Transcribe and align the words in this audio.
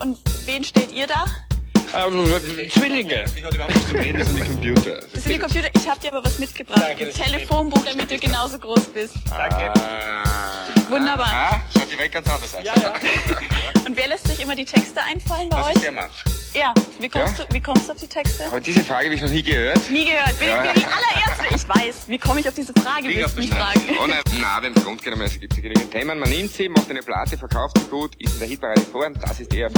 und 0.00 0.18
wen 0.46 0.64
steht 0.64 0.92
ihr 0.92 1.06
da? 1.06 1.24
Ähm, 1.96 2.26
Zwillinge. 2.70 3.24
Das 3.24 3.32
sind 3.34 4.36
die 4.36 4.40
Computer. 4.44 5.00
Das 5.12 5.22
sind 5.22 5.32
die 5.34 5.38
Computer. 5.38 5.68
Ich 5.74 5.88
habe 5.88 6.00
dir 6.00 6.12
aber 6.12 6.24
was 6.24 6.38
mitgebracht. 6.38 6.82
Danke, 6.82 7.04
Ein 7.04 7.10
ist 7.10 7.22
Telefonbuch, 7.22 7.84
damit 7.84 8.10
du 8.10 8.18
genauso 8.18 8.58
groß 8.58 8.86
bist. 8.92 9.14
Danke. 9.30 9.72
Wunderbar. 10.88 11.28
Ah, 11.32 11.60
schaut 11.72 11.90
direkt 11.90 12.12
ganz 12.14 12.28
anders 12.28 12.54
aus. 12.54 12.64
Ja, 12.64 12.72
ja. 12.76 12.92
Und 13.86 13.96
wer 13.96 14.08
lässt 14.08 14.26
sich 14.28 14.40
immer 14.40 14.54
die 14.56 14.64
Texte 14.64 15.00
einfallen 15.02 15.48
bei 15.48 15.56
Das 15.56 15.68
ist 15.70 15.76
euch? 15.76 15.82
der 15.82 15.92
Mann. 15.92 16.10
Ja. 16.56 16.72
Wie 16.98 17.08
kommst, 17.08 17.38
Ja? 17.38 17.44
Du, 17.44 17.54
wie 17.54 17.60
kommst 17.60 17.88
du 17.88 17.92
auf 17.92 17.98
die 17.98 18.06
Texte? 18.06 18.46
Aber 18.46 18.60
diese 18.60 18.80
Frage 18.82 19.06
habe 19.06 19.14
ich 19.14 19.20
noch 19.20 19.28
nie 19.28 19.42
gehört. 19.42 19.90
Nie 19.90 20.06
gehört. 20.06 20.38
Bin, 20.38 20.48
Ja. 20.48 20.62
bin 20.62 20.70
die 20.74 20.86
allererste. 20.86 21.54
Ich 21.54 21.68
weiß. 21.68 22.08
Wie 22.08 22.18
komme 22.18 22.40
ich 22.40 22.48
auf 22.48 22.54
diese 22.54 22.72
Frage? 22.72 23.08
Willst 23.08 23.24
auf 23.26 23.36
mich 23.36 23.50
fragen? 23.50 23.80
Oh 24.02 24.06
nein, 24.06 24.20
na, 24.40 24.62
wenn 24.62 24.72
es 24.74 24.82
Grund 24.82 25.02
genommen 25.02 25.22
ist, 25.26 25.38
gibt 25.40 25.52
es 25.52 25.60
genügend 25.62 25.90
Themen. 25.90 26.18
Man 26.18 26.30
nimmt 26.30 26.50
sie, 26.52 26.68
macht 26.70 26.88
eine 26.90 27.02
Platte, 27.02 27.36
verkauft 27.36 27.76
sie 27.78 27.84
gut, 27.88 28.14
ist 28.16 28.32
in 28.34 28.38
der 28.40 28.48
Hitparade 28.48 28.80
vor 28.80 29.04
und 29.06 29.22
das 29.22 29.38
ist 29.40 29.52
die 29.52 29.60
ERV. 29.60 29.74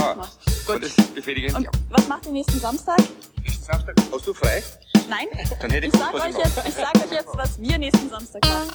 Gut. 0.66 0.76
Und 0.76 0.84
das 0.84 0.90
ist 0.96 1.14
befriedigend. 1.14 1.56
Und 1.56 1.64
Ja. 1.64 1.70
was 1.90 2.06
macht 2.08 2.26
ihr 2.26 2.32
nächsten 2.32 2.60
Samstag? 2.60 2.98
Ist 3.44 3.64
Samstag. 3.64 3.94
Hast 4.12 4.26
du 4.26 4.32
frei? 4.34 4.62
Nein? 5.08 5.26
Dann 5.60 5.70
hätte 5.70 5.86
ich 5.88 5.94
Ich 5.94 5.98
sag 6.00 6.14
euch 6.14 6.36
jetzt, 6.36 6.62
ich 6.68 6.74
sag 6.74 6.94
euch 6.94 7.10
jetzt, 7.10 7.28
was 7.34 7.60
wir 7.60 7.78
nächsten 7.78 8.08
Samstag 8.08 8.42
machen. 8.46 8.68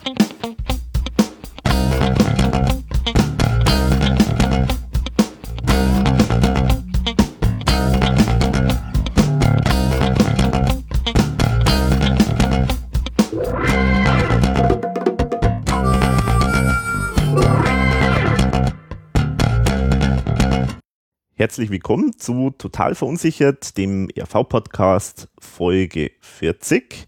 Herzlich 21.43 21.71
willkommen 21.71 22.17
zu 22.17 22.51
Total 22.57 22.95
Verunsichert, 22.95 23.77
dem 23.77 24.07
RV-Podcast 24.17 25.27
Folge 25.37 26.11
40. 26.21 27.05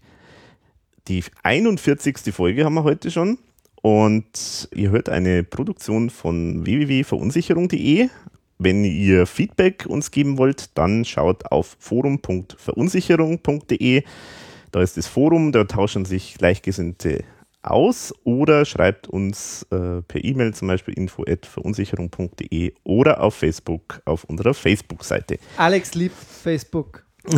Die 1.08 1.24
41. 1.42 2.34
Folge 2.34 2.66
haben 2.66 2.74
wir 2.74 2.84
heute 2.84 3.10
schon 3.10 3.38
und 3.80 4.68
ihr 4.74 4.90
hört 4.90 5.08
eine 5.08 5.42
Produktion 5.42 6.10
von 6.10 6.66
www.verunsicherung.de. 6.66 8.10
Wenn 8.58 8.84
ihr 8.84 9.26
Feedback 9.26 9.86
uns 9.88 10.10
geben 10.10 10.36
wollt, 10.36 10.76
dann 10.76 11.06
schaut 11.06 11.50
auf 11.50 11.78
forum.verunsicherung.de. 11.78 14.02
Da 14.70 14.82
ist 14.82 14.98
das 14.98 15.06
Forum, 15.06 15.50
da 15.50 15.64
tauschen 15.64 16.04
sich 16.04 16.34
Gleichgesinnte 16.34 17.24
aus 17.70 18.14
oder 18.24 18.64
schreibt 18.64 19.08
uns 19.08 19.64
äh, 19.70 20.02
per 20.02 20.24
E-Mail 20.24 20.54
zum 20.54 20.68
Beispiel 20.68 20.94
info.verunsicherung.de 20.94 22.74
oder 22.84 23.22
auf 23.22 23.34
Facebook 23.34 24.00
auf 24.04 24.24
unserer 24.24 24.54
Facebook-Seite. 24.54 25.38
Alex 25.56 25.94
liebt 25.94 26.16
Facebook. 26.16 27.04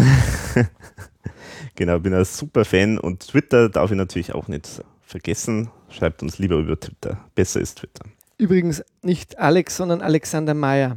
Genau, 1.78 2.00
bin 2.00 2.12
ein 2.12 2.24
super 2.24 2.64
Fan 2.64 2.98
und 2.98 3.28
Twitter 3.28 3.68
darf 3.68 3.92
ich 3.92 3.96
natürlich 3.96 4.34
auch 4.34 4.48
nicht 4.48 4.82
vergessen. 5.00 5.70
Schreibt 5.88 6.24
uns 6.24 6.40
lieber 6.40 6.56
über 6.56 6.78
Twitter. 6.78 7.24
Besser 7.36 7.60
ist 7.60 7.78
Twitter. 7.78 8.04
Übrigens 8.36 8.82
nicht 9.02 9.38
Alex, 9.38 9.76
sondern 9.76 10.00
Alexander 10.00 10.54
Meyer. 10.54 10.96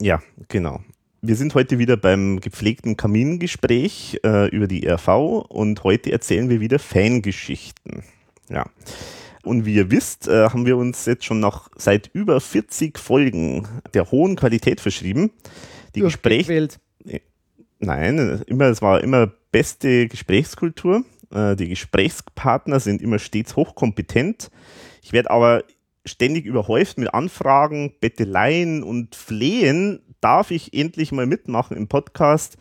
Ja, 0.00 0.22
genau. 0.48 0.80
Wir 1.22 1.34
sind 1.34 1.54
heute 1.54 1.78
wieder 1.78 1.96
beim 1.96 2.40
gepflegten 2.40 2.98
Kamingespräch 2.98 4.20
äh, 4.22 4.48
über 4.50 4.66
die 4.66 4.86
RV 4.86 5.46
und 5.48 5.82
heute 5.82 6.12
erzählen 6.12 6.50
wir 6.50 6.60
wieder 6.60 6.78
Fangeschichten. 6.78 8.04
Ja. 8.48 8.66
Und 9.42 9.64
wie 9.64 9.76
ihr 9.76 9.90
wisst, 9.90 10.26
äh, 10.26 10.48
haben 10.48 10.66
wir 10.66 10.76
uns 10.76 11.04
jetzt 11.06 11.24
schon 11.24 11.38
noch 11.38 11.68
seit 11.76 12.10
über 12.12 12.40
40 12.40 12.98
Folgen 12.98 13.68
der 13.94 14.10
hohen 14.10 14.34
Qualität 14.34 14.80
verschrieben. 14.80 15.30
Die 15.94 16.00
Gespräche, 16.00 16.52
Durchgewählt. 16.52 16.80
nein, 17.78 18.42
immer, 18.46 18.64
es 18.64 18.82
war 18.82 19.02
immer 19.02 19.32
beste 19.52 20.08
Gesprächskultur. 20.08 21.04
Äh, 21.32 21.54
die 21.56 21.68
Gesprächspartner 21.68 22.80
sind 22.80 23.00
immer 23.00 23.18
stets 23.18 23.56
hochkompetent. 23.56 24.50
Ich 25.02 25.12
werde 25.12 25.30
aber 25.30 25.62
ständig 26.04 26.44
überhäuft 26.44 26.98
mit 26.98 27.14
Anfragen, 27.14 27.94
Betteleien 28.00 28.82
und 28.82 29.14
Flehen. 29.14 30.00
Darf 30.20 30.50
ich 30.50 30.74
endlich 30.74 31.12
mal 31.12 31.26
mitmachen 31.26 31.76
im 31.76 31.88
Podcast? 31.88 32.56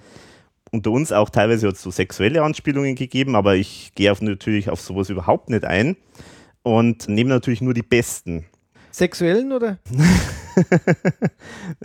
Unter 0.76 0.92
uns 0.92 1.14
auch 1.14 1.30
teilweise 1.30 1.70
hat 1.70 1.76
es 1.76 1.82
so 1.82 1.90
sexuelle 1.90 2.44
Anspielungen 2.44 2.96
gegeben, 2.96 3.38
aber 3.38 3.56
ich 3.56 3.94
gehe 3.96 4.12
auf, 4.12 4.22
natürlich 4.22 4.70
auf 4.70 4.82
sowas 4.82 5.10
überhaupt 5.10 5.50
nicht 5.50 5.64
ein 5.64 5.96
und 6.64 7.08
nehme 7.08 7.30
natürlich 7.30 7.62
nur 7.62 7.74
die 7.74 7.82
besten. 7.82 8.44
Sexuellen 8.92 9.54
oder? 9.54 9.80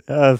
Ja, 0.09 0.37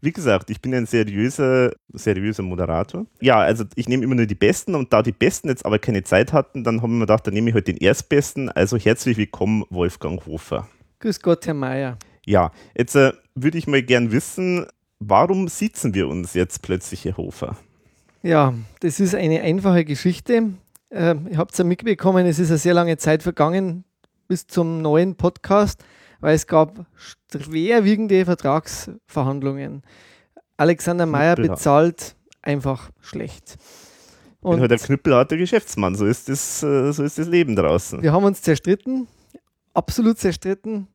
wie 0.00 0.12
gesagt, 0.12 0.50
ich 0.50 0.60
bin 0.60 0.74
ein 0.74 0.86
seriöser, 0.86 1.72
seriöser 1.92 2.42
Moderator. 2.42 3.06
Ja, 3.20 3.38
also 3.38 3.64
ich 3.76 3.88
nehme 3.88 4.02
immer 4.02 4.16
nur 4.16 4.26
die 4.26 4.34
Besten 4.34 4.74
und 4.74 4.92
da 4.92 5.02
die 5.02 5.12
Besten 5.12 5.48
jetzt 5.48 5.64
aber 5.64 5.78
keine 5.78 6.02
Zeit 6.02 6.32
hatten, 6.32 6.64
dann 6.64 6.82
haben 6.82 6.94
wir 6.94 7.06
gedacht, 7.06 7.26
dann 7.26 7.34
nehme 7.34 7.50
ich 7.50 7.54
heute 7.54 7.72
den 7.72 7.76
Erstbesten. 7.76 8.50
Also 8.50 8.76
herzlich 8.76 9.16
willkommen, 9.16 9.64
Wolfgang 9.70 10.26
Hofer. 10.26 10.68
Grüß 10.98 11.20
Gott, 11.20 11.46
Herr 11.46 11.54
Meyer. 11.54 11.98
Ja, 12.26 12.50
jetzt 12.76 12.96
äh, 12.96 13.12
würde 13.36 13.58
ich 13.58 13.66
mal 13.66 13.82
gern 13.82 14.10
wissen, 14.10 14.66
warum 15.08 15.48
sitzen 15.48 15.94
wir 15.94 16.08
uns 16.08 16.34
jetzt 16.34 16.62
plötzlich, 16.62 17.04
Herr 17.04 17.16
Hofer? 17.16 17.56
Ja, 18.22 18.54
das 18.80 19.00
ist 19.00 19.14
eine 19.14 19.42
einfache 19.42 19.84
Geschichte. 19.84 20.50
Äh, 20.90 21.14
ihr 21.30 21.38
habt 21.38 21.52
es 21.52 21.58
ja 21.58 21.64
mitbekommen, 21.64 22.26
es 22.26 22.38
ist 22.38 22.50
eine 22.50 22.58
sehr 22.58 22.74
lange 22.74 22.96
Zeit 22.96 23.22
vergangen 23.22 23.84
bis 24.28 24.46
zum 24.46 24.80
neuen 24.80 25.16
Podcast, 25.16 25.84
weil 26.20 26.34
es 26.34 26.46
gab 26.46 26.86
schwerwiegende 26.96 28.24
Vertragsverhandlungen. 28.24 29.82
Alexander 30.56 31.04
Meyer 31.06 31.34
Knüppelhart. 31.34 31.58
bezahlt 31.58 32.16
einfach 32.40 32.90
schlecht. 33.00 33.56
Ich 33.56 34.40
bin 34.40 34.52
Und 34.52 34.60
halt 34.60 34.72
ein 34.72 34.78
knüppelharter 34.78 35.36
Geschäftsmann, 35.36 35.94
so 35.94 36.06
ist 36.06 36.28
das, 36.28 36.62
äh, 36.62 36.92
so 36.92 37.02
ist 37.02 37.18
das 37.18 37.26
Leben 37.28 37.56
draußen. 37.56 38.02
Wir 38.02 38.12
haben 38.12 38.24
uns 38.24 38.40
zerstritten, 38.42 39.06
absolut 39.74 40.18
zerstritten. 40.18 40.88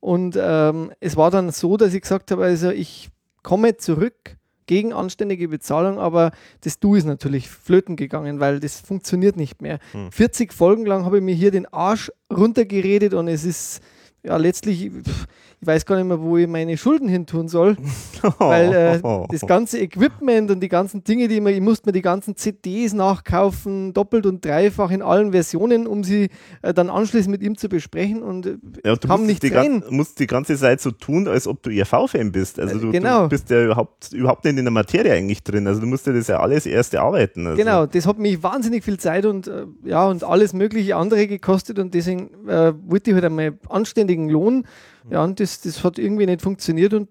Und 0.00 0.36
ähm, 0.40 0.92
es 1.00 1.16
war 1.16 1.30
dann 1.30 1.50
so, 1.50 1.76
dass 1.76 1.94
ich 1.94 2.02
gesagt 2.02 2.30
habe, 2.32 2.44
also 2.44 2.70
ich 2.70 3.10
komme 3.42 3.76
zurück 3.76 4.36
gegen 4.66 4.92
anständige 4.92 5.48
Bezahlung, 5.48 5.98
aber 5.98 6.30
das 6.62 6.78
Du 6.78 6.94
ist 6.94 7.04
natürlich 7.04 7.50
flöten 7.50 7.96
gegangen, 7.96 8.40
weil 8.40 8.60
das 8.60 8.80
funktioniert 8.80 9.36
nicht 9.36 9.60
mehr. 9.60 9.78
40 10.10 10.52
Folgen 10.52 10.86
lang 10.86 11.04
habe 11.04 11.18
ich 11.18 11.22
mir 11.22 11.34
hier 11.34 11.50
den 11.50 11.66
Arsch 11.66 12.10
runtergeredet 12.32 13.12
und 13.12 13.28
es 13.28 13.44
ist 13.44 13.80
ja 14.22 14.36
letztlich, 14.36 14.90
pff, 14.90 15.26
ich 15.62 15.68
weiß 15.68 15.86
gar 15.86 15.94
nicht 15.94 16.06
mehr, 16.06 16.20
wo 16.20 16.36
ich 16.36 16.48
meine 16.48 16.76
Schulden 16.76 17.08
hin 17.08 17.24
tun 17.24 17.46
soll, 17.46 17.76
weil 18.38 18.72
äh, 18.72 19.00
das 19.30 19.42
ganze 19.42 19.78
Equipment 19.78 20.50
und 20.50 20.58
die 20.58 20.68
ganzen 20.68 21.04
Dinge, 21.04 21.28
die 21.28 21.40
man, 21.40 21.54
ich 21.54 21.60
musste 21.60 21.88
mir 21.88 21.92
die 21.92 22.02
ganzen 22.02 22.34
CDs 22.36 22.94
nachkaufen, 22.94 23.94
doppelt 23.94 24.26
und 24.26 24.44
dreifach 24.44 24.90
in 24.90 25.02
allen 25.02 25.30
Versionen, 25.30 25.86
um 25.86 26.02
sie 26.02 26.30
äh, 26.62 26.74
dann 26.74 26.90
anschließend 26.90 27.30
mit 27.30 27.44
ihm 27.44 27.56
zu 27.56 27.68
besprechen 27.68 28.24
und 28.24 28.46
äh, 28.46 28.56
Ja, 28.84 28.96
du 28.96 29.06
kam 29.06 29.20
musst 29.20 29.28
nichts 29.28 29.48
die, 29.48 29.54
rein. 29.54 29.84
musst 29.88 30.18
die 30.18 30.26
ganze 30.26 30.56
Zeit 30.56 30.80
so 30.80 30.90
tun, 30.90 31.28
als 31.28 31.46
ob 31.46 31.62
du 31.62 31.70
ERV-Fan 31.70 32.32
bist. 32.32 32.58
Also 32.58 32.80
du, 32.80 32.90
genau. 32.90 33.22
du 33.22 33.28
bist 33.28 33.48
ja 33.48 33.62
überhaupt, 33.64 34.12
überhaupt 34.12 34.44
nicht 34.44 34.58
in 34.58 34.64
der 34.64 34.72
Materie 34.72 35.12
eigentlich 35.12 35.44
drin. 35.44 35.68
Also 35.68 35.80
du 35.80 35.86
musst 35.86 36.08
dir 36.08 36.12
das 36.12 36.26
ja 36.26 36.40
alles 36.40 36.66
erst 36.66 36.92
erarbeiten. 36.92 37.46
Also. 37.46 37.56
Genau, 37.56 37.86
das 37.86 38.04
hat 38.04 38.18
mich 38.18 38.42
wahnsinnig 38.42 38.82
viel 38.82 38.98
Zeit 38.98 39.26
und 39.26 39.46
äh, 39.46 39.66
ja 39.84 40.08
und 40.08 40.24
alles 40.24 40.54
mögliche 40.54 40.96
andere 40.96 41.28
gekostet 41.28 41.78
und 41.78 41.94
deswegen 41.94 42.48
äh, 42.48 42.72
wollte 42.84 43.10
ich 43.10 43.14
halt 43.14 43.26
einmal 43.26 43.56
anständigen 43.68 44.28
Lohn. 44.28 44.64
Ja, 45.10 45.24
und 45.24 45.40
das, 45.40 45.60
das 45.60 45.82
hat 45.84 45.98
irgendwie 45.98 46.26
nicht 46.26 46.42
funktioniert 46.42 46.94
und 46.94 47.08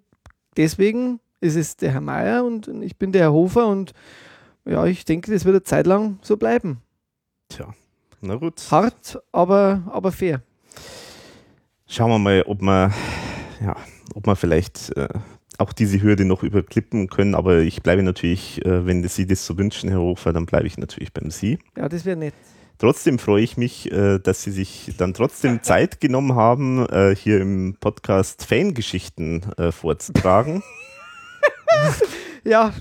deswegen 0.58 1.20
ist 1.40 1.56
es 1.56 1.76
der 1.76 1.92
Herr 1.92 2.02
Meier 2.02 2.44
und 2.44 2.68
ich 2.82 2.98
bin 2.98 3.12
der 3.12 3.24
Herr 3.24 3.34
Hofer 3.34 3.68
und 3.68 3.94
ja, 4.66 4.86
ich 4.86 5.06
denke, 5.06 5.32
das 5.32 5.46
wird 5.46 5.56
eine 5.56 5.64
Zeit 5.64 5.88
lang 5.88 6.20
so 6.22 6.38
bleiben. 6.38 6.82
Tja, 7.50 7.74
na 8.22 8.36
gut. 8.36 8.62
Hart, 8.70 9.20
aber, 9.32 9.82
aber 9.88 10.12
fair. 10.12 10.42
Schauen 11.88 12.12
wir 12.12 12.20
mal, 12.20 12.44
ob 12.44 12.62
wir, 12.62 12.92
ja, 13.62 13.76
ob 14.14 14.28
wir 14.28 14.36
vielleicht 14.36 14.96
äh, 14.96 15.10
auch 15.58 15.74
diese 15.74 16.02
Hürde 16.02 16.26
noch 16.26 16.44
überklippen 16.44 17.08
können. 17.08 17.36
Aber 17.36 17.60
ich 17.60 17.82
bleibe 17.82 18.04
natürlich, 18.04 18.64
äh, 18.66 18.86
wenn 18.86 19.06
Sie 19.08 19.26
das 19.26 19.46
so 19.46 19.58
wünschen, 19.58 19.90
Herr 19.90 20.00
Hofer, 20.00 20.32
dann 20.34 20.46
bleibe 20.46 20.68
ich 20.68 20.78
natürlich 20.78 21.14
beim 21.14 21.32
Sie. 21.32 21.60
Ja, 21.76 21.90
das 21.90 22.06
wäre 22.06 22.18
nett. 22.18 22.34
Trotzdem 22.82 23.20
freue 23.20 23.44
ich 23.44 23.58
mich, 23.58 23.92
äh, 23.92 24.18
dass 24.18 24.42
Sie 24.42 24.50
sich 24.50 24.96
dann 24.98 25.14
trotzdem 25.14 25.62
Zeit 25.62 26.02
genommen 26.02 26.34
haben, 26.34 26.84
äh, 26.90 27.16
hier 27.16 27.40
im 27.40 27.78
Podcast 27.80 28.44
Fangeschichten 28.44 29.44
äh, 29.58 29.72
vorzutragen. 29.72 30.64
Ja. 32.44 32.74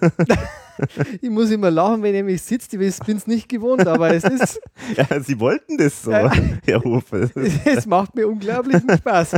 ich 1.20 1.28
muss 1.28 1.50
immer 1.50 1.70
lachen, 1.70 2.02
wenn 2.04 2.14
ihr 2.14 2.22
mich 2.22 2.40
sitzt. 2.42 2.72
Ich 2.72 2.98
bin 3.00 3.16
es 3.16 3.26
nicht 3.26 3.48
gewohnt, 3.48 3.86
aber 3.86 4.14
es 4.14 4.22
ist, 4.22 4.60
ja, 4.96 5.20
Sie 5.20 5.38
wollten 5.40 5.76
das 5.76 6.04
so. 6.04 6.12
Herr 6.12 6.82
Hofer. 6.84 7.28
es 7.64 7.86
macht 7.86 8.14
mir 8.14 8.28
unglaublichen 8.28 8.88
Spaß. 8.96 9.32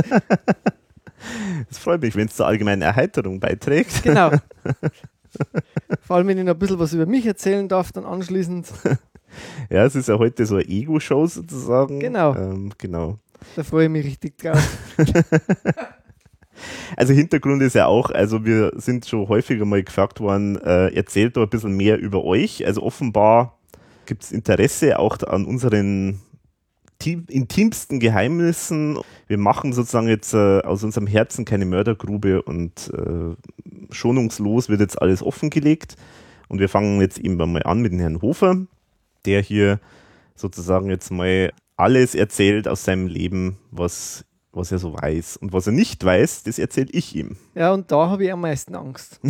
Es 1.69 1.77
freut 1.79 2.01
mich, 2.01 2.15
wenn 2.15 2.27
es 2.27 2.35
zur 2.35 2.45
allgemeinen 2.45 2.83
Erheiterung 2.83 3.39
beiträgt. 3.39 4.03
Genau. 4.03 4.31
Vor 6.01 6.17
allem, 6.17 6.27
wenn 6.27 6.37
ich 6.37 6.43
noch 6.43 6.53
ein 6.53 6.59
bisschen 6.59 6.79
was 6.79 6.93
über 6.93 7.05
mich 7.05 7.25
erzählen 7.25 7.67
darf, 7.67 7.91
dann 7.91 8.05
anschließend, 8.05 8.67
Ja, 9.69 9.85
es 9.85 9.95
ist 9.95 10.09
ja 10.09 10.17
heute 10.17 10.45
so 10.45 10.55
eine 10.55 10.65
Ego-Show 10.67 11.25
sozusagen. 11.27 11.99
Genau. 11.99 12.35
Ähm, 12.35 12.71
genau. 12.77 13.17
da 13.55 13.63
freue 13.63 13.85
ich 13.85 13.91
mich 13.91 14.05
richtig 14.05 14.37
drauf. 14.37 14.59
Also 16.95 17.13
Hintergrund 17.13 17.63
ist 17.63 17.73
ja 17.73 17.87
auch, 17.87 18.11
also 18.11 18.45
wir 18.45 18.73
sind 18.75 19.07
schon 19.07 19.27
häufiger 19.27 19.65
mal 19.65 19.83
gefragt 19.83 20.19
worden, 20.19 20.55
äh, 20.61 20.93
erzählt 20.95 21.35
doch 21.35 21.41
ein 21.41 21.49
bisschen 21.49 21.75
mehr 21.75 21.97
über 21.97 22.23
euch. 22.23 22.65
Also 22.65 22.83
offenbar 22.83 23.57
gibt 24.05 24.23
es 24.23 24.31
Interesse 24.31 24.99
auch 24.99 25.17
an 25.23 25.45
unseren 25.45 26.21
intimsten 27.03 27.99
Geheimnissen. 27.99 28.99
Wir 29.33 29.39
machen 29.39 29.73
sozusagen 29.73 30.07
jetzt 30.07 30.35
äh, 30.35 30.59
aus 30.59 30.83
unserem 30.83 31.07
Herzen 31.07 31.43
keine 31.43 31.65
Mördergrube 31.65 32.43
und 32.43 32.93
äh, 32.93 33.35
schonungslos 33.91 34.69
wird 34.69 34.79
jetzt 34.79 35.01
alles 35.01 35.23
offengelegt. 35.23 35.95
Und 36.49 36.59
wir 36.59 36.69
fangen 36.69 37.01
jetzt 37.01 37.17
eben 37.17 37.37
mal 37.37 37.63
an 37.63 37.81
mit 37.81 37.93
dem 37.93 37.99
Herrn 37.99 38.21
Hofer, 38.21 38.57
der 39.25 39.41
hier 39.41 39.79
sozusagen 40.35 40.91
jetzt 40.91 41.09
mal 41.09 41.51
alles 41.77 42.13
erzählt 42.13 42.67
aus 42.67 42.83
seinem 42.83 43.07
Leben, 43.07 43.57
was, 43.71 44.23
was 44.51 44.71
er 44.71 44.77
so 44.77 44.93
weiß. 44.93 45.37
Und 45.37 45.51
was 45.51 45.65
er 45.65 45.73
nicht 45.73 46.05
weiß, 46.05 46.43
das 46.43 46.59
erzähle 46.59 46.89
ich 46.91 47.15
ihm. 47.15 47.35
Ja, 47.55 47.73
und 47.73 47.91
da 47.91 48.11
habe 48.11 48.25
ich 48.25 48.31
am 48.31 48.41
meisten 48.41 48.75
Angst. 48.75 49.19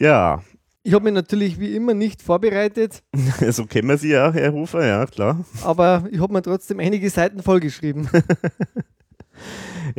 Ja, 0.00 0.42
Ich 0.82 0.94
habe 0.94 1.04
mich 1.04 1.12
natürlich 1.12 1.60
wie 1.60 1.76
immer 1.76 1.92
nicht 1.92 2.22
vorbereitet, 2.22 3.02
so 3.50 3.66
kennen 3.66 3.88
wir 3.88 3.98
Sie 3.98 4.10
ja, 4.10 4.32
Herr 4.32 4.52
Hofer, 4.52 4.86
ja, 4.86 5.04
klar. 5.04 5.44
aber 5.62 6.04
ich 6.10 6.18
habe 6.20 6.32
mir 6.32 6.40
trotzdem 6.40 6.80
einige 6.80 7.10
Seiten 7.10 7.42
vollgeschrieben. 7.42 8.08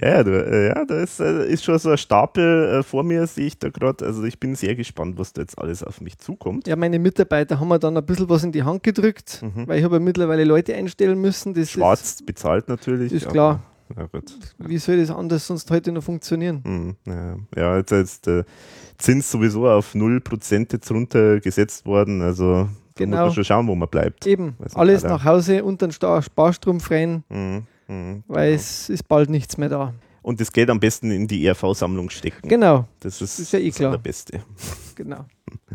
Ja, 0.02 0.08
ja, 0.10 0.24
du, 0.24 0.32
äh, 0.32 0.70
ja 0.70 0.86
da 0.86 1.04
ist, 1.04 1.20
äh, 1.20 1.48
ist 1.48 1.64
schon 1.64 1.78
so 1.78 1.92
ein 1.92 2.00
Stapel 2.00 2.80
äh, 2.80 2.84
vor 2.84 3.04
mir, 3.04 3.28
sehe 3.28 3.46
ich 3.46 3.60
da 3.60 3.70
gerade. 3.70 4.04
Also 4.04 4.24
ich 4.24 4.40
bin 4.40 4.56
sehr 4.56 4.76
gespannt, 4.76 5.20
was 5.20 5.34
da 5.34 5.42
jetzt 5.42 5.56
alles 5.60 5.84
auf 5.84 6.02
mich 6.02 6.18
zukommt. 6.18 6.68
Ja, 6.68 6.76
meine 6.76 6.98
Mitarbeiter 6.98 7.60
haben 7.60 7.68
mir 7.68 7.78
dann 7.78 7.96
ein 7.96 8.06
bisschen 8.06 8.28
was 8.28 8.44
in 8.44 8.52
die 8.52 8.64
Hand 8.64 8.82
gedrückt, 8.82 9.46
weil 9.68 9.78
ich 9.78 9.84
habe 9.84 9.98
ja 9.98 10.00
mittlerweile 10.00 10.46
Leute 10.46 10.74
einstellen 10.74 11.22
müssen. 11.22 11.54
Das 11.54 11.70
Schwarz 11.70 12.24
bezahlt 12.24 12.70
natürlich. 12.70 13.14
ist 13.14 13.30
klar. 13.30 13.62
Ja, 13.96 14.08
ist, 14.14 14.56
wie 14.58 14.78
soll 14.78 14.98
das 14.98 15.12
anders 15.12 15.46
sonst 15.46 15.70
heute 15.70 15.92
noch 15.92 16.02
funktionieren? 16.04 16.64
Hm, 16.64 16.96
ja, 17.06 17.36
ja, 17.56 17.78
jetzt 17.78 17.92
ist 17.92 18.26
der 18.26 18.46
Zins 19.02 19.30
sowieso 19.32 19.68
auf 19.70 19.94
0% 19.96 20.72
jetzt 20.74 20.92
runtergesetzt 20.92 21.86
worden. 21.86 22.22
Also 22.22 22.44
da 22.54 22.60
muss 22.64 22.72
Genau. 22.96 23.26
man 23.26 23.34
schon 23.34 23.44
schauen, 23.44 23.68
wo 23.68 23.76
man 23.76 23.90
bleibt. 23.90 24.28
Eben, 24.28 24.56
alles 24.76 25.04
nach 25.04 25.24
Hause 25.26 25.64
unter 25.64 25.88
den 25.88 25.92
Sta- 25.94 26.22
Sparstrumpf 26.22 26.92
rein, 26.92 27.24
Hm, 27.30 27.64
hm. 27.88 28.24
weil 28.28 28.54
es 28.54 28.90
ist 28.90 29.08
bald 29.08 29.30
nichts 29.30 29.58
mehr 29.58 29.70
da. 29.70 29.94
Und 30.22 30.40
das 30.40 30.52
Geld 30.52 30.70
am 30.70 30.80
besten 30.80 31.10
in 31.10 31.28
die 31.28 31.44
ERV-Sammlung 31.48 32.12
stecken. 32.12 32.48
Genau, 32.48 32.86
Das 33.00 33.22
ist, 33.22 33.40
ist 33.40 33.54
ja 33.54 33.60
eh 33.60 33.70
das 33.70 33.76
klar. 33.78 33.90
Allerbeste. 33.92 34.42
genau. 34.96 35.26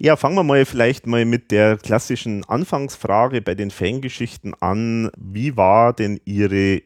Ja, 0.00 0.14
fangen 0.14 0.36
wir 0.36 0.44
mal 0.44 0.64
vielleicht 0.64 1.08
mal 1.08 1.24
mit 1.24 1.50
der 1.50 1.76
klassischen 1.76 2.44
Anfangsfrage 2.44 3.42
bei 3.42 3.56
den 3.56 3.72
Fangeschichten 3.72 4.54
an. 4.60 5.10
Wie 5.18 5.56
war 5.56 5.92
denn 5.92 6.20
Ihre 6.24 6.82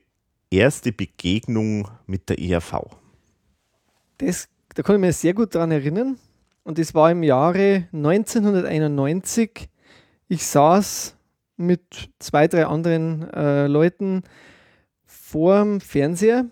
erste 0.50 0.93
Begegnung 0.93 1.88
mit 2.06 2.31
der 2.31 2.38
ERV? 2.38 2.87
Das, 4.17 4.49
da 4.75 4.83
kann 4.83 4.97
ich 4.97 5.01
mich 5.01 5.17
sehr 5.17 5.35
gut 5.35 5.55
daran 5.55 5.71
erinnern. 5.71 6.19
Und 6.65 6.79
das 6.79 6.95
war 6.95 7.11
im 7.11 7.23
Jahre 7.23 7.89
1991. 7.93 9.69
Ich 10.29 10.47
saß 10.47 11.17
mit 11.57 12.11
zwei, 12.19 12.49
drei 12.49 12.67
anderen 12.67 13.31
äh, 13.33 13.67
Leuten 13.67 14.23
vorm 15.05 15.81
Fernseher 15.81 16.47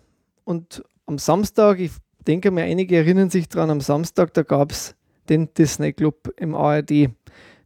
und 0.44 0.82
am 1.06 1.19
Samstag, 1.19 1.78
ich 1.81 1.93
denke 2.26 2.50
mal, 2.50 2.64
einige 2.64 2.96
erinnern 2.96 3.31
sich 3.31 3.49
daran, 3.49 3.70
am 3.70 3.81
Samstag, 3.81 4.34
da 4.34 4.43
gab 4.43 4.73
es 4.73 4.94
den 5.28 5.52
Disney 5.55 5.93
Club 5.93 6.32
im 6.37 6.55
ARD. 6.55 7.11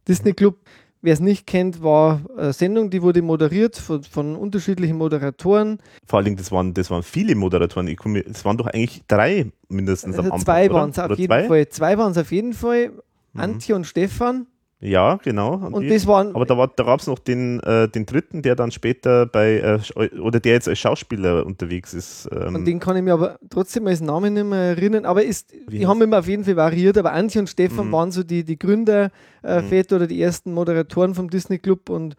Disney 0.07 0.33
Club, 0.33 0.59
wer 1.05 1.13
es 1.13 1.19
nicht 1.19 1.47
kennt, 1.47 1.81
war 1.81 2.21
eine 2.37 2.51
Sendung, 2.51 2.89
die 2.89 3.01
wurde 3.01 3.21
moderiert 3.21 3.77
von, 3.77 4.03
von 4.03 4.35
unterschiedlichen 4.35 4.97
Moderatoren. 4.97 5.79
Vor 6.05 6.17
allen 6.17 6.25
Dingen, 6.25 6.37
das 6.37 6.51
waren, 6.51 6.73
das 6.73 6.89
waren 6.91 7.03
viele 7.03 7.35
Moderatoren. 7.35 7.87
Ich 7.87 7.97
komme, 7.97 8.19
es 8.25 8.43
waren 8.43 8.57
doch 8.57 8.67
eigentlich 8.67 9.03
drei 9.07 9.51
mindestens 9.69 10.15
am 10.15 10.25
Also 10.25 10.33
Anfang. 10.33 10.45
zwei 10.45 10.69
waren 10.71 10.89
es 10.89 10.99
auf 10.99 11.05
Oder 11.05 11.15
jeden 11.17 11.29
zwei? 11.31 11.47
Fall. 11.47 11.69
Zwei 11.69 11.97
waren 11.97 12.11
es 12.11 12.17
auf 12.17 12.31
jeden 12.31 12.53
Fall. 12.53 12.89
Mhm. 13.33 13.39
Antje 13.39 13.75
und 13.75 13.85
Stefan. 13.85 14.47
Ja, 14.85 15.15
genau. 15.23 15.55
Und 15.55 15.73
Und 15.73 15.83
die- 15.83 15.89
das 15.89 16.05
waren, 16.05 16.35
aber 16.35 16.45
da, 16.45 16.57
war- 16.57 16.71
da 16.75 16.83
gab 16.83 16.99
es 16.99 17.07
noch 17.07 17.17
den, 17.19 17.59
äh, 17.61 17.87
den 17.89 18.05
dritten, 18.05 18.41
der 18.41 18.55
dann 18.55 18.71
später 18.71 19.25
bei, 19.25 19.55
äh, 19.95 20.19
oder 20.19 20.39
der 20.39 20.53
jetzt 20.53 20.67
als 20.67 20.79
Schauspieler 20.79 21.45
unterwegs 21.45 21.93
ist. 21.93 22.29
Ähm, 22.31 22.55
an 22.57 22.65
den 22.65 22.79
kann 22.79 22.95
ich 22.95 23.03
mir 23.03 23.13
aber 23.13 23.37
trotzdem 23.49 23.87
als 23.87 24.01
Namen 24.01 24.33
nicht 24.35 24.45
mehr 24.45 24.59
erinnern. 24.77 25.05
Aber 25.05 25.23
ist, 25.23 25.53
Wie 25.67 25.79
die 25.79 25.87
haben 25.87 26.01
immer 26.01 26.19
auf 26.19 26.27
jeden 26.27 26.43
Fall 26.43 26.55
variiert. 26.55 26.97
Aber 26.97 27.13
Antje 27.13 27.39
und 27.41 27.47
Stefan 27.49 27.87
Mhm. 27.87 27.91
waren 27.91 28.11
so 28.11 28.23
die, 28.23 28.43
die 28.43 28.59
Gründer, 28.59 29.11
äh, 29.43 29.61
Mhm. 29.61 29.83
Oder 29.95 30.07
die 30.07 30.21
ersten 30.21 30.53
Moderatoren 30.53 31.15
vom 31.15 31.29
Disney 31.29 31.57
Club. 31.59 31.89
Und 31.89 32.15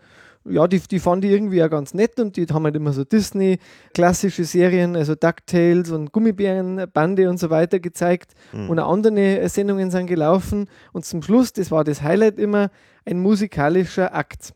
ja, 0.49 0.67
die, 0.67 0.81
die 0.81 0.99
fand 0.99 1.25
ich 1.25 1.31
irgendwie 1.31 1.57
ja 1.57 1.69
ganz 1.69 1.95
nett. 1.95 2.19
Und 2.21 2.37
die 2.37 2.47
haben 2.47 2.65
halt 2.65 2.77
immer 2.77 2.93
so 2.93 3.05
Disney, 3.05 3.59
klassische 3.95 4.45
Serien, 4.45 4.97
also 4.97 5.15
DuckTales 5.15 5.91
und 5.91 6.13
Gummibärenbande 6.13 7.29
und 7.29 7.39
so 7.39 7.51
weiter 7.51 7.81
gezeigt. 7.81 8.33
Mhm. 8.53 8.71
Und 8.71 8.79
auch 8.79 8.93
andere 8.93 9.41
äh, 9.41 9.49
Sendungen 9.49 9.91
sind 9.91 10.07
gelaufen. 10.07 10.69
Und 10.93 11.05
zum 11.05 11.23
Schluss, 11.23 11.53
das 11.53 11.71
war 11.71 11.85
das 11.85 12.03
Highlight 12.03 12.39
immer, 12.39 12.71
ein 13.05 13.21
musikalischer 13.21 14.15
Akt. 14.15 14.55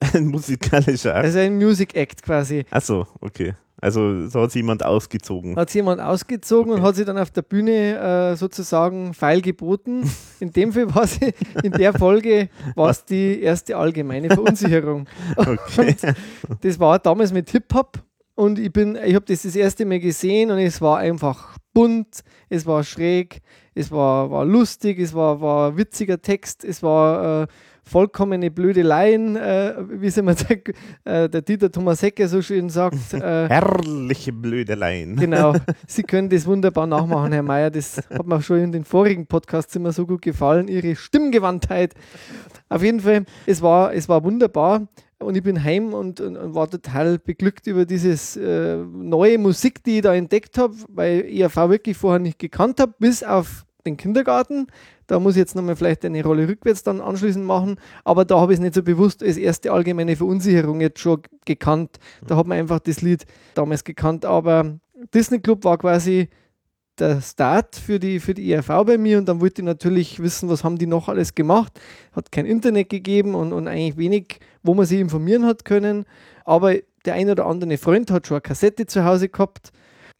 ein 0.12 0.26
musikalischer 0.26 1.14
Akt. 1.14 1.24
Also 1.24 1.38
ein 1.38 1.56
Music 1.56 1.94
Act 1.94 2.22
quasi. 2.22 2.64
Achso, 2.70 3.06
okay. 3.20 3.54
Also 3.78 4.26
so 4.28 4.40
hat 4.40 4.52
sich 4.52 4.60
jemand 4.60 4.84
ausgezogen. 4.84 5.54
Hat 5.56 5.68
sich 5.68 5.76
jemand 5.76 6.00
ausgezogen 6.00 6.72
Okay. 6.72 6.80
und 6.80 6.86
hat 6.86 6.96
sich 6.96 7.04
dann 7.04 7.18
auf 7.18 7.30
der 7.30 7.42
Bühne 7.42 8.30
äh, 8.32 8.36
sozusagen 8.36 9.12
feil 9.12 9.42
geboten. 9.42 10.10
In 10.40 10.50
dem 10.52 10.72
Fall 10.72 10.94
war 10.94 11.06
sie, 11.06 11.34
in 11.62 11.72
der 11.72 11.92
Folge 11.92 12.48
war 12.74 12.90
es 12.90 13.04
die 13.04 13.40
erste 13.42 13.76
allgemeine 13.76 14.28
Verunsicherung. 14.30 15.06
Okay. 15.36 15.94
Das 16.62 16.78
war 16.80 16.98
damals 16.98 17.32
mit 17.32 17.50
Hip-Hop 17.50 17.98
und 18.34 18.58
ich 18.58 18.72
bin, 18.72 18.96
ich 19.04 19.14
habe 19.14 19.24
das 19.26 19.42
das 19.42 19.54
erste 19.56 19.84
Mal 19.84 20.00
gesehen 20.00 20.50
und 20.50 20.58
es 20.58 20.80
war 20.80 20.98
einfach 20.98 21.56
bunt, 21.74 22.20
es 22.48 22.64
war 22.66 22.82
schräg, 22.84 23.40
es 23.74 23.90
war, 23.90 24.30
war 24.30 24.44
lustig, 24.46 24.98
es 24.98 25.12
war, 25.14 25.40
war 25.42 25.76
witziger 25.76 26.20
Text, 26.22 26.64
es 26.64 26.82
war 26.82 27.42
äh, 27.42 27.46
vollkommene 27.88 28.50
Blödeleien, 28.50 29.36
äh, 29.36 29.74
wie 29.88 30.08
es 30.08 30.16
immer 30.16 30.34
der, 30.34 30.58
äh, 31.04 31.28
der 31.28 31.42
Dieter 31.42 31.70
Thomas 31.70 32.02
Hecker 32.02 32.28
so 32.28 32.42
schön 32.42 32.68
sagt. 32.68 32.96
Äh, 33.26 33.48
Herrliche 33.48 34.32
Blödeleien. 34.32 35.16
Genau, 35.16 35.54
Sie 35.86 36.02
können 36.02 36.28
das 36.28 36.46
wunderbar 36.46 36.86
nachmachen, 36.86 37.32
Herr 37.32 37.42
Mayer. 37.42 37.70
Das 37.70 37.96
hat 37.96 38.26
mir 38.26 38.42
schon 38.42 38.58
in 38.58 38.72
den 38.72 38.84
vorigen 38.84 39.26
Podcasts 39.26 39.74
immer 39.74 39.92
so 39.92 40.06
gut 40.06 40.22
gefallen, 40.22 40.68
Ihre 40.68 40.94
Stimmgewandtheit. 40.94 41.94
Auf 42.68 42.82
jeden 42.82 43.00
Fall, 43.00 43.24
es 43.46 43.62
war, 43.62 43.94
es 43.94 44.08
war 44.08 44.22
wunderbar 44.22 44.86
und 45.18 45.36
ich 45.36 45.42
bin 45.42 45.62
heim 45.62 45.94
und, 45.94 46.20
und, 46.20 46.36
und 46.36 46.54
war 46.54 46.68
total 46.68 47.18
beglückt 47.18 47.66
über 47.66 47.86
dieses 47.86 48.36
äh, 48.36 48.76
neue 48.76 49.38
Musik, 49.38 49.82
die 49.82 49.96
ich 49.96 50.02
da 50.02 50.14
entdeckt 50.14 50.58
habe, 50.58 50.74
weil 50.88 51.20
ich 51.22 51.40
ERV 51.40 51.56
wirklich 51.70 51.96
vorher 51.96 52.20
nicht 52.20 52.38
gekannt 52.38 52.80
habe, 52.80 52.94
bis 52.98 53.22
auf 53.22 53.64
den 53.86 53.96
Kindergarten. 53.96 54.66
Da 55.06 55.20
muss 55.20 55.34
ich 55.34 55.40
jetzt 55.40 55.54
nochmal 55.54 55.76
vielleicht 55.76 56.04
eine 56.04 56.22
Rolle 56.22 56.48
rückwärts 56.48 56.82
dann 56.82 57.00
anschließend 57.00 57.44
machen, 57.44 57.76
aber 58.04 58.24
da 58.24 58.40
habe 58.40 58.52
ich 58.52 58.58
es 58.58 58.62
nicht 58.62 58.74
so 58.74 58.82
bewusst 58.82 59.22
als 59.22 59.36
erste 59.36 59.72
allgemeine 59.72 60.16
Verunsicherung 60.16 60.80
jetzt 60.80 61.00
schon 61.00 61.22
gekannt. 61.44 61.98
Da 62.26 62.36
hat 62.36 62.46
man 62.46 62.58
einfach 62.58 62.80
das 62.80 63.02
Lied 63.02 63.24
damals 63.54 63.84
gekannt, 63.84 64.24
aber 64.24 64.78
Disney 65.14 65.40
Club 65.40 65.64
war 65.64 65.78
quasi 65.78 66.28
der 66.98 67.20
Start 67.20 67.76
für 67.76 67.98
die, 67.98 68.20
für 68.20 68.34
die 68.34 68.50
ERV 68.50 68.68
bei 68.86 68.98
mir 68.98 69.18
und 69.18 69.28
dann 69.28 69.40
wollte 69.40 69.60
ich 69.60 69.66
natürlich 69.66 70.20
wissen, 70.20 70.48
was 70.48 70.64
haben 70.64 70.78
die 70.78 70.86
noch 70.86 71.08
alles 71.08 71.34
gemacht. 71.34 71.78
Hat 72.12 72.32
kein 72.32 72.46
Internet 72.46 72.88
gegeben 72.88 73.34
und, 73.34 73.52
und 73.52 73.68
eigentlich 73.68 73.96
wenig, 73.96 74.40
wo 74.62 74.74
man 74.74 74.86
sich 74.86 75.00
informieren 75.00 75.44
hat 75.44 75.64
können. 75.64 76.06
Aber 76.44 76.74
der 77.04 77.14
ein 77.14 77.28
oder 77.28 77.46
andere 77.46 77.76
Freund 77.76 78.10
hat 78.10 78.26
schon 78.26 78.36
eine 78.36 78.42
Kassette 78.42 78.86
zu 78.86 79.04
Hause 79.04 79.28
gehabt. 79.28 79.72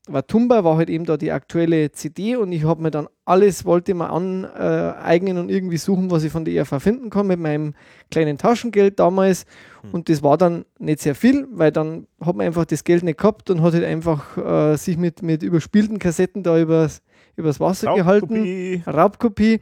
War 0.08 0.26
Tumba, 0.26 0.62
war 0.62 0.76
halt 0.76 0.88
eben 0.88 1.04
da 1.04 1.16
die 1.16 1.32
aktuelle 1.32 1.90
CD 1.90 2.36
und 2.36 2.52
ich 2.52 2.64
habe 2.64 2.80
mir 2.80 2.92
dann 2.92 3.08
alles, 3.24 3.64
wollte 3.64 3.92
mir 3.92 4.08
aneignen 4.10 5.36
und 5.38 5.50
irgendwie 5.50 5.78
suchen, 5.78 6.12
was 6.12 6.22
ich 6.22 6.30
von 6.30 6.44
der 6.44 6.54
ERV 6.54 6.80
finden 6.80 7.10
kann 7.10 7.26
mit 7.26 7.40
meinem 7.40 7.74
kleinen 8.10 8.38
Taschengeld 8.38 9.00
damals. 9.00 9.46
Und 9.92 10.08
das 10.08 10.22
war 10.22 10.38
dann 10.38 10.64
nicht 10.78 11.00
sehr 11.00 11.14
viel, 11.14 11.48
weil 11.50 11.72
dann 11.72 12.06
hat 12.20 12.36
man 12.36 12.46
einfach 12.46 12.64
das 12.64 12.84
Geld 12.84 13.02
nicht 13.02 13.18
gehabt 13.18 13.50
und 13.50 13.62
hat 13.62 13.74
halt 13.74 13.84
einfach 13.84 14.36
äh, 14.36 14.76
sich 14.76 14.96
mit, 14.96 15.22
mit 15.22 15.42
überspielten 15.42 15.98
Kassetten 15.98 16.42
da 16.42 16.58
übers, 16.58 17.02
übers 17.34 17.58
Wasser 17.58 17.94
gehalten. 17.94 18.36
Raubkopie. 18.36 18.82
Raubkopie. 18.86 19.60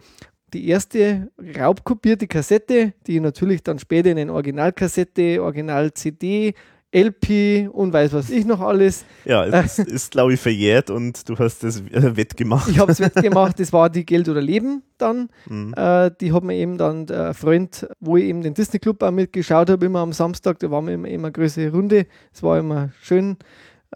Die 0.53 0.69
erste 0.69 1.33
raubkopierte 1.59 2.29
Kassette, 2.29 2.93
die 3.09 3.19
natürlich 3.19 3.65
dann 3.65 3.81
später 3.81 4.11
in 4.11 4.19
eine 4.19 4.33
Originalkassette, 4.33 5.43
Original-CD, 5.43 6.55
LP 6.95 7.69
und 7.73 7.93
weiß 7.93 8.13
was 8.13 8.31
ich 8.31 8.45
noch 8.45 8.61
alles. 8.61 9.05
Ja, 9.25 9.45
es 9.45 9.79
ist, 9.79 9.89
ist 9.89 10.11
glaube 10.13 10.35
ich, 10.35 10.41
verjährt 10.41 10.91
und 10.91 11.29
du 11.29 11.37
hast 11.39 11.65
das 11.65 11.81
äh, 11.81 12.17
wettgemacht. 12.17 12.71
Ich 12.71 12.79
habe 12.79 12.93
es 12.93 13.01
wettgemacht, 13.01 13.59
das 13.59 13.73
war 13.73 13.91
die 13.91 14.07
Geld 14.07 14.29
oder 14.29 14.41
Leben 14.41 14.83
dann. 14.97 15.29
Mhm. 15.47 15.75
Äh, 15.77 16.13
die 16.21 16.33
hat 16.33 16.45
mir 16.45 16.55
eben 16.55 16.79
dann 16.79 17.07
der 17.07 17.35
Freund, 17.35 17.89
wo 17.99 18.17
ich 18.17 18.25
eben 18.25 18.43
den 18.43 18.55
Disney 18.55 18.79
Club 18.79 19.03
auch 19.03 19.11
mitgeschaut 19.11 19.71
habe, 19.71 19.87
immer 19.87 20.01
am 20.01 20.13
Samstag, 20.13 20.61
da 20.61 20.71
waren 20.71 20.87
wir 20.87 20.95
immer, 20.95 21.09
immer 21.09 21.27
eine 21.29 21.33
größere 21.33 21.73
Runde. 21.73 22.07
Es 22.33 22.43
war 22.43 22.59
immer 22.59 22.91
schön. 23.03 23.37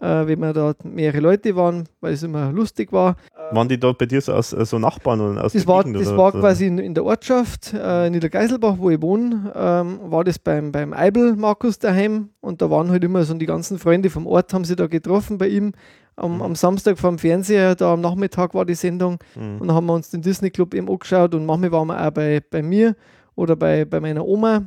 Äh, 0.01 0.27
wenn 0.27 0.39
wir 0.39 0.53
da 0.53 0.73
mehrere 0.83 1.19
Leute 1.19 1.55
waren, 1.55 1.87
weil 2.01 2.13
es 2.13 2.23
immer 2.23 2.51
lustig 2.51 2.91
war. 2.91 3.15
Waren 3.51 3.67
die 3.67 3.79
dort 3.79 3.97
bei 3.97 4.05
dir 4.05 4.21
so, 4.21 4.33
aus, 4.33 4.53
äh, 4.53 4.65
so 4.65 4.77
Nachbarn 4.79 5.19
oder 5.21 5.43
aus 5.43 5.53
Das 5.53 5.63
der 5.65 5.73
war, 5.73 5.83
Gegend, 5.83 6.01
das 6.01 6.15
war 6.15 6.31
quasi 6.31 6.67
in, 6.67 6.77
in 6.77 6.93
der 6.93 7.03
Ortschaft, 7.05 7.73
äh, 7.73 8.07
in 8.07 8.13
Niedergeiselbach, 8.13 8.75
wo 8.77 8.89
ich 8.89 9.01
wohne, 9.01 9.51
ähm, 9.55 9.99
war 10.03 10.23
das 10.23 10.37
beim, 10.39 10.71
beim 10.71 10.93
Eibel 10.93 11.35
Markus 11.35 11.79
daheim 11.79 12.29
und 12.41 12.61
da 12.61 12.69
waren 12.69 12.89
halt 12.91 13.03
immer 13.03 13.23
so 13.23 13.33
die 13.33 13.45
ganzen 13.45 13.79
Freunde 13.79 14.09
vom 14.09 14.27
Ort, 14.27 14.53
haben 14.53 14.65
sie 14.65 14.75
da 14.75 14.87
getroffen 14.87 15.37
bei 15.37 15.47
ihm. 15.47 15.73
Am, 16.15 16.35
Mhm. 16.35 16.41
am 16.41 16.55
Samstag 16.55 16.99
vor 16.99 17.11
dem 17.11 17.17
Fernseher, 17.17 17.75
da 17.75 17.93
am 17.93 18.01
Nachmittag 18.01 18.53
war 18.53 18.65
die 18.65 18.75
Sendung 18.75 19.19
Mhm. 19.35 19.61
und 19.61 19.67
dann 19.67 19.75
haben 19.75 19.85
wir 19.85 19.93
uns 19.93 20.09
den 20.09 20.21
Disney 20.21 20.49
Club 20.49 20.73
eben 20.73 20.89
angeschaut 20.89 21.33
und 21.33 21.45
manchmal 21.45 21.71
waren 21.71 21.87
wir 21.87 22.05
auch 22.07 22.11
bei, 22.11 22.41
bei 22.51 22.61
mir 22.61 22.95
oder 23.35 23.55
bei, 23.55 23.85
bei 23.85 24.01
meiner 24.01 24.25
Oma 24.25 24.63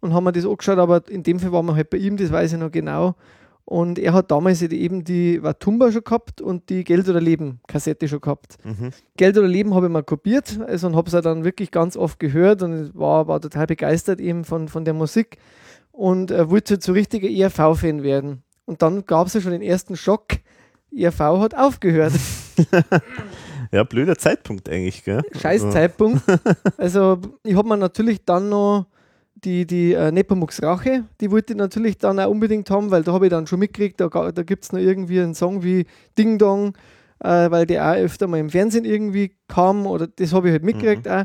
und 0.00 0.14
haben 0.14 0.24
wir 0.24 0.32
das 0.32 0.46
angeschaut, 0.46 0.78
aber 0.78 1.02
in 1.10 1.22
dem 1.22 1.38
Fall 1.38 1.52
waren 1.52 1.66
wir 1.66 1.74
halt 1.76 1.90
bei 1.90 1.98
ihm, 1.98 2.16
das 2.16 2.32
weiß 2.32 2.54
ich 2.54 2.58
noch 2.58 2.70
genau. 2.72 3.14
Und 3.66 3.98
er 3.98 4.12
hat 4.12 4.30
damals 4.30 4.62
eben 4.62 5.02
die 5.02 5.42
Watumba 5.42 5.90
schon 5.90 6.04
gehabt 6.04 6.40
und 6.40 6.70
die 6.70 6.84
Geld 6.84 7.08
oder 7.08 7.20
Leben 7.20 7.58
Kassette 7.66 8.06
schon 8.06 8.20
gehabt. 8.20 8.58
Mhm. 8.64 8.90
Geld 9.16 9.36
oder 9.36 9.48
Leben 9.48 9.74
habe 9.74 9.86
ich 9.86 9.92
mal 9.92 10.04
kopiert 10.04 10.60
also, 10.64 10.86
und 10.86 10.94
habe 10.94 11.10
es 11.10 11.22
dann 11.22 11.42
wirklich 11.42 11.72
ganz 11.72 11.96
oft 11.96 12.20
gehört 12.20 12.62
und 12.62 12.94
war, 12.94 13.26
war 13.26 13.40
total 13.40 13.66
begeistert 13.66 14.20
eben 14.20 14.44
von, 14.44 14.68
von 14.68 14.84
der 14.84 14.94
Musik 14.94 15.38
und 15.90 16.30
äh, 16.30 16.48
wollte 16.48 16.74
halt 16.74 16.84
so 16.84 16.92
richtiger 16.92 17.28
ERV-Fan 17.28 18.04
werden. 18.04 18.44
Und 18.66 18.82
dann 18.82 19.04
gab 19.04 19.26
es 19.26 19.34
ja 19.34 19.40
schon 19.40 19.50
den 19.50 19.62
ersten 19.62 19.96
Schock, 19.96 20.26
ERV 20.96 21.18
hat 21.18 21.56
aufgehört. 21.56 22.12
Ja, 23.72 23.84
blöder 23.84 24.16
Zeitpunkt 24.16 24.68
eigentlich, 24.68 25.04
gell? 25.04 25.22
Scheiß 25.32 25.64
Also, 25.64 25.70
Zeitpunkt. 25.70 26.22
Also 26.76 27.18
ich 27.42 27.56
habe 27.56 27.68
mir 27.68 27.76
natürlich 27.76 28.24
dann 28.24 28.48
noch 28.48 28.86
die, 29.36 29.66
die 29.66 29.92
äh, 29.92 30.10
Nepomuk's 30.10 30.62
Rache, 30.62 31.04
die 31.20 31.30
wollte 31.30 31.52
ich 31.52 31.58
natürlich 31.58 31.98
dann 31.98 32.18
auch 32.18 32.30
unbedingt 32.30 32.70
haben, 32.70 32.90
weil 32.90 33.02
da 33.02 33.12
habe 33.12 33.26
ich 33.26 33.30
dann 33.30 33.46
schon 33.46 33.58
mitgekriegt, 33.58 34.00
da, 34.00 34.08
da 34.08 34.42
gibt 34.42 34.64
es 34.64 34.72
noch 34.72 34.80
irgendwie 34.80 35.20
einen 35.20 35.34
Song 35.34 35.62
wie 35.62 35.86
Ding 36.18 36.38
Dong, 36.38 36.76
äh, 37.20 37.50
weil 37.50 37.66
der 37.66 37.90
auch 37.90 37.96
öfter 37.96 38.26
mal 38.26 38.38
im 38.38 38.50
Fernsehen 38.50 38.84
irgendwie 38.84 39.36
kam 39.48 39.86
oder 39.86 40.06
das 40.06 40.32
habe 40.32 40.48
ich 40.48 40.52
halt 40.52 40.64
mitgekriegt 40.64 41.08
auch. 41.08 41.24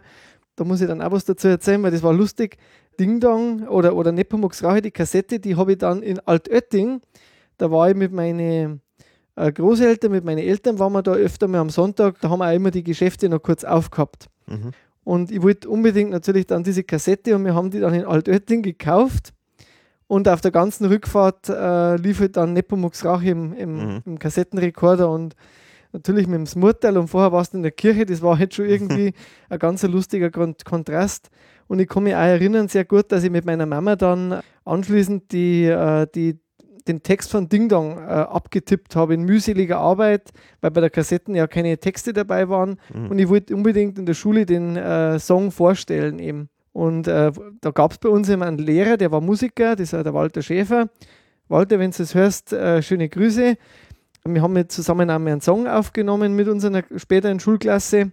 Da 0.58 0.64
muss 0.66 0.82
ich 0.82 0.88
dann 0.88 1.02
auch 1.02 1.12
was 1.12 1.26
dazu 1.26 1.48
erzählen, 1.48 1.82
weil 1.82 1.92
das 1.92 2.04
war 2.04 2.14
lustig. 2.14 2.58
Ding 3.00 3.20
Dong 3.20 3.68
oder, 3.68 3.96
oder 3.96 4.12
Nepomuk's 4.12 4.64
Rache, 4.64 4.82
die 4.82 4.92
Kassette, 4.92 5.40
die 5.40 5.56
habe 5.56 5.72
ich 5.72 5.78
dann 5.78 6.04
in 6.04 6.20
Altötting, 6.20 7.02
da 7.58 7.72
war 7.72 7.90
ich 7.90 7.96
mit 7.96 8.12
meinen 8.12 8.82
äh, 9.36 9.52
Großeltern, 9.52 10.12
mit 10.12 10.26
meinen 10.26 10.40
Eltern 10.40 10.78
waren 10.78 10.92
wir 10.92 11.02
da 11.02 11.14
öfter 11.14 11.48
mal 11.48 11.60
am 11.60 11.70
Sonntag, 11.70 12.20
da 12.20 12.30
haben 12.30 12.40
wir 12.40 12.50
auch 12.50 12.56
immer 12.56 12.72
die 12.72 12.84
Geschäfte 12.84 13.30
noch 13.30 13.42
kurz 13.42 13.64
aufgehabt. 13.64 14.28
Mhm. 14.48 14.72
Und 15.04 15.32
ich 15.32 15.42
wollte 15.42 15.70
unbedingt 15.70 16.12
natürlich 16.12 16.46
dann 16.48 16.64
diese 16.64 16.84
Kassette 16.84 17.36
und 17.36 17.44
wir 17.46 17.56
haben 17.56 17.72
die 17.72 17.80
dann 17.80 17.94
in 17.94 18.06
Altötting 18.06 18.62
gekauft. 18.62 19.34
Und 20.08 20.28
auf 20.28 20.42
der 20.42 20.52
ganzen 20.52 20.86
Rückfahrt 20.88 21.48
äh, 21.50 21.96
lief 21.96 22.20
halt 22.20 22.36
dann 22.36 22.54
Nepomuk's 22.54 23.06
Rache 23.06 23.30
im, 23.30 23.54
im, 23.54 23.78
Mhm. 23.78 24.02
im 24.06 24.20
Kassettenrekorder 24.20 25.10
und 25.10 25.36
natürlich 25.94 26.28
mit 26.28 26.36
dem 26.36 26.46
Smurtal 26.46 26.98
und 26.98 27.08
vorher 27.08 27.32
warst 27.32 27.54
du 27.54 27.58
in 27.58 27.64
der 27.64 27.72
Kirche, 27.72 28.06
das 28.06 28.22
war 28.22 28.38
halt 28.38 28.54
schon 28.54 28.66
irgendwie 28.66 29.14
ein 29.50 29.60
ganz 29.60 29.84
lustiger 29.84 30.30
Kon 30.30 30.56
Kontrast. 30.66 31.30
Und 31.68 31.80
ich 31.80 31.88
kann 31.88 32.04
mich 32.04 32.14
auch 32.14 32.20
erinnern 32.20 32.68
sehr 32.68 32.84
gut, 32.84 33.12
dass 33.14 33.24
ich 33.24 33.32
mit 33.32 33.46
meiner 33.46 33.66
Mama 33.66 33.96
dann 33.96 34.42
anschließend 34.66 35.32
die, 35.32 35.66
äh, 35.66 36.06
die, 36.14 36.38
den 36.88 37.04
Text 37.04 37.32
von 37.32 37.50
Ding 37.50 37.70
Dong 37.70 37.98
äh, 37.98 38.02
abgetippt 38.02 38.96
habe 38.96 39.14
in 39.14 39.24
mühseliger 39.24 39.78
Arbeit, 39.78 40.32
weil 40.62 40.72
bei 40.72 40.82
der 40.82 40.90
Kassetten 40.90 41.36
ja 41.36 41.48
keine 41.48 41.78
Texte 41.78 42.14
dabei 42.14 42.50
waren. 42.50 42.78
Und 43.10 43.20
ich 43.20 43.30
wollte 43.30 43.56
unbedingt 43.56 44.00
in 44.00 44.06
der 44.06 44.14
Schule 44.14 44.46
den 44.46 44.76
äh, 44.76 45.20
Song 45.20 45.52
vorstellen 45.52 46.20
eben. 46.20 46.50
Und 46.74 47.08
äh, 47.08 47.32
da 47.60 47.72
gab 47.72 47.92
es 47.92 47.98
bei 47.98 48.10
uns 48.10 48.30
immer 48.30 48.46
einen 48.46 48.58
Lehrer, 48.58 48.98
der 48.98 49.12
war 49.12 49.22
Musiker, 49.22 49.76
das 49.76 49.94
war 49.94 50.04
der 50.04 50.14
Walter 50.14 50.42
Schäfer. 50.42 50.90
Walter, 51.50 51.80
wenn 51.80 51.92
du 51.92 52.02
es 52.02 52.16
hörst, 52.16 52.54
äh, 52.54 52.82
schöne 52.82 53.10
Grüße. 53.10 53.58
Wir 54.24 54.42
haben 54.42 54.54
mit 54.54 54.72
zusammen 54.72 55.10
einmal 55.10 55.34
einen 55.34 55.42
Song 55.42 55.68
aufgenommen 55.68 56.36
mit 56.36 56.48
unserer 56.48 56.84
späteren 56.96 57.40
Schulklasse. 57.40 58.12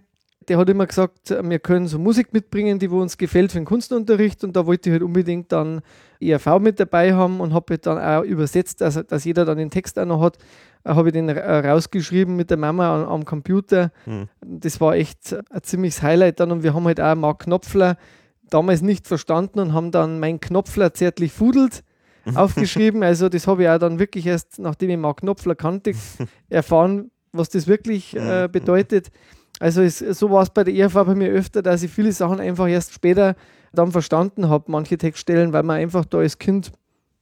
Der 0.49 0.57
hat 0.57 0.67
immer 0.67 0.87
gesagt, 0.87 1.29
wir 1.29 1.59
können 1.59 1.87
so 1.87 1.99
Musik 1.99 2.33
mitbringen, 2.33 2.79
die 2.79 2.89
wo 2.89 2.99
uns 2.99 3.17
gefällt 3.17 3.51
für 3.51 3.59
den 3.59 3.65
Kunstunterricht. 3.65 4.43
Und 4.43 4.55
da 4.55 4.65
wollte 4.65 4.89
ich 4.89 4.93
halt 4.93 5.03
unbedingt 5.03 5.51
dann 5.51 5.81
ERV 6.19 6.59
mit 6.59 6.79
dabei 6.79 7.13
haben 7.13 7.39
und 7.39 7.53
habe 7.53 7.73
halt 7.73 7.85
dann 7.85 7.99
auch 7.99 8.23
übersetzt, 8.23 8.81
dass, 8.81 8.95
dass 9.05 9.23
jeder 9.23 9.45
dann 9.45 9.57
den 9.59 9.69
Text 9.69 9.97
auch 9.99 10.05
noch 10.05 10.21
hat. 10.21 10.37
Äh, 10.83 10.95
Habe 10.95 11.09
ich 11.09 11.13
den 11.13 11.29
äh, 11.29 11.69
rausgeschrieben 11.69 12.35
mit 12.35 12.49
der 12.49 12.57
Mama 12.57 13.03
am, 13.03 13.07
am 13.07 13.25
Computer. 13.25 13.91
Mhm. 14.05 14.27
Das 14.41 14.81
war 14.81 14.95
echt 14.95 15.33
ein 15.33 15.63
ziemliches 15.63 16.01
Highlight 16.01 16.39
dann. 16.39 16.51
Und 16.51 16.63
wir 16.63 16.73
haben 16.73 16.85
halt 16.85 16.99
auch 16.99 17.15
Mark 17.15 17.43
Knopfler 17.43 17.97
damals 18.49 18.81
nicht 18.81 19.07
verstanden 19.07 19.59
und 19.59 19.73
haben 19.73 19.91
dann 19.91 20.19
mein 20.19 20.39
Knopfler 20.39 20.93
zärtlich 20.93 21.31
fudelt 21.31 21.83
aufgeschrieben. 22.35 23.03
Also 23.03 23.29
das 23.29 23.47
habe 23.47 23.63
ich 23.63 23.69
auch 23.69 23.77
dann 23.77 23.99
wirklich 23.99 24.25
erst, 24.25 24.59
nachdem 24.59 24.89
ich 24.89 24.97
Mark 24.97 25.17
Knopfler 25.21 25.55
kannte, 25.55 25.93
erfahren, 26.49 27.11
was 27.31 27.49
das 27.49 27.67
wirklich 27.67 28.15
äh, 28.15 28.49
bedeutet. 28.51 29.11
Also 29.59 29.81
es, 29.81 29.99
so 29.99 30.29
war 30.31 30.41
es 30.43 30.49
bei 30.49 30.63
der 30.63 30.73
ERV 30.73 30.93
bei 30.93 31.15
mir 31.15 31.29
öfter, 31.29 31.61
dass 31.61 31.83
ich 31.83 31.91
viele 31.91 32.11
Sachen 32.11 32.39
einfach 32.39 32.67
erst 32.67 32.93
später 32.93 33.35
dann 33.73 33.91
verstanden 33.91 34.49
habe, 34.49 34.65
manche 34.71 34.97
Textstellen, 34.97 35.53
weil 35.53 35.63
man 35.63 35.77
einfach 35.77 36.05
da 36.05 36.19
als 36.19 36.39
Kind 36.39 36.71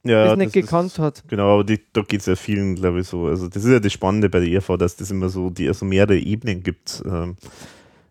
Ja, 0.04 0.26
das 0.26 0.38
nicht 0.38 0.48
ist- 0.56 0.64
gekannt 0.66 0.98
hat. 1.00 1.24
Genau, 1.28 1.56
aber 1.56 1.64
die, 1.64 1.80
da 1.94 2.02
geht 2.04 2.22
es 2.22 2.26
ja 2.28 2.36
vielen, 2.36 2.76
glaube 2.76 3.02
ich, 3.02 3.08
so. 3.08 3.26
Also 3.26 3.48
das 3.50 3.66
ist 3.66 3.72
ja 3.72 3.80
das 3.80 3.92
Spannende 3.92 4.30
bei 4.30 4.40
der 4.40 4.50
ERV, 4.50 4.78
dass 4.78 4.96
das 4.96 5.12
immer 5.12 5.30
so, 5.30 5.50
die, 5.50 5.68
also 5.68 5.86
mehrere 5.86 6.18
Ebenen 6.18 6.64
gibt. 6.64 7.04
Ähm, 7.06 7.36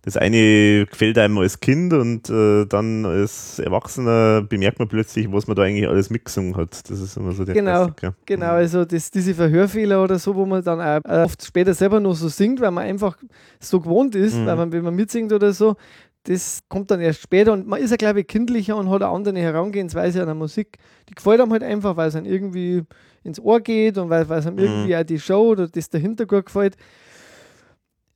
Das 0.07 0.17
eine 0.17 0.87
gefällt 0.87 1.19
einem 1.19 1.37
als 1.39 1.59
Kind 1.59 1.93
und 1.93 2.31
äh, 2.31 2.65
dann 2.67 3.05
als 3.05 3.59
Erwachsener 3.59 4.41
bemerkt 4.41 4.79
man 4.79 4.87
plötzlich, 4.87 5.31
was 5.33 5.49
man 5.49 5.57
da 5.57 5.65
eigentlich 5.65 5.89
alles 5.89 6.11
mitgesungen 6.11 6.57
hat. 6.57 6.89
Das 6.89 7.01
ist 7.01 7.17
immer 7.17 7.33
so 7.33 7.45
der 7.45 7.57
Genau, 7.57 7.73
Klassiker. 7.87 8.15
Genau, 8.25 8.53
also 8.53 8.85
das, 8.85 9.11
diese 9.11 9.35
Verhörfehler 9.35 10.03
oder 10.05 10.21
so, 10.21 10.37
wo 10.37 10.47
man 10.47 10.63
dann 10.63 10.81
auch 10.81 11.11
äh, 11.11 11.25
oft 11.25 11.45
später 11.45 11.75
selber 11.75 11.99
noch 11.99 12.15
so 12.15 12.29
singt, 12.29 12.61
weil 12.61 12.71
man 12.71 12.85
einfach 12.85 13.19
so 13.59 13.81
gewohnt 13.81 14.15
ist, 14.15 14.37
Mhm. 14.37 14.47
weil 14.47 14.57
man, 14.57 14.71
wenn 14.73 14.85
man 14.85 14.95
mitsingt 14.95 15.33
oder 15.33 15.53
so, 15.53 15.75
das 16.23 16.61
kommt 16.69 16.93
dann 16.93 17.01
erst 17.01 17.23
später 17.23 17.53
und 17.53 17.67
man 17.67 17.81
ist 17.81 17.91
ja, 17.91 17.97
glaube 17.97 18.21
ich, 18.21 18.29
kindlicher 18.29 18.77
und 18.77 18.89
hat 18.89 19.03
eine 19.03 19.11
andere 19.13 19.39
Herangehensweise 19.41 20.21
an 20.21 20.27
der 20.27 20.35
Musik. 20.37 20.79
Die 21.09 21.15
gefällt 21.17 21.41
einem 21.41 21.51
halt 21.51 21.65
einfach, 21.65 21.97
weil 21.97 22.09
es 22.09 22.15
einem 22.15 22.27
irgendwie 22.27 22.83
ins 23.25 23.41
Ohr 23.41 23.61
geht 23.61 23.99
und 23.99 24.09
weil, 24.09 24.29
weil 24.29 24.39
es 24.39 24.47
einem 24.47 24.55
Mhm. 24.57 24.63
irgendwie 24.63 24.97
auch 24.97 25.03
die 25.05 25.19
Show 25.19 25.49
oder 25.51 25.67
das 25.67 25.91
dahinter 25.91 26.27
gut 26.27 26.47
gefällt. 26.47 26.77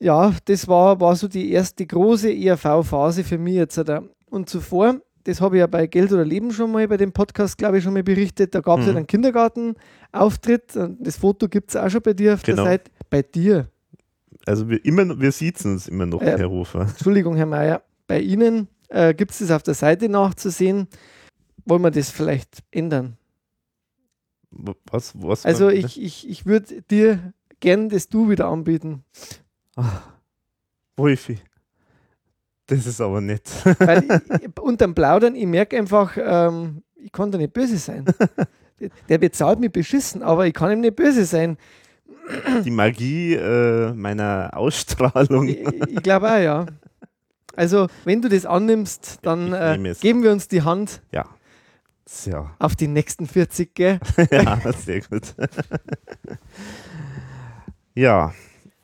Ja, 0.01 0.35
das 0.47 0.67
war, 0.67 0.99
war 1.01 1.15
so 1.15 1.29
die 1.29 1.53
erste 1.53 1.87
große 1.87 2.33
ERV-Phase 2.33 3.23
für 3.23 3.37
mich 3.39 3.55
jetzt. 3.55 3.79
Und 4.31 4.49
zuvor, 4.49 5.01
das 5.25 5.41
habe 5.43 5.57
ich 5.57 5.61
ja 5.61 5.67
bei 5.67 5.87
Geld 5.87 6.11
oder 6.13 6.25
Leben 6.25 6.51
schon 6.53 6.73
mal 6.73 6.89
bei 6.89 6.97
dem 6.97 7.13
Podcast, 7.13 7.59
glaube 7.59 7.79
ich, 7.79 7.85
schon 7.85 7.93
mal 7.93 8.03
berichtet, 8.03 8.55
da 8.55 8.61
gab 8.61 8.79
es 8.81 8.87
Mhm. 8.87 8.93
ja 8.93 8.97
einen 8.99 9.07
Kindergartenauftritt. 9.07 10.75
und 10.77 11.07
Das 11.07 11.17
Foto 11.17 11.49
gibt 11.49 11.71
es 11.71 11.77
auch 11.77 11.91
schon 11.91 12.01
bei 12.01 12.15
dir 12.15 12.35
auf 12.35 12.43
Genau. 12.43 12.63
der 12.63 12.73
Seite. 12.73 12.91
Bei 13.11 13.23
dir. 13.23 13.69
Also 14.47 14.69
wir, 14.71 14.83
immer, 14.87 15.21
wir 15.21 15.33
sitzen 15.33 15.73
uns 15.73 15.87
immer 15.87 16.07
noch, 16.07 16.23
Ja. 16.23 16.39
Herr 16.39 16.49
Hofer. 16.51 16.81
Entschuldigung, 16.83 17.37
Herr 17.37 17.45
Mayer. 17.47 17.83
Bei 18.07 18.21
Ihnen 18.21 18.69
äh, 18.89 19.13
gibt 19.13 19.33
es 19.33 19.39
das 19.41 19.51
auf 19.51 19.63
der 19.63 19.75
Seite 19.75 20.09
nachzusehen. 20.09 20.89
Wollen 21.67 21.83
wir 21.83 21.91
das 21.91 22.11
vielleicht 22.11 22.61
ändern? 22.71 23.19
Was, 24.51 25.13
was 25.15 25.45
Also 25.45 25.69
ich, 25.69 26.01
ich, 26.03 26.29
ich 26.29 26.47
würde 26.47 26.81
dir 26.91 27.35
gern 27.61 27.89
das 27.91 28.09
Du 28.09 28.31
wieder 28.31 28.49
anbieten. 28.49 29.05
Wolfi. 30.97 31.39
Das 32.67 32.87
ist 32.87 33.01
aber 33.01 33.21
nett. 33.21 33.51
Weil 33.81 34.05
ich, 34.43 34.59
unterm 34.61 34.95
Plaudern, 34.95 35.35
ich 35.35 35.47
merke 35.47 35.77
einfach, 35.77 36.17
ähm, 36.17 36.83
ich 36.95 37.11
kann 37.11 37.33
da 37.33 37.39
nicht 37.39 37.53
böse 37.53 37.79
sein. 37.79 38.05
Der 39.09 39.19
bezahlt 39.19 39.59
mich 39.61 39.73
beschissen, 39.73 40.23
aber 40.23 40.47
ich 40.47 40.55
kann 40.55 40.71
ihm 40.71 40.81
nicht 40.81 40.97
böse 40.97 41.25
sein. 41.25 41.59
Die 42.65 42.71
Magie 42.71 43.35
äh, 43.35 43.93
meiner 43.93 44.51
Ausstrahlung. 44.55 45.49
Ich, 45.49 45.67
ich 45.89 46.03
glaube 46.03 46.31
auch, 46.31 46.39
ja. 46.39 46.67
Also, 47.57 47.89
wenn 48.05 48.23
du 48.23 48.29
das 48.29 48.47
annimmst, 48.47 49.19
dann 49.23 49.53
äh, 49.53 49.95
geben 50.01 50.23
wir 50.23 50.31
uns 50.33 50.49
die 50.49 50.63
Hand 50.63 51.03
Ja. 51.13 51.27
Ja, 52.25 52.55
auf 52.59 52.75
die 52.75 52.89
nächsten 52.89 53.27
40, 53.27 53.75
gell? 53.75 54.01
ja, 54.33 54.59
sehr 54.73 55.01
gut. 55.01 55.35
ja, 57.95 58.33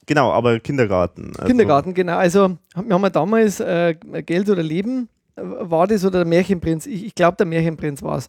genau, 0.07 0.31
aber 0.33 0.61
Kindergarten. 0.61 1.33
Also, 1.37 1.47
Kindergarten, 1.47 1.95
genau. 1.95 2.17
Also, 2.17 2.57
wir 2.75 2.95
haben 2.95 3.03
ja 3.03 3.11
damals 3.11 3.61
äh, 3.61 3.95
Geld 4.25 4.49
oder 4.49 4.63
Leben, 4.63 5.09
äh, 5.37 5.43
war 5.43 5.87
das 5.87 6.05
oder 6.05 6.21
der 6.21 6.27
Märchenprinz? 6.27 6.87
Ich, 6.87 7.05
ich 7.05 7.15
glaube, 7.15 7.37
der 7.37 7.47
Märchenprinz 7.47 8.03
war 8.03 8.19
es. 8.19 8.29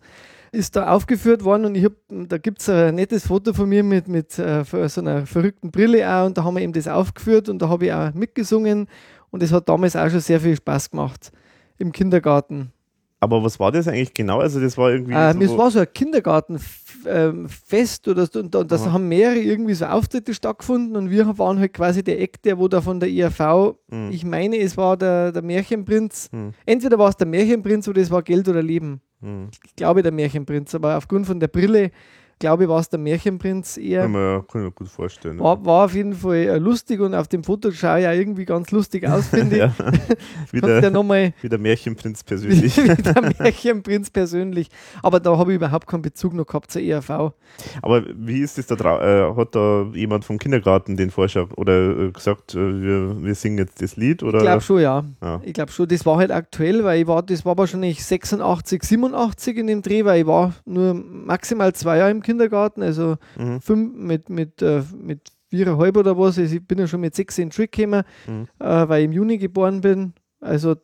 Ist 0.51 0.75
da 0.75 0.89
aufgeführt 0.89 1.43
worden 1.43 1.65
und 1.65 1.75
ich 1.75 1.83
hab, 1.83 1.91
da 2.09 2.37
gibt 2.37 2.61
es 2.61 2.69
ein 2.69 2.95
nettes 2.95 3.27
Foto 3.27 3.53
von 3.53 3.67
mir 3.67 3.83
mit, 3.83 4.07
mit 4.07 4.39
äh, 4.39 4.63
so 4.63 5.01
einer 5.01 5.25
verrückten 5.25 5.71
Brille 5.71 6.09
auch 6.09 6.25
und 6.25 6.37
da 6.37 6.43
haben 6.43 6.55
wir 6.55 6.61
eben 6.61 6.71
das 6.71 6.87
aufgeführt 6.87 7.49
und 7.49 7.61
da 7.61 7.67
habe 7.67 7.87
ich 7.87 7.93
auch 7.93 8.13
mitgesungen 8.13 8.87
und 9.29 9.43
es 9.43 9.51
hat 9.51 9.67
damals 9.67 9.97
auch 9.97 10.09
schon 10.09 10.21
sehr 10.21 10.39
viel 10.39 10.55
Spaß 10.55 10.91
gemacht 10.91 11.31
im 11.77 11.91
Kindergarten. 11.91 12.71
Aber 13.19 13.43
was 13.43 13.59
war 13.59 13.71
das 13.71 13.87
eigentlich 13.87 14.13
genau? 14.13 14.39
Also 14.39 14.59
das 14.59 14.77
war 14.77 14.91
irgendwie 14.91 15.13
Ähm, 15.15 15.41
es 15.41 15.49
so, 15.49 15.57
war 15.57 15.71
so 15.71 15.79
ein 15.79 15.87
Kindergartenfest 15.91 18.07
oder 18.07 18.27
so, 18.27 18.39
und 18.39 18.53
da, 18.53 18.63
da 18.63 18.75
Aha. 18.75 18.91
haben 18.91 19.07
mehrere 19.07 19.39
irgendwie 19.39 19.73
so 19.73 19.85
Auftritte 19.85 20.33
stattgefunden 20.35 20.95
und 20.95 21.09
wir 21.09 21.35
waren 21.39 21.57
halt 21.59 21.73
quasi 21.73 22.03
der 22.03 22.21
Eck, 22.21 22.41
der 22.43 22.59
wo 22.59 22.67
da 22.67 22.79
von 22.81 22.99
der 22.99 23.09
IAV, 23.09 23.75
Hm. 23.89 24.11
ich 24.11 24.23
meine, 24.23 24.57
es 24.57 24.77
war 24.77 24.97
der, 24.97 25.31
der 25.31 25.41
Märchenprinz. 25.41 26.29
Hm. 26.31 26.51
Entweder 26.65 26.99
war 26.99 27.09
es 27.09 27.17
der 27.17 27.27
Märchenprinz 27.27 27.87
oder 27.87 28.01
es 28.01 28.11
war 28.11 28.21
Geld 28.21 28.47
oder 28.49 28.61
Leben. 28.61 29.01
Hm. 29.21 29.49
Ich 29.65 29.75
glaube 29.75 30.03
der 30.03 30.11
Märchenprinz, 30.11 30.75
aber 30.75 30.95
aufgrund 30.97 31.25
von 31.25 31.39
der 31.39 31.47
Brille 31.47 31.89
glaube 32.39 32.63
ich, 32.63 32.69
war 32.69 32.79
es 32.79 32.89
der 32.89 32.99
Märchenprinz 32.99 33.77
eher. 33.77 34.03
Kann, 34.03 34.11
man, 34.11 34.47
kann 34.47 34.63
mir 34.63 34.71
gut 34.71 34.87
vorstellen. 34.87 35.39
War, 35.39 35.63
war 35.65 35.85
auf 35.85 35.95
jeden 35.95 36.13
Fall 36.13 36.35
äh, 36.35 36.57
lustig 36.57 36.99
und 36.99 37.15
auf 37.15 37.27
dem 37.27 37.43
Foto 37.43 37.71
schaue 37.71 37.99
ich 37.99 38.03
ja 38.03 38.13
irgendwie 38.13 38.45
ganz 38.45 38.71
lustig 38.71 39.07
aus, 39.07 39.27
finde 39.29 39.55
ich. 39.55 39.61
ja. 39.61 39.73
wie, 40.51 40.61
Kannst 40.61 40.75
ja 40.75 40.81
der, 40.81 40.91
nochmal 40.91 41.33
wie 41.41 41.49
der 41.49 41.59
Märchenprinz 41.59 42.23
persönlich. 42.25 42.77
wie 42.77 43.01
der 43.01 43.33
Märchenprinz 43.39 44.09
persönlich. 44.09 44.69
Aber 45.01 45.19
da 45.19 45.37
habe 45.37 45.51
ich 45.51 45.55
überhaupt 45.55 45.87
keinen 45.87 46.01
Bezug 46.01 46.33
noch 46.33 46.45
gehabt 46.45 46.71
zur 46.71 46.81
ERV. 46.81 47.33
Aber 47.81 48.03
wie 48.15 48.41
ist 48.41 48.57
das 48.57 48.67
da 48.67 48.75
äh, 48.75 49.35
Hat 49.35 49.55
da 49.55 49.87
jemand 49.93 50.25
vom 50.25 50.37
Kindergarten 50.37 50.97
den 50.97 51.09
Vorschlag 51.09 51.49
oder 51.55 51.97
äh, 51.97 52.11
gesagt, 52.11 52.53
äh, 52.53 52.57
wir, 52.57 53.23
wir 53.23 53.35
singen 53.35 53.57
jetzt 53.57 53.81
das 53.81 53.95
Lied? 53.95 54.21
Oder? 54.23 54.39
Ich 54.39 54.43
glaube 54.43 54.61
schon, 54.61 54.81
ja. 54.81 55.03
Ja. 55.21 55.41
Ich 55.43 55.53
glaube 55.53 55.71
schon, 55.71 55.87
das 55.87 56.05
war 56.05 56.17
halt 56.17 56.31
aktuell, 56.31 56.83
weil 56.83 57.01
ich 57.01 57.07
war, 57.07 57.23
das 57.23 57.45
war 57.45 57.57
wahrscheinlich 57.57 58.03
86, 58.03 58.83
87 58.83 59.57
in 59.57 59.67
dem 59.67 59.81
Dreh, 59.81 60.05
weil 60.05 60.21
ich 60.21 60.27
war 60.27 60.53
nur 60.65 60.93
maximal 60.93 61.73
zwei 61.73 61.97
Jahre 61.97 62.11
im 62.11 62.21
Kindergarten, 62.27 62.83
also 62.83 63.15
Mhm. 63.37 63.61
fünf 63.61 63.95
mit, 63.95 64.29
mit, 64.29 64.61
äh, 64.61 64.83
mit 65.01 65.21
viereinhalb 65.49 65.95
oder 65.97 66.17
was. 66.17 66.37
Also 66.37 66.55
ich 66.55 66.65
bin 66.67 66.77
ja 66.77 66.87
schon 66.87 66.99
mit 67.01 67.15
sechs 67.15 67.37
in 67.37 67.49
die 67.49 67.55
Schule 67.55 67.67
gekommen, 67.69 68.03
Mhm. 68.27 68.47
äh, 68.59 68.89
weil 68.89 68.99
ich 69.01 69.05
im 69.05 69.11
Juni 69.13 69.37
geboren 69.37 69.81
bin. 69.81 70.13
Also 70.41 70.75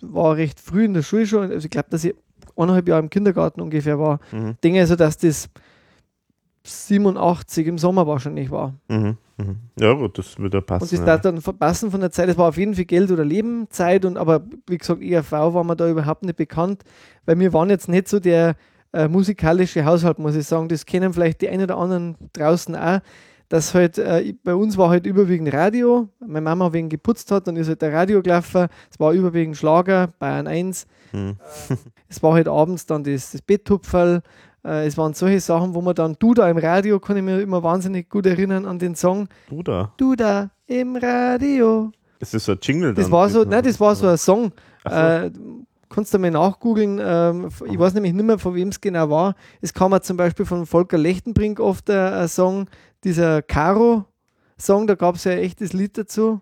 war 0.00 0.36
recht 0.36 0.60
früh 0.60 0.84
in 0.84 0.94
der 0.94 1.02
Schule 1.02 1.26
schon. 1.26 1.50
Also 1.50 1.64
ich 1.66 1.70
glaube, 1.70 1.88
dass 1.90 2.04
ich 2.04 2.14
eineinhalb 2.56 2.88
Jahre 2.88 3.02
im 3.02 3.10
Kindergarten 3.10 3.60
ungefähr 3.60 3.98
war. 3.98 4.20
Mhm. 4.32 4.50
Ich 4.50 4.60
denke 4.60 4.80
also, 4.80 4.96
dass 4.96 5.16
das 5.18 5.48
87 6.64 7.66
im 7.66 7.78
Sommer 7.78 8.06
wahrscheinlich 8.06 8.50
war. 8.50 8.74
Mhm. 8.88 9.16
Mhm. 9.38 9.56
Ja, 9.78 9.92
gut, 9.94 10.18
das 10.18 10.38
würde 10.38 10.62
passen. 10.62 10.84
Und 10.84 10.92
das 10.92 11.00
ja. 11.06 11.18
dann 11.18 11.40
verpassen 11.40 11.90
von 11.90 12.00
der 12.00 12.12
Zeit. 12.12 12.28
Es 12.28 12.38
war 12.38 12.48
auf 12.48 12.56
jeden 12.56 12.74
Fall 12.74 12.84
Geld 12.84 13.10
oder 13.10 13.24
Leben 13.24 13.66
Zeit. 13.70 14.04
Und 14.04 14.16
aber 14.16 14.44
wie 14.68 14.78
gesagt, 14.78 15.02
ERV 15.02 15.32
war 15.32 15.64
mir 15.64 15.74
da 15.74 15.88
überhaupt 15.90 16.22
nicht 16.24 16.36
bekannt, 16.36 16.84
weil 17.26 17.38
wir 17.40 17.52
waren 17.52 17.70
jetzt 17.70 17.88
nicht 17.88 18.06
so 18.08 18.20
der 18.20 18.54
äh, 18.92 19.08
musikalische 19.08 19.84
Haushalt, 19.84 20.18
muss 20.18 20.34
ich 20.36 20.46
sagen. 20.46 20.68
Das 20.68 20.86
kennen 20.86 21.12
vielleicht 21.12 21.40
die 21.40 21.48
einen 21.48 21.64
oder 21.64 21.76
anderen 21.78 22.16
draußen 22.32 22.74
auch. 22.76 23.00
Das 23.48 23.74
halt, 23.74 23.98
äh, 23.98 24.34
bei 24.42 24.54
uns 24.54 24.78
war 24.78 24.88
halt 24.88 25.04
überwiegend 25.04 25.52
Radio. 25.52 26.08
Meine 26.20 26.40
Mama 26.40 26.72
wegen 26.72 26.88
geputzt 26.88 27.30
hat, 27.30 27.46
dann 27.46 27.56
ist 27.56 27.68
halt 27.68 27.82
der 27.82 27.92
Radio 27.92 28.22
gelaufen. 28.22 28.68
Es 28.90 28.98
war 28.98 29.12
überwiegend 29.12 29.56
Schlager, 29.58 30.08
Bayern 30.18 30.46
1. 30.46 30.86
Mhm. 31.12 31.36
Es 32.08 32.22
war 32.22 32.32
halt 32.34 32.48
abends 32.48 32.86
dann 32.86 33.04
das, 33.04 33.32
das 33.32 33.42
Betttupferl. 33.42 34.22
Äh, 34.64 34.86
es 34.86 34.96
waren 34.96 35.12
solche 35.12 35.40
Sachen, 35.40 35.74
wo 35.74 35.82
man 35.82 35.94
dann, 35.94 36.16
du 36.18 36.32
da 36.32 36.48
im 36.48 36.56
Radio, 36.56 36.98
kann 36.98 37.16
ich 37.18 37.22
mir 37.22 37.40
immer 37.42 37.62
wahnsinnig 37.62 38.08
gut 38.08 38.24
erinnern 38.26 38.64
an 38.64 38.78
den 38.78 38.94
Song. 38.94 39.28
Du 39.50 39.62
da. 39.62 39.92
Du 39.98 40.14
da 40.14 40.50
im 40.66 40.96
Radio. 40.96 41.90
Das 42.20 42.32
ist 42.32 42.44
so 42.46 42.52
ein 42.52 42.58
Jingle 42.62 42.94
Das 42.94 43.04
dann. 43.06 43.12
war 43.12 43.28
so, 43.28 43.44
nein, 43.44 43.62
das 43.64 43.78
war 43.80 43.94
so 43.94 44.06
ein 44.06 44.16
Song. 44.16 44.52
So. 44.84 44.90
Äh, 44.94 45.30
kannst 45.92 46.12
du 46.14 46.18
mal 46.18 46.30
nachgoogeln. 46.30 47.00
Ähm, 47.02 47.48
ich 47.66 47.78
weiß 47.78 47.94
nämlich 47.94 48.12
nicht 48.12 48.24
mehr, 48.24 48.38
von 48.38 48.54
wem 48.54 48.68
es 48.68 48.80
genau 48.80 49.10
war. 49.10 49.34
Es 49.60 49.74
kam 49.74 50.00
zum 50.02 50.16
Beispiel 50.16 50.46
von 50.46 50.66
Volker 50.66 50.98
Lechtenbrink 50.98 51.60
oft 51.60 51.90
ein, 51.90 52.14
ein 52.14 52.28
Song, 52.28 52.66
dieser 53.04 53.42
Caro-Song, 53.42 54.86
da 54.86 54.94
gab 54.94 55.16
es 55.16 55.24
ja 55.24 55.32
ein 55.32 55.38
echtes 55.38 55.72
Lied 55.72 55.98
dazu. 55.98 56.40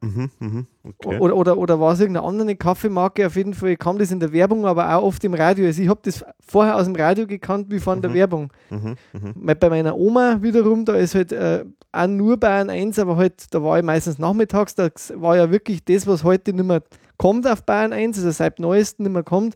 Mhm, 0.00 0.30
mhm. 0.38 0.66
Okay. 0.84 1.18
Oder, 1.18 1.36
oder, 1.36 1.58
oder 1.58 1.80
war 1.80 1.92
es 1.92 2.00
irgendeine 2.00 2.26
andere 2.26 2.54
Kaffeemarke? 2.54 3.26
Auf 3.26 3.34
jeden 3.34 3.54
Fall 3.54 3.76
kam 3.76 3.98
das 3.98 4.12
in 4.12 4.20
der 4.20 4.32
Werbung, 4.32 4.64
aber 4.64 4.94
auch 4.94 5.02
oft 5.02 5.24
im 5.24 5.34
Radio. 5.34 5.66
Also 5.66 5.82
ich 5.82 5.88
habe 5.88 6.00
das 6.04 6.24
vorher 6.40 6.76
aus 6.76 6.84
dem 6.84 6.94
Radio 6.94 7.26
gekannt 7.26 7.66
wie 7.70 7.80
von 7.80 8.00
der 8.00 8.14
Werbung. 8.14 8.52
Mhm, 8.70 8.94
mhm. 9.12 9.56
Bei 9.58 9.68
meiner 9.68 9.96
Oma 9.96 10.40
wiederum, 10.40 10.84
da 10.84 10.94
ist 10.94 11.16
halt 11.16 11.32
äh, 11.32 11.64
auch 11.90 12.06
nur 12.06 12.36
Bayern 12.36 12.70
1, 12.70 12.98
aber 13.00 13.16
halt, 13.16 13.52
da 13.52 13.62
war 13.62 13.78
ich 13.78 13.84
meistens 13.84 14.18
nachmittags, 14.18 14.74
da 14.76 14.88
war 15.14 15.36
ja 15.36 15.50
wirklich 15.50 15.84
das, 15.84 16.06
was 16.06 16.22
heute 16.22 16.52
nicht 16.52 16.64
mehr 16.64 16.82
kommt 17.18 17.46
auf 17.46 17.64
Bayern 17.64 17.92
1, 17.92 18.16
also 18.16 18.30
seit 18.30 18.58
neuestem 18.58 19.04
nicht 19.04 19.12
mehr 19.12 19.22
kommt, 19.22 19.54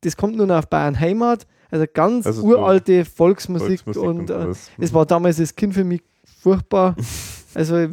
das 0.00 0.16
kommt 0.16 0.36
nur 0.36 0.46
noch 0.46 0.56
auf 0.56 0.68
Bayern 0.68 0.98
Heimat, 0.98 1.46
also 1.70 1.86
ganz 1.92 2.26
Also 2.26 2.42
so 2.42 2.48
uralte 2.48 3.04
Volksmusik, 3.04 3.80
Volksmusik 3.80 4.02
und, 4.02 4.30
äh, 4.30 4.34
alles. 4.34 4.70
es 4.78 4.94
war 4.94 5.04
damals 5.04 5.40
als 5.40 5.54
Kind 5.54 5.74
für 5.74 5.84
mich 5.84 6.02
furchtbar. 6.40 6.94
also 7.54 7.88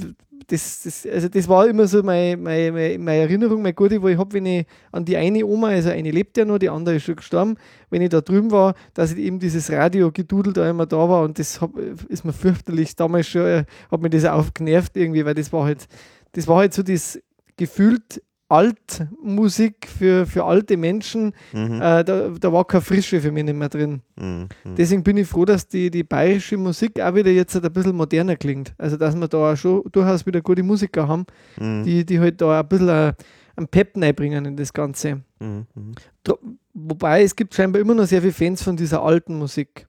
das, 0.47 0.83
das, 0.83 1.07
also 1.11 1.29
das 1.29 1.47
war 1.47 1.67
immer 1.67 1.87
so 1.87 2.03
meine, 2.03 2.35
meine, 2.35 2.97
meine, 2.99 3.21
Erinnerung, 3.21 3.61
meine 3.61 3.73
gute, 3.73 4.01
wo 4.01 4.07
ich 4.09 4.17
habe, 4.17 4.33
wenn 4.33 4.45
ich 4.45 4.65
an 4.91 5.05
die 5.05 5.15
eine 5.15 5.45
Oma, 5.45 5.69
also 5.69 5.89
eine 5.89 6.11
lebt 6.11 6.37
ja 6.37 6.45
noch, 6.45 6.59
die 6.59 6.69
andere 6.69 6.95
ist 6.95 7.03
schon 7.03 7.15
gestorben, 7.15 7.55
wenn 7.89 8.01
ich 8.01 8.09
da 8.09 8.21
drüben 8.21 8.51
war, 8.51 8.75
dass 8.93 9.13
ich 9.13 9.19
eben 9.19 9.39
dieses 9.39 9.71
Radio-Gedudel 9.71 10.53
da 10.53 10.69
immer 10.69 10.85
da 10.85 11.09
war 11.09 11.23
und 11.23 11.39
das 11.39 11.61
hab, 11.61 11.77
ist 12.09 12.25
mir 12.25 12.33
fürchterlich 12.33 12.95
damals 12.95 13.29
schon, 13.29 13.45
äh, 13.45 13.65
hat 13.89 14.01
mir 14.01 14.09
das 14.09 14.25
auch 14.25 14.53
genervt 14.53 14.97
irgendwie, 14.97 15.25
weil 15.25 15.35
das 15.35 15.53
war 15.53 15.63
halt, 15.63 15.87
das 16.33 16.47
war 16.47 16.57
halt 16.57 16.73
so 16.73 16.83
das 16.83 17.19
gefühlt 17.55 18.21
Altmusik 18.51 19.87
für, 19.87 20.25
für 20.25 20.43
alte 20.43 20.77
Menschen, 20.77 21.33
Mhm, 21.53 21.75
äh, 21.81 22.03
da, 22.03 22.29
da 22.39 22.53
war 22.53 22.65
keine 22.65 22.81
Frische 22.81 23.19
für 23.21 23.31
mich 23.31 23.43
nicht 23.43 23.55
mehr 23.55 23.69
drin. 23.69 24.01
mhm, 24.15 24.47
mhm. 24.63 24.75
Deswegen 24.75 25.03
bin 25.03 25.17
ich 25.17 25.27
froh, 25.27 25.45
dass 25.45 25.67
die, 25.67 25.89
die 25.91 26.03
bayerische 26.03 26.57
Musik 26.57 26.99
auch 26.99 27.15
wieder 27.15 27.31
jetzt 27.31 27.53
halt 27.55 27.65
ein 27.65 27.73
bisschen 27.73 27.95
moderner 27.95 28.35
klingt. 28.35 28.73
Also, 28.77 28.97
dass 28.97 29.15
wir 29.15 29.27
da 29.27 29.53
auch 29.53 29.55
schon 29.55 29.83
durchaus 29.91 30.25
wieder 30.25 30.41
gute 30.41 30.63
Musiker 30.63 31.07
haben, 31.07 31.25
Mhm, 31.59 31.83
die, 31.83 32.05
die 32.05 32.19
halt 32.19 32.41
da 32.41 32.59
ein 32.61 32.67
bisschen 32.67 32.89
äh, 32.89 33.13
einen 33.55 33.67
Pep 33.67 33.95
reinbringen 33.97 34.45
in 34.45 34.55
das 34.57 34.71
Ganze. 34.73 35.21
mhm, 35.39 35.65
mhm. 35.75 35.91
Dro- 36.23 36.39
Wobei 36.73 37.23
es 37.23 37.35
gibt 37.35 37.53
scheinbar 37.53 37.81
immer 37.81 37.93
noch 37.93 38.05
sehr 38.05 38.21
viele 38.21 38.31
Fans 38.33 38.63
von 38.63 38.77
dieser 38.77 39.03
alten 39.03 39.37
Musik. 39.37 39.87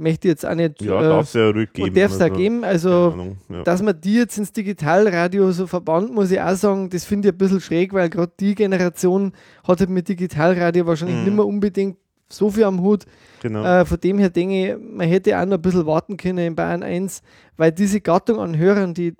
Möchte 0.00 0.28
ich 0.28 0.32
jetzt 0.32 0.46
auch 0.46 0.54
nicht. 0.54 0.80
Ja, 0.80 0.98
äh, 0.98 1.02
darf 1.02 1.26
es 1.26 1.34
ja 1.34 1.50
ruhig 1.50 1.72
geben. 1.74 1.88
und 1.88 1.96
darf 1.96 2.12
es 2.12 2.18
da 2.18 2.24
also, 2.24 2.36
geben. 2.36 2.60
keine 2.62 2.72
Also, 2.72 3.10
Ahnung, 3.12 3.36
ja. 3.50 3.62
dass 3.64 3.82
man 3.82 4.00
die 4.00 4.14
jetzt 4.14 4.38
ins 4.38 4.50
Digitalradio 4.52 5.52
so 5.52 5.66
verbannt, 5.66 6.14
muss 6.14 6.30
ich 6.30 6.40
auch 6.40 6.54
sagen, 6.56 6.88
das 6.88 7.04
finde 7.04 7.28
ich 7.28 7.34
ein 7.34 7.38
bisschen 7.38 7.60
schräg, 7.60 7.92
weil 7.92 8.08
gerade 8.08 8.32
die 8.40 8.54
Generation 8.54 9.32
hat 9.66 9.80
halt 9.80 9.90
mit 9.90 10.08
Digitalradio 10.08 10.86
wahrscheinlich 10.86 11.16
Mhm. 11.18 11.24
nicht 11.24 11.34
mehr 11.36 11.46
unbedingt 11.46 11.98
so 12.30 12.50
viel 12.50 12.64
am 12.64 12.80
Hut. 12.80 13.04
genau. 13.42 13.62
Äh, 13.64 13.84
von 13.84 14.00
dem 14.00 14.18
her 14.18 14.30
denke 14.30 14.54
ich, 14.72 14.76
man 14.96 15.06
hätte 15.08 15.38
auch 15.38 15.44
noch 15.44 15.56
ein 15.58 15.62
bisschen 15.62 15.84
warten 15.84 16.16
können 16.16 16.38
in 16.38 16.54
Bayern 16.54 16.82
1, 16.82 17.22
weil 17.56 17.72
diese 17.72 18.00
Gattung 18.00 18.38
an 18.40 18.56
Hörern, 18.56 18.94
die 18.94 19.14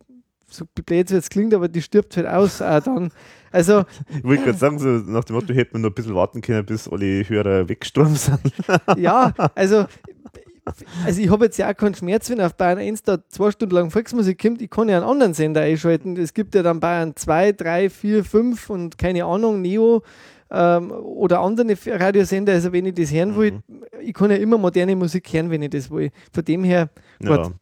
so 0.53 0.65
blöd 0.75 1.07
es 1.07 1.13
jetzt 1.13 1.31
klingt, 1.31 1.55
aber 1.55 1.69
die 1.69 1.81
stirbt 1.83 2.17
halt 2.17 2.27
aus 2.27 2.61
auch 2.63 2.81
dann. 2.83 3.11
Also, 3.53 3.85
ich 4.17 4.25
wollte 4.25 4.45
gerade 4.45 4.59
sagen, 4.59 4.79
so 4.79 4.89
nach 4.89 5.25
dem 5.25 5.37
Motto, 5.37 5.53
hätte 5.53 5.73
man 5.75 5.83
noch 5.83 5.91
ein 5.91 5.95
bisschen 5.95 6.15
warten 6.15 6.41
können, 6.41 6.65
bis 6.67 6.89
alle 6.89 7.29
Hörer 7.29 7.69
weggestorben 7.69 8.15
sind. 8.17 8.41
ja, 8.97 9.33
also, 9.55 9.87
also 11.05 11.21
ich 11.21 11.31
habe 11.31 11.47
jetzt 11.47 11.59
ja 11.59 11.71
auch 11.71 11.77
keinen 11.77 11.95
Schmerz, 11.95 12.31
wenn 12.31 12.41
auf 12.41 12.55
Bayern 12.55 12.79
1 12.79 13.03
da 13.03 13.19
zwei 13.29 13.51
Stunden 13.51 13.75
lang 13.75 13.91
Volksmusik 13.91 14.41
kommt. 14.41 14.63
Ich 14.63 14.71
kann 14.71 14.89
ja 14.89 14.99
einen 14.99 15.07
anderen 15.07 15.35
Sender 15.35 15.63
einschalten. 15.63 16.17
Es 16.17 16.35
gibt 16.35 16.55
ja 16.55 16.63
dann 16.63 16.81
Bayern 16.81 17.15
2, 17.17 17.53
3, 17.53 17.91
4, 17.91 18.25
5 18.25 18.71
und 18.71 18.99
keine 18.99 19.25
Ahnung, 19.25 19.61
Neo 19.63 20.03
ähm, 20.51 20.91
oder 20.91 21.41
andere 21.41 21.77
Radiosender. 21.87 22.53
Also, 22.53 22.73
wenn 22.73 22.87
ich 22.87 22.95
das 22.95 23.13
hören 23.13 23.37
will, 23.37 23.61
ich 24.01 24.15
kann 24.15 24.31
ja 24.31 24.37
immer 24.37 24.59
moderne 24.59 24.97
Musik 24.97 25.33
hören, 25.33 25.51
wenn 25.51 25.63
ich 25.63 25.71
das 25.71 25.91
will. 25.91 26.11
Von 26.33 26.45
dem 26.45 26.65
her, 26.65 26.91
Ja. 27.21 27.37
Gut. 27.37 27.55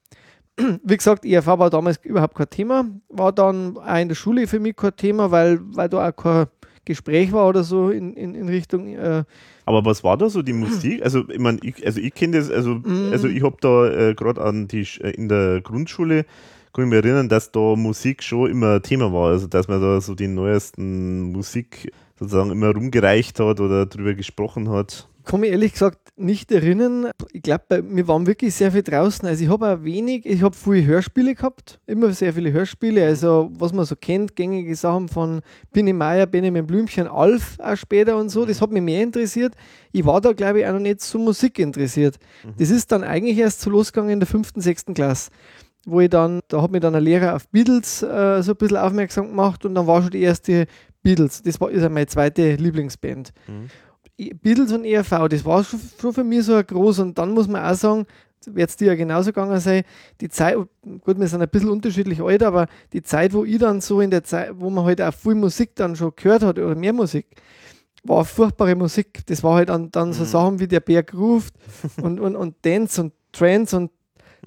wie 0.83 0.97
gesagt, 0.97 1.25
ERV 1.25 1.47
war 1.47 1.71
damals 1.71 1.99
überhaupt 2.03 2.35
kein 2.35 2.51
Thema. 2.51 2.85
War 3.09 3.33
dann 3.33 3.77
auch 3.77 3.97
in 3.97 4.09
der 4.09 4.15
Schule 4.17 4.47
für 4.47 4.59
mich 4.61 4.77
kein 4.77 4.97
Thema, 4.97 5.31
weil, 5.31 5.61
weil 5.63 5.89
da 5.89 6.09
auch 6.09 6.17
kein 6.17 6.47
Gespräch 6.89 7.31
war 7.33 7.49
oder 7.49 7.63
so 7.63 7.91
in, 7.91 8.15
in, 8.15 8.35
in 8.35 8.49
Richtung. 8.49 8.89
Äh, 8.89 9.25
Aber 9.65 9.85
was 9.85 10.03
war 10.03 10.17
da 10.17 10.29
so 10.29 10.43
die 10.43 10.53
Musik? 10.53 11.01
Also 11.05 11.29
ich 11.29 11.39
meine, 11.39 11.59
ich, 11.63 11.87
also 11.87 12.01
ich 12.01 12.13
kenne 12.15 12.39
das, 12.39 12.51
also, 12.51 12.75
Mhm. 12.75 13.09
also 13.13 13.29
ich 13.29 13.43
habe 13.43 13.57
da 13.61 13.87
äh, 14.11 14.15
gerade 14.15 14.41
an 14.43 14.67
die 14.67 14.87
äh, 15.01 15.11
in 15.11 15.29
der 15.29 15.61
Grundschule 15.61 16.25
kann 16.73 16.85
ich 16.85 16.91
mich 16.91 17.05
erinnern, 17.05 17.29
dass 17.29 17.51
da 17.51 17.75
Musik 17.77 18.23
schon 18.23 18.51
immer 18.51 18.83
Thema 18.83 19.13
war. 19.13 19.31
Also 19.31 19.47
dass 19.47 19.69
man 19.69 19.81
da 19.81 20.01
so 20.01 20.15
die 20.15 20.29
neuesten 20.29 21.33
Musik 21.33 21.93
sozusagen 22.19 22.51
immer 22.51 22.73
rumgereicht 22.75 23.39
hat 23.41 23.61
oder 23.61 23.87
drüber 23.87 24.15
gesprochen 24.15 24.69
hat. 24.69 25.09
Kann 25.29 25.41
mich 25.41 25.51
ehrlich 25.51 25.73
gesagt 25.75 25.99
nicht 26.17 26.51
erinnern. 26.51 27.11
Ich 27.33 27.43
glaube, 27.43 27.85
wir 27.87 28.09
waren 28.09 28.27
wirklich 28.27 28.55
sehr 28.55 28.73
viel 28.73 28.83
draußen. 28.83 29.29
Also 29.29 29.45
ich 29.45 29.51
habe 29.51 29.69
auch 29.69 29.85
wenig, 29.85 30.25
ich 30.27 30.43
habe 30.43 30.57
viele 30.57 30.85
Hörspiele 30.87 31.35
gehabt, 31.35 31.79
immer 31.87 32.11
sehr 32.13 32.33
viele 32.33 32.51
Hörspiele. 32.51 33.05
Also 33.05 33.51
was 33.53 33.73
man 33.73 33.85
so 33.85 33.95
kennt, 33.95 34.35
gängige 34.35 34.75
Sachen 34.75 35.09
von 35.09 35.41
Binny 35.73 35.93
Meier, 35.93 36.27
Benjamin 36.27 36.67
Blümchen, 36.67 37.07
Alf 37.07 37.59
auch 37.61 37.77
später 37.77 38.17
und 38.17 38.31
so. 38.31 38.45
Das 38.47 38.61
hat 38.61 38.71
mich 38.73 38.83
mehr 38.83 39.03
interessiert. 39.03 39.55
Ich 39.93 40.05
war 40.05 40.21
da, 40.21 40.33
glaube 40.33 40.61
ich, 40.61 40.67
auch 40.67 40.73
noch 40.73 40.81
nicht 40.81 41.01
so 41.03 41.19
Musik 41.19 41.59
interessiert. 41.59 42.17
Das 42.59 42.71
ist 42.71 42.91
dann 42.91 43.05
eigentlich 43.05 43.37
erst 43.39 43.61
so 43.61 43.71
losgegangen 43.71 44.13
in 44.15 44.21
der 44.21 44.27
fünften, 44.27 44.61
sechsten 44.61 44.95
Klasse. 44.95 45.31
Wo 45.87 46.01
ich 46.01 46.11
dann, 46.11 46.41
da 46.49 46.61
hat 46.63 46.71
mir 46.71 46.81
dann 46.81 46.95
ein 46.95 47.03
Lehrer 47.05 47.37
auf 47.37 47.49
Beatles 47.49 48.03
äh, 48.03 48.43
so 48.43 48.53
ein 48.53 48.57
bisschen 48.57 48.77
aufmerksam 48.79 49.29
gemacht 49.29 49.65
und 49.65 49.75
dann 49.75 49.87
war 49.87 50.03
schon 50.03 50.11
die 50.11 50.23
erste 50.23 50.67
Beatles. 51.03 51.43
Das 51.43 51.61
war, 51.61 51.71
ist 51.71 51.83
ja 51.83 51.89
meine 51.89 52.07
zweite 52.07 52.57
Lieblingsband. 52.57 53.33
I- 53.49 53.69
Beatles 54.43 54.73
und 54.73 54.85
ERV, 54.85 55.29
das 55.29 55.45
war 55.45 55.65
schon, 55.65 56.13
für 56.13 56.25
mich 56.25 56.45
so 56.45 56.55
ein 56.55 56.67
groß 56.67 57.01
und 57.01 57.19
dann 57.19 57.33
muss 57.33 57.49
man 57.49 57.65
auch 57.65 57.75
sagen, 57.75 58.07
wird 58.47 58.71
es 58.71 58.77
dir 58.77 58.87
ja 58.87 58.95
genauso 58.95 59.31
gegangen 59.31 59.61
sein, 59.61 59.83
die 60.21 60.29
Zeit, 60.29 60.57
gut, 60.57 61.19
wir 61.19 61.29
sind 61.29 61.43
ein 61.43 61.49
bisschen 61.49 61.71
unterschiedlich 61.71 62.21
alt, 62.23 62.43
aber 62.43 62.67
die 62.93 63.03
Zeit, 63.03 63.33
wo 63.33 63.45
ich 63.45 63.59
dann 63.59 63.81
so 63.81 64.01
in 64.01 64.11
der 64.11 64.25
Zeit, 64.25 64.53
wo 64.55 64.71
man 64.71 64.85
halt 64.85 65.03
auch 65.03 65.13
viel 65.15 65.35
Musik 65.35 65.75
dann 65.77 65.97
schon 65.97 66.13
gehört 66.17 66.43
hat 66.43 66.59
oder 66.59 66.75
mehr 66.75 66.93
Musik, 66.93 67.27
war 68.05 68.25
furchtbare 68.25 68.75
Musik. 68.75 69.27
Das 69.27 69.43
war 69.43 69.57
halt 69.57 69.69
dann, 69.69 69.91
dann 69.91 70.13
so 70.13 70.25
Sachen 70.25 70.61
wie 70.61 70.69
der 70.69 70.81
Berg 70.81 71.13
ruft 71.15 71.55
und, 72.03 72.21
und, 72.21 72.37
und 72.37 72.55
Dance 72.65 73.01
und 73.01 73.13
Trance 73.33 73.77
und 73.77 73.91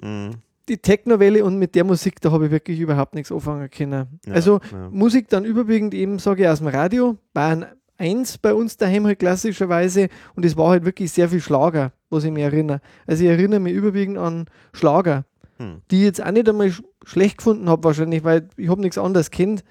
Mhm. 0.00 0.36
die 0.68 0.78
Technowelle 0.78 1.44
und 1.44 1.58
mit 1.58 1.74
der 1.74 1.84
Musik, 1.84 2.20
da 2.20 2.32
habe 2.32 2.46
ich 2.46 2.50
wirklich 2.50 2.80
überhaupt 2.80 3.14
nichts 3.14 3.30
anfangen 3.30 3.68
können. 3.70 4.18
Ja, 4.26 4.32
also 4.32 4.60
ja. 4.72 4.88
Musik 4.90 5.28
dann 5.28 5.44
überwiegend 5.44 5.92
eben, 5.94 6.18
sage 6.18 6.42
ich, 6.42 6.48
aus 6.48 6.58
dem 6.58 6.68
Radio, 6.68 7.18
Bayern 7.34 7.66
eins 8.02 8.36
bei 8.38 8.52
uns 8.52 8.76
daheim 8.76 9.06
halt 9.06 9.20
klassischerweise 9.20 10.08
und 10.34 10.44
es 10.44 10.56
war 10.56 10.70
halt 10.70 10.84
wirklich 10.84 11.12
sehr 11.12 11.28
viel 11.28 11.40
Schlager, 11.40 11.92
was 12.10 12.24
ich 12.24 12.32
mich 12.32 12.42
erinnere. 12.42 12.80
Also 13.06 13.24
ich 13.24 13.30
erinnere 13.30 13.60
mich 13.60 13.74
überwiegend 13.74 14.18
an 14.18 14.46
Schlager, 14.72 15.24
Hm. 15.58 15.82
die 15.90 15.98
ich 15.98 16.04
jetzt 16.04 16.24
auch 16.24 16.30
nicht 16.32 16.48
einmal 16.48 16.70
sch 16.70 16.82
schlecht 17.04 17.38
gefunden 17.38 17.68
habe 17.68 17.84
wahrscheinlich, 17.84 18.24
weil 18.24 18.48
ich 18.56 18.68
habe 18.68 18.80
nichts 18.80 18.98
anderes 18.98 19.30
kennt. 19.30 19.64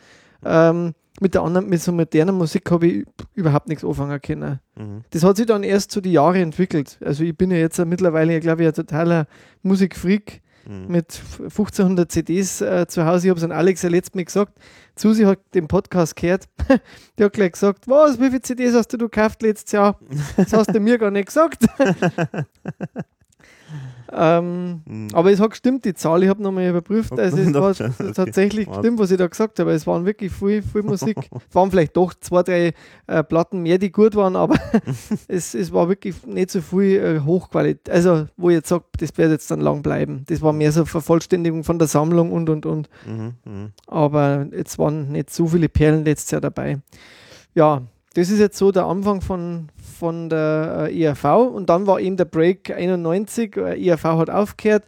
Ähm, 0.45 0.93
mit 1.19 1.33
der 1.33 1.43
anderen, 1.43 1.69
mit 1.69 1.81
so 1.81 1.91
moderner 1.91 2.31
Musik 2.31 2.69
habe 2.71 2.87
ich 2.87 3.05
überhaupt 3.35 3.67
nichts 3.67 3.83
anfangen 3.85 4.19
können. 4.21 4.59
Mhm. 4.75 5.01
Das 5.11 5.23
hat 5.23 5.37
sich 5.37 5.45
dann 5.45 5.63
erst 5.63 5.91
zu 5.91 6.01
die 6.01 6.13
Jahre 6.13 6.39
entwickelt. 6.39 6.97
Also 7.03 7.23
ich 7.23 7.35
bin 7.37 7.51
ja 7.51 7.57
jetzt 7.57 7.83
mittlerweile, 7.85 8.39
glaube 8.39 8.63
ich, 8.63 8.67
ein 8.67 8.73
totaler 8.73 9.27
Musikfreak 9.61 10.41
Mhm. 10.65 10.87
mit 10.87 11.21
1500 11.39 12.11
CDs 12.11 12.61
äh, 12.61 12.87
zu 12.87 13.05
Hause. 13.05 13.27
Ich 13.27 13.29
habe 13.29 13.37
es 13.39 13.43
an 13.43 13.51
Alex 13.51 13.81
ja 13.81 13.89
letztes 13.89 14.15
Mal 14.15 14.25
gesagt. 14.25 14.53
Susi 14.95 15.23
hat 15.23 15.39
den 15.53 15.67
Podcast 15.67 16.15
gehört. 16.15 16.45
Die 17.17 17.23
hat 17.23 17.33
gleich 17.33 17.53
gesagt, 17.53 17.87
was, 17.87 18.19
wie 18.19 18.29
viele 18.29 18.41
CDs 18.41 18.75
hast 18.75 18.89
du 18.89 18.97
gekauft 18.97 19.41
letztes 19.41 19.71
Jahr? 19.71 19.99
Das 20.37 20.53
hast 20.53 20.73
du 20.73 20.79
mir 20.79 20.97
gar 20.97 21.11
nicht 21.11 21.27
gesagt. 21.27 21.65
ähm, 24.13 24.81
Mhm. 24.85 25.07
aber 25.13 25.31
es 25.31 25.39
hat 25.39 25.51
gestimmt, 25.51 25.85
die 25.85 25.93
Zahl. 25.93 26.23
Ich 26.23 26.29
habe 26.29 26.41
nochmal 26.41 26.69
überprüft. 26.69 27.17
Also 27.17 27.37
es 27.37 27.53
war 27.53 27.71
okay. 27.71 27.89
tatsächlich 28.13 28.67
gestimmt, 28.67 28.99
was 28.99 29.11
ich 29.11 29.17
da 29.17 29.27
gesagt 29.27 29.59
habe. 29.59 29.71
Es 29.71 29.85
waren 29.87 30.05
wirklich 30.05 30.31
viel, 30.31 30.61
viel 30.61 30.83
Musik. 30.83 31.17
es 31.49 31.55
waren 31.55 31.69
vielleicht 31.71 31.95
doch 31.97 32.13
zwei, 32.19 32.43
drei 32.43 32.73
äh, 33.07 33.23
Platten 33.23 33.61
mehr, 33.61 33.77
die 33.77 33.91
gut 33.91 34.15
waren, 34.15 34.35
aber 34.35 34.55
es, 35.27 35.53
es 35.53 35.71
war 35.71 35.87
wirklich 35.89 36.25
nicht 36.25 36.51
so 36.51 36.61
viel 36.61 36.97
äh, 36.97 37.19
Hochqualität. 37.25 37.89
Also, 37.89 38.27
wo 38.37 38.49
ich 38.49 38.55
jetzt 38.55 38.69
sage, 38.69 38.83
das 38.97 39.17
wird 39.17 39.31
jetzt 39.31 39.49
dann 39.51 39.61
lang 39.61 39.81
bleiben. 39.81 40.23
Das 40.27 40.41
war 40.41 40.53
mehr 40.53 40.71
so 40.71 40.85
Vervollständigung 40.85 41.63
von 41.63 41.79
der 41.79 41.87
Sammlung 41.87 42.31
und 42.31 42.49
und 42.49 42.65
und. 42.65 42.89
Mhm. 43.05 43.33
Mhm. 43.45 43.71
Aber 43.87 44.47
jetzt 44.51 44.77
waren 44.79 45.11
nicht 45.11 45.29
so 45.29 45.47
viele 45.47 45.69
Perlen 45.69 46.03
letztes 46.05 46.31
Jahr 46.31 46.41
dabei. 46.41 46.79
Ja, 47.53 47.81
das 48.13 48.29
ist 48.29 48.39
jetzt 48.39 48.57
so 48.57 48.73
der 48.73 48.85
Anfang 48.85 49.21
von, 49.21 49.69
von 49.97 50.27
der 50.27 50.89
äh, 50.89 51.03
ERV 51.03 51.23
und 51.53 51.69
dann 51.69 51.87
war 51.87 52.01
eben 52.01 52.17
der 52.17 52.25
Break 52.25 52.69
91. 52.69 53.55
Äh, 53.55 53.87
ERV 53.87 54.03
hat 54.03 54.29
aufgehört. 54.29 54.83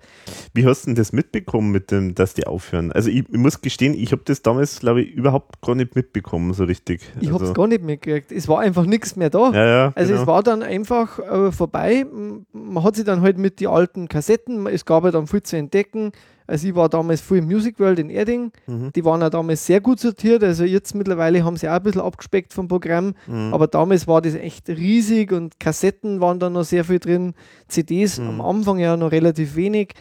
Wie 0.54 0.66
hast 0.66 0.84
du 0.84 0.88
denn 0.88 0.96
das 0.96 1.14
mitbekommen, 1.14 1.72
mit 1.72 1.90
dem, 1.90 2.16
dass 2.16 2.34
die 2.34 2.46
aufhören? 2.46 2.92
Also 2.92 3.10
ich, 3.10 3.20
ich 3.20 3.38
muss 3.38 3.62
gestehen, 3.62 3.94
ich 3.94 4.12
habe 4.12 4.24
das 4.26 4.42
damals, 4.42 4.82
glaube 4.82 5.04
ich, 5.04 5.12
überhaupt 5.12 5.62
gar 5.62 5.74
nicht 5.74 5.96
mitbekommen, 5.96 6.54
so 6.54 6.66
richtig. 6.66 7.02
Ich 7.22 7.28
habe 7.28 7.40
also, 7.40 7.52
es 7.52 7.54
gar 7.54 7.68
nicht 7.68 7.82
mitgekriegt. 7.82 8.30
Es 8.30 8.50
war 8.50 8.60
einfach 8.60 8.86
nichts 8.86 9.16
mehr 9.16 9.30
da. 9.30 9.52
Ja, 9.52 9.66
ja. 9.66 9.94
Also 9.96 10.12
genau. 10.12 10.22
es 10.22 10.28
war 10.28 10.44
dann 10.44 10.62
einfach 10.62 11.20
äh, 11.20 11.52
vorbei. 11.54 12.06
Man 12.52 12.84
hat 12.84 12.98
sich 12.98 13.06
dann 13.06 13.22
halt 13.22 13.38
mit 13.38 13.62
den 13.62 13.70
alten 13.70 14.10
Kassetten, 14.10 14.68
es 14.68 14.84
gab 14.84 15.06
ja 15.06 15.12
dann 15.12 15.28
viel 15.28 15.44
zu 15.44 15.56
entdecken. 15.56 16.12
Also 16.48 16.68
ich 16.68 16.76
war 16.76 16.90
damals 16.90 17.22
viel 17.22 17.38
im 17.38 17.46
Music 17.46 17.80
World 17.80 18.00
in 18.00 18.10
Erding. 18.10 18.52
Mhm. 18.68 18.92
Die 18.96 19.06
waren 19.06 19.24
auch 19.24 19.30
damals 19.30 19.66
sehr 19.66 19.80
gut 19.82 20.00
sortiert. 20.00 20.44
Also 20.44 20.64
jetzt 20.66 20.94
mittlerweile 20.96 21.44
haben 21.44 21.58
sie 21.58 21.70
auch 21.70 21.74
ein 21.76 21.84
bisschen 21.84 22.02
abgespeckt 22.02 22.54
vom 22.54 22.68
Programm. 22.68 23.14
Mhm. 23.28 23.54
Aber 23.54 23.68
damals 23.68 24.08
war 24.08 24.22
das 24.22 24.36
echt 24.36 24.70
riesig 24.70 25.32
und 25.32 25.60
Kassetten 25.60 26.20
waren 26.22 26.40
da 26.40 26.50
noch 26.50 26.64
sehr 26.64 26.84
viel 26.84 27.00
drin. 27.00 27.34
CDs 27.68 28.20
Mhm. 28.20 28.28
am 28.28 28.42
Anfang 28.42 28.80
ja 28.80 28.98
noch 28.98 29.12
relativ 29.12 29.56
wenig. 29.56 29.94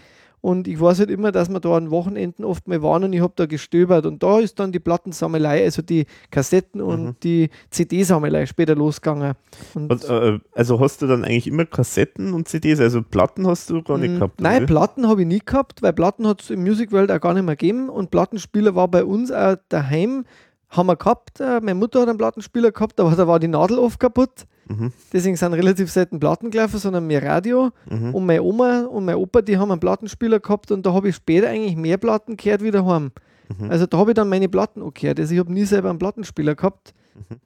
Und 0.42 0.66
ich 0.66 0.78
weiß 0.80 0.98
halt 0.98 1.10
immer, 1.10 1.30
dass 1.30 1.48
wir 1.48 1.60
da 1.60 1.76
an 1.76 1.90
Wochenenden 1.92 2.44
oft 2.44 2.66
mal 2.68 2.82
waren 2.82 3.04
und 3.04 3.12
ich 3.12 3.20
habe 3.20 3.32
da 3.36 3.46
gestöbert. 3.46 4.04
Und 4.06 4.22
da 4.24 4.40
ist 4.40 4.58
dann 4.58 4.72
die 4.72 4.80
Plattensammelei, 4.80 5.62
also 5.64 5.82
die 5.82 6.04
Kassetten 6.32 6.80
und 6.82 7.04
Mhm. 7.04 7.16
die 7.22 7.48
CD-Sammelei 7.70 8.46
später 8.46 8.74
losgegangen. 8.74 9.34
Und 9.74 9.90
Und, 9.92 10.04
äh, 10.04 10.38
also 10.52 10.80
hast 10.80 11.00
du 11.00 11.06
dann 11.06 11.24
eigentlich 11.24 11.46
immer 11.46 11.64
Kassetten 11.64 12.34
und 12.34 12.48
CDs, 12.48 12.80
also 12.80 13.02
Platten 13.02 13.46
hast 13.46 13.70
du 13.70 13.82
gar 13.82 13.98
nicht 13.98 14.10
Mm, 14.10 14.14
gehabt? 14.16 14.40
Nein, 14.40 14.58
oder? 14.58 14.66
Platten 14.66 15.08
habe 15.08 15.22
ich 15.22 15.28
nie 15.28 15.40
gehabt, 15.44 15.80
weil 15.82 15.92
Platten 15.92 16.26
hat 16.26 16.42
es 16.42 16.50
im 16.50 16.62
Music 16.62 16.90
World 16.92 17.10
auch 17.12 17.20
gar 17.20 17.34
nicht 17.34 17.44
mehr 17.44 17.56
gegeben 17.56 17.88
und 17.88 18.10
Plattenspieler 18.10 18.74
war 18.74 18.88
bei 18.88 19.04
uns 19.04 19.30
auch 19.30 19.54
daheim, 19.68 20.24
haben 20.70 20.86
wir 20.86 20.96
gehabt. 20.96 21.38
Äh, 21.40 21.60
meine 21.60 21.76
Mutter 21.76 22.00
hat 22.00 22.08
einen 22.08 22.18
Plattenspieler 22.18 22.72
gehabt, 22.72 22.98
aber 22.98 23.14
da 23.14 23.28
war 23.28 23.38
die 23.38 23.46
Nadel 23.48 23.78
oft 23.78 24.00
kaputt. 24.00 24.46
Mhm. 24.68 24.92
Deswegen 25.12 25.36
sind 25.36 25.52
relativ 25.54 25.90
selten 25.90 26.20
Platten 26.20 26.50
gelaufen, 26.50 26.78
sondern 26.78 27.06
mehr 27.06 27.22
Radio. 27.22 27.70
Mhm. 27.90 28.14
Und 28.14 28.26
meine 28.26 28.42
Oma 28.42 28.82
und 28.84 29.04
mein 29.04 29.16
Opa, 29.16 29.42
die 29.42 29.56
haben 29.58 29.70
einen 29.70 29.80
Plattenspieler 29.80 30.40
gehabt 30.40 30.70
und 30.70 30.86
da 30.86 30.92
habe 30.92 31.08
ich 31.08 31.16
später 31.16 31.48
eigentlich 31.48 31.76
mehr 31.76 31.96
Platten 31.98 32.36
gehört 32.36 32.62
wie 32.62 32.70
daheim. 32.70 33.10
Mhm. 33.58 33.70
Also 33.70 33.86
da 33.86 33.98
habe 33.98 34.12
ich 34.12 34.14
dann 34.14 34.28
meine 34.28 34.48
Platten 34.48 34.82
auch 34.82 34.94
gehört. 34.94 35.18
Also 35.20 35.32
ich 35.34 35.40
habe 35.40 35.52
nie 35.52 35.64
selber 35.64 35.90
einen 35.90 35.98
Plattenspieler 35.98 36.54
gehabt. 36.54 36.94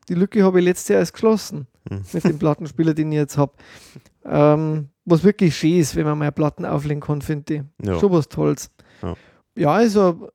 Die 0.08 0.14
Lücke 0.14 0.44
habe 0.44 0.60
ich 0.60 0.64
letztes 0.64 0.88
Jahr 0.88 1.00
erst 1.00 1.12
geschlossen 1.14 1.66
Mhm. 1.90 2.02
mit 2.12 2.24
dem 2.24 2.38
Plattenspieler, 2.38 2.94
den 2.94 3.12
ich 3.12 3.16
jetzt 3.18 3.38
habe. 3.38 3.52
Ähm, 4.24 4.88
was 5.04 5.22
wirklich 5.22 5.56
schön 5.56 5.78
ist, 5.78 5.94
wenn 5.94 6.04
man 6.04 6.18
mal 6.18 6.32
Platten 6.32 6.64
auflegen 6.64 7.00
kann, 7.00 7.22
finde 7.22 7.54
ich. 7.54 7.62
Ja. 7.86 7.98
Schon 8.00 8.12
was 8.12 8.28
Tolles. 8.28 8.70
Ja. 9.02 9.14
Ja, 9.56 9.72
also 9.72 10.28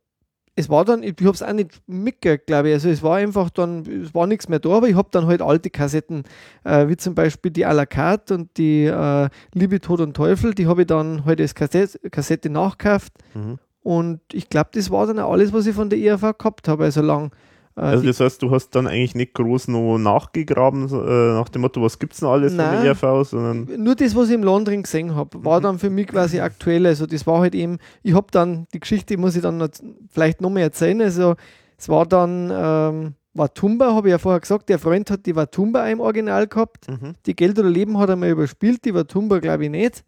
es 0.55 0.69
war 0.69 0.83
dann, 0.83 1.01
ich 1.01 1.15
habe 1.21 1.31
es 1.31 1.41
auch 1.41 1.53
nicht 1.53 1.81
mitgekriegt, 1.87 2.47
glaube 2.47 2.69
ich. 2.69 2.73
Also 2.73 2.89
es 2.89 3.01
war 3.01 3.17
einfach 3.17 3.49
dann, 3.49 3.85
es 4.03 4.13
war 4.13 4.27
nichts 4.27 4.49
mehr 4.49 4.59
da, 4.59 4.69
aber 4.69 4.89
ich 4.89 4.95
habe 4.95 5.07
dann 5.11 5.25
halt 5.25 5.41
alte 5.41 5.69
Kassetten, 5.69 6.23
äh, 6.63 6.87
wie 6.87 6.97
zum 6.97 7.15
Beispiel 7.15 7.51
die 7.51 7.65
à 7.65 7.73
la 7.73 7.85
carte 7.85 8.35
und 8.35 8.57
die 8.57 8.85
äh, 8.85 9.29
Liebe, 9.53 9.79
Tod 9.79 10.01
und 10.01 10.13
Teufel, 10.13 10.53
die 10.53 10.67
habe 10.67 10.81
ich 10.81 10.87
dann 10.87 11.25
halt 11.25 11.39
als 11.39 11.55
Kassette, 11.55 12.09
Kassette 12.09 12.49
nachgekauft. 12.49 13.13
Mhm. 13.33 13.59
Und 13.83 14.21
ich 14.33 14.49
glaube, 14.49 14.69
das 14.73 14.91
war 14.91 15.07
dann 15.07 15.19
auch 15.19 15.31
alles, 15.31 15.53
was 15.53 15.65
ich 15.65 15.75
von 15.75 15.89
der 15.89 15.99
ERV 15.99 16.37
gehabt 16.37 16.67
habe. 16.67 16.83
Also 16.83 17.01
lang. 17.01 17.31
Äh, 17.75 17.81
Also 17.81 18.05
das 18.05 18.19
heißt, 18.19 18.41
du 18.41 18.51
hast 18.51 18.71
dann 18.71 18.87
eigentlich 18.87 19.15
nicht 19.15 19.33
groß 19.33 19.67
noch 19.69 19.97
nachgegraben, 19.97 20.87
äh, 20.89 21.33
nach 21.33 21.49
dem 21.49 21.61
Motto, 21.61 21.81
was 21.81 21.99
gibt 21.99 22.13
es 22.13 22.21
noch 22.21 22.31
alles 22.31 22.53
Nein. 22.53 22.83
der 22.83 22.95
ERV, 23.01 23.27
sondern 23.27 23.67
nur 23.83 23.95
das, 23.95 24.15
was 24.15 24.29
ich 24.29 24.35
im 24.35 24.43
London 24.43 24.83
gesehen 24.83 25.15
habe, 25.15 25.43
war 25.43 25.61
dann 25.61 25.79
für 25.79 25.89
mich 25.89 26.07
quasi 26.07 26.39
aktuell. 26.39 26.85
Also 26.85 27.05
das 27.05 27.25
war 27.27 27.39
halt 27.41 27.55
eben, 27.55 27.77
ich 28.03 28.13
habe 28.13 28.27
dann, 28.31 28.67
die 28.73 28.79
Geschichte 28.79 29.17
muss 29.17 29.35
ich 29.35 29.41
dann 29.41 29.57
noch, 29.57 29.69
vielleicht 30.09 30.41
noch 30.41 30.49
mehr 30.49 30.63
erzählen. 30.63 31.01
Also 31.01 31.35
es 31.77 31.89
war 31.89 32.05
dann 32.05 32.51
ähm, 32.53 33.13
Watumba, 33.33 33.93
habe 33.93 34.09
ich 34.09 34.11
ja 34.11 34.17
vorher 34.17 34.41
gesagt, 34.41 34.69
der 34.69 34.77
Freund 34.77 35.09
hat 35.09 35.25
die 35.25 35.35
Watumba 35.35 35.87
im 35.87 35.99
Original 36.01 36.47
gehabt. 36.47 36.89
Mhm. 36.89 37.13
Die 37.25 37.35
Geld 37.35 37.57
oder 37.57 37.69
Leben 37.69 37.97
hat 37.97 38.09
er 38.09 38.15
mal 38.15 38.29
überspielt, 38.29 38.83
die 38.85 38.93
Watumba 38.93 39.39
glaube 39.39 39.65
ich 39.65 39.71
nicht. 39.71 40.03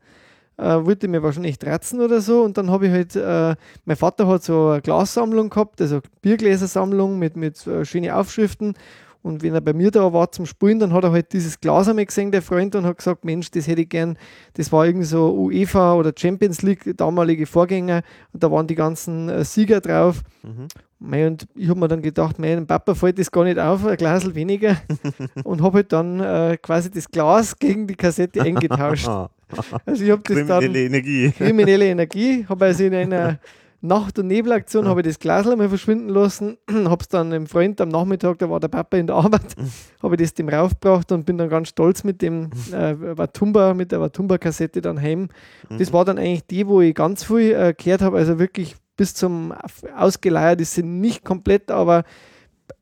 Äh, 0.57 0.85
wollte 0.85 1.07
mir 1.07 1.23
wahrscheinlich 1.23 1.57
tratzen 1.57 1.99
oder 1.99 2.21
so. 2.21 2.43
Und 2.43 2.57
dann 2.57 2.69
habe 2.69 2.87
ich 2.87 2.91
halt, 2.91 3.15
äh, 3.15 3.55
mein 3.85 3.97
Vater 3.97 4.27
hat 4.27 4.43
so 4.43 4.69
eine 4.69 4.81
Glassammlung 4.81 5.49
gehabt, 5.49 5.81
also 5.81 5.99
Biergläsersammlung 6.21 7.17
mit, 7.17 7.35
mit 7.35 7.65
äh, 7.65 7.85
schönen 7.85 8.11
Aufschriften. 8.11 8.75
Und 9.23 9.41
wenn 9.41 9.53
er 9.53 9.61
bei 9.61 9.71
mir 9.71 9.89
da 9.89 10.11
war 10.11 10.31
zum 10.31 10.45
Spulen, 10.45 10.79
dann 10.79 10.93
hat 10.93 11.05
er 11.05 11.11
halt 11.13 11.31
dieses 11.31 11.59
Glas 11.61 11.87
einmal 11.87 12.05
gesehen, 12.05 12.31
der 12.31 12.41
Freund, 12.41 12.75
und 12.75 12.85
hat 12.85 12.97
gesagt, 12.97 13.23
Mensch, 13.23 13.49
das 13.51 13.67
hätte 13.67 13.81
ich 13.81 13.89
gern. 13.89 14.17
Das 14.55 14.69
war 14.73 14.85
irgendwie 14.85 15.05
so 15.05 15.33
UEFA 15.33 15.93
oder 15.93 16.11
Champions 16.15 16.61
League, 16.61 16.95
damalige 16.97 17.45
Vorgänger. 17.45 18.01
Und 18.33 18.43
da 18.43 18.51
waren 18.51 18.67
die 18.67 18.75
ganzen 18.75 19.29
äh, 19.29 19.45
Sieger 19.45 19.79
drauf. 19.79 20.21
Mhm. 20.43 20.67
Und 20.99 21.47
ich 21.55 21.69
habe 21.69 21.79
mir 21.79 21.87
dann 21.87 22.01
gedacht, 22.01 22.37
mein 22.37 22.67
Papa 22.67 22.95
fällt 22.95 23.17
das 23.17 23.31
gar 23.31 23.45
nicht 23.45 23.59
auf, 23.59 23.85
ein 23.85 23.97
Glas 23.97 24.35
weniger. 24.35 24.77
und 25.43 25.61
habe 25.61 25.77
halt 25.77 25.93
dann 25.93 26.19
äh, 26.19 26.57
quasi 26.61 26.91
das 26.91 27.09
Glas 27.09 27.57
gegen 27.57 27.87
die 27.87 27.95
Kassette 27.95 28.41
eingetauscht. 28.43 29.09
Also 29.85 30.03
ich 30.03 30.11
habe 30.11 30.21
das 30.23 30.47
dann 30.47 30.59
kriminelle 30.59 30.85
Energie. 30.85 31.31
kriminelle 31.31 31.85
Energie, 31.85 32.45
habe 32.47 32.65
also 32.65 32.83
in 32.83 32.93
einer 32.93 33.39
Nacht- 33.83 34.17
und 34.17 34.27
Nebelaktion 34.27 34.87
habe 34.87 35.01
ich 35.01 35.07
das 35.07 35.19
Glas 35.19 35.45
mal 35.45 35.67
verschwinden 35.67 36.07
lassen, 36.07 36.57
habe 36.71 37.01
es 37.01 37.09
dann 37.09 37.33
einem 37.33 37.47
Freund 37.47 37.81
am 37.81 37.89
Nachmittag, 37.89 38.39
da 38.39 38.49
war 38.49 38.61
der 38.61 38.69
Papa 38.69 38.95
in 38.95 39.07
der 39.07 39.17
Arbeit, 39.17 39.55
habe 40.01 40.15
ich 40.15 40.21
das 40.21 40.33
dem 40.33 40.47
raufgebracht 40.47 41.11
und 41.11 41.25
bin 41.25 41.37
dann 41.37 41.49
ganz 41.49 41.67
stolz 41.67 42.05
mit 42.05 42.21
dem 42.21 42.49
äh, 42.71 42.95
Watumba, 43.17 43.73
mit 43.73 43.91
der 43.91 43.99
Watumba-Kassette 43.99 44.79
dann 44.81 45.01
heim. 45.01 45.27
Das 45.69 45.91
war 45.91 46.05
dann 46.05 46.17
eigentlich 46.17 46.47
die, 46.47 46.65
wo 46.65 46.79
ich 46.79 46.95
ganz 46.95 47.25
viel 47.25 47.51
äh, 47.51 47.73
gehört 47.77 48.01
habe, 48.01 48.17
also 48.17 48.39
wirklich 48.39 48.75
bis 48.95 49.15
zum 49.15 49.53
Ausgeleiert, 49.97 50.61
die 50.61 50.65
sind 50.65 51.01
nicht 51.01 51.25
komplett, 51.25 51.69
aber 51.69 52.05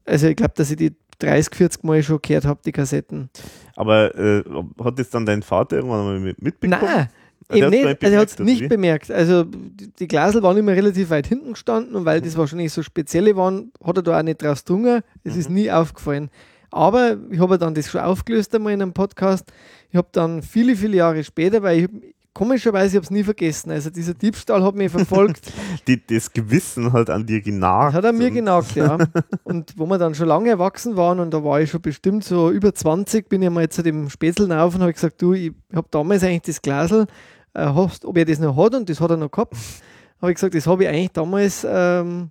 also 0.05 0.27
ich 0.27 0.35
glaube, 0.35 0.53
dass 0.55 0.69
ich 0.69 0.77
die 0.77 0.95
30, 1.17 1.55
40 1.55 1.83
Mal 1.83 2.03
schon 2.03 2.19
gehört 2.21 2.45
habe, 2.45 2.59
die 2.65 2.71
Kassetten. 2.71 3.29
Aber 3.81 4.15
äh, 4.15 4.43
hat 4.83 4.99
das 4.99 5.09
dann 5.09 5.25
dein 5.25 5.41
Vater 5.41 5.77
irgendwann 5.77 6.03
mal 6.05 6.19
mit- 6.19 6.39
mitbekommen? 6.39 6.81
Nein, 6.83 7.07
der 7.49 7.57
eben 7.57 7.69
nicht. 7.71 7.83
nicht 7.85 8.03
Also 8.03 8.15
er 8.15 8.21
hat 8.21 8.27
es 8.29 8.35
bemerkt, 8.35 8.51
nicht 8.53 8.61
wie? 8.61 8.67
bemerkt. 8.67 9.11
Also 9.11 9.43
die, 9.43 10.07
Glasel 10.07 10.43
waren 10.43 10.55
immer 10.57 10.73
relativ 10.73 11.09
weit 11.09 11.25
hinten 11.25 11.53
gestanden 11.53 11.95
und 11.95 12.05
weil 12.05 12.21
das 12.21 12.37
wahrscheinlich 12.37 12.71
so 12.71 12.83
spezielle 12.83 13.35
waren, 13.35 13.71
hat 13.83 13.97
er 13.97 14.03
da 14.03 14.19
auch 14.19 14.23
nicht 14.23 14.43
draus 14.43 14.63
drungen. 14.63 15.01
Es 15.23 15.35
ist 15.35 15.49
nie 15.49 15.71
aufgefallen. 15.71 16.29
Aber 16.69 17.17
ich 17.31 17.39
habe 17.39 17.57
dann 17.57 17.73
das 17.73 17.89
schon 17.89 18.01
aufgelöst 18.01 18.53
einmal 18.53 18.73
in 18.73 18.81
einem 18.83 18.93
Podcast. 18.93 19.51
Ich 19.89 19.97
habe 19.97 20.07
dann 20.11 20.43
viele, 20.43 20.75
viele 20.75 20.97
Jahre 20.97 21.23
später, 21.23 21.63
weil 21.63 21.79
ich 21.79 21.89
komischerweise 22.33 22.97
habe 22.97 23.03
es 23.03 23.11
nie 23.11 23.23
vergessen. 23.23 23.71
Also 23.71 23.89
dieser 23.89 24.13
Diebstahl 24.13 24.63
hat 24.63 24.75
mich 24.75 24.91
verfolgt. 24.91 25.51
Die, 25.87 26.05
das 26.05 26.31
Gewissen 26.31 26.93
halt 26.93 27.09
an 27.09 27.25
dir 27.25 27.41
genagt. 27.41 27.93
Hat 27.93 28.03
er 28.03 28.13
mir 28.13 28.27
und- 28.27 28.33
genagt, 28.33 28.75
ja. 28.75 28.97
Und 29.43 29.73
wo 29.77 29.85
wir 29.85 29.97
dann 29.97 30.15
schon 30.15 30.27
lange 30.27 30.49
erwachsen 30.49 30.95
waren 30.95 31.19
und 31.19 31.33
da 31.33 31.43
war 31.43 31.59
ich 31.61 31.69
schon 31.69 31.81
bestimmt 31.81 32.23
so 32.23 32.49
über 32.51 32.73
20, 32.73 33.27
bin 33.29 33.41
ich 33.41 33.49
mal 33.49 33.67
zu 33.69 33.83
dem 33.83 34.09
Spätzl 34.09 34.51
auf 34.51 34.75
und 34.75 34.81
habe 34.81 34.93
gesagt, 34.93 35.21
du, 35.21 35.33
ich 35.33 35.51
habe 35.73 35.87
damals 35.91 36.23
eigentlich 36.23 36.41
das 36.43 36.61
Glasel, 36.61 37.07
äh, 37.53 37.65
hast, 37.65 38.05
ob 38.05 38.17
er 38.17 38.25
das 38.25 38.39
noch 38.39 38.55
hat 38.55 38.75
und 38.75 38.89
das 38.89 39.01
hat 39.01 39.11
er 39.11 39.17
noch 39.17 39.31
gehabt. 39.31 39.55
Habe 40.21 40.31
ich 40.31 40.35
gesagt, 40.35 40.55
das 40.55 40.67
habe 40.67 40.83
ich 40.83 40.89
eigentlich 40.89 41.11
damals 41.11 41.65
ähm, 41.69 42.29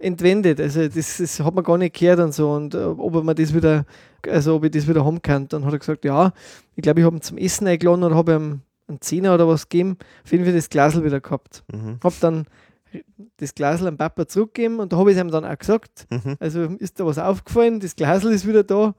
entwendet. 0.00 0.60
Also 0.60 0.88
das, 0.88 1.18
das 1.18 1.40
hat 1.40 1.54
man 1.54 1.62
gar 1.64 1.78
nicht 1.78 1.94
gehört 1.98 2.20
und 2.20 2.32
so 2.34 2.50
und 2.52 2.74
äh, 2.74 2.78
ob 2.78 3.14
er 3.14 3.22
mir 3.22 3.34
das 3.34 3.54
wieder, 3.54 3.84
also 4.26 4.56
ob 4.56 4.64
ich 4.64 4.70
das 4.70 4.88
wieder 4.88 5.04
haben 5.04 5.20
kann. 5.22 5.46
Dann 5.48 5.64
hat 5.64 5.72
er 5.72 5.78
gesagt, 5.78 6.04
ja, 6.04 6.32
ich 6.74 6.82
glaube, 6.82 7.00
ich 7.00 7.06
habe 7.06 7.16
ihn 7.16 7.22
zum 7.22 7.38
Essen 7.38 7.66
eingeladen 7.66 8.02
oder 8.04 8.14
habe 8.16 8.32
ihm 8.34 8.60
einen 8.88 9.00
Zehner 9.00 9.34
oder 9.34 9.46
was 9.46 9.68
gegeben. 9.68 9.98
Auf 10.24 10.32
jeden 10.32 10.44
Fall 10.44 10.54
das 10.54 10.70
Glasel 10.70 11.04
wieder 11.04 11.20
gehabt. 11.20 11.62
Mhm. 11.72 11.98
Habe 12.02 12.14
dann 12.20 12.46
das 13.36 13.54
Glasel 13.54 13.86
am 13.88 13.96
Papa 13.96 14.26
zurückgegeben 14.26 14.80
und 14.80 14.92
da 14.92 14.96
habe 14.96 15.10
ich 15.10 15.16
es 15.16 15.22
ihm 15.22 15.30
dann 15.30 15.44
auch 15.44 15.58
gesagt. 15.58 16.06
Mhm. 16.10 16.36
Also 16.40 16.62
ist 16.62 16.98
da 16.98 17.06
was 17.06 17.18
aufgefallen, 17.18 17.80
das 17.80 17.96
Glasel 17.96 18.32
ist 18.32 18.46
wieder 18.46 18.64
da. 18.64 18.94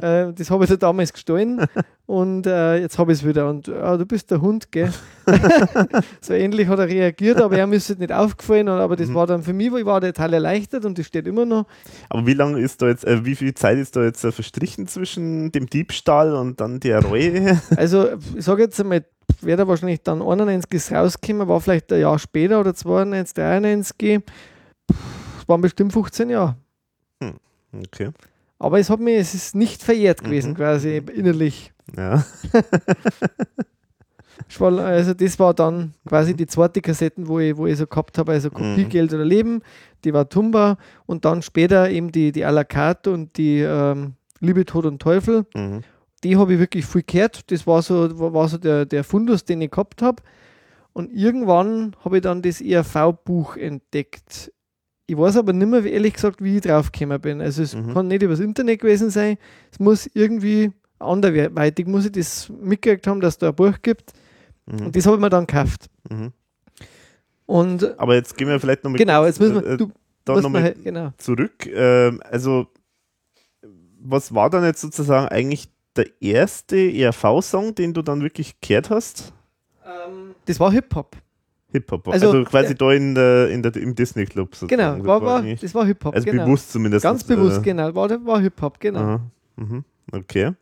Äh, 0.00 0.32
das 0.32 0.50
habe 0.50 0.64
ich 0.64 0.70
dir 0.70 0.78
damals 0.78 1.12
gestohlen 1.12 1.64
und 2.06 2.46
äh, 2.46 2.78
jetzt 2.80 2.98
habe 2.98 3.12
ich 3.12 3.18
es 3.20 3.26
wieder. 3.26 3.48
Und 3.48 3.68
ah, 3.68 3.96
du 3.96 4.04
bist 4.06 4.30
der 4.30 4.40
Hund, 4.40 4.70
gell? 4.72 4.92
so 6.20 6.32
ähnlich 6.34 6.68
hat 6.68 6.78
er 6.78 6.88
reagiert, 6.88 7.40
aber 7.40 7.56
er 7.56 7.70
ist 7.72 7.98
nicht 7.98 8.12
aufgefallen. 8.12 8.68
Aber 8.68 8.96
das 8.96 9.08
Mhm. 9.08 9.14
war 9.14 9.26
dann 9.26 9.42
für 9.42 9.52
mich, 9.52 9.72
ich 9.72 9.84
war 9.84 10.00
total 10.00 10.34
erleichtert 10.34 10.84
und 10.84 10.98
das 10.98 11.06
steht 11.06 11.26
immer 11.26 11.46
noch. 11.46 11.66
Aber 12.08 12.26
wie 12.26 12.34
lange 12.34 12.60
ist 12.60 12.82
da 12.82 12.88
jetzt, 12.88 13.04
äh, 13.06 13.24
wie 13.24 13.34
viel 13.36 13.54
Zeit 13.54 13.78
ist 13.78 13.96
da 13.96 14.02
jetzt 14.04 14.24
äh, 14.24 14.32
verstrichen 14.32 14.86
zwischen 14.86 15.52
dem 15.52 15.66
Diebstahl 15.66 16.34
und 16.34 16.60
dann 16.60 16.80
der 16.80 17.04
Reue? 17.04 17.60
Also, 17.76 18.08
ich 18.36 18.44
sage 18.44 18.62
jetzt 18.62 18.80
einmal, 18.80 19.04
wäre 19.40 19.58
da 19.58 19.68
wahrscheinlich 19.68 20.02
dann 20.02 20.22
91 20.22 20.92
rausgekommen, 20.92 21.48
war 21.48 21.60
vielleicht 21.60 21.92
ein 21.92 22.00
Jahr 22.00 22.18
später 22.18 22.60
oder 22.60 22.74
92, 22.74 23.34
93. 23.34 24.20
Es 25.40 25.48
waren 25.48 25.60
bestimmt 25.60 25.92
15 25.92 26.30
Jahre. 26.30 26.56
Okay. 27.72 28.10
Aber 28.58 28.78
es 28.78 28.88
hat 28.88 29.00
mir, 29.00 29.18
es 29.18 29.34
ist 29.34 29.54
nicht 29.54 29.82
verjährt 29.82 30.22
gewesen, 30.24 30.52
Mhm. 30.52 30.56
quasi 30.56 31.02
innerlich. 31.14 31.72
Ja. 31.96 32.24
Also 34.58 35.14
das 35.14 35.38
war 35.38 35.54
dann 35.54 35.94
quasi 36.06 36.34
die 36.34 36.46
zweite 36.46 36.80
Kassetten, 36.80 37.28
wo 37.28 37.38
ich, 37.38 37.56
wo 37.56 37.66
ich 37.66 37.78
so 37.78 37.86
gehabt 37.86 38.18
habe, 38.18 38.32
also 38.32 38.50
Kopiegeld 38.50 39.12
oder 39.12 39.24
Leben, 39.24 39.62
die 40.04 40.12
war 40.12 40.28
Tumba 40.28 40.76
und 41.06 41.24
dann 41.24 41.40
später 41.42 41.88
eben 41.90 42.12
die, 42.12 42.30
die 42.30 42.44
à 42.44 42.50
la 42.50 42.64
carte 42.64 43.10
und 43.10 43.36
die 43.36 43.60
ähm, 43.60 44.14
Liebe, 44.40 44.64
Tod 44.64 44.86
und 44.86 45.00
Teufel. 45.00 45.46
Mhm. 45.54 45.82
Die 46.22 46.36
habe 46.36 46.52
ich 46.54 46.58
wirklich 46.58 46.84
viel 46.86 47.02
gehört. 47.06 47.50
Das 47.50 47.66
war 47.66 47.82
so, 47.82 48.18
war 48.18 48.32
war 48.34 48.48
so 48.48 48.58
der, 48.58 48.86
der 48.86 49.02
Fundus, 49.04 49.44
den 49.44 49.60
ich 49.62 49.70
gehabt 49.70 50.02
habe. 50.02 50.22
Und 50.92 51.12
irgendwann 51.12 51.96
habe 52.04 52.16
ich 52.16 52.22
dann 52.22 52.42
das 52.42 52.60
ERV-Buch 52.60 53.56
entdeckt. 53.56 54.52
Ich 55.06 55.16
weiß 55.18 55.36
aber 55.36 55.52
nicht 55.52 55.68
mehr, 55.68 55.84
ehrlich 55.84 56.14
gesagt, 56.14 56.42
wie 56.42 56.56
ich 56.56 56.62
draufgekommen 56.62 57.20
bin. 57.20 57.40
Also 57.40 57.62
es 57.62 57.74
Mhm. 57.74 57.92
kann 57.92 58.08
nicht 58.08 58.22
übers 58.22 58.40
Internet 58.40 58.80
gewesen 58.80 59.10
sein. 59.10 59.36
Es 59.70 59.78
muss 59.78 60.08
irgendwie 60.14 60.72
anderweitig, 60.98 61.86
muss 61.86 62.06
ich 62.06 62.12
das 62.12 62.48
mitgekriegt 62.48 63.06
haben, 63.06 63.20
dass 63.20 63.36
da 63.36 63.48
ein 63.48 63.54
Buch 63.54 63.74
gibt. 63.82 64.12
Mhm. 64.66 64.86
Und 64.86 64.96
das 64.96 65.04
habe 65.06 65.16
ich 65.16 65.20
mir 65.20 65.28
dann 65.30 65.46
gekauft. 65.46 65.90
Mhm. 66.10 66.32
Und 67.46 67.98
Aber 67.98 68.14
jetzt 68.14 68.36
gehen 68.36 68.48
wir 68.48 68.58
vielleicht 68.58 68.84
nochmal 68.84 68.98
genau, 68.98 69.26
jetzt 69.26 69.38
müssen 69.40 69.56
wir, 69.56 69.66
äh, 69.72 69.76
du 69.76 69.90
da 70.24 70.32
musst 70.32 70.42
noch 70.44 70.50
mal, 70.50 70.60
mal 70.60 70.64
halt- 70.68 70.82
genau. 70.82 71.12
zurück. 71.18 71.66
Ähm, 71.66 72.22
also, 72.30 72.68
was 74.00 74.34
war 74.34 74.48
dann 74.48 74.64
jetzt 74.64 74.80
sozusagen 74.80 75.28
eigentlich 75.28 75.68
der 75.96 76.06
erste 76.22 76.76
ERV-Song, 76.76 77.74
den 77.74 77.92
du 77.92 78.00
dann 78.00 78.22
wirklich 78.22 78.58
gehört 78.60 78.88
hast? 78.88 79.34
Das 80.46 80.58
war 80.60 80.72
Hip-Hop. 80.72 81.16
Hip-Hop. 81.74 82.08
Also, 82.08 82.28
Also, 82.28 82.44
quasi 82.44 82.72
äh, 82.72 82.76
da 82.76 82.92
in 82.92 83.14
der, 83.14 83.50
in 83.50 83.62
der, 83.62 83.74
im 83.76 83.94
Disney-Club 83.94 84.54
sozusagen. 84.54 84.78
Genau, 84.80 84.96
Das 84.96 85.06
war, 85.06 85.22
war, 85.22 85.42
das 85.42 85.74
war 85.74 85.84
Hip-Hop. 85.86 86.14
also 86.14 86.24
genau. 86.24 86.44
bewusst 86.44 86.72
zumindest. 86.72 87.02
Ganz 87.02 87.24
bewusst, 87.24 87.58
äh, 87.58 87.62
genau. 87.62 87.94
War, 87.94 88.08
war 88.24 88.40
Hip-Hop, 88.40 88.78
genau. 88.78 89.00
Aha. 89.00 89.20
Mhm. 89.56 89.84
Okay. 90.12 90.52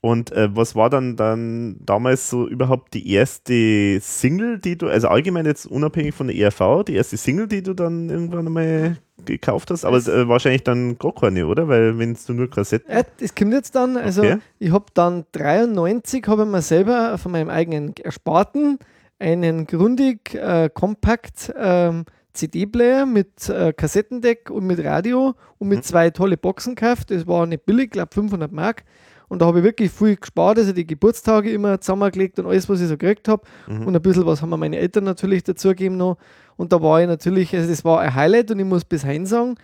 Und 0.00 0.32
äh, 0.32 0.48
was 0.56 0.74
war 0.74 0.90
dann 0.90 1.14
dann 1.14 1.76
damals 1.84 2.28
so 2.28 2.48
überhaupt 2.48 2.92
die 2.92 3.08
erste 3.12 4.00
Single, 4.00 4.58
die 4.58 4.76
du, 4.76 4.88
also 4.88 5.06
allgemein 5.06 5.46
jetzt 5.46 5.64
unabhängig 5.64 6.12
von 6.12 6.26
der 6.26 6.34
ERV, 6.36 6.82
die 6.84 6.96
erste 6.96 7.16
Single, 7.16 7.46
die 7.46 7.62
du 7.62 7.72
dann 7.72 8.10
irgendwann 8.10 8.48
einmal 8.48 8.96
gekauft 9.24 9.70
hast? 9.70 9.84
Aber 9.84 9.98
äh, 9.98 10.26
wahrscheinlich 10.28 10.64
dann 10.64 10.98
gar 10.98 11.14
keine, 11.14 11.46
oder? 11.46 11.68
Weil 11.68 11.98
wenn 11.98 12.16
du 12.26 12.32
nur 12.32 12.50
Kassetten. 12.50 12.92
Ja, 12.92 13.02
das 13.20 13.32
kommt 13.34 13.52
jetzt 13.52 13.76
dann. 13.76 13.96
Also 13.96 14.22
Okay. 14.22 14.38
ich 14.58 14.72
habe 14.72 14.86
dann 14.94 15.24
93 15.32 16.26
habe 16.26 16.42
ich 16.42 16.48
mir 16.48 16.62
selber 16.62 17.16
von 17.18 17.30
meinem 17.30 17.48
eigenen 17.50 17.94
Ersparten 18.02 18.80
einen 19.22 19.66
Grundig 19.66 20.34
äh, 20.34 20.68
Compact 20.72 21.52
ähm, 21.56 22.04
CD-Player 22.32 23.06
mit 23.06 23.48
äh, 23.48 23.72
Kassettendeck 23.72 24.50
und 24.50 24.66
mit 24.66 24.82
Radio 24.84 25.34
und 25.58 25.68
mit 25.68 25.78
Mhm. 25.78 25.82
zwei 25.82 26.10
tolle 26.10 26.36
Boxen 26.36 26.74
gekauft. 26.74 27.10
Das 27.10 27.26
war 27.26 27.46
nicht 27.46 27.64
billig, 27.66 27.90
glaube 27.90 28.10
500 28.12 28.50
Mark. 28.50 28.84
Und 29.28 29.40
da 29.40 29.46
habe 29.46 29.58
ich 29.58 29.64
wirklich 29.64 29.90
viel 29.90 30.16
gespart, 30.16 30.58
also 30.58 30.72
die 30.72 30.86
Geburtstage 30.86 31.50
immer 31.52 31.80
zusammengelegt 31.80 32.38
und 32.38 32.46
alles, 32.46 32.68
was 32.68 32.80
ich 32.82 32.88
so 32.88 32.98
gekriegt 32.98 33.28
habe. 33.28 33.42
Mhm. 33.66 33.86
Und 33.86 33.96
ein 33.96 34.02
bisschen 34.02 34.26
was 34.26 34.42
haben 34.42 34.50
mir 34.50 34.58
meine 34.58 34.76
Eltern 34.76 35.04
natürlich 35.04 35.42
dazugegeben 35.44 35.96
noch. 35.96 36.18
Und 36.56 36.72
da 36.72 36.82
war 36.82 37.00
ich 37.00 37.06
natürlich, 37.06 37.54
also 37.56 37.68
das 37.68 37.84
war 37.84 38.00
ein 38.00 38.14
Highlight 38.14 38.50
und 38.50 38.58
ich 38.58 38.66
muss 38.66 38.84
bis 38.84 39.04
heim 39.04 39.24
sagen, 39.24 39.54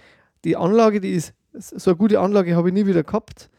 die 0.44 0.56
Anlage, 0.56 1.00
die 1.00 1.12
ist, 1.12 1.34
so 1.52 1.90
eine 1.90 1.96
gute 1.98 2.20
Anlage 2.20 2.56
habe 2.56 2.68
ich 2.68 2.74
nie 2.74 2.86
wieder 2.86 3.02
gehabt, 3.02 3.50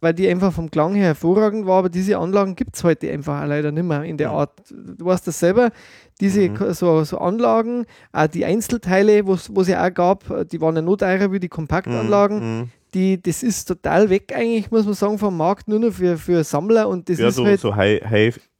weil 0.00 0.14
die 0.14 0.28
einfach 0.28 0.52
vom 0.52 0.70
Klang 0.70 0.94
her 0.94 1.06
hervorragend 1.06 1.66
war, 1.66 1.78
aber 1.80 1.88
diese 1.88 2.18
Anlagen 2.18 2.54
gibt 2.56 2.76
es 2.76 2.84
heute 2.84 3.10
einfach 3.10 3.46
leider 3.46 3.72
nicht 3.72 3.84
mehr 3.84 4.04
in 4.04 4.16
der 4.16 4.28
Mhm. 4.30 4.34
Art. 4.36 4.52
Du 4.70 5.04
weißt 5.04 5.26
das 5.26 5.38
selber, 5.38 5.70
diese 6.20 6.48
Mhm. 6.48 6.72
So, 6.72 7.04
so 7.04 7.18
Anlagen, 7.18 7.84
auch 8.12 8.26
die 8.26 8.44
Einzelteile, 8.44 9.26
wo 9.26 9.34
es 9.34 9.68
ja 9.68 9.86
auch 9.86 9.92
gab, 9.94 10.24
die 10.50 10.60
waren 10.60 10.76
ja 10.76 10.82
noch 10.82 10.96
teurer 10.96 11.30
wie 11.32 11.40
die 11.40 11.48
Kompaktanlagen. 11.48 12.60
Mhm. 12.60 12.68
Die, 12.94 13.20
das 13.22 13.42
ist 13.42 13.66
total 13.66 14.08
weg 14.08 14.32
eigentlich, 14.34 14.70
muss 14.70 14.86
man 14.86 14.94
sagen, 14.94 15.18
vom 15.18 15.36
Markt, 15.36 15.68
nur 15.68 15.78
noch 15.78 15.92
für, 15.92 16.16
für 16.16 16.42
Sammler 16.42 16.88
und 16.88 17.06
das 17.10 17.18
Ja, 17.18 17.28
ist 17.28 17.34
so, 17.34 17.44
halt 17.44 17.60
so 17.60 17.70
äh, 17.74 18.00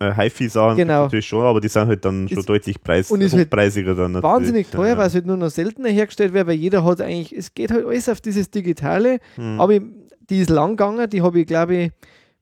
Hi-Fi-Sachen 0.00 0.76
Genau. 0.76 1.04
natürlich 1.04 1.26
schon, 1.26 1.44
aber 1.44 1.60
die 1.62 1.68
sind 1.68 1.86
halt 1.88 2.04
dann 2.04 2.28
schon 2.28 2.38
Ist- 2.38 2.48
deutlich 2.48 2.80
preis 2.82 3.10
und 3.10 3.20
ist 3.22 3.32
halt 3.32 3.46
hochpreisiger 3.46 3.94
dann 3.94 4.12
natürlich. 4.12 4.34
wahnsinnig 4.34 4.70
teuer, 4.70 4.88
ja. 4.88 4.98
weil 4.98 5.06
es 5.06 5.14
halt 5.14 5.26
nur 5.26 5.36
noch 5.38 5.48
seltener 5.48 5.88
hergestellt 5.88 6.32
wird, 6.34 6.46
weil 6.46 6.56
jeder 6.56 6.84
hat 6.84 7.00
eigentlich, 7.00 7.34
es 7.34 7.54
geht 7.54 7.70
halt 7.70 7.86
alles 7.86 8.08
auf 8.08 8.20
dieses 8.20 8.50
Digitale, 8.50 9.18
Mhm. 9.38 9.60
aber 9.60 9.72
ich- 9.72 9.82
die 10.30 10.40
ist 10.40 10.50
lang 10.50 10.70
gegangen, 10.76 11.08
die 11.10 11.22
habe 11.22 11.40
ich 11.40 11.46
glaube 11.46 11.76
ich 11.76 11.92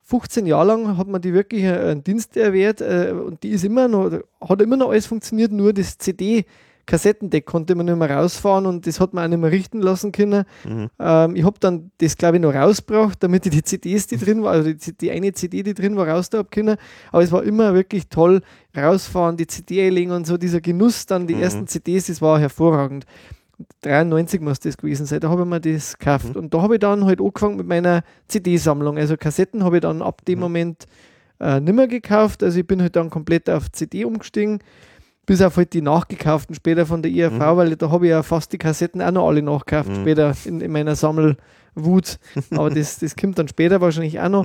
15 0.03 0.47
Jahre 0.47 0.69
lang 0.69 0.97
hat 0.97 1.09
man 1.09 1.21
die 1.21 1.35
wirklich 1.35 1.65
äh, 1.65 1.91
einen 1.91 2.05
Dienst 2.05 2.37
erwehrt 2.37 2.81
äh, 2.81 3.13
und 3.13 3.43
die 3.43 3.51
ist 3.51 3.65
immer 3.65 3.89
noch, 3.89 4.11
hat 4.41 4.63
immer 4.63 4.77
noch 4.77 4.91
alles 4.91 5.07
funktioniert, 5.07 5.51
nur 5.51 5.73
das 5.73 5.99
CD 5.99 6.45
Kassettendeck 6.87 7.47
konnte 7.47 7.75
man 7.75 7.87
nicht 7.87 7.99
mehr 7.99 8.11
rausfahren 8.11 8.65
und 8.65 8.87
das 8.87 9.01
hat 9.01 9.13
man 9.13 9.25
auch 9.25 9.29
nicht 9.29 9.41
mehr 9.41 9.51
richten 9.51 9.81
lassen 9.83 10.13
können. 10.13 10.45
Mhm. 10.65 10.89
Ähm, 11.01 11.35
ich 11.35 11.45
habe 11.45 11.59
dann 11.59 11.91
das, 11.99 12.17
glaube 12.17 12.37
ich, 12.37 12.43
noch 12.43 12.55
rausgebracht, 12.55 13.21
damit 13.21 13.45
ich 13.47 13.51
die 13.51 13.65
CDs, 13.65 14.07
die 14.07 14.17
drin 14.17 14.45
war, 14.45 14.53
also 14.53 14.73
die, 14.73 14.97
die 14.97 15.11
eine 15.11 15.33
CD, 15.33 15.65
die 15.65 15.75
drin 15.75 15.97
war, 15.97 16.09
raus 16.09 16.31
da 16.31 16.39
hab 16.39 16.53
können. 16.53 16.77
Aber 17.11 17.25
es 17.25 17.33
war 17.33 17.43
immer 17.43 17.75
wirklich 17.75 18.09
toll, 18.09 18.41
rausfahren, 18.77 19.37
die 19.37 19.49
CD 19.49 19.89
einlegen 19.89 20.13
und 20.13 20.29
so, 20.29 20.37
dieser 20.37 20.61
Genuss, 20.61 21.07
dann 21.07 21.27
die 21.27 21.35
Mhm. 21.35 21.43
ersten 21.43 21.67
CDs, 21.67 22.07
das 22.07 22.23
war 22.23 22.39
hervorragend. 22.39 23.05
93 23.83 24.41
muss 24.41 24.61
das 24.61 24.77
gewesen 24.77 25.07
sein, 25.07 25.21
da 25.21 25.29
habe 25.31 25.43
ich 25.43 25.49
mir 25.49 25.61
das 25.61 25.99
gekauft. 25.99 26.31
Mhm. 26.35 26.37
Und 26.37 26.55
da 26.55 26.63
habe 26.63 26.75
ich 26.75 26.81
dann 26.81 27.05
halt 27.05 27.21
angefangen 27.21 27.57
mit 27.57 27.67
meiner 27.67 28.03
CD-Sammlung. 28.29 28.99
Also 28.99 29.17
Kassetten 29.17 29.65
habe 29.65 29.77
ich 29.77 29.81
dann 29.83 30.03
ab 30.03 30.25
dem 30.27 30.39
Mhm. 30.39 30.43
Moment 30.43 30.87
äh, 31.41 31.61
nicht 31.61 31.75
mehr 31.75 31.87
gekauft. 31.89 32.43
Also 32.43 32.59
ich 32.61 32.67
bin 32.67 32.81
halt 32.83 32.97
dann 32.97 33.11
komplett 33.11 33.49
auf 33.51 33.71
CD 33.73 34.05
umgestiegen. 34.05 34.59
Bis 35.27 35.43
auf 35.43 35.57
halt 35.57 35.73
die 35.73 35.83
nachgekauften 35.83 36.55
später 36.55 36.87
von 36.87 37.03
der 37.03 37.11
IRV, 37.11 37.33
Mhm. 37.33 37.57
weil 37.57 37.77
da 37.77 37.91
habe 37.91 38.07
ich 38.07 38.11
ja 38.11 38.23
fast 38.23 38.53
die 38.53 38.59
Kassetten 38.59 39.03
auch 39.03 39.11
noch 39.11 39.29
alle 39.29 39.43
nachgekauft 39.43 39.89
Mhm. 39.91 39.97
später 40.03 40.33
in, 40.45 40.61
in 40.61 40.71
meiner 40.73 40.95
Sammelwut. 40.97 42.19
Aber 42.53 42.71
das, 42.71 42.99
das 43.01 43.17
kommt 43.17 43.39
dann 43.39 43.49
später 43.49 43.81
wahrscheinlich 43.81 44.21
auch 44.21 44.29
noch. 44.29 44.45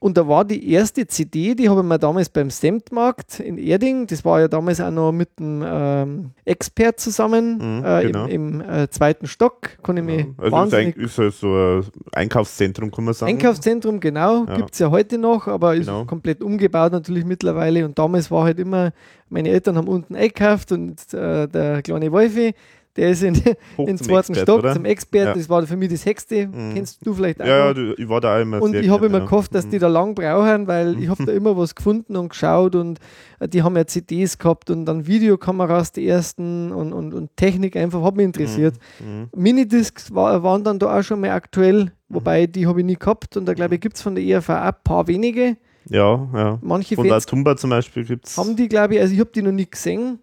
Und 0.00 0.16
da 0.16 0.28
war 0.28 0.44
die 0.44 0.70
erste 0.72 1.06
CD, 1.08 1.56
die 1.56 1.68
habe 1.68 1.80
ich 1.80 1.86
mir 1.86 1.98
damals 1.98 2.28
beim 2.28 2.50
Stamped-Markt 2.50 3.40
in 3.40 3.58
Erding, 3.58 4.06
das 4.06 4.24
war 4.24 4.38
ja 4.40 4.46
damals 4.46 4.80
auch 4.80 4.92
noch 4.92 5.10
mit 5.10 5.28
dem 5.40 5.64
ähm, 5.66 6.30
Expert 6.44 7.00
zusammen 7.00 7.78
Mhm, 7.78 7.84
äh, 7.84 8.02
genau. 8.04 8.26
im, 8.26 8.60
im 8.60 8.68
äh, 8.68 8.88
zweiten 8.90 9.26
Stock. 9.26 9.70
Kann 9.82 9.96
ich 9.96 10.04
mich 10.04 10.26
Also 10.36 10.42
ist, 10.46 10.52
wahnsinnig 10.52 10.96
ein, 10.96 11.02
ist 11.02 11.18
halt 11.18 11.34
so 11.34 11.48
ein 11.52 11.84
Einkaufszentrum, 12.12 12.90
kann 12.92 13.04
man 13.06 13.14
sagen. 13.14 13.32
Einkaufszentrum, 13.32 13.98
genau, 13.98 14.44
Ja. 14.46 14.56
gibt 14.56 14.72
es 14.72 14.78
ja 14.78 14.90
heute 14.90 15.18
noch, 15.18 15.48
aber 15.48 15.74
ist 15.74 15.86
Genau. 15.86 16.04
komplett 16.04 16.42
umgebaut 16.44 16.92
natürlich 16.92 17.24
mittlerweile. 17.24 17.84
Und 17.84 17.98
damals 17.98 18.30
war 18.30 18.44
halt 18.44 18.60
immer, 18.60 18.92
meine 19.30 19.48
Eltern 19.48 19.76
haben 19.76 19.88
unten 19.88 20.14
eingekauft 20.14 20.70
und 20.72 21.12
äh, 21.12 21.48
der 21.48 21.82
kleine 21.82 22.12
Wolfi, 22.12 22.54
der 22.98 23.10
ist 23.10 23.22
in, 23.22 23.34
in 23.78 23.96
zum 23.96 24.06
zweiten 24.06 24.32
Expert, 24.32 24.38
Stock 24.42 24.58
oder? 24.58 24.74
zum 24.74 24.84
Expert. 24.84 25.24
Ja. 25.26 25.34
Das 25.34 25.48
war 25.48 25.66
für 25.66 25.76
mich 25.76 25.90
das 25.90 26.04
Hexte. 26.04 26.48
Mhm. 26.48 26.74
Kennst 26.74 27.06
du 27.06 27.14
vielleicht 27.14 27.40
auch? 27.40 27.46
Ja, 27.46 27.72
ja, 27.72 27.92
ich 27.96 28.08
war 28.08 28.20
da 28.20 28.38
immer 28.40 28.60
Und 28.60 28.74
ich 28.74 28.88
habe 28.90 29.06
immer 29.06 29.18
ja. 29.20 29.24
gehofft, 29.24 29.54
dass 29.54 29.64
Mhm. 29.66 29.70
die 29.70 29.78
da 29.78 29.88
lang 29.88 30.14
brauchen, 30.14 30.66
weil 30.66 30.98
ich 31.00 31.08
habe 31.08 31.24
da 31.24 31.32
immer 31.32 31.56
was 31.56 31.74
gefunden 31.74 32.16
und 32.16 32.28
geschaut 32.28 32.74
und 32.74 32.98
äh, 33.40 33.48
die 33.48 33.62
haben 33.62 33.76
ja 33.76 33.86
CDs 33.86 34.36
gehabt 34.36 34.68
und 34.70 34.84
dann 34.84 35.06
Videokameras, 35.06 35.92
die 35.92 36.06
ersten 36.06 36.72
und, 36.72 36.92
und, 36.92 37.14
und 37.14 37.36
Technik 37.36 37.76
einfach, 37.76 38.02
hat 38.02 38.16
mich 38.16 38.24
interessiert. 38.26 38.74
Mhm. 39.00 39.28
Minidiscs 39.34 40.14
war, 40.14 40.42
waren 40.42 40.64
dann 40.64 40.78
da 40.78 40.98
auch 40.98 41.02
schon 41.02 41.20
mal 41.20 41.30
aktuell, 41.30 41.92
wobei 42.08 42.46
die 42.46 42.66
habe 42.66 42.80
ich 42.80 42.86
nie 42.86 42.96
gehabt 42.96 43.36
und 43.36 43.46
da 43.46 43.54
glaube 43.54 43.76
ich 43.76 43.80
gibt 43.80 43.96
es 43.96 44.02
von 44.02 44.14
der 44.14 44.24
ERV 44.24 44.48
auch 44.50 44.54
ein 44.54 44.72
paar 44.84 45.06
wenige. 45.06 45.56
Ja, 45.90 46.28
ja. 46.34 46.58
Manche 46.60 46.96
Von 46.96 47.04
der 47.04 47.14
Fans 47.14 47.24
Tumba 47.24 47.56
zum 47.56 47.70
Beispiel 47.70 48.04
gibt 48.04 48.26
es. 48.26 48.36
haben 48.36 48.56
die, 48.56 48.68
glaube 48.68 48.96
ich, 48.96 49.00
also 49.00 49.14
ich 49.14 49.20
habe 49.20 49.30
die 49.34 49.40
noch 49.40 49.52
nie 49.52 49.64
gesehen. 49.70 50.18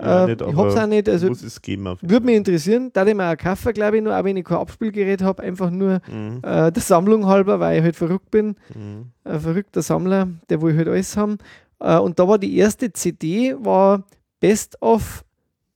Ja, 0.00 0.24
äh, 0.24 0.26
nicht, 0.26 0.42
ich 0.42 0.46
habe 0.54 0.68
es 0.68 0.74
aber 0.74 0.84
auch 0.84 0.88
nicht, 0.88 1.08
also 1.08 1.28
muss 1.28 1.42
es 1.42 1.62
geben. 1.62 1.96
Würde 2.00 2.26
mich 2.26 2.36
interessieren, 2.36 2.90
da 2.92 3.06
ich 3.06 3.14
mir 3.14 3.30
auch 3.30 3.36
kaufen, 3.36 3.72
glaube 3.72 3.96
ich, 3.96 4.02
nur, 4.02 4.18
auch 4.18 4.24
wenn 4.24 4.36
ich 4.36 4.44
kein 4.44 4.58
Abspielgerät 4.58 5.22
habe, 5.22 5.42
einfach 5.42 5.70
nur. 5.70 6.00
Mhm. 6.10 6.40
äh, 6.42 6.70
der 6.70 6.82
Sammlung 6.82 7.26
halber, 7.26 7.60
weil 7.60 7.78
ich 7.78 7.82
halt 7.82 7.96
verrückt 7.96 8.30
bin. 8.30 8.56
Mhm. 8.74 9.06
ein 9.24 9.40
verrückter 9.40 9.82
Sammler, 9.82 10.28
der 10.50 10.60
will 10.60 10.76
halt 10.76 10.88
alles 10.88 11.16
haben. 11.16 11.38
Äh, 11.80 11.98
und 11.98 12.18
da 12.18 12.28
war 12.28 12.38
die 12.38 12.56
erste 12.56 12.92
CD, 12.92 13.54
war 13.58 14.04
Best 14.40 14.80
of 14.82 15.24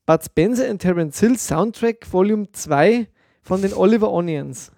Bud 0.07 0.25
Spencer 0.25 0.69
and 0.69 0.83
Terence 0.83 1.21
Hill 1.21 1.39
Soundtrack 1.39 2.07
Volume 2.11 2.51
2 2.53 3.07
von 3.43 3.63
den 3.63 3.73
Oliver 3.73 4.13
Onions. 4.13 4.71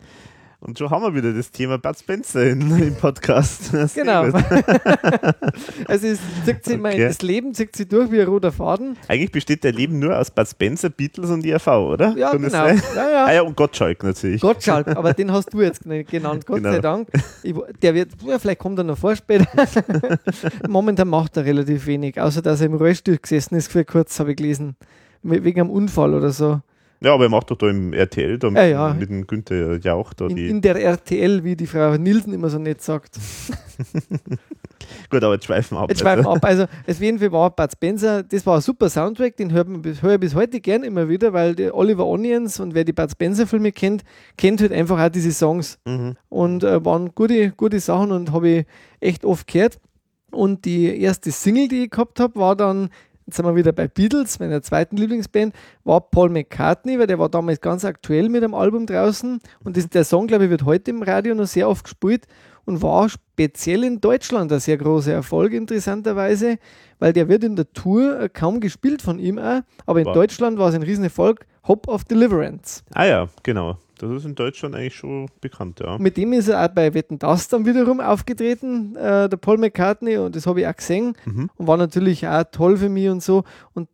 Und 0.65 0.79
schon 0.79 0.91
haben 0.91 1.03
wir 1.03 1.13
wieder 1.15 1.33
das 1.33 1.51
Thema 1.51 1.77
Bud 1.77 1.99
Spencer 1.99 2.45
in, 2.45 2.61
im 2.83 2.95
Podcast. 2.95 3.73
Genau. 3.95 4.23
also 5.89 6.07
es 6.07 6.21
zieht 6.45 6.65
sich 6.65 6.79
mein, 6.79 6.93
Okay. 6.95 7.09
das 7.09 7.21
Leben 7.23 7.53
zieht 7.53 7.75
sich 7.75 7.89
durch 7.89 8.11
wie 8.13 8.21
ein 8.21 8.29
roter 8.29 8.53
Faden. 8.53 8.97
Eigentlich 9.09 9.33
besteht 9.33 9.65
dein 9.65 9.75
Leben 9.75 9.99
nur 9.99 10.17
aus 10.19 10.31
Bud 10.31 10.47
Spencer, 10.47 10.89
Beatles 10.91 11.31
und 11.31 11.45
IRV, 11.45 11.67
oder? 11.67 12.15
Ja, 12.17 12.31
Kann 12.31 12.43
genau. 12.43 12.67
Ja, 12.67 12.75
ja. 13.11 13.25
Ah 13.27 13.33
ja, 13.33 13.43
und 13.43 13.57
Gottschalk 13.57 14.03
natürlich. 14.05 14.41
Gottschalk, 14.41 14.87
aber 14.89 15.13
den 15.15 15.33
hast 15.33 15.53
du 15.53 15.61
jetzt 15.63 15.83
genannt, 15.83 16.47
Gott 16.47 16.59
Genau. 16.59 16.73
sei 16.73 16.79
Dank. 16.79 17.09
Ich, 17.43 17.55
der 17.83 17.95
wird, 17.95 18.11
ja, 18.25 18.39
vielleicht 18.39 18.61
kommt 18.61 18.79
er 18.79 18.85
noch 18.85 18.99
vor 18.99 19.17
später. 19.17 19.47
Momentan 20.69 21.09
macht 21.09 21.37
er 21.37 21.45
relativ 21.45 21.87
wenig, 21.87 22.21
außer 22.21 22.41
dass 22.43 22.61
er 22.61 22.67
im 22.67 22.75
Rollstuhl 22.75 23.19
gesessen 23.19 23.57
ist 23.57 23.71
für 23.71 23.85
kurz, 23.85 24.19
habe 24.21 24.31
ich 24.31 24.37
gelesen. 24.37 24.77
We- 25.23 25.43
Wegen 25.45 25.61
einem 25.61 25.71
Unfall 25.71 26.15
oder 26.15 26.31
so. 26.31 26.61
Ja, 27.03 27.15
aber 27.15 27.25
er 27.25 27.31
macht 27.31 27.51
doch 27.51 27.57
da 27.57 27.69
im 27.69 27.93
RTL, 27.93 28.39
da 28.39 28.49
mit, 28.51 28.59
Ja, 28.59 28.67
ja. 28.67 28.95
mit 28.95 29.11
dem 29.11 29.27
Günther 29.27 29.79
Jauch 29.79 30.13
da 30.15 30.27
In, 30.27 30.37
die. 30.37 30.49
in 30.49 30.61
der 30.61 30.77
RTL, 30.77 31.43
wie 31.45 31.57
die 31.57 31.67
Frau 31.67 31.97
Nielsen 31.97 32.33
immer 32.33 32.49
so 32.49 32.59
nett 32.59 32.81
sagt. 32.83 33.19
Gut, 35.11 35.23
aber 35.23 35.35
jetzt 35.35 35.47
schweifen 35.47 35.77
wir 35.77 35.83
ab. 35.83 35.91
Jetzt 35.91 36.01
schweifen 36.01 36.25
wir 36.25 36.31
ab. 36.31 36.45
Also, 36.45 36.65
auf 36.65 37.01
jeden 37.01 37.19
Fall 37.19 37.33
war 37.33 37.51
Bud 37.51 37.73
Spencer, 37.73 38.23
das 38.23 38.45
war 38.47 38.57
ein 38.57 38.61
super 38.61 38.89
Soundtrack, 38.89 39.37
den 39.37 39.53
hört 39.53 39.69
man 39.69 39.83
bis, 39.83 40.03
höre 40.03 40.15
ich 40.15 40.21
bis 40.21 40.35
heute 40.35 40.61
gern 40.61 40.83
immer 40.83 41.09
wieder, 41.09 41.33
weil 41.33 41.55
der 41.55 41.75
Oliver 41.77 42.07
Onions 42.07 42.61
und 42.61 42.75
wer 42.75 42.85
die 42.85 42.93
Bud 42.93 43.11
Spencer 43.11 43.47
Filme 43.47 43.73
kennt, 43.73 44.03
kennt 44.37 44.61
halt 44.61 44.73
einfach 44.73 45.01
auch 45.01 45.09
diese 45.09 45.33
Songs. 45.33 45.79
Mhm. 45.87 46.17
Und 46.29 46.65
äh, 46.65 46.85
waren 46.85 47.15
gute, 47.15 47.51
gute 47.53 47.81
Sachen 47.81 48.11
und 48.13 48.33
habe 48.33 48.49
ich 48.49 48.67
echt 49.01 49.25
oft 49.25 49.47
gehört. 49.47 49.79
Und 50.31 50.65
die 50.65 50.99
erste 51.01 51.31
Single, 51.31 51.69
die 51.69 51.85
ich 51.85 51.91
gehabt 51.91 52.19
habe, 52.19 52.37
war 52.37 52.57
dann, 52.57 52.89
jetzt 53.27 53.37
sind 53.37 53.47
wir 53.47 53.57
wieder 53.57 53.73
bei 53.73 53.89
Beatles, 53.89 54.39
meiner 54.39 54.63
zweiten 54.63 54.97
Lieblingsband, 54.97 55.55
war 55.85 56.01
Paul 56.01 56.31
McCartney, 56.31 56.99
weil 56.99 57.07
der 57.07 57.19
war 57.19 57.29
damals 57.29 57.61
ganz 57.61 57.85
aktuell 57.85 58.29
mit 58.29 58.43
einem 58.43 58.55
Album 58.55 58.87
draußen. 58.87 59.41
Und 59.65 59.77
das, 59.77 59.89
der 59.89 60.05
Song, 60.05 60.27
glaube 60.27 60.45
ich, 60.45 60.51
wird 60.51 60.65
heute 60.65 60.91
im 60.91 61.03
Radio 61.03 61.35
noch 61.35 61.47
sehr 61.47 61.69
oft 61.69 61.85
gespielt 61.85 62.27
und 62.65 62.83
war 62.83 63.09
speziell 63.09 63.85
in 63.85 64.01
Deutschland 64.01 64.53
ein 64.53 64.61
sehr 64.61 64.77
großer 64.77 65.13
Erfolg, 65.13 65.53
interessanterweise, 65.53 66.59
weil 66.99 67.13
der 67.13 67.29
wird 67.29 67.45
in 67.45 67.57
der 67.57 67.73
Tour 67.73 68.29
kaum 68.29 68.61
gespielt 68.61 69.03
von 69.03 69.19
ihm 69.19 69.39
auch, 69.39 69.63
aber 69.87 70.01
in 70.01 70.07
Wow. 70.07 70.15
Deutschland 70.15 70.59
war 70.59 70.69
es 70.69 70.75
ein 70.75 70.83
Riesenerfolg. 70.83 71.47
Hope 71.67 71.89
of 71.91 72.05
Deliverance. 72.05 72.83
Ah 72.93 73.05
ja, 73.05 73.29
genau. 73.43 73.79
Das 74.03 74.11
ist 74.11 74.25
in 74.25 74.35
Deutschland 74.35 74.75
eigentlich 74.75 74.97
schon 74.97 75.29
bekannt, 75.41 75.79
ja. 75.79 75.97
Mit 75.97 76.17
dem 76.17 76.33
ist 76.33 76.49
er 76.49 76.65
auch 76.65 76.75
bei 76.75 76.93
Wetten 76.93 77.19
Das 77.21 77.47
dann 77.47 77.65
wiederum 77.65 78.01
aufgetreten, 78.01 78.97
äh, 78.97 79.29
der 79.29 79.37
Paul 79.37 79.59
McCartney, 79.59 80.17
und 80.19 80.35
das 80.35 80.47
habe 80.47 80.61
ich 80.61 80.67
auch 80.67 80.75
gesehen 80.75 81.15
Mhm. 81.25 81.49
und 81.57 81.67
war 81.69 81.77
natürlich 81.77 82.27
auch 82.27 82.43
toll 82.51 82.77
für 82.77 82.89
mich 82.89 83.09
und 83.09 83.23
so. 83.23 83.45
Und 83.75 83.89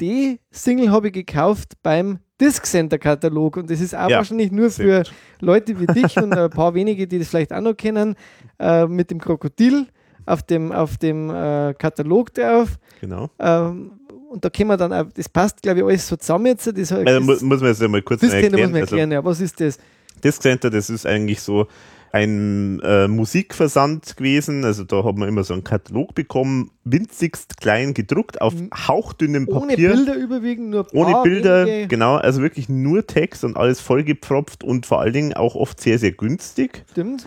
die 0.00 0.40
Single 0.50 0.90
habe 0.90 1.06
ich 1.08 1.12
gekauft 1.12 1.74
beim 1.82 2.18
Disc 2.40 2.66
Center 2.66 2.98
Katalog 2.98 3.56
und 3.56 3.70
das 3.70 3.80
ist 3.80 3.94
auch 3.94 4.08
Ja, 4.10 4.16
wahrscheinlich 4.16 4.50
nur 4.50 4.68
für 4.70 5.04
Leute 5.40 5.78
wie 5.78 5.86
dich 5.86 6.16
und 6.16 6.36
ein 6.36 6.50
paar 6.50 6.74
wenige, 6.74 7.06
die 7.06 7.20
das 7.20 7.28
vielleicht 7.28 7.52
auch 7.52 7.60
noch 7.60 7.76
kennen, 7.76 8.16
äh, 8.58 8.86
mit 8.86 9.12
dem 9.12 9.20
Krokodil 9.20 9.86
auf 10.26 10.42
dem, 10.42 10.72
auf 10.72 10.98
dem 10.98 11.30
äh, 11.30 11.72
Katalog 11.78 12.34
drauf. 12.34 12.78
Genau. 13.00 13.30
Ähm, 13.38 13.92
und 14.32 14.44
da 14.44 14.50
können 14.50 14.68
wir 14.70 14.76
dann 14.76 14.92
auch, 14.92 15.06
das 15.14 15.28
passt 15.28 15.62
glaube 15.62 15.80
ich 15.80 15.84
alles 15.84 16.08
so 16.08 16.16
zusammen 16.16 16.46
jetzt. 16.46 16.66
Das, 16.66 16.74
das, 16.74 16.92
Also, 16.92 17.20
mu 17.20 17.32
muss 17.32 17.60
man 17.60 17.68
jetzt 17.68 17.82
einmal 17.82 18.02
kurz 18.02 18.22
noch 18.22 18.30
Center 18.30 18.50
muss 18.50 18.60
erklären. 18.60 18.70
man 18.72 18.80
Also, 18.82 18.94
erklären, 18.96 19.12
ja. 19.12 19.24
Was 19.24 19.40
ist 19.40 19.60
das? 19.60 19.78
Disc 20.24 20.42
Center, 20.42 20.70
das 20.70 20.88
ist 20.90 21.06
eigentlich 21.06 21.40
so 21.40 21.66
ein 22.14 22.78
äh, 22.80 23.08
Musikversand 23.08 24.16
gewesen. 24.18 24.64
Also 24.66 24.84
da 24.84 25.02
hat 25.02 25.16
man 25.16 25.28
immer 25.28 25.44
so 25.44 25.54
einen 25.54 25.64
Katalog 25.64 26.14
bekommen, 26.14 26.70
winzigst 26.84 27.56
klein 27.58 27.94
gedruckt, 27.94 28.40
auf 28.42 28.52
hauchdünnem 28.86 29.48
Ohne 29.48 29.68
Papier. 29.68 29.92
Bilder 29.94 30.14
überwiegend, 30.16 30.70
nur 30.70 30.86
Ohne 30.92 31.22
Bilder, 31.22 31.66
wenige- 31.66 31.88
genau, 31.88 32.16
also 32.16 32.42
wirklich 32.42 32.68
nur 32.68 33.06
Text 33.06 33.44
und 33.44 33.56
alles 33.56 33.80
vollgepfropft 33.80 34.62
und 34.62 34.84
vor 34.84 35.00
allen 35.00 35.14
Dingen 35.14 35.32
auch 35.32 35.54
oft 35.54 35.80
sehr, 35.80 35.98
sehr 35.98 36.12
günstig. 36.12 36.84
Stimmt. 36.90 37.26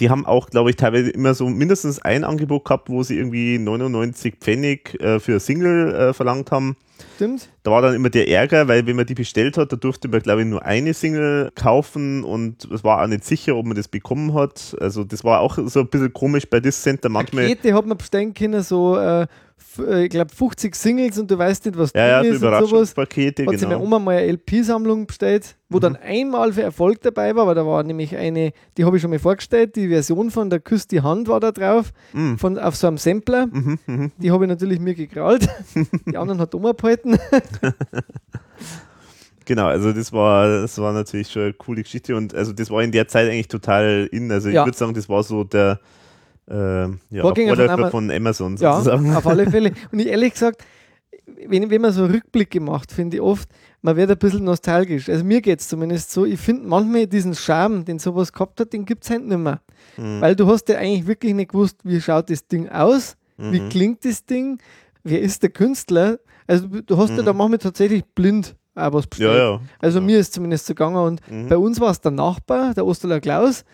Die 0.00 0.10
haben 0.10 0.26
auch, 0.26 0.50
glaube 0.50 0.70
ich, 0.70 0.76
teilweise 0.76 1.10
immer 1.10 1.34
so 1.34 1.48
mindestens 1.48 2.00
ein 2.00 2.24
Angebot 2.24 2.64
gehabt, 2.64 2.88
wo 2.88 3.02
sie 3.02 3.16
irgendwie 3.16 3.58
99 3.58 4.36
Pfennig 4.40 5.00
äh, 5.00 5.20
für 5.20 5.40
Single 5.40 5.94
äh, 5.94 6.12
verlangt 6.12 6.50
haben. 6.50 6.76
Stimmt. 7.16 7.48
Da 7.62 7.70
war 7.70 7.82
dann 7.82 7.94
immer 7.94 8.08
der 8.08 8.28
Ärger, 8.28 8.68
weil 8.68 8.86
wenn 8.86 8.96
man 8.96 9.06
die 9.06 9.14
bestellt 9.14 9.58
hat, 9.58 9.72
da 9.72 9.76
durfte 9.76 10.08
man, 10.08 10.20
glaube 10.20 10.42
ich, 10.42 10.48
nur 10.48 10.64
eine 10.64 10.94
Single 10.94 11.50
kaufen 11.54 12.24
und 12.24 12.64
es 12.70 12.84
war 12.84 13.02
auch 13.02 13.06
nicht 13.06 13.24
sicher, 13.24 13.56
ob 13.56 13.66
man 13.66 13.76
das 13.76 13.88
bekommen 13.88 14.34
hat. 14.34 14.76
Also 14.80 15.04
das 15.04 15.24
war 15.24 15.40
auch 15.40 15.58
so 15.66 15.80
ein 15.80 15.88
bisschen 15.88 16.12
komisch 16.12 16.48
bei 16.48 16.60
Disc 16.60 16.82
Center 16.82 17.08
manchmal. 17.08 17.48
Pakete 17.48 17.74
hat 17.74 17.86
man 17.86 17.98
bestellen 17.98 18.32
können, 18.32 18.62
so, 18.62 18.96
äh, 18.96 19.22
äh, 19.22 19.26
ich 20.00 20.10
glaube, 20.10 20.32
50 20.34 20.74
Singles 20.74 21.18
und 21.18 21.30
du 21.30 21.36
weißt 21.38 21.66
nicht, 21.66 21.76
was 21.78 21.92
Ja, 21.94 22.06
ja, 22.06 22.20
drin 22.22 22.30
so 22.32 22.36
ist 22.36 22.42
und 22.42 22.48
sowas. 22.48 22.60
Überraschungspakete, 22.70 23.44
Hat 23.46 23.52
sich 23.52 23.62
meine 23.62 23.74
genau. 23.74 23.84
Oma 23.86 23.98
mal 23.98 24.16
eine 24.16 24.26
LP-Sammlung 24.32 25.06
bestellt, 25.06 25.56
wo 25.68 25.78
dann 25.78 25.96
einmal 25.96 26.52
für 26.52 26.62
Erfolg 26.62 27.00
dabei 27.02 27.34
war, 27.36 27.46
weil 27.46 27.54
da 27.54 27.66
war 27.66 27.82
nämlich 27.82 28.16
eine, 28.16 28.52
die 28.76 28.84
habe 28.84 28.96
ich 28.96 29.02
schon 29.02 29.10
mal 29.10 29.18
vorgestellt, 29.18 29.76
die 29.76 29.88
Version 29.88 30.30
von 30.30 30.48
der 30.50 30.60
Küss 30.60 30.86
die 30.86 31.00
Hand 31.02 31.28
war 31.28 31.40
da 31.40 31.52
drauf, 31.52 31.92
Mhm. 32.12 32.38
von, 32.38 32.58
auf 32.58 32.74
so 32.76 32.86
einem 32.86 32.96
Sampler. 32.98 33.46
Mhm, 33.48 33.78
mhm. 33.86 34.12
Die 34.18 34.30
habe 34.30 34.44
ich 34.44 34.48
natürlich 34.48 34.78
mir 34.80 34.94
gekrallt. 34.94 35.48
die 36.06 36.16
anderen 36.16 36.40
hat 36.40 36.54
Oma 36.54 36.72
behalten. 36.72 37.18
Genau, 39.44 39.66
also 39.66 39.92
das 39.92 40.12
war, 40.12 40.62
das 40.62 40.76
war 40.78 40.92
natürlich 40.92 41.30
schon 41.30 41.42
eine 41.42 41.52
coole 41.52 41.82
Geschichte 41.84 42.16
und 42.16 42.34
also 42.34 42.52
das 42.52 42.68
war 42.68 42.82
in 42.82 42.90
der 42.90 43.06
Zeit 43.06 43.30
eigentlich 43.30 43.46
total 43.46 44.08
in. 44.10 44.30
Also 44.32 44.48
Ja. 44.48 44.62
ich 44.62 44.66
würde 44.66 44.76
sagen, 44.76 44.92
das 44.94 45.08
war 45.08 45.22
so 45.22 45.44
der 45.44 45.78
äh, 46.48 46.82
ja, 47.10 47.22
Vorgänger 47.22 47.56
von 47.78 47.90
von 47.90 48.10
Amazon 48.10 48.56
Ja, 48.56 48.76
sozusagen. 48.80 49.14
auf 49.14 49.26
alle 49.26 49.50
Fälle. 49.50 49.72
Und 49.92 49.98
ich 49.98 50.06
ehrlich 50.06 50.32
gesagt, 50.32 50.62
wenn, 51.48 51.70
wenn 51.70 51.80
man 51.80 51.92
so 51.92 52.06
Rückblicke 52.06 52.60
macht, 52.60 52.92
finde 52.92 53.16
ich 53.16 53.22
oft, 53.22 53.48
man 53.82 53.96
wird 53.96 54.10
ein 54.10 54.18
bisschen 54.18 54.44
nostalgisch. 54.44 55.08
Also 55.08 55.24
mir 55.24 55.40
geht 55.40 55.60
es 55.60 55.68
zumindest 55.68 56.10
so, 56.12 56.24
ich 56.24 56.38
finde 56.40 56.66
manchmal 56.66 57.06
diesen 57.06 57.34
Charme, 57.34 57.84
den 57.84 57.98
sowas 57.98 58.32
gehabt 58.32 58.60
hat, 58.60 58.72
den 58.72 58.84
gibt 58.84 59.04
es 59.04 59.10
halt 59.10 59.26
nicht 59.26 59.38
mehr. 59.38 59.60
Mhm. 59.96 60.20
Weil 60.20 60.36
du 60.36 60.46
hast 60.46 60.68
ja 60.68 60.76
eigentlich 60.78 61.06
wirklich 61.06 61.34
nicht 61.34 61.50
gewusst, 61.50 61.78
wie 61.84 62.00
schaut 62.00 62.30
das 62.30 62.46
Ding 62.46 62.68
aus, 62.68 63.16
wie 63.38 63.60
Mhm. 63.60 63.68
klingt 63.68 64.04
das 64.04 64.24
Ding, 64.24 64.58
wer 65.04 65.20
ist 65.20 65.42
der 65.42 65.50
Künstler. 65.50 66.18
Also 66.46 66.68
du, 66.68 66.96
hast 66.96 67.10
ja 67.10 67.22
Mhm. 67.22 67.26
da 67.26 67.32
manchmal 67.32 67.58
tatsächlich 67.58 68.04
blind 68.14 68.54
auch 68.74 68.92
was 68.92 69.06
bestellt. 69.06 69.32
Ja, 69.36 69.52
ja. 69.54 69.60
Also 69.80 69.98
ja. 69.98 70.04
mir 70.04 70.18
ist 70.18 70.32
zumindest 70.34 70.66
so 70.66 70.74
gegangen 70.74 70.96
und 70.96 71.30
Mhm. 71.30 71.48
bei 71.48 71.56
uns 71.56 71.80
war 71.80 71.90
es 71.90 72.00
der 72.00 72.12
Nachbar, 72.12 72.72
der 72.74 72.86
Osterler 72.86 73.20
Klaus. 73.20 73.64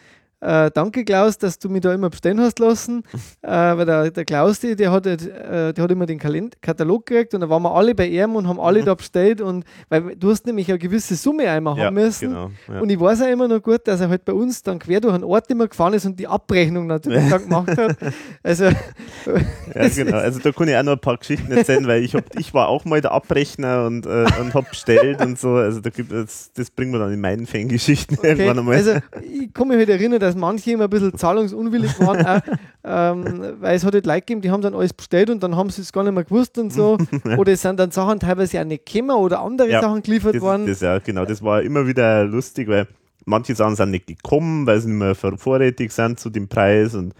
Äh, 0.42 0.72
danke 0.74 1.04
Klaus, 1.04 1.38
dass 1.38 1.56
du 1.58 1.68
mich 1.68 1.82
da 1.82 1.94
immer 1.94 2.10
bestellen 2.10 2.40
hast 2.40 2.58
lassen, 2.58 3.04
äh, 3.42 3.48
weil 3.48 3.86
der, 3.86 4.10
der 4.10 4.24
Klaus, 4.24 4.58
die, 4.58 4.74
der, 4.74 4.90
hat, 4.90 5.06
äh, 5.06 5.72
der 5.72 5.84
hat 5.84 5.90
immer 5.90 6.04
den 6.06 6.18
Kalend 6.18 6.60
Katalog 6.60 7.06
gekriegt 7.06 7.32
und 7.34 7.42
da 7.42 7.48
waren 7.48 7.62
wir 7.62 7.72
alle 7.72 7.94
bei 7.94 8.08
ihm 8.08 8.34
und 8.34 8.48
haben 8.48 8.58
alle 8.58 8.82
da 8.82 8.94
bestellt 8.94 9.40
und 9.40 9.64
weil 9.88 10.16
du 10.16 10.30
hast 10.30 10.44
nämlich 10.46 10.68
eine 10.68 10.78
gewisse 10.80 11.14
Summe 11.14 11.48
einmal 11.48 11.74
Mhm. 11.74 11.78
ja, 11.78 11.86
haben 11.86 11.94
müssen 11.94 12.28
Genau, 12.30 12.50
ja. 12.68 12.80
und 12.80 12.90
ich 12.90 12.98
weiß 12.98 13.22
auch 13.22 13.28
immer 13.28 13.46
noch 13.46 13.62
gut, 13.62 13.86
dass 13.86 14.00
er 14.00 14.08
halt 14.08 14.24
bei 14.24 14.32
uns 14.32 14.62
dann 14.64 14.80
quer 14.80 15.00
durch 15.00 15.14
einen 15.14 15.22
Ort 15.24 15.48
immer 15.50 15.68
gefahren 15.68 15.94
ist 15.94 16.06
und 16.06 16.18
die 16.18 16.26
Abrechnung 16.26 16.88
natürlich 16.88 17.28
dann 17.30 17.42
gemacht 17.42 17.76
hat. 17.76 17.96
Also 18.42 18.64
Ja, 18.64 19.88
genau. 19.94 20.16
Also 20.16 20.40
da 20.40 20.50
kann 20.52 20.66
ich 20.68 20.76
auch 20.76 20.82
noch 20.82 20.92
ein 20.92 20.98
paar 20.98 21.16
Geschichten 21.18 21.52
erzählen, 21.52 21.86
weil 21.86 22.02
ich, 22.02 22.14
hab, 22.14 22.24
ich 22.38 22.52
war 22.52 22.68
auch 22.68 22.84
mal 22.84 23.00
der 23.00 23.12
Abrechner 23.12 23.86
und, 23.86 24.06
äh, 24.06 24.24
und 24.40 24.54
habe 24.54 24.66
bestellt 24.70 25.20
und 25.20 25.38
so. 25.38 25.50
Also 25.54 25.80
da 25.80 25.90
gibt 25.90 26.10
es, 26.12 26.50
das 26.54 26.70
bringen 26.70 26.92
wir 26.92 26.98
dann 26.98 27.12
in 27.12 27.20
meinen 27.20 27.46
Fangeschichten 27.46 28.18
Okay, 28.18 28.30
irgendwann 28.30 28.58
einmal. 28.58 28.74
also 28.76 28.94
ich 29.22 29.52
kann 29.54 29.68
mich 29.68 29.76
halt 29.76 29.88
erinnern, 29.88 30.18
dass 30.18 30.31
manche 30.34 30.72
immer 30.72 30.84
ein 30.84 30.90
bisschen 30.90 31.16
zahlungsunwillig 31.16 31.98
waren, 32.00 32.26
auch, 32.26 32.40
ähm, 32.84 33.54
weil 33.60 33.76
es 33.76 33.84
hat 33.84 33.94
halt 33.94 34.06
Leute 34.06 34.20
gegeben, 34.20 34.40
die 34.40 34.50
haben 34.50 34.62
dann 34.62 34.74
alles 34.74 34.92
bestellt 34.92 35.30
und 35.30 35.42
dann 35.42 35.56
haben 35.56 35.70
sie 35.70 35.82
es 35.82 35.92
gar 35.92 36.02
nicht 36.04 36.14
mehr 36.14 36.24
gewusst 36.24 36.58
und 36.58 36.72
so. 36.72 36.98
oder 37.38 37.52
es 37.52 37.62
sind 37.62 37.78
dann 37.78 37.90
Sachen 37.90 38.20
teilweise 38.20 38.60
auch 38.60 38.64
nicht 38.64 38.86
gekommen 38.86 39.16
oder 39.16 39.40
andere 39.40 39.70
Ja, 39.70 39.80
Sachen 39.80 40.02
geliefert 40.02 40.34
das, 40.34 40.42
worden. 40.42 40.66
das, 40.66 40.80
ja, 40.80 40.98
genau. 40.98 41.24
Das 41.24 41.42
war 41.42 41.62
immer 41.62 41.86
wieder 41.86 42.24
lustig, 42.24 42.68
weil 42.68 42.86
manche 43.24 43.54
Sachen 43.54 43.76
sind 43.76 43.90
nicht 43.92 44.06
gekommen, 44.06 44.66
weil 44.66 44.80
sie 44.80 44.88
nicht 44.88 44.98
mehr 44.98 45.14
vor- 45.14 45.38
vorrätig 45.38 45.92
sind 45.92 46.18
zu 46.18 46.28
dem 46.30 46.48
Preis 46.48 46.94
und 46.94 47.14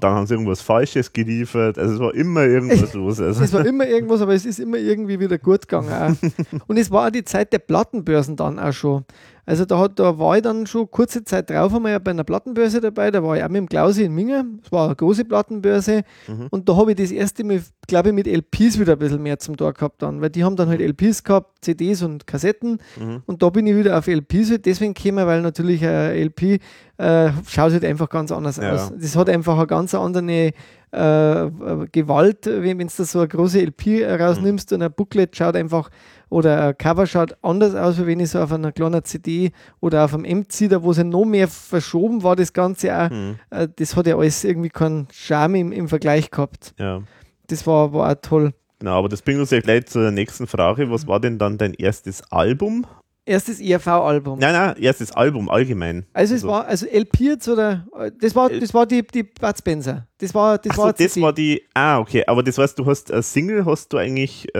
dann 0.00 0.14
haben 0.14 0.26
sie 0.26 0.34
irgendwas 0.34 0.62
Falsches 0.62 1.12
geliefert. 1.12 1.78
Also 1.78 1.94
es 1.94 2.00
war 2.00 2.12
immer 2.14 2.42
irgendwas 2.42 2.92
los. 2.94 3.20
Also. 3.20 3.44
Es 3.44 3.52
war 3.52 3.64
immer 3.64 3.86
irgendwas, 3.86 4.20
aber 4.20 4.34
es 4.34 4.44
ist 4.44 4.58
immer 4.58 4.78
irgendwie 4.78 5.20
wieder 5.20 5.38
gut 5.38 5.68
gegangen. 5.68 6.18
Und 6.66 6.76
es 6.78 6.90
war 6.90 7.06
auch 7.06 7.10
die 7.12 7.22
Zeit 7.24 7.52
der 7.52 7.58
Plattenbörsen 7.60 8.34
dann 8.34 8.58
auch 8.58 8.72
schon. 8.72 9.04
Also 9.48 9.64
da, 9.64 9.78
hat, 9.78 9.98
da 10.00 10.18
war 10.18 10.36
ich 10.36 10.42
dann 10.42 10.66
schon 10.66 10.90
kurze 10.90 11.22
Zeit 11.22 11.48
drauf 11.50 11.72
einmal 11.72 11.92
ja 11.92 11.98
bei 12.00 12.10
einer 12.10 12.24
Plattenbörse 12.24 12.80
dabei, 12.80 13.12
da 13.12 13.22
war 13.22 13.36
ich 13.36 13.44
auch 13.44 13.48
mit 13.48 13.58
dem 13.58 13.68
Klausi 13.68 14.02
in 14.02 14.12
Minge, 14.12 14.44
es 14.64 14.72
war 14.72 14.86
eine 14.86 14.96
große 14.96 15.24
Plattenbörse 15.24 16.02
Mhm. 16.26 16.48
und 16.50 16.68
da 16.68 16.74
habe 16.76 16.90
ich 16.90 16.96
das 16.96 17.12
erste 17.12 17.44
Mal, 17.44 17.62
glaube 17.86 18.08
ich, 18.08 18.14
mit 18.16 18.26
LPs 18.26 18.78
wieder 18.80 18.94
ein 18.94 18.98
bisschen 18.98 19.22
mehr 19.22 19.38
zum 19.38 19.56
Tor 19.56 19.72
gehabt 19.72 20.02
dann, 20.02 20.20
weil 20.20 20.30
die 20.30 20.42
haben 20.42 20.56
dann 20.56 20.68
halt 20.68 20.80
LPs 20.80 21.22
gehabt, 21.22 21.64
CDs 21.64 22.02
und 22.02 22.26
Kassetten 22.26 22.78
Mhm. 23.00 23.22
und 23.26 23.40
da 23.42 23.50
bin 23.50 23.66
ich 23.68 23.76
wieder 23.76 23.96
auf 23.96 24.08
LPs 24.08 24.50
halt 24.50 24.66
deswegen 24.66 24.94
gekommen, 24.94 25.24
weil 25.26 25.40
natürlich 25.42 25.86
ein 25.86 26.16
LP 26.16 26.58
äh, 26.98 27.30
schaut 27.46 27.72
halt 27.72 27.84
einfach 27.84 28.08
ganz 28.08 28.32
anders 28.32 28.56
Ja. 28.56 28.72
aus. 28.74 28.92
Das 28.98 29.14
hat 29.14 29.28
einfach 29.28 29.56
eine 29.58 29.66
ganz 29.68 29.94
andere 29.94 30.52
äh, 30.92 31.50
Gewalt, 31.92 32.46
wenn 32.46 32.78
du 32.78 32.88
so 32.88 33.18
eine 33.18 33.28
große 33.28 33.60
LP 33.60 34.04
rausnimmst 34.18 34.72
und 34.72 34.82
ein 34.82 34.92
Booklet 34.92 35.36
schaut 35.36 35.56
einfach 35.56 35.90
oder 36.28 36.68
ein 36.68 36.78
Cover 36.78 37.06
schaut 37.06 37.36
anders 37.42 37.74
aus, 37.74 37.98
wie 37.98 38.06
wenn 38.06 38.20
ich 38.20 38.30
so 38.30 38.40
auf 38.40 38.52
einer 38.52 38.72
kleinen 38.72 39.04
CD 39.04 39.52
oder 39.80 40.04
auf 40.04 40.14
einem 40.14 40.24
MC, 40.40 40.68
da 40.68 40.82
wo 40.82 40.90
es 40.90 40.96
ja 40.96 41.04
noch 41.04 41.24
mehr 41.24 41.48
verschoben 41.48 42.22
war, 42.22 42.36
das 42.36 42.52
Ganze 42.52 42.96
auch, 42.96 43.10
Mhm. 43.10 43.36
äh, 43.50 43.68
das 43.76 43.96
hat 43.96 44.06
ja 44.06 44.16
alles 44.16 44.42
irgendwie 44.44 44.68
keinen 44.70 45.08
Charme 45.12 45.56
im, 45.56 45.72
im 45.72 45.88
Vergleich 45.88 46.30
gehabt. 46.30 46.74
Ja. 46.78 47.02
Das 47.48 47.66
war, 47.66 47.92
war 47.92 48.10
auch 48.10 48.16
toll. 48.22 48.52
Genau, 48.78 48.98
aber 48.98 49.08
das 49.08 49.22
bringt 49.22 49.40
uns 49.40 49.50
ja 49.50 49.60
gleich 49.60 49.86
zur 49.86 50.10
nächsten 50.10 50.46
Frage. 50.46 50.90
Was 50.90 51.06
war 51.06 51.20
denn 51.20 51.38
dann 51.38 51.58
dein 51.58 51.74
erstes 51.74 52.22
Album? 52.30 52.86
Erstes 53.28 53.60
ERV-Album. 53.60 54.38
Nein, 54.38 54.52
nein, 54.52 54.76
erstes 54.80 55.10
Album 55.10 55.50
allgemein. 55.50 56.06
Also 56.12 56.36
es 56.36 56.46
war, 56.46 56.64
also 56.66 56.86
LP 56.86 57.20
jetzt 57.20 57.48
oder 57.48 57.84
das 58.20 58.36
war, 58.36 58.48
das 58.48 58.72
war 58.72 58.86
die, 58.86 59.04
die 59.04 59.24
Bud 59.24 59.58
Spencer. 59.58 60.06
Das 60.18 60.32
war, 60.32 60.58
das 60.58 60.70
Ach 60.70 60.76
so, 60.76 60.82
war 60.82 60.92
das 60.92 61.12
CD. 61.12 61.22
war 61.26 61.32
die. 61.32 61.62
Ah, 61.74 61.98
okay. 61.98 62.22
Aber 62.26 62.44
das 62.44 62.56
heißt, 62.56 62.78
du 62.78 62.86
hast 62.86 63.10
eine 63.12 63.22
Single 63.22 63.66
hast 63.66 63.92
du 63.92 63.96
eigentlich 63.98 64.46
äh, 64.54 64.58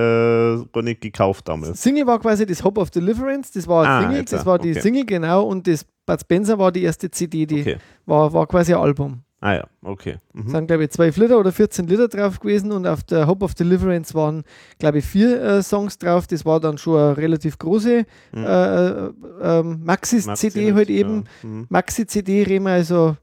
gar 0.73 0.83
nicht 0.83 1.01
gekauft 1.01 1.49
damals. 1.49 1.81
Single 1.81 2.07
war 2.09 2.19
quasi 2.19 2.45
das 2.45 2.65
Hope 2.65 2.81
of 2.81 2.91
Deliverance, 2.91 3.53
das 3.53 3.69
war 3.69 3.87
Ah, 3.87 4.03
Single, 4.03 4.25
das 4.25 4.45
war 4.45 4.59
die 4.59 4.73
okay. 4.73 4.81
Single, 4.81 5.05
genau, 5.07 5.45
und 5.45 5.67
das 5.69 5.87
Bud 6.05 6.21
Spencer 6.21 6.59
war 6.59 6.73
die 6.73 6.83
erste 6.83 7.09
CD, 7.11 7.47
die 7.47 7.61
Okay. 7.61 7.77
war, 8.05 8.33
war 8.33 8.47
quasi 8.49 8.75
ein 8.75 8.81
Album. 8.81 9.23
Ah 9.47 9.55
ja, 9.55 9.65
okay. 9.85 10.17
Mhm. 10.33 10.47
Es 10.47 10.51
sind, 10.51 10.67
glaube 10.67 10.85
ich, 10.85 10.91
12 10.91 11.17
Liter 11.19 11.39
oder 11.39 11.53
14 11.53 11.87
Liter 11.87 12.09
drauf 12.09 12.41
gewesen 12.41 12.73
und 12.73 12.85
auf 12.85 13.05
der 13.05 13.29
Hope 13.29 13.45
of 13.45 13.55
Deliverance 13.55 14.13
waren, 14.13 14.43
glaube 14.81 14.99
ich, 14.99 15.05
vier 15.05 15.41
äh, 15.41 15.63
Songs 15.63 15.99
drauf. 15.99 16.27
Das 16.27 16.45
war 16.45 16.59
dann 16.59 16.79
schon 16.79 16.99
eine 16.99 17.17
relativ 17.17 17.57
große 17.59 18.07
Mhm. 18.33 18.45
äh, 18.45 18.89
äh, 18.89 19.11
ähm, 19.43 19.85
Maxi-CD 19.85 20.73
halt 20.75 20.91
eben. 20.91 21.25
Ja. 21.43 21.49
Mhm. 21.49 21.67
Maxi-CD 21.69 22.43
reden 22.43 22.65
wir 22.65 22.73
also. 22.73 23.17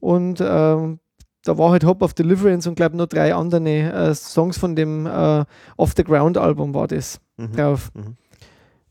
Und 0.00 0.40
ähm, 0.40 0.98
da 1.44 1.58
war 1.58 1.72
halt 1.72 1.84
Hope 1.84 2.02
of 2.04 2.14
Deliverance 2.14 2.66
und 2.66 2.76
glaube 2.76 2.96
noch 2.96 3.06
drei 3.06 3.34
andere 3.34 3.68
äh, 3.68 4.14
Songs 4.14 4.56
von 4.56 4.76
dem 4.76 5.04
äh, 5.06 5.44
Off 5.76 5.92
the 5.94 6.04
Ground 6.04 6.38
Album 6.38 6.72
war 6.74 6.88
das 6.88 7.20
Mhm. 7.36 7.52
drauf. 7.52 7.90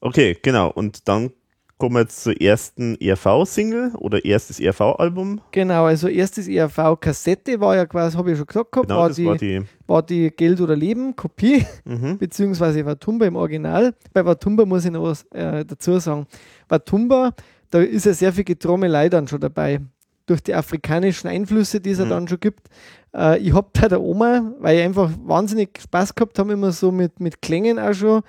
Okay, 0.02 0.38
genau. 0.44 0.70
Und 0.70 1.08
dann 1.08 1.32
kommen 1.78 1.96
wir 1.96 2.02
jetzt 2.02 2.24
zur 2.24 2.40
ersten 2.40 2.96
ERV-Single 3.02 3.92
oder 3.98 4.24
erstes 4.24 4.60
ERV-Album. 4.60 5.42
Genau, 5.52 5.86
also 5.86 6.08
erstes 6.08 6.48
ERV-Kassette 6.48 7.60
war 7.60 7.76
ja 7.76 7.86
quasi, 7.86 8.16
habe 8.18 8.32
ich 8.32 8.38
schon 8.38 8.48
gesagt 8.48 8.72
gehabt, 8.72 8.88
Genau, 8.88 9.00
war, 9.02 9.10
die, 9.10 9.26
war 9.26 9.36
die. 9.38 9.62
war 9.88 10.02
die 10.04 10.32
Geld 10.32 10.62
oder 10.62 10.76
Leben 10.76 11.16
Kopie. 11.16 11.66
Mhm. 11.84 12.18
beziehungsweise 12.20 12.86
Watumba 12.86 13.26
im 13.26 13.36
Original. 13.36 13.94
Bei 14.14 14.26
Watumba 14.26 14.66
muss 14.66 14.86
ich 14.86 14.92
noch 14.92 15.04
was 15.04 15.24
äh, 15.32 15.66
dazu 15.66 16.00
sagen. 16.00 16.26
Watumba, 16.70 17.34
da 17.72 17.82
ist 17.82 18.06
ja 18.06 18.14
sehr 18.14 18.32
viel 18.32 18.44
Getrommelei 18.46 19.10
dann 19.10 19.28
schon 19.28 19.40
dabei. 19.42 19.82
Durch 20.28 20.42
die 20.42 20.56
afrikanischen 20.56 21.28
Einflüsse, 21.28 21.80
die 21.82 21.92
es 21.92 22.00
ja 22.00 22.06
Mhm. 22.06 22.10
dann 22.10 22.28
schon 22.28 22.40
gibt. 22.40 22.68
Äh, 23.16 23.38
ich 23.40 23.54
habe 23.54 23.68
bei 23.80 23.88
der 23.88 24.02
Oma, 24.02 24.54
weil 24.60 24.78
ich 24.80 24.84
einfach 24.84 25.12
wahnsinnig 25.24 25.78
Spaß 25.80 26.16
gehabt 26.16 26.40
habe, 26.40 26.54
immer 26.54 26.72
so 26.72 26.92
mit, 26.92 27.20
mit 27.20 27.42
Klängen 27.42 27.78
auch 27.80 27.94
schon. 27.94 28.22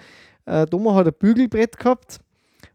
Äh, 0.46 0.66
die 0.66 0.74
Oma 0.76 0.94
hat 0.94 1.06
ein 1.06 1.14
Bügelbrett 1.18 1.78
gehabt. 1.78 2.20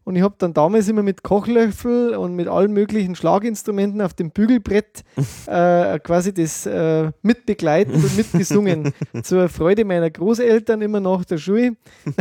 Und 0.04 0.16
ich 0.16 0.22
habe 0.22 0.34
dann 0.38 0.52
damals 0.52 0.88
immer 0.88 1.02
mit 1.04 1.22
Kochlöffel 1.22 2.16
und 2.16 2.34
mit 2.34 2.48
allen 2.48 2.72
möglichen 2.72 3.14
Schlaginstrumenten 3.14 4.00
auf 4.02 4.14
dem 4.14 4.30
Bügelbrett 4.30 5.04
äh, 5.46 5.98
quasi 6.00 6.34
das 6.34 6.66
äh, 6.66 7.12
mitbegleitet 7.22 7.94
und 7.94 8.16
mitgesungen. 8.16 8.92
Zur 9.22 9.48
Freude 9.48 9.84
meiner 9.84 10.10
Großeltern 10.10 10.82
immer 10.82 10.98
nach 11.00 11.24
der 11.24 11.38
Schule. 11.38 11.76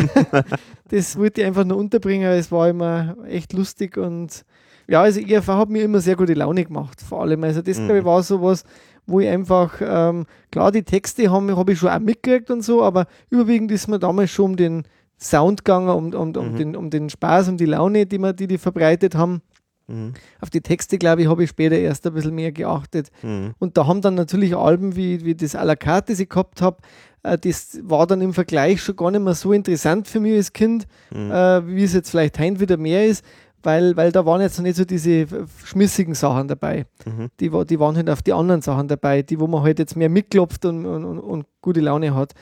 das 0.89 1.17
wollte 1.17 1.41
ich 1.41 1.47
einfach 1.47 1.65
nur 1.65 1.77
unterbringen. 1.77 2.31
Es 2.31 2.51
war 2.51 2.69
immer 2.69 3.15
echt 3.27 3.53
lustig 3.53 3.97
und 3.97 4.43
ja, 4.87 5.01
also 5.01 5.21
ERV 5.21 5.47
hat 5.47 5.69
mir 5.69 5.83
immer 5.83 6.01
sehr 6.01 6.15
gute 6.15 6.33
Laune 6.33 6.65
gemacht, 6.65 7.01
vor 7.01 7.21
allem. 7.21 7.43
Also 7.43 7.61
das, 7.61 7.77
Mhm. 7.79 7.85
glaube 7.85 7.99
ich, 7.99 8.05
war 8.05 8.23
so 8.23 8.41
was, 8.41 8.63
wo 9.05 9.19
ich 9.21 9.27
einfach, 9.29 9.75
ähm, 9.81 10.25
klar, 10.51 10.71
die 10.71 10.83
Texte 10.83 11.31
habe 11.31 11.55
hab 11.55 11.69
ich 11.69 11.79
schon 11.79 11.89
auch 11.89 11.99
mitgekriegt 11.99 12.51
und 12.51 12.61
so, 12.61 12.83
aber 12.83 13.07
überwiegend 13.29 13.71
ist 13.71 13.87
mir 13.87 13.99
damals 13.99 14.31
schon 14.31 14.51
um 14.51 14.55
den 14.57 14.83
Sound 15.21 15.63
gegangen, 15.63 15.89
um, 15.89 16.13
um, 16.13 16.35
um, 16.35 16.51
Mhm. 16.53 16.57
den, 16.57 16.75
um 16.75 16.89
den 16.89 17.09
Spaß, 17.09 17.49
um 17.49 17.57
die 17.57 17.65
Laune, 17.65 18.05
die, 18.05 18.17
wir, 18.17 18.33
die 18.33 18.47
die 18.47 18.57
verbreitet 18.57 19.13
haben. 19.15 19.41
Mhm. 19.87 20.13
Auf 20.39 20.49
die 20.49 20.61
Texte, 20.61 20.97
glaube 20.97 21.21
ich, 21.21 21.27
habe 21.27 21.43
ich 21.43 21.49
später 21.49 21.77
erst 21.77 22.07
ein 22.07 22.13
bisschen 22.13 22.33
mehr 22.33 22.51
geachtet. 22.51 23.09
Mhm. 23.21 23.53
Und 23.59 23.77
da 23.77 23.85
haben 23.87 24.01
dann 24.01 24.15
natürlich 24.15 24.55
Alben 24.55 24.95
wie, 24.95 25.23
wie 25.23 25.35
das 25.35 25.55
à 25.55 25.63
la 25.63 25.75
carte, 25.75 26.13
das 26.13 26.19
ich 26.19 26.29
gehabt 26.29 26.61
habe, 26.61 26.77
äh, 27.23 27.37
das 27.37 27.79
war 27.83 28.07
dann 28.07 28.21
im 28.21 28.33
Vergleich 28.33 28.81
schon 28.81 28.95
gar 28.95 29.11
nicht 29.11 29.21
mehr 29.23 29.35
so 29.35 29.53
interessant 29.53 30.07
für 30.07 30.19
mich 30.19 30.35
als 30.37 30.53
Kind, 30.53 30.87
Mhm. 31.13 31.31
äh, 31.31 31.67
wie 31.67 31.83
es 31.83 31.93
jetzt 31.93 32.09
vielleicht 32.09 32.39
heute 32.39 32.59
wieder 32.59 32.77
mehr 32.77 33.05
ist, 33.05 33.23
weil, 33.63 33.95
weil 33.95 34.11
da 34.11 34.25
waren 34.25 34.41
jetzt 34.41 34.57
noch 34.57 34.63
nicht 34.63 34.77
so 34.77 34.85
diese 34.85 35.27
schmissigen 35.65 36.15
Sachen 36.15 36.47
dabei. 36.47 36.85
Mhm. 37.05 37.29
Die, 37.39 37.51
die 37.67 37.79
waren 37.79 37.95
halt 37.95 38.09
auf 38.09 38.23
die 38.23 38.33
anderen 38.33 38.61
Sachen 38.63 38.87
dabei, 38.87 39.21
die, 39.21 39.39
wo 39.39 39.45
man 39.45 39.61
halt 39.61 39.77
jetzt 39.77 39.95
mehr 39.95 40.09
mitklopft 40.09 40.65
und, 40.65 40.85
und, 40.87 41.05
und, 41.05 41.19
und 41.19 41.45
gute 41.61 41.79
Laune 41.81 42.15
hat. 42.15 42.33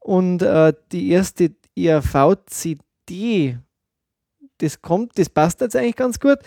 Und 0.00 0.42
äh, 0.42 0.72
die 0.92 1.10
erste 1.10 1.50
ERV-CD, 1.76 3.58
das 4.58 4.80
kommt, 4.80 5.18
das 5.18 5.28
passt 5.28 5.60
jetzt 5.60 5.76
eigentlich 5.76 5.96
ganz 5.96 6.20
gut, 6.20 6.38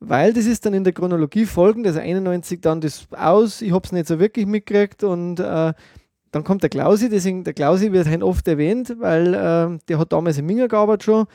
weil 0.00 0.32
das 0.32 0.46
ist 0.46 0.66
dann 0.66 0.74
in 0.74 0.84
der 0.84 0.92
Chronologie 0.92 1.46
folgend, 1.46 1.86
also 1.86 2.00
91 2.00 2.60
dann 2.60 2.80
das 2.80 3.06
aus, 3.12 3.62
ich 3.62 3.72
habe 3.72 3.84
es 3.84 3.92
nicht 3.92 4.06
so 4.06 4.18
wirklich 4.18 4.46
mitgekriegt 4.46 5.04
und 5.04 5.40
äh, 5.40 5.72
dann 6.32 6.44
kommt 6.44 6.62
der 6.62 6.70
Klausi, 6.70 7.08
deswegen 7.08 7.44
der 7.44 7.54
Klausi 7.54 7.92
wird 7.92 8.08
halt 8.08 8.22
oft 8.22 8.46
erwähnt, 8.46 8.96
weil 8.98 9.34
äh, 9.34 9.78
der 9.88 9.98
hat 9.98 10.12
damals 10.12 10.38
in 10.38 10.46
Minga 10.46 10.66
gearbeitet 10.66 11.04
schon 11.04 11.26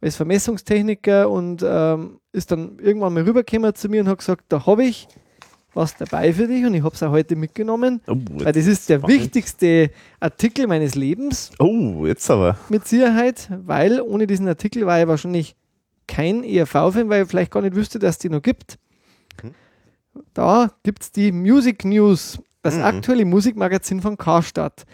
als 0.00 0.16
Vermessungstechniker 0.16 1.30
und 1.30 1.64
ähm, 1.66 2.20
ist 2.32 2.50
dann 2.50 2.78
irgendwann 2.78 3.14
mal 3.14 3.22
rübergekommen 3.22 3.74
zu 3.74 3.88
mir 3.88 4.02
und 4.02 4.08
hat 4.08 4.18
gesagt, 4.18 4.44
da 4.48 4.66
habe 4.66 4.84
ich 4.84 5.08
was 5.74 5.96
dabei 5.96 6.32
für 6.32 6.46
dich 6.48 6.64
und 6.64 6.74
ich 6.74 6.82
habe 6.82 6.94
es 6.94 7.02
auch 7.02 7.10
heute 7.12 7.36
mitgenommen, 7.36 8.00
Oh, 8.06 8.16
weil 8.38 8.52
das 8.52 8.66
ist 8.66 8.88
der 8.88 8.98
spannend. 8.98 9.20
wichtigste 9.20 9.90
Artikel 10.18 10.66
meines 10.66 10.94
Lebens 10.94 11.50
Oh, 11.58 12.06
jetzt 12.06 12.28
aber. 12.30 12.58
mit 12.68 12.86
Sicherheit, 12.88 13.48
weil 13.64 14.00
ohne 14.00 14.26
diesen 14.26 14.48
Artikel 14.48 14.84
war 14.86 15.00
ich 15.00 15.06
wahrscheinlich 15.06 15.54
kein 16.08 16.42
ERV-Fan, 16.42 17.08
weil 17.08 17.22
ich 17.22 17.28
vielleicht 17.28 17.52
gar 17.52 17.62
nicht 17.62 17.76
wüsste, 17.76 17.98
dass 18.00 18.16
es 18.16 18.18
die 18.18 18.28
noch 18.30 18.42
gibt. 18.42 18.78
Mhm. 19.42 19.52
Da 20.34 20.70
gibt 20.82 21.02
es 21.02 21.12
die 21.12 21.30
Music 21.30 21.84
News, 21.84 22.38
das 22.62 22.74
Mhm. 22.76 22.82
aktuelle 22.82 23.24
Musikmagazin 23.24 24.00
von 24.02 24.16
Karstadt. 24.16 24.84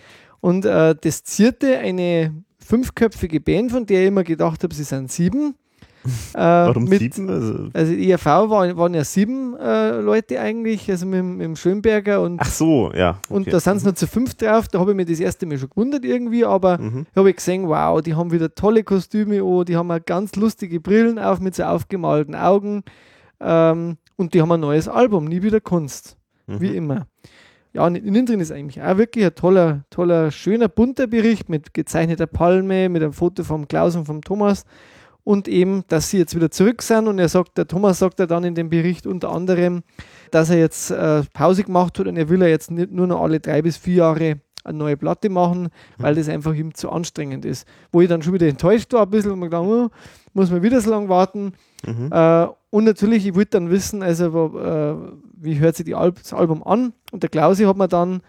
Und 0.41 0.67
äh, 0.67 0.95
das 1.01 1.25
zierte 1.25 1.79
eine 1.79 2.35
fünfköpfige 2.59 3.41
Band, 3.41 3.71
von 3.73 3.87
der 3.87 4.03
ich 4.03 4.09
immer 4.09 4.25
gedacht 4.25 4.63
habe, 4.63 4.75
sie 4.75 4.85
sind 4.85 5.11
sieben. 5.11 5.55
Äh, 6.35 6.39
Warum 6.39 6.85
mit, 6.85 7.01
sieben? 7.15 7.29
Also, 7.31 7.69
Also 7.73 7.93
die 7.93 8.11
ERV 8.11 8.25
waren, 8.27 8.77
waren 8.77 8.95
ja 8.95 9.05
sieben 9.05 9.57
äh, 9.57 10.01
Leute 10.01 10.41
eigentlich, 10.41 10.91
also 10.91 11.07
mit, 11.07 11.19
dem- 11.19 11.37
mit 11.39 11.45
dem 11.45 11.57
Schönberger 11.57 12.21
und, 12.23 12.41
ach 12.41 12.51
so, 12.51 12.93
ja. 12.95 13.19
und 13.29 13.43
okay. 13.43 13.51
da 13.51 13.61
sind 13.61 13.77
es 13.79 13.85
nur 13.85 13.95
zu 13.95 14.07
fünf 14.07 14.35
drauf. 14.35 14.69
Da 14.69 14.79
habe 14.81 14.91
ich 14.93 14.97
mir 14.97 15.05
das 15.07 15.21
erste 15.21 15.47
Mal 15.47 15.59
schon 15.59 15.71
gewundert 15.71 16.05
irgendwie, 16.05 16.45
aber 16.45 16.79
Mhm. 16.79 17.07
habe 17.15 17.31
ich 17.31 17.37
gesehen, 17.37 17.69
wow, 17.69 18.01
die 18.03 18.15
haben 18.15 18.33
wieder 18.33 18.55
tolle 18.55 18.85
Kostüme 18.85 19.43
an, 19.43 19.65
die 19.65 19.77
haben 19.77 19.91
auch 19.91 20.05
ganz 20.05 20.35
lustige 20.37 20.81
Brillen 20.81 21.19
auf 21.19 21.41
mit 21.41 21.55
so 21.55 21.65
aufgemalten 21.65 22.35
Augen 22.35 22.83
ähm, 23.41 23.97
und 24.17 24.35
die 24.35 24.41
haben 24.41 24.53
ein 24.53 24.61
neues 24.61 24.89
Album, 24.89 25.25
Nie 25.27 25.43
wieder 25.43 25.61
Kunst, 25.61 26.17
Mhm. 26.47 26.61
wie 26.61 26.77
immer. 26.77 27.07
Ja, 27.73 27.85
und 27.85 27.95
innen 27.97 28.25
drin 28.25 28.41
ist 28.41 28.51
eigentlich 28.53 28.81
auch 28.83 28.97
wirklich 28.97 29.27
ein 29.27 29.35
toller, 29.35 29.85
toller, 29.91 30.31
schöner, 30.31 30.67
bunter 30.69 31.07
Bericht 31.07 31.51
mit 31.51 31.75
gezeichneter 31.75 32.27
Palme, 32.27 32.89
mit 32.89 33.03
einem 33.03 33.13
Foto 33.13 33.45
vom 33.45 33.69
Klaus 33.69 33.97
und 33.97 34.07
vom 34.07 34.23
Thomas 34.23 34.65
und 35.27 35.49
eben, 35.49 35.83
dass 35.89 36.11
sie 36.11 36.19
jetzt 36.19 36.37
wieder 36.37 36.53
zurück 36.53 36.83
sind 36.83 37.09
und 37.09 37.19
er 37.19 37.29
sagt, 37.29 37.59
der 37.59 37.67
Thomas 37.67 37.99
sagt 37.99 38.21
ja 38.21 38.27
dann 38.27 38.45
in 38.45 38.55
dem 38.55 38.71
Bericht 38.71 39.09
unter 39.09 39.31
anderem, 39.31 39.83
dass 40.31 40.51
er 40.51 40.59
jetzt 40.59 40.93
äh, 40.93 41.25
Pause 41.33 41.65
gemacht 41.65 41.99
hat 41.99 42.07
und 42.07 42.17
er 42.17 42.29
will 42.29 42.41
ja 42.43 42.47
jetzt 42.47 42.71
nicht 42.71 42.93
nur 42.93 43.09
noch 43.09 43.21
alle 43.21 43.41
drei 43.41 43.61
bis 43.61 43.77
vier 43.77 43.97
Jahre 43.97 44.41
eine 44.63 44.79
neue 44.79 44.97
Platte 44.97 45.29
machen, 45.29 45.71
weil 45.99 46.15
das 46.15 46.29
einfach 46.29 46.55
ihm 46.55 46.75
zu 46.75 46.91
anstrengend 46.91 47.45
ist. 47.45 47.67
Wo 47.91 48.01
ich 48.01 48.09
dann 48.09 48.23
schon 48.23 48.35
wieder 48.35 48.47
enttäuscht 48.47 48.93
war 48.93 49.03
ein 49.03 49.11
bisschen 49.11 49.33
und 49.33 49.41
mir 49.41 49.47
gedacht, 49.47 49.65
oh, 49.67 49.89
muss 50.33 50.53
man 50.53 50.63
wieder 50.63 50.81
so 50.81 50.91
lange 50.91 51.09
warten. 51.09 51.55
Mhm. 51.85 52.09
Äh, 52.13 52.47
und 52.71 52.85
natürlich, 52.85 53.27
ich 53.27 53.35
wollte 53.35 53.59
dann 53.59 53.69
wissen, 53.69 54.05
also 54.05 54.57
äh, 54.61 54.95
wie 55.33 55.59
hört 55.59 55.75
sich 55.75 55.87
die 55.87 55.97
Al 55.97 56.13
das 56.13 56.35
Album 56.35 56.63
an? 56.63 56.93
Und 57.11 57.25
der 57.25 57.31
Klausi 57.31 57.65
hat 57.65 57.77
mir 57.77 57.89
dann 57.89 58.21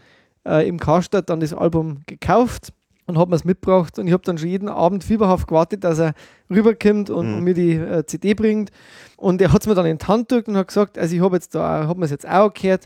äh, 0.48 0.68
im 0.68 0.80
Karstadt 0.80 1.30
dann 1.30 1.42
das 1.42 1.54
Album 1.54 2.00
gekauft 2.08 2.74
und 3.08 3.18
hat 3.18 3.30
mir 3.30 3.36
es 3.36 3.44
mitgebracht. 3.46 3.98
Und 3.98 4.06
ich 4.08 4.14
habe 4.14 4.24
dann 4.24 4.38
schon 4.38 4.50
jeden 4.50 4.70
Abend 4.70 5.04
fieberhaft 5.04 5.48
gewartet, 5.48 5.84
dass 5.84 5.98
er 6.00 6.14
rüberkommt 6.50 7.10
und, 7.10 7.28
Mhm. 7.32 7.38
und 7.38 7.44
mir 7.44 7.54
die 7.56 7.72
äh, 7.74 8.06
CD 8.06 8.34
bringt. 8.36 8.70
Und 9.18 9.42
er 9.42 9.52
hat 9.52 9.62
es 9.62 9.68
mir 9.68 9.74
dann 9.76 9.86
in 9.88 9.98
die 9.98 10.06
Hand 10.06 10.30
gedrückt 10.30 10.48
und 10.50 10.58
hat 10.58 10.68
gesagt, 10.68 10.98
also 11.00 11.16
ich 11.16 11.22
habe 11.22 11.36
jetzt 11.36 11.56
da, 11.56 11.88
habe 11.88 11.98
mir 12.00 12.06
es 12.06 12.12
jetzt 12.12 12.28
auch 12.30 12.54
gehört 12.54 12.86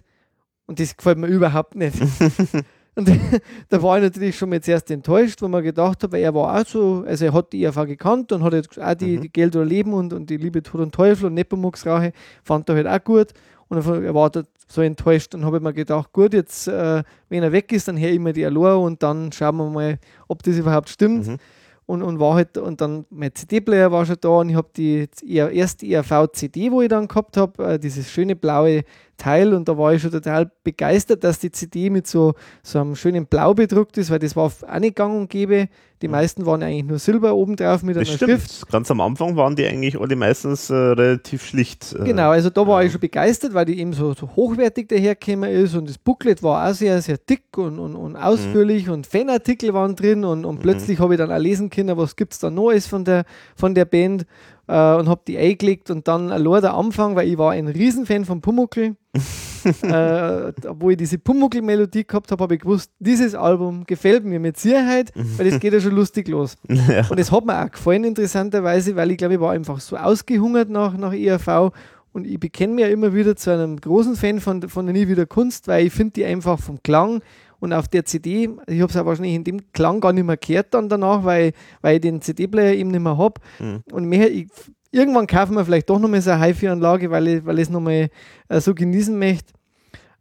und 0.67 0.79
das 0.79 0.95
gefällt 0.95 1.17
mir 1.17 1.27
überhaupt 1.27 1.75
nicht. 1.75 1.95
Und 2.93 3.07
da 3.69 3.81
war 3.81 3.97
ich 3.97 4.03
natürlich 4.03 4.37
schon 4.37 4.49
mal 4.49 4.59
zuerst 4.61 4.91
enttäuscht, 4.91 5.41
wo 5.41 5.47
man 5.47 5.63
gedacht 5.63 6.03
habe, 6.03 6.19
er 6.19 6.33
war 6.35 6.59
auch 6.59 6.65
so, 6.67 7.05
also 7.07 7.23
er 7.23 7.31
hat 7.33 7.53
die 7.53 7.63
ERV 7.63 7.85
gekannt 7.85 8.33
und 8.33 8.43
hat 8.43 8.51
jetzt 8.51 8.77
auch 8.81 8.93
die, 8.95 9.15
Mhm. 9.17 9.21
die 9.21 9.31
Geld 9.31 9.55
oder 9.55 9.63
Leben 9.63 9.93
und, 9.93 10.11
und 10.11 10.29
die 10.29 10.35
Liebe 10.35 10.61
Tod 10.61 10.81
und 10.81 10.93
Teufel 10.93 11.27
und 11.27 11.33
Nepomuk's 11.35 11.85
Rache, 11.85 12.11
fand 12.43 12.67
er 12.67 12.75
halt 12.75 12.87
auch 12.87 13.01
gut. 13.05 13.29
Und 13.71 13.85
dann- 13.85 14.03
er 14.03 14.13
war 14.13 14.29
da 14.29 14.43
so 14.67 14.81
enttäuscht 14.81 15.33
und 15.33 15.45
habe 15.45 15.57
ich 15.57 15.63
mir 15.63 15.71
gedacht, 15.71 16.11
gut, 16.11 16.33
jetzt, 16.33 16.67
äh, 16.67 17.03
wenn 17.29 17.41
er 17.41 17.53
weg 17.53 17.71
ist, 17.71 17.87
dann 17.87 17.97
höre 17.97 18.09
ich 18.11 18.19
mir 18.19 18.33
die 18.33 18.45
Alor 18.45 18.81
und 18.81 19.01
dann 19.01 19.31
schauen 19.31 19.55
wir 19.55 19.69
mal, 19.69 19.97
ob 20.27 20.43
das 20.43 20.57
überhaupt 20.57 20.89
stimmt. 20.89 21.25
Mhm. 21.27 21.37
Und, 21.85 22.03
und 22.03 22.19
war 22.19 22.35
halt, 22.35 22.57
und 22.57 22.81
dann 22.81 23.05
mein 23.09 23.33
CD-Player 23.33 23.89
war 23.89 24.05
schon 24.05 24.17
da 24.19 24.27
und 24.27 24.49
ich 24.49 24.55
habe 24.55 24.67
die 24.75 25.07
ER 25.25 25.49
erste 25.51 25.85
ERV-CD, 25.85 26.69
wo 26.69 26.81
ich 26.81 26.89
dann 26.89 27.07
gehabt 27.07 27.37
habe, 27.37 27.63
äh, 27.63 27.79
dieses 27.79 28.09
schöne 28.11 28.35
blaue 28.35 28.83
Teil 29.21 29.53
und 29.53 29.67
da 29.69 29.77
war 29.77 29.93
ich 29.93 30.01
schon 30.01 30.11
total 30.11 30.49
begeistert, 30.63 31.23
dass 31.23 31.37
die 31.37 31.51
CD 31.51 31.89
mit 31.91 32.07
so, 32.07 32.33
so 32.63 32.79
einem 32.79 32.95
schönen 32.95 33.27
Blau 33.27 33.53
bedruckt 33.53 33.97
ist, 33.97 34.09
weil 34.09 34.17
das 34.19 34.35
war 34.35 34.45
auch 34.45 34.79
nicht 34.79 34.95
gang 34.95 35.15
und 35.15 35.29
gäbe. 35.29 35.69
Die 36.01 36.07
meisten 36.07 36.47
waren 36.47 36.63
eigentlich 36.63 36.85
nur 36.85 36.97
Silber 36.97 37.35
obendrauf 37.35 37.83
mit 37.83 37.95
Das 37.95 38.07
einer 38.07 38.15
stimmt. 38.17 38.31
Schrift. 38.31 38.71
Ganz 38.71 38.89
am 38.89 38.99
Anfang 39.01 39.35
waren 39.35 39.55
die 39.55 39.67
eigentlich 39.67 39.99
alle 40.01 40.15
meistens 40.15 40.71
äh, 40.71 40.73
relativ 40.73 41.45
schlicht. 41.45 41.93
Äh, 41.93 42.05
Genau, 42.05 42.31
also 42.31 42.49
da 42.49 42.65
war 42.65 42.83
ich 42.83 42.91
schon 42.91 43.01
begeistert, 43.01 43.53
weil 43.53 43.65
die 43.65 43.79
eben 43.79 43.93
so, 43.93 44.13
so 44.15 44.27
hochwertig 44.35 44.87
dahergekommen 44.89 45.51
ist 45.51 45.75
und 45.75 45.87
das 45.87 45.99
Booklet 45.99 46.41
war 46.41 46.67
auch 46.67 46.73
sehr, 46.73 46.99
sehr 47.03 47.17
dick 47.17 47.55
und, 47.55 47.77
und, 47.77 47.95
und 47.95 48.15
ausführlich 48.15 48.89
und 48.89 49.05
Fanartikel 49.05 49.75
waren 49.75 49.95
drin 49.95 50.25
und, 50.25 50.43
und 50.43 50.59
plötzlich 50.61 50.99
habe 50.99 51.13
ich 51.13 51.19
dann 51.19 51.31
auch 51.31 51.37
lesen 51.37 51.69
können, 51.69 51.95
was 51.97 52.15
gibt 52.15 52.33
es 52.33 52.39
da 52.39 52.49
Neues 52.49 52.87
von 52.87 53.05
der, 53.05 53.23
von 53.55 53.75
der 53.75 53.85
Band. 53.85 54.25
Äh, 54.71 54.95
und 54.95 55.09
habe 55.09 55.21
die 55.27 55.37
eingelegt 55.37 55.91
und 55.91 56.07
dann 56.07 56.31
allein 56.31 56.61
der 56.61 56.73
Anfang, 56.73 57.15
weil 57.15 57.27
ich 57.27 57.37
war 57.37 57.51
ein 57.51 57.67
Riesenfan 57.67 58.23
von 58.23 58.39
Pumuckl. 58.39 58.95
äh, 59.83 60.53
wo 60.79 60.89
ich 60.89 60.97
diese 60.97 61.17
Pumuckl-Melodie 61.19 62.07
gehabt 62.07 62.31
habe, 62.31 62.41
habe 62.41 62.55
ich 62.55 62.61
gewusst, 62.61 62.89
dieses 62.99 63.35
Album 63.35 63.83
gefällt 63.83 64.23
mir 64.23 64.39
mit 64.39 64.57
Sicherheit, 64.57 65.11
weil 65.35 65.49
das 65.49 65.59
geht 65.59 65.73
ja 65.73 65.81
schon 65.81 65.95
lustig 65.95 66.29
los. 66.29 66.55
Ja. 66.91 67.05
Und 67.09 67.19
es 67.19 67.31
hat 67.31 67.45
mir 67.45 67.63
auch 67.63 67.69
gefallen, 67.69 68.05
interessanterweise, 68.05 68.95
weil 68.95 69.11
ich 69.11 69.17
glaube, 69.17 69.35
ich 69.35 69.39
war 69.39 69.51
einfach 69.51 69.79
so 69.79 69.97
ausgehungert 69.97 70.69
nach, 70.69 70.97
nach 70.97 71.13
ERV 71.13 71.71
und 72.11 72.25
ich 72.25 72.39
bekenne 72.39 72.73
mich 72.73 72.85
ja 72.85 72.89
immer 72.89 73.13
wieder 73.13 73.35
zu 73.35 73.51
einem 73.51 73.79
großen 73.79 74.15
Fan 74.15 74.39
von, 74.39 74.67
von 74.67 74.85
der 74.85 74.93
Nie 74.93 75.07
wieder 75.07 75.25
Kunst, 75.25 75.67
weil 75.67 75.85
ich 75.85 75.93
finde 75.93 76.13
die 76.13 76.25
einfach 76.25 76.59
vom 76.59 76.81
Klang 76.81 77.21
und 77.61 77.71
auf 77.71 77.87
der 77.87 78.03
CD, 78.03 78.49
ich 78.67 78.81
habe 78.81 78.91
es 78.91 78.97
auch 78.97 79.05
wahrscheinlich 79.05 79.35
in 79.35 79.43
dem 79.45 79.71
Klang 79.71 80.01
gar 80.01 80.11
nicht 80.11 80.25
mehr 80.25 80.35
gehört 80.35 80.73
dann 80.73 80.89
danach, 80.89 81.23
weil, 81.23 81.53
weil 81.81 81.95
ich 81.95 82.01
den 82.01 82.19
CD-Player 82.21 82.73
eben 82.73 82.91
nicht 82.91 82.99
mehr 83.01 83.17
habe. 83.17 83.39
Mhm. 83.59 83.83
Und 83.93 84.05
mehr, 84.05 84.29
ich, 84.29 84.47
irgendwann 84.91 85.27
kaufen 85.27 85.55
wir 85.55 85.63
vielleicht 85.63 85.89
doch 85.89 85.99
nochmal 85.99 86.21
so 86.21 86.31
eine 86.31 86.43
HiFi-Anlage, 86.43 87.09
weil 87.11 87.27
ich, 87.27 87.45
weil 87.45 87.57
ich 87.59 87.63
es 87.63 87.69
nochmal 87.69 88.09
äh, 88.49 88.59
so 88.59 88.73
genießen 88.75 89.17
möchte. 89.17 89.53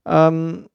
Ähm, 0.07 0.67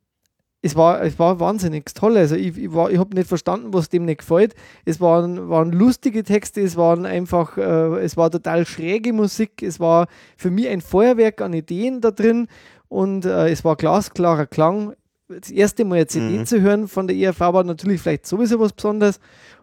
es 0.62 0.76
war, 0.76 1.04
es 1.04 1.20
war 1.20 1.40
wahnsinnig 1.40 1.86
toll. 1.94 2.18
Also 2.18 2.36
ich, 2.36 2.58
ich, 2.58 2.74
war- 2.74 2.90
ich 2.90 2.98
habe 2.98 3.16
nicht 3.16 3.28
verstanden, 3.28 3.72
was 3.72 3.90
dem 3.90 4.06
nicht 4.06 4.20
gefällt. 4.22 4.56
Es 4.84 5.00
waren, 5.00 5.48
waren 5.50 5.72
lustige 5.72 6.24
Texte, 6.24 6.62
es 6.62 6.76
waren 6.76 7.06
einfach, 7.06 7.58
äh, 7.58 8.00
es 8.04 8.18
war 8.18 8.32
total 8.32 8.66
schräge 8.66 9.14
Musik, 9.14 9.62
es 9.62 9.80
war 9.80 10.08
für 10.38 10.50
mich 10.50 10.68
ein 10.68 10.82
Feuerwerk 10.82 11.42
an 11.42 11.54
Ideen 11.54 12.02
da 12.02 12.10
drin 12.10 12.48
und 12.88 13.26
äh, 13.26 13.50
es 13.50 13.64
war 13.64 13.76
glasklarer 13.76 14.48
Klang. 14.48 14.94
Das 15.28 15.50
erste 15.50 15.86
Mal 15.86 15.96
eine 15.96 16.08
CD 16.08 16.38
Mhm. 16.38 16.46
zu 16.46 16.62
hören 16.62 16.88
von 16.88 17.08
der 17.08 17.16
ERV 17.16 17.40
war 17.40 17.64
natürlich 17.64 18.00
vielleicht 18.02 18.28
sowieso 18.28 18.60
was 18.60 18.74
Besonderes. 18.74 19.20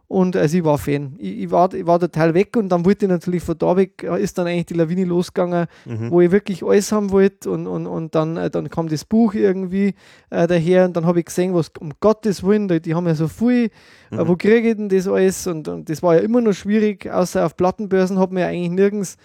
Und 0.08 0.36
also 0.36 0.58
ich 0.58 0.64
war 0.64 0.76
Fan. 0.76 1.14
Ich, 1.18 1.44
ich, 1.44 1.50
war, 1.50 1.72
ich 1.72 1.86
war 1.86 1.98
total 1.98 2.34
weg 2.34 2.54
und 2.58 2.68
dann 2.68 2.84
wollte 2.84 3.06
ich 3.06 3.10
natürlich 3.10 3.42
von 3.42 3.56
da 3.56 3.74
weg, 3.76 4.02
äh, 4.02 4.22
ist 4.22 4.36
dann 4.36 4.46
eigentlich 4.46 4.66
die 4.66 4.74
Lawine 4.74 5.04
losgegangen, 5.06 5.68
Mhm. 5.86 6.10
wo 6.10 6.20
ich 6.20 6.30
wirklich 6.30 6.62
alles 6.62 6.92
haben 6.92 7.10
wollte 7.12 7.50
und, 7.50 7.66
und, 7.66 7.86
und 7.86 8.14
dann, 8.14 8.36
äh, 8.36 8.50
dann 8.50 8.68
kam 8.68 8.88
das 8.88 9.06
Buch 9.06 9.32
irgendwie 9.32 9.94
äh, 10.28 10.46
daher 10.46 10.84
und 10.84 10.96
dann 10.96 11.06
habe 11.06 11.20
ich 11.20 11.24
gesehen, 11.26 11.54
was 11.54 11.70
um 11.80 11.92
Gottes 12.00 12.42
Willen, 12.42 12.68
die, 12.68 12.80
die 12.82 12.94
haben 12.94 13.06
ja 13.06 13.14
so 13.14 13.28
viel, 13.28 13.70
Mhm. 14.10 14.18
äh, 14.18 14.28
wo 14.28 14.36
kriege 14.36 14.68
ich 14.68 14.76
denn 14.76 14.90
das 14.90 15.08
alles 15.08 15.46
und, 15.46 15.66
und 15.68 15.88
das 15.88 16.02
war 16.02 16.16
ja 16.16 16.20
immer 16.20 16.42
noch 16.42 16.52
schwierig, 16.52 17.08
außer 17.10 17.46
auf 17.46 17.56
Plattenbörsen 17.56 18.18
hat 18.18 18.32
man 18.32 18.42
ja 18.42 18.48
eigentlich 18.48 18.70
nirgends 18.72 19.16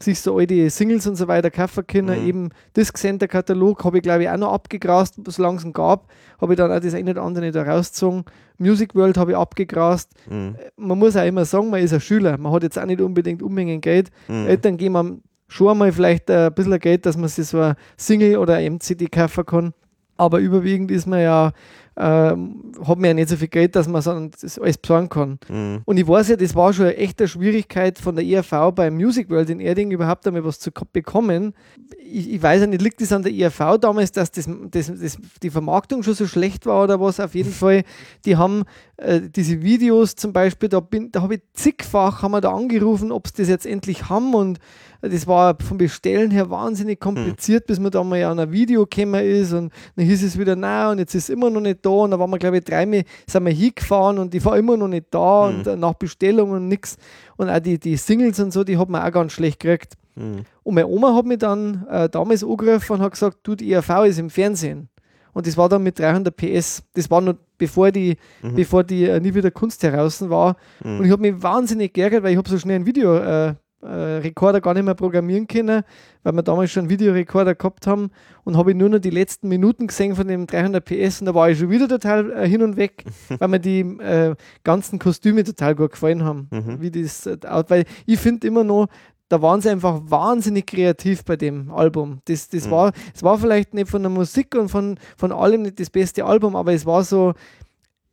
sich 0.00 0.20
so 0.20 0.36
alte 0.38 0.70
Singles 0.70 1.06
und 1.06 1.16
so 1.16 1.28
weiter 1.28 1.50
kaufen 1.50 1.86
können. 1.86 2.22
Mhm. 2.22 2.28
Eben 2.28 2.48
Disc 2.76 2.96
Center 2.96 3.28
Katalog 3.28 3.84
habe 3.84 3.98
ich 3.98 4.02
glaube 4.02 4.22
ich 4.22 4.28
auch 4.28 4.36
noch 4.36 4.52
abgegrast, 4.52 5.16
solange 5.26 5.58
es 5.58 5.64
ihn 5.64 5.72
gab, 5.72 6.08
habe 6.40 6.52
ich 6.52 6.56
dann 6.56 6.70
auch 6.70 6.80
das 6.80 6.94
eine 6.94 7.10
oder 7.10 7.22
andere 7.22 7.50
da 7.50 7.62
rausgezogen. 7.62 8.24
Music 8.58 8.94
World 8.94 9.16
habe 9.16 9.32
ich 9.32 9.36
abgegrast. 9.36 10.10
Mhm. 10.28 10.56
Man 10.76 10.98
muss 10.98 11.16
auch 11.16 11.26
immer 11.26 11.44
sagen, 11.44 11.70
man 11.70 11.82
ist 11.82 11.92
ein 11.92 12.00
Schüler, 12.00 12.38
man 12.38 12.52
hat 12.52 12.62
jetzt 12.62 12.78
auch 12.78 12.86
nicht 12.86 13.00
unbedingt 13.00 13.42
Unmengen 13.42 13.80
Geld. 13.80 14.10
Mhm. 14.28 14.46
Eltern 14.46 14.76
geben 14.76 14.96
einem 14.96 15.22
schon 15.48 15.68
einmal 15.68 15.92
vielleicht 15.92 16.30
äh, 16.30 16.46
ein 16.46 16.54
bisschen 16.54 16.78
Geld, 16.78 17.06
dass 17.06 17.16
man 17.16 17.28
sich 17.28 17.46
so 17.46 17.60
ein 17.60 17.74
Single 17.96 18.36
oder 18.36 18.54
ein 18.54 18.74
MCD 18.74 19.08
kaufen 19.08 19.46
kann. 19.46 19.74
Aber 20.16 20.40
überwiegend 20.40 20.90
ist 20.90 21.06
man 21.06 21.20
ja, 21.20 21.52
ähm, 22.00 22.72
hat 22.86 22.96
man 22.98 23.04
ja 23.06 23.14
nicht 23.14 23.28
so 23.28 23.36
viel 23.36 23.48
Geld, 23.48 23.74
dass 23.74 23.88
man 23.88 24.00
so 24.02 24.28
das 24.40 24.58
alles 24.58 24.78
besorgen 24.78 25.08
kann. 25.08 25.38
Mhm. 25.48 25.80
Und 25.84 25.96
ich 25.96 26.06
weiß 26.06 26.28
ja, 26.28 26.36
das 26.36 26.54
war 26.54 26.72
schon 26.72 26.84
eine 26.86 26.96
echte 26.96 27.26
Schwierigkeit 27.26 27.98
von 27.98 28.14
der 28.14 28.24
ERV 28.24 28.72
beim 28.74 28.94
Music 28.94 29.28
World 29.30 29.50
in 29.50 29.58
Erding 29.58 29.90
überhaupt 29.90 30.26
einmal 30.26 30.44
was 30.44 30.60
zu 30.60 30.70
ko- 30.70 30.84
bekommen. 30.92 31.54
Ich, 31.98 32.32
ich 32.34 32.42
weiß 32.42 32.60
ja 32.60 32.66
nicht, 32.68 32.82
liegt 32.82 33.00
das 33.00 33.12
an 33.12 33.22
der 33.24 33.32
ERV 33.34 33.78
damals, 33.80 34.12
dass 34.12 34.30
das, 34.30 34.48
das, 34.70 34.92
das, 34.94 35.18
die 35.42 35.50
Vermarktung 35.50 36.02
schon 36.04 36.14
so 36.14 36.26
schlecht 36.28 36.66
war 36.66 36.84
oder 36.84 37.00
was? 37.00 37.18
Auf 37.18 37.34
jeden 37.34 37.52
Fall, 37.52 37.82
die 38.24 38.36
haben 38.36 38.62
äh, 38.96 39.20
diese 39.22 39.60
Videos 39.62 40.14
zum 40.14 40.32
Beispiel, 40.32 40.68
da, 40.68 40.78
bin- 40.80 41.10
da 41.10 41.22
habe 41.22 41.34
ich 41.36 41.40
zigfach 41.54 42.22
haben 42.22 42.30
wir 42.32 42.40
da 42.40 42.52
angerufen, 42.52 43.10
ob 43.10 43.26
sie 43.26 43.34
das 43.42 43.48
jetzt 43.48 43.66
endlich 43.66 44.08
haben 44.08 44.34
und 44.34 44.58
das 45.00 45.26
war 45.26 45.56
vom 45.60 45.78
Bestellen 45.78 46.30
her 46.30 46.50
wahnsinnig 46.50 46.98
kompliziert, 46.98 47.66
bis 47.66 47.78
man 47.78 47.90
da 47.90 48.02
mal 48.02 48.22
an 48.24 48.40
ein 48.40 48.50
Video 48.50 48.84
gekommen 48.84 49.24
ist 49.24 49.52
und 49.52 49.72
dann 49.96 50.04
hieß 50.04 50.24
es 50.24 50.38
wieder, 50.38 50.56
na 50.56 50.90
und 50.90 50.98
jetzt 50.98 51.14
ist 51.14 51.24
es 51.24 51.28
immer 51.28 51.50
noch 51.50 51.60
nicht 51.60 51.84
da 51.84 51.90
und 51.90 52.10
da 52.10 52.18
waren 52.18 52.30
wir 52.30 52.38
glaube 52.38 52.58
ich 52.58 52.64
dreimal, 52.64 53.04
sind 53.26 53.44
wir 53.44 53.52
hingefahren 53.52 54.18
und 54.18 54.34
die 54.34 54.44
war 54.44 54.56
immer 54.56 54.76
noch 54.76 54.88
nicht 54.88 55.06
da 55.10 55.46
und 55.46 55.66
äh, 55.66 55.76
nach 55.76 55.94
Bestellung 55.94 56.50
und 56.50 56.68
nichts 56.68 56.96
und 57.36 57.48
auch 57.48 57.60
die, 57.60 57.78
die 57.78 57.96
Singles 57.96 58.40
und 58.40 58.52
so, 58.52 58.64
die 58.64 58.76
hat 58.76 58.88
man 58.88 59.02
auch 59.02 59.12
ganz 59.12 59.32
schlecht 59.32 59.60
gekriegt. 59.60 59.94
Mhm. 60.16 60.44
Und 60.64 60.74
meine 60.74 60.88
Oma 60.88 61.14
hat 61.14 61.26
mich 61.26 61.38
dann 61.38 61.86
äh, 61.88 62.08
damals 62.08 62.42
angerufen 62.42 62.94
und 62.94 63.00
hat 63.00 63.12
gesagt, 63.12 63.38
du, 63.44 63.54
die 63.54 63.72
ERV 63.72 64.06
ist 64.06 64.18
im 64.18 64.30
Fernsehen. 64.30 64.88
Und 65.32 65.46
das 65.46 65.56
war 65.56 65.68
dann 65.68 65.84
mit 65.84 65.98
300 65.98 66.34
PS. 66.34 66.82
Das 66.94 67.08
war 67.10 67.20
noch 67.20 67.34
bevor 67.58 67.92
die, 67.92 68.16
bevor 68.42 68.82
die 68.82 69.04
äh, 69.04 69.20
nie 69.20 69.34
wieder 69.34 69.52
Kunst 69.52 69.82
heraus 69.84 70.28
war. 70.28 70.56
Und 70.98 71.04
ich 71.04 71.12
habe 71.12 71.22
mich 71.22 71.40
wahnsinnig 71.40 71.92
geärgert, 71.92 72.24
weil 72.24 72.32
ich 72.32 72.38
habe 72.38 72.48
so 72.48 72.58
schnell 72.58 72.76
einen 72.76 72.86
Videorekorder 72.86 73.50
äh, 73.50 73.54
Rekorder 73.80 74.60
gar 74.60 74.74
nicht 74.74 74.84
mehr 74.84 74.94
programmieren 74.94 75.46
können, 75.46 75.82
weil 76.22 76.32
wir 76.32 76.42
damals 76.42 76.72
schon 76.72 76.82
einen 76.82 76.90
Videorekorder 76.90 77.54
gehabt 77.54 77.86
haben. 77.86 78.10
Und 78.44 78.56
habe 78.56 78.72
ich 78.72 78.76
nur 78.76 78.88
noch 78.88 78.98
die 78.98 79.10
letzten 79.10 79.48
Minuten 79.48 79.86
gesehen 79.86 80.16
von 80.16 80.26
dem 80.26 80.46
300 80.46 80.84
PS 80.84 81.20
und 81.20 81.26
da 81.26 81.34
war 81.34 81.50
ich 81.50 81.58
schon 81.58 81.70
wieder 81.70 81.88
total 81.88 82.32
äh, 82.32 82.48
hin 82.48 82.62
und 82.62 82.76
weg, 82.76 83.04
weil 83.38 83.48
mir 83.48 83.60
die 83.60 83.80
äh, 83.80 84.34
ganzen 84.64 84.98
Kostüme 84.98 85.44
total 85.44 85.74
gut 85.74 85.92
gefallen 85.92 86.24
haben. 86.24 86.48
Wie 86.80 86.90
das, 86.90 87.26
äh, 87.26 87.36
weil 87.68 87.84
ich 88.06 88.18
finde 88.18 88.46
immer 88.46 88.64
noch, 88.64 88.88
da 89.28 89.42
waren 89.42 89.60
sie 89.60 89.68
einfach 89.68 90.00
wahnsinnig 90.04 90.66
kreativ 90.66 91.24
bei 91.24 91.36
dem 91.36 91.70
Album. 91.70 92.20
Das, 92.24 92.48
das 92.48 92.70
war, 92.70 92.92
es 93.14 93.22
war 93.22 93.38
vielleicht 93.38 93.74
nicht 93.74 93.90
von 93.90 94.02
der 94.02 94.10
Musik 94.10 94.54
und 94.54 94.70
von, 94.70 94.98
von 95.16 95.32
allem 95.32 95.62
nicht 95.62 95.78
das 95.78 95.90
beste 95.90 96.24
Album, 96.24 96.56
aber 96.56 96.72
es 96.72 96.86
war 96.86 97.04
so 97.04 97.34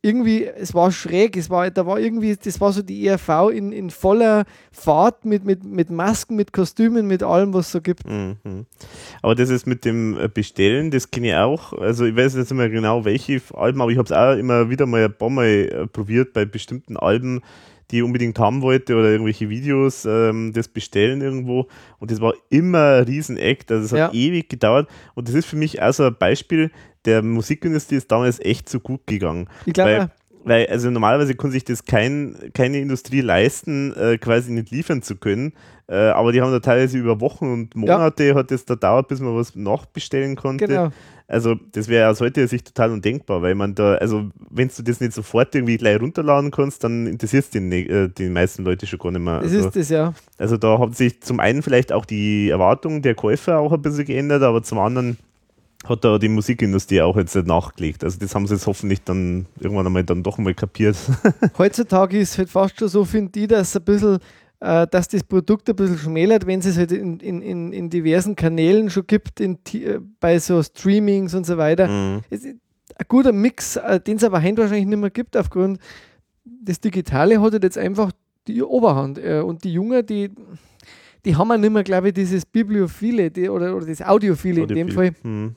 irgendwie, 0.02 0.44
es 0.44 0.72
war 0.74 0.92
schräg, 0.92 1.36
es 1.36 1.50
war, 1.50 1.70
da 1.70 1.84
war 1.86 1.98
irgendwie, 1.98 2.36
das 2.36 2.60
war 2.60 2.72
so 2.72 2.82
die 2.82 3.06
ERV 3.06 3.50
in, 3.52 3.72
in 3.72 3.90
voller 3.90 4.44
Fahrt 4.70 5.24
mit, 5.24 5.44
mit, 5.44 5.64
mit 5.64 5.90
Masken, 5.90 6.36
mit 6.36 6.52
Kostümen, 6.52 7.06
mit 7.06 7.22
allem, 7.22 7.52
was 7.54 7.66
es 7.66 7.72
so 7.72 7.80
gibt. 7.80 8.06
Mhm. 8.08 8.66
Aber 9.22 9.34
das 9.34 9.50
ist 9.50 9.66
mit 9.66 9.84
dem 9.84 10.16
Bestellen, 10.32 10.90
das 10.90 11.10
kenne 11.10 11.28
ich 11.28 11.34
auch. 11.34 11.72
Also 11.72 12.04
ich 12.04 12.14
weiß 12.14 12.36
jetzt 12.36 12.50
nicht 12.50 12.58
mehr 12.58 12.70
genau, 12.70 13.04
welche 13.04 13.40
Alben, 13.54 13.80
aber 13.80 13.90
ich 13.90 13.98
habe 13.98 14.06
es 14.06 14.12
auch 14.12 14.38
immer 14.38 14.70
wieder 14.70 14.86
mal 14.86 15.04
ein 15.04 15.16
paar 15.16 15.30
Mal 15.30 15.44
äh, 15.46 15.86
probiert 15.88 16.32
bei 16.32 16.44
bestimmten 16.44 16.96
Alben, 16.96 17.40
die 17.90 17.98
ich 17.98 18.02
unbedingt 18.02 18.38
haben 18.38 18.62
wollte 18.62 18.94
oder 18.96 19.10
irgendwelche 19.10 19.48
Videos, 19.48 20.04
ähm, 20.04 20.52
das 20.52 20.68
bestellen 20.68 21.20
irgendwo. 21.20 21.66
Und 21.98 22.10
das 22.10 22.20
war 22.20 22.34
immer 22.48 22.96
ein 22.98 23.04
Riesen-Act. 23.04 23.70
Also 23.72 23.84
es 23.84 23.92
hat 23.92 24.12
Ja. 24.12 24.18
ewig 24.20 24.48
gedauert. 24.48 24.88
Und 25.14 25.28
das 25.28 25.34
ist 25.34 25.46
für 25.46 25.56
mich 25.56 25.80
auch 25.80 25.92
so 25.92 26.04
ein 26.04 26.16
Beispiel, 26.18 26.70
der 27.06 27.22
Musikindustrie 27.22 27.96
ist 27.96 28.10
damals 28.10 28.38
echt 28.40 28.68
so 28.68 28.80
gut 28.80 29.06
gegangen. 29.06 29.48
Ich 29.64 29.72
glaube, 29.72 29.90
Weil, 29.90 30.10
weil, 30.44 30.66
also 30.68 30.90
normalerweise 30.90 31.34
kann 31.34 31.50
sich 31.50 31.64
das 31.64 31.84
kein, 31.84 32.36
keine 32.54 32.78
Industrie 32.78 33.20
leisten, 33.20 33.92
äh, 33.94 34.18
quasi 34.18 34.52
nicht 34.52 34.70
liefern 34.70 35.02
zu 35.02 35.16
können. 35.16 35.52
Äh, 35.88 35.94
aber 35.96 36.32
die 36.32 36.40
haben 36.42 36.50
da 36.52 36.58
teilweise 36.60 36.98
über 36.98 37.20
Wochen 37.20 37.52
und 37.52 37.76
Monate 37.76 38.34
hat 38.34 38.50
es 38.52 38.64
da 38.64 38.74
dauert, 38.76 39.08
bis 39.08 39.20
man 39.20 39.34
was 39.36 39.54
nachbestellen 39.54 40.36
konnte. 40.36 40.66
genau. 40.66 40.90
Also 41.28 41.56
das 41.72 41.88
wäre 41.88 42.08
aus 42.08 42.20
heutiger 42.20 42.46
Sicht 42.46 42.68
total 42.68 42.92
undenkbar, 42.92 43.42
weil 43.42 43.56
man 43.56 43.74
da, 43.74 43.94
also 43.96 44.30
wenn 44.48 44.68
du 44.76 44.82
das 44.84 45.00
nicht 45.00 45.12
sofort 45.12 45.52
irgendwie 45.56 45.76
gleich 45.76 46.00
runterladen 46.00 46.52
kannst, 46.52 46.84
dann 46.84 47.08
interessiert 47.08 47.42
es 47.46 47.50
die, 47.50 47.58
ne- 47.58 47.80
äh, 47.88 48.08
die 48.16 48.28
meisten 48.28 48.62
Leute 48.64 48.86
schon 48.86 49.00
gar 49.00 49.10
nicht 49.10 49.22
mehr. 49.22 49.40
Das 49.40 49.52
Also, 49.52 49.66
ist 49.66 49.74
das 49.76 49.88
ja. 49.88 50.14
also 50.38 50.56
da 50.56 50.78
hat 50.78 50.94
sich 50.94 51.20
zum 51.22 51.40
einen 51.40 51.62
vielleicht 51.62 51.90
auch 51.90 52.04
die 52.04 52.50
Erwartung 52.50 53.02
der 53.02 53.16
Käufer 53.16 53.58
auch 53.58 53.72
ein 53.72 53.82
bisschen 53.82 54.04
geändert, 54.04 54.44
aber 54.44 54.62
zum 54.62 54.78
anderen 54.78 55.18
hat 55.88 56.04
da 56.04 56.18
die 56.18 56.28
Musikindustrie 56.28 57.00
auch 57.00 57.16
jetzt 57.16 57.34
nicht 57.34 57.46
nachgelegt. 57.46 58.04
Also 58.04 58.18
das 58.18 58.34
haben 58.34 58.46
sie 58.46 58.54
jetzt 58.54 58.66
hoffentlich 58.66 59.02
dann 59.02 59.46
irgendwann 59.60 59.86
einmal 59.86 60.04
dann 60.04 60.22
doch 60.22 60.38
mal 60.38 60.54
kapiert. 60.54 60.96
Heutzutage 61.58 62.18
ist 62.18 62.32
es 62.32 62.38
halt 62.38 62.50
fast 62.50 62.78
schon 62.78 62.88
so, 62.88 63.04
finde 63.04 63.38
ich, 63.38 63.48
dass 63.48 63.76
ein 63.76 63.84
bisschen, 63.84 64.18
äh, 64.60 64.86
dass 64.86 65.08
das 65.08 65.22
Produkt 65.24 65.68
ein 65.68 65.76
bisschen 65.76 65.98
schmälert, 65.98 66.46
wenn 66.46 66.60
es 66.60 66.66
es 66.66 66.78
halt 66.78 66.92
in, 66.92 67.20
in, 67.20 67.72
in, 67.72 67.90
diversen 67.90 68.36
Kanälen 68.36 68.90
schon 68.90 69.06
gibt, 69.06 69.40
in, 69.40 69.58
äh, 69.74 69.98
bei 70.20 70.38
so 70.38 70.62
Streamings 70.62 71.34
und 71.34 71.46
so 71.46 71.56
weiter. 71.56 71.88
Mhm. 71.88 72.22
Ein 72.30 73.06
guter 73.08 73.32
Mix, 73.32 73.76
äh, 73.76 74.00
den 74.00 74.16
es 74.16 74.24
aber 74.24 74.42
heute 74.42 74.58
wahrscheinlich 74.58 74.86
nicht 74.86 74.98
mehr 74.98 75.10
gibt, 75.10 75.36
aufgrund 75.36 75.78
das 76.44 76.80
Digitale 76.80 77.40
hat 77.40 77.52
halt 77.52 77.64
jetzt 77.64 77.78
einfach 77.78 78.12
die 78.46 78.62
Oberhand. 78.62 79.18
Und 79.18 79.64
die 79.64 79.72
Jungen, 79.72 80.06
die, 80.06 80.30
die 81.24 81.34
haben 81.34 81.48
ja 81.48 81.58
nicht 81.58 81.72
mehr, 81.72 81.82
glaube 81.82 82.08
ich, 82.08 82.14
dieses 82.14 82.46
Bibliophile 82.46 83.32
die, 83.32 83.48
oder, 83.48 83.74
oder 83.74 83.86
das 83.86 84.00
Audiophile 84.00 84.62
in 84.62 84.68
dem 84.68 84.88
Fall, 84.90 85.12
Mhm. 85.24 85.56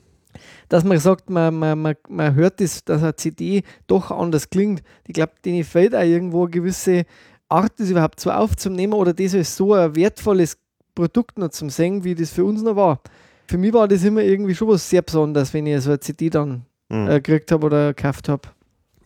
Dass 0.68 0.84
man 0.84 0.98
sagt, 0.98 1.30
man, 1.30 1.54
man, 1.54 1.80
man, 1.80 1.94
man 2.08 2.34
hört, 2.34 2.60
das, 2.60 2.84
dass 2.84 3.02
eine 3.02 3.16
CD 3.16 3.62
doch 3.86 4.10
anders 4.10 4.50
klingt. 4.50 4.82
Ich 5.06 5.14
glaube, 5.14 5.32
denen 5.44 5.64
fehlt 5.64 5.94
auch 5.94 6.02
irgendwo 6.02 6.42
eine 6.42 6.50
gewisse 6.50 7.04
Art, 7.48 7.72
das 7.78 7.90
überhaupt 7.90 8.20
so 8.20 8.30
aufzunehmen 8.30 8.92
oder 8.94 9.12
das 9.12 9.34
als 9.34 9.56
so 9.56 9.74
ein 9.74 9.94
wertvolles 9.96 10.58
Produkt 10.94 11.38
noch 11.38 11.50
zum 11.50 11.70
Singen, 11.70 12.04
wie 12.04 12.14
das 12.14 12.30
für 12.30 12.44
uns 12.44 12.62
noch 12.62 12.76
war. 12.76 13.00
Für 13.46 13.58
mich 13.58 13.72
war 13.72 13.88
das 13.88 14.04
immer 14.04 14.22
irgendwie 14.22 14.54
schon 14.54 14.68
was 14.68 14.88
sehr 14.88 15.02
Besonderes, 15.02 15.52
wenn 15.54 15.66
ich 15.66 15.80
so 15.80 15.90
eine 15.90 16.00
CD 16.00 16.30
dann 16.30 16.64
Mhm. 16.90 17.08
äh, 17.08 17.20
gekriegt 17.20 17.52
habe 17.52 17.66
oder 17.66 17.94
gekauft 17.94 18.28
habe. 18.28 18.48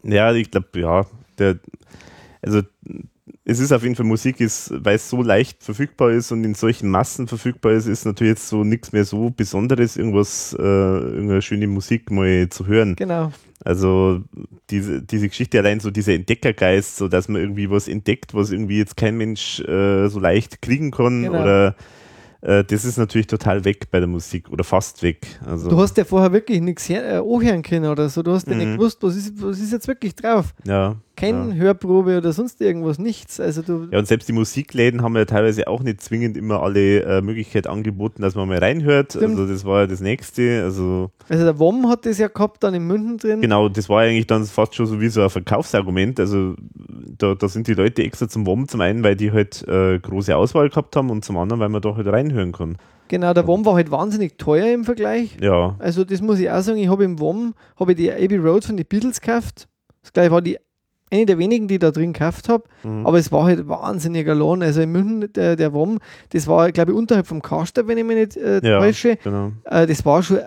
Ja, 0.03 0.33
ich 0.33 0.51
glaube, 0.51 0.69
ja, 0.75 1.07
der, 1.39 1.59
also 2.43 2.63
es 3.45 3.59
ist 3.59 3.73
auf 3.73 3.83
jeden 3.83 3.95
Fall 3.95 4.05
Musik, 4.05 4.39
ist, 4.41 4.73
weil 4.85 4.97
es 4.97 5.09
so 5.09 5.23
leicht 5.23 5.63
verfügbar 5.63 6.11
ist 6.13 6.31
und 6.31 6.45
in 6.45 6.55
solchen 6.55 6.91
Massen 6.91 7.27
verfügbar 7.27 7.73
ist, 7.73 7.87
ist 7.87 8.05
natürlich 8.05 8.33
jetzt 8.33 8.49
so 8.49 8.65
nichts 8.65 8.93
mehr 8.93 9.05
so 9.07 9.31
Besonderes, 9.31 9.97
irgendwas, 9.97 10.55
äh, 10.59 10.63
irgendeine 10.63 11.41
schöne 11.41 11.67
Musik 11.67 12.11
mal 12.11 12.49
zu 12.51 12.67
hören. 12.67 12.97
Genau. 12.97 13.33
Also 13.65 14.21
diese, 14.69 15.01
diese 15.01 15.29
Geschichte 15.29 15.59
allein 15.59 15.81
so 15.81 15.91
dieser 15.91 16.13
Entdeckergeist, 16.13 16.97
so 16.99 17.09
dass 17.09 17.29
man 17.29 17.41
irgendwie 17.41 17.71
was 17.71 17.89
entdeckt, 17.89 18.35
was 18.35 18.51
irgendwie 18.51 18.77
jetzt 18.77 18.97
kein 18.99 19.17
Mensch 19.17 19.61
äh, 19.61 20.09
so 20.09 20.21
leicht 20.21 20.61
kriegen 20.61 20.91
kann 20.91 21.23
Genau. 21.23 21.41
oder 21.41 21.77
äh, 22.43 22.63
das 22.63 22.85
ist 22.85 22.99
natürlich 22.99 23.27
total 23.27 23.65
weg 23.65 23.91
bei 23.91 24.01
der 24.01 24.09
Musik 24.09 24.51
oder 24.51 24.65
fast 24.65 25.03
weg. 25.03 25.27
Also 25.47 25.71
Du 25.71 25.79
hast 25.81 25.97
ja 25.97 26.05
vorher 26.05 26.31
wirklich 26.33 26.61
nichts 26.61 26.91
her- 26.91 27.03
äh, 27.07 27.17
anhören 27.17 27.63
können 27.63 27.91
oder 27.91 28.11
so. 28.11 28.23
Du 28.23 28.33
hast 28.33 28.47
ja 28.49 28.55
nicht 28.55 28.69
Mhm. 28.69 28.77
gewusst, 28.77 28.99
was 29.03 29.17
ist, 29.17 29.41
was 29.43 29.59
ist 29.61 29.73
jetzt 29.73 29.89
wirklich 29.89 30.15
drauf. 30.15 30.53
ja, 30.67 30.97
Keine 31.25 31.55
ja. 31.55 31.61
Hörprobe 31.61 32.19
oder 32.19 32.33
sonst 32.33 32.61
irgendwas, 32.61 32.99
nichts. 32.99 33.41
Also 33.41 33.63
du, 33.63 33.89
Ja, 33.91 33.99
und 33.99 34.07
selbst 34.07 34.29
die 34.29 34.33
Musikläden 34.33 35.03
haben 35.03 35.17
ja 35.17 35.25
teilweise 35.25 35.67
auch 35.69 35.83
nicht 35.83 36.01
zwingend 36.01 36.37
immer 36.37 36.63
alle 36.63 37.03
äh, 37.03 37.21
Möglichkeit 37.21 37.67
angeboten, 37.67 38.23
dass 38.23 38.35
man 38.35 38.49
mal 38.49 38.59
reinhört. 38.59 39.13
Stimmt. 39.13 39.39
Also 39.39 39.53
das 39.53 39.65
war 39.65 39.83
ja 39.83 39.87
das 39.87 40.01
nächste. 40.01 40.63
Also 40.63 41.11
also 41.29 41.45
der 41.45 41.59
WOM 41.59 41.89
hat 41.89 42.07
das 42.07 42.19
ja 42.19 42.29
gehabt 42.29 42.63
dann 42.63 42.75
in 42.75 42.87
München 42.87 43.19
drin. 43.19 43.41
genau, 43.41 43.69
das 43.69 43.89
war 43.89 44.03
eigentlich 44.03 44.27
dann 44.27 44.45
fast 44.45 44.75
schon 44.75 44.87
so 44.87 45.01
wie 45.01 45.09
so 45.09 45.23
ein 45.23 45.31
Verkaufsargument. 45.31 46.21
Also 46.21 46.55
da, 47.19 47.35
da 47.35 47.49
sind 47.49 47.67
die 47.67 47.75
Leute 47.75 48.03
extra 48.03 48.29
zum 48.29 48.47
WOM 48.47 48.69
zum 48.69 48.81
einen, 48.81 49.03
weil 49.03 49.17
die 49.17 49.33
halt 49.33 49.67
äh, 49.69 49.99
große 49.99 50.37
Auswahl 50.37 50.69
gehabt 50.69 50.97
haben 50.97 51.11
und 51.11 51.25
zum 51.25 51.37
anderen, 51.37 51.61
weil 51.61 51.69
man 51.69 51.83
da 51.83 51.97
halt 51.97 52.07
reinhören 52.07 52.53
kann. 52.53 52.77
Genau, 53.09 53.35
der 53.35 53.47
WOM 53.47 53.65
war 53.67 53.75
halt 53.75 53.91
wahnsinnig 53.91 54.39
teuer 54.39 54.73
im 54.73 54.85
Vergleich. 54.85 55.37
Ja, 55.41 55.77
Also 55.79 56.05
das 56.05 56.23
muss 56.23 56.39
ich 56.39 56.51
auch 56.51 56.63
sagen, 56.63 56.79
ich 56.79 56.89
habe 56.89 57.05
im 57.05 57.21
WOM 57.21 57.55
habe 57.79 57.93
ich 57.93 57.97
die 57.99 58.11
Abbey 58.11 58.37
Road 58.37 58.65
von 58.65 58.77
den 58.77 58.87
Beatles 58.87 59.21
gekauft. 59.21 59.69
Das 60.03 60.13
gleich 60.13 60.31
war 60.31 60.43
die 60.43 60.59
eine 61.11 61.27
der 61.27 61.39
wenigen, 61.39 61.69
die 61.69 61.75
ich 61.75 61.81
da 61.81 61.91
drin 61.91 62.13
gekauft 62.13 62.49
habe. 62.49 62.65
Mhm. 62.83 63.07
Aber 63.07 63.19
es 63.19 63.31
war 63.31 63.45
halt 63.45 63.69
wahnsinniger 63.69 64.35
Lohn. 64.35 64.63
Also 64.63 64.81
in 64.81 64.91
München, 64.93 65.33
der, 65.33 65.55
der 65.57 65.73
WOM, 65.73 65.99
das 66.31 66.47
war, 66.47 66.73
glaube 66.73 66.93
ich, 66.93 66.99
unterhalb 66.99 67.27
vom 67.27 67.41
Karstadt, 67.43 67.87
wenn 67.87 67.99
ich 67.99 68.05
mich 68.05 68.17
nicht 68.17 68.37
äh, 68.37 68.61
ja 68.67 68.79
täusche. 68.81 69.17
genau. 69.23 69.53
Äh, 69.65 69.87
das 69.87 70.05
war 70.05 70.23
schon 70.23 70.39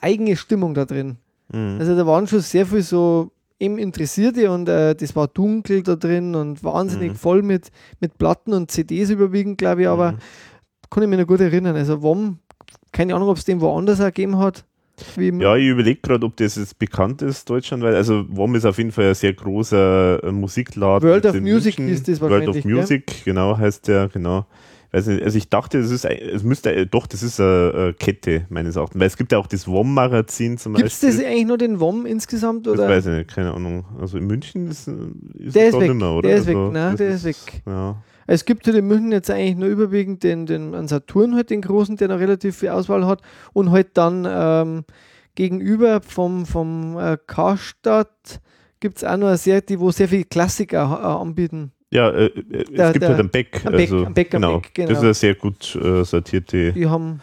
eigene 0.00 0.36
Stimmung 0.36 0.74
da 0.74 0.84
drin. 0.84 1.16
Mhm. 1.52 1.76
Also 1.78 1.96
da 1.96 2.06
waren 2.06 2.26
schon 2.26 2.40
sehr 2.40 2.66
viel 2.66 2.82
so 2.82 3.30
eben 3.60 3.78
Interessierte 3.78 4.50
und 4.50 4.68
äh, 4.68 4.94
das 4.94 5.16
war 5.16 5.26
dunkel 5.28 5.82
da 5.82 5.96
drin 5.96 6.34
und 6.34 6.62
wahnsinnig 6.62 7.12
Mhm. 7.12 7.16
voll 7.16 7.42
mit, 7.42 7.70
mit 8.00 8.16
Platten 8.18 8.52
und 8.52 8.70
CDs 8.70 9.10
überwiegend, 9.10 9.58
glaube 9.58 9.82
ich, 9.82 9.88
aber 9.88 10.12
Mhm. 10.12 10.18
kann 10.90 11.02
ich 11.02 11.08
mich 11.08 11.18
noch 11.18 11.26
gut 11.26 11.40
erinnern. 11.40 11.74
Also 11.76 12.00
WOM, 12.02 12.38
keine 12.92 13.14
Ahnung, 13.14 13.28
ob 13.28 13.36
es 13.36 13.44
den 13.44 13.60
woanders 13.60 14.00
auch 14.00 14.06
gegeben 14.06 14.38
hat. 14.38 14.64
Ja, 15.16 15.56
ich 15.56 15.66
überlege 15.68 16.00
gerade, 16.02 16.24
ob 16.26 16.36
das 16.36 16.56
jetzt 16.56 16.78
bekannt 16.78 17.22
ist, 17.22 17.48
deutschlandweit. 17.50 17.94
Also 17.94 18.24
WOM 18.28 18.54
ist 18.54 18.64
auf 18.64 18.78
jeden 18.78 18.92
Fall 18.92 19.08
ein 19.08 19.14
sehr 19.14 19.32
großer 19.32 20.22
äh, 20.24 20.32
Musikladen. 20.32 21.08
World 21.08 21.26
of 21.26 21.34
Music 21.40 21.78
München. 21.78 21.88
ist 21.94 22.08
das 22.08 22.20
World 22.20 22.32
wahrscheinlich, 22.46 22.64
of 22.64 22.70
gell? 22.70 22.74
Music, 22.80 23.24
genau, 23.24 23.56
heißt 23.58 23.88
der, 23.88 24.08
genau. 24.08 24.46
Also 24.90 25.10
ich 25.12 25.50
dachte, 25.50 25.78
es 25.78 25.90
ist, 25.90 26.06
ein- 26.06 26.16
es 26.34 26.42
müsste, 26.42 26.74
äh, 26.74 26.86
doch, 26.86 27.06
das 27.06 27.22
ist 27.22 27.38
eine, 27.38 27.94
Kette, 27.98 28.46
meines 28.48 28.76
Erachtens. 28.76 28.98
Weil 28.98 29.06
es 29.08 29.18
gibt 29.18 29.32
ja 29.32 29.38
auch 29.38 29.46
das 29.46 29.68
WOM-Magazin 29.68 30.56
zum 30.56 30.72
Gibt 30.74 30.88
es 30.88 31.00
Beispiel. 31.00 31.18
das 31.24 31.30
eigentlich 31.30 31.46
nur 31.46 31.58
den 31.58 31.78
WOM 31.78 32.06
insgesamt? 32.06 32.66
das 32.66 32.72
Oder? 32.74 32.88
weiß 32.88 33.06
ich 33.06 33.12
nicht, 33.18 33.28
keine 33.34 33.52
Ahnung. 33.52 33.84
Also 34.00 34.16
in 34.16 34.26
München 34.26 34.68
ist, 34.70 34.88
äh, 34.88 34.92
ist 35.38 35.54
Der 35.54 35.68
es 35.68 35.74
ist 35.74 35.80
weg, 35.80 35.88
nicht 35.90 35.98
mehr, 36.00 36.10
oder? 36.10 36.28
der 36.28 36.38
ist 36.38 36.48
also, 36.48 36.64
weg, 36.68 36.74
das 36.74 36.96
der 36.96 37.08
ist 37.10 37.24
weg. 37.24 37.36
Ja. 37.66 38.02
Es 38.30 38.44
gibt 38.44 38.66
halt 38.66 38.76
in 38.76 38.86
München 38.86 39.10
jetzt 39.10 39.30
eigentlich 39.30 39.56
nur 39.56 39.68
überwiegend 39.68 40.22
den, 40.22 40.44
den 40.46 40.74
an 40.74 40.86
Saturn 40.86 41.34
halt 41.34 41.48
den 41.50 41.62
großen, 41.62 41.96
der 41.96 42.08
noch 42.08 42.18
relativ 42.20 42.58
viel 42.58 42.68
Auswahl 42.68 43.06
hat 43.06 43.22
und 43.54 43.70
halt 43.70 43.88
dann 43.96 44.26
ähm, 44.28 44.84
gegenüber 45.34 46.00
vom, 46.02 46.44
vom 46.46 46.98
äh, 46.98 47.16
Karstadt 47.26 48.40
gibt 48.80 48.98
es 48.98 49.04
auch 49.04 49.16
noch 49.16 49.28
eine 49.28 49.36
Serie, 49.38 49.80
wo 49.80 49.90
sehr 49.90 50.08
viel 50.08 50.24
Klassiker 50.24 50.82
äh, 51.02 51.06
anbieten. 51.06 51.72
Ja, 51.90 52.10
äh, 52.10 52.26
äh, 52.26 52.32
es 52.64 52.70
Der- 52.70 52.92
gibt 52.92 53.02
der- 53.02 53.08
halt 53.08 53.20
einen 53.20 53.30
Beck. 53.30 53.62
am 53.64 53.72
Beck- 53.72 53.80
also, 53.92 54.04
am 54.06 54.14
Beck 54.14 54.30
genau. 54.30 54.58
Beck, 54.60 54.74
genau. 54.74 54.88
Das 54.90 54.98
ist 54.98 55.04
eine 55.04 55.14
sehr 55.14 55.34
gut 55.34 55.74
äh, 55.76 56.04
sortierte, 56.04 56.72
Die 56.72 56.86
haben, 56.86 57.20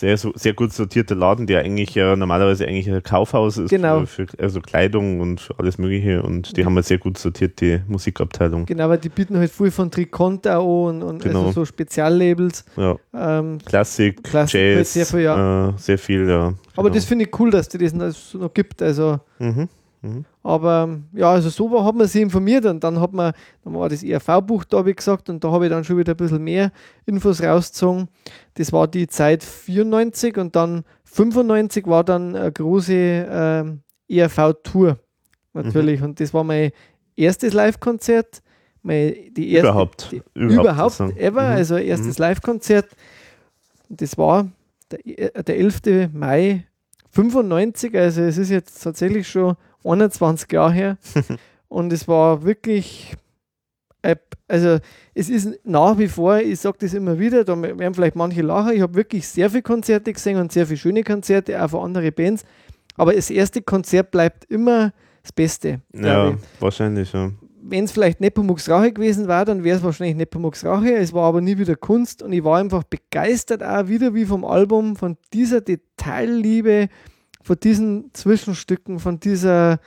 sehr, 0.00 0.16
so- 0.18 0.32
sehr 0.34 0.52
gut 0.54 0.72
sortierter 0.72 1.14
Laden, 1.14 1.46
der 1.46 1.60
eigentlich 1.60 1.94
ja 1.94 2.14
normalerweise 2.16 2.66
eigentlich 2.66 2.90
ein 2.90 3.02
Kaufhaus 3.02 3.56
ist 3.58 3.70
Genau. 3.70 4.00
für, 4.06 4.26
für 4.26 4.42
also 4.42 4.60
Kleidung 4.60 5.20
und 5.20 5.48
alles 5.58 5.78
Mögliche 5.78 6.22
und 6.22 6.56
die 6.56 6.64
haben 6.64 6.72
eine 6.74 6.82
sehr 6.82 6.98
gut 6.98 7.16
sortierte 7.18 7.82
Musikabteilung. 7.88 8.66
genau, 8.66 8.84
aber 8.84 8.98
die 8.98 9.08
bieten 9.08 9.36
halt 9.38 9.50
viel 9.50 9.70
von 9.70 9.90
Trikont 9.90 10.46
auch 10.48 10.88
und, 10.88 11.02
und 11.02 11.22
Genau. 11.22 11.40
also 11.46 11.52
so 11.52 11.64
Speziallabels. 11.64 12.64
Ja, 12.76 12.96
Ähm, 13.14 13.58
Klassik, 13.64 14.22
Klassik 14.22 14.60
halt 14.60 14.76
Jazz, 14.78 14.92
sehr 14.92 15.06
viel, 15.06 15.20
ja. 15.20 15.68
äh, 15.68 15.72
sehr 15.78 15.98
viel, 15.98 16.28
ja. 16.28 16.52
aber 16.76 16.84
genau. 16.84 16.94
das 16.94 17.04
finde 17.04 17.24
ich 17.24 17.40
cool, 17.40 17.50
dass 17.50 17.68
die 17.68 17.78
das 17.78 17.92
noch- 17.94 18.40
noch 18.40 18.52
gibt. 18.54 18.82
Also 18.82 19.18
Mhm. 19.38 19.68
Aber 20.42 20.98
ja, 21.12 21.30
also 21.32 21.48
so 21.48 21.70
war, 21.70 21.84
hat 21.84 21.94
man 21.94 22.06
sich 22.06 22.22
informiert 22.22 22.64
und 22.66 22.82
dann 22.84 23.00
hat 23.00 23.12
man, 23.12 23.32
dann 23.64 23.74
war 23.74 23.88
das 23.88 24.02
ERV-Buch 24.02 24.64
da, 24.64 24.84
ich 24.86 24.96
gesagt, 24.96 25.28
und 25.28 25.42
da 25.42 25.50
habe 25.50 25.66
ich 25.66 25.70
dann 25.70 25.84
schon 25.84 25.98
wieder 25.98 26.12
ein 26.14 26.16
bisschen 26.16 26.42
mehr 26.44 26.70
Infos 27.06 27.42
rausgezogen. 27.42 28.08
Das 28.54 28.72
war 28.72 28.86
die 28.88 29.06
Zeit 29.08 29.42
94 29.42 30.36
und 30.38 30.54
dann 30.54 30.84
95 31.04 31.86
war 31.86 32.04
dann 32.04 32.36
eine 32.36 32.52
große 32.52 32.92
ähm, 32.94 33.80
ERV-Tour 34.08 34.98
natürlich. 35.54 36.02
Und 36.02 36.20
das 36.20 36.32
war 36.34 36.44
mein 36.44 36.70
erstes 37.16 37.52
Live-Konzert. 37.52 38.42
Die 38.84 39.52
erste, 39.52 39.68
Überhaupt. 39.68 40.12
Die, 40.12 40.22
Überhaupt, 40.34 41.00
überhaupt, 41.00 41.16
ever, 41.18 41.42
Mhm. 41.42 41.56
also 41.56 41.76
erstes 41.76 42.18
Live-Konzert. 42.18 42.86
Und 43.88 44.00
Das 44.00 44.16
war 44.16 44.48
der, 44.92 45.42
der 45.42 45.58
11. 45.58 46.10
Mai 46.12 46.66
95, 47.10 47.96
also 47.96 48.20
es 48.22 48.38
ist 48.38 48.50
jetzt 48.50 48.82
tatsächlich 48.82 49.26
schon 49.28 49.56
21 49.86 50.52
Jahre 50.52 50.72
her. 50.72 50.98
und 51.68 51.92
es 51.92 52.06
war 52.08 52.44
wirklich, 52.44 53.14
also 54.48 54.78
es 55.14 55.28
ist 55.28 55.58
nach 55.64 55.98
wie 55.98 56.08
vor, 56.08 56.38
ich 56.38 56.60
sage 56.60 56.78
das 56.80 56.94
immer 56.94 57.18
wieder, 57.18 57.44
da 57.44 57.60
werden 57.60 57.94
vielleicht 57.94 58.16
manche 58.16 58.42
lachen, 58.42 58.74
ich 58.74 58.82
habe 58.82 58.94
wirklich 58.94 59.26
sehr 59.26 59.50
viele 59.50 59.62
Konzerte 59.62 60.12
gesehen 60.12 60.38
und 60.38 60.52
sehr 60.52 60.66
viele 60.66 60.78
schöne 60.78 61.02
Konzerte, 61.02 61.62
auch 61.62 61.70
von 61.70 61.84
anderen 61.84 62.12
Bands. 62.12 62.44
Aber 62.96 63.12
das 63.12 63.30
erste 63.30 63.62
Konzert 63.62 64.10
bleibt 64.10 64.44
immer 64.46 64.92
das 65.22 65.32
Beste. 65.32 65.80
Ja, 65.92 66.30
ich 66.30 66.36
wahrscheinlich, 66.60 67.12
ja. 67.12 67.30
wenn 67.62 67.84
es 67.84 67.92
vielleicht 67.92 68.20
Nepomuk's 68.20 68.68
Rache 68.68 68.92
gewesen 68.92 69.28
wäre, 69.28 69.44
dann 69.44 69.64
wäre 69.64 69.76
es 69.76 69.82
wahrscheinlich 69.82 70.16
Nepomuk's 70.16 70.64
Rache. 70.64 70.94
Es 70.94 71.12
war 71.12 71.24
aber 71.24 71.40
nie 71.40 71.58
wieder 71.58 71.76
Kunst 71.76 72.22
und 72.22 72.32
ich 72.32 72.44
war 72.44 72.58
einfach 72.58 72.84
begeistert 72.84 73.62
auch 73.62 73.88
wieder 73.88 74.14
wie 74.14 74.24
vom 74.24 74.44
Album, 74.44 74.96
von 74.96 75.16
dieser 75.32 75.60
Detailliebe, 75.60 76.88
von 77.46 77.56
diesen 77.62 78.10
Zwischenstücken, 78.12 78.98
von 78.98 79.20
dieser 79.20 79.78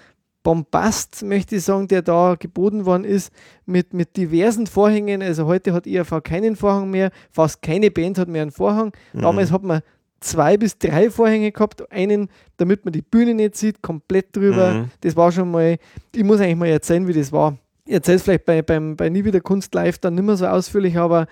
Bombast, 0.44 1.24
möchte 1.24 1.58
ich 1.58 1.64
sagen, 1.64 1.90
der 1.90 2.02
da 2.02 2.36
geboten 2.40 2.86
worden 2.86 3.04
ist, 3.04 3.34
mit, 3.66 3.94
mit 3.94 4.16
diversen 4.16 4.66
Vorhängen. 4.66 5.22
Also 5.22 5.46
heute 5.46 5.74
hat 5.74 5.86
IAV 5.86 6.24
keinen 6.24 6.56
Vorhang 6.56 6.90
mehr, 6.90 7.12
fast 7.30 7.62
keine 7.62 7.92
Band 7.92 8.18
hat 8.18 8.30
mehr 8.30 8.44
einen 8.44 8.52
Vorhang. 8.52 8.94
Damals 9.12 9.52
hat 9.52 9.64
man 9.64 9.82
zwei 10.22 10.56
bis 10.56 10.78
drei 10.78 11.10
Vorhänge 11.10 11.52
gehabt, 11.52 11.92
einen, 11.92 12.30
damit 12.56 12.86
man 12.86 12.94
die 12.94 13.02
Bühne 13.02 13.34
nicht 13.34 13.58
sieht, 13.58 13.82
komplett 13.82 14.34
drüber. 14.34 14.72
Mhm. 14.72 14.92
Das 15.02 15.18
war 15.18 15.34
schon 15.34 15.52
mal, 15.52 15.78
ich 16.16 16.24
muss 16.24 16.40
eigentlich 16.40 16.56
mal 16.56 16.70
erzählen, 16.70 17.06
wie 17.10 17.14
das 17.14 17.34
war. 17.34 17.58
Ich 17.86 17.94
erzähle 17.94 18.16
es 18.16 18.24
vielleicht 18.24 18.46
bei, 18.46 18.62
beim, 18.62 18.96
bei 18.96 19.10
Nie 19.10 19.26
wieder 19.26 19.42
Kunst 19.42 19.76
live 19.76 19.98
dann 19.98 20.16
nicht 20.16 20.24
mehr 20.24 20.38
so 20.38 20.48
ausführlich, 20.48 20.98
aber 20.98 21.28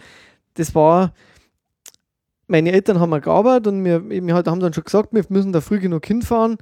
das 0.55 0.75
war, 0.75 1.13
meine 2.48 2.72
Eltern 2.72 3.00
haben 3.00 3.20
gearbeitet 3.22 3.68
und 3.68 3.84
wir, 3.84 4.10
wir 4.10 4.34
halt- 4.34 4.48
haben 4.48 4.60
dann 4.60 4.74
schon 4.74 4.84
gesagt, 4.84 5.10
wir 5.14 5.24
müssen 5.30 5.52
da 5.52 5.62
früh 5.62 5.80
genug 5.80 6.06
hinfahren. 6.06 6.58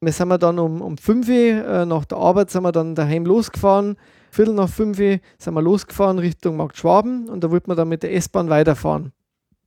Wir 0.00 0.12
sind 0.12 0.28
dann 0.42 0.58
um, 0.58 0.82
um 0.82 0.98
5 0.98 1.28
Uhr, 1.28 1.34
äh, 1.34 1.86
nach 1.86 2.04
der 2.04 2.18
Arbeit 2.18 2.50
sind 2.50 2.62
wir 2.62 2.72
dann 2.72 2.94
daheim 2.94 3.24
losgefahren. 3.24 3.96
Viertel 4.30 4.54
nach 4.54 4.68
5 4.68 4.98
Uhr 4.98 5.18
sind 5.38 5.54
wir 5.54 5.62
losgefahren 5.62 6.18
Richtung 6.18 6.56
Markt 6.56 6.76
Schwaben 6.76 7.28
und 7.28 7.42
da 7.42 7.50
wollten 7.50 7.70
wir 7.70 7.74
dann 7.76 7.88
mit 7.88 8.02
der 8.02 8.14
S-Bahn 8.14 8.50
weiterfahren. 8.50 9.12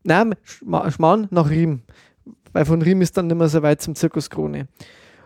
Nein, 0.04 0.36
Schma- 0.46 0.90
Schmarrn 0.92 1.28
nach 1.32 1.50
Riem. 1.50 1.82
Weil 2.54 2.66
von 2.66 2.82
Riem 2.82 3.02
ist 3.02 3.18
dann 3.18 3.28
nicht 3.28 3.38
mehr 3.38 3.50
so 3.50 3.62
weit 3.64 3.82
zum 3.82 3.96
Zirkus 3.96 4.30
Krone. 4.30 4.68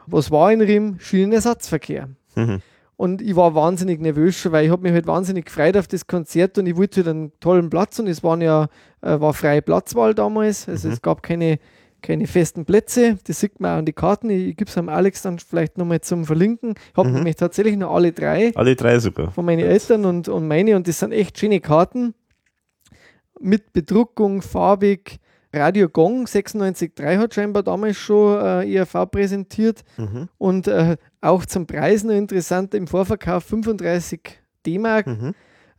Was 0.07 0.31
war 0.31 0.51
in 0.51 0.61
Riem? 0.61 0.97
Schienenersatzverkehr. 0.99 2.09
Mhm. 2.35 2.61
Und 2.95 3.21
ich 3.21 3.35
war 3.35 3.55
wahnsinnig 3.55 3.99
nervös, 3.99 4.49
weil 4.51 4.65
ich 4.65 4.71
habe 4.71 4.83
mich 4.83 4.91
halt 4.93 5.07
wahnsinnig 5.07 5.45
gefreut 5.45 5.75
auf 5.77 5.87
das 5.87 6.05
Konzert 6.07 6.57
und 6.57 6.67
ich 6.67 6.75
wollte 6.77 6.97
halt 7.01 7.07
einen 7.07 7.31
tollen 7.39 7.69
Platz 7.69 7.97
und 7.99 8.07
es 8.07 8.23
waren 8.23 8.41
ja, 8.41 8.67
äh, 9.01 9.19
war 9.19 9.33
freie 9.33 9.61
Platzwahl 9.61 10.13
damals. 10.13 10.69
Also 10.69 10.87
Mhm. 10.87 10.93
es 10.93 11.01
gab 11.01 11.23
keine, 11.23 11.57
keine 12.03 12.27
festen 12.27 12.65
Plätze. 12.65 13.17
Das 13.25 13.39
sieht 13.39 13.59
man 13.59 13.71
auch 13.73 13.77
an 13.79 13.85
die 13.85 13.93
Karten. 13.93 14.29
Ich, 14.29 14.49
ich 14.49 14.57
gebe 14.57 14.69
es 14.69 14.77
am 14.77 14.89
Alex 14.89 15.23
dann 15.23 15.39
vielleicht 15.39 15.77
nochmal 15.77 16.01
zum 16.01 16.23
Verlinken. 16.25 16.75
Ich 16.91 16.97
habe 16.97 17.09
Mhm. 17.09 17.15
nämlich 17.15 17.35
tatsächlich 17.35 17.77
noch 17.77 17.93
alle 17.95 18.11
drei 18.11 18.51
Alle 18.55 18.75
drei 18.75 18.99
sogar. 18.99 19.31
von 19.31 19.43
meinen 19.45 19.65
Eltern 19.65 20.05
und, 20.05 20.27
und 20.29 20.47
meine 20.47 20.75
und 20.75 20.87
das 20.87 20.99
sind 20.99 21.11
echt 21.13 21.37
schöne 21.39 21.59
Karten 21.61 22.13
mit 23.39 23.73
Bedruckung, 23.73 24.41
farbig. 24.41 25.19
Radio 25.55 25.87
Gong 25.87 26.25
96.3 26.25 27.17
hat 27.17 27.33
scheinbar 27.35 27.61
damals 27.61 27.97
schon 27.97 28.39
äh, 28.43 28.63
IRV 28.63 29.05
präsentiert 29.11 29.83
Mhm. 29.97 30.27
und 30.39 30.67
äh, 30.67 30.97
auch 31.23 31.45
zum 31.45 31.65
Preis 31.65 32.03
noch 32.03 32.13
interessant 32.13 32.73
im 32.73 32.87
Vorverkauf 32.87 33.43
35 33.45 34.19
D-Mark. 34.65 35.07
Mhm. 35.07 35.33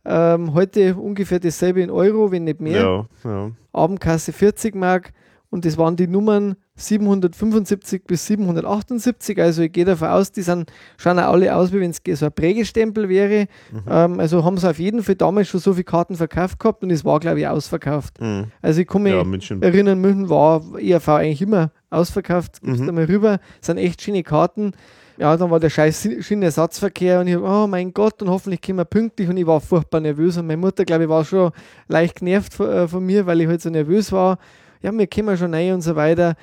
Ähm, 0.07 0.53
heute 0.53 0.95
ungefähr 0.95 1.39
dasselbe 1.39 1.81
in 1.81 1.89
Euro, 1.89 2.31
wenn 2.31 2.43
nicht 2.43 2.61
mehr. 2.61 3.07
Ja, 3.23 3.29
ja. 3.29 3.51
Abendkasse 3.73 4.33
40 4.33 4.75
Mark 4.75 5.11
und 5.49 5.65
das 5.65 5.77
waren 5.77 5.95
die 5.95 6.07
Nummern 6.07 6.55
775 6.75 8.03
bis 8.05 8.25
778. 8.27 9.39
Also 9.41 9.63
ich 9.63 9.71
gehe 9.71 9.85
davon 9.85 10.09
aus, 10.09 10.31
die 10.31 10.41
sind, 10.41 10.71
schauen 10.97 11.19
auch 11.19 11.31
alle 11.33 11.55
aus, 11.55 11.71
wie 11.73 11.79
wenn 11.79 11.91
es 11.91 12.01
so 12.19 12.25
ein 12.25 12.31
Prägestempel 12.33 13.09
wäre. 13.09 13.47
Ähm, 13.89 14.19
also 14.19 14.43
haben 14.43 14.57
sie 14.57 14.69
auf 14.69 14.79
jeden 14.79 15.01
Fall 15.03 15.15
damals 15.15 15.47
schon 15.47 15.59
so 15.59 15.73
viele 15.73 15.83
Karten 15.85 16.15
verkauft 16.15 16.59
gehabt 16.59 16.83
und 16.83 16.91
es 16.91 17.05
war, 17.05 17.19
glaube 17.19 17.39
ich, 17.39 17.47
ausverkauft. 17.47 18.19
Mhm. 18.21 18.45
Also 18.61 18.81
ich 18.81 18.87
kann 18.87 19.03
mich 19.03 19.13
Ja, 19.13 19.23
München. 19.23 19.61
erinnern, 19.61 19.99
München 19.99 20.29
war 20.29 20.61
ERV 20.79 21.07
eigentlich 21.09 21.41
immer 21.41 21.71
ausverkauft. 21.89 22.61
Gibst 22.61 22.81
Mhm. 22.81 22.85
da 22.87 22.91
mal 22.91 23.05
rüber, 23.05 23.39
sind 23.61 23.77
echt 23.77 24.01
schöne 24.01 24.23
Karten. 24.23 24.73
Ja, 25.17 25.37
dann 25.37 25.49
war 25.49 25.59
der 25.59 25.69
scheiß 25.69 26.09
Schienenersatzverkehr 26.19 27.21
und 27.21 27.27
ich 27.27 27.35
hab, 27.35 27.43
oh 27.43 27.67
mein 27.67 27.93
Gott, 27.93 28.21
und 28.21 28.29
hoffentlich 28.29 28.61
kommen 28.61 28.79
wir 28.79 28.85
pünktlich 28.85 29.29
und 29.29 29.37
ich 29.37 29.47
war 29.47 29.61
furchtbar 29.61 30.01
nervös 30.01 30.37
und 30.37 30.47
meine 30.47 30.57
Mutter, 30.57 30.83
glaube 30.83 31.03
ich, 31.03 31.09
war 31.09 31.23
schon 31.23 31.51
leicht 31.87 32.19
genervt 32.19 32.53
von, 32.53 32.69
äh, 32.69 32.87
von 32.87 33.05
mir, 33.05 33.25
weil 33.25 33.39
ich 33.39 33.47
halt 33.47 33.61
so 33.61 33.69
nervös 33.69 34.11
war. 34.11 34.37
Ja, 34.81 34.91
wir 34.91 35.07
kommen 35.07 35.37
schon 35.37 35.53
rein 35.53 35.73
und 35.73 35.81
so 35.81 35.95
weiter. 35.95 36.35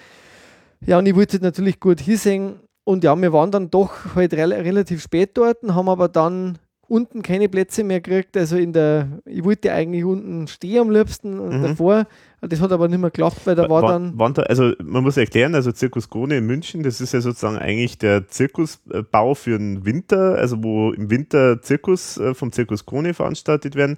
Ja, 0.87 0.99
und 0.99 1.07
ich 1.07 1.14
wollte 1.14 1.35
halt 1.35 1.43
natürlich 1.43 1.81
gut 1.81 2.01
hinsehen 2.01 2.61
und 2.85 3.05
ja, 3.05 3.14
wir 3.14 3.33
waren 3.33 3.51
dann 3.51 3.70
doch 3.70 4.14
halt 4.14 4.33
rel 4.33 4.53
relativ 4.53 5.03
spät 5.03 5.37
dort, 5.37 5.59
haben 5.62 5.89
aber 5.89 6.09
dann 6.09 6.59
unten 6.93 7.22
keine 7.22 7.49
Plätze 7.49 7.84
mehr 7.84 8.01
gekriegt. 8.03 8.36
Also 8.36 8.57
in 8.59 8.74
der, 8.74 9.09
ich 9.24 9.43
wollte 9.45 9.72
eigentlich 9.72 10.05
unten 10.05 10.47
stehen 10.47 10.80
am 10.82 10.90
liebsten 10.90 11.38
Mhm. 11.59 11.62
davor. 11.62 12.07
Das 12.43 12.61
hat 12.61 12.70
aber 12.72 12.88
nicht 12.88 12.99
mehr 13.01 13.11
geklappt, 13.11 13.40
weil 13.47 13.55
da 13.55 13.70
war 13.70 13.82
Wa- 13.82 13.88
dann. 13.93 14.18
waren 14.18 14.34
da, 14.34 14.43
also 14.43 14.72
man 14.82 15.03
muss 15.03 15.16
erklären, 15.16 15.55
also 15.55 15.72
Zirkus 15.72 16.11
Krone 16.11 16.36
in 16.38 16.47
München, 16.47 16.82
das 16.82 17.01
ist 17.01 17.14
ja 17.14 17.20
sozusagen 17.20 17.57
eigentlich 17.57 17.97
der 17.99 18.26
Zirkusbau 18.28 19.34
für 19.34 19.57
den 19.59 19.84
Winter, 19.86 20.34
also 20.36 20.62
wo 20.62 20.93
im 20.93 21.09
Winter 21.09 21.62
Zirkus 21.62 22.18
äh, 22.18 22.34
vom 22.34 22.53
Zirkus 22.53 22.84
Krone 22.84 23.14
veranstaltet 23.14 23.74
werden. 23.74 23.97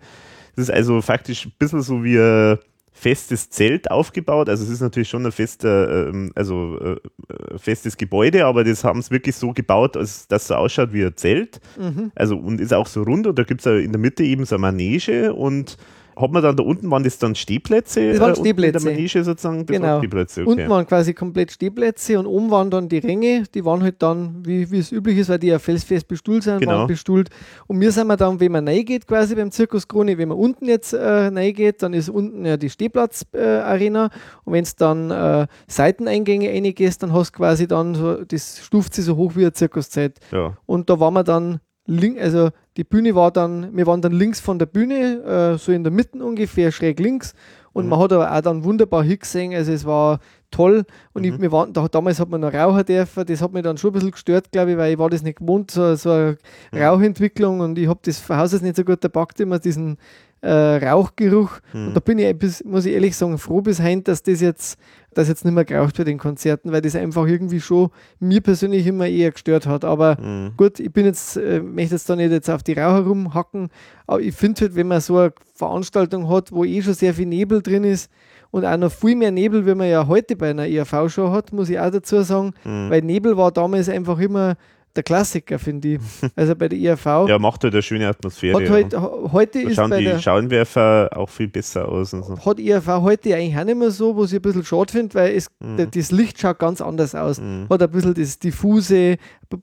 Das 0.56 0.64
ist 0.68 0.70
also 0.70 1.00
faktisch 1.02 1.46
ein 1.46 1.52
bisschen 1.58 1.82
so 1.82 2.04
wie 2.04 2.18
ein 2.18 2.58
festes 2.96 3.50
Zelt 3.50 3.90
aufgebaut. 3.90 4.48
Also 4.48 4.64
es 4.64 4.70
ist 4.70 4.80
natürlich 4.80 5.08
schon 5.08 5.26
ein 5.26 5.32
fester, 5.32 6.08
ähm, 6.08 6.30
also 6.36 6.78
äh, 6.78 7.58
festes 7.58 7.96
Gebäude, 7.96 8.46
aber 8.46 8.62
das 8.62 8.84
haben 8.84 9.00
es 9.00 9.10
wirklich 9.10 9.34
so 9.34 9.52
gebaut, 9.52 9.96
dass 9.96 10.26
es 10.30 10.46
so 10.46 10.54
ausschaut 10.54 10.92
wie 10.92 11.04
ein 11.04 11.16
Zelt. 11.16 11.60
Mhm. 11.76 12.12
Also 12.14 12.36
und 12.36 12.60
ist 12.60 12.72
auch 12.72 12.86
so 12.86 13.02
rund 13.02 13.26
und 13.26 13.36
da 13.36 13.42
gibt 13.42 13.66
es 13.66 13.84
in 13.84 13.90
der 13.90 14.00
Mitte 14.00 14.22
eben 14.22 14.44
so 14.46 14.54
eine 14.54 14.62
Manege 14.62 15.34
und 15.34 15.76
hat 16.16 16.30
man 16.30 16.42
dann 16.42 16.56
da 16.56 16.62
unten, 16.62 16.90
waren 16.90 17.02
das 17.04 17.18
dann 17.18 17.34
Stehplätze? 17.34 18.10
Das 18.12 18.20
waren 18.20 18.30
äh, 18.30 18.36
In 18.36 18.40
Stehplätze. 18.44 18.84
der 18.84 18.92
Manege 18.92 19.24
sozusagen? 19.24 19.66
Das 19.66 19.74
Genau. 19.76 19.86
waren 19.88 19.98
Stehplätze, 20.00 20.40
okay. 20.42 20.50
Unten 20.50 20.68
waren 20.70 20.86
quasi 20.86 21.14
komplett 21.14 21.52
Stehplätze 21.52 22.18
und 22.18 22.26
oben 22.26 22.50
waren 22.50 22.70
dann 22.70 22.88
die 22.88 22.98
Ränge, 22.98 23.44
die 23.54 23.64
waren 23.64 23.82
halt 23.82 24.02
dann, 24.02 24.44
wie, 24.46 24.70
wie 24.70 24.78
es 24.78 24.92
üblich 24.92 25.18
ist, 25.18 25.28
weil 25.28 25.38
die 25.38 25.48
ja 25.48 25.58
felsfest 25.58 26.08
bestuhlt 26.08 26.42
sind, 26.42 26.60
Genau. 26.60 26.72
waren 26.72 26.86
bestuhlt. 26.86 27.30
Und 27.66 27.80
wir 27.80 27.90
sind 27.92 28.06
wir 28.06 28.16
dann, 28.16 28.38
wenn 28.40 28.52
man 28.52 28.66
reingeht, 28.68 29.06
quasi 29.06 29.34
beim 29.34 29.50
Zirkus 29.50 29.86
Krone, 29.88 30.16
wenn 30.18 30.28
man 30.28 30.38
unten 30.38 30.66
jetzt 30.66 30.92
äh, 30.92 30.98
reingeht, 30.98 31.82
dann 31.82 31.94
ist 31.94 32.08
unten 32.08 32.44
ja 32.44 32.56
die 32.56 32.70
Stehplatz-Arena. 32.70 34.06
Äh, 34.06 34.10
und 34.44 34.52
wenn 34.52 34.62
es 34.62 34.76
dann 34.76 35.10
äh, 35.10 35.46
Seiteneingänge 35.66 36.48
reingehst, 36.48 37.02
dann 37.02 37.12
hast 37.12 37.32
du 37.34 37.38
quasi 37.38 37.66
dann 37.66 37.94
so, 37.94 38.24
das 38.24 38.60
stuft 38.64 38.94
sich 38.94 39.04
so 39.04 39.16
hoch 39.16 39.32
wie 39.36 39.42
eine 39.42 39.52
Zirkuszeit. 39.52 40.18
Ja. 40.32 40.56
Und 40.66 40.88
da 40.90 40.98
waren 41.00 41.14
wir 41.14 41.24
dann 41.24 41.60
link, 41.86 42.20
also 42.20 42.50
die 42.76 42.84
Bühne 42.84 43.14
war 43.14 43.30
dann, 43.30 43.76
wir 43.76 43.86
waren 43.86 44.00
dann 44.02 44.12
links 44.12 44.40
von 44.40 44.58
der 44.58 44.66
Bühne, 44.66 45.54
äh, 45.54 45.58
so 45.58 45.70
in 45.72 45.84
der 45.84 45.92
Mitte 45.92 46.24
ungefähr, 46.24 46.72
schräg 46.72 46.98
links. 46.98 47.34
Und 47.72 47.84
Mhm. 47.84 47.90
man 47.90 47.98
hat 48.00 48.12
aber 48.12 48.32
auch 48.32 48.40
dann 48.40 48.64
wunderbar 48.64 49.02
hingesehen, 49.02 49.52
also 49.54 49.72
es 49.72 49.84
war 49.84 50.20
toll. 50.50 50.84
Und 51.12 51.26
Mhm. 51.26 51.34
ich, 51.34 51.40
wir 51.40 51.52
waren, 51.52 51.72
da, 51.72 51.88
damals 51.88 52.20
hat 52.20 52.28
man 52.30 52.40
noch 52.40 52.54
rauchen 52.54 52.84
dürfen, 52.84 53.26
das 53.26 53.42
hat 53.42 53.52
mich 53.52 53.62
dann 53.64 53.76
schon 53.76 53.90
ein 53.90 53.94
bisschen 53.94 54.12
gestört, 54.12 54.50
glaube 54.52 54.72
ich, 54.72 54.76
weil 54.78 54.92
ich 54.92 54.98
war 54.98 55.10
das 55.10 55.22
nicht 55.22 55.38
gewohnt, 55.40 55.70
so, 55.72 55.94
so 55.96 56.10
eine 56.10 56.38
Mhm. 56.72 56.78
Rauchentwicklung 56.82 57.60
und 57.60 57.78
ich 57.78 57.88
habe 57.88 58.00
das 58.04 58.28
Haus 58.28 58.54
aus 58.54 58.62
nicht 58.62 58.76
so 58.76 58.84
gut, 58.84 59.02
da 59.02 59.08
packt 59.08 59.40
immer 59.40 59.58
diesen 59.58 59.98
äh, 60.44 60.88
Rauchgeruch. 60.88 61.58
Mhm. 61.72 61.88
Und 61.88 61.94
da 61.94 62.00
bin 62.00 62.18
ich, 62.18 62.38
bisschen, 62.38 62.70
muss 62.70 62.84
ich 62.86 62.92
ehrlich 62.94 63.16
sagen, 63.16 63.38
froh 63.38 63.60
bis 63.62 63.80
heim, 63.80 64.04
dass 64.04 64.22
das 64.22 64.40
jetzt, 64.40 64.78
dass 65.14 65.28
jetzt 65.28 65.44
nicht 65.44 65.54
mehr 65.54 65.64
geraucht 65.64 65.96
bei 65.96 66.04
den 66.04 66.18
Konzerten, 66.18 66.70
weil 66.72 66.82
das 66.82 66.94
einfach 66.96 67.26
irgendwie 67.26 67.60
schon 67.60 67.90
mir 68.20 68.40
persönlich 68.40 68.86
immer 68.86 69.06
eher 69.06 69.30
gestört 69.30 69.66
hat. 69.66 69.84
Aber 69.84 70.16
Mhm. 70.20 70.52
Gut, 70.56 70.80
ich 70.80 70.92
bin 70.92 71.06
jetzt, 71.06 71.36
äh, 71.36 71.60
möchte 71.60 71.94
jetzt 71.94 72.08
da 72.10 72.16
nicht 72.16 72.30
jetzt 72.30 72.50
auf 72.50 72.62
die 72.62 72.74
Raucher 72.74 73.06
rumhacken, 73.06 73.68
aber 74.06 74.20
ich 74.20 74.34
finde 74.34 74.60
halt, 74.62 74.74
wenn 74.74 74.88
man 74.88 75.00
so 75.00 75.16
eine 75.18 75.32
Veranstaltung 75.54 76.28
hat, 76.28 76.52
wo 76.52 76.64
eh 76.64 76.82
schon 76.82 76.94
sehr 76.94 77.14
viel 77.14 77.26
Nebel 77.26 77.62
drin 77.62 77.84
ist 77.84 78.10
und 78.50 78.64
auch 78.64 78.76
noch 78.76 78.92
viel 78.92 79.16
mehr 79.16 79.30
Nebel, 79.30 79.66
wie 79.66 79.74
man 79.74 79.88
ja 79.88 80.06
heute 80.06 80.36
bei 80.36 80.50
einer 80.50 80.66
ERV-Show 80.68 81.30
hat, 81.30 81.52
muss 81.52 81.70
ich 81.70 81.78
auch 81.80 81.90
dazu 81.90 82.22
sagen, 82.22 82.52
Mhm. 82.64 82.90
weil 82.90 83.02
Nebel 83.02 83.36
war 83.36 83.50
damals 83.50 83.88
einfach 83.88 84.18
immer 84.18 84.56
der 84.96 85.02
Klassiker, 85.02 85.58
finde 85.58 85.94
ich. 85.94 86.00
Also 86.36 86.54
bei 86.54 86.68
der 86.68 86.78
ERV 86.78 87.04
Ja, 87.28 87.38
macht 87.38 87.64
halt 87.64 87.74
eine 87.74 87.82
schöne 87.82 88.08
Atmosphäre. 88.08 88.62
hat 88.62 88.70
halt, 88.70 88.92
ja. 88.92 89.02
ha- 89.02 89.32
heute 89.32 89.62
Da 89.62 89.68
ist 89.68 89.74
schauen 89.76 89.90
bei 89.90 89.98
die 89.98 90.04
der 90.04 90.18
Schauenwerfer 90.18 91.10
auch 91.14 91.28
viel 91.28 91.48
besser 91.48 91.88
aus. 91.88 92.12
Und 92.14 92.24
so. 92.24 92.38
hat 92.44 92.60
ERV 92.60 92.86
heute 93.02 93.34
eigentlich 93.34 93.56
auch 93.58 93.64
nicht 93.64 93.78
mehr 93.78 93.90
so, 93.90 94.16
was 94.16 94.32
ich 94.32 94.38
ein 94.38 94.42
bisschen 94.42 94.64
schade 94.64 94.92
finde, 94.92 95.14
weil 95.14 95.34
es, 95.34 95.48
Mhm. 95.60 95.88
das 95.90 96.10
Licht 96.12 96.38
schaut 96.40 96.58
ganz 96.58 96.80
anders 96.80 97.14
aus. 97.14 97.40
Mhm. 97.40 97.66
Hat 97.70 97.82
ein 97.82 97.90
bisschen 97.90 98.14
das 98.14 98.38
diffuse, 98.38 99.16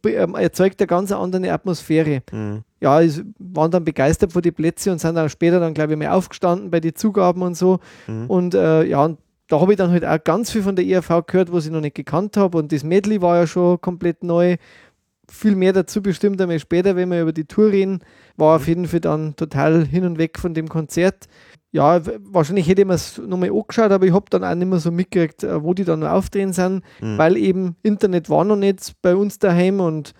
ähm, 0.06 0.36
erzeugt 0.36 0.80
eine 0.82 0.88
ganz 0.88 1.12
andere 1.12 1.52
Atmosphäre. 1.52 2.22
Mhm. 2.32 2.64
ja, 2.82 3.00
waren 3.40 3.72
dann 3.72 3.84
begeistert 3.86 4.34
von 4.34 4.42
den 4.42 4.54
Plätzen 4.54 4.92
und 4.94 5.00
sind 5.00 5.16
dann 5.16 5.30
später 5.30 5.60
dann, 5.60 5.74
glaube 5.74 5.94
ich, 5.94 6.00
mal 6.00 6.10
aufgestanden 6.10 6.72
bei 6.72 6.80
den 6.80 6.96
Zugaben 6.96 7.42
und 7.44 7.56
so. 7.56 7.80
Mhm. 8.08 8.26
Und 8.28 8.56
äh, 8.56 8.84
ja, 8.86 9.06
und 9.06 9.20
da 9.48 9.60
habe 9.60 9.74
ich 9.74 9.78
dann 9.78 9.92
halt 9.92 10.06
auch 10.06 10.24
ganz 10.24 10.50
viel 10.50 10.64
von 10.64 10.76
der 10.78 10.86
ERV 10.86 11.26
gehört, 11.28 11.52
was 11.52 11.66
ich 11.66 11.72
noch 11.72 11.82
nicht 11.82 11.94
gekannt 11.96 12.38
habe. 12.38 12.58
Und 12.58 12.72
das 12.72 12.84
Medley 12.86 13.22
war 13.22 13.36
ja 13.38 13.46
schon 13.48 13.80
komplett 13.82 14.24
neu. 14.24 14.56
Viel 15.34 15.56
mehr 15.56 15.72
dazu 15.74 16.02
bestimmt 16.02 16.42
einmal 16.42 16.60
später, 16.60 16.96
wenn 16.96 17.10
wir 17.10 17.22
über 17.22 17.32
die 17.34 17.46
Tour 17.46 17.72
reden. 17.72 18.00
War 18.38 18.58
auf 18.58 18.68
jeden 18.68 18.86
Fall 18.88 19.00
dann 19.00 19.36
total 19.36 19.86
hin 19.86 20.04
und 20.06 20.18
weg 20.18 20.38
von 20.38 20.54
dem 20.54 20.68
Konzert. 20.68 21.28
Ja, 21.72 22.02
wahrscheinlich 22.20 22.68
hätte 22.68 22.82
ich 22.82 22.88
mir 22.88 22.96
es 22.96 23.18
nochmal 23.18 23.50
angeschaut, 23.50 23.92
aber 23.92 24.06
ich 24.06 24.14
habe 24.14 24.26
dann 24.30 24.44
auch 24.44 24.54
nicht 24.56 24.68
mehr 24.68 24.80
so 24.80 24.92
mitgekriegt, 24.92 25.44
äh, 25.44 25.64
wo 25.64 25.74
die 25.74 25.86
dann 25.86 26.02
noch 26.02 26.10
aufdrehen 26.10 26.52
sind, 26.52 26.84
Mhm. 27.02 27.18
weil 27.18 27.38
eben 27.38 27.76
Internet 27.82 28.30
war 28.30 28.44
noch 28.44 28.58
nicht 28.58 28.94
bei 29.02 29.16
uns 29.16 29.40
daheim 29.40 29.80
und 29.80 30.14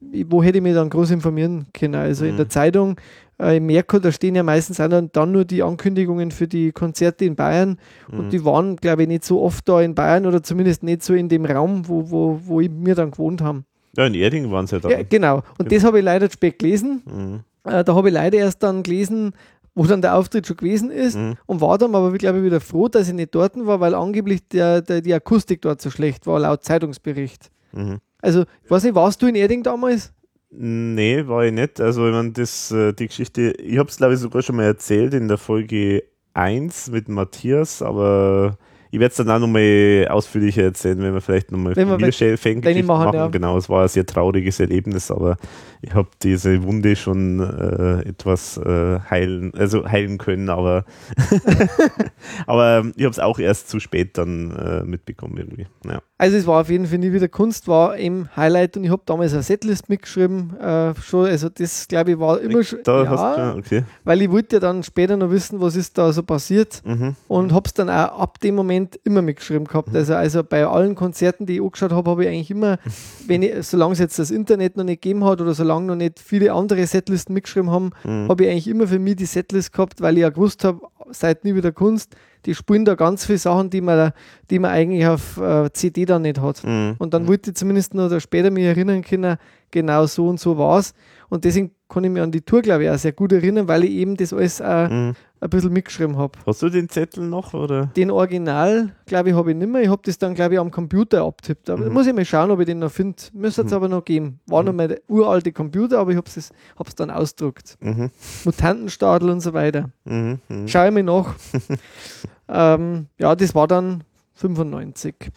wo 0.00 0.42
hätte 0.42 0.58
ich 0.58 0.62
mich 0.62 0.74
dann 0.74 0.90
groß 0.90 1.12
informieren 1.12 1.66
können? 1.72 1.94
Also 1.94 2.24
in 2.24 2.32
Mhm. 2.34 2.36
der 2.38 2.48
Zeitung, 2.48 3.00
äh, 3.40 3.58
im 3.58 3.66
Merkur, 3.66 4.00
da 4.00 4.10
stehen 4.10 4.34
ja 4.34 4.42
meistens 4.42 4.80
auch 4.80 4.88
dann, 4.88 5.10
dann 5.12 5.30
nur 5.32 5.44
die 5.44 5.62
Ankündigungen 5.62 6.32
für 6.32 6.48
die 6.48 6.72
Konzerte 6.72 7.24
in 7.24 7.36
Bayern 7.36 7.78
Mhm. 8.10 8.18
und 8.18 8.32
die 8.32 8.44
waren, 8.44 8.76
glaube 8.76 9.02
ich, 9.02 9.08
nicht 9.08 9.24
so 9.24 9.40
oft 9.42 9.68
da 9.68 9.80
in 9.80 9.94
Bayern 9.94 10.26
oder 10.26 10.42
zumindest 10.42 10.82
nicht 10.82 11.02
so 11.04 11.14
in 11.14 11.28
dem 11.28 11.44
Raum, 11.44 11.88
wo, 11.88 12.10
wo, 12.10 12.40
wo 12.44 12.60
ich- 12.60 12.70
wir 12.72 12.94
dann 12.96 13.12
gewohnt 13.12 13.40
haben. 13.42 13.64
Ja, 13.96 14.06
in 14.06 14.14
Erding 14.14 14.50
waren 14.50 14.66
sie 14.66 14.76
ja 14.76 14.80
da. 14.80 14.88
Ja, 14.90 15.02
genau. 15.02 15.42
Und 15.58 15.70
das 15.72 15.84
habe 15.84 15.98
ich 15.98 16.04
leider 16.04 16.30
spät 16.30 16.58
gelesen. 16.58 17.02
Mhm. 17.06 17.70
Äh, 17.70 17.82
da 17.84 17.94
habe 17.94 18.08
ich 18.08 18.14
leider 18.14 18.38
erst 18.38 18.62
dann 18.62 18.82
gelesen, 18.82 19.32
wo 19.74 19.84
dann 19.84 20.00
der 20.02 20.16
Auftritt 20.16 20.46
schon 20.46 20.56
gewesen 20.56 20.90
ist 20.90 21.16
Mhm. 21.16 21.34
und 21.46 21.60
war 21.60 21.76
dann 21.78 21.94
aber, 21.94 22.12
glaube 22.16 22.38
ich, 22.38 22.44
wieder 22.44 22.60
froh, 22.60 22.88
dass 22.88 23.08
ich 23.08 23.14
nicht 23.14 23.34
dort 23.34 23.54
war, 23.66 23.80
weil 23.80 23.94
angeblich 23.94 24.46
der, 24.48 24.80
der, 24.82 25.00
die 25.02 25.12
Akustik 25.12 25.60
dort 25.62 25.80
so 25.82 25.90
schlecht 25.90 26.26
war, 26.26 26.40
laut 26.40 26.64
Zeitungsbericht. 26.64 27.50
Mhm. 27.72 27.98
Also, 28.22 28.44
ich 28.64 28.70
weiß 28.70 28.84
nicht, 28.84 28.94
warst 28.94 29.20
du 29.20 29.26
in 29.26 29.34
Erding 29.34 29.62
damals? 29.62 30.12
Nee, 30.50 31.26
war 31.26 31.44
ich 31.44 31.52
nicht. 31.52 31.80
Also, 31.80 32.06
ich 32.06 32.12
meine, 32.14 32.32
das, 32.32 32.70
äh, 32.70 32.92
die 32.94 33.08
Geschichte, 33.08 33.52
ich 33.52 33.78
habe 33.78 33.88
es, 33.90 33.96
glaube 33.98 34.14
ich, 34.14 34.20
sogar 34.20 34.42
schon 34.42 34.56
mal 34.56 34.64
erzählt 34.64 35.12
in 35.12 35.28
der 35.28 35.36
Folge 35.38 36.04
1 36.34 36.90
mit 36.90 37.08
Matthias, 37.08 37.82
aber 37.82 38.56
ich 38.96 39.00
werde 39.00 39.10
es 39.10 39.16
dann 39.18 39.28
auch 39.28 39.38
nochmal 39.38 40.08
ausführlicher 40.08 40.62
erzählen, 40.62 40.98
wenn 41.02 41.12
wir 41.12 41.20
vielleicht 41.20 41.52
nochmal 41.52 41.74
Familiengeschichten 41.74 42.86
machen, 42.86 43.04
machen. 43.04 43.14
ja. 43.14 43.26
Genau, 43.26 43.58
es 43.58 43.68
war 43.68 43.82
ein 43.82 43.88
sehr 43.88 44.06
trauriges 44.06 44.58
Erlebnis, 44.58 45.10
aber 45.10 45.36
ich 45.82 45.94
habe 45.94 46.08
diese 46.22 46.62
Wunde 46.62 46.96
schon 46.96 47.40
äh, 47.40 48.08
etwas 48.08 48.56
äh, 48.58 48.98
heilen, 49.10 49.52
also 49.54 49.86
heilen 49.88 50.18
können, 50.18 50.48
aber, 50.50 50.84
aber 52.46 52.84
ich 52.96 53.04
habe 53.04 53.12
es 53.12 53.18
auch 53.18 53.38
erst 53.38 53.68
zu 53.68 53.80
spät 53.80 54.18
dann 54.18 54.50
äh, 54.56 54.84
mitbekommen 54.84 55.36
irgendwie. 55.36 55.66
Ja. 55.84 56.00
Also 56.18 56.36
es 56.36 56.46
war 56.46 56.62
auf 56.62 56.70
jeden 56.70 56.86
Fall 56.86 56.98
nie 56.98 57.12
wieder 57.12 57.28
Kunst, 57.28 57.68
war 57.68 57.96
im 57.96 58.28
Highlight 58.36 58.76
und 58.76 58.84
ich 58.84 58.90
habe 58.90 59.02
damals 59.04 59.32
eine 59.34 59.42
Setlist 59.42 59.88
mitgeschrieben. 59.88 60.56
Äh, 60.58 60.94
schon, 61.00 61.26
also 61.26 61.48
das 61.48 61.86
glaube 61.88 62.12
ich 62.12 62.18
war 62.18 62.40
immer 62.40 62.62
schon, 62.64 62.78
Da 62.84 63.02
ja, 63.04 63.10
hast 63.10 63.36
du, 63.36 63.40
ja, 63.40 63.54
okay. 63.54 63.84
weil 64.04 64.22
ich 64.22 64.30
wollte 64.30 64.56
ja 64.56 64.60
dann 64.60 64.82
später 64.82 65.16
noch 65.16 65.30
wissen, 65.30 65.60
was 65.60 65.76
ist 65.76 65.98
da 65.98 66.12
so 66.12 66.22
passiert 66.22 66.82
Mhm. 66.84 67.16
und 67.28 67.52
habe 67.52 67.66
es 67.66 67.74
dann 67.74 67.90
auch 67.90 68.18
ab 68.20 68.40
dem 68.40 68.54
Moment 68.54 68.98
immer 69.04 69.22
mitgeschrieben 69.22 69.66
gehabt. 69.66 69.94
Also, 69.94 70.14
also 70.14 70.42
bei 70.42 70.66
allen 70.66 70.94
Konzerten, 70.94 71.46
die 71.46 71.56
ich 71.56 71.62
angeschaut 71.62 71.92
habe, 71.92 72.10
habe 72.10 72.24
ich 72.24 72.28
eigentlich 72.30 72.50
immer, 72.50 72.78
wenn 73.26 73.42
ich, 73.42 73.66
solange 73.66 73.92
es 73.92 73.98
jetzt 73.98 74.18
das 74.18 74.30
Internet 74.30 74.76
noch 74.76 74.84
nicht 74.84 75.02
gegeben 75.02 75.24
hat 75.24 75.40
oder 75.40 75.54
solange 75.66 75.86
noch 75.86 75.96
nicht 75.96 76.20
viele 76.20 76.52
andere 76.52 76.86
Setlisten 76.86 77.34
mitgeschrieben 77.34 77.70
haben, 77.70 77.90
Mhm. 78.04 78.28
habe 78.28 78.44
ich 78.44 78.50
eigentlich 78.50 78.68
immer 78.68 78.86
für 78.86 78.98
mich 78.98 79.16
die 79.16 79.26
Setlist 79.26 79.72
gehabt, 79.72 80.00
weil 80.00 80.16
ich 80.16 80.22
ja 80.22 80.30
gewusst 80.30 80.64
habe, 80.64 80.80
seit 81.10 81.44
nie 81.44 81.54
wieder 81.54 81.72
Kunst, 81.72 82.14
die 82.46 82.54
spielen 82.54 82.84
da 82.84 82.94
ganz 82.94 83.24
viele 83.26 83.38
Sachen, 83.38 83.70
die 83.70 83.80
man, 83.80 84.12
die 84.50 84.58
man 84.60 84.70
eigentlich 84.70 85.06
auf 85.06 85.36
äh, 85.38 85.70
CD 85.72 86.04
dann 86.04 86.22
nicht 86.22 86.40
hat. 86.40 86.62
Mhm. 86.64 86.94
Und 86.98 87.12
dann 87.14 87.26
wollte 87.26 87.50
ich 87.50 87.56
zumindest 87.56 87.94
noch 87.94 88.08
da 88.08 88.20
später 88.20 88.50
mich 88.50 88.64
erinnern 88.64 89.02
können, 89.02 89.36
genau 89.72 90.06
so 90.06 90.28
und 90.28 90.38
so 90.38 90.56
war 90.56 90.78
es. 90.78 90.94
Und 91.28 91.44
deswegen 91.44 91.72
kann 91.88 92.04
ich 92.04 92.10
mich 92.10 92.22
an 92.22 92.30
die 92.30 92.40
Tour, 92.42 92.62
glaube 92.62 92.84
ich, 92.84 92.90
auch 92.90 92.98
sehr 92.98 93.12
gut 93.12 93.32
erinnern, 93.32 93.66
weil 93.66 93.84
ich 93.84 93.90
eben 93.92 94.16
das 94.16 94.32
alles 94.32 94.62
auch 94.62 94.88
Mhm. 94.88 95.14
Ein 95.40 95.50
bisschen 95.50 95.72
mitgeschrieben 95.72 96.16
habe. 96.16 96.38
Hast 96.46 96.62
du 96.62 96.68
den 96.70 96.88
Zettel 96.88 97.24
noch? 97.26 97.52
Oder? 97.54 97.86
Den 97.96 98.10
Original, 98.10 98.92
glaube 99.06 99.28
ich, 99.30 99.34
habe 99.34 99.50
ich 99.50 99.56
nicht 99.56 99.68
mehr. 99.70 99.82
Ich 99.82 99.88
habe 99.88 100.00
das 100.04 100.16
dann, 100.18 100.34
glaube 100.34 100.54
ich, 100.54 100.60
am 100.60 100.70
Computer 100.70 101.24
abtippt. 101.24 101.68
Aber 101.70 101.86
Mhm. 101.86 101.92
muss 101.92 102.06
ich 102.06 102.14
mal 102.14 102.24
schauen, 102.24 102.50
ob 102.50 102.60
ich 102.60 102.66
den 102.66 102.78
noch 102.78 102.90
finde. 102.90 103.16
Müsste 103.34 103.62
es 103.62 103.70
Mhm. 103.70 103.76
aber 103.76 103.88
noch 103.88 104.04
geben. 104.04 104.40
War 104.46 104.62
noch 104.62 104.72
mal 104.72 104.88
der 104.88 105.00
uralte 105.08 105.52
Computer, 105.52 105.98
aber 105.98 106.10
ich 106.12 106.16
habe 106.16 106.28
es 106.34 106.50
hab's 106.78 106.94
dann 106.94 107.10
ausgedruckt. 107.10 107.76
Mhm. 107.80 108.10
Mutantenstadel 108.44 109.30
und 109.30 109.40
so 109.40 109.52
weiter. 109.52 109.90
Mhm. 110.04 110.40
Mhm. 110.48 110.68
Schau 110.68 110.86
ich 110.86 110.92
mir 110.92 111.02
nach. 111.04 111.34
ähm, 112.48 113.06
ja, 113.18 113.34
das 113.34 113.54
war 113.54 113.66
dann 113.68 114.04
95. 114.34 115.30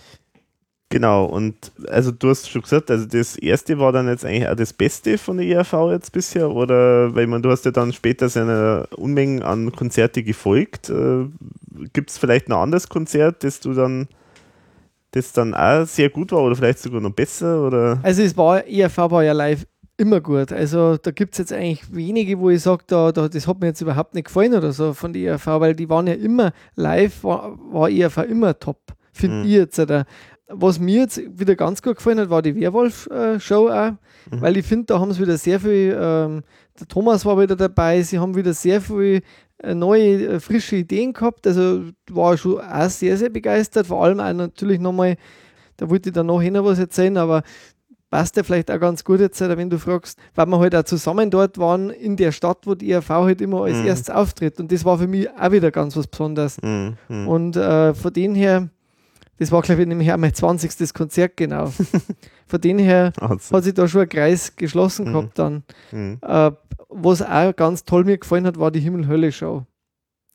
Genau, 0.92 1.26
und 1.26 1.72
also 1.88 2.12
du 2.12 2.30
hast 2.30 2.50
schon 2.50 2.64
gesagt, 2.64 2.90
also 2.90 3.06
das 3.06 3.36
erste 3.36 3.78
war 3.78 3.92
dann 3.92 4.08
jetzt 4.08 4.26
eigentlich 4.26 4.48
auch 4.48 4.56
das 4.56 4.74
Beste 4.74 5.20
von 5.20 5.38
der 5.38 5.46
IAV 5.46 5.72
jetzt 5.92 6.12
bisher, 6.12 6.50
oder 6.50 7.14
weil 7.14 7.28
man, 7.28 7.44
du 7.44 7.52
hast 7.52 7.66
ja 7.66 7.72
dann 7.72 7.94
später 7.94 8.28
seine 8.28 8.88
Unmengen 8.96 9.44
an 9.44 9.72
Konzerte 9.72 10.24
gefolgt. 10.24 10.90
Äh, 10.90 11.26
Gibt 11.94 12.10
es 12.10 12.18
vielleicht 12.18 12.48
ein 12.50 12.54
anderes 12.54 12.90
Konzert, 12.90 13.44
das 13.44 13.60
du 13.60 13.74
dann, 13.74 14.08
das 15.12 15.32
dann 15.32 15.54
auch 15.54 15.86
sehr 15.86 16.10
gut 16.10 16.32
war 16.32 16.42
oder 16.42 16.56
vielleicht 16.56 16.80
sogar 16.80 17.02
noch 17.02 17.12
besser? 17.14 17.68
Oder? 17.68 18.00
Also 18.02 18.24
es 18.24 18.36
war, 18.36 18.68
IAV 18.68 18.98
war 18.98 19.24
ja 19.24 19.34
live 19.34 19.68
immer 19.98 20.22
gut. 20.22 20.52
Also 20.52 20.98
da 20.98 21.12
gibt 21.12 21.34
es 21.34 21.38
jetzt 21.38 21.54
eigentlich 21.54 21.94
wenige, 21.94 22.40
wo 22.40 22.50
ich 22.50 22.64
sage, 22.64 22.84
da, 22.88 23.12
da, 23.12 23.28
das 23.28 23.48
hat 23.48 23.60
mir 23.60 23.68
jetzt 23.68 23.82
überhaupt 23.82 24.16
nicht 24.16 24.26
gefallen 24.26 24.56
oder 24.56 24.72
so 24.72 24.94
von 24.94 25.14
der 25.14 25.22
IAV, 25.34 25.46
weil 25.60 25.76
die 25.76 25.88
waren 25.88 26.08
ja 26.08 26.16
immer 26.16 26.52
live, 26.76 27.24
war, 27.24 27.56
war 27.72 27.90
IAV 27.90 28.18
immer 28.24 28.58
top, 28.58 28.80
finde 29.14 29.38
Mhm. 29.38 29.44
ich 29.46 29.52
jetzt. 29.52 29.78
Oder. 29.78 30.06
Was 30.52 30.80
mir 30.80 31.02
jetzt 31.02 31.22
wieder 31.40 31.56
ganz 31.56 31.82
gut 31.82 31.98
gefallen 31.98 32.20
hat, 32.20 32.30
war 32.30 32.42
die 32.42 32.56
Werwolf-Show 32.56 33.70
auch, 33.70 33.92
Mhm. 34.32 34.42
weil 34.42 34.58
ich 34.58 34.66
finde, 34.66 34.86
da 34.88 35.00
haben 35.00 35.12
sie 35.14 35.22
wieder 35.22 35.38
sehr 35.38 35.60
viel, 35.60 35.96
ähm, 36.00 36.42
der 36.80 36.88
Thomas 36.88 37.26
war 37.26 37.40
wieder 37.40 37.56
dabei, 37.56 38.02
sie 38.02 38.18
haben 38.20 38.36
wieder 38.36 38.54
sehr 38.54 38.82
viel 38.82 39.22
äh, 39.62 39.76
neue, 39.76 40.26
äh, 40.28 40.40
frische 40.40 40.78
Ideen 40.78 41.12
gehabt, 41.14 41.46
also 41.46 41.84
war 42.10 42.38
schon 42.38 42.62
auch 42.62 42.90
sehr, 42.90 43.18
sehr 43.18 43.30
begeistert, 43.30 43.88
vor 43.88 44.04
allem 44.04 44.20
auch 44.22 44.32
natürlich 44.34 44.80
nochmal, 44.80 45.18
da 45.78 45.90
wollte 45.90 46.10
ich 46.10 46.14
dann 46.16 46.28
noch 46.28 46.42
hin 46.42 46.56
was 46.64 46.80
erzählen, 46.80 47.18
aber 47.18 47.44
passt 48.10 48.38
ja 48.38 48.44
vielleicht 48.44 48.72
auch 48.72 48.80
ganz 48.80 49.04
gut 49.04 49.20
jetzt, 49.20 49.40
wenn 49.42 49.70
du 49.70 49.78
fragst, 49.78 50.18
weil 50.34 50.46
wir 50.48 50.60
halt 50.60 50.76
auch 50.76 50.84
zusammen 50.84 51.30
dort 51.30 51.58
waren 51.58 51.90
in 51.90 52.16
der 52.16 52.32
Stadt, 52.32 52.60
wo 52.66 52.74
die 52.74 52.90
IRV 52.90 53.10
halt 53.10 53.42
immer 53.42 53.64
als 53.66 53.78
Mhm. 53.78 53.86
erstes 53.88 54.10
auftritt 54.16 54.60
und 54.60 54.72
das 54.72 54.84
war 54.86 54.98
für 54.98 55.08
mich 55.08 55.30
auch 55.30 55.52
wieder 55.52 55.72
ganz 55.72 55.96
was 55.98 56.08
Besonderes. 56.08 56.58
Mhm. 56.64 56.96
Mhm. 57.10 57.28
Und 57.28 57.56
äh, 57.58 57.94
von 57.94 58.14
dem 58.14 58.34
her, 58.36 58.70
das 59.40 59.52
war 59.52 59.62
glaube 59.62 59.82
ich 59.82 59.88
nämlich 59.88 60.12
auch 60.12 60.18
mein 60.18 60.34
20. 60.34 60.94
Konzert 60.94 61.36
genau. 61.38 61.72
von 62.48 62.62
dem 62.62 62.78
her 62.78 63.12
Also, 63.20 63.56
hat 63.56 63.64
sich 63.64 63.74
da 63.74 63.88
schon 63.88 64.02
ein 64.02 64.10
Kreis 64.10 64.56
geschlossen 64.56 65.08
Mhm. 65.10 65.14
gehabt 65.14 65.40
dann. 65.40 65.64
mhm. 65.92 66.18
Äh, 66.22 66.52
was 66.90 67.22
auch 67.22 67.56
ganz 67.56 67.84
toll 67.86 68.04
mir 68.04 68.18
gefallen 68.18 68.46
hat, 68.48 68.60
war 68.60 68.72
die 68.72 68.80
Himmel-Hölle-Show. 68.80 69.64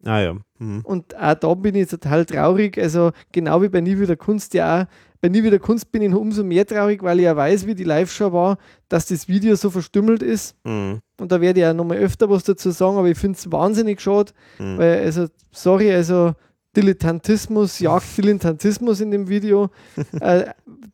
Ah 0.05 0.21
ja. 0.21 0.37
Mhm. 0.59 0.83
Und 0.85 1.17
auch 1.17 1.35
da 1.35 1.55
bin 1.55 1.75
ich 1.75 1.89
total 1.89 2.25
traurig. 2.27 2.79
Also 2.79 3.11
genau 3.33 3.61
wie 3.63 3.69
bei 3.69 3.81
Nie 3.81 3.99
wieder 3.99 4.17
Kunst 4.17 4.55
ja 4.55 4.83
auch. 4.83 4.87
Bei 5.21 5.29
Nie 5.31 5.43
wieder 5.43 5.59
Kunst 5.59 5.91
bin 5.91 6.03
ich 6.03 6.13
umso 6.15 6.45
mehr 6.45 6.67
traurig, 6.67 7.03
weil 7.03 7.19
ich 7.19 7.25
ja 7.25 7.35
weiß, 7.35 7.67
wie 7.67 7.75
die 7.75 7.85
Live-Show 7.85 8.31
war, 8.33 8.59
dass 8.91 9.07
das 9.07 9.27
Video 9.27 9.57
so 9.57 9.71
verstümmelt 9.71 10.23
ist. 10.23 10.55
Mhm. 10.65 11.01
Und 11.19 11.33
da 11.33 11.41
werde 11.41 11.59
ich 11.61 11.63
ja 11.65 11.73
nochmal 11.73 11.97
öfter 11.97 12.29
was 12.31 12.45
dazu 12.45 12.71
sagen, 12.71 12.99
aber 12.99 13.09
ich 13.09 13.19
finde 13.19 13.39
es 13.39 13.51
wahnsinnig 13.51 14.01
schade, 14.01 14.33
Mhm. 14.59 14.79
weil, 14.79 14.99
also, 15.05 15.27
sorry, 15.51 15.93
also 15.93 16.35
Dilettantismus 16.77 17.79
jagt 17.81 18.17
Dilettantismus 18.17 19.01
in 19.01 19.11
dem 19.11 19.29
Video. 19.29 19.71
äh, 20.21 20.45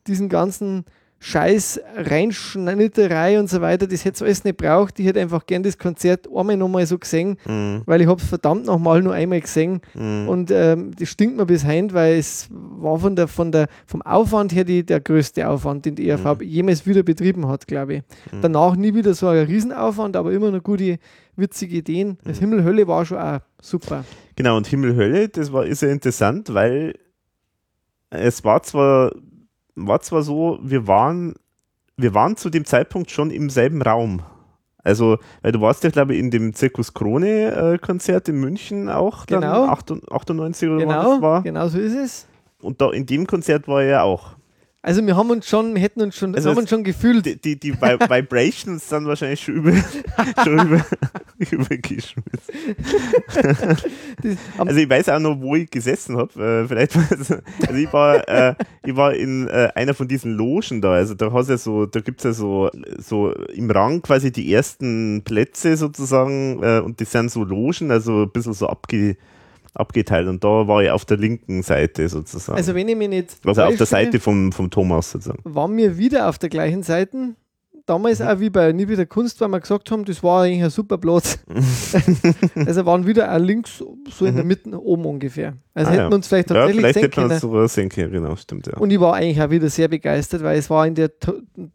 diesen 0.07 0.29
ganzen 0.29 0.85
Scheiß, 1.23 1.79
Reinschnitterei 1.95 3.39
und 3.39 3.47
so 3.47 3.61
weiter, 3.61 3.85
das 3.85 4.03
hätte 4.05 4.15
es 4.15 4.21
alles 4.23 4.43
nicht 4.43 4.57
braucht. 4.57 4.99
Ich 4.99 5.05
hätte 5.05 5.21
einfach 5.21 5.45
gern 5.45 5.61
das 5.61 5.77
Konzert 5.77 6.27
einmal 6.33 6.57
nochmal 6.57 6.85
so 6.87 6.97
gesehen, 6.97 7.37
Mhm. 7.45 7.83
weil 7.85 8.01
ich 8.01 8.07
habe 8.07 8.19
es 8.19 8.27
verdammt 8.27 8.65
nochmal 8.65 9.03
nur 9.03 9.13
einmal 9.13 9.39
gesehen. 9.41 9.81
Mhm. 9.93 10.27
Und 10.27 10.51
ähm, 10.51 10.91
das 10.97 11.09
stinkt 11.09 11.37
mir 11.37 11.45
bis 11.45 11.63
heim, 11.63 11.93
weil 11.93 12.15
es 12.17 12.47
war 12.51 12.97
von 12.97 13.15
der, 13.15 13.27
von 13.27 13.51
der, 13.51 13.67
vom 13.85 14.01
Aufwand 14.01 14.53
her 14.55 14.63
die, 14.63 14.83
der 14.83 14.99
größte 14.99 15.47
Aufwand, 15.47 15.85
den 15.85 15.93
die 15.95 16.09
ERV 16.09 16.39
Mhm. 16.39 16.41
jemals 16.41 16.85
wieder 16.87 17.03
betrieben 17.03 17.47
hat, 17.47 17.67
glaube 17.67 17.95
ich. 17.95 18.01
Mhm. 18.31 18.41
Danach 18.41 18.75
nie 18.75 18.93
wieder 18.95 19.13
so 19.13 19.27
ein 19.27 19.45
Riesenaufwand, 19.45 20.15
aber 20.15 20.31
immer 20.31 20.49
noch 20.49 20.63
gute, 20.63 20.97
witzige 21.41 21.75
Ideen. 21.77 22.17
Das 22.23 22.37
Mhm. 22.37 22.41
Himmel, 22.45 22.63
Hölle 22.63 22.87
war 22.87 23.05
schon 23.05 23.17
auch 23.17 23.39
super. 23.61 24.05
Genau, 24.37 24.55
und 24.55 24.67
Himmel, 24.67 24.95
Hölle, 24.95 25.27
das 25.27 25.51
war, 25.51 25.65
ist 25.65 25.81
ja 25.81 25.89
interessant, 25.89 26.53
weil 26.53 26.95
es 28.09 28.43
war 28.43 28.63
zwar, 28.63 29.11
war 29.75 29.99
zwar 30.01 30.21
so, 30.21 30.59
wir 30.63 30.87
waren, 30.87 31.35
wir 31.97 32.13
waren 32.13 32.35
zu 32.37 32.49
dem 32.49 32.65
Zeitpunkt 32.65 33.11
schon 33.11 33.31
im 33.31 33.49
selben 33.49 33.81
Raum. 33.81 34.21
Also, 34.83 35.17
weil 35.43 35.51
du 35.51 35.61
warst 35.61 35.83
ja, 35.83 35.91
glaube 35.91 36.15
ich, 36.15 36.19
in 36.19 36.31
dem 36.31 36.53
Zirkus 36.53 36.93
Krone 36.95 37.51
äh, 37.73 37.77
Konzert 37.77 38.27
in 38.29 38.39
München 38.39 38.89
auch, 38.89 39.25
dann 39.27 39.41
Genau. 39.41 39.67
98 39.67 40.69
oder 40.69 40.79
Genau, 40.79 41.11
das 41.13 41.21
war. 41.21 41.43
genau 41.43 41.67
so 41.67 41.77
ist 41.77 41.93
es. 41.95 42.27
Und 42.61 42.81
da 42.81 42.89
in 42.91 43.05
dem 43.05 43.27
Konzert 43.27 43.67
war 43.67 43.83
er 43.83 43.87
ja 43.89 44.01
auch. 44.03 44.35
Also 44.83 45.05
wir 45.05 45.15
haben 45.15 45.29
uns 45.29 45.47
schon, 45.47 45.75
wir 45.75 45.81
hätten 45.81 46.01
uns 46.01 46.15
schon, 46.15 46.33
Also 46.33 46.49
haben 46.49 46.57
uns 46.57 46.69
schon 46.71 46.83
gefühlt. 46.83 47.23
Die, 47.25 47.35
die, 47.39 47.59
die 47.59 47.73
Vi- 47.75 47.99
Vibrations 48.09 48.87
dann 48.87 49.05
wahrscheinlich 49.05 49.39
schon 49.41 49.55
über, 49.57 49.73
schon 50.43 50.59
über, 50.67 50.85
übergeschmissen. 51.51 52.25
Also 54.57 54.79
ich 54.79 54.89
weiß 54.89 55.09
auch 55.09 55.19
noch, 55.19 55.39
wo 55.41 55.55
ich 55.55 55.69
gesessen 55.69 56.17
habe. 56.17 56.63
Äh, 56.63 56.67
vielleicht 56.67 56.95
also 56.95 57.35
ich 57.75 57.91
war, 57.91 58.27
äh, 58.27 58.55
ich 58.85 58.95
war 58.95 59.13
in 59.13 59.47
äh, 59.47 59.69
einer 59.75 59.93
von 59.93 60.07
diesen 60.07 60.33
Logen 60.35 60.81
da. 60.81 60.93
Also 60.93 61.13
da 61.15 61.31
hast 61.31 61.49
ja 61.49 61.57
so, 61.57 61.85
da 61.85 61.99
gibt's 62.01 62.23
ja 62.23 62.33
so, 62.33 62.69
so 62.99 63.31
im 63.31 63.69
Rang 63.71 64.01
quasi 64.01 64.31
die 64.31 64.53
ersten 64.53 65.23
Plätze 65.23 65.75
sozusagen 65.77 66.61
äh, 66.61 66.79
und 66.79 66.99
die 66.99 67.05
sind 67.05 67.31
so 67.31 67.43
Logen, 67.43 67.89
also 67.91 68.23
ein 68.23 68.31
bisschen 68.31 68.53
so 68.53 68.67
abge, 68.67 69.17
abgeteilt. 69.73 70.27
Und 70.27 70.43
da 70.43 70.67
war 70.67 70.83
ich 70.83 70.89
auf 70.91 71.05
der 71.05 71.17
linken 71.17 71.63
Seite 71.63 72.07
sozusagen. 72.09 72.57
also 72.57 72.75
wenn 72.75 72.87
ich 72.89 72.95
mich 72.95 73.09
nicht 73.09 73.37
also 73.45 73.63
auf 73.63 73.75
der 73.77 73.85
Seite 73.85 74.19
vom, 74.19 74.51
vom 74.51 74.69
Thomas 74.69 75.11
sozusagen. 75.11 75.39
waren 75.43 75.75
wir 75.77 75.97
wieder 75.97 76.27
auf 76.29 76.37
der 76.39 76.49
gleichen 76.49 76.83
Seite. 76.83 77.35
Damals 77.87 78.19
Mhm. 78.19 78.27
auch 78.27 78.39
wie 78.39 78.49
bei 78.51 78.71
Nie 78.73 78.87
wieder 78.87 79.05
Kunst, 79.07 79.41
weil 79.41 79.49
wir 79.49 79.59
gesagt 79.59 79.89
haben, 79.89 80.05
das 80.05 80.21
war 80.21 80.43
eigentlich 80.43 80.63
ein 80.63 80.69
super 80.69 80.97
Platz. 80.99 81.39
also 82.55 82.85
waren 82.85 83.07
wieder 83.07 83.33
auch 83.33 83.39
links 83.39 83.83
so 84.09 84.25
in 84.25 84.35
der 84.35 84.45
Mitte 84.45 84.79
oben 84.81 85.05
ungefähr. 85.05 85.53
Also 85.73 85.89
Mhm. 85.91 85.91
Ah, 85.91 85.91
hätten 85.91 86.03
ja. 86.03 86.09
wir 86.11 86.15
uns 86.15 86.27
vielleicht 86.27 86.49
Ja, 86.51 86.55
tatsächlich 86.55 86.79
vielleicht 86.81 86.93
sehen 86.95 87.03
hätte 87.03 87.19
man 87.19 87.27
können. 87.29 87.35
es 87.37 87.41
sogar 87.41 87.67
sehen 87.67 87.89
können, 87.89 88.11
genau, 88.11 88.35
stimmt, 88.35 88.67
ja. 88.67 88.77
Und 88.77 88.91
ich 88.91 88.99
war 88.99 89.15
eigentlich 89.15 89.41
auch 89.41 89.49
wieder 89.49 89.69
sehr 89.69 89.87
begeistert, 89.87 90.43
weil 90.43 90.59
es 90.59 90.69
war 90.69 90.85
in 90.85 90.93
der, 90.95 91.09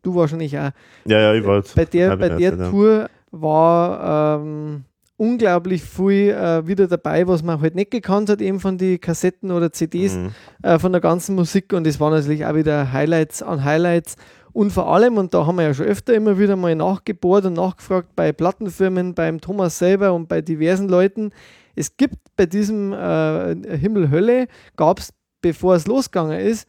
du 0.02 0.14
wahrscheinlich 0.14 0.56
auch, 0.56 0.70
Ja, 1.06 1.20
ja, 1.20 1.34
ich 1.34 1.44
war 1.44 1.62
bei 1.74 1.84
der, 1.84 2.16
bei 2.16 2.28
der 2.28 2.54
ja. 2.56 2.70
Tour 2.70 3.08
war 3.32 4.40
ähm, 4.40 4.84
unglaublich 5.16 5.82
viel 5.82 6.30
äh, 6.30 6.66
wieder 6.66 6.86
dabei, 6.88 7.26
was 7.26 7.42
man 7.42 7.60
halt 7.60 7.74
nicht 7.74 7.90
gekannt 7.90 8.28
hat, 8.28 8.40
eben 8.40 8.60
von 8.60 8.76
den 8.78 9.00
Kassetten 9.00 9.50
oder 9.50 9.72
CDs 9.72 10.14
Mhm. 10.16 10.30
äh, 10.62 10.78
von 10.78 10.92
der 10.92 11.00
ganzen 11.00 11.34
Musik 11.34 11.72
und 11.72 11.86
es 11.86 11.98
waren 12.00 12.12
natürlich 12.12 12.44
auch 12.44 12.54
wieder 12.54 12.92
Highlights 12.92 13.42
an 13.42 13.64
Highlights. 13.64 14.16
Und 14.52 14.72
vor 14.72 14.92
allem, 14.94 15.18
und 15.18 15.34
da 15.34 15.46
haben 15.46 15.56
wir 15.56 15.64
ja 15.64 15.74
schon 15.74 15.86
öfter 15.86 16.14
immer 16.14 16.38
wieder 16.38 16.56
mal 16.56 16.74
nachgebohrt 16.74 17.44
und 17.44 17.54
nachgefragt 17.54 18.16
bei 18.16 18.32
Plattenfirmen, 18.32 19.14
beim 19.14 19.40
Thomas 19.40 19.78
selber 19.78 20.12
und 20.14 20.28
bei 20.28 20.40
diversen 20.40 20.88
Leuten, 20.88 21.30
es 21.74 21.96
gibt 21.98 22.16
bei 22.36 22.46
diesem 22.46 22.92
äh, 22.94 23.54
Himmel-Hölle, 23.76 24.46
gab 24.76 24.98
es, 24.98 25.12
bevor 25.42 25.74
es 25.74 25.86
losgegangen 25.86 26.40
ist, 26.40 26.66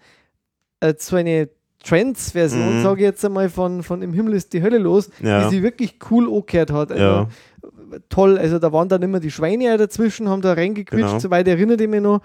äh, 0.81 0.93
so 0.97 1.15
eine 1.15 1.49
Trends-Version, 1.83 2.79
Mhm. 2.79 2.83
sage 2.83 3.01
ich 3.01 3.05
jetzt 3.05 3.23
einmal, 3.23 3.49
von, 3.49 3.83
von 3.83 4.01
Im 4.01 4.11
Himmel 4.13 4.33
ist 4.33 4.51
die 4.51 4.61
Hölle 4.61 4.77
los, 4.79 5.09
Ja. 5.21 5.43
die 5.47 5.55
sie 5.55 5.63
wirklich 5.63 5.97
cool 6.11 6.27
angehört 6.27 6.71
hat. 6.71 6.91
Also, 6.91 7.03
Ja. 7.03 7.27
Toll. 8.09 8.37
Also 8.37 8.59
da 8.59 8.71
waren 8.71 8.89
dann 8.89 9.01
immer 9.01 9.19
die 9.19 9.31
Schweine 9.31 9.73
auch 9.73 9.77
dazwischen, 9.77 10.27
haben 10.29 10.41
da 10.41 10.53
reingequitscht, 10.53 11.05
Genau. 11.07 11.19
soweit 11.19 11.47
erinnere 11.47 11.81
ich 11.83 11.89
mich 11.89 12.01
noch. 12.01 12.21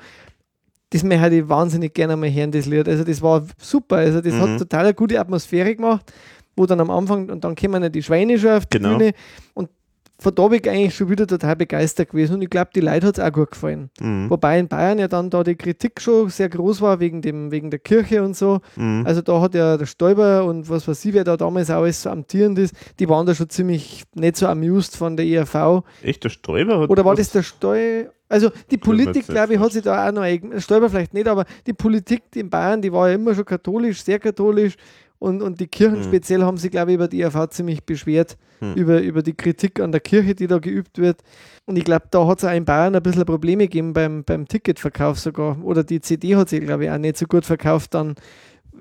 Das 0.90 1.02
mir 1.02 1.18
hätte 1.20 1.36
ich 1.36 1.48
wahnsinnig 1.48 1.94
gerne 1.94 2.16
mal 2.16 2.30
hören, 2.30 2.50
das 2.50 2.66
Lied. 2.66 2.86
Also 2.88 3.02
das 3.04 3.22
war 3.22 3.42
super. 3.58 3.96
Also 3.96 4.20
das 4.20 4.34
Mhm. 4.34 4.40
hat 4.40 4.58
total 4.58 4.84
eine 4.84 4.94
gute 4.94 5.18
Atmosphäre 5.18 5.74
gemacht, 5.74 6.12
wo 6.56 6.66
dann 6.66 6.80
am 6.80 6.90
Anfang, 6.90 7.30
und 7.30 7.42
dann 7.44 7.54
kommen 7.54 7.82
ja 7.82 7.88
die 7.88 8.02
Schweine 8.02 8.38
schon 8.38 8.50
auf 8.50 8.66
die 8.66 8.76
Genau. 8.78 8.98
Bühne. 8.98 9.12
Und 9.54 9.70
von 10.18 10.34
da 10.34 10.48
bin 10.48 10.60
ich 10.62 10.70
eigentlich 10.70 10.94
schon 10.94 11.10
wieder 11.10 11.26
total 11.26 11.56
begeistert 11.56 12.10
gewesen. 12.10 12.34
Und 12.34 12.42
ich 12.42 12.50
glaube, 12.50 12.70
die 12.74 12.80
Leute 12.80 13.08
hat 13.08 13.18
es 13.18 13.24
auch 13.24 13.32
gut 13.32 13.50
gefallen. 13.50 13.90
Mhm. 14.00 14.30
Wobei 14.30 14.58
in 14.58 14.68
Bayern 14.68 14.98
ja 14.98 15.08
dann 15.08 15.30
da 15.30 15.42
die 15.42 15.56
Kritik 15.56 16.00
schon 16.00 16.28
sehr 16.28 16.48
groß 16.48 16.80
war, 16.80 17.00
wegen, 17.00 17.22
dem, 17.22 17.50
wegen 17.50 17.70
der 17.70 17.80
Kirche 17.80 18.22
und 18.22 18.36
so. 18.36 18.60
Mhm. 18.76 19.02
Also 19.04 19.20
da 19.20 19.40
hat 19.40 19.54
ja 19.54 19.76
der 19.76 19.86
Stoiber 19.86 20.44
und 20.44 20.68
was 20.70 20.86
weiß 20.86 21.04
ich, 21.04 21.12
wer 21.12 21.24
da 21.24 21.36
damals 21.36 21.70
auch 21.70 21.82
alles 21.82 22.02
so 22.02 22.10
amtierend 22.10 22.58
ist, 22.58 22.74
die 22.98 23.08
waren 23.08 23.26
da 23.26 23.34
schon 23.34 23.50
ziemlich 23.50 24.04
nicht 24.14 24.36
so 24.36 24.46
amused 24.46 24.96
von 24.96 25.16
der 25.16 25.26
ERV. 25.26 25.82
Echt, 26.02 26.22
der 26.24 26.30
Stäuber 26.30 26.80
hat 26.80 26.90
Oder 26.90 27.04
war 27.04 27.14
das 27.14 27.30
der 27.30 27.42
Steu... 27.42 28.04
Also 28.28 28.50
die 28.70 28.78
Politik, 28.78 29.26
glaube 29.26 29.54
ich, 29.54 29.60
hat 29.60 29.72
sich 29.72 29.82
da 29.82 30.08
auch 30.08 30.12
noch... 30.12 30.24
Stoiber 30.58 30.88
vielleicht 30.88 31.12
nicht, 31.12 31.28
aber 31.28 31.44
die 31.66 31.74
Politik 31.74 32.22
in 32.34 32.48
Bayern, 32.48 32.80
die 32.80 32.90
war 32.90 33.08
ja 33.08 33.16
immer 33.16 33.34
schon 33.34 33.44
katholisch, 33.44 34.02
sehr 34.02 34.18
katholisch. 34.18 34.76
Und, 35.22 35.40
und 35.40 35.60
die 35.60 35.68
Kirchen 35.68 36.00
Mhm. 36.00 36.04
speziell 36.04 36.42
haben 36.42 36.56
sich, 36.56 36.72
glaube 36.72 36.90
ich, 36.90 36.96
über 36.96 37.06
die 37.06 37.20
ERV 37.20 37.48
ziemlich 37.50 37.84
beschwert, 37.84 38.36
Mhm. 38.60 38.74
über, 38.74 39.00
über 39.00 39.22
die 39.22 39.34
Kritik 39.34 39.78
an 39.78 39.92
der 39.92 40.00
Kirche, 40.00 40.34
die 40.34 40.48
da 40.48 40.58
geübt 40.58 40.98
wird. 40.98 41.20
Und 41.64 41.76
ich 41.78 41.84
glaube, 41.84 42.06
da 42.10 42.26
hat 42.26 42.38
es 42.38 42.44
auch 42.44 42.50
in 42.52 42.64
Bayern 42.64 42.96
ein 42.96 43.02
bisschen 43.04 43.24
Probleme 43.24 43.64
gegeben 43.68 43.92
beim, 43.92 44.24
beim 44.24 44.48
Ticketverkauf 44.48 45.20
sogar. 45.20 45.62
Oder 45.64 45.84
die 45.84 46.00
CD 46.00 46.34
hat 46.34 46.48
sich, 46.48 46.60
glaube 46.60 46.84
ich, 46.86 46.90
auch 46.90 46.98
nicht 46.98 47.16
so 47.18 47.26
gut 47.26 47.44
verkauft 47.44 47.94
dann. 47.94 48.16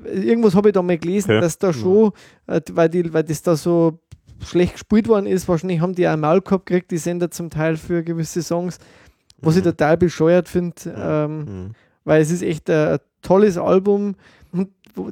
Irgendwas 0.06 0.56
habe 0.56 0.70
ich 0.70 0.74
da 0.74 0.82
mal 0.82 0.98
gelesen, 0.98 1.32
Okay. 1.32 1.42
dass 1.42 1.60
da 1.60 1.72
schon, 1.74 2.12
äh, 2.48 2.60
weil, 2.72 2.90
die, 2.90 3.14
weil 3.14 3.24
das 3.24 3.44
da 3.44 3.56
so 3.56 4.00
schlecht 4.44 4.74
gespielt 4.74 5.08
worden 5.08 5.28
ist, 5.28 5.48
wahrscheinlich 5.48 5.80
haben 5.80 5.94
die 5.94 6.08
auch 6.08 6.14
einen 6.14 6.22
Maul 6.22 6.42
gehabt 6.42 6.66
gekriegt, 6.66 6.90
die 6.90 6.98
Sender 6.98 7.30
zum 7.30 7.52
Teil 7.52 7.78
für 7.78 8.04
gewisse 8.04 8.42
Songs, 8.42 8.80
was 9.42 9.58
ich 9.58 9.62
Mhm. 9.64 9.70
total 9.70 9.98
bescheuert 9.98 10.50
finde, 10.50 10.74
ähm, 10.98 11.38
Mhm. 11.40 11.72
weil 12.04 12.20
es 12.22 12.32
ist 12.32 12.42
echt 12.42 12.68
ein, 12.72 12.94
ein 12.94 13.00
tolles 13.22 13.60
Album. 13.60 14.16
Und 14.52 14.70
wo, 14.96 15.12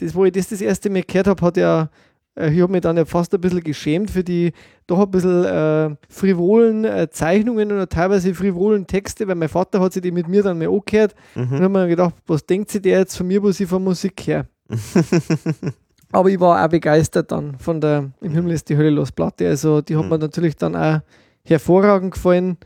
das, 0.00 0.14
wo 0.14 0.24
ich 0.24 0.32
das 0.32 0.48
das 0.48 0.60
erste 0.60 0.90
Mal 0.90 1.02
gehört 1.02 1.26
habe, 1.28 1.44
hat 1.44 1.56
ja 1.56 1.88
äh, 2.36 2.52
ich 2.52 2.60
habe 2.62 2.72
mich 2.72 2.80
dann 2.82 2.96
ja 2.96 3.04
fast 3.04 3.34
ein 3.34 3.40
bisschen 3.40 3.62
geschämt 3.62 4.10
für 4.10 4.22
die 4.24 4.52
doch 4.86 5.00
ein 5.00 5.10
bisschen 5.10 5.44
äh, 5.44 5.96
frivolen 6.08 6.84
äh, 6.84 7.08
Zeichnungen 7.10 7.72
oder 7.72 7.88
teilweise 7.88 8.34
frivolen 8.34 8.86
Texte, 8.86 9.26
weil 9.28 9.34
mein 9.34 9.48
Vater 9.48 9.80
hat 9.80 9.92
sich 9.92 10.02
die 10.02 10.10
mit 10.12 10.28
mir 10.28 10.42
dann 10.42 10.58
mal 10.58 10.68
angehört 10.68 11.14
Mhm. 11.34 11.42
und 11.52 11.60
habe 11.62 11.68
mir 11.68 11.88
gedacht, 11.88 12.14
was 12.26 12.46
denkt 12.46 12.70
sich 12.70 12.82
der 12.82 13.00
jetzt 13.00 13.16
von 13.16 13.26
mir, 13.26 13.42
was 13.42 13.60
ich 13.60 13.68
von 13.68 13.82
Musik 13.84 14.20
her? 14.26 14.46
Aber 16.12 16.30
ich 16.30 16.40
war 16.40 16.64
auch 16.64 16.68
begeistert 16.70 17.30
dann 17.32 17.58
von 17.58 17.80
der 17.80 18.10
Im 18.22 18.32
Himmel 18.32 18.52
ist 18.52 18.68
die 18.68 18.76
Hölle 18.76 18.90
los 18.90 19.12
Platte. 19.12 19.46
Also 19.46 19.82
die 19.82 19.96
hat 19.96 20.04
Mhm. 20.04 20.10
mir 20.10 20.18
natürlich 20.18 20.56
dann 20.56 20.74
auch 20.74 21.00
hervorragend 21.44 22.14
gefallen. 22.14 22.56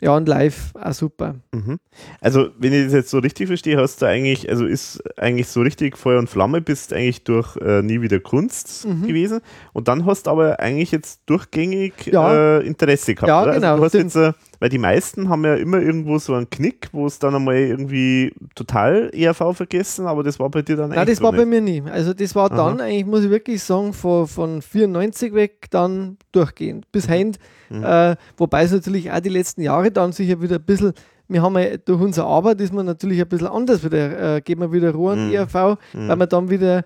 Ja, 0.00 0.14
und 0.14 0.28
live 0.28 0.72
auch 0.74 0.92
super. 0.92 1.36
Mhm. 1.52 1.78
Also, 2.20 2.48
wenn 2.58 2.72
ich 2.74 2.84
das 2.84 2.92
jetzt 2.92 3.10
so 3.10 3.18
richtig 3.18 3.46
verstehe, 3.46 3.78
hast 3.78 4.02
du 4.02 4.06
eigentlich, 4.06 4.48
also 4.50 4.66
ist 4.66 5.02
eigentlich 5.18 5.48
so 5.48 5.62
richtig 5.62 5.96
Feuer 5.96 6.18
und 6.18 6.28
Flamme, 6.28 6.60
bist 6.60 6.92
eigentlich 6.92 7.24
durch 7.24 7.56
äh, 7.56 7.80
nie 7.80 8.02
wieder 8.02 8.20
Kunst 8.20 8.84
Mhm. 8.86 9.06
gewesen. 9.06 9.40
Und 9.72 9.88
dann 9.88 10.04
hast 10.04 10.26
du 10.26 10.30
aber 10.32 10.60
eigentlich 10.60 10.92
jetzt 10.92 11.22
durchgängig 11.24 11.94
Ja. 12.12 12.58
äh, 12.58 12.66
Interesse 12.66 13.14
gehabt. 13.14 13.28
Ja, 13.28 13.42
oder? 13.42 13.54
genau. 13.54 13.68
Also 13.68 13.78
du 13.78 13.84
hast 13.84 13.94
jetzt, 13.94 14.16
äh, 14.16 14.32
weil 14.60 14.68
die 14.68 14.78
meisten 14.78 15.28
haben 15.28 15.44
ja 15.44 15.54
immer 15.54 15.80
irgendwo 15.80 16.18
so 16.18 16.34
einen 16.34 16.48
Knick, 16.50 16.88
wo 16.92 17.06
es 17.06 17.18
dann 17.18 17.34
einmal 17.34 17.56
irgendwie 17.56 18.32
total 18.54 19.10
ERV 19.12 19.54
vergessen, 19.56 20.06
aber 20.06 20.22
das 20.22 20.38
war 20.38 20.48
bei 20.50 20.62
dir 20.62 20.76
dann 20.76 20.90
Nein, 20.90 21.06
das 21.06 21.20
war 21.22 21.32
so 21.32 21.36
bei 21.38 21.44
nicht. 21.44 21.48
mir 21.48 21.82
nie. 21.82 21.90
Also 21.90 22.14
das 22.14 22.34
war 22.34 22.50
Aha. 22.50 22.56
dann 22.56 22.80
eigentlich, 22.80 23.06
muss 23.06 23.24
ich 23.24 23.30
wirklich 23.30 23.62
sagen, 23.62 23.92
von, 23.92 24.26
von 24.26 24.62
94 24.62 25.34
weg 25.34 25.66
dann 25.70 26.16
durchgehend 26.32 26.90
bis 26.92 27.08
heint. 27.08 27.38
Mhm. 27.70 27.84
Äh, 27.84 28.16
wobei 28.36 28.62
es 28.64 28.72
natürlich 28.72 29.10
auch 29.10 29.20
die 29.20 29.28
letzten 29.28 29.62
Jahre 29.62 29.90
dann 29.90 30.12
sicher 30.12 30.40
wieder 30.40 30.56
ein 30.56 30.64
bisschen, 30.64 30.92
wir 31.28 31.42
haben 31.42 31.58
ja 31.58 31.76
durch 31.76 32.00
unsere 32.00 32.26
Arbeit 32.26 32.60
ist 32.60 32.72
man 32.72 32.86
natürlich 32.86 33.20
ein 33.20 33.28
bisschen 33.28 33.48
anders 33.48 33.84
wieder, 33.84 34.36
äh, 34.36 34.40
geht 34.40 34.58
man 34.58 34.72
wieder 34.72 34.92
Ruhe 34.92 35.12
an 35.14 35.26
Mhm. 35.28 35.34
ERV, 35.34 35.76
Mhm. 35.92 36.08
weil 36.08 36.16
man 36.16 36.28
dann 36.28 36.50
wieder 36.50 36.84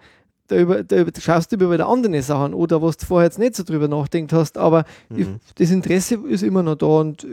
da, 0.51 0.57
über, 0.59 0.83
da 0.83 0.97
über, 1.01 1.11
schaust 1.21 1.53
du 1.53 1.57
über 1.57 1.71
wieder 1.73 1.89
andere 1.89 2.23
Sachen 2.23 2.55
oder 2.55 2.83
was 2.83 2.97
du 2.97 3.07
vorher 3.07 3.27
jetzt 3.27 3.39
nicht 3.39 3.55
so 3.57 3.63
drüber 3.63 3.89
nachdenkt 3.89 4.33
hast, 4.33 4.59
aber 4.59 4.85
ich, 5.15 5.27
Mhm. 5.27 5.37
das 5.57 5.71
Interesse 5.71 6.17
ist 6.29 6.43
immer 6.43 6.63
noch 6.63 6.77
da 6.77 6.87
und 6.87 7.27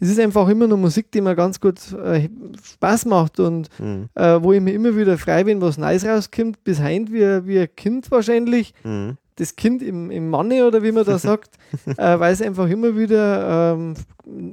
es 0.00 0.08
ist 0.08 0.18
einfach 0.20 0.48
immer 0.48 0.66
noch 0.66 0.76
Musik, 0.76 1.10
die 1.12 1.20
mir 1.20 1.34
ganz 1.34 1.60
gut 1.60 1.80
äh, 1.92 2.28
Spaß 2.62 3.06
macht 3.06 3.40
und 3.40 3.68
Mhm. 3.78 4.08
äh, 4.14 4.42
wo 4.42 4.52
ich 4.52 4.60
mir 4.60 4.72
immer 4.74 4.96
wieder 4.96 5.18
frei 5.18 5.44
bin, 5.44 5.60
was 5.60 5.78
Neues 5.78 6.04
rauskommt, 6.04 6.62
bis 6.64 6.80
heint 6.80 7.12
wie, 7.12 7.46
wie 7.46 7.58
ein 7.60 7.68
Kind 7.76 8.10
wahrscheinlich. 8.10 8.74
Mhm. 8.84 9.16
Das 9.36 9.56
Kind 9.56 9.82
im, 9.82 10.10
im 10.10 10.28
Manne 10.28 10.66
oder 10.66 10.82
wie 10.82 10.92
man 10.92 11.04
da 11.06 11.18
sagt, 11.30 11.56
äh, 11.96 12.18
weil 12.18 12.32
es 12.34 12.42
einfach 12.42 12.68
immer 12.68 12.96
wieder 12.98 13.72
ähm, 13.74 13.94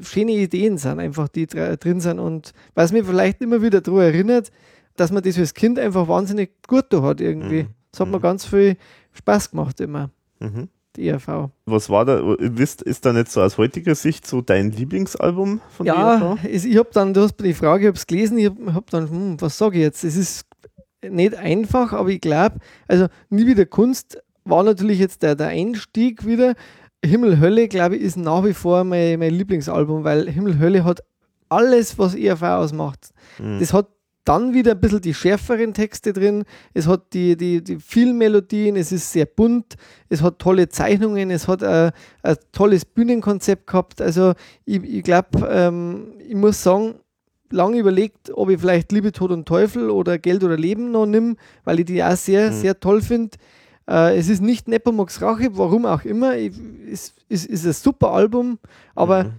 schöne 0.02 0.32
Ideen 0.32 0.78
sind, 0.78 1.00
einfach 1.00 1.28
die 1.28 1.48
dr- 1.48 1.76
drin 1.78 2.00
sind 2.00 2.18
und 2.20 2.54
weil 2.76 2.86
es 2.86 2.92
mir 2.94 3.04
vielleicht 3.04 3.42
immer 3.42 3.62
wieder 3.62 3.82
daran 3.82 4.02
erinnert, 4.02 4.52
dass 4.96 5.12
man 5.12 5.22
das 5.24 5.38
als 5.38 5.54
Kind 5.54 5.78
einfach 5.80 6.08
wahnsinnig 6.08 6.52
gut 6.68 6.86
da 6.90 7.02
hat 7.02 7.20
irgendwie. 7.22 7.68
Das 7.92 8.00
hat 8.02 8.08
mir 8.10 8.18
Mhm. 8.18 8.22
ganz 8.22 8.46
viel 8.46 8.78
Spaß 9.14 9.52
gemacht 9.52 9.80
immer, 9.82 10.10
Mhm. 10.40 10.70
die 10.96 11.08
ERV. 11.08 11.50
Was 11.66 11.90
war 11.90 12.06
da, 12.06 12.34
ist, 12.36 12.82
ist 12.82 13.06
da 13.06 13.14
nicht 13.14 13.32
so 13.32 13.42
aus 13.42 13.58
heutiger 13.58 13.96
Sicht 13.96 14.26
so 14.28 14.42
dein 14.42 14.72
Lieblingsalbum 14.72 15.62
von 15.70 15.86
Ja, 15.86 16.16
ERV? 16.20 16.40
es, 16.50 16.66
ich 16.66 16.78
habe 16.78 16.90
dann, 16.94 17.14
du 17.14 17.22
hast 17.22 17.40
mir 17.40 17.48
die 17.48 17.54
Frage, 17.54 17.84
ich 17.84 17.88
habe 17.88 17.98
es 17.98 18.08
gelesen, 18.08 18.38
ich 18.38 18.46
habe 18.46 18.74
hab 18.74 18.90
dann, 18.90 19.10
hm, 19.10 19.42
was 19.42 19.58
sage 19.58 19.78
ich 19.78 19.84
jetzt? 19.84 20.04
Es 20.04 20.16
ist 20.16 20.46
nicht 21.08 21.36
einfach, 21.36 21.94
aber 21.94 22.10
ich 22.10 22.22
glaube, 22.22 22.58
also 22.88 23.08
nie 23.30 23.46
wieder 23.48 23.66
Kunst 23.66 24.22
war 24.46 24.64
natürlich 24.64 25.00
jetzt 25.00 25.24
der, 25.24 25.36
der 25.36 25.48
Einstieg 25.48 26.26
wieder. 26.26 26.56
Himmel, 27.06 27.40
Hölle, 27.40 27.68
glaube 27.70 27.96
ich, 27.96 28.02
ist 28.02 28.18
nach 28.18 28.44
wie 28.44 28.54
vor 28.54 28.84
mein, 28.84 29.20
mein 29.20 29.34
Lieblingsalbum, 29.34 30.04
weil 30.04 30.30
Himmel, 30.30 30.60
Hölle 30.60 30.84
hat 30.84 31.02
alles, 31.48 31.98
was 31.98 32.14
ERV 32.16 32.42
ausmacht. 32.44 33.12
Mhm. 33.40 33.60
Das 33.60 33.72
hat 33.74 33.88
dann 34.30 34.54
wieder 34.54 34.74
ein 34.74 34.80
bisschen 34.80 35.02
die 35.02 35.16
schärferen 35.16 35.74
Texte 35.74 36.14
drin. 36.14 36.44
Es 36.76 36.86
hat 36.86 37.14
die, 37.14 37.36
die, 37.36 37.64
die 37.64 37.78
vielen 37.80 38.16
Melodien, 38.16 38.76
es 38.76 38.92
ist 38.92 39.12
sehr 39.12 39.26
bunt, 39.26 39.76
es 40.08 40.22
hat 40.22 40.38
tolle 40.38 40.70
Zeichnungen, 40.70 41.32
es 41.32 41.48
hat 41.48 41.64
ein, 41.64 41.92
ein 42.22 42.36
tolles 42.52 42.86
Bühnenkonzept 42.86 43.66
gehabt. 43.66 44.02
Also 44.02 44.34
ich, 44.66 44.84
ich 44.84 45.02
glaube, 45.04 45.50
ähm, 45.52 46.14
ich 46.28 46.36
muss 46.36 46.62
sagen, 46.62 47.00
lange 47.50 47.80
überlegt, 47.80 48.30
ob 48.36 48.52
ich 48.52 48.60
vielleicht 48.60 48.92
Liebe, 48.92 49.12
Tod 49.12 49.32
und 49.32 49.48
Teufel 49.48 49.90
oder 49.90 50.20
Geld 50.20 50.44
oder 50.44 50.58
Leben 50.58 50.92
noch 50.92 51.08
nimm, 51.08 51.36
weil 51.64 51.80
ich 51.80 51.86
die 51.86 52.04
auch 52.04 52.16
sehr, 52.16 52.52
Mhm. 52.52 52.54
sehr 52.56 52.80
toll 52.80 53.02
finde. 53.02 53.36
Äh, 53.90 54.16
es 54.16 54.30
ist 54.30 54.44
nicht 54.44 54.68
Nepomuk's 54.68 55.24
Rache, 55.24 55.50
warum 55.58 55.88
auch 55.88 56.06
immer. 56.06 56.38
Ich, 56.38 56.54
es 56.94 57.16
ist, 57.30 57.48
ist 57.48 57.66
ein 57.66 57.74
super 57.74 58.12
Album, 58.12 58.60
aber 58.94 59.24
Mhm. 59.24 59.32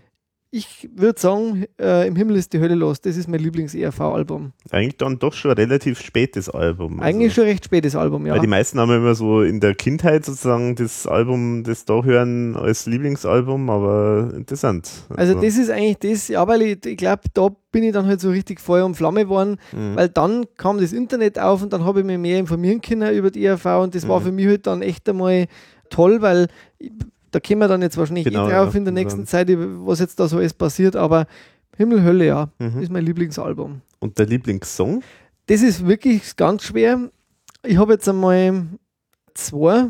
Ich 0.52 0.88
würde 0.96 1.20
sagen, 1.20 1.64
äh, 1.80 2.08
Im 2.08 2.16
Himmel 2.16 2.34
ist 2.36 2.52
die 2.52 2.58
Hölle 2.58 2.74
los. 2.74 3.00
Das 3.00 3.16
ist 3.16 3.28
mein 3.28 3.38
Lieblings-ERV-Album. 3.38 4.52
Eigentlich 4.70 4.96
dann 4.96 5.18
doch 5.20 5.32
schon 5.32 5.52
ein 5.52 5.56
relativ 5.56 6.00
spätes 6.00 6.48
Album. 6.48 6.94
also- 7.00 7.04
Eigentlich 7.04 7.34
schon 7.34 7.44
recht 7.44 7.64
spätes 7.64 7.94
Album, 7.94 8.26
ja. 8.26 8.32
Weil 8.34 8.40
die 8.40 8.48
meisten 8.48 8.80
haben 8.80 8.90
immer 8.90 9.14
so 9.14 9.42
in 9.42 9.60
der 9.60 9.74
Kindheit 9.76 10.24
sozusagen 10.24 10.74
das 10.74 11.06
Album, 11.06 11.62
das 11.62 11.84
da 11.84 12.02
hören, 12.02 12.56
als 12.56 12.86
Lieblingsalbum, 12.86 13.70
aber 13.70 14.32
interessant. 14.34 14.90
Also 15.10 15.34
das 15.34 15.56
ist 15.56 15.70
eigentlich 15.70 15.98
das, 15.98 16.26
ja, 16.28 16.46
weil 16.48 16.62
ich, 16.62 16.84
ich 16.84 16.96
glaube, 16.96 17.22
da 17.32 17.50
bin 17.70 17.84
ich 17.84 17.92
dann 17.92 18.06
halt 18.06 18.20
so 18.20 18.30
richtig 18.30 18.60
Feuer 18.60 18.84
und 18.86 18.96
Flamme 18.96 19.22
geworden, 19.24 19.56
Mhm. 19.72 19.94
weil 19.94 20.08
dann 20.08 20.46
kam 20.56 20.78
das 20.78 20.92
Internet 20.92 21.38
auf 21.38 21.62
und 21.62 21.72
dann 21.72 21.84
habe 21.84 22.00
ich 22.00 22.06
mich 22.06 22.18
mehr 22.18 22.38
informieren 22.40 22.80
können 22.80 23.14
über 23.14 23.30
die 23.30 23.44
ERV 23.44 23.66
und 23.82 23.94
das 23.94 24.08
war 24.08 24.18
Mhm. 24.18 24.24
für 24.24 24.32
mich 24.32 24.46
halt 24.48 24.66
dann 24.66 24.82
echt 24.82 25.08
einmal 25.08 25.46
toll, 25.90 26.20
weil 26.22 26.48
ich, 26.78 26.90
da 27.30 27.40
kommen 27.40 27.60
wir 27.60 27.68
dann 27.68 27.82
jetzt 27.82 27.96
wahrscheinlich 27.96 28.24
Genau, 28.24 28.46
eh 28.48 28.50
drauf 28.52 28.72
ja. 28.74 28.78
in 28.78 28.84
der 28.84 28.92
nächsten 28.94 29.26
Zeit, 29.26 29.48
was 29.50 30.00
jetzt 30.00 30.18
da 30.20 30.28
so 30.28 30.38
alles 30.38 30.54
passiert, 30.54 30.96
aber 30.96 31.26
Himmel, 31.76 32.02
Hölle, 32.02 32.26
ja, 32.26 32.48
Mhm. 32.58 32.82
ist 32.82 32.90
mein 32.92 33.04
Lieblingsalbum. 33.04 33.80
Und 34.00 34.18
der 34.18 34.26
Lieblingssong? 34.26 35.02
Das 35.46 35.62
ist 35.62 35.86
wirklich 35.86 36.36
ganz 36.36 36.64
schwer. 36.64 37.10
Ich 37.64 37.76
habe 37.78 37.92
jetzt 37.94 38.08
einmal 38.08 38.66
zwei, 39.34 39.88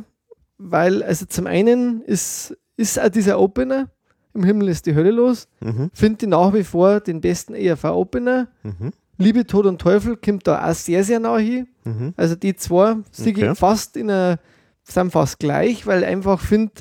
weil, 0.58 1.02
also 1.02 1.26
zum 1.26 1.46
einen 1.46 2.02
ist, 2.02 2.56
ist 2.76 3.00
auch 3.00 3.08
dieser 3.08 3.38
Opener, 3.40 3.88
im 4.34 4.44
Himmel 4.44 4.68
ist 4.68 4.86
die 4.86 4.94
Hölle 4.94 5.10
los, 5.10 5.48
Mhm. 5.60 5.90
finde 5.92 6.24
ich 6.24 6.30
nach 6.30 6.52
wie 6.54 6.64
vor 6.64 7.00
den 7.00 7.20
besten 7.20 7.54
ERV-Opener. 7.54 8.48
Mhm. 8.62 8.92
Liebe, 9.18 9.46
Tod 9.46 9.66
und 9.66 9.80
Teufel 9.80 10.16
kommt 10.16 10.46
da 10.46 10.68
auch 10.70 10.74
sehr, 10.74 11.04
sehr 11.04 11.20
nah 11.20 11.36
hin. 11.38 11.66
Mhm. 11.84 12.14
Also 12.16 12.36
die 12.36 12.54
zwei 12.56 12.96
Okay. 13.20 13.54
fast 13.54 13.96
in 13.96 14.10
einer, 14.10 14.38
sind 14.84 15.10
fast 15.12 15.38
gleich, 15.38 15.86
weil 15.86 16.04
einfach 16.04 16.40
finde, 16.40 16.72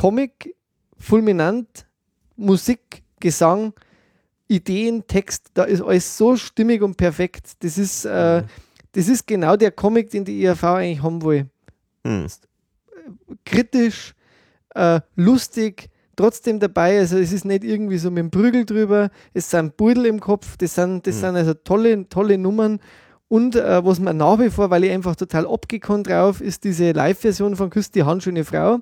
Comic, 0.00 0.54
fulminant, 0.96 1.86
Musik, 2.36 3.02
Gesang, 3.20 3.74
Ideen, 4.48 5.06
Text, 5.06 5.50
da 5.52 5.64
ist 5.64 5.82
alles 5.82 6.16
so 6.16 6.36
stimmig 6.36 6.80
und 6.80 6.96
perfekt. 6.96 7.52
Das 7.62 7.76
ist, 7.76 8.06
äh, 8.06 8.40
Mhm. 8.40 8.46
das 8.92 9.08
ist 9.08 9.26
genau 9.26 9.56
der 9.56 9.70
Comic, 9.72 10.08
den 10.08 10.24
die 10.24 10.42
ERV 10.42 10.64
eigentlich 10.64 11.02
haben 11.02 11.22
will. 11.22 11.50
Mhm. 12.02 12.26
Kritisch, 13.44 14.14
äh, 14.74 15.00
lustig, 15.16 15.90
trotzdem 16.16 16.60
dabei. 16.60 16.98
Also 16.98 17.18
es 17.18 17.30
ist 17.32 17.44
nicht 17.44 17.62
irgendwie 17.62 17.98
so 17.98 18.10
mit 18.10 18.18
dem 18.22 18.30
Prügel 18.30 18.64
drüber. 18.64 19.10
Es 19.34 19.50
sind 19.50 19.76
Beutel 19.76 20.06
im 20.06 20.18
Kopf. 20.18 20.56
Das 20.56 20.76
sind, 20.76 21.06
das 21.06 21.16
Mhm. 21.16 21.20
sind 21.20 21.36
also 21.36 21.52
tolle, 21.54 22.08
tolle 22.08 22.38
Nummern. 22.38 22.80
Und 23.32 23.54
äh, 23.54 23.84
was 23.84 24.00
mir 24.00 24.12
nach 24.12 24.40
wie 24.40 24.50
vor, 24.50 24.70
weil 24.70 24.82
ich 24.82 24.90
einfach 24.90 25.14
total 25.14 25.46
abgekonnt 25.46 26.08
drauf, 26.08 26.40
ist 26.40 26.64
diese 26.64 26.90
Live-Version 26.90 27.54
von 27.54 27.70
Küss 27.70 27.92
die 27.92 28.02
handschöne 28.02 28.44
Frau 28.44 28.80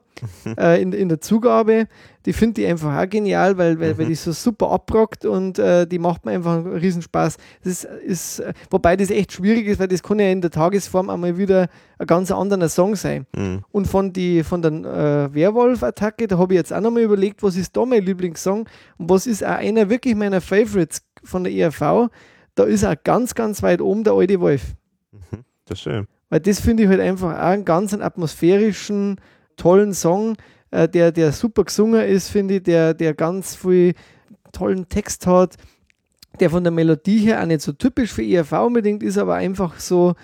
äh, 0.58 0.80
in, 0.80 0.94
in 0.94 1.10
der 1.10 1.20
Zugabe. 1.20 1.86
Die 2.24 2.32
finde 2.32 2.62
ich 2.62 2.66
einfach 2.68 2.96
auch 2.98 3.06
genial, 3.10 3.58
weil, 3.58 3.78
weil, 3.78 3.98
weil 3.98 4.06
Mhm. 4.06 4.08
die 4.08 4.14
so 4.14 4.32
super 4.32 4.70
abrockt 4.70 5.26
und 5.26 5.58
äh, 5.58 5.86
die 5.86 5.98
macht 5.98 6.24
mir 6.24 6.32
einfach 6.32 6.64
einen 6.64 6.72
Riesenspaß. 6.78 7.36
Das 7.62 7.84
ist, 7.84 8.42
wobei 8.70 8.96
das 8.96 9.10
echt 9.10 9.34
schwierig 9.34 9.66
ist, 9.66 9.80
weil 9.80 9.88
das 9.88 10.02
kann 10.02 10.18
ja 10.18 10.30
in 10.30 10.40
der 10.40 10.50
Tagesform 10.50 11.10
einmal 11.10 11.36
wieder 11.36 11.68
ein 11.98 12.06
ganz 12.06 12.30
anderer 12.32 12.70
Song 12.70 12.96
sein. 12.96 13.26
Mhm. 13.36 13.64
Und 13.70 13.86
von, 13.86 14.14
die, 14.14 14.42
von 14.44 14.62
der 14.62 14.72
äh, 14.72 15.34
Werwolf-Attacke, 15.34 16.26
da 16.26 16.38
habe 16.38 16.54
ich 16.54 16.58
jetzt 16.58 16.72
auch 16.72 16.80
nochmal 16.80 17.02
überlegt, 17.02 17.42
was 17.42 17.54
ist 17.54 17.76
da 17.76 17.84
mein 17.84 18.02
Lieblingssong 18.02 18.66
und 18.96 19.10
was 19.10 19.26
ist 19.26 19.44
auch 19.44 19.50
einer 19.58 19.90
wirklich 19.90 20.14
meiner 20.14 20.40
Favorites 20.40 21.02
von 21.22 21.44
der 21.44 21.52
ERV. 21.52 22.08
Da 22.58 22.64
ist 22.64 22.84
auch 22.84 22.94
ganz, 23.04 23.34
ganz 23.34 23.62
weit 23.62 23.80
oben 23.80 24.02
der 24.04 24.14
alte 24.14 24.40
Wolf. 24.40 24.74
Das 25.64 25.78
ist 25.78 25.82
schön. 25.82 26.06
Weil 26.28 26.40
das 26.40 26.60
finde 26.60 26.82
ich 26.82 26.88
halt 26.88 27.00
einfach 27.00 27.32
auch 27.34 27.38
einen 27.38 27.64
ganz 27.64 27.94
atmosphärischen, 27.94 29.20
tollen 29.56 29.94
Song, 29.94 30.36
äh, 30.70 30.88
der, 30.88 31.12
der 31.12 31.32
super 31.32 31.64
gesungen 31.64 32.04
ist, 32.06 32.28
finde 32.30 32.56
ich, 32.56 32.62
der, 32.64 32.94
der 32.94 33.14
ganz 33.14 33.54
viel 33.54 33.94
tollen 34.52 34.88
Text 34.88 35.26
hat, 35.26 35.56
der 36.40 36.50
von 36.50 36.62
der 36.64 36.70
Melodie 36.72 37.18
her 37.18 37.40
auch 37.42 37.46
nicht 37.46 37.60
so 37.62 37.72
typisch 37.72 38.12
für 38.12 38.22
ERV 38.24 38.52
unbedingt 38.52 39.02
ist, 39.02 39.18
aber 39.18 39.34
einfach 39.34 39.78
so, 39.80 40.14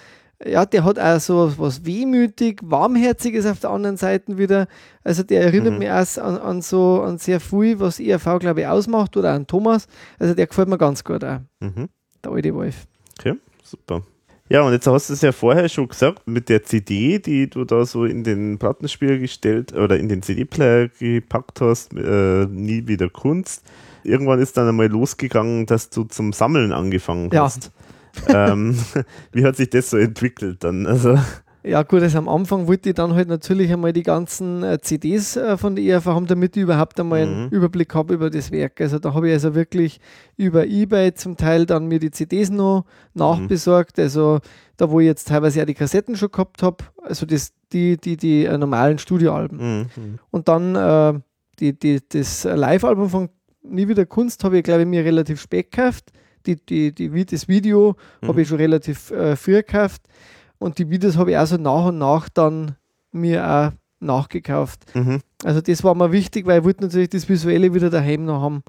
ja, 0.45 0.66
der 0.66 0.85
hat 0.85 0.99
auch 0.99 1.20
so 1.20 1.53
was 1.57 1.85
wehmütig, 1.87 2.61
warmherziges 2.62 3.47
auf 3.47 3.61
der 3.61 3.70
anderen 3.70 3.97
Seite 3.97 4.37
wieder. 4.37 4.66
Also 5.03 5.22
der 5.22 5.43
erinnert 5.43 5.74
Mhm. 5.74 5.78
mich 5.78 5.91
auch 5.91 6.22
an, 6.22 6.37
an 6.39 6.62
so 6.62 7.01
an 7.03 7.18
sehr 7.18 7.41
viel, 7.41 7.80
was 7.80 7.99
ERV, 8.01 8.39
glaube 8.41 8.61
ich, 8.62 8.66
ausmacht 8.66 9.16
oder 9.16 9.32
an 9.32 9.47
Thomas. 9.47 9.87
Also 10.18 10.35
der 10.35 10.47
gefällt 10.47 10.68
mir 10.68 10.78
ganz 10.78 11.03
gut 11.05 11.24
auch, 11.24 11.39
Mhm. 11.61 11.89
Der 12.25 12.33
alte 12.33 12.55
Wolf. 12.55 12.87
Okay, 13.18 13.35
super. 13.62 14.03
Ja, 14.51 14.62
und 14.62 14.72
jetzt 14.72 14.87
hast 14.87 15.09
du 15.09 15.14
es 15.14 15.22
ja 15.22 15.33
vorher 15.33 15.68
schon 15.70 15.89
gesagt, 15.89 16.27
mit 16.29 16.49
der 16.51 16.62
CD, 16.64 17.18
die 17.18 17.49
du 17.49 17.64
da 17.64 17.87
so 17.87 18.05
in 18.05 18.25
den 18.25 18.59
Plattenspieler 18.59 19.16
gestellt 19.18 19.72
oder 19.72 19.99
in 19.99 20.09
den 20.09 20.20
CD-Player 20.22 20.89
gepackt 20.99 21.61
hast, 21.62 21.95
äh, 21.95 22.47
nie 22.47 22.87
wieder 22.87 23.09
Kunst. 23.09 23.62
Irgendwann 24.03 24.41
ist 24.41 24.57
dann 24.59 24.68
einmal 24.68 24.89
losgegangen, 24.89 25.64
dass 25.64 25.89
du 25.89 26.05
zum 26.05 26.35
Sammeln 26.35 26.72
angefangen 26.72 27.31
Ja. 27.33 27.45
hast. 27.45 27.70
ähm, 28.29 28.77
wie 29.33 29.45
hat 29.47 29.57
sich 29.57 29.70
das 29.70 29.89
so 29.91 29.97
entwickelt 29.97 30.62
dann? 30.62 30.87
Also, 30.87 31.18
Ja, 31.67 31.83
gut, 31.83 32.03
also 32.03 32.19
am 32.19 32.29
Anfang 32.29 32.67
wollte 32.67 32.91
ich 32.91 32.95
dann 32.95 33.15
halt 33.15 33.29
natürlich 33.29 33.73
einmal 33.73 33.95
die 33.95 34.03
ganzen 34.03 34.62
äh, 34.62 34.79
CDs 34.83 35.37
äh, 35.37 35.57
von 35.57 35.75
der 35.75 35.85
ERV 35.85 36.07
haben, 36.07 36.27
damit 36.27 36.57
ich 36.59 36.62
überhaupt 36.62 37.01
einmal 37.01 37.23
einen 37.23 37.45
Mhm. 37.45 37.49
Überblick 37.53 37.95
habe 37.95 38.12
über 38.12 38.29
das 38.29 38.51
Werk. 38.51 38.83
Also 38.83 38.99
da 38.99 39.15
habe 39.15 39.29
ich 39.29 39.33
also 39.33 39.55
wirklich 39.55 39.99
über 40.37 40.67
Ebay 40.67 41.15
zum 41.15 41.39
Teil 41.39 41.65
dann 41.65 41.87
mir 41.87 41.99
die 42.01 42.11
CDs 42.11 42.51
noch 42.51 42.85
nachbesorgt. 43.15 43.99
Also 43.99 44.41
da, 44.77 44.91
wo 44.91 45.01
ich 45.01 45.07
jetzt 45.07 45.29
teilweise 45.29 45.61
ja 45.61 45.65
die 45.65 45.73
Kassetten 45.73 46.17
schon 46.17 46.31
gehabt 46.31 46.62
habe, 46.62 46.85
also 47.03 47.25
das, 47.25 47.53
die, 47.73 47.97
die, 47.97 48.19
die 48.19 48.45
äh, 48.45 48.59
normalen 48.59 48.99
Studioalben. 48.99 49.57
Mhm. 49.59 49.87
mhm. 49.97 50.19
Und 50.31 50.49
dann 50.49 50.75
äh, 50.77 51.19
die, 51.61 51.79
die, 51.79 52.01
das 52.07 52.45
Live-Album 52.45 53.09
von 53.09 53.29
Nie 53.62 53.89
wieder 53.89 54.05
Kunst 54.05 54.45
habe 54.45 54.59
ich, 54.59 54.65
glaube 54.65 54.83
ich, 54.83 54.87
mir 54.87 55.03
relativ 55.03 55.41
spät 55.41 55.71
gekauft. 55.73 56.12
Die, 56.45 56.57
die, 56.57 56.95
die, 56.95 57.25
das 57.25 57.49
Video 57.49 57.97
Mhm. 58.21 58.29
habe 58.29 58.43
ich 58.43 58.49
schon 58.49 58.59
relativ 58.59 59.11
äh, 59.12 59.35
früh 59.35 59.53
gekauft. 59.55 60.03
Und 60.65 60.79
die 60.79 60.89
Videos 60.89 61.19
habe 61.19 61.33
ich 61.33 61.37
auch 61.37 61.47
so 61.47 61.59
nach 61.59 61.87
und 61.87 61.99
nach 61.99 62.29
dann 62.31 62.77
mir 63.12 63.47
auch 63.47 63.73
nachgekauft. 64.01 64.87
Mhm. 64.95 65.21
Also 65.45 65.61
das 65.61 65.85
war 65.85 65.95
mir 65.95 66.11
wichtig, 66.11 66.47
weil 66.47 66.61
ich 66.61 66.65
wollte 66.65 66.85
natürlich 66.85 67.11
das 67.11 67.29
Visuelle 67.29 67.75
wieder 67.75 67.91
daheim 67.91 68.25
noch 68.25 68.41
haben. 68.41 68.62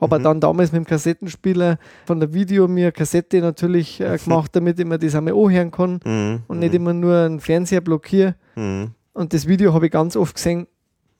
Habe 0.00 0.18
Mhm. 0.18 0.22
dann 0.22 0.40
damals 0.40 0.70
mit 0.70 0.82
dem 0.82 0.86
Kassettenspieler 0.86 1.78
von 2.06 2.20
der 2.20 2.32
Video 2.32 2.68
mir 2.68 2.84
eine 2.86 2.92
Kassette 2.92 3.40
natürlich 3.40 4.00
äh, 4.00 4.16
gemacht, 4.24 4.54
damit 4.54 4.78
ich 4.78 4.86
mir 4.86 4.98
das 4.98 5.14
einmal 5.16 5.34
anhören 5.34 5.70
kann 5.72 6.00
Mhm. 6.04 6.42
und 6.46 6.58
nicht 6.60 6.74
immer 6.74 6.92
nur 6.92 7.16
einen 7.16 7.40
Fernseher 7.40 7.80
blockiere. 7.80 8.36
Mhm. 8.54 8.92
Und 9.12 9.32
das 9.32 9.48
Video 9.48 9.72
habe 9.74 9.86
ich 9.86 9.92
ganz 9.92 10.16
oft 10.16 10.36
gesehen. 10.36 10.66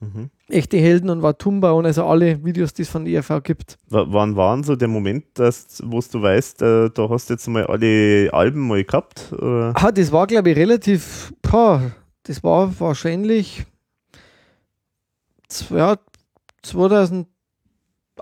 Mhm. 0.04 0.30
Echte 0.48 0.76
Helden 0.76 1.10
und 1.10 1.22
Watumba 1.22 1.70
und 1.72 1.86
also 1.86 2.04
alle 2.04 2.44
Videos, 2.44 2.74
die 2.74 2.82
es 2.82 2.88
von 2.88 3.04
der 3.04 3.14
ERV 3.14 3.42
gibt. 3.42 3.78
W 3.88 4.04
wann 4.08 4.36
war 4.36 4.54
denn 4.54 4.64
so 4.64 4.76
der 4.76 4.88
Moment, 4.88 5.24
dass, 5.34 5.82
wo 5.84 6.00
du 6.00 6.22
weißt, 6.22 6.62
äh, 6.62 6.90
da 6.90 7.08
hast 7.08 7.30
du 7.30 7.34
jetzt 7.34 7.48
mal 7.48 7.66
alle 7.66 8.30
Alben 8.32 8.66
mal 8.66 8.84
gehabt? 8.84 9.32
Oder? 9.32 9.72
Ah, 9.74 9.90
das 9.90 10.12
war, 10.12 10.26
glaube 10.26 10.50
ich, 10.50 10.56
relativ, 10.56 11.32
boah, 11.42 11.80
das 12.24 12.42
war 12.44 12.78
wahrscheinlich 12.78 13.64
ja, 15.70 15.96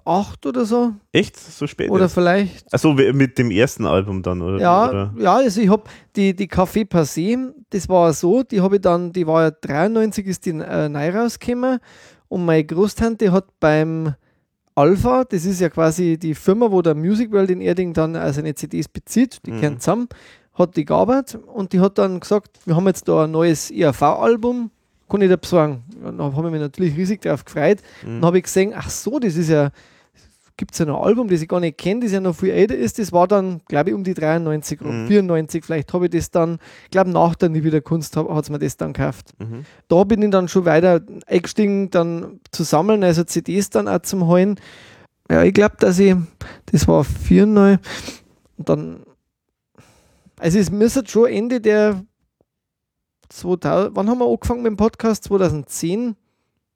2008 0.04 0.46
oder 0.46 0.64
so. 0.64 0.92
Echt? 1.12 1.38
So 1.38 1.66
spät? 1.66 1.90
Oder 1.90 2.02
erst? 2.04 2.14
vielleicht 2.14 2.66
we- 2.72 3.12
mit 3.12 3.38
dem 3.38 3.50
ersten 3.50 3.86
Album 3.86 4.22
dann, 4.22 4.40
oder? 4.42 4.58
Ja, 4.60 4.88
Oder? 4.88 5.14
ja, 5.18 5.34
also 5.36 5.60
ich 5.60 5.68
habe 5.68 5.84
die, 6.16 6.34
die 6.34 6.48
Café 6.48 6.84
Passé, 6.88 7.52
das 7.70 7.88
war 7.88 8.12
so, 8.12 8.42
die 8.42 8.60
habe 8.60 8.76
ich 8.76 8.82
dann, 8.82 9.12
die 9.12 9.26
war 9.26 9.42
ja 9.44 9.50
93 9.50 10.26
ist 10.26 10.46
die 10.46 10.50
äh, 10.50 10.88
neu 10.88 11.10
rausgekommen 11.10 11.78
und 12.28 12.44
meine 12.44 12.64
Großtante 12.64 13.30
hat 13.32 13.46
beim 13.60 14.14
Alpha, 14.74 15.24
das 15.24 15.44
ist 15.44 15.60
ja 15.60 15.68
quasi 15.68 16.16
die 16.18 16.34
Firma, 16.34 16.70
wo 16.70 16.80
der 16.80 16.94
Music 16.94 17.30
World 17.30 17.50
in 17.50 17.60
Erding 17.60 17.92
dann 17.92 18.14
äh, 18.14 18.32
seine 18.32 18.54
CDs 18.54 18.88
bezieht, 18.88 19.38
die 19.46 19.52
Mhm. 19.52 19.60
kennt 19.60 19.82
zusammen, 19.82 20.08
hat 20.54 20.76
die 20.76 20.84
gearbeitet 20.84 21.40
und 21.46 21.72
die 21.72 21.80
hat 21.80 21.98
dann 21.98 22.20
gesagt, 22.20 22.58
wir 22.64 22.74
haben 22.76 22.86
jetzt 22.86 23.06
da 23.06 23.24
ein 23.24 23.30
neues 23.30 23.70
ERV-Album, 23.70 24.70
kann 25.10 25.20
ich 25.20 25.28
dir 25.28 25.36
besorgen. 25.36 25.82
Ja, 26.02 26.10
da 26.10 26.24
habe 26.24 26.46
ich 26.48 26.52
mich 26.52 26.60
natürlich 26.62 26.96
riesig 26.96 27.20
drauf 27.20 27.44
gefreut. 27.44 27.80
Mhm. 28.02 28.20
Dann 28.20 28.24
habe 28.24 28.38
ich 28.38 28.44
gesehen, 28.44 28.72
ach 28.74 28.88
so, 28.88 29.18
das 29.18 29.36
ist 29.36 29.50
ja, 29.50 29.70
gibt 30.56 30.72
es 30.72 30.78
ja 30.78 30.86
noch 30.86 30.98
ein 31.00 31.04
Album, 31.08 31.28
das 31.28 31.42
ich 31.42 31.48
gar 31.48 31.60
nicht 31.60 31.78
kenne, 31.78 32.00
das 32.00 32.12
ja 32.12 32.20
noch 32.20 32.34
viel 32.36 32.50
älter 32.50 32.76
ist. 32.76 32.98
Das 32.98 33.12
war 33.12 33.26
dann, 33.26 33.60
glaube 33.68 33.90
ich, 33.90 33.94
um 33.94 34.04
die 34.04 34.14
93 34.14 34.80
rum, 34.80 35.04
Mhm. 35.04 35.08
94. 35.08 35.64
Vielleicht 35.64 35.92
habe 35.92 36.06
ich 36.06 36.10
das 36.10 36.30
dann, 36.30 36.58
ich 36.84 36.90
glaube, 36.90 37.10
nach 37.10 37.34
der 37.34 37.48
Nie 37.48 37.64
wieder 37.64 37.80
Kunst 37.80 38.16
hat 38.16 38.26
es 38.28 38.50
mir 38.50 38.58
das 38.58 38.76
dann 38.76 38.92
gekauft. 38.92 39.32
Mhm. 39.38 39.64
Da 39.88 40.04
bin 40.04 40.22
ich 40.22 40.30
dann 40.30 40.48
schon 40.48 40.64
weiter 40.64 41.00
eingestiegen, 41.26 41.90
dann 41.90 42.40
zu 42.50 42.62
sammeln, 42.62 43.02
also 43.04 43.24
CDs 43.24 43.70
dann 43.70 43.88
auch 43.88 44.02
zum 44.02 44.26
Holen. 44.26 44.58
Ja, 45.30 45.42
ich 45.42 45.54
glaube, 45.54 45.76
dass 45.78 45.98
ich, 45.98 46.14
das 46.66 46.86
war 46.88 47.04
94 47.04 47.80
und 48.58 48.68
dann, 48.68 49.02
also 50.38 50.58
es 50.58 50.70
müsste 50.70 51.06
schon 51.06 51.26
Ende 51.28 51.60
der 51.60 52.02
2000, 53.30 53.96
wann 53.96 54.10
haben 54.10 54.18
wir 54.18 54.26
angefangen 54.28 54.62
mit 54.62 54.70
dem 54.70 54.76
Podcast? 54.76 55.24
2010? 55.24 56.16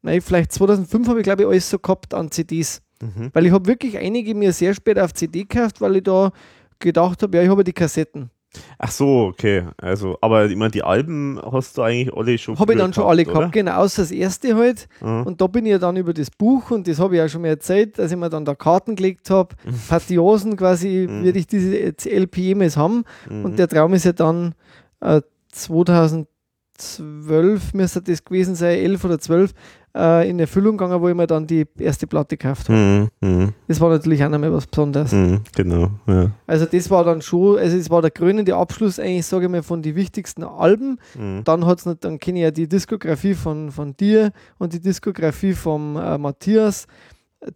Nein, 0.02 0.20
vielleicht 0.20 0.52
2005 0.52 1.08
habe 1.08 1.20
ich, 1.20 1.24
glaube 1.24 1.42
ich, 1.42 1.48
alles 1.48 1.68
so 1.68 1.78
gehabt 1.78 2.14
an 2.14 2.30
CDs. 2.30 2.80
Mhm. 3.02 3.30
Weil 3.32 3.46
ich 3.46 3.52
habe 3.52 3.66
wirklich 3.66 3.98
einige 3.98 4.34
mir 4.34 4.52
sehr 4.52 4.74
spät 4.74 4.98
auf 4.98 5.12
CD 5.14 5.44
gekauft, 5.44 5.80
weil 5.80 5.96
ich 5.96 6.02
da 6.04 6.30
gedacht 6.78 7.22
habe, 7.22 7.36
ja, 7.36 7.42
ich 7.42 7.48
habe 7.50 7.64
die 7.64 7.72
Kassetten. 7.72 8.30
Ach 8.78 8.90
so, 8.90 9.26
okay. 9.26 9.64
Also, 9.76 10.16
aber 10.22 10.46
ich 10.46 10.56
meine, 10.56 10.70
die 10.70 10.82
Alben 10.82 11.38
hast 11.52 11.76
du 11.76 11.82
eigentlich 11.82 12.14
alle 12.16 12.38
schon 12.38 12.58
Habe 12.58 12.72
ich 12.72 12.78
dann 12.78 12.94
schon 12.94 13.04
alle 13.04 13.22
oder? 13.24 13.32
gehabt, 13.32 13.52
genau, 13.52 13.76
außer 13.82 14.00
das 14.02 14.10
erste 14.10 14.56
halt. 14.56 14.88
Mhm. 15.02 15.24
Und 15.24 15.40
da 15.42 15.46
bin 15.46 15.66
ich 15.66 15.72
ja 15.72 15.78
dann 15.78 15.96
über 15.96 16.14
das 16.14 16.30
Buch, 16.30 16.70
und 16.70 16.88
das 16.88 16.98
habe 16.98 17.16
ich 17.16 17.18
ja 17.18 17.28
schon 17.28 17.42
mal 17.42 17.48
erzählt, 17.48 17.98
dass 17.98 18.10
ich 18.10 18.16
mir 18.16 18.30
dann 18.30 18.46
da 18.46 18.54
Karten 18.54 18.96
gelegt 18.96 19.28
habe, 19.28 19.54
Partiosen 19.88 20.56
quasi, 20.56 21.06
Mhm. 21.10 21.24
werde 21.24 21.38
ich 21.38 21.46
diese 21.46 21.76
LP 22.08 22.38
jemals 22.38 22.78
haben. 22.78 23.04
Mhm. 23.28 23.44
Und 23.44 23.58
der 23.58 23.68
Traum 23.68 23.92
ist 23.92 24.06
ja 24.06 24.12
dann 24.12 24.54
äh, 25.00 25.20
2012, 25.52 27.74
müsste 27.74 28.02
das 28.02 28.24
gewesen 28.24 28.54
sein, 28.54 28.78
11 28.78 29.04
oder 29.04 29.18
12, 29.18 29.52
äh, 29.96 30.28
in 30.28 30.38
Erfüllung 30.38 30.76
gegangen, 30.76 31.00
wo 31.00 31.08
ich 31.08 31.14
mir 31.14 31.26
dann 31.26 31.46
die 31.46 31.64
erste 31.78 32.06
Platte 32.06 32.36
gekauft 32.36 32.68
habe. 32.68 32.78
Mhm. 32.78 33.08
Mhm. 33.20 33.52
Das 33.66 33.80
war 33.80 33.90
natürlich 33.90 34.22
auch 34.22 34.28
nochmal 34.28 34.52
was 34.52 34.66
Besonderes. 34.66 35.12
Mhm. 35.12 35.40
Genau, 35.54 35.90
ja. 36.06 36.30
Also 36.46 36.66
das 36.66 36.90
war 36.90 37.04
dann 37.04 37.22
schon, 37.22 37.58
also 37.58 37.76
es 37.76 37.88
war 37.90 38.02
der 38.02 38.10
krönende 38.10 38.54
Abschluss 38.54 38.98
eigentlich, 39.00 39.26
sage 39.26 39.46
ich 39.46 39.50
mal, 39.50 39.62
von 39.62 39.82
den 39.82 39.96
wichtigsten 39.96 40.44
Alben. 40.44 40.98
Mhm. 41.18 41.42
Dann 41.44 41.66
hat's 41.66 41.86
noch, 41.86 41.94
dann 41.94 42.18
kenne 42.18 42.40
ich 42.40 42.42
ja 42.44 42.50
die 42.50 42.68
Diskografie 42.68 43.34
von, 43.34 43.70
von 43.70 43.96
dir 43.96 44.32
und 44.58 44.72
die 44.72 44.80
Diskografie 44.80 45.54
vom 45.54 45.96
äh, 45.96 46.18
Matthias, 46.18 46.86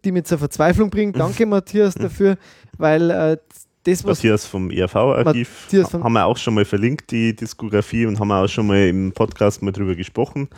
die 0.03 0.11
mich 0.11 0.23
zur 0.23 0.39
Verzweiflung 0.39 0.89
bringt. 0.89 1.17
Danke 1.17 1.45
Matthias 1.47 1.93
dafür, 1.93 2.37
weil 2.77 3.09
äh, 3.11 3.37
das, 3.83 4.03
was 4.03 4.17
Matthias 4.19 4.45
vom 4.45 4.69
ERV-Archiv 4.69 5.67
haben 5.91 6.13
wir 6.13 6.25
auch 6.25 6.37
schon 6.37 6.53
mal 6.53 6.65
verlinkt, 6.65 7.09
die 7.09 7.35
Diskografie, 7.35 8.05
und 8.05 8.19
haben 8.19 8.27
wir 8.27 8.43
auch 8.43 8.47
schon 8.47 8.67
mal 8.67 8.87
im 8.87 9.11
Podcast 9.11 9.63
mal 9.63 9.71
drüber 9.71 9.95
gesprochen. 9.95 10.49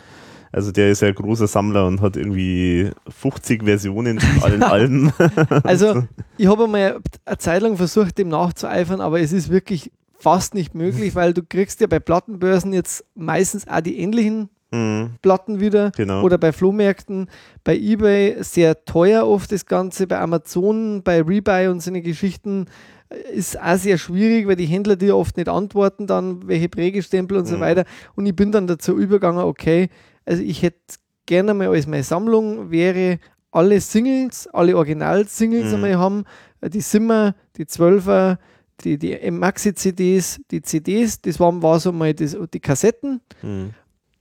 Also 0.54 0.70
der 0.70 0.90
ist 0.92 1.02
ja 1.02 1.08
ein 1.08 1.14
großer 1.16 1.48
Sammler 1.48 1.84
und 1.86 2.00
hat 2.00 2.16
irgendwie 2.16 2.90
50 3.08 3.64
Versionen 3.64 4.20
von 4.20 4.42
allen 4.42 4.62
Alben. 4.62 5.12
Also, 5.64 6.04
ich 6.38 6.46
habe 6.46 6.68
mal 6.68 7.00
eine 7.24 7.38
Zeit 7.38 7.62
lang 7.62 7.76
versucht, 7.76 8.16
dem 8.18 8.28
nachzueifern, 8.28 9.00
aber 9.00 9.20
es 9.20 9.32
ist 9.32 9.50
wirklich 9.50 9.90
fast 10.16 10.54
nicht 10.54 10.74
möglich, 10.74 11.14
weil 11.16 11.34
du 11.34 11.42
kriegst 11.42 11.80
ja 11.80 11.88
bei 11.88 11.98
Plattenbörsen 11.98 12.72
jetzt 12.72 13.04
meistens 13.14 13.66
auch 13.66 13.80
die 13.80 13.98
ähnlichen 13.98 14.48
Mhm. 14.72 15.10
Platten 15.22 15.60
wieder 15.60 15.92
Genau. 15.92 16.22
oder 16.22 16.36
bei 16.36 16.50
Flohmärkten, 16.50 17.28
bei 17.62 17.76
eBay 17.76 18.42
sehr 18.42 18.84
teuer 18.84 19.24
oft 19.24 19.52
das 19.52 19.66
Ganze, 19.66 20.08
bei 20.08 20.18
Amazon, 20.18 21.02
bei 21.04 21.20
Rebuy 21.22 21.68
und 21.68 21.80
so 21.80 21.90
eine 21.90 22.02
Geschichten 22.02 22.66
äh, 23.08 23.36
ist 23.36 23.60
auch 23.60 23.76
sehr 23.76 23.98
schwierig, 23.98 24.48
weil 24.48 24.56
die 24.56 24.64
Händler 24.66 24.96
dir 24.96 25.16
oft 25.16 25.36
nicht 25.36 25.48
antworten, 25.48 26.08
dann 26.08 26.48
welche 26.48 26.68
Prägestempel 26.68 27.36
und 27.38 27.44
so 27.46 27.56
Mhm. 27.56 27.60
weiter. 27.60 27.84
Und 28.16 28.26
ich 28.26 28.34
bin 28.34 28.50
dann 28.50 28.66
dazu 28.66 28.98
übergegangen, 28.98 29.44
okay, 29.44 29.90
also 30.24 30.42
ich 30.42 30.62
hätte 30.62 30.78
gerne 31.26 31.54
mal 31.54 31.68
als 31.68 31.86
meine 31.86 32.02
Sammlung 32.02 32.70
wäre 32.70 33.18
alle 33.50 33.80
Singles, 33.80 34.46
alle 34.48 34.76
Original-Singles 34.76 35.68
Mhm. 35.68 35.74
einmal 35.74 35.96
haben, 35.98 36.24
die 36.62 36.80
Simmer, 36.80 37.34
die 37.56 37.66
Zwölfer, 37.66 38.38
die, 38.82 38.98
die 38.98 39.30
Maxi-CDs, 39.30 40.40
die 40.50 40.60
CDs, 40.62 41.20
das 41.20 41.38
waren, 41.38 41.62
war 41.62 41.78
so 41.78 41.92
mal 41.92 42.12
das, 42.14 42.36
die 42.52 42.60
Kassetten 42.60 43.20
Mhm. 43.42 43.70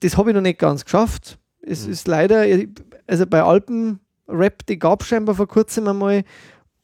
das 0.01 0.17
habe 0.17 0.29
ich 0.29 0.35
noch 0.35 0.41
nicht 0.41 0.59
ganz 0.59 0.83
geschafft. 0.85 1.39
Es 1.61 1.85
Mhm. 1.87 1.91
ist 1.93 2.07
leider, 2.07 2.45
also 3.07 3.25
bei 3.25 3.41
Alpen-Rap, 3.41 4.65
die 4.67 4.77
gab 4.77 5.01
es 5.01 5.07
scheinbar 5.07 5.35
vor 5.35 5.47
kurzem 5.47 5.87
einmal. 5.87 6.23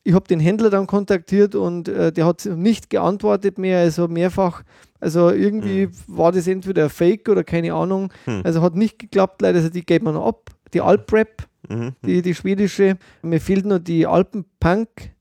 Ich 0.03 0.13
habe 0.13 0.27
den 0.27 0.39
Händler 0.39 0.69
dann 0.69 0.87
kontaktiert 0.87 1.53
und 1.53 1.87
äh, 1.89 2.11
der 2.11 2.25
hat 2.25 2.45
nicht 2.45 2.89
geantwortet 2.89 3.57
mehr, 3.57 3.79
also 3.79 4.07
mehrfach. 4.07 4.63
Also 4.99 5.29
irgendwie 5.31 5.89
war 6.07 6.31
das 6.31 6.47
entweder 6.47 6.89
Fake 6.89 7.29
oder 7.29 7.43
keine 7.43 7.73
Ahnung. 7.73 8.11
Mhm. 8.25 8.41
Also 8.43 8.61
hat 8.61 8.75
nicht 8.75 8.99
geklappt, 8.99 9.41
leider. 9.41 9.59
Also 9.59 9.69
die 9.69 9.85
geht 9.85 10.03
man 10.03 10.13
noch 10.15 10.25
ab. 10.27 10.49
Die 10.73 10.81
Alp-Rap, 10.81 11.47
Mhm. 11.67 11.93
die, 12.05 12.21
die 12.21 12.33
schwedische. 12.33 12.97
Mir 13.21 13.39
fehlt 13.41 13.65
noch 13.65 13.79
die 13.79 14.07
Alpen-Punk 14.07 15.11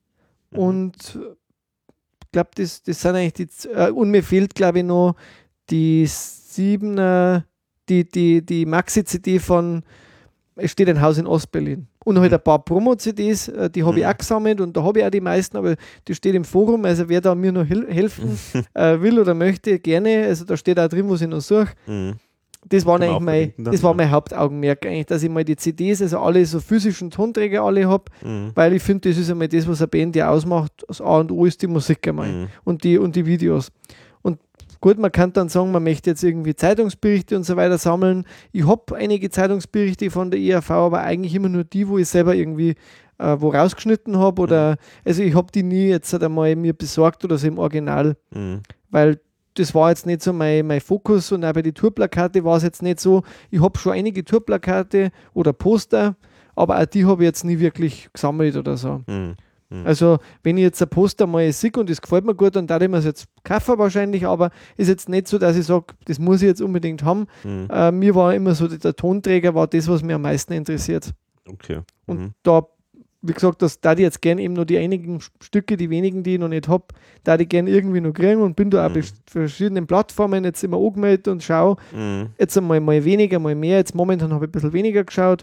Mhm. 0.53 0.59
und 0.59 0.97
ich 2.25 2.31
glaube, 2.33 2.51
das, 2.55 2.83
das 2.83 3.01
sind 3.03 3.17
eigentlich 3.17 3.33
die. 3.35 3.69
Äh, 3.69 3.91
und 3.91 4.11
mir 4.11 4.23
fehlt, 4.23 4.55
glaube 4.55 4.79
ich, 4.79 4.85
noch 4.85 5.15
die 5.71 6.07
Siebener, 6.07 7.45
die, 7.89 8.09
die, 8.09 8.45
die 8.45 8.67
Maxi-CD 8.67 9.39
von 9.39 9.83
Es 10.57 10.73
steht 10.73 10.89
ein 10.89 11.01
Haus 11.01 11.19
in 11.19 11.27
Ostberlin. 11.27 11.87
Und 12.09 12.19
halt 12.21 12.33
ein 12.33 12.41
paar 12.41 12.59
Promo-CDs, 12.65 13.49
äh, 13.49 13.69
die 13.69 13.85
habe 13.85 13.99
ich 13.99 14.05
Mhm. 14.07 14.11
auch 14.11 14.17
gesammelt 14.17 14.61
und 14.63 14.75
da 14.75 14.83
habe 14.83 15.01
ich 15.01 15.05
auch 15.05 15.11
die 15.11 15.21
meisten, 15.21 15.59
aber 15.59 15.75
die 16.07 16.15
steht 16.15 16.35
im 16.35 16.45
Forum. 16.45 16.87
Also 16.87 17.07
wer 17.09 17.21
da 17.21 17.35
mir 17.35 17.53
noch 17.53 17.67
hel 17.69 17.87
helfen 17.89 18.39
äh, 18.75 18.99
will 19.01 19.19
oder 19.19 19.35
möchte, 19.35 19.79
gerne. 19.79 20.25
Also 20.27 20.47
da 20.47 20.57
steht 20.57 20.79
auch 20.81 20.89
drin, 20.89 21.09
was 21.11 21.21
ich 21.21 21.29
noch 21.29 21.41
suche. 21.43 21.69
Mhm. 21.87 22.15
Das, 22.67 22.87
waren 22.87 23.03
eigentlich 23.03 23.21
mein, 23.21 23.53
dann, 23.59 23.73
das 23.73 23.83
war 23.83 23.93
mein 23.95 24.11
Hauptaugenmerk, 24.11 24.87
eigentlich, 24.87 25.07
dass 25.07 25.23
ich 25.23 25.29
mal 25.31 25.45
die 25.45 25.57
CDs, 25.57 26.01
also 26.03 26.19
alle 26.19 26.45
so 26.47 26.61
physischen 26.61 27.11
Tonträger 27.11 27.63
alle 27.63 27.87
habe, 27.87 28.05
Mhm. 28.25 28.53
weil 28.55 28.73
ich 28.73 28.83
finde, 28.83 29.11
das 29.11 29.19
ist 29.19 29.31
einmal 29.31 29.49
das, 29.49 29.69
was 29.69 29.81
eine 29.83 29.89
Band 29.89 30.17
ja 30.17 30.31
ausmacht. 30.31 30.73
Das 30.89 31.01
A 31.03 31.19
und 31.21 31.31
O 31.31 31.45
ist 31.45 31.61
die 31.61 31.67
Musik 31.67 32.09
einmal 32.09 32.29
Mhm. 32.33 32.47
und, 32.65 32.85
die, 32.85 32.97
und 32.99 33.15
die 33.17 33.27
Videos. 33.27 33.71
Und 34.23 34.39
gut, 34.81 34.99
man 34.99 35.13
kann 35.13 35.33
dann 35.33 35.49
sagen, 35.49 35.73
man 35.73 35.83
möchte 35.85 36.11
jetzt 36.11 36.23
irgendwie 36.23 36.55
Zeitungsberichte 36.55 37.37
und 37.37 37.45
so 37.45 37.57
weiter 37.57 37.79
sammeln. 37.79 38.25
Ich 38.53 38.67
habe 38.67 38.97
einige 38.97 39.31
Zeitungsberichte 39.31 40.11
von 40.11 40.31
der 40.31 40.41
ERV, 40.41 40.71
aber 40.71 41.01
eigentlich 41.03 41.35
immer 41.35 41.49
nur 41.49 41.65
die, 41.65 41.89
wo 41.89 41.99
ich 41.99 42.09
selber 42.09 42.35
irgendwie 42.35 42.75
äh, 43.19 43.37
wo 43.41 43.49
rausgeschnitten 43.51 44.17
habe 44.19 44.41
oder 44.43 44.77
also 45.05 45.23
ich 45.23 45.35
habe 45.35 45.51
die 45.53 45.63
nie 45.65 45.89
jetzt 45.89 46.13
halt 46.13 46.23
einmal 46.23 46.55
mir 46.55 46.73
besorgt 46.73 47.25
oder 47.25 47.37
so 47.39 47.49
im 47.49 47.59
Original, 47.59 48.17
Mhm. 48.33 48.61
weil 48.91 49.21
das 49.55 49.75
war 49.75 49.89
jetzt 49.91 50.07
nicht 50.07 50.23
so 50.23 50.33
mein, 50.33 50.65
mein 50.69 50.81
Fokus 50.81 51.33
und 51.33 51.45
auch 51.45 51.53
bei 51.53 51.63
den 51.63 51.75
Tourplakate 51.75 52.45
war 52.45 52.57
es 52.59 52.63
jetzt 52.63 52.81
nicht 52.81 53.01
so. 53.01 53.25
Ich 53.51 53.61
habe 53.61 53.77
schon 53.77 53.93
einige 53.95 54.25
Tourplakate 54.25 55.11
oder 55.35 55.53
Poster, 55.53 56.15
aber 56.55 56.79
auch 56.79 56.87
die 56.87 57.05
habe 57.07 57.25
ich 57.25 57.27
jetzt 57.27 57.45
nie 57.45 57.59
wirklich 57.59 58.09
gesammelt 58.13 58.57
oder 58.57 58.77
so. 58.77 59.01
Mhm. 59.09 59.35
Also, 59.85 60.19
wenn 60.43 60.57
ich 60.57 60.63
jetzt 60.63 60.81
ein 60.81 60.89
Poster 60.89 61.27
mal 61.27 61.53
sehe 61.53 61.71
und 61.77 61.91
das 61.91 62.01
gefällt 62.01 62.25
mir 62.25 62.35
gut, 62.35 62.57
dann 62.57 62.67
darf 62.67 62.81
ich 62.81 62.89
mir 62.89 62.97
es 62.97 63.05
jetzt 63.05 63.27
kaufen 63.45 63.77
wahrscheinlich, 63.79 64.27
aber 64.27 64.51
ist 64.79 64.89
jetzt 64.89 65.11
nicht 65.11 65.29
so, 65.29 65.37
dass 65.37 65.57
ich 65.59 65.67
sage, 65.67 65.85
das 66.07 66.19
muss 66.19 66.41
ich 66.41 66.49
jetzt 66.49 66.63
unbedingt 66.63 67.03
haben. 67.05 67.27
Mhm. 67.45 67.69
Äh, 67.71 67.93
mir 67.93 68.15
war 68.15 68.35
immer 68.35 68.55
so, 68.55 68.67
der 68.67 68.97
Tonträger 68.97 69.55
war 69.55 69.67
das, 69.67 69.87
was 69.87 70.03
mir 70.03 70.15
am 70.15 70.23
meisten 70.23 70.55
interessiert. 70.55 71.13
Okay. 71.47 71.81
Und 72.07 72.19
Mhm. 72.19 72.31
da, 72.43 72.67
wie 73.21 73.33
gesagt, 73.35 73.61
das 73.61 73.79
da 73.81 73.93
ich 73.93 73.99
jetzt 73.99 74.23
gerne 74.23 74.41
eben 74.41 74.55
nur 74.55 74.65
die 74.65 74.79
einigen 74.79 75.21
Stücke, 75.43 75.77
die 75.77 75.91
wenigen, 75.91 76.23
die 76.23 76.35
ich 76.35 76.41
noch 76.41 76.49
nicht 76.49 76.67
habe, 76.67 76.85
da 77.25 77.37
ich 77.39 77.49
gerne 77.49 77.69
irgendwie 77.69 78.01
noch 78.01 78.15
kriegen 78.15 78.41
und 78.41 78.57
bin 78.57 78.71
da 78.71 78.87
auch 78.87 78.91
Mhm. 78.91 78.95
bei 78.95 79.03
verschiedenen 79.27 79.87
Plattformen 79.87 80.45
jetzt 80.45 80.65
immer 80.65 80.79
angemeldet 80.79 81.29
und 81.29 81.43
schaue, 81.43 81.77
Mhm. 81.93 82.29
jetzt 82.39 82.57
einmal 82.57 82.81
mal 82.81 83.05
weniger, 83.05 83.39
mal 83.39 83.55
mehr. 83.55 83.77
Jetzt 83.77 83.95
momentan 83.95 84.33
habe 84.33 84.47
ich 84.47 84.49
ein 84.49 84.53
bisschen 84.53 84.73
weniger 84.73 85.05
geschaut, 85.05 85.43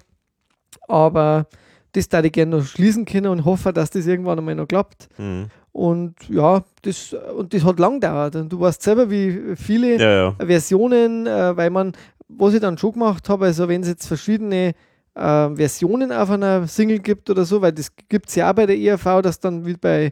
aber 0.88 1.48
das 1.96 2.10
da 2.10 2.24
ich 2.24 2.32
gerne 2.32 2.58
noch 2.58 2.66
schließen 2.66 3.06
können 3.06 3.28
und 3.28 3.46
hoffe, 3.46 3.74
dass 3.74 3.90
das 3.90 4.06
irgendwann 4.06 4.40
einmal 4.40 4.56
noch 4.56 4.68
klappt. 4.68 5.08
Mhm. 5.18 5.48
Und 5.72 6.16
ja, 6.30 6.64
das, 6.84 7.14
und 7.36 7.54
das 7.54 7.64
hat 7.64 7.80
lang 7.80 8.00
gedauert. 8.00 8.36
Und 8.38 8.50
du 8.52 8.60
weißt 8.60 8.82
selber, 8.82 9.10
wie 9.10 9.56
viele 9.56 9.98
Ja, 10.00 10.12
ja. 10.12 10.36
Versionen, 10.40 11.28
äh, 11.28 11.58
weil 11.58 11.70
man, 11.70 11.92
was 12.30 12.54
ich 12.54 12.62
dann 12.62 12.78
schon 12.78 12.94
gemacht 12.94 13.28
habe, 13.28 13.46
also 13.46 13.68
wenn 13.68 13.82
es 13.82 13.90
jetzt 13.90 14.08
verschiedene 14.08 14.74
äh, 15.16 15.50
Versionen 15.56 16.12
auf 16.12 16.30
einer 16.30 16.68
Single 16.68 17.00
gibt 17.00 17.30
oder 17.30 17.44
so, 17.46 17.62
weil 17.62 17.74
das 17.74 17.92
gibt 18.10 18.30
es 18.30 18.36
ja 18.36 18.50
auch 18.50 18.56
bei 18.56 18.66
der 18.66 18.78
ERV, 18.78 19.22
dass 19.22 19.40
dann 19.40 19.66
wie 19.66 19.74
bei 19.76 20.12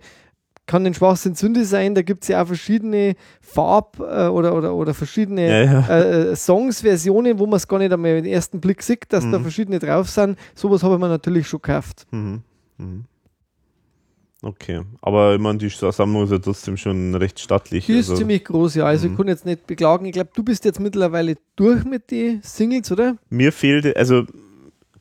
kann 0.65 0.83
den 0.85 0.93
Schwachsinn 0.93 1.35
Sünde 1.35 1.65
sein, 1.65 1.93
da 1.93 2.01
gibt 2.01 2.23
es 2.23 2.29
ja 2.29 2.41
auch 2.41 2.47
verschiedene 2.47 3.15
Farb- 3.41 3.99
äh, 3.99 4.27
oder, 4.27 4.55
oder, 4.55 4.73
oder 4.73 4.93
verschiedene 4.93 5.47
Ja, 5.49 5.63
ja. 5.63 5.87
äh, 5.89 6.31
äh, 6.31 6.35
Songs, 6.35 6.81
Versionen, 6.81 7.37
wo 7.39 7.45
man 7.45 7.57
es 7.57 7.67
gar 7.67 7.79
nicht 7.79 7.91
einmal 7.91 8.11
im 8.17 8.25
ersten 8.25 8.61
Blick 8.61 8.81
sieht, 8.81 9.11
dass 9.11 9.29
da 9.29 9.39
Mhm. 9.39 9.43
verschiedene 9.43 9.79
drauf 9.79 10.09
sind. 10.09 10.37
Sowas 10.55 10.81
habe 10.83 10.95
ich 10.95 10.99
mir 11.01 11.09
natürlich 11.09 11.47
schon 11.47 11.61
gekauft. 11.61 12.05
Mhm. 12.11 12.41
Mhm. 12.77 13.05
Okay, 14.41 14.81
aber 15.01 15.35
ich 15.35 15.39
meine, 15.39 15.57
die 15.57 15.69
Sammlung 15.69 16.25
ist 16.25 16.31
ja 16.31 16.37
trotzdem 16.37 16.75
schon 16.75 17.15
recht 17.15 17.39
stattlich. 17.39 17.85
Die 17.85 17.93
ist 17.93 18.09
also, 18.09 18.17
ziemlich 18.19 18.43
groß, 18.43 18.75
ja. 18.75 18.85
Also 18.85 19.07
Mhm. 19.07 19.13
ich 19.13 19.17
kann 19.17 19.27
jetzt 19.29 19.45
nicht 19.45 19.65
beklagen. 19.67 20.05
Ich 20.05 20.11
glaube, 20.11 20.31
du 20.35 20.43
bist 20.43 20.65
jetzt 20.65 20.81
mittlerweile 20.81 21.35
durch 21.55 21.85
mit 21.85 22.11
den 22.11 22.41
Singles, 22.43 22.91
oder? 22.91 23.15
mir 23.29 23.53
fehlte, 23.53 23.95
also 23.95 24.23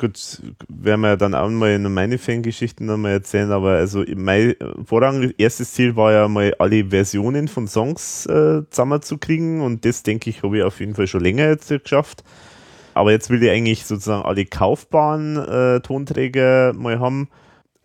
gut, 0.02 0.42
werden 0.68 1.00
wir 1.00 1.10
ja 1.10 1.16
dann 1.16 1.34
auch 1.34 1.48
mal 1.48 1.72
in 1.72 1.94
meine 1.94 2.18
Fangeschichten 2.18 2.86
noch 2.86 2.96
mal 2.96 3.12
erzählen, 3.12 3.52
aber 3.52 3.70
also 3.70 4.04
mein 4.16 4.54
vorrangiges 4.84 5.34
erstes 5.38 5.72
Ziel 5.72 5.96
war 5.96 6.12
ja 6.12 6.28
mal 6.28 6.54
alle 6.58 6.86
Versionen 6.86 7.48
von 7.48 7.68
Songs 7.68 8.26
äh, 8.26 8.62
zusammenzukriegen 8.68 9.60
und 9.60 9.84
das 9.84 10.02
denke 10.02 10.28
ich, 10.28 10.42
habe 10.42 10.58
ich 10.58 10.64
auf 10.64 10.80
jeden 10.80 10.94
Fall 10.94 11.06
schon 11.06 11.22
länger 11.22 11.46
jetzt 11.46 11.68
geschafft. 11.68 12.24
Aber 12.94 13.12
jetzt 13.12 13.30
will 13.30 13.42
ich 13.42 13.50
eigentlich 13.50 13.86
sozusagen 13.86 14.24
alle 14.24 14.44
kaufbaren 14.44 15.36
äh, 15.36 15.80
Tonträger 15.80 16.74
mal 16.74 17.00
haben. 17.00 17.28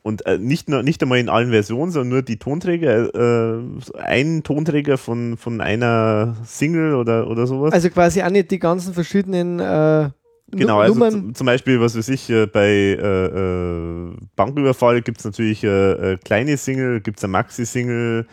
Und 0.01 0.25
äh, 0.25 0.37
nicht, 0.37 0.69
nur, 0.69 0.83
nicht 0.83 1.01
einmal 1.01 1.19
in 1.19 1.29
allen 1.29 1.51
Versionen, 1.51 1.91
sondern 1.91 2.09
nur 2.09 2.21
die 2.21 2.37
Tonträger, 2.37 3.13
äh, 3.13 3.61
ein 3.99 4.43
Tonträger 4.43 4.97
von, 4.97 5.37
von 5.37 5.61
einer 5.61 6.35
Single 6.45 6.95
oder, 6.95 7.29
oder 7.29 7.45
sowas. 7.45 7.73
Also 7.73 7.89
quasi 7.89 8.21
auch 8.21 8.29
nicht 8.29 8.51
die 8.51 8.59
ganzen 8.59 8.93
verschiedenen 8.93 9.59
äh, 9.59 10.09
Genau, 10.51 10.79
also 10.79 10.93
Nummern. 10.93 11.35
zum, 11.35 11.45
Beispiel, 11.45 11.81
was 11.81 11.97
weiß 11.97 12.07
ich, 12.09 12.29
äh, 12.29 12.45
bei 12.45 12.67
äh, 12.69 13.25
äh, 13.25 14.11
Banküberfall 14.35 15.01
gibt 15.01 15.19
es 15.19 15.25
natürlich 15.25 15.63
äh, 15.63 16.13
äh, 16.13 16.17
kleine 16.17 16.55
Single, 16.55 17.01
gibt 17.01 17.17
es 17.17 17.23
eine 17.25 17.31
Maxi-Single 17.31 18.25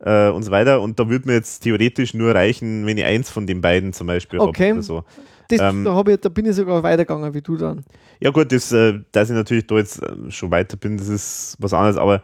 äh, 0.00 0.28
und 0.28 0.42
so 0.42 0.50
weiter. 0.50 0.82
Und 0.82 1.00
da 1.00 1.08
würde 1.08 1.26
mir 1.26 1.34
jetzt 1.34 1.60
theoretisch 1.60 2.12
nur 2.12 2.34
reichen, 2.34 2.84
wenn 2.84 2.98
ich 2.98 3.04
eins 3.04 3.30
von 3.30 3.46
den 3.46 3.62
beiden 3.62 3.94
zum 3.94 4.06
Beispiel 4.06 4.38
Okay. 4.38 4.72
oder 4.72 4.82
so. 4.82 5.04
Das, 5.48 5.60
Ähm, 5.60 5.84
da, 5.84 6.02
ich, 6.06 6.20
da 6.20 6.28
bin 6.28 6.44
ich 6.44 6.56
sogar 6.56 6.82
weitergegangen 6.82 7.32
wie 7.32 7.40
du 7.42 7.56
dann. 7.56 7.84
Ja 8.20 8.30
gut, 8.30 8.52
das, 8.52 8.68
dass 8.68 9.30
ich 9.30 9.34
natürlich 9.34 9.66
da 9.66 9.76
jetzt 9.76 10.00
schon 10.28 10.50
weiter 10.50 10.76
bin, 10.76 10.96
das 10.96 11.08
ist 11.08 11.56
was 11.58 11.72
anderes, 11.72 11.96
aber 11.96 12.22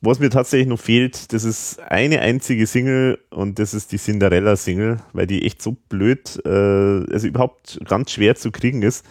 was 0.00 0.20
mir 0.20 0.30
tatsächlich 0.30 0.68
noch 0.68 0.78
fehlt, 0.78 1.32
das 1.32 1.44
ist 1.44 1.80
eine 1.80 2.20
einzige 2.20 2.66
Single 2.66 3.18
und 3.30 3.58
das 3.58 3.74
ist 3.74 3.90
die 3.90 3.98
Cinderella-Single, 3.98 4.98
weil 5.12 5.26
die 5.26 5.44
echt 5.44 5.60
so 5.60 5.76
blöd, 5.88 6.40
äh, 6.44 6.48
also 6.48 7.26
überhaupt 7.26 7.80
ganz 7.86 8.12
schwer 8.12 8.36
zu 8.36 8.50
kriegen 8.52 8.82
ist. 8.82 9.04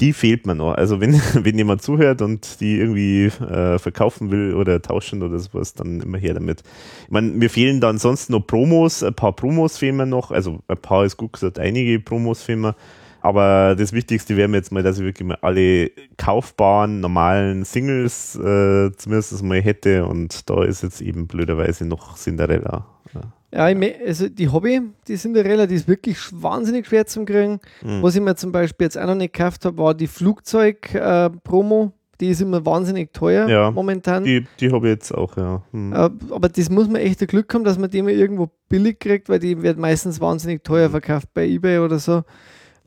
Die 0.00 0.12
fehlt 0.14 0.46
mir 0.46 0.54
noch. 0.54 0.74
Also 0.74 1.00
wenn, 1.00 1.14
wenn 1.34 1.56
jemand 1.56 1.82
zuhört 1.82 2.22
und 2.22 2.60
die 2.60 2.78
irgendwie 2.78 3.26
äh, 3.26 3.78
verkaufen 3.78 4.30
will 4.30 4.54
oder 4.54 4.82
tauschen 4.82 5.22
oder 5.22 5.38
sowas, 5.38 5.74
dann 5.74 6.00
immer 6.00 6.18
her 6.18 6.34
damit. 6.34 6.62
Ich 7.04 7.10
meine, 7.10 7.28
mir 7.28 7.48
fehlen 7.48 7.80
da 7.80 7.88
ansonsten 7.88 8.32
noch 8.32 8.46
Promos, 8.46 9.02
ein 9.02 9.14
paar 9.14 9.34
Promos 9.34 9.78
fehlen 9.78 9.96
mir 9.96 10.06
noch, 10.06 10.30
also 10.30 10.60
ein 10.68 10.76
paar 10.78 11.04
ist 11.04 11.16
gut 11.16 11.34
gesagt, 11.34 11.58
einige 11.58 11.98
Promos 11.98 12.42
fehlen 12.42 12.60
mir. 12.60 12.74
Aber 13.22 13.74
das 13.78 13.92
Wichtigste 13.92 14.36
wäre 14.36 14.48
mir 14.48 14.56
jetzt 14.58 14.72
mal, 14.72 14.82
dass 14.82 14.98
ich 14.98 15.04
wirklich 15.04 15.26
mal 15.28 15.38
alle 15.42 15.90
kaufbaren, 16.16 17.00
normalen 17.00 17.64
Singles 17.64 18.36
äh, 18.36 18.90
zumindest 18.96 19.42
mal 19.42 19.60
hätte. 19.60 20.06
Und 20.06 20.48
da 20.48 20.64
ist 20.64 20.82
jetzt 20.82 21.00
eben 21.00 21.26
blöderweise 21.26 21.84
noch 21.86 22.16
Cinderella. 22.16 22.86
Ja. 23.14 23.20
Ja, 23.52 23.68
ich 23.68 23.94
also 24.06 24.28
die 24.28 24.48
Hobby, 24.48 24.80
die 25.08 25.16
Cinderella, 25.16 25.66
die 25.66 25.74
ist 25.74 25.88
wirklich 25.88 26.18
wahnsinnig 26.30 26.86
schwer 26.86 27.06
zu 27.06 27.24
kriegen. 27.24 27.58
Mhm. 27.82 28.00
Was 28.00 28.14
ich 28.14 28.22
mir 28.22 28.36
zum 28.36 28.52
Beispiel 28.52 28.84
jetzt 28.84 28.96
auch 28.96 29.06
noch 29.06 29.16
nicht 29.16 29.32
gekauft 29.32 29.64
habe, 29.64 29.76
war 29.78 29.92
die 29.92 30.06
Flugzeug-Promo. 30.06 31.92
die 32.20 32.28
ist 32.28 32.40
immer 32.42 32.64
wahnsinnig 32.64 33.12
teuer 33.12 33.48
Ja, 33.48 33.70
momentan. 33.70 34.24
Die, 34.24 34.46
die 34.60 34.70
habe 34.70 34.86
ich 34.88 34.92
jetzt 34.92 35.12
auch, 35.12 35.36
ja. 35.36 35.62
Hm. 35.72 35.92
Äh, 35.92 36.10
aber 36.30 36.48
das 36.48 36.68
muss 36.70 36.86
man 36.86 36.96
echt 37.00 37.26
Glück 37.26 37.52
haben, 37.54 37.64
dass 37.64 37.78
man 37.78 37.90
die 37.90 38.02
mal 38.02 38.12
irgendwo 38.12 38.50
billig 38.68 39.00
kriegt, 39.00 39.28
weil 39.28 39.38
die 39.38 39.62
wird 39.62 39.78
meistens 39.78 40.20
wahnsinnig 40.20 40.62
teuer 40.62 40.88
Mhm. 40.88 40.92
verkauft 40.92 41.28
bei 41.34 41.46
Ebay 41.46 41.78
oder 41.78 41.98
so. 41.98 42.22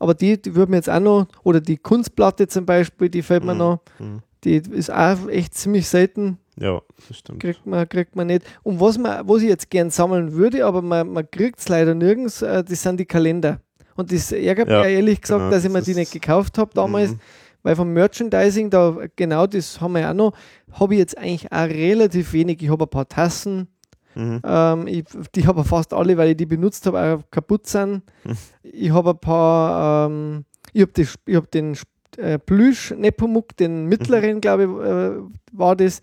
Aber 0.04 0.14
die, 0.14 0.42
die 0.42 0.54
würde 0.56 0.70
mir 0.72 0.78
jetzt 0.78 0.90
auch 0.90 1.00
noch, 1.00 1.28
oder 1.44 1.62
die 1.62 1.78
Kunstplatte 1.78 2.48
zum 2.48 2.66
Beispiel, 2.66 3.10
die 3.10 3.22
fällt 3.22 3.44
mir 3.44 3.54
Mhm. 3.54 3.60
noch. 3.60 3.80
Mhm. 4.00 4.20
Die 4.44 4.58
ist 4.58 4.92
auch 4.92 5.30
echt 5.30 5.54
ziemlich 5.56 5.88
selten, 5.88 6.38
Ja, 6.60 6.82
das 7.08 7.18
stimmt. 7.18 7.40
kriegt 7.42 7.66
man, 7.66 7.88
kriegt 7.88 8.16
man 8.16 8.28
nicht. 8.28 8.44
Und 8.64 8.80
was, 8.82 8.98
man, 8.98 9.26
was 9.28 9.42
ich 9.42 9.48
jetzt 9.50 9.70
gern 9.70 9.90
sammeln 9.90 10.34
würde, 10.34 10.66
aber 10.66 10.82
man, 10.82 11.10
man 11.14 11.30
kriegt 11.32 11.60
es 11.60 11.70
leider 11.70 11.96
nirgends, 11.96 12.42
äh, 12.42 12.64
das 12.64 12.82
sind 12.84 13.00
die 13.00 13.06
Kalender. 13.06 13.62
Und 13.96 14.12
das 14.12 14.32
ärgert 14.32 14.70
Ja, 14.70 14.80
mich 14.84 14.90
ehrlich 14.92 15.22
gesagt, 15.22 15.40
genau, 15.40 15.52
dass 15.52 15.64
ich 15.64 15.72
mir 15.72 15.82
die 15.82 15.96
nicht 15.96 16.12
gekauft 16.12 16.58
habe 16.58 16.72
damals. 16.74 17.12
Mhm. 17.12 17.20
Weil 17.66 17.76
vom 17.78 17.94
Merchandising, 17.94 18.70
da 18.70 18.98
genau 19.16 19.48
das 19.48 19.80
haben 19.80 19.94
wir 19.94 20.02
ja 20.02 20.10
auch 20.12 20.16
noch, 20.16 20.34
habe 20.74 20.96
ich 20.96 21.00
jetzt 21.00 21.18
eigentlich 21.18 21.50
auch 21.52 21.64
relativ 21.70 22.34
wenig. 22.34 22.62
Ich 22.62 22.70
habe 22.70 22.84
ein 22.84 22.90
paar 22.90 23.08
Tassen, 23.08 23.70
Mhm. 24.16 24.42
ähm, 24.46 24.88
ich, 24.88 25.04
die 25.36 25.48
habe 25.48 25.62
ich 25.62 25.68
fast 25.68 25.94
alle, 25.94 26.18
weil 26.18 26.32
ich 26.32 26.38
die 26.38 26.46
benutzt 26.46 26.86
habe, 26.86 27.00
auch 27.00 27.32
kaputt 27.32 27.68
sind. 27.68 28.04
Hm. 28.24 28.38
Ich 28.64 28.92
habe 28.92 29.12
ein 29.12 29.20
paar, 29.20 30.08
ähm, 30.08 30.46
ich 30.74 30.82
habe 30.84 31.36
hab 31.36 31.52
den 31.52 31.78
äh, 32.18 32.38
Plüsch 32.40 32.92
Nepomuk, 32.92 33.56
den 33.58 33.86
mittleren, 33.86 34.42
glaube 34.42 34.64
ich, 34.64 34.70
äh, 34.70 35.58
war 35.58 35.76
das. 35.76 36.02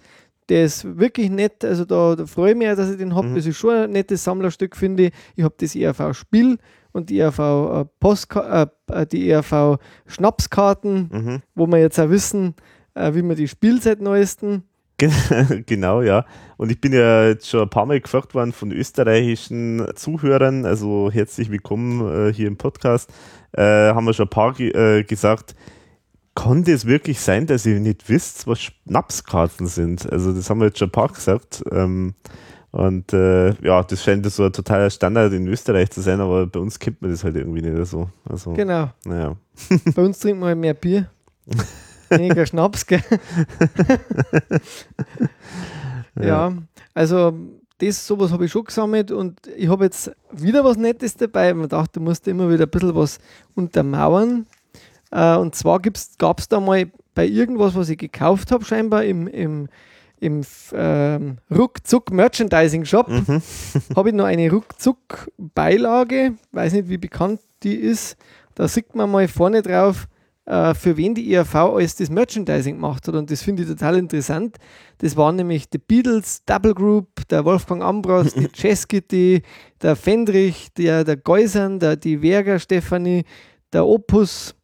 Der 0.48 0.64
ist 0.64 0.98
wirklich 0.98 1.30
nett, 1.30 1.64
also 1.64 1.84
da, 1.84 2.16
da 2.16 2.26
freue 2.26 2.50
ich 2.52 2.56
mich 2.58 2.68
dass 2.74 2.90
ich 2.90 2.96
den 2.98 3.14
habe. 3.14 3.28
Mhm. 3.28 3.34
Das 3.36 3.46
ist 3.46 3.56
schon 3.56 3.74
ein 3.74 3.90
nettes 3.92 4.24
Sammlerstück, 4.24 4.76
finde 4.76 5.04
ich. 5.04 5.12
Ich 5.36 5.44
habe 5.44 5.54
das 5.56 5.76
ERV-Spiel 5.76 6.58
und 6.92 7.08
die 7.08 7.20
ERV, 7.20 7.38
äh, 7.38 7.84
Postka 8.00 8.68
äh, 8.88 9.06
die 9.06 9.30
ERV 9.30 9.78
Schnapskarten, 10.06 11.08
Mhm. 11.12 11.42
wo 11.54 11.66
wir 11.68 11.78
jetzt 11.78 12.00
auch 12.00 12.10
wissen, 12.10 12.54
äh, 12.94 13.14
wie 13.14 13.22
man 13.22 13.36
die 13.36 13.46
spielt 13.48 13.84
seit 13.84 14.00
neuestem. 14.00 14.64
Gen- 15.00 15.64
genau, 15.66 16.02
ja. 16.02 16.26
Und 16.58 16.70
ich 16.70 16.78
bin 16.80 16.92
ja 16.92 17.26
jetzt 17.28 17.48
schon 17.48 17.62
ein 17.62 17.70
paar 17.70 17.86
Mal 17.86 18.00
gefragt 18.02 18.34
worden 18.34 18.52
von 18.52 18.70
österreichischen 18.70 19.82
Zuhörern, 19.94 20.66
also 20.66 21.10
herzlich 21.10 21.50
willkommen 21.50 22.28
äh, 22.28 22.32
hier 22.34 22.46
im 22.48 22.58
Podcast, 22.58 23.10
äh, 23.52 23.62
haben 23.62 24.04
wir 24.04 24.12
schon 24.12 24.26
ein 24.26 24.30
paar 24.30 24.60
äh, 24.60 25.02
gesagt, 25.04 25.54
konnte 26.34 26.72
es 26.72 26.84
wirklich 26.84 27.18
sein, 27.18 27.46
dass 27.46 27.64
ihr 27.64 27.80
nicht 27.80 28.10
wisst, 28.10 28.46
was 28.46 28.60
Schnapskarten 28.60 29.66
sind? 29.68 30.10
Also 30.12 30.34
das 30.34 30.50
haben 30.50 30.60
wir 30.60 30.66
jetzt 30.66 30.78
schon 30.78 30.88
ein 30.88 30.92
paar 30.92 31.08
gesagt. 31.08 31.62
Ähm, 31.72 32.12
und 32.72 33.12
äh, 33.14 33.54
ja, 33.64 33.82
das 33.82 34.04
scheint 34.04 34.24
so 34.30 34.44
ein 34.44 34.52
totaler 34.52 34.90
Standard 34.90 35.32
in 35.32 35.48
Österreich 35.48 35.90
zu 35.90 36.02
sein, 36.02 36.20
aber 36.20 36.46
bei 36.46 36.60
uns 36.60 36.78
kennt 36.78 37.00
man 37.00 37.10
das 37.10 37.24
halt 37.24 37.36
irgendwie 37.36 37.62
nicht 37.62 37.86
so. 37.88 38.10
Also, 38.28 38.52
Genau. 38.52 38.90
naja. 39.06 39.34
Bei 39.94 40.02
uns 40.02 40.18
trinken 40.20 40.40
wir 40.40 40.46
halt 40.48 40.58
mehr 40.58 40.74
Bier. 40.74 41.08
Weniger 42.10 42.46
Schnaps, 42.46 42.86
gell? 42.86 43.02
ja. 46.20 46.52
also 46.94 47.32
das, 47.78 48.06
sowas 48.06 48.30
habe 48.32 48.44
ich 48.44 48.52
schon 48.52 48.64
gesammelt 48.64 49.10
und 49.10 49.38
ich 49.56 49.68
habe 49.68 49.84
jetzt 49.84 50.10
wieder 50.32 50.64
was 50.64 50.76
Nettes 50.76 51.16
dabei. 51.16 51.54
Man 51.54 51.68
dachte, 51.68 51.92
du 51.94 52.00
musst 52.00 52.28
immer 52.28 52.50
wieder 52.50 52.64
ein 52.64 52.70
bisschen 52.70 52.94
was 52.94 53.18
untermauern. 53.54 54.46
Äh, 55.10 55.36
und 55.36 55.54
zwar 55.54 55.80
gab 55.80 56.38
es 56.38 56.48
da 56.48 56.60
mal 56.60 56.90
bei 57.14 57.26
irgendwas, 57.26 57.74
was 57.74 57.88
ich 57.88 57.98
gekauft 57.98 58.52
habe, 58.52 58.64
scheinbar 58.64 59.04
im, 59.04 59.26
im, 59.26 59.68
im 60.20 60.42
ähm, 60.72 61.38
Ruckzuck 61.50 62.10
Merchandising 62.12 62.84
Shop, 62.84 63.08
Mhm. 63.08 63.42
habe 63.96 64.10
ich 64.10 64.14
noch 64.14 64.26
eine 64.26 64.50
Ruckzuck-Beilage, 64.50 66.34
weiß 66.52 66.74
nicht, 66.74 66.88
wie 66.88 66.98
bekannt 66.98 67.40
die 67.62 67.76
ist. 67.76 68.16
Da 68.54 68.68
sieht 68.68 68.94
man 68.94 69.10
mal 69.10 69.26
vorne 69.26 69.62
drauf 69.62 70.06
für 70.74 70.96
wen 70.96 71.14
die 71.14 71.32
ERV 71.32 71.54
alles 71.54 71.94
das 71.94 72.10
Merchandising 72.10 72.74
gemacht 72.74 73.06
hat. 73.06 73.14
Und 73.14 73.30
das 73.30 73.42
finde 73.42 73.62
ich 73.62 73.68
total 73.68 73.96
interessant. 73.96 74.56
Das 74.98 75.16
waren 75.16 75.36
nämlich 75.36 75.70
die 75.70 75.78
Beatles, 75.78 76.44
Double 76.44 76.74
Group, 76.74 77.06
der 77.28 77.44
Wolfgang 77.44 77.82
Ambros, 77.82 78.34
die 78.34 78.48
Cheskity, 78.52 79.42
der 79.80 79.94
Fendrich, 79.94 80.68
der, 80.76 81.04
der 81.04 81.16
Geusern, 81.16 81.78
der, 81.78 81.96
die 81.96 82.20
Werger 82.20 82.58
Stefanie, 82.58 83.24
der 83.72 83.86
Opus, 83.86 84.54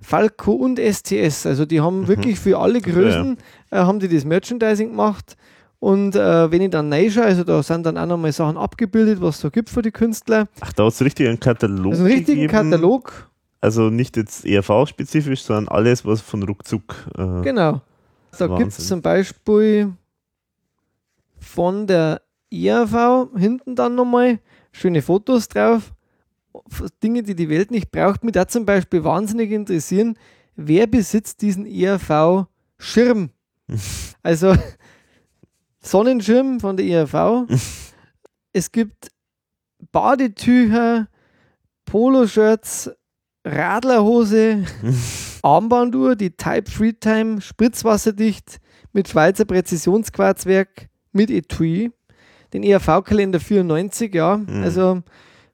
Falco 0.00 0.52
und 0.52 0.78
SCS. 0.78 1.46
Also 1.46 1.66
die 1.66 1.80
haben 1.80 2.08
wirklich 2.08 2.38
für 2.38 2.58
alle 2.58 2.80
Größen 2.80 3.36
äh, 3.70 3.76
haben 3.76 4.00
die 4.00 4.08
das 4.08 4.24
Merchandising 4.24 4.90
gemacht. 4.90 5.36
Und 5.78 6.16
äh, 6.16 6.50
wenn 6.50 6.62
ich 6.62 6.70
dann 6.70 6.92
reinschaue, 6.92 7.24
also 7.24 7.44
da 7.44 7.62
sind 7.62 7.84
dann 7.84 7.98
auch 7.98 8.06
nochmal 8.06 8.32
Sachen 8.32 8.56
abgebildet, 8.56 9.20
was 9.20 9.36
es 9.36 9.40
so 9.42 9.50
gibt 9.50 9.68
für 9.68 9.82
die 9.82 9.90
Künstler. 9.90 10.48
Ach, 10.60 10.72
da 10.72 10.84
hast 10.84 11.00
du 11.00 11.04
richtig 11.04 11.28
einen 11.28 11.40
Katalog. 11.40 11.92
Also 11.92 12.04
einen 12.04 12.12
richtigen 12.14 12.42
gegeben. 12.42 12.70
Katalog. 12.70 13.30
Also 13.60 13.90
nicht 13.90 14.16
jetzt 14.16 14.44
ERV-spezifisch, 14.44 15.42
sondern 15.42 15.68
alles, 15.68 16.04
was 16.04 16.20
von 16.20 16.42
ruckzuck. 16.42 16.94
Äh, 17.16 17.42
Genau. 17.42 17.80
Da 18.38 18.48
gibt 18.58 18.72
es 18.72 18.86
zum 18.86 19.00
Beispiel 19.00 19.94
von 21.38 21.86
der 21.86 22.20
ERV 22.50 23.28
hinten 23.36 23.74
dann 23.74 23.94
nochmal 23.94 24.40
schöne 24.72 25.02
Fotos 25.02 25.48
drauf. 25.48 25.92
Dinge, 27.02 27.22
die 27.22 27.34
die 27.34 27.48
Welt 27.48 27.70
nicht 27.70 27.90
braucht. 27.90 28.24
Mich 28.24 28.32
da 28.32 28.46
zum 28.48 28.64
Beispiel 28.66 29.04
wahnsinnig 29.04 29.50
interessieren, 29.50 30.18
wer 30.54 30.86
besitzt 30.86 31.42
diesen 31.42 31.66
ERV-Schirm? 31.66 33.30
also 34.22 34.54
Sonnenschirm 35.80 36.60
von 36.60 36.76
der 36.76 36.86
ERV. 36.86 37.46
es 38.52 38.72
gibt 38.72 39.10
Badetücher, 39.92 41.08
Poloshirts, 41.84 42.90
Radlerhose, 43.46 44.64
Armbanduhr, 45.42 46.16
die 46.16 46.30
Type 46.30 46.70
Freetime, 46.70 47.40
spritzwasserdicht 47.40 48.58
mit 48.92 49.08
Schweizer 49.08 49.44
Präzisionsquarzwerk 49.44 50.88
mit 51.12 51.30
Etui, 51.30 51.92
den 52.52 52.64
ERV-Kalender 52.64 53.38
94, 53.38 54.12
ja, 54.14 54.40
also 54.62 55.02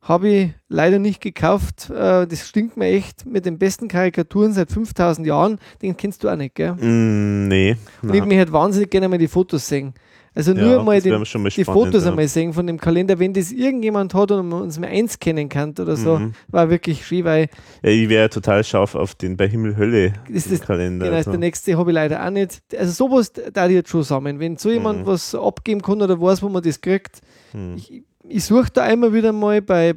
habe 0.03 0.29
ich 0.29 0.51
leider 0.69 0.99
nicht 0.99 1.21
gekauft. 1.21 1.89
Äh, 1.89 2.27
das 2.27 2.49
stinkt 2.49 2.77
mir 2.77 2.87
echt 2.87 3.25
mit 3.25 3.47
den 3.47 3.59
besten 3.59 3.87
Karikaturen 3.87 4.53
seit 4.53 4.73
5000 4.73 5.27
Jahren. 5.27 5.59
Den 5.81 5.97
kennst 5.97 6.25
du 6.25 6.29
auch 6.29 6.37
nicht, 6.37 6.57
gell? 6.57 6.75
Mm, 6.75 7.47
nee. 7.47 7.77
Und 8.03 8.13
ich 8.13 8.25
mich 8.25 8.37
hätte 8.37 8.53
wahnsinnig 8.53 8.91
gerne 8.91 9.09
mal 9.09 9.19
die 9.19 9.29
Fotos 9.29 9.69
sehen. 9.69 9.95
Also 10.35 10.55
nur 10.55 10.63
Ja, 10.77 10.83
mal, 10.83 10.95
das 10.97 11.05
den, 11.05 11.43
mal 11.43 11.51
die 11.51 11.65
Fotos 11.65 12.05
ja. 12.05 12.11
einmal 12.11 12.27
sehen 12.27 12.55
von 12.55 12.67
dem 12.67 12.79
Kalender, 12.79 13.19
wenn 13.19 13.35
das 13.35 13.53
irgendjemand 13.53 14.15
hat 14.15 14.31
und 14.31 14.49
man 14.49 14.63
uns 14.63 14.79
mal 14.79 14.87
eins 14.89 15.19
kennen 15.19 15.49
kann 15.51 15.75
oder 15.79 15.95
so, 15.95 16.19
Mhm. 16.19 16.33
war 16.49 16.71
wirklich 16.71 17.05
schön, 17.07 17.25
weil 17.25 17.49
Ja, 17.83 17.91
ich 17.91 18.09
wäre 18.09 18.31
total 18.31 18.65
scharf 18.65 18.95
auf 18.95 19.15
den 19.15 19.37
bei 19.37 19.47
Himmel 19.49 19.77
Hölle 19.77 20.15
Das 20.33 20.47
ist- 20.47 20.65
Kalender. 20.65 21.05
genau, 21.07 21.17
also. 21.19 21.31
der 21.33 21.39
nächste 21.41 21.77
habe 21.77 21.91
ich 21.91 21.95
leider 21.95 22.25
auch 22.27 22.31
nicht. 22.31 22.63
Also 22.79 22.93
sowas 22.93 23.31
da 23.53 23.67
ich 23.67 23.75
jetzt 23.75 23.91
schon 23.91 24.03
sammeln. 24.05 24.41
Wenn 24.41 24.57
so 24.57 24.71
jemand 24.71 25.01
Mhm. 25.03 25.07
was 25.07 25.35
abgeben 25.35 25.83
kann 25.83 26.01
oder 26.01 26.19
weiß, 26.19 26.43
wo 26.43 26.49
man 26.49 26.63
das 26.63 26.81
kriegt, 26.81 27.21
Hm. 27.51 27.75
ich, 27.77 28.03
ich 28.27 28.45
suche 28.45 28.71
da 28.73 28.85
einmal 28.85 29.13
wieder 29.13 29.33
mal 29.33 29.61
bei, 29.61 29.95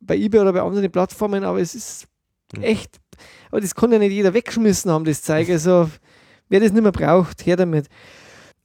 bei 0.00 0.16
eBay 0.16 0.40
oder 0.40 0.52
bei 0.54 0.62
anderen 0.62 0.90
Plattformen, 0.90 1.44
aber 1.44 1.60
es 1.60 1.74
ist 1.74 2.06
Mhm. 2.56 2.62
echt, 2.62 3.00
aber 3.50 3.60
das 3.60 3.74
kann 3.74 3.92
ja 3.92 3.98
nicht 3.98 4.12
jeder 4.12 4.32
weggeschmissen 4.32 4.90
haben, 4.90 5.04
das 5.04 5.22
Zeug. 5.22 5.50
Also 5.50 5.90
wer 6.48 6.60
das 6.60 6.72
nicht 6.72 6.82
mehr 6.82 6.92
braucht, 6.92 7.44
her 7.44 7.56
damit. 7.56 7.86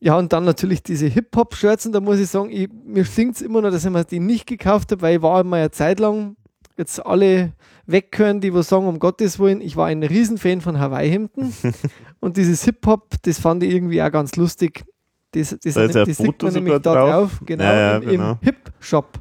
Ja, 0.02 0.18
und 0.18 0.32
dann 0.32 0.46
natürlich 0.46 0.82
diese 0.82 1.08
Hip-Hop-Shirts 1.08 1.86
und 1.86 1.92
da 1.92 2.00
muss 2.00 2.20
ich 2.20 2.30
sagen, 2.30 2.50
ich, 2.52 2.70
mir 2.86 3.04
stinkt 3.04 3.36
es 3.36 3.42
immer 3.42 3.62
noch, 3.62 3.70
dass 3.72 3.84
ich 3.84 3.92
mir 3.92 4.06
die 4.06 4.20
nicht 4.20 4.46
gekauft 4.48 4.92
habe, 4.92 5.02
weil 5.02 5.18
ich 5.18 5.22
war 5.22 5.44
mal 5.44 5.58
eine 5.58 5.72
Zeit 5.72 6.00
lang, 6.00 6.38
jetzt 6.78 7.06
alle 7.06 7.52
weghören, 7.86 8.40
die 8.40 8.54
was 8.54 8.70
sagen, 8.70 8.88
um 8.88 9.00
Gottes 9.00 9.40
Willen, 9.40 9.60
ich 9.60 9.76
war 9.76 9.88
ein 9.88 10.02
Riesenfan 10.04 10.62
von 10.62 10.80
Hawaii-Hemden 10.80 11.54
und 12.22 12.38
dieses 12.38 12.64
Hip-Hop, 12.64 13.16
das 13.24 13.40
fand 13.40 13.64
ich 13.64 13.74
irgendwie 13.74 14.02
auch 14.02 14.12
ganz 14.12 14.36
lustig. 14.38 14.86
Das, 15.32 15.50
das, 15.62 15.74
Da 15.76 15.84
ist 15.84 15.96
ein 15.98 16.06
das 16.06 16.18
sieht 16.18 16.42
man 16.42 16.54
nämlich 16.54 16.74
sogar 16.76 16.80
da 16.80 16.94
drauf. 16.96 17.32
drauf, 17.32 17.42
genau, 17.46 17.64
Ja, 17.66 17.76
ja, 17.76 17.98
im, 17.98 18.10
genau. 18.10 18.32
im 18.32 18.38
Hip-Shop. 18.42 19.20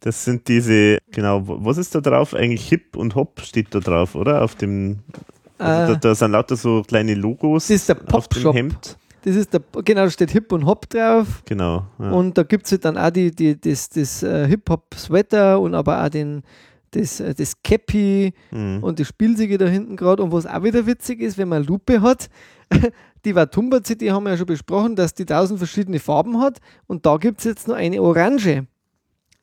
Das 0.00 0.24
sind 0.24 0.48
diese, 0.48 0.98
genau, 1.12 1.42
was 1.46 1.78
ist 1.78 1.94
da 1.94 2.00
drauf? 2.00 2.34
Eigentlich 2.34 2.68
Hip 2.68 2.96
und 2.96 3.14
Hop 3.14 3.40
steht 3.40 3.74
da 3.74 3.80
drauf, 3.80 4.14
oder? 4.14 4.42
Auf 4.42 4.54
dem, 4.54 5.00
also 5.58 5.92
Äh, 5.92 5.94
da, 5.94 5.94
da 5.96 6.14
sind 6.14 6.32
lauter 6.32 6.56
so 6.56 6.82
kleine 6.82 7.14
Logos 7.14 7.68
das 7.68 7.76
ist 7.76 7.88
der 7.88 7.96
auf 8.10 8.28
dem 8.28 8.42
Pop-Shop. 8.42 8.54
Hemd. 8.54 8.98
Das 9.24 9.36
ist 9.36 9.54
der, 9.54 9.62
genau, 9.84 10.02
da 10.02 10.10
steht 10.10 10.32
Hip 10.32 10.52
und 10.52 10.66
Hop 10.66 10.86
drauf. 10.90 11.42
Genau. 11.46 11.86
Ja. 11.98 12.10
Und 12.10 12.36
da 12.36 12.42
gibt 12.42 12.66
es 12.66 12.72
halt 12.72 12.84
dann 12.84 12.98
auch 12.98 13.08
die, 13.08 13.34
die, 13.34 13.58
das, 13.58 13.88
das 13.88 14.22
äh, 14.22 14.46
Hip-Hop-Sweater 14.46 15.58
und 15.60 15.74
aber 15.74 16.04
auch 16.04 16.10
den, 16.10 16.42
das, 16.90 17.20
äh, 17.20 17.32
das 17.34 17.62
Cappy 17.62 18.34
Hm. 18.50 18.82
und 18.82 18.98
die 18.98 19.06
Spielsiege 19.06 19.56
da 19.56 19.64
hinten 19.64 19.96
gerade. 19.96 20.22
Und 20.22 20.30
was 20.30 20.44
auch 20.44 20.62
wieder 20.62 20.84
witzig 20.84 21.22
ist, 21.22 21.38
wenn 21.38 21.48
man 21.48 21.64
Lupe 21.64 22.02
hat, 22.02 22.28
die 23.24 23.34
Watumba 23.34 23.82
CD 23.82 24.12
haben 24.12 24.24
wir 24.24 24.32
ja 24.32 24.36
schon 24.36 24.46
besprochen, 24.46 24.94
dass 24.94 25.14
die 25.14 25.24
tausend 25.24 25.58
verschiedene 25.58 26.00
Farben 26.00 26.38
hat. 26.38 26.58
Und 26.86 27.06
da 27.06 27.16
gibt 27.16 27.38
es 27.38 27.44
jetzt 27.46 27.66
noch 27.66 27.76
eine 27.76 28.02
Orange, 28.02 28.66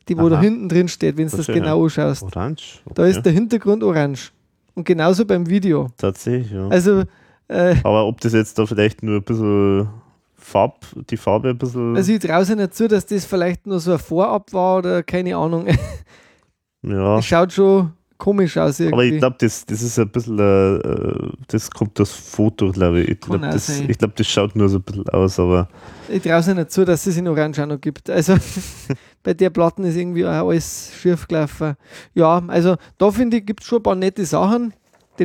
die 0.08 0.16
wo 0.16 0.28
Aha. 0.28 0.30
da 0.30 0.42
hinten 0.42 0.70
drin 0.70 0.90
steht, 0.90 1.18
wenn 1.18 1.26
du 1.26 1.36
das 1.36 1.46
Verstehe. 1.46 1.56
genau 1.56 1.84
anschaust. 1.84 2.22
Orange. 2.22 2.82
Da 2.94 3.02
okay. 3.02 3.10
ist 3.10 3.24
der 3.24 3.34
Hintergrund 3.34 3.82
orange. 3.84 4.32
Und 4.76 4.86
genauso 4.86 5.26
beim 5.26 5.50
Video. 5.50 5.88
Tatsächlich, 5.98 6.52
ja. 6.52 6.68
Also, 6.68 7.04
äh, 7.52 7.76
Aber 7.84 8.06
ob 8.06 8.22
das 8.22 8.34
jetzt 8.34 8.58
da 8.58 8.66
vielleicht 8.66 9.04
nur 9.04 9.18
ein 9.18 9.24
bisschen 9.24 9.90
Farb, 10.38 10.86
die 11.10 11.18
Farbe 11.18 11.50
ein 11.50 11.58
bisschen. 11.58 11.96
also 11.96 12.12
ich 12.12 12.20
traue 12.20 12.46
sich 12.46 12.56
nicht 12.56 12.74
zu, 12.74 12.88
dass 12.88 13.06
das 13.06 13.26
vielleicht 13.26 13.68
nur 13.68 13.80
so 13.80 13.94
ein 13.94 14.00
Vorab 14.00 14.54
war 14.54 14.78
oder 14.80 15.04
keine 15.04 15.36
Ahnung. 15.36 15.68
ja. 16.82 17.20
Es 17.20 17.26
schaut 17.26 17.54
schon 17.54 17.92
komisch 18.18 18.56
aus 18.58 18.80
irgendwie. 18.80 18.94
Aber 18.94 19.04
ich 19.04 19.18
glaube, 19.18 19.36
das, 19.40 19.66
das 19.66 19.82
ist 19.82 19.98
ein 20.00 20.10
bisschen, 20.10 20.40
äh, 20.40 21.32
das 21.48 21.70
kommt 21.72 22.00
das 22.00 22.12
Foto, 22.12 22.72
glaube 22.72 23.02
ich. 23.02 23.10
Ich 23.10 23.20
glaube, 23.20 23.40
das, 23.40 23.80
ich 23.80 23.98
glaub, 23.98 24.16
das 24.16 24.28
schaut 24.28 24.56
nur 24.56 24.70
so 24.70 24.78
ein 24.78 24.84
bisschen 24.84 25.10
aus, 25.10 25.40
aber 25.40 25.68
Ich 26.08 26.22
traue 26.22 26.40
es 26.40 26.48
nicht 26.48 26.72
zu, 26.72 26.86
dass 26.86 27.06
es 27.06 27.18
in 27.18 27.28
Orange 27.28 27.64
auch 27.64 27.68
noch 27.68 27.82
gibt. 27.82 28.10
Also 28.10 28.38
bei 29.24 29.34
der 29.34 29.50
Platten 29.50 29.84
ist 29.84 29.96
irgendwie 29.96 30.26
auch 30.26 30.48
alles 30.48 30.92
schief 31.02 31.28
gelaufen. 31.28 31.76
Ja, 32.14 32.42
also 32.48 32.78
da 32.98 33.12
finde 33.12 33.38
ich, 33.38 33.46
gibt 33.46 33.62
es 33.64 33.68
schon 33.68 33.80
ein 33.80 33.84
paar 33.84 33.96
nette 33.96 34.26
Sachen. 34.26 34.74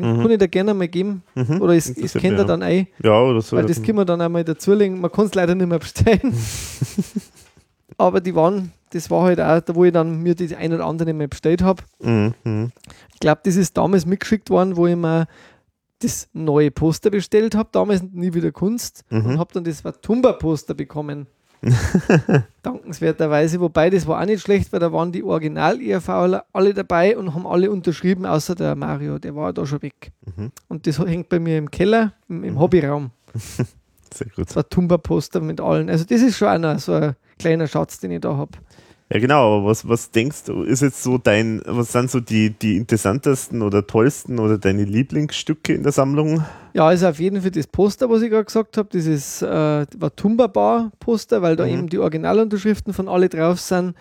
Den 0.01 0.17
Mhm. 0.19 0.23
kann 0.23 0.31
ich 0.31 0.39
da 0.39 0.47
gerne 0.47 0.75
mal 0.75 0.89
geben. 0.89 1.23
Mhm, 1.35 1.61
Oder 1.63 1.75
interessiert 1.75 2.13
kennt 2.13 2.33
mich, 2.37 2.41
er 2.41 2.45
dann 2.45 2.63
ein, 2.63 2.87
ja, 3.03 3.21
oder 3.21 3.41
so. 3.41 3.57
weil 3.57 3.65
das 3.67 3.83
können 3.83 3.99
wir 3.99 4.05
dann 4.05 4.21
einmal 4.21 4.45
dazulegen. 4.45 5.01
Man 5.01 5.11
kann 5.11 5.27
es 5.27 5.35
leider 5.35 5.55
nicht 5.55 5.67
mehr 5.69 5.79
bestellen. 5.79 6.35
Aber 7.99 8.21
die 8.21 8.35
waren, 8.35 8.73
das 8.91 9.11
war 9.11 9.23
halt 9.25 9.41
auch, 9.41 9.61
da 9.61 9.75
wo 9.75 9.85
ich 9.85 9.93
dann 9.93 10.23
mir 10.23 10.35
die 10.35 10.55
ein 10.55 10.73
oder 10.73 10.85
andere 10.85 11.13
mal 11.15 11.29
bestellt 11.29 11.63
habe. 11.63 11.83
Mhm. 12.03 12.73
Ich 13.15 13.21
glaube, 13.21 13.41
das 13.45 13.57
ist 13.57 13.77
damals 13.77 14.05
mitgeschickt 14.07 14.51
worden, 14.51 14.77
wo 14.77 14.87
ich 14.87 14.97
mir 14.97 15.27
das 16.01 16.29
neue 16.35 16.71
Poster 16.71 17.09
bestellt 17.11 17.55
habe, 17.55 17.71
damals 17.73 18.03
nie 18.03 18.35
wieder 18.35 18.53
Kunst 18.53 19.03
und 19.11 19.25
Mhm. 19.27 19.39
habe 19.39 19.53
dann 19.55 19.65
das 19.65 19.83
Watumba-Poster 19.85 20.75
bekommen. 20.75 21.27
Dankenswerterweise, 22.63 23.61
wobei 23.61 23.91
das 23.91 24.07
war 24.07 24.21
auch 24.21 24.27
nicht 24.27 24.43
schlecht, 24.43 24.73
weil 24.73 24.81
da 24.81 24.93
waren 24.93 25.13
die 25.13 25.23
Original-ERV 25.23 26.09
alle 26.53 26.75
dabei 26.75 27.17
und 27.17 27.35
haben 27.35 27.47
alle 27.47 27.71
unterschrieben, 27.71 28.27
außer 28.27 28.55
der 28.55 28.75
Mario, 28.75 29.19
der 29.19 29.35
war 29.35 29.53
da 29.53 29.67
schon 29.67 29.83
weg. 29.83 30.13
Mhm. 30.37 30.53
Und 30.69 30.87
das 30.87 30.99
hängt 30.99 31.29
bei 31.29 31.39
mir 31.39 31.59
im 31.59 31.71
Keller, 31.71 32.13
im, 32.29 32.45
im 32.45 32.59
Hobbyraum. 32.59 33.11
Sehr 34.15 34.29
gut. 34.35 34.49
Das 34.49 34.57
Watumba-Poster 34.57 35.41
mit 35.41 35.61
allen. 35.61 35.91
Also 35.91 36.05
das 36.05 36.23
ist 36.23 36.39
schon 36.39 36.49
einer 36.49 36.79
so 36.79 36.93
ein 36.93 37.17
kleiner 37.39 37.67
Schatz, 37.67 37.99
den 38.01 38.13
ich 38.13 38.21
da 38.21 38.37
habe. 38.37 38.53
Ja, 39.13 39.21
genau, 39.21 39.59
aber 39.59 39.67
was, 39.67 39.89
was 39.89 40.11
denkst 40.11 40.45
du, 40.47 40.63
ist 40.65 40.83
jetzt 40.83 41.01
so 41.05 41.17
dein, 41.17 41.63
was 41.65 41.93
sind 41.93 42.11
so 42.11 42.19
die, 42.19 42.51
die 42.51 42.77
interessantesten 42.77 43.63
oder 43.63 43.87
tollsten 43.87 44.41
oder 44.41 44.59
deine 44.59 44.83
Lieblingsstücke 44.83 45.75
in 45.75 45.85
der 45.85 45.93
Sammlung? 45.93 46.45
Ja, 46.75 46.89
also 46.89 47.07
auf 47.07 47.21
jeden 47.21 47.41
Fall 47.41 47.53
das 47.53 47.69
Poster, 47.69 48.11
was 48.11 48.23
ich 48.23 48.31
gerade 48.31 48.47
gesagt 48.47 48.77
habe, 48.77 48.89
dieses 48.93 49.43
äh, 49.43 49.87
Watumba 49.97 50.49
Bar 50.49 50.91
Poster, 50.99 51.41
weil 51.41 51.55
da 51.55 51.65
Mhm. 51.67 51.71
eben 51.73 51.89
die 51.89 51.99
Originalunterschriften 51.99 52.93
von 52.93 53.09
alle 53.09 53.29
drauf 53.29 53.61
sind. 53.61 53.95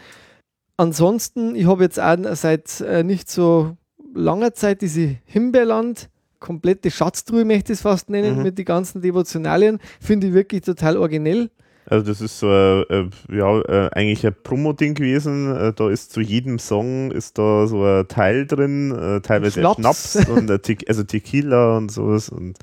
Ansonsten, 0.77 1.55
ich 1.55 1.67
habe 1.67 1.83
jetzt 1.83 1.99
auch 1.99 2.17
seit 2.33 2.81
äh, 2.81 3.03
nicht 3.03 3.29
so 3.29 3.77
langer 4.13 4.53
Zeit 4.53 4.81
diese 4.81 5.17
Himbeerland, 5.25 6.09
komplette 6.39 6.91
Schatztruhe 6.91 7.45
möchte 7.45 7.73
ich 7.73 7.77
es 7.79 7.81
fast 7.83 8.09
nennen, 8.09 8.37
Mhm. 8.37 8.43
mit 8.43 8.57
den 8.57 8.65
ganzen 8.65 9.01
Devotionalien, 9.01 9.79
finde 10.01 10.27
ich 10.27 10.33
wirklich 10.33 10.61
total 10.61 10.97
originell. 10.97 11.49
Also 11.87 12.05
das 12.05 12.19
ist 12.21 12.39
so 12.39 12.47
ein, 12.47 12.83
äh, 12.89 13.35
ja, 13.35 13.59
äh, 13.61 13.89
eigentlich 13.93 14.25
ein 14.25 14.35
Promo-Ding 14.43 14.95
gewesen. 14.95 15.55
Äh, 15.55 15.73
da 15.73 15.89
ist 15.89 16.11
zu 16.11 16.21
jedem 16.21 16.57
Song 16.59 17.11
ist 17.11 17.37
da 17.37 17.67
so 17.67 17.83
ein 17.83 18.07
Teil 18.07 18.45
drin, 18.47 18.91
äh, 18.91 19.21
teilweise 19.21 19.59
Schnaps. 19.61 20.11
Schnaps 20.13 20.29
und 20.29 20.47
Te 20.63 20.77
also 20.87 21.03
Tequila 21.03 21.77
und 21.77 21.91
sowas. 21.91 22.29
Und 22.29 22.57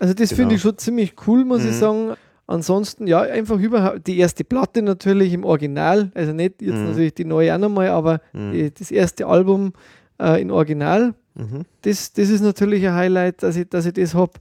Also 0.00 0.14
das 0.14 0.28
Genau. 0.30 0.40
finde 0.40 0.54
ich 0.56 0.60
schon 0.60 0.76
ziemlich 0.78 1.14
cool, 1.26 1.44
muss 1.44 1.64
ich 1.64 1.70
Mhm. 1.70 1.78
sagen. 1.80 2.12
Ansonsten, 2.46 3.06
ja, 3.06 3.20
einfach 3.20 3.58
überhaupt 3.58 4.06
die 4.06 4.18
erste 4.18 4.42
Platte 4.42 4.80
natürlich 4.80 5.32
im 5.34 5.44
Original, 5.44 6.10
also 6.14 6.32
nicht 6.32 6.62
jetzt 6.62 6.76
Mhm. 6.78 6.84
natürlich 6.90 7.14
die 7.14 7.24
neue 7.26 7.54
auch 7.54 7.58
nochmal, 7.58 7.88
aber 7.88 8.20
Mhm. 8.32 8.52
die, 8.52 8.72
das 8.72 8.90
erste 8.90 9.26
Album 9.26 9.72
äh, 10.20 10.40
in 10.40 10.50
Original. 10.50 11.14
mhm. 11.34 11.64
Das, 11.82 12.12
das 12.12 12.28
ist 12.30 12.40
natürlich 12.42 12.86
ein 12.86 12.94
Highlight, 12.94 13.42
dass 13.42 13.56
ich, 13.56 13.68
dass 13.68 13.86
ich 13.86 13.92
das 13.92 14.14
habe. 14.14 14.32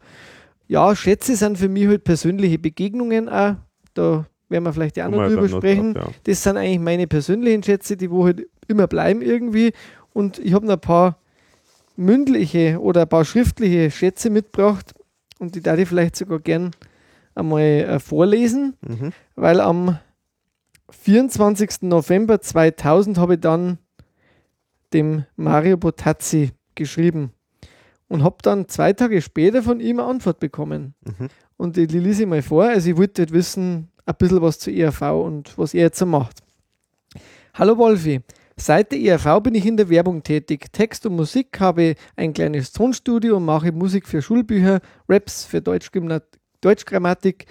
Ja, 0.68 0.95
Schätze 0.95 1.36
sind 1.36 1.58
für 1.58 1.70
mich 1.70 1.88
halt 1.88 2.04
persönliche 2.04 2.58
Begegnungen 2.60 3.30
auch. 3.30 3.56
Da 3.98 4.26
werden 4.49 4.64
wir 4.64 4.74
vielleicht 4.74 4.98
ja 4.98 5.07
auch 5.07 5.11
noch 5.11 5.28
drüber 5.28 5.48
noch 5.48 5.57
sprechen. 5.57 5.94
drauf, 5.94 6.14
Das 6.24 6.44
sind 6.44 6.57
eigentlich 6.57 6.80
meine 6.80 7.07
persönlichen 7.07 7.64
Schätze, 7.64 7.98
die 7.98 8.10
wo 8.11 8.26
halt 8.26 8.48
immer 8.68 8.88
bleiben 8.88 9.22
irgendwie. 9.22 9.74
Und 10.14 10.40
ich 10.40 10.53
habe 10.53 10.65
noch 10.65 10.74
ein 10.76 10.82
paar 10.82 11.18
mündliche 11.95 12.80
oder 12.80 13.02
ein 13.02 13.10
paar 13.10 13.26
schriftliche 13.26 13.91
Schätze 13.91 14.30
mitgebracht 14.30 14.94
und 15.40 15.56
die 15.56 15.61
darf 15.61 15.80
ich 15.80 15.88
vielleicht 15.88 16.15
sogar 16.15 16.40
gern 16.40 16.72
einmal 17.36 17.61
äh, 17.61 17.99
vorlesen, 17.99 18.76
Mhm. 18.88 19.11
weil 19.36 19.60
am 19.61 19.98
24. 20.90 21.82
November 21.84 22.40
2000 22.41 23.18
habe 23.18 23.34
ich 23.36 23.40
dann 23.41 23.78
dem 24.94 25.26
Mario 25.36 25.78
Botazzi 25.78 26.52
geschrieben 26.76 27.32
und 28.07 28.24
habe 28.24 28.38
dann 28.41 28.68
zwei 28.69 28.94
Tage 28.94 29.22
später 29.22 29.61
von 29.64 29.80
ihm 29.80 29.99
eine 29.99 30.07
Antwort 30.07 30.40
bekommen. 30.40 30.94
Mhm. 31.03 31.28
Und 31.58 31.78
ich 31.78 31.92
lese 31.92 32.24
ich 32.24 32.30
mal 32.30 32.42
vor. 32.42 32.66
Also 32.66 32.90
ich 32.92 32.98
wollte 32.98 33.24
halt 33.24 33.34
wissen, 33.34 33.90
ein 34.06 34.16
bisschen 34.18 34.42
was 34.42 34.60
zur 34.60 34.74
ERV 34.74 35.02
und 35.02 35.58
was 35.58 35.74
er 35.74 35.84
jetzt 35.84 36.00
so 36.00 36.06
macht. 36.06 36.40
Hallo 37.56 37.78
Wolfi, 37.78 38.22
seit 38.56 38.92
der 38.92 39.00
ERV 39.00 39.42
bin 39.42 39.56
ich 39.56 39.66
in 39.66 39.76
der 39.76 39.90
Werbung 39.90 40.22
tätig. 40.22 40.72
Text 40.72 41.06
und 41.08 41.16
Musik 41.16 41.60
habe 41.60 41.96
ein 42.16 42.34
kleines 42.34 42.72
Tonstudio 42.72 43.38
und 43.38 43.46
mache 43.46 43.72
Musik 43.72 44.08
für 44.08 44.22
Schulbücher, 44.22 44.80
Raps 45.10 45.44
für 45.44 45.62
Deutschgrammatik 45.62 47.48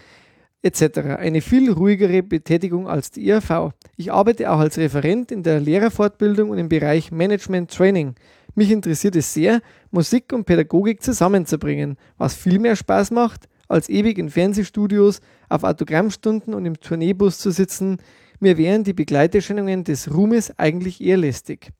etc. 0.62 0.98
Eine 1.18 1.40
viel 1.40 1.72
ruhigere 1.72 2.22
Betätigung 2.22 2.88
als 2.88 3.10
die 3.10 3.28
ERV. 3.28 3.72
Ich 3.96 4.12
arbeite 4.12 4.50
auch 4.50 4.60
als 4.60 4.78
Referent 4.78 5.32
in 5.32 5.42
der 5.42 5.58
Lehrerfortbildung 5.58 6.50
und 6.50 6.58
im 6.58 6.68
Bereich 6.68 7.10
Management 7.10 7.72
Training. 7.72 8.14
Mich 8.54 8.70
interessiert 8.70 9.16
es 9.16 9.34
sehr, 9.34 9.60
Musik 9.90 10.32
und 10.32 10.44
Pädagogik 10.44 11.02
zusammenzubringen, 11.02 11.96
was 12.16 12.34
viel 12.34 12.58
mehr 12.58 12.76
Spaß 12.76 13.10
macht, 13.10 13.48
als 13.68 13.88
ewig 13.88 14.18
in 14.18 14.30
Fernsehstudios, 14.30 15.20
auf 15.48 15.64
Autogrammstunden 15.64 16.54
und 16.54 16.66
im 16.66 16.80
Tourneebus 16.80 17.38
zu 17.38 17.50
sitzen. 17.50 17.98
Mir 18.40 18.58
wären 18.58 18.84
die 18.84 18.92
Begleiterscheinungen 18.92 19.84
des 19.84 20.12
Ruhmes 20.12 20.58
eigentlich 20.58 21.00
eher 21.00 21.16
lästig. 21.16 21.70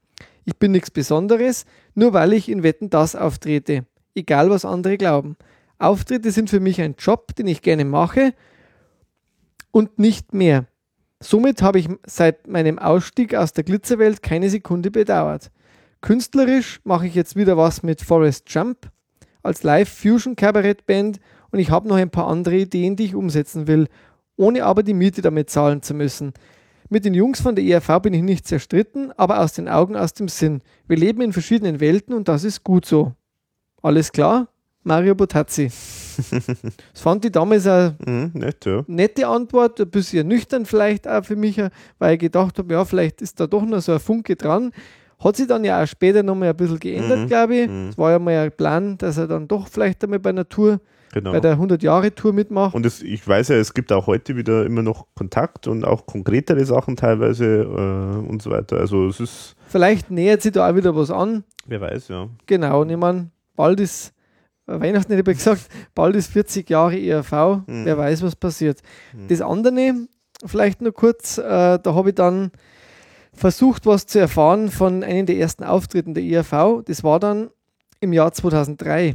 Ich 0.45 0.57
bin 0.57 0.73
nichts 0.73 0.91
Besonderes, 0.91 1.65
nur 1.95 2.13
weil 2.13 2.33
ich 2.33 2.49
in 2.49 2.63
Wetten 2.63 2.89
das 2.89 3.17
auftrete. 3.17 3.85
Egal 4.15 4.49
was 4.49 4.65
andere 4.65 4.97
glauben. 4.97 5.37
Auftritte 5.79 6.31
sind 6.31 6.49
für 6.49 6.61
mich 6.61 6.81
ein 6.81 6.95
Job, 6.99 7.35
den 7.37 7.47
ich 7.49 7.63
gerne 7.63 7.85
mache 7.85 8.33
und 9.73 9.99
nicht 9.99 10.33
mehr. 10.33 10.67
Somit 11.21 11.63
habe 11.63 11.79
ich 11.79 11.89
seit 12.07 12.47
meinem 12.47 12.79
Ausstieg 12.79 13.35
aus 13.35 13.53
der 13.53 13.65
Glitzerwelt 13.65 14.23
keine 14.23 14.49
Sekunde 14.49 14.91
bedauert. 14.91 15.51
Künstlerisch 16.01 16.81
mache 16.85 17.07
ich 17.07 17.15
jetzt 17.15 17.37
wieder 17.37 17.57
was 17.57 17.83
mit 17.83 18.01
Forest 18.01 18.45
Jump 18.49 18.91
als 19.43 19.63
Live-Fusion-Kabarett-Band 19.63 21.21
und 21.57 21.61
ich 21.63 21.71
habe 21.71 21.89
noch 21.89 21.97
ein 21.97 22.11
paar 22.11 22.27
andere 22.29 22.55
Ideen, 22.59 22.97
die 22.97 23.07
ich 23.07 23.15
umsetzen 23.15 23.67
will, 23.67 23.89
ohne 24.37 24.63
aber 24.67 24.83
die 24.83 24.93
Miete 24.93 25.23
damit 25.23 25.49
zahlen 25.49 25.81
zu 25.81 25.95
müssen. 25.95 26.35
Mit 26.91 27.07
den 27.07 27.15
Jungs 27.15 27.41
von 27.41 27.57
der 27.57 27.65
ERV 27.65 28.01
bin 28.03 28.13
ich 28.13 28.21
nicht 28.23 28.47
zerstritten, 28.47 29.11
aber 29.17 29.41
aus 29.41 29.55
den 29.55 29.67
Augen, 29.67 29.97
aus 29.97 30.13
dem 30.13 30.29
Sinn. 30.29 30.61
Wir 30.87 30.99
leben 30.99 31.23
in 31.23 31.33
verschiedenen 31.33 31.81
Welten 31.81 32.15
und 32.15 32.29
das 32.29 32.45
ist 32.45 32.63
gut 32.63 32.85
so. 32.85 33.13
Alles 33.81 34.13
klar? 34.13 34.49
Mario 34.85 35.15
Botazzi. 35.15 35.69
das 36.93 37.01
fand 37.01 37.25
ich 37.25 37.33
damals 37.33 37.67
eine 37.67 37.97
Mhm, 38.07 38.31
nett, 38.35 38.67
ja. 38.67 38.85
nette 38.87 39.27
Antwort, 39.27 39.81
ein 39.81 39.89
bisschen 39.91 40.29
nüchtern 40.29 40.67
vielleicht 40.67 41.09
auch 41.09 41.25
für 41.25 41.37
mich, 41.37 41.59
weil 41.99 42.15
ich 42.15 42.21
gedacht 42.21 42.59
habe, 42.59 42.73
ja, 42.75 42.85
vielleicht 42.85 43.23
ist 43.23 43.41
da 43.41 43.47
doch 43.47 43.65
noch 43.65 43.81
so 43.81 43.93
ein 43.93 43.99
Funke 43.99 44.37
dran. 44.37 44.73
Hat 45.19 45.37
sich 45.37 45.47
dann 45.47 45.65
ja 45.65 45.83
auch 45.83 45.87
später 45.87 46.23
nochmal 46.23 46.51
ein 46.51 46.57
bisschen 46.57 46.79
geändert, 46.79 47.21
Mhm, 47.21 47.27
glaube 47.27 47.57
ich. 47.57 47.69
mhm. 47.69 47.89
Es 47.89 47.97
war 47.97 48.11
ja 48.11 48.19
mal 48.19 48.37
ein 48.37 48.53
Plan, 48.53 48.99
dass 48.99 49.17
er 49.17 49.27
dann 49.27 49.49
doch 49.49 49.67
vielleicht 49.69 50.05
einmal 50.05 50.19
bei 50.21 50.29
einer 50.31 50.47
Tour, 50.47 50.79
Genau. 51.17 51.33
bei 51.33 51.41
der 51.41 51.57
100-Jahre-Tour 51.57 52.35
mitmacht. 52.35 52.75
Und 52.75 52.85
es, 52.85 53.01
ich 53.01 53.27
weiß 53.27 53.49
ja, 53.49 53.57
es 53.57 53.73
gibt 53.73 53.91
auch 53.91 54.07
heute 54.07 54.37
wieder 54.37 54.67
immer 54.67 54.83
noch 54.83 55.07
Kontakt 55.15 55.67
und 55.67 55.83
auch 55.83 56.05
konkretere 56.05 56.63
Sachen 56.67 56.95
teilweise 56.95 57.63
äh, 57.63 58.29
und 58.29 58.43
so 58.43 58.51
weiter. 58.51 58.77
Also 58.79 59.07
es 59.07 59.19
ist, 59.19 59.57
Vielleicht 59.69 60.11
nähert 60.11 60.43
sich 60.43 60.53
da 60.53 60.69
auch 60.71 60.75
wieder 60.77 60.95
was 60.95 61.11
an. 61.11 61.43
wer 61.67 61.81
weiß, 61.81 62.09
ja. 62.09 62.29
Genau, 62.45 62.83
und 62.83 62.91
ich 62.91 62.99
meine, 62.99 63.31
bald 63.55 63.81
ist, 63.81 64.13
äh, 64.67 64.79
Weihnachten 64.79 65.11
hätte 65.15 65.31
ich 65.31 65.39
gesagt, 65.39 65.63
bald 65.95 66.17
ist 66.17 66.31
40 66.31 66.69
Jahre 66.69 66.99
ERV, 67.01 67.63
Mhm. 67.67 67.87
wer 67.87 67.97
weiß, 67.97 68.21
was 68.23 68.37
passiert. 68.37 68.83
Mhm. 69.15 69.29
Das 69.29 69.41
andere, 69.41 69.95
vielleicht 70.45 70.83
nur 70.83 70.93
kurz, 70.93 71.39
äh, 71.39 71.79
da 71.79 71.95
habe 71.95 72.11
ich 72.11 72.15
dann 72.15 72.51
versucht, 73.33 73.87
was 73.87 74.05
zu 74.07 74.19
erfahren 74.19 74.71
von 74.71 75.03
einem 75.03 75.25
der 75.25 75.39
ersten 75.39 75.65
Auftritten 75.65 76.13
der 76.13 76.25
ERV. 76.25 76.83
Das 76.85 77.03
war 77.03 77.21
dann 77.21 77.49
im 78.01 78.13
Jahr 78.13 78.33
2003. 78.33 79.15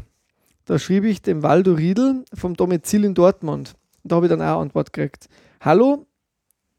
Da 0.71 0.79
schrieb 0.79 1.03
ich 1.03 1.21
dem 1.21 1.43
Waldo 1.43 1.73
Riedel 1.73 2.23
vom 2.33 2.53
Domizil 2.53 3.03
in 3.03 3.13
Dortmund. 3.13 3.73
Da 4.05 4.15
habe 4.15 4.27
ich 4.27 4.29
dann 4.29 4.39
auch 4.39 4.45
eine 4.45 4.55
Antwort 4.55 4.93
gekriegt. 4.93 5.27
Hallo, 5.59 6.05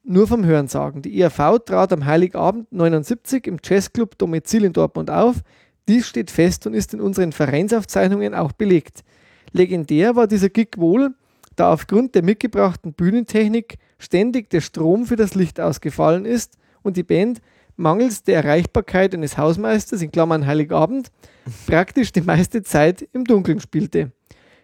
nur 0.02 0.26
vom 0.26 0.46
Hörensagen. 0.46 1.02
Die 1.02 1.20
ERV 1.20 1.58
trat 1.66 1.92
am 1.92 2.06
Heiligabend 2.06 2.72
79 2.72 3.46
im 3.46 3.58
Jazzclub 3.62 4.16
Domizil 4.16 4.64
in 4.64 4.72
Dortmund 4.72 5.10
auf. 5.10 5.42
Dies 5.88 6.08
steht 6.08 6.30
fest 6.30 6.66
und 6.66 6.72
ist 6.72 6.94
in 6.94 7.02
unseren 7.02 7.32
Vereinsaufzeichnungen 7.32 8.34
auch 8.34 8.52
belegt. 8.52 9.04
Legendär 9.50 10.16
war 10.16 10.26
dieser 10.26 10.48
Gig 10.48 10.68
wohl, 10.78 11.10
da 11.54 11.70
aufgrund 11.70 12.14
der 12.14 12.22
mitgebrachten 12.22 12.94
Bühnentechnik 12.94 13.76
ständig 13.98 14.48
der 14.48 14.62
Strom 14.62 15.04
für 15.04 15.16
das 15.16 15.34
Licht 15.34 15.60
ausgefallen 15.60 16.24
ist 16.24 16.56
und 16.82 16.96
die 16.96 17.02
Band 17.02 17.42
mangels 17.76 18.22
der 18.22 18.36
Erreichbarkeit 18.36 19.14
eines 19.14 19.38
Hausmeisters, 19.38 20.02
in 20.02 20.10
Klammern 20.10 20.46
Heiligabend, 20.46 21.10
praktisch 21.66 22.12
die 22.12 22.20
meiste 22.20 22.62
Zeit 22.62 23.06
im 23.12 23.24
Dunkeln 23.24 23.60
spielte. 23.60 24.12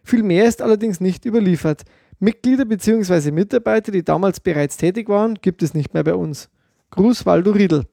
Viel 0.05 0.23
mehr 0.23 0.47
ist 0.47 0.63
allerdings 0.63 1.01
nicht 1.01 1.25
überliefert. 1.25 1.83
Mitglieder 2.19 2.65
bzw. 2.65 3.31
Mitarbeiter, 3.31 3.93
die 3.93 4.03
damals 4.03 4.41
bereits 4.41 4.77
tätig 4.77 5.09
waren, 5.09 5.35
gibt 5.35 5.63
es 5.63 5.75
nicht 5.75 5.95
mehr 5.95 6.05
bei 6.05 6.15
uns. 6.15 6.49
Gruß 6.91 7.27
Waldo 7.27 7.51
Riedel. 7.53 7.85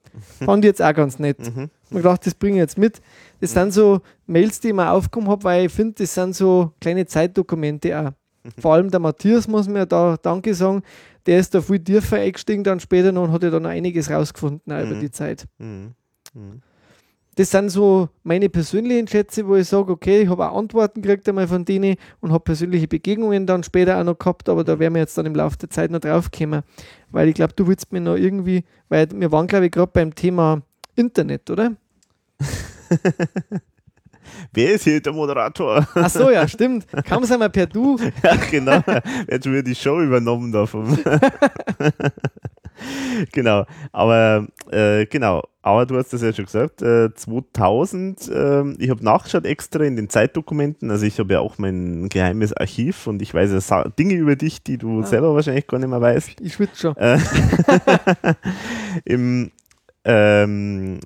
Fand 0.43 0.63
ich 0.63 0.69
jetzt 0.69 0.81
auch 0.81 0.93
ganz 0.93 1.19
nett. 1.19 1.39
Mhm. 1.39 1.69
Ich 1.89 1.97
gedacht, 1.97 2.25
das 2.25 2.33
bringe 2.33 2.55
ich 2.55 2.61
jetzt 2.61 2.77
mit. 2.77 3.01
Das 3.41 3.51
sind 3.51 3.73
so 3.73 4.01
Mails, 4.25 4.59
die 4.59 4.69
ich 4.69 4.73
mir 4.73 4.89
aufgekommen 4.89 5.29
habe, 5.29 5.43
weil 5.43 5.65
ich 5.65 5.71
finde, 5.71 5.95
das 5.97 6.13
sind 6.13 6.35
so 6.35 6.71
kleine 6.79 7.05
Zeitdokumente 7.05 7.99
auch. 7.99 8.11
Vor 8.59 8.73
allem 8.73 8.89
der 8.89 8.99
Matthias 8.99 9.47
muss 9.47 9.67
mir 9.67 9.85
da 9.85 10.17
Danke 10.21 10.53
sagen. 10.53 10.83
Der 11.25 11.39
ist 11.39 11.53
da 11.55 11.61
viel 11.61 11.79
tiefer 11.79 12.17
eingestiegen 12.17 12.63
dann 12.63 12.79
später 12.79 13.11
noch 13.11 13.23
und 13.23 13.31
hat 13.31 13.43
ja 13.43 13.49
dann 13.49 13.63
noch 13.63 13.69
einiges 13.69 14.09
rausgefunden 14.09 14.71
auch 14.71 14.81
über 14.85 14.95
Mhm. 14.95 14.99
die 14.99 15.11
Zeit. 15.11 15.45
Mhm. 15.57 15.93
Mhm. 16.33 16.61
Das 17.37 17.51
sind 17.51 17.67
so 17.69 18.07
meine 18.23 18.47
persönlichen 18.47 19.09
Schätze, 19.09 19.45
wo 19.45 19.55
ich 19.57 19.67
sage, 19.67 19.91
okay, 19.91 20.21
ich 20.21 20.29
habe 20.29 20.49
auch 20.49 20.57
Antworten 20.57 21.01
gekriegt 21.01 21.27
einmal 21.27 21.49
von 21.49 21.65
denen 21.65 21.95
und 22.21 22.31
habe 22.31 22.43
persönliche 22.45 22.87
Begegnungen 22.87 23.45
dann 23.45 23.61
später 23.63 23.99
auch 23.99 24.05
noch 24.05 24.17
gehabt, 24.17 24.47
aber 24.47 24.63
da 24.63 24.79
werden 24.79 24.93
wir 24.93 25.01
jetzt 25.01 25.17
dann 25.17 25.25
im 25.25 25.35
Laufe 25.35 25.57
der 25.57 25.69
Zeit 25.69 25.91
noch 25.91 25.99
drauf 25.99 26.31
kommen. 26.31 26.61
Weil 27.11 27.27
ich 27.27 27.35
glaube, 27.35 27.51
du 27.53 27.67
willst 27.67 27.91
mir 27.91 27.99
noch 27.99 28.15
irgendwie, 28.15 28.63
weil 28.87 29.09
wir 29.11 29.33
waren, 29.33 29.47
glaube 29.47 29.65
ich, 29.65 29.71
gerade 29.73 29.91
beim 29.91 30.15
Thema 30.15 30.61
Internet, 30.95 31.49
oder? 31.49 31.73
Wer 34.53 34.73
ist 34.73 34.83
hier 34.83 35.01
der 35.01 35.13
Moderator? 35.13 35.87
Ach 35.95 36.09
so, 36.09 36.29
ja, 36.29 36.47
stimmt. 36.47 36.85
Kaum 37.07 37.23
sind 37.25 37.39
wir 37.39 37.49
per 37.49 37.65
Du. 37.67 37.97
ja, 38.23 38.35
genau. 38.51 38.81
Schon 38.81 39.51
wieder 39.53 39.63
die 39.63 39.75
Show 39.75 40.01
übernommen 40.01 40.51
davon? 40.51 40.97
genau. 43.31 43.65
Aber 43.91 44.47
äh, 44.71 45.05
genau. 45.05 45.43
Aber 45.61 45.85
du 45.87 45.97
hast 45.97 46.13
das 46.13 46.21
ja 46.21 46.31
schon 46.31 46.45
gesagt. 46.45 46.81
Äh, 46.83 47.11
2000. 47.13 48.29
ähm, 48.33 48.75
ich 48.79 48.89
habe 48.91 49.03
nachgeschaut 49.03 49.45
extra 49.45 49.83
in 49.83 49.95
den 49.95 50.09
Zeitdokumenten. 50.09 50.91
Also 50.91 51.05
ich 51.05 51.17
habe 51.19 51.33
ja 51.33 51.39
auch 51.39 51.57
mein 51.57 52.07
geheimes 52.09 52.53
Archiv 52.53 53.07
und 53.07 53.21
ich 53.21 53.33
weiß 53.33 53.51
ja 53.67 53.83
Dinge 53.97 54.13
über 54.13 54.35
dich, 54.35 54.61
die 54.63 54.77
du 54.77 55.01
Ah. 55.01 55.05
selber 55.05 55.33
wahrscheinlich 55.33 55.65
gar 55.67 55.79
nicht 55.79 55.89
mehr 55.89 56.01
weißt. 56.01 56.39
Ich 56.41 56.53
schwitze 56.53 56.93
schon. 56.93 56.97
Äh, 56.97 57.17
Im, 59.05 59.51
ähm, 60.05 60.99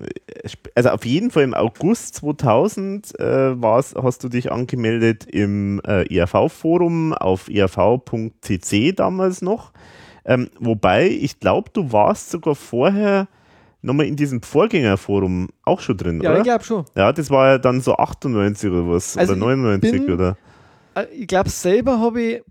also 0.74 0.90
auf 0.90 1.04
jeden 1.06 1.30
Fall 1.30 1.42
im 1.44 1.54
August 1.54 2.16
2000 2.16 3.18
äh, 3.18 3.60
war's, 3.60 3.94
hast 4.00 4.22
du 4.22 4.28
dich 4.28 4.52
angemeldet 4.52 5.24
im 5.26 5.80
äh, 5.86 6.02
ERV-Forum 6.14 7.14
auf 7.14 7.48
erv.cc 7.48 8.92
damals 8.92 9.42
noch. 9.42 9.72
Ähm, 10.24 10.50
wobei, 10.58 11.08
ich 11.08 11.40
glaube, 11.40 11.70
du 11.72 11.92
warst 11.92 12.30
sogar 12.30 12.54
vorher 12.54 13.26
nochmal 13.82 14.04
in 14.06 14.16
diesem 14.16 14.42
Vorgängerforum 14.42 15.48
auch 15.64 15.80
schon 15.80 15.96
drin, 15.96 16.20
Ja, 16.20 16.30
oder? 16.32 16.38
ich 16.40 16.44
glaube 16.44 16.64
schon. 16.64 16.84
ja, 16.94 17.12
das 17.12 17.30
war 17.30 17.48
ja 17.52 17.58
dann 17.58 17.80
so 17.80 17.94
98 17.96 18.70
oder 18.70 18.86
was, 18.90 19.16
Also 19.16 19.32
oder 19.32 19.40
ich 19.40 19.46
99 19.58 19.90
bin- 20.04 20.12
oder? 20.14 20.36
Äh, 20.94 21.06
Ich 21.14 21.26
glaube, 21.26 21.48
selber 21.48 21.98
habe 21.98 22.20
ich, 22.20 22.42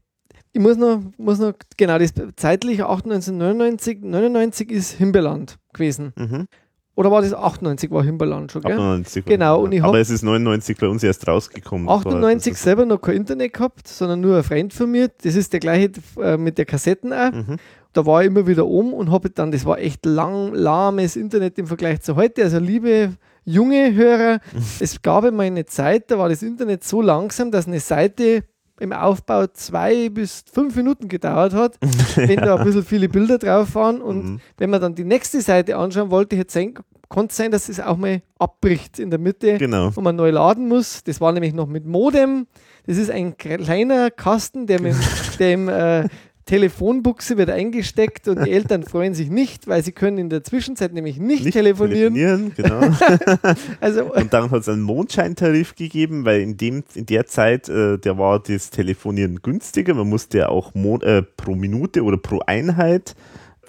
ich 0.51 0.61
muss 0.61 0.77
noch, 0.77 1.01
muss 1.17 1.39
noch, 1.39 1.53
genau, 1.77 1.97
das 1.99 2.13
zeitliche 2.35 2.87
1999, 2.89 3.99
99 4.01 4.71
ist 4.71 4.91
Himbeerland 4.93 5.57
gewesen. 5.73 6.13
Mhm. 6.15 6.47
Oder 6.95 7.11
war 7.11 7.21
das 7.21 7.33
98 7.33 7.91
war 7.91 8.03
Himbeerland 8.03 8.51
schon, 8.51 8.61
gell? 8.61 8.73
98 8.73 9.23
Genau, 9.23 9.61
und 9.61 9.71
ich 9.71 9.81
Aber 9.81 9.99
es 9.99 10.09
ist 10.09 10.21
99 10.21 10.77
bei 10.77 10.87
uns 10.89 11.01
erst 11.01 11.25
rausgekommen. 11.27 11.87
Das 11.87 12.03
war- 12.03 12.11
98 12.13 12.51
das 12.51 12.59
ist- 12.59 12.63
selber 12.65 12.85
noch 12.85 12.99
kein 12.99 13.15
Internet 13.15 13.53
gehabt, 13.53 13.87
sondern 13.87 14.19
nur 14.19 14.35
ein 14.37 14.43
Freund 14.43 14.73
von 14.73 14.91
mir. 14.91 15.09
Das 15.23 15.35
ist 15.35 15.53
der 15.53 15.61
gleiche 15.61 15.91
äh, 16.21 16.35
mit 16.35 16.57
der 16.57 16.65
Kassetten 16.65 17.13
auch. 17.13 17.31
Mhm. 17.31 17.55
Da 17.93 18.05
war 18.05 18.21
ich 18.21 18.27
immer 18.27 18.45
wieder 18.47 18.65
oben 18.67 18.91
und 18.93 19.11
habe 19.11 19.29
dann, 19.29 19.51
das 19.51 19.65
war 19.65 19.79
echt 19.79 20.05
lang, 20.05 20.53
lahmes 20.53 21.15
Internet 21.15 21.57
im 21.57 21.67
Vergleich 21.67 22.01
zu 22.01 22.17
heute. 22.17 22.43
Also 22.43 22.59
liebe 22.59 23.13
junge 23.45 23.95
Hörer, 23.95 24.41
es 24.81 25.01
gab 25.01 25.23
einmal 25.23 25.45
eine 25.45 25.65
Zeit, 25.65 26.11
da 26.11 26.17
war 26.19 26.27
das 26.27 26.43
Internet 26.43 26.83
so 26.83 27.01
langsam, 27.01 27.49
dass 27.49 27.65
eine 27.65 27.79
Seite 27.79 28.43
im 28.79 28.93
Aufbau 28.93 29.47
zwei 29.47 30.09
bis 30.09 30.43
fünf 30.51 30.75
Minuten 30.75 31.07
gedauert 31.07 31.53
hat, 31.53 31.77
wenn 32.15 32.37
da 32.37 32.55
ein 32.55 32.63
bisschen 32.65 32.83
viele 32.85 33.09
Bilder 33.09 33.37
drauf 33.37 33.75
waren. 33.75 34.01
Und 34.01 34.25
Mhm. 34.25 34.39
wenn 34.57 34.69
man 34.69 34.81
dann 34.81 34.95
die 34.95 35.03
nächste 35.05 35.41
Seite 35.41 35.77
anschauen 35.77 36.11
wollte, 36.11 36.35
hätte 36.35 36.47
es 36.47 36.53
sein 36.53 36.73
konnte 37.09 37.33
sein, 37.33 37.49
dass 37.49 37.69
es 37.69 37.79
auch 37.79 37.97
mal 37.97 38.21
abbricht 38.37 38.99
in 38.99 39.09
der 39.09 39.17
Mitte 39.17 39.57
Genau. 39.57 39.87
und 39.87 40.03
man 40.03 40.15
neu 40.15 40.29
laden 40.29 40.67
muss. 40.67 41.03
Das 41.03 41.19
war 41.19 41.31
nämlich 41.31 41.53
noch 41.55 41.65
mit 41.65 41.87
Modem. 41.87 42.45
Das 42.85 42.97
ist 42.97 43.09
ein 43.09 43.35
kleiner 43.35 44.11
Kasten, 44.11 44.67
der 44.67 44.79
mit 44.79 44.93
dem 45.39 45.69
äh, 45.69 46.07
Telefonbuchse 46.49 47.37
wird 47.37 47.51
eingesteckt 47.51 48.27
und 48.27 48.43
die 48.43 48.49
Eltern 48.49 48.81
freuen 48.81 49.13
sich 49.13 49.29
nicht, 49.29 49.67
weil 49.67 49.83
sie 49.83 49.91
können 49.91 50.17
in 50.17 50.29
der 50.31 50.43
Zwischenzeit 50.43 50.93
nämlich 50.93 51.19
nicht, 51.19 51.45
Nicht 51.45 51.53
telefonieren. 51.53 52.15
telefonieren 52.15 52.53
genau. 52.55 53.53
Also 53.79 54.11
Und 54.11 54.33
dann 54.33 54.49
hat 54.49 54.61
es 54.61 54.69
einen 54.69 54.81
Mondscheintarif 54.81 55.75
gegeben, 55.75 56.25
weil 56.25 56.41
in, 56.41 56.57
dem, 56.57 56.83
in 56.95 57.05
der 57.05 57.27
Zeit, 57.27 57.69
äh, 57.69 57.99
der 57.99 58.17
war 58.17 58.39
das 58.39 58.71
Telefonieren 58.71 59.43
günstiger. 59.43 59.93
Man 59.93 60.09
musste 60.09 60.39
ja 60.39 60.49
auch 60.49 60.73
Mon 60.73 60.99
äh, 61.03 61.21
pro 61.21 61.53
Minute 61.53 62.03
oder 62.03 62.17
pro 62.17 62.39
Einheit 62.47 63.15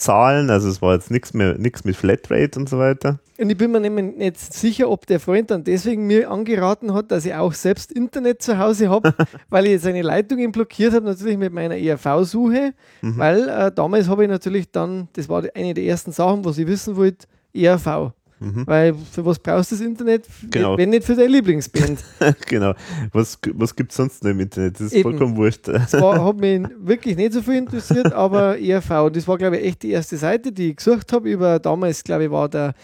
zahlen. 0.00 0.50
Also 0.50 0.68
es 0.68 0.80
war 0.82 0.94
jetzt 0.94 1.10
nichts 1.10 1.34
mehr, 1.34 1.56
nichts 1.58 1.84
mit 1.84 1.96
Flatrate 1.96 2.58
und 2.58 2.68
so 2.68 2.78
weiter. 2.78 3.18
Und 3.38 3.48
ich 3.50 3.56
bin 3.56 3.70
mir 3.70 3.80
nämlich 3.80 4.16
nicht 4.16 4.38
sicher, 4.38 4.90
ob 4.90 5.06
der 5.06 5.20
Freund 5.20 5.50
dann 5.50 5.64
deswegen 5.64 6.06
mir 6.06 6.30
angeraten 6.30 6.92
hat, 6.92 7.10
dass 7.10 7.24
ich 7.24 7.34
auch 7.34 7.52
selbst 7.54 7.90
Internet 7.92 8.42
zu 8.42 8.58
Hause 8.58 8.90
habe, 8.90 9.14
weil 9.48 9.64
ich 9.66 9.72
jetzt 9.72 9.86
eine 9.86 10.02
Leitung 10.02 10.52
blockiert 10.52 10.92
habe, 10.94 11.06
natürlich 11.06 11.38
mit 11.38 11.52
meiner 11.52 11.76
ERV-Suche, 11.76 12.72
Mhm. 13.02 13.18
weil 13.18 13.48
äh, 13.48 13.72
damals 13.72 14.08
habe 14.08 14.24
ich 14.24 14.28
natürlich 14.28 14.70
dann, 14.70 15.08
das 15.14 15.28
war 15.28 15.42
eine 15.54 15.74
der 15.74 15.84
ersten 15.84 16.12
Sachen, 16.12 16.44
was 16.44 16.58
ich 16.58 16.66
wissen 16.66 16.96
wollte, 16.96 17.26
ERV. 17.54 18.12
Weil 18.66 18.94
für 18.94 19.24
was 19.26 19.38
brauchst 19.38 19.70
du 19.70 19.76
das 19.76 19.84
Internet, 19.84 20.26
Mhm. 20.42 20.50
Genau. 20.50 20.78
wenn 20.78 20.88
nicht 20.90 21.04
für 21.04 21.14
deine 21.14 21.28
Lieblingsband? 21.28 21.98
genau. 22.48 22.72
Was, 23.12 23.38
was 23.52 23.76
gibt 23.76 23.90
es 23.90 23.96
sonst 23.98 24.24
noch 24.24 24.30
im 24.30 24.40
Internet? 24.40 24.76
Das 24.76 24.86
ist 24.86 24.92
Eben. 24.94 25.10
vollkommen 25.10 25.36
wurscht. 25.36 25.68
Das 25.68 25.92
war, 25.92 26.24
hat 26.24 26.36
mich 26.38 26.62
wirklich 26.78 27.16
nicht 27.16 27.34
so 27.34 27.42
viel 27.42 27.56
interessiert, 27.56 28.12
aber 28.12 28.58
ERV, 28.58 29.10
das 29.12 29.28
war 29.28 29.36
glaube 29.36 29.58
ich 29.58 29.66
echt 29.66 29.82
die 29.82 29.90
erste 29.90 30.16
Seite, 30.16 30.52
die 30.52 30.70
ich 30.70 30.76
gesucht 30.76 31.12
habe 31.12 31.30
über, 31.30 31.58
damals 31.58 32.02
glaube 32.02 32.24
ich 32.24 32.30
war 32.30 32.48
der 32.48 32.74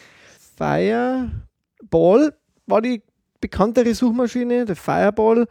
Fireball, 0.56 2.32
war 2.66 2.82
die 2.82 3.02
bekanntere 3.40 3.94
Suchmaschine, 3.94 4.64
der 4.64 4.76
Fireball 4.76 5.46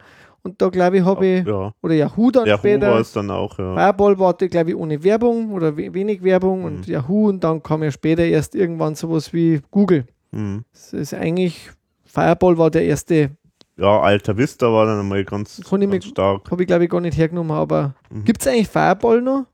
und 0.46 0.62
da 0.62 0.68
glaube 0.70 0.96
ich 0.98 1.04
habe 1.04 1.26
ich, 1.26 1.46
ja. 1.46 1.72
oder 1.82 1.94
Yahoo 1.94 2.30
dann 2.30 2.46
Yahoo 2.46 2.52
war 2.54 2.58
später, 2.58 2.98
es 3.00 3.12
dann 3.12 3.30
auch, 3.30 3.58
ja. 3.58 3.74
Fireball 3.74 4.18
war 4.18 4.34
glaube 4.34 4.70
ich 4.70 4.76
ohne 4.76 5.02
Werbung 5.04 5.52
oder 5.52 5.76
we 5.76 5.92
wenig 5.92 6.22
Werbung 6.22 6.60
Mhm. 6.60 6.64
und 6.64 6.86
Yahoo 6.86 7.28
und 7.28 7.44
dann 7.44 7.62
kam 7.62 7.82
ja 7.82 7.90
später 7.90 8.24
erst 8.24 8.54
irgendwann 8.54 8.94
sowas 8.94 9.32
wie 9.34 9.60
Google. 9.70 10.06
Mhm. 10.30 10.64
Das 10.72 10.92
ist 10.94 11.12
eigentlich, 11.14 11.70
Fireball 12.04 12.56
war 12.56 12.70
der 12.70 12.84
erste, 12.86 13.30
Ja, 13.78 14.00
Alta 14.00 14.34
Vista 14.36 14.72
war 14.72 14.86
dann 14.86 15.00
einmal 15.00 15.22
ganz, 15.24 15.60
Kann 15.68 15.82
ich 15.82 15.90
ganz 15.90 16.04
mir- 16.06 16.10
stark. 16.10 16.50
habe 16.50 16.62
ich 16.62 16.66
glaube 16.66 16.84
ich 16.84 16.90
gar 16.90 17.00
nicht 17.02 17.18
hergenommen, 17.18 17.52
aber 17.52 17.94
Mhm. 18.10 18.24
gibt 18.24 18.40
es 18.40 18.46
eigentlich 18.48 18.68
Fireball 18.68 19.20
noch? 19.20 19.44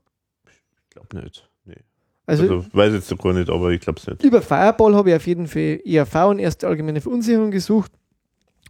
Ich 0.47 0.89
glaube 0.91 1.21
nicht. 1.21 1.49
Nee. 1.65 1.75
Also, 2.25 2.43
Also, 2.43 2.65
weiß 2.71 2.93
jetzt 2.93 3.17
gar 3.21 3.33
nicht, 3.33 3.49
aber 3.49 3.71
ich 3.71 3.81
glaube 3.81 3.99
es 3.99 4.07
nicht. 4.07 4.23
Über 4.23 4.41
Fireball 4.41 4.95
habe 4.95 5.09
ich 5.09 5.15
auf 5.17 5.27
jeden 5.27 5.47
Fall 5.47 5.79
ERV 5.83 6.15
und 6.29 6.39
erste 6.39 6.67
allgemeine 6.67 7.01
Verunsicherung 7.01 7.51
gesucht. 7.51 7.91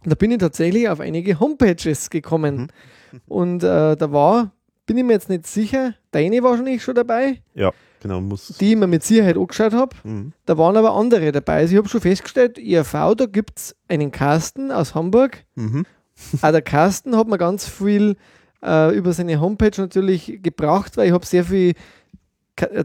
Und 0.04 0.10
da 0.10 0.14
bin 0.14 0.30
ich 0.30 0.38
tatsächlich 0.38 0.88
auf 0.88 1.00
einige 1.00 1.38
Homepages 1.40 2.10
gekommen. 2.10 2.70
Und 3.26 3.62
äh, 3.62 3.96
da 3.96 4.12
war, 4.12 4.52
bin 4.86 4.98
ich 4.98 5.04
mir 5.04 5.12
jetzt 5.14 5.28
nicht 5.28 5.46
sicher, 5.46 5.94
deine 6.10 6.42
wahrscheinlich 6.42 6.82
schon 6.82 6.94
dabei, 6.94 7.40
Ja, 7.54 7.72
genau, 8.00 8.20
muss. 8.20 8.48
die 8.60 8.72
ich 8.72 8.76
mir 8.76 8.86
mit 8.86 9.02
Sicherheit 9.02 9.36
angeschaut 9.36 9.72
habe. 9.72 9.96
Mhm. 10.04 10.32
Da 10.46 10.58
waren 10.58 10.76
aber 10.76 10.92
andere 10.94 11.32
dabei. 11.32 11.58
Also 11.58 11.72
ich 11.72 11.78
habe 11.78 11.88
schon 11.88 12.00
festgestellt, 12.00 12.58
ERV, 12.58 13.14
da 13.16 13.26
gibt 13.26 13.58
es 13.58 13.76
einen 13.88 14.10
Carsten 14.10 14.70
aus 14.70 14.94
Hamburg. 14.94 15.44
Mhm. 15.54 15.86
Auch 16.42 16.50
der 16.50 16.62
Carsten 16.62 17.16
hat 17.16 17.28
mir 17.28 17.38
ganz 17.38 17.66
viel 17.68 18.16
äh, 18.64 18.94
über 18.96 19.12
seine 19.12 19.40
Homepage 19.40 19.80
natürlich 19.80 20.40
gebracht, 20.42 20.96
weil 20.96 21.06
ich 21.08 21.12
habe 21.12 21.24
sehr 21.26 21.44
viel 21.44 21.74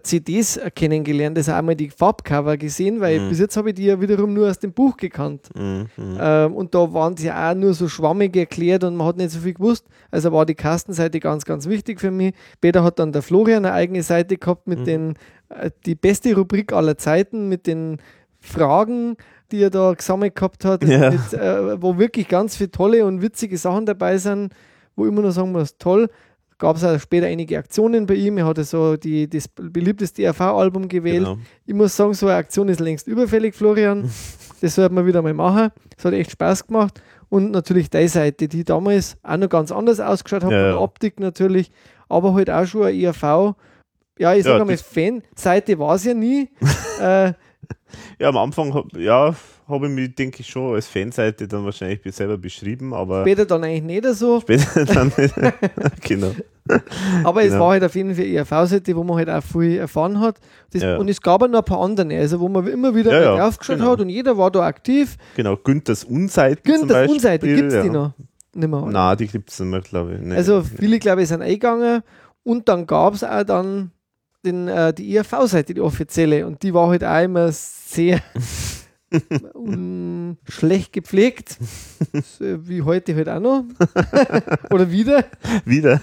CDs 0.03 0.57
äh, 0.57 0.71
kennengelernt, 0.71 1.37
also 1.37 1.51
auch 1.53 1.61
mal 1.61 1.75
die 1.75 1.89
Farbcover 1.89 2.57
gesehen, 2.57 2.99
weil 3.01 3.19
Mhm. 3.19 3.29
bis 3.29 3.39
jetzt 3.39 3.55
habe 3.55 3.69
ich 3.69 3.75
die 3.75 3.85
ja 3.85 4.01
wiederum 4.01 4.33
nur 4.33 4.49
aus 4.49 4.57
dem 4.59 4.73
Buch 4.73 4.97
gekannt. 4.97 5.49
Mhm. 5.55 5.87
Mhm. 5.95 6.17
Ähm, 6.19 6.53
und 6.55 6.73
da 6.73 6.91
waren 6.93 7.15
sie 7.15 7.31
auch 7.31 7.53
nur 7.53 7.73
so 7.75 7.87
schwammig 7.87 8.35
erklärt 8.35 8.83
und 8.83 8.95
man 8.95 9.05
hat 9.07 9.17
nicht 9.17 9.29
so 9.31 9.39
viel 9.39 9.53
gewusst. 9.53 9.85
Also 10.09 10.31
war 10.31 10.45
die 10.45 10.55
Kastenseite 10.55 11.19
ganz, 11.19 11.45
ganz 11.45 11.67
wichtig 11.69 11.99
für 11.99 12.09
mich. 12.11 12.33
Später 12.55 12.83
hat 12.83 12.97
dann 12.97 13.11
der 13.11 13.21
Florian 13.21 13.63
eine 13.65 13.73
eigene 13.75 14.01
Seite 14.01 14.37
gehabt 14.37 14.67
mit 14.67 14.79
Mhm. 14.79 14.85
den, 14.85 15.13
äh, 15.49 15.69
die 15.85 15.95
beste 15.95 16.33
Rubrik 16.35 16.73
aller 16.73 16.97
Zeiten, 16.97 17.47
mit 17.47 17.67
den 17.67 17.97
Fragen, 18.39 19.17
die 19.51 19.61
er 19.61 19.69
da 19.69 19.93
gesammelt 19.93 20.35
gehabt 20.35 20.65
hat, 20.65 20.83
Ja. 20.83 21.11
mit, 21.11 21.33
äh, 21.33 21.81
wo 21.81 21.97
wirklich 21.97 22.27
ganz 22.27 22.55
viele 22.55 22.71
tolle 22.71 23.05
und 23.05 23.21
witzige 23.21 23.57
Sachen 23.57 23.85
dabei 23.85 24.17
sind, 24.17 24.53
wo 24.95 25.05
immer 25.05 25.21
nur 25.21 25.31
sagen 25.31 25.51
muss, 25.51 25.77
toll. 25.77 26.09
Gab 26.59 26.75
es 26.75 26.83
auch 26.83 26.99
später 26.99 27.25
einige 27.27 27.57
Aktionen 27.57 28.05
bei 28.05 28.15
ihm. 28.15 28.37
Er 28.37 28.45
hatte 28.45 28.63
so 28.65 28.97
die, 28.97 29.27
das 29.29 29.47
beliebteste 29.47 30.21
ERV-Album 30.23 30.87
gewählt. 30.89 31.23
Genau. 31.23 31.37
Ich 31.65 31.73
muss 31.73 31.95
sagen, 31.95 32.13
so 32.13 32.27
eine 32.27 32.35
Aktion 32.35 32.67
ist 32.69 32.79
längst 32.81 33.07
überfällig, 33.07 33.55
Florian. 33.55 34.09
Das 34.61 34.75
sollte 34.75 34.93
man 34.93 35.05
wieder 35.05 35.21
mal 35.21 35.33
machen. 35.33 35.69
Das 35.95 36.03
hat 36.03 36.13
echt 36.13 36.31
Spaß 36.31 36.67
gemacht. 36.67 37.01
Und 37.29 37.51
natürlich 37.51 37.89
die 37.89 38.09
Seite, 38.09 38.49
die 38.49 38.65
damals 38.65 39.15
auch 39.23 39.37
noch 39.37 39.47
ganz 39.47 39.71
anders 39.71 40.01
ausgeschaut 40.01 40.43
hat, 40.43 40.51
Ja, 40.51 40.67
ja. 40.71 40.77
Optik 40.77 41.17
natürlich, 41.21 41.71
aber 42.09 42.33
halt 42.33 42.49
auch 42.49 42.65
schon 42.65 42.83
eine 42.87 43.01
ERV. 43.01 43.55
Ja, 44.19 44.33
ich 44.33 44.43
sage 44.43 44.59
Ja, 44.59 44.65
das- 44.65 44.81
Fan-Seite 44.81 45.79
war 45.79 45.95
es 45.95 46.03
ja 46.03 46.13
nie. 46.13 46.49
äh, 47.01 47.31
Ja, 48.19 48.27
am 48.27 48.35
Anfang, 48.35 48.83
ja, 48.97 49.33
habe 49.69 49.87
ich 49.87 49.91
mich, 49.93 50.15
denke 50.15 50.41
ich, 50.41 50.47
schon 50.47 50.73
als 50.75 50.87
Fanseite 50.87 51.47
dann 51.47 51.63
wahrscheinlich 51.63 52.01
selber 52.15 52.37
beschrieben, 52.37 52.93
aber 52.93 53.21
später 53.21 53.45
dann 53.45 53.63
eigentlich 53.63 54.03
nicht 54.03 54.15
so. 54.15 54.39
später 54.41 54.85
dann 54.85 55.11
nicht. 55.17 55.33
genau. 56.01 56.31
Aber 57.23 57.41
es 57.43 57.51
Genau. 57.51 57.63
war 57.65 57.71
halt 57.71 57.83
auf 57.83 57.95
jeden 57.95 58.13
Fall 58.13 58.25
eine 58.25 58.33
ERV-Seite, 58.35 58.95
wo 58.95 59.03
man 59.03 59.17
halt 59.17 59.29
auch 59.29 59.41
viel 59.43 59.77
erfahren 59.77 60.19
hat. 60.19 60.39
Das, 60.71 60.83
Ja. 60.83 60.97
Und 60.97 61.09
es 61.09 61.19
gab 61.21 61.41
auch 61.41 61.47
noch 61.47 61.59
ein 61.59 61.65
paar 61.65 61.81
andere, 61.81 62.15
also 62.17 62.39
wo 62.39 62.47
man 62.49 62.67
immer 62.67 62.93
wieder 62.93 63.11
Ja, 63.11 63.21
ja, 63.21 63.37
draufgeschaut 63.37 63.77
genau. 63.77 63.91
hat 63.91 64.01
und 64.01 64.09
jeder 64.09 64.37
war 64.37 64.51
da 64.51 64.61
aktiv. 64.67 65.15
Genau, 65.35 65.55
Günthers 65.57 66.03
Unseiten 66.03 66.61
zum 66.63 66.79
Günthers. 66.87 67.09
Unseite, 67.09 67.47
gibt 67.47 67.67
es 67.69 67.73
ja. 67.73 67.83
die 67.83 67.89
noch? 67.89 68.13
Nicht 68.53 68.67
mehr. 68.69 68.81
Nein, 68.85 69.17
die 69.17 69.27
gibt 69.27 69.49
es 69.51 69.59
nicht 69.59 69.69
mehr, 69.69 69.81
glaube 69.81 70.15
ich. 70.15 70.21
Nee. 70.21 70.35
Also 70.35 70.61
viele, 70.63 70.99
glaube 70.99 71.21
ich, 71.23 71.27
sind 71.27 71.41
eingegangen 71.41 72.01
und 72.43 72.67
dann 72.69 72.85
gab 72.85 73.13
es 73.13 73.23
auch 73.23 73.43
dann 73.43 73.91
den, 74.45 74.67
äh, 74.67 74.93
die 74.93 75.11
IRV-Seite, 75.15 75.73
die 75.73 75.81
offizielle, 75.81 76.45
und 76.47 76.61
die 76.63 76.73
war 76.73 76.87
halt 76.89 77.03
auch 77.03 77.21
immer 77.23 77.51
sehr 77.51 78.19
schlecht 80.47 80.93
gepflegt, 80.93 81.57
so 82.37 82.67
wie 82.67 82.81
heute 82.81 83.15
halt 83.15 83.29
auch 83.29 83.39
noch. 83.39 83.63
Oder 84.71 84.91
wieder. 84.91 85.25
Wieder. 85.65 86.01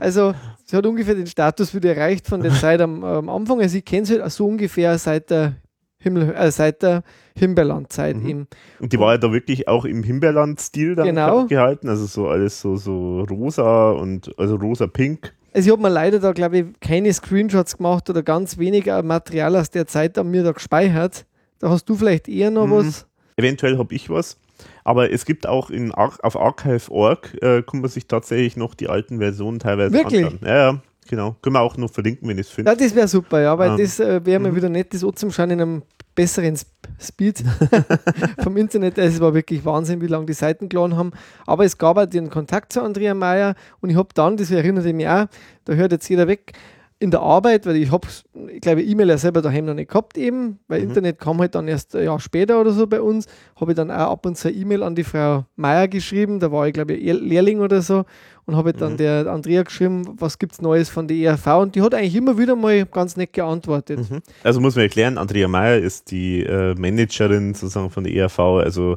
Also 0.00 0.34
sie 0.64 0.76
hat 0.76 0.86
ungefähr 0.86 1.14
den 1.14 1.26
Status 1.26 1.74
wieder 1.74 1.94
erreicht 1.96 2.26
von 2.26 2.42
der 2.42 2.52
Zeit 2.52 2.80
am, 2.80 3.04
am 3.04 3.28
Anfang. 3.28 3.60
Also 3.60 3.78
ich 3.78 3.84
kenne 3.84 4.06
sie 4.06 4.20
halt 4.20 4.32
so 4.32 4.46
ungefähr 4.46 4.98
seit 4.98 5.30
der 5.30 5.56
Himmel, 5.98 6.34
äh, 6.34 6.50
seit 6.50 6.82
der 6.82 7.02
Himbeerland-Zeit 7.38 8.16
Mhm. 8.16 8.26
eben. 8.28 8.46
Und 8.80 8.92
die 8.92 8.98
war 8.98 9.12
ja 9.12 9.18
da 9.18 9.32
wirklich 9.32 9.68
auch 9.68 9.84
im 9.84 10.02
Himbeerland-Stil 10.02 10.94
dann 10.94 11.06
Genau. 11.06 11.46
gehalten. 11.46 11.88
Also 11.88 12.06
so 12.06 12.28
alles 12.28 12.60
so, 12.60 12.76
so 12.76 13.22
rosa 13.22 13.90
und 13.90 14.30
also 14.38 14.56
rosa-pink. 14.56 15.34
Also 15.54 15.68
ich 15.68 15.72
habe 15.72 15.82
mir 15.82 15.88
leider 15.88 16.18
da, 16.18 16.32
glaube 16.32 16.58
ich, 16.58 16.64
keine 16.80 17.12
Screenshots 17.12 17.78
gemacht 17.78 18.10
oder 18.10 18.22
ganz 18.22 18.58
wenig 18.58 18.86
äh, 18.88 19.02
Material 19.02 19.56
aus 19.56 19.70
der 19.70 19.86
Zeit 19.86 20.18
an 20.18 20.30
mir 20.30 20.42
da 20.44 20.52
gespeichert. 20.52 21.24
Da 21.58 21.70
hast 21.70 21.84
du 21.88 21.96
vielleicht 21.96 22.28
eher 22.28 22.50
noch 22.50 22.66
Mhm. 22.66 22.72
was. 22.72 23.06
Eventuell 23.36 23.78
habe 23.78 23.94
ich 23.94 24.08
was. 24.10 24.38
Aber 24.84 25.12
es 25.12 25.24
gibt 25.26 25.46
auch 25.46 25.68
in 25.70 25.92
auf 25.92 26.36
archive.org, 26.36 27.34
äh, 27.42 27.62
kann 27.62 27.80
man 27.82 27.90
sich 27.90 28.06
tatsächlich 28.06 28.56
noch 28.56 28.74
die 28.74 28.88
alten 28.88 29.18
Versionen 29.18 29.58
teilweise 29.58 29.92
Wirklich? 29.92 30.24
anschauen. 30.24 30.40
Ja, 30.42 30.56
ja, 30.72 30.82
genau. 31.08 31.36
Können 31.42 31.54
wir 31.56 31.60
auch 31.60 31.76
noch 31.76 31.90
verlinken, 31.90 32.28
wenn 32.28 32.38
ich 32.38 32.46
es 32.46 32.52
finde. 32.52 32.70
Ja, 32.70 32.76
das 32.76 32.94
wäre 32.94 33.08
super, 33.08 33.40
ja, 33.42 33.58
weil 33.58 33.72
Ähm, 33.72 33.76
das 33.78 34.00
äh, 34.00 34.24
wäre 34.24 34.40
mir 34.40 34.52
mhm. 34.52 34.56
wieder 34.56 34.68
nett, 34.70 34.94
das 34.94 35.04
anzuschauen 35.04 35.50
in 35.50 35.60
einem 35.60 35.82
besseren 36.14 36.54
Sp 36.56 36.72
Speed 36.98 37.44
vom 38.42 38.56
Internet. 38.56 38.96
Es 38.96 39.20
war 39.20 39.34
wirklich 39.34 39.64
Wahnsinn, 39.66 40.00
wie 40.00 40.06
lange 40.06 40.24
die 40.24 40.32
Seiten 40.32 40.70
geladen 40.70 40.96
haben. 40.96 41.10
Aber 41.46 41.64
es 41.66 41.76
gab 41.76 41.98
auch 41.98 42.06
den 42.06 42.30
Kontakt 42.30 42.72
zu 42.72 42.80
Andrea 42.82 43.12
Meyer 43.12 43.54
und 43.80 43.90
ich 43.90 43.96
habe 43.96 44.08
dann, 44.14 44.38
das 44.38 44.50
erinnert 44.50 44.86
mich 44.86 45.06
auch, 45.06 45.26
da 45.66 45.74
hört 45.74 45.92
jetzt 45.92 46.08
jeder 46.08 46.26
weg, 46.26 46.52
in 46.98 47.10
der 47.10 47.20
Arbeit, 47.20 47.66
weil 47.66 47.76
ich 47.76 47.90
habe, 47.90 48.06
ich 48.50 48.60
glaube, 48.62 48.82
E-Mail 48.82 49.10
ja 49.10 49.18
selber 49.18 49.42
daheim 49.42 49.66
noch 49.66 49.74
nicht 49.74 49.88
gehabt 49.90 50.16
eben, 50.16 50.58
weil 50.66 50.80
Mhm. 50.82 50.88
Internet 50.88 51.18
kam 51.18 51.38
halt 51.40 51.54
dann 51.54 51.68
erst 51.68 51.94
ein 51.94 52.04
Jahr 52.04 52.18
später 52.20 52.58
oder 52.58 52.70
so 52.72 52.86
bei 52.86 53.02
uns, 53.02 53.26
habe 53.60 53.72
ich 53.72 53.76
dann 53.76 53.90
auch 53.90 54.12
ab 54.12 54.24
und 54.24 54.38
zu 54.38 54.48
eine 54.48 54.56
E-Mail 54.56 54.82
an 54.82 54.94
die 54.94 55.04
Frau 55.04 55.44
Meier 55.56 55.88
geschrieben, 55.88 56.40
da 56.40 56.50
war 56.50 56.66
ich 56.66 56.72
glaube 56.72 56.94
ich 56.94 57.04
Lehr- 57.04 57.20
Lehrling 57.20 57.60
oder 57.60 57.82
so 57.82 58.04
und 58.46 58.56
habe 58.56 58.72
dann 58.72 58.92
Mhm. 58.94 58.96
der 58.96 59.26
Andrea 59.26 59.62
geschrieben, 59.62 60.04
was 60.18 60.38
gibt 60.38 60.52
es 60.52 60.62
Neues 60.62 60.88
von 60.88 61.06
der 61.06 61.16
ERV 61.18 61.46
und 61.60 61.74
die 61.74 61.82
hat 61.82 61.92
eigentlich 61.92 62.16
immer 62.16 62.38
wieder 62.38 62.56
mal 62.56 62.86
ganz 62.86 63.14
nett 63.18 63.34
geantwortet. 63.34 63.98
Mhm. 64.10 64.20
Also 64.42 64.60
muss 64.62 64.74
man 64.74 64.84
erklären, 64.84 65.18
Andrea 65.18 65.48
Meyer 65.48 65.76
ist 65.78 66.10
die 66.10 66.44
äh, 66.44 66.74
Managerin 66.78 67.52
sozusagen 67.52 67.90
von 67.90 68.04
der 68.04 68.14
ERV, 68.14 68.38
also 68.38 68.96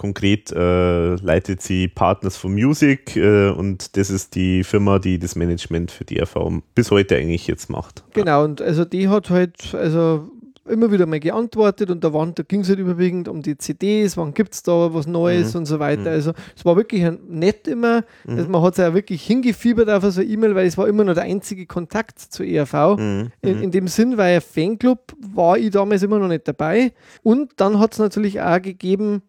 konkret 0.00 0.50
äh, 0.50 1.14
leitet 1.16 1.60
sie 1.60 1.86
Partners 1.86 2.38
for 2.38 2.50
Music 2.50 3.16
äh, 3.16 3.50
und 3.50 3.98
das 3.98 4.08
ist 4.08 4.34
die 4.34 4.64
Firma, 4.64 4.98
die 4.98 5.18
das 5.18 5.36
Management 5.36 5.90
für 5.90 6.04
die 6.06 6.16
ERV 6.16 6.62
bis 6.74 6.90
heute 6.90 7.16
eigentlich 7.16 7.46
jetzt 7.46 7.68
macht. 7.68 8.02
Genau, 8.14 8.42
und 8.44 8.62
also 8.62 8.86
die 8.86 9.08
hat 9.08 9.28
halt, 9.28 9.74
also 9.74 10.30
immer 10.68 10.90
wieder 10.92 11.04
mal 11.06 11.18
geantwortet 11.18 11.90
und 11.90 12.02
da, 12.04 12.12
waren- 12.12 12.34
da 12.34 12.44
ging 12.44 12.60
es 12.60 12.68
halt 12.68 12.78
überwiegend 12.78 13.26
um 13.28 13.42
die 13.42 13.58
CDs, 13.58 14.16
wann 14.16 14.32
gibt 14.34 14.54
es 14.54 14.62
da 14.62 14.94
was 14.94 15.06
Neues 15.06 15.54
und 15.56 15.66
so 15.66 15.80
weiter. 15.80 16.10
Also 16.10 16.32
es 16.56 16.64
war 16.64 16.76
wirklich 16.76 17.04
nett 17.28 17.66
immer. 17.66 18.04
Also 18.26 18.48
man 18.48 18.62
hat 18.62 18.76
sich 18.76 18.84
ja 18.84 18.94
wirklich 18.94 19.22
hingefiebert 19.24 19.90
auf 19.90 20.04
so 20.04 20.20
eine 20.20 20.30
E-Mail, 20.30 20.54
weil 20.54 20.66
es 20.66 20.78
war 20.78 20.86
immer 20.86 21.02
noch 21.02 21.14
der 21.14 21.24
einzige 21.24 21.66
Kontakt 21.66 22.20
zur 22.20 22.46
ERV. 22.46 22.96
Mhm. 22.98 23.28
In, 23.42 23.62
in 23.64 23.70
dem 23.72 23.88
Sinn, 23.88 24.16
weil 24.16 24.36
ein 24.36 24.40
Fanclub 24.42 25.12
war 25.34 25.58
ich 25.58 25.70
damals 25.70 26.02
immer 26.04 26.18
noch 26.20 26.28
nicht 26.28 26.46
dabei. 26.46 26.92
Und 27.24 27.52
dann 27.56 27.80
hat 27.80 27.94
es 27.94 27.98
natürlich 27.98 28.40
auch 28.40 28.62
gegeben, 28.62 29.22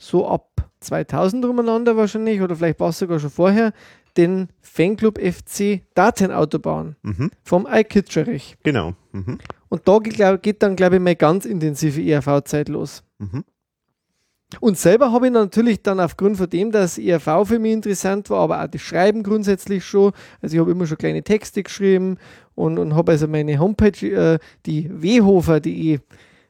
so 0.00 0.26
ab 0.26 0.48
2000 0.80 1.44
umeinander 1.44 1.96
wahrscheinlich, 1.96 2.40
oder 2.40 2.56
vielleicht 2.56 2.80
war 2.80 2.88
es 2.88 2.98
sogar 2.98 3.20
schon 3.20 3.30
vorher, 3.30 3.72
den 4.16 4.48
Fanclub 4.60 5.18
FC 5.20 5.82
Datenautobahn 5.94 6.96
Mhm. 7.02 7.30
vom 7.44 7.66
Eikitscherich. 7.66 8.56
Genau. 8.64 8.94
Mhm. 9.12 9.38
Und 9.68 9.86
da 9.86 9.98
geht, 9.98 10.14
glaub, 10.14 10.42
geht 10.42 10.62
dann, 10.62 10.74
glaube 10.74 10.96
ich, 10.96 11.02
meine 11.02 11.16
ganz 11.16 11.44
intensive 11.44 12.00
ERV-Zeit 12.02 12.68
los. 12.68 13.04
Mhm. 13.18 13.44
Und 14.58 14.76
selber 14.78 15.12
habe 15.12 15.26
ich 15.26 15.32
natürlich 15.32 15.80
dann 15.82 16.00
aufgrund 16.00 16.36
von 16.38 16.50
dem, 16.50 16.72
dass 16.72 16.98
ERV 16.98 17.44
für 17.46 17.60
mich 17.60 17.72
interessant 17.72 18.30
war, 18.30 18.40
aber 18.40 18.64
auch 18.64 18.66
das 18.66 18.80
Schreiben 18.80 19.22
grundsätzlich 19.22 19.84
schon. 19.84 20.10
Also 20.42 20.54
ich 20.56 20.60
habe 20.60 20.72
immer 20.72 20.86
schon 20.86 20.98
kleine 20.98 21.22
Texte 21.22 21.62
geschrieben 21.62 22.16
und, 22.56 22.78
und 22.80 22.96
habe 22.96 23.12
also 23.12 23.28
meine 23.28 23.60
Homepage, 23.60 24.06
äh, 24.08 24.38
die 24.66 24.90
whofer.de, 24.90 26.00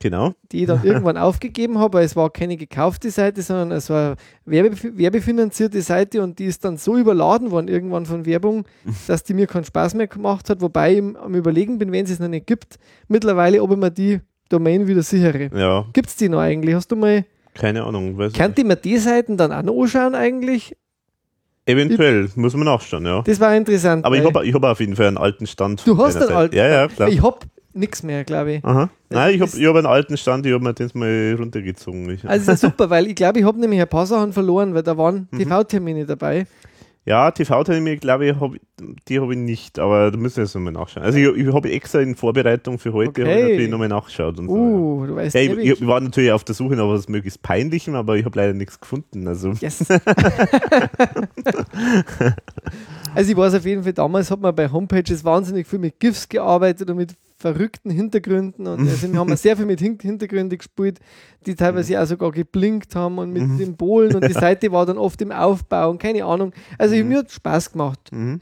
Genau. 0.02 0.32
die 0.50 0.62
ich 0.62 0.66
dann 0.66 0.82
irgendwann 0.82 1.16
aufgegeben 1.18 1.78
habe, 1.78 1.98
weil 1.98 2.06
es 2.06 2.16
war 2.16 2.30
keine 2.30 2.56
gekaufte 2.56 3.10
Seite, 3.10 3.42
sondern 3.42 3.70
es 3.70 3.90
war 3.90 4.16
werbe, 4.46 4.74
werbefinanzierte 4.96 5.82
Seite 5.82 6.22
und 6.22 6.38
die 6.38 6.46
ist 6.46 6.64
dann 6.64 6.78
so 6.78 6.96
überladen 6.96 7.50
worden 7.50 7.68
irgendwann 7.68 8.06
von 8.06 8.24
Werbung, 8.24 8.64
dass 9.06 9.24
die 9.24 9.34
mir 9.34 9.46
keinen 9.46 9.64
Spaß 9.64 9.94
mehr 9.94 10.06
gemacht 10.06 10.48
hat, 10.48 10.62
wobei 10.62 10.94
ich 10.94 11.02
am 11.02 11.34
überlegen 11.34 11.78
bin, 11.78 11.92
wenn 11.92 12.06
es 12.06 12.12
es 12.12 12.18
noch 12.18 12.28
nicht 12.28 12.46
gibt, 12.46 12.78
mittlerweile, 13.08 13.62
ob 13.62 13.72
ich 13.72 13.76
mir 13.76 13.90
die 13.90 14.20
Domain 14.48 14.86
wieder 14.86 15.02
sichere. 15.02 15.50
Ja, 15.54 15.84
Gibt 15.92 16.08
es 16.08 16.16
die 16.16 16.30
noch 16.30 16.40
eigentlich? 16.40 16.74
Hast 16.74 16.90
du 16.90 16.96
mal, 16.96 17.24
keine 17.54 17.84
Ahnung. 17.84 18.16
Weiß 18.16 18.32
ich 18.32 18.38
könnt 18.38 18.58
ihr 18.58 18.64
mir 18.64 18.76
die 18.76 18.96
Seiten 18.96 19.36
dann 19.36 19.52
auch 19.52 19.62
noch 19.62 19.82
anschauen 19.82 20.14
eigentlich? 20.14 20.76
Eventuell, 21.66 22.28
muss 22.36 22.54
man 22.54 22.64
nachschauen, 22.64 23.04
ja. 23.04 23.22
Das 23.22 23.38
war 23.38 23.54
interessant. 23.54 24.04
Aber 24.04 24.16
ich 24.16 24.24
habe 24.24 24.46
ich 24.46 24.54
hab 24.54 24.64
auf 24.64 24.80
jeden 24.80 24.96
Fall 24.96 25.08
einen 25.08 25.18
alten 25.18 25.46
Stand. 25.46 25.86
du 25.86 25.96
hast 25.98 26.16
einen 26.16 26.24
Seite. 26.24 26.36
alten 26.36 26.56
Ja, 26.56 26.66
ja, 26.66 26.88
klar. 26.88 27.08
Ich 27.08 27.22
habe 27.22 27.38
nichts 27.72 28.02
mehr, 28.02 28.24
glaube 28.24 28.52
ich. 28.54 28.64
Aha. 28.64 28.90
Nein, 29.10 29.34
ich 29.34 29.40
habe 29.40 29.50
hab 29.50 29.76
einen 29.76 29.86
alten 29.86 30.16
Stand, 30.16 30.46
ich 30.46 30.52
habe 30.52 30.62
mir 30.64 30.74
das 30.74 30.94
mal 30.94 31.34
runtergezogen. 31.38 32.08
Also 32.24 32.52
ist 32.52 32.62
ja 32.62 32.68
super, 32.68 32.90
weil 32.90 33.06
ich 33.06 33.14
glaube, 33.14 33.38
ich 33.40 33.44
habe 33.44 33.58
nämlich 33.60 33.80
ein 33.80 33.88
paar 33.88 34.06
Sachen 34.06 34.32
verloren, 34.32 34.74
weil 34.74 34.82
da 34.82 34.96
waren 34.96 35.28
Mhm. 35.30 35.38
TV-Termine 35.38 36.06
dabei. 36.06 36.46
ja, 37.06 37.30
TV-Termine, 37.30 37.96
glaube 37.96 38.26
ich, 38.26 38.38
hab, 38.38 38.52
die 39.08 39.18
habe 39.20 39.32
ich 39.32 39.38
nicht, 39.40 39.78
aber 39.78 40.10
da 40.10 40.16
müssen 40.18 40.36
wir 40.36 40.44
jetzt 40.44 40.54
nochmal 40.54 40.72
nachschauen. 40.74 41.02
Also 41.04 41.18
ich, 41.18 41.26
ich 41.46 41.52
habe 41.52 41.70
extra 41.72 42.00
in 42.00 42.14
Vorbereitung 42.14 42.78
für 42.78 42.92
heute 42.92 43.22
Okay. 43.22 43.42
natürlich 43.42 43.70
nochmal 43.70 43.88
nachgeschaut. 43.88 44.38
Und 44.38 44.46
so, 44.48 44.54
ja. 44.54 44.60
Uh, 44.62 45.06
du 45.06 45.16
weißt 45.16 45.34
Ja, 45.34 45.40
ich, 45.40 45.56
wie 45.56 45.60
ich, 45.62 45.80
ich 45.80 45.86
war 45.86 46.00
natürlich 46.00 46.30
auf 46.32 46.44
der 46.44 46.54
Suche 46.54 46.76
nach 46.76 46.86
was 46.88 47.08
möglichst 47.08 47.42
Peinlichem, 47.42 47.94
aber 47.94 48.16
ich 48.16 48.24
habe 48.24 48.38
leider 48.38 48.52
nichts 48.52 48.78
gefunden. 48.78 49.26
Also, 49.26 49.52
Yes. 49.60 49.84
also 53.14 53.30
ich 53.30 53.36
weiß 53.36 53.54
auf 53.54 53.64
jeden 53.64 53.82
Fall, 53.82 53.92
damals 53.92 54.30
hat 54.30 54.40
man 54.40 54.54
bei 54.54 54.70
Homepages 54.70 55.24
wahnsinnig 55.24 55.66
viel 55.66 55.78
mit 55.78 55.98
GIFs 55.98 56.28
gearbeitet 56.28 56.88
und 56.90 56.96
mit 56.96 57.14
verrückten 57.40 57.90
Hintergründen 57.90 58.66
und 58.66 58.80
also 58.88 59.08
wir 59.12 59.18
haben 59.18 59.34
sehr 59.36 59.56
viel 59.56 59.66
mit 59.66 59.80
Hin 59.80 59.98
Hintergründen 60.00 60.58
gespielt, 60.58 60.98
die 61.46 61.54
teilweise 61.54 62.00
auch 62.00 62.04
sogar 62.06 62.30
geblinkt 62.30 62.94
haben 62.94 63.18
und 63.18 63.32
mit 63.32 63.42
Symbolen 63.58 64.14
und 64.14 64.28
die 64.28 64.32
Seite 64.46 64.70
war 64.70 64.84
dann 64.86 64.98
oft 64.98 65.20
im 65.22 65.32
Aufbau 65.32 65.90
und 65.90 65.98
keine 66.00 66.24
Ahnung. 66.24 66.52
Also 66.78 66.94
mir 66.96 67.18
hat 67.20 67.32
Spaß 67.32 67.72
gemacht. 67.72 68.10
Mhm. 68.12 68.40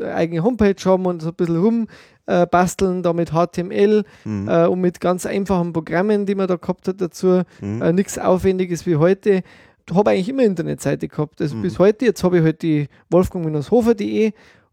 Eine 0.00 0.14
eigene 0.14 0.42
Homepage 0.42 0.74
haben 0.84 1.04
und 1.06 1.20
so 1.22 1.28
ein 1.28 1.34
bisschen 1.34 1.56
rum 1.58 1.88
äh, 2.26 2.46
basteln, 2.46 3.02
da 3.02 3.12
mit 3.12 3.32
HTML 3.32 4.04
Mhm. 4.24 4.48
äh, 4.48 4.66
und 4.66 4.80
mit 4.80 5.00
ganz 5.00 5.26
einfachen 5.26 5.72
Programmen, 5.72 6.24
die 6.24 6.34
man 6.34 6.46
da 6.48 6.56
gehabt 6.56 6.88
hat 6.88 7.00
dazu. 7.00 7.42
Äh, 7.60 7.92
Nichts 7.92 8.18
Aufwendiges 8.18 8.86
wie 8.86 8.96
heute. 8.96 9.42
Ich 9.88 9.94
habe 9.94 10.10
eigentlich 10.10 10.28
immer 10.28 10.44
Internetseite 10.44 11.08
gehabt. 11.08 11.40
Also 11.42 11.56
bis 11.56 11.78
heute, 11.80 12.04
jetzt 12.06 12.22
habe 12.22 12.38
ich 12.38 12.44
halt 12.44 12.62
die 12.62 12.88
wolfgang-hofer.de 13.10 14.32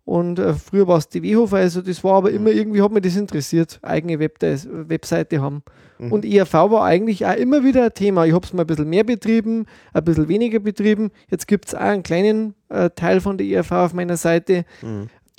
und 0.09 0.39
äh, 0.39 0.55
früher 0.55 0.87
war 0.87 0.97
es 0.97 1.07
die 1.07 1.21
Whofer, 1.35 1.57
also 1.57 1.83
das 1.83 2.03
war 2.03 2.15
aber 2.15 2.31
immer 2.31 2.49
irgendwie, 2.49 2.81
hat 2.81 2.91
mich 2.91 3.03
das 3.03 3.15
interessiert, 3.15 3.77
eigene 3.83 4.17
Web 4.17 4.41
Webseite 4.41 5.39
haben. 5.39 5.61
Und 5.99 6.25
ERV 6.25 6.51
war 6.53 6.83
eigentlich 6.83 7.27
auch 7.27 7.35
immer 7.35 7.63
wieder 7.63 7.83
ein 7.83 7.93
Thema. 7.93 8.25
Ich 8.25 8.33
habe 8.33 8.43
es 8.43 8.51
mal 8.51 8.63
ein 8.63 8.67
bisschen 8.67 8.89
mehr 8.89 9.03
betrieben, 9.03 9.67
ein 9.93 10.03
bisschen 10.03 10.27
weniger 10.27 10.57
betrieben. 10.57 11.11
Jetzt 11.29 11.47
gibt 11.47 11.67
es 11.67 11.75
auch 11.75 11.81
einen 11.81 12.01
kleinen 12.01 12.55
äh, 12.69 12.89
Teil 12.89 13.21
von 13.21 13.37
der 13.37 13.45
ERV 13.45 13.71
auf 13.71 13.93
meiner 13.93 14.17
Seite. 14.17 14.65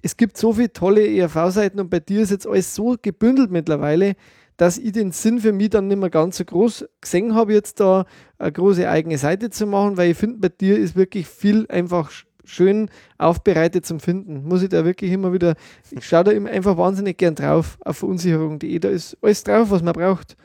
Es 0.04 0.16
gibt 0.16 0.36
so 0.36 0.52
viele 0.52 0.72
tolle 0.72 1.04
ERV-Seiten 1.04 1.80
und 1.80 1.90
bei 1.90 1.98
dir 1.98 2.20
ist 2.20 2.30
jetzt 2.30 2.46
alles 2.46 2.72
so 2.72 2.94
gebündelt 3.02 3.50
mittlerweile, 3.50 4.14
dass 4.56 4.78
ich 4.78 4.92
den 4.92 5.10
Sinn 5.10 5.40
für 5.40 5.52
mich 5.52 5.70
dann 5.70 5.88
nicht 5.88 5.98
mehr 5.98 6.10
ganz 6.10 6.36
so 6.36 6.44
groß 6.44 6.84
gesehen 7.00 7.34
habe, 7.34 7.54
jetzt 7.54 7.80
da 7.80 8.04
eine 8.38 8.52
große 8.52 8.88
eigene 8.88 9.18
Seite 9.18 9.50
zu 9.50 9.66
machen, 9.66 9.96
weil 9.96 10.12
ich 10.12 10.16
finde, 10.16 10.38
bei 10.38 10.48
dir 10.48 10.78
ist 10.78 10.94
wirklich 10.94 11.26
viel 11.26 11.66
einfach 11.68 12.12
schön 12.50 12.90
aufbereitet 13.18 13.86
zum 13.86 14.00
Finden. 14.00 14.46
Muss 14.46 14.62
ich 14.62 14.68
da 14.68 14.84
wirklich 14.84 15.12
immer 15.12 15.32
wieder, 15.32 15.54
ich 15.90 16.04
schaue 16.06 16.24
da 16.24 16.30
einfach 16.32 16.76
wahnsinnig 16.76 17.16
gern 17.18 17.34
drauf 17.34 17.78
auf 17.84 17.98
verunsicherung.de, 17.98 18.78
da 18.78 18.88
ist 18.88 19.16
alles 19.22 19.44
drauf, 19.44 19.70
was 19.70 19.82
man 19.82 19.92
braucht. 19.94 20.36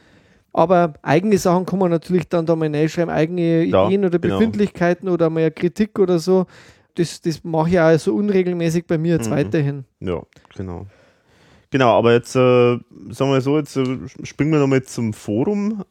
Aber 0.54 0.94
eigene 1.02 1.38
Sachen 1.38 1.66
kann 1.66 1.80
man 1.80 1.92
natürlich 1.92 2.30
dann 2.30 2.46
da 2.46 2.56
mal 2.56 2.74
reinschreiben, 2.74 3.14
eigene 3.14 3.64
Ja, 3.66 3.88
Ideen 3.88 4.06
oder 4.06 4.20
genau. 4.20 4.38
Befindlichkeiten 4.38 5.10
oder 5.10 5.30
mal 5.30 5.52
Kritik 5.52 6.00
oder 6.00 6.18
so. 6.20 6.46
Das, 6.96 7.20
das 7.20 7.44
mache 7.44 7.70
ich 7.72 7.80
auch 7.80 7.98
so 8.00 8.16
unregelmäßig 8.16 8.86
bei 8.88 8.98
mir 8.98 9.16
jetzt 9.16 9.28
Mhm. 9.30 9.34
weiterhin. 9.36 9.86
ja, 10.00 10.22
genau. 10.56 10.86
Genau, 11.72 11.98
aber 11.98 12.14
jetzt, 12.14 12.34
äh, 12.38 12.40
sagen 12.40 13.32
wir 13.32 13.42
so, 13.42 13.58
jetzt 13.58 13.76
äh, 13.76 13.98
springen 14.24 14.52
wir 14.54 14.60
nochmal 14.60 14.84
zum 14.84 15.12
Forum. 15.12 15.84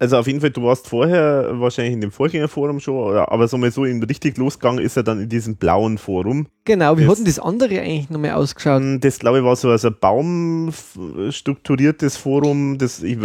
Also 0.00 0.16
auf 0.16 0.28
jeden 0.28 0.40
Fall, 0.40 0.50
du 0.50 0.62
warst 0.62 0.86
vorher 0.86 1.58
wahrscheinlich 1.58 1.94
in 1.94 2.00
dem 2.00 2.12
Vorgängerforum 2.12 2.78
schon, 2.78 2.94
oder, 2.94 3.32
aber 3.32 3.48
sagen 3.48 3.64
wir 3.64 3.72
so, 3.72 3.84
in 3.84 4.00
richtig 4.04 4.38
losgegangen 4.38 4.78
ist 4.84 4.96
er 4.96 5.02
dann 5.02 5.20
in 5.20 5.28
diesem 5.28 5.56
blauen 5.56 5.98
Forum. 5.98 6.46
Genau, 6.64 6.96
wie 6.96 7.00
Das- 7.02 7.10
hat 7.10 7.18
denn 7.18 7.24
das 7.24 7.40
andere 7.40 7.80
eigentlich 7.80 8.08
nochmal 8.08 8.30
ausgeschaut? 8.32 8.80
Ähm, 8.80 9.00
Das 9.00 9.18
glaube 9.18 9.38
ich 9.38 9.44
war 9.44 9.56
so 9.56 9.70
als 9.70 9.84
ein 9.84 9.96
baumstrukturiertes 10.00 12.16
Forum. 12.16 12.78
Das, 12.78 13.02
ich, 13.02 13.18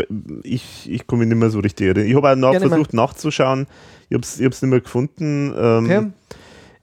ich, 0.43 0.89
ich 0.91 1.05
kann 1.07 1.19
mich 1.19 1.27
nicht 1.27 1.37
mehr 1.37 1.49
so 1.51 1.59
richtig 1.59 1.87
erinnern. 1.87 2.07
Ich 2.09 2.15
habe 2.15 2.31
auch 2.31 2.35
nach, 2.35 2.53
Ja, 2.53 2.59
versucht 2.59 2.93
nachzuschauen. 2.93 3.67
Ich 4.09 4.15
habe 4.15 4.23
es 4.23 4.39
ich 4.39 4.45
hab's 4.45 4.61
nicht 4.61 4.71
mehr 4.71 4.81
gefunden. 4.81 5.53
Ähm, 5.57 5.85
Okay. 5.85 6.07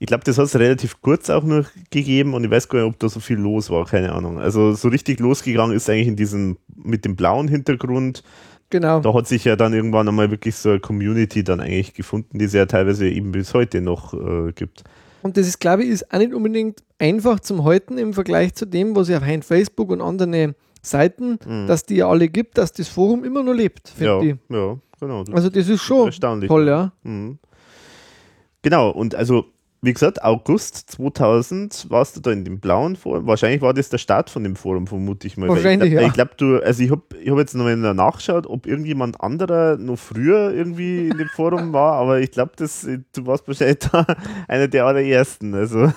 Ich 0.02 0.06
glaube, 0.06 0.24
das 0.24 0.38
hat 0.38 0.46
es 0.46 0.58
relativ 0.58 1.02
kurz 1.02 1.28
auch 1.28 1.42
nur 1.44 1.66
gegeben 1.90 2.32
und 2.32 2.42
ich 2.42 2.50
weiß 2.50 2.70
gar 2.70 2.78
nicht, 2.78 2.88
ob 2.88 2.98
da 2.98 3.10
so 3.10 3.20
viel 3.20 3.36
los 3.36 3.68
war, 3.68 3.84
keine 3.84 4.12
Ahnung. 4.12 4.38
Also 4.38 4.72
so 4.72 4.88
richtig 4.88 5.20
losgegangen 5.20 5.76
ist 5.76 5.90
eigentlich 5.90 6.08
in 6.08 6.16
diesem, 6.16 6.56
mit 6.74 7.04
dem 7.04 7.16
blauen 7.16 7.48
Hintergrund. 7.48 8.22
Genau. 8.70 9.00
Da 9.00 9.12
hat 9.12 9.26
sich 9.26 9.44
ja 9.44 9.56
dann 9.56 9.72
irgendwann 9.72 10.08
einmal 10.08 10.30
wirklich 10.30 10.54
so 10.54 10.70
eine 10.70 10.80
Community 10.80 11.42
dann 11.44 11.60
eigentlich 11.60 11.92
gefunden, 11.94 12.38
die 12.38 12.44
es 12.44 12.52
ja 12.52 12.66
teilweise 12.66 13.08
eben 13.08 13.32
bis 13.32 13.52
heute 13.52 13.80
noch 13.80 14.14
äh, 14.14 14.52
gibt. 14.52 14.84
Und 15.22 15.36
das 15.36 15.46
ist, 15.48 15.58
glaube 15.60 15.82
ich, 15.84 15.90
ist 15.90 16.12
auch 16.14 16.18
nicht 16.18 16.32
unbedingt 16.32 16.82
einfach 16.98 17.40
zum 17.40 17.64
Halten 17.64 17.98
im 17.98 18.14
Vergleich 18.14 18.54
zu 18.54 18.64
dem, 18.66 18.96
was 18.96 19.08
ja 19.08 19.18
auf 19.18 19.24
Facebook 19.44 19.90
und 19.90 20.00
anderen 20.00 20.54
Seiten, 20.82 21.38
dass 21.66 21.84
die 21.84 21.96
ja 21.96 22.08
alle 22.08 22.28
gibt, 22.28 22.56
dass 22.56 22.72
das 22.72 22.88
Forum 22.88 23.22
immer 23.24 23.42
noch 23.42 23.52
lebt, 23.52 23.92
Ja, 23.98 24.18
finde 24.18 24.38
ja, 24.48 24.78
genau. 24.98 25.24
ich. 25.28 25.34
Also 25.34 25.50
das 25.50 25.68
ist 25.68 25.82
schon 25.82 26.06
erstaunlich. 26.06 26.48
toll, 26.48 26.66
ja. 26.68 26.92
Mhm. 27.02 27.38
Genau, 28.62 28.90
und 28.90 29.14
also, 29.14 29.44
wie 29.82 29.94
gesagt, 29.94 30.22
August 30.22 30.90
2000 30.90 31.86
warst 31.88 32.14
du 32.14 32.20
da 32.20 32.30
in 32.32 32.44
dem 32.44 32.60
blauen 32.60 32.96
Forum. 32.96 33.26
Wahrscheinlich 33.26 33.62
war 33.62 33.72
das 33.72 33.88
der 33.88 33.96
Start 33.96 34.28
von 34.28 34.44
dem 34.44 34.54
Forum, 34.54 34.86
vermute 34.86 35.26
ich 35.26 35.38
mal. 35.38 35.48
Wahrscheinlich, 35.48 35.88
ich 35.88 35.92
glaub, 35.92 36.02
ja. 36.02 36.08
Ich 36.08 36.12
glaube, 36.12 36.30
du, 36.36 36.58
also 36.58 36.82
ich 36.82 36.90
habe 36.90 37.02
ich 37.18 37.30
hab 37.30 37.38
jetzt 37.38 37.54
noch 37.54 37.64
mal 37.64 37.76
nachgeschaut, 37.94 38.46
ob 38.46 38.66
irgendjemand 38.66 39.20
anderer 39.22 39.78
noch 39.78 39.98
früher 39.98 40.52
irgendwie 40.52 41.08
in 41.08 41.16
dem 41.16 41.28
Forum 41.28 41.72
war, 41.72 41.94
aber 41.94 42.20
ich 42.20 42.30
glaube, 42.30 42.52
du 42.56 43.26
warst 43.26 43.48
wahrscheinlich 43.48 43.78
da 43.92 44.04
einer 44.48 44.68
der 44.68 44.84
allerersten. 44.84 45.54
Also, 45.54 45.90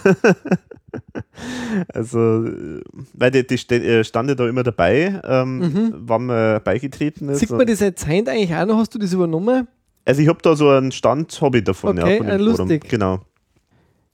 also 1.93 2.45
äh, 2.45 2.81
weil 3.13 3.31
die, 3.31 3.45
die 3.45 3.73
äh, 3.73 4.03
stand 4.05 4.29
ja 4.29 4.35
da 4.35 4.47
immer 4.47 4.63
dabei, 4.63 5.19
ähm, 5.25 5.93
wann 5.93 6.25
man 6.27 6.63
beigetreten 6.63 7.27
ist. 7.27 7.35
Mhm. 7.35 7.39
Sieht 7.39 7.51
man 7.51 7.67
das 7.67 7.81
jetzt 7.81 8.07
eigentlich 8.07 8.55
auch 8.55 8.65
noch? 8.65 8.77
Hast 8.77 8.95
du 8.95 8.99
das 8.99 9.11
übernommen? 9.11 9.67
Also 10.05 10.21
ich 10.21 10.29
habe 10.29 10.39
da 10.41 10.55
so 10.55 10.69
einen 10.69 10.93
Stand, 10.93 11.41
habe 11.41 11.57
ich 11.57 11.63
davon, 11.65 11.99
Okay, 11.99 12.11
ja. 12.11 12.17
Von 12.17 12.27
dem 12.27 12.35
äh, 12.35 12.39
Forum. 12.39 12.69
lustig. 12.69 12.89
Genau. 12.89 13.19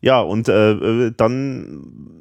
Ja, 0.02 0.22
und 0.22 0.48
äh, 0.48 0.72
äh, 0.72 1.14
dann 1.16 2.20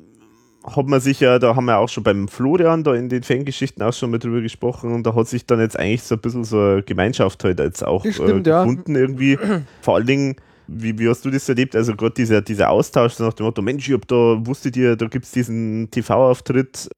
hat 0.65 0.87
man 0.87 1.01
sich 1.01 1.21
ja, 1.21 1.39
da 1.39 1.57
haben 1.57 1.67
wir 1.67 1.79
auch 1.79 1.89
schon 1.89 2.03
beim 2.03 2.29
Florian 2.29 2.85
da 2.85 2.95
in 2.95 3.09
den 3.09 3.23
Fangeschichten 3.23 3.83
auch 3.83 3.93
schon 3.93 4.11
mal 4.11 4.19
drüber 4.19 4.41
gesprochen 4.41 4.93
und 4.93 5.07
da 5.07 5.15
hat 5.15 5.29
sich 5.29 5.47
dann 5.47 5.61
jetzt 5.61 5.79
eigentlich 5.79 6.03
so 6.03 6.17
ein 6.17 6.21
bisschen 6.21 6.45
so 6.45 6.61
eine 6.61 6.83
Gemeinschaft 6.83 7.43
halt 7.45 7.61
jetzt 7.61 7.85
auch 7.85 8.03
Das 8.03 8.17
stimmt, 8.17 8.47
äh, 8.47 8.51
ja. 8.51 8.65
gefunden 8.65 8.95
irgendwie. 8.95 9.39
Vor 9.81 9.97
allen 9.97 10.07
Dingen, 10.07 10.37
wie, 10.67 10.99
wie 10.99 11.09
hast 11.09 11.25
du 11.25 11.31
das 11.31 11.49
erlebt? 11.49 11.75
Also 11.75 11.95
gerade 11.95 12.15
dieser, 12.15 12.43
dieser 12.43 12.71
Austausch 12.71 13.15
so 13.15 13.25
nach 13.25 13.33
dem 13.33 13.47
Motto, 13.47 13.63
Mensch, 13.63 13.89
ich 13.89 13.95
hab 13.95 14.07
da, 14.07 14.37
wusstet 14.45 14.77
ihr, 14.77 14.97
da 14.97 15.07
gibt 15.07 15.25
es 15.25 15.31
diesen 15.31 15.91
TV-Auftritt 15.91 16.91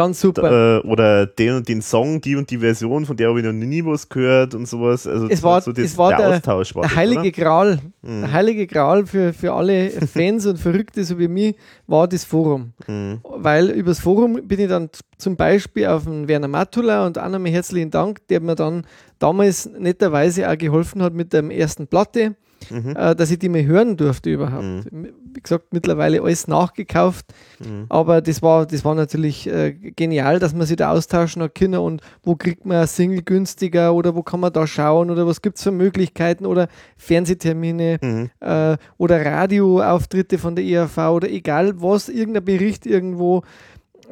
Ganz 0.00 0.20
super. 0.20 0.78
äh, 0.82 0.86
oder 0.86 1.26
den 1.26 1.56
und 1.56 1.68
den 1.68 1.82
Song, 1.82 2.20
die 2.20 2.36
und 2.36 2.50
die 2.50 2.58
Version, 2.58 3.04
von 3.04 3.16
der 3.16 3.28
habe 3.28 3.40
ich 3.40 3.44
noch 3.46 3.52
nie 3.52 3.84
was 3.84 4.08
gehört 4.08 4.54
und 4.54 4.66
sowas. 4.66 5.06
Also 5.06 5.28
Es 5.28 5.42
war- 5.42 5.60
so 5.60 5.72
das, 5.72 5.96
war 5.98 6.16
der- 6.16 6.28
Austausch 6.36 6.74
war 6.74 6.82
Der 6.82 6.88
das, 6.88 6.96
heilige 6.96 7.20
oder? 7.20 7.30
Gral, 7.32 7.78
Mhm. 8.02 8.20
der 8.22 8.32
heilige 8.32 8.66
Gral 8.66 9.04
für, 9.06 9.32
für 9.32 9.52
alle 9.52 9.90
Fans 9.90 10.46
und 10.46 10.58
Verrückte, 10.58 11.04
so 11.04 11.18
wie 11.18 11.28
mich, 11.28 11.54
war 11.86 12.08
das 12.08 12.24
Forum. 12.24 12.72
Mhm. 12.86 13.20
Weil 13.24 13.68
übers 13.70 14.00
Forum 14.00 14.40
bin 14.48 14.60
ich 14.60 14.68
dann 14.68 14.88
zum 15.18 15.36
Beispiel 15.36 15.86
auf 15.86 16.04
den 16.04 16.26
Werner 16.28 16.48
Matula 16.48 17.04
und 17.06 17.18
auch 17.18 17.28
nochmal 17.28 17.50
herzlichen 17.52 17.90
Dank, 17.90 18.26
der 18.28 18.40
mir 18.40 18.54
dann 18.54 18.86
damals 19.18 19.68
netterweise 19.78 20.48
auch 20.50 20.56
geholfen 20.56 21.02
hat 21.02 21.12
mit 21.12 21.32
der 21.34 21.44
ersten 21.50 21.86
Platte, 21.86 22.36
Mhm. 22.68 22.94
äh, 22.96 23.14
dass 23.16 23.30
ich 23.30 23.38
die 23.38 23.48
mal 23.48 23.64
hören 23.64 23.96
durfte 23.96 24.30
überhaupt. 24.30 24.86
Wie 24.92 25.40
gesagt, 25.40 25.72
mittlerweile 25.72 26.20
alles 26.22 26.48
nachgekauft, 26.48 27.26
Mhm. 27.60 27.86
aber 27.88 28.20
das 28.20 28.42
war, 28.42 28.66
das 28.66 28.84
war 28.84 28.94
natürlich 28.94 29.46
äh, 29.48 29.72
genial, 29.72 30.38
dass 30.38 30.54
man 30.54 30.66
sich 30.66 30.76
da 30.76 30.90
austauschen 30.92 31.42
hat 31.42 31.54
können 31.54 31.80
und 31.80 32.02
wo 32.22 32.34
kriegt 32.36 32.66
man 32.66 32.78
ein 32.78 32.86
Single 32.86 33.22
günstiger 33.22 33.94
oder 33.94 34.14
wo 34.14 34.22
kann 34.22 34.40
man 34.40 34.52
da 34.52 34.66
schauen 34.66 35.10
oder 35.10 35.26
was 35.26 35.40
gibt 35.42 35.56
es 35.58 35.62
für 35.64 35.70
Möglichkeiten 35.70 36.46
oder 36.46 36.68
Fernsehtermine 36.96 37.98
Mhm. 38.02 38.30
äh, 38.40 38.76
oder 38.98 39.24
Radioauftritte 39.24 40.38
von 40.38 40.56
der 40.56 40.64
ERV 40.64 40.98
oder 41.10 41.28
egal 41.30 41.80
was, 41.82 42.08
irgendein 42.08 42.44
Bericht 42.44 42.86
irgendwo, 42.86 43.42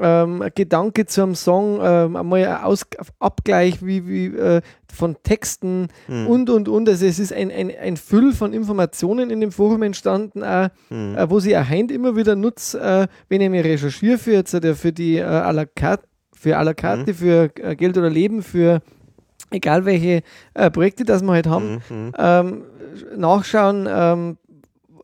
ähm, 0.00 0.44
Gedanke 0.54 1.06
zu 1.06 1.22
einem 1.22 1.34
Song, 1.34 1.80
ähm, 1.82 2.16
einmal 2.16 2.44
ein 2.46 2.62
Aus 2.64 2.86
Abgleich 3.18 3.84
wie, 3.84 4.06
wie, 4.06 4.26
äh, 4.36 4.60
von 4.92 5.16
Texten 5.22 5.88
Mhm. 6.08 6.26
und 6.26 6.50
und 6.50 6.68
und. 6.68 6.88
Also 6.88 7.06
es 7.06 7.18
ist 7.18 7.32
ein, 7.32 7.50
ein, 7.50 7.70
ein 7.80 7.96
Füll 7.96 8.32
von 8.32 8.52
Informationen 8.52 9.30
in 9.30 9.40
dem 9.40 9.52
Forum 9.52 9.82
entstanden, 9.82 10.42
auch, 10.44 10.68
Mhm. 10.90 11.16
äh, 11.16 11.30
wo 11.30 11.40
sie 11.40 11.56
auch 11.56 11.68
heint 11.68 11.90
immer 11.92 12.16
wieder 12.16 12.36
nutze, 12.36 12.80
äh, 12.80 13.06
wenn 13.28 13.40
ich 13.40 13.50
mich 13.50 13.64
recherchiere 13.64 14.18
für 14.18 14.32
jetzt 14.32 14.54
äh, 14.54 14.74
für 14.74 14.92
die 14.92 15.16
äh, 15.18 15.22
à 15.24 15.52
la 15.52 15.64
carte, 15.66 16.04
für 16.34 16.56
à 16.58 16.62
la 16.64 16.74
carte, 16.74 17.12
für 17.14 17.50
äh, 17.60 17.74
Geld 17.76 17.98
oder 17.98 18.10
Leben, 18.10 18.42
für 18.42 18.80
egal 19.50 19.84
welche 19.84 20.22
äh, 20.54 20.70
Projekte 20.70 21.04
das 21.04 21.22
wir 21.22 21.32
halt 21.32 21.46
haben, 21.46 21.80
Mhm. 21.90 22.12
ähm, 22.18 22.62
nachschauen, 23.16 23.88
ähm, 23.90 24.36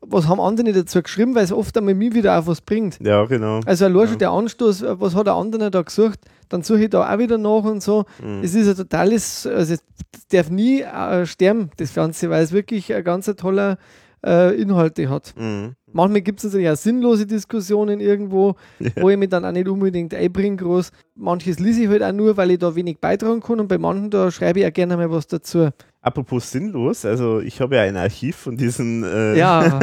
was 0.06 0.28
haben 0.28 0.40
andere 0.40 0.72
dazu 0.72 1.02
geschrieben, 1.02 1.34
weil 1.34 1.44
es 1.44 1.52
oft 1.52 1.76
einmal 1.76 1.94
mir 1.94 2.14
wieder 2.14 2.38
auch 2.38 2.46
was 2.46 2.60
bringt. 2.60 2.98
Ja, 3.00 3.24
genau. 3.24 3.60
Also 3.66 3.86
allein 3.86 4.08
schon 4.08 4.18
der 4.18 4.30
Anstoß, 4.30 4.82
äh, 4.82 5.00
was 5.00 5.14
hat 5.14 5.26
der 5.26 5.34
andere 5.34 5.70
da 5.70 5.82
gesucht, 5.82 6.20
dann 6.48 6.62
suche 6.62 6.84
ich 6.84 6.90
da 6.90 7.12
auch 7.12 7.18
wieder 7.18 7.38
nach 7.38 7.64
und 7.64 7.82
so. 7.82 8.04
Mhm. 8.22 8.40
Es 8.42 8.54
ist 8.54 8.68
ein 8.68 8.76
totales, 8.76 9.46
also 9.46 9.74
es 9.74 9.82
darf 10.30 10.50
nie 10.50 10.82
äh, 10.82 11.26
sterben, 11.26 11.70
das 11.76 11.94
Ganze, 11.94 12.30
weil 12.30 12.42
es 12.42 12.52
wirklich 12.52 12.92
ein 12.92 13.04
ganz 13.04 13.26
toller 13.36 13.78
äh, 14.24 14.60
Inhalte 14.60 15.08
hat. 15.08 15.34
Mhm. 15.36 15.74
Manchmal 15.92 16.22
gibt 16.22 16.40
es 16.40 16.44
natürlich 16.44 16.70
auch 16.70 16.76
sinnlose 16.76 17.26
Diskussionen 17.26 18.00
irgendwo, 18.00 18.56
wo 18.96 19.10
ich 19.10 19.16
mich 19.16 19.28
dann 19.28 19.44
auch 19.44 19.52
nicht 19.52 19.68
unbedingt 19.68 20.12
einbringe 20.12 20.56
groß. 20.56 20.90
Manches 21.14 21.60
lese 21.60 21.84
ich 21.84 21.88
halt 21.88 22.02
auch 22.02 22.12
nur, 22.12 22.36
weil 22.36 22.50
ich 22.50 22.58
da 22.58 22.74
wenig 22.74 22.98
beitragen 22.98 23.40
kann 23.40 23.60
und 23.60 23.68
bei 23.68 23.78
manchen 23.78 24.10
da 24.10 24.30
schreibe 24.30 24.60
ich 24.60 24.66
auch 24.66 24.72
gerne 24.72 24.96
mal 24.96 25.10
was 25.10 25.28
dazu. 25.28 25.68
Apropos 26.04 26.50
sinnlos, 26.50 27.06
also 27.06 27.40
ich 27.40 27.62
habe 27.62 27.76
ja 27.76 27.82
ein 27.82 27.96
Archiv 27.96 28.36
von 28.36 28.58
diesen 28.58 29.04
äh, 29.04 29.38
Ja. 29.38 29.80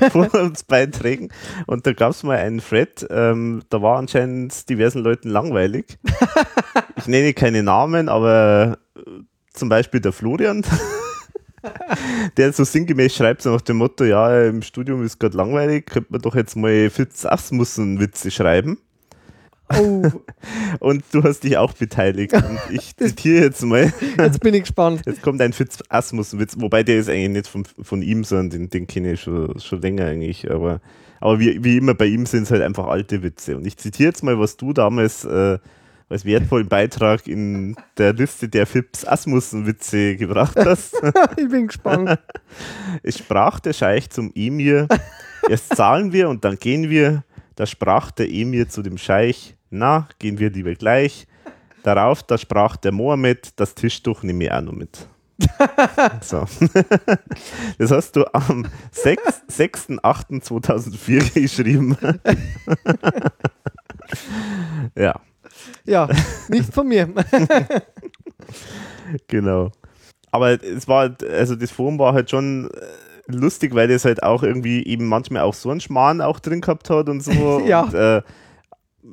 Forumsbeiträgen 0.10 1.32
und 1.66 1.86
da 1.86 1.94
gab 1.94 2.10
es 2.10 2.22
mal 2.22 2.36
einen 2.36 2.58
Thread, 2.58 3.06
ähm, 3.08 3.62
da 3.70 3.80
war 3.80 3.96
anscheinend 3.96 4.68
diversen 4.68 5.02
Leuten 5.02 5.30
langweilig. 5.30 5.98
ich 6.96 7.06
nenne 7.06 7.32
keine 7.32 7.62
Namen, 7.62 8.10
aber 8.10 8.76
äh, 8.94 9.00
zum 9.54 9.70
Beispiel 9.70 10.00
der 10.00 10.12
Florian, 10.12 10.66
der 12.36 12.52
so 12.52 12.64
sinngemäß 12.64 13.16
schreibt, 13.16 13.40
so 13.40 13.52
nach 13.52 13.62
dem 13.62 13.78
Motto, 13.78 14.04
ja, 14.04 14.42
im 14.42 14.60
Studium 14.60 15.02
ist 15.02 15.18
gerade 15.18 15.38
langweilig, 15.38 15.86
könnte 15.86 16.12
man 16.12 16.20
doch 16.20 16.34
jetzt 16.34 16.56
mal 16.56 16.90
Fitz 16.90 17.24
Asmussen-Witze 17.24 18.30
schreiben. 18.30 18.76
Oh, 19.78 20.02
Und 20.80 21.04
du 21.12 21.22
hast 21.22 21.44
dich 21.44 21.56
auch 21.56 21.72
beteiligt. 21.72 22.32
Und 22.34 22.58
ich 22.70 22.96
zitiere 22.96 23.44
jetzt 23.44 23.62
mal. 23.62 23.92
jetzt 24.18 24.40
bin 24.40 24.54
ich 24.54 24.62
gespannt. 24.62 25.02
Jetzt 25.06 25.22
kommt 25.22 25.40
ein 25.40 25.52
Fitz 25.52 25.78
Asmussen-Witz, 25.88 26.56
wobei 26.58 26.82
der 26.82 26.98
ist 26.98 27.08
eigentlich 27.08 27.28
nicht 27.30 27.48
von, 27.48 27.64
von 27.64 28.02
ihm, 28.02 28.24
sondern 28.24 28.50
den, 28.50 28.70
den 28.70 28.86
kenne 28.86 29.12
ich 29.12 29.22
schon, 29.22 29.58
schon 29.60 29.80
länger 29.80 30.06
eigentlich. 30.06 30.50
Aber, 30.50 30.80
aber 31.20 31.38
wie, 31.40 31.62
wie 31.62 31.76
immer 31.76 31.94
bei 31.94 32.06
ihm 32.06 32.26
sind 32.26 32.44
es 32.44 32.50
halt 32.50 32.62
einfach 32.62 32.86
alte 32.86 33.22
Witze. 33.22 33.56
Und 33.56 33.66
ich 33.66 33.76
zitiere 33.76 34.08
jetzt 34.08 34.22
mal, 34.22 34.38
was 34.38 34.56
du 34.56 34.72
damals 34.72 35.24
äh, 35.24 35.58
als 36.12 36.24
wertvollen 36.26 36.68
Beitrag 36.68 37.26
in 37.26 37.74
der 37.96 38.12
Liste 38.12 38.48
der 38.48 38.66
Fips 38.66 39.06
Asmussen-Witze 39.06 40.16
gebracht 40.16 40.56
hast. 40.58 40.94
ich 41.36 41.48
bin 41.48 41.68
gespannt. 41.68 42.18
Es 43.02 43.18
sprach 43.18 43.60
der 43.60 43.72
Scheich 43.72 44.10
zum 44.10 44.30
Emir, 44.34 44.88
erst 45.48 45.74
zahlen 45.74 46.12
wir 46.12 46.28
und 46.28 46.44
dann 46.44 46.56
gehen 46.56 46.90
wir. 46.90 47.24
Da 47.56 47.66
sprach 47.66 48.10
der 48.10 48.30
Emir 48.30 48.68
zu 48.68 48.82
dem 48.82 48.98
Scheich, 48.98 49.56
na, 49.72 50.08
gehen 50.18 50.38
wir 50.38 50.50
lieber 50.50 50.74
gleich. 50.74 51.26
Darauf, 51.82 52.22
da 52.22 52.38
sprach 52.38 52.76
der 52.76 52.92
Mohammed, 52.92 53.58
das 53.58 53.74
Tischtuch 53.74 54.22
nehme 54.22 54.44
ich 54.44 54.52
auch 54.52 54.60
noch 54.60 54.72
mit. 54.72 55.06
so. 56.20 56.44
Das 57.78 57.90
hast 57.90 58.14
du 58.14 58.24
am 58.32 58.66
6 58.92 59.42
6.8.2004 59.50 61.40
geschrieben. 61.40 61.96
ja, 64.96 65.20
Ja, 65.84 66.08
nicht 66.48 66.72
von 66.72 66.86
mir. 66.86 67.08
genau. 69.26 69.72
Aber 70.30 70.62
es 70.62 70.86
war, 70.86 71.10
also 71.30 71.56
das 71.56 71.70
Forum 71.70 71.98
war 71.98 72.14
halt 72.14 72.30
schon 72.30 72.70
äh, 72.70 72.86
lustig, 73.26 73.74
weil 73.74 73.88
das 73.88 74.04
halt 74.04 74.22
auch 74.22 74.42
irgendwie 74.42 74.84
eben 74.86 75.06
manchmal 75.06 75.42
auch 75.42 75.54
so 75.54 75.70
einen 75.70 75.80
Schmarrn 75.80 76.20
auch 76.20 76.40
drin 76.40 76.60
gehabt 76.60 76.88
hat 76.90 77.08
und 77.08 77.22
so. 77.22 77.60
Ja. 77.66 77.82
Und, 77.82 77.94
äh, 77.94 78.22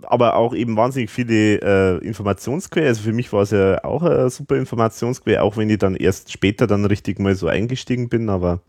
aber 0.04 0.36
auch 0.36 0.54
eben 0.54 0.78
wahnsinnig 0.78 1.10
viele 1.10 1.62
äh, 1.62 1.98
Informationsquellen. 2.06 2.90
Also 2.90 3.02
für 3.02 3.14
mich 3.14 3.32
war 3.34 3.44
es 3.44 3.52
ja 3.52 3.84
auch 3.84 4.04
eine 4.04 4.30
super 4.30 4.56
Informationsquelle, 4.56 5.42
auch 5.42 5.58
wenn 5.58 5.70
ich 5.70 5.80
dann 5.80 5.96
erst 5.96 6.32
später 6.32 6.68
dann 6.68 6.86
richtig 6.86 7.20
mal 7.20 7.36
so 7.36 7.48
eingestiegen 7.48 8.10
bin, 8.10 8.30
aber 8.30 8.62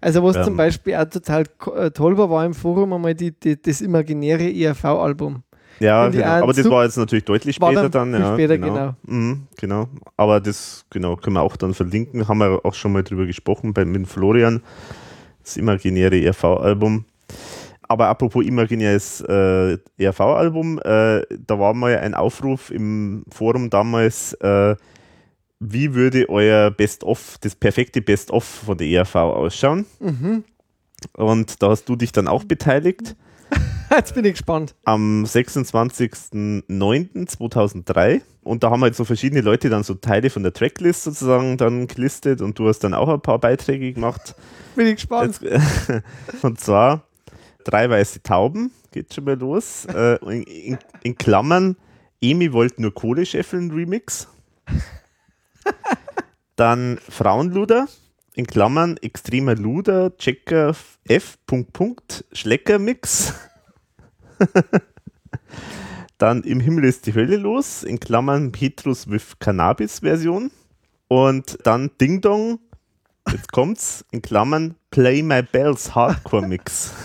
Also 0.00 0.22
was 0.22 0.36
Ähm. 0.36 0.44
zum 0.44 0.56
Beispiel 0.56 0.96
auch 0.96 1.08
total 1.08 1.44
äh, 1.76 1.90
toll 1.90 2.18
war, 2.18 2.30
war 2.30 2.44
im 2.44 2.54
Forum 2.54 2.92
einmal 2.92 3.14
die, 3.14 3.32
die, 3.32 3.60
das 3.60 3.80
imaginäre 3.80 4.52
ERV-Album. 4.52 5.42
ja, 5.80 6.08
genau. 6.08 6.26
aber 6.26 6.52
das 6.52 6.68
war 6.68 6.84
jetzt 6.84 6.96
natürlich 6.96 7.24
deutlich 7.24 7.56
später 7.56 7.88
dann 7.88 8.12
dann. 8.12 8.20
ja, 8.20 8.34
später, 8.34 8.58
genau. 8.58 8.74
genau. 8.74 8.94
Mhm, 9.06 9.46
genau. 9.56 9.88
Aber 10.16 10.40
das, 10.40 10.84
genau, 10.90 11.16
können 11.16 11.36
wir 11.36 11.42
auch 11.42 11.56
dann 11.56 11.74
verlinken. 11.74 12.28
Haben 12.28 12.38
wir 12.38 12.60
auch 12.64 12.74
schon 12.74 12.92
mal 12.92 13.02
drüber 13.02 13.26
gesprochen 13.26 13.72
bei, 13.72 13.84
mit 13.84 14.06
Florian. 14.08 14.62
Das 15.42 15.56
imaginäre 15.56 16.20
ERV-Album. 16.20 17.04
Aber 17.94 18.08
apropos 18.08 18.44
imaginäres 18.44 19.20
äh, 19.20 19.78
ERV-Album, 19.98 20.80
äh, 20.80 21.22
da 21.46 21.60
war 21.60 21.74
mal 21.74 21.96
ein 21.96 22.14
Aufruf 22.14 22.72
im 22.72 23.24
Forum 23.32 23.70
damals, 23.70 24.32
äh, 24.40 24.74
wie 25.60 25.94
würde 25.94 26.28
euer 26.28 26.72
Best-of, 26.72 27.38
das 27.40 27.54
perfekte 27.54 28.02
Best-of 28.02 28.42
von 28.42 28.76
der 28.76 28.88
ERV 28.88 29.14
ausschauen? 29.14 29.86
Mhm. 30.00 30.42
Und 31.12 31.62
da 31.62 31.68
hast 31.68 31.84
du 31.84 31.94
dich 31.94 32.10
dann 32.10 32.26
auch 32.26 32.42
beteiligt 32.42 33.14
Jetzt 33.92 34.16
bin 34.16 34.24
ich 34.24 34.32
gespannt. 34.32 34.74
am 34.84 35.22
26.09.2003 35.22 38.22
und 38.42 38.64
da 38.64 38.70
haben 38.70 38.82
halt 38.82 38.96
so 38.96 39.04
verschiedene 39.04 39.40
Leute 39.40 39.70
dann 39.70 39.84
so 39.84 39.94
Teile 39.94 40.30
von 40.30 40.42
der 40.42 40.52
Tracklist 40.52 41.04
sozusagen 41.04 41.58
dann 41.58 41.86
gelistet 41.86 42.40
und 42.40 42.58
du 42.58 42.66
hast 42.66 42.80
dann 42.80 42.92
auch 42.92 43.08
ein 43.08 43.20
paar 43.20 43.38
Beiträge 43.38 43.92
gemacht. 43.92 44.34
Bin 44.74 44.88
ich 44.88 44.96
gespannt. 44.96 45.38
Jetzt, 45.40 45.92
und 46.42 46.58
zwar 46.58 47.06
drei 47.64 47.88
weiße 47.90 48.22
Tauben, 48.22 48.70
geht 48.92 49.12
schon 49.12 49.24
mal 49.24 49.38
los. 49.38 49.86
Äh, 49.86 50.16
in, 50.24 50.42
in, 50.42 50.78
in 51.02 51.16
Klammern, 51.16 51.76
Emi 52.20 52.52
wollte 52.52 52.82
nur 52.82 52.94
Kohle 52.94 53.26
scheffeln 53.26 53.70
Remix. 53.70 54.28
Dann 56.56 56.98
Frauenluder, 57.08 57.88
in 58.34 58.46
Klammern 58.46 58.96
extremer 58.98 59.56
Luder, 59.56 60.16
Checker 60.16 60.74
F. 61.08 61.38
Punkt, 61.46 61.72
Punkt, 61.72 62.24
Schlecker 62.32 62.78
Mix. 62.78 63.34
Dann 66.18 66.42
im 66.44 66.60
Himmel 66.60 66.84
ist 66.84 67.06
die 67.06 67.14
Hölle 67.14 67.36
los, 67.36 67.82
in 67.82 67.98
Klammern 67.98 68.52
Petrus 68.52 69.10
with 69.10 69.38
Cannabis 69.40 69.98
Version. 70.00 70.50
Und 71.08 71.58
dann 71.64 71.90
Ding 72.00 72.20
Dong, 72.20 72.60
jetzt 73.30 73.52
kommt's, 73.52 74.04
in 74.10 74.22
Klammern 74.22 74.76
Play 74.94 75.22
My 75.24 75.42
Bells 75.42 75.92
Hardcore 75.92 76.46
Mix. 76.46 76.94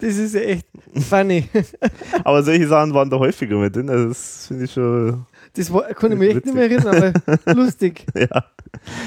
Das 0.00 0.16
ist 0.16 0.34
ja 0.34 0.40
echt 0.40 0.66
funny. 1.10 1.48
Aber 2.24 2.44
solche 2.44 2.68
Sachen 2.68 2.94
waren 2.94 3.10
da 3.10 3.18
häufiger 3.18 3.56
mit 3.56 3.74
drin, 3.74 3.90
also 3.90 4.08
das 4.08 4.46
finde 4.46 4.64
ich 4.64 4.72
schon, 4.72 5.26
Das 5.52 5.72
war, 5.72 5.82
kann 5.94 6.12
ich 6.12 6.18
mich 6.18 6.36
echt 6.36 6.46
nicht 6.46 6.54
mehr 6.54 6.70
erinnern, 6.70 7.12
aber 7.26 7.54
lustig. 7.54 8.06
ja. 8.14 8.28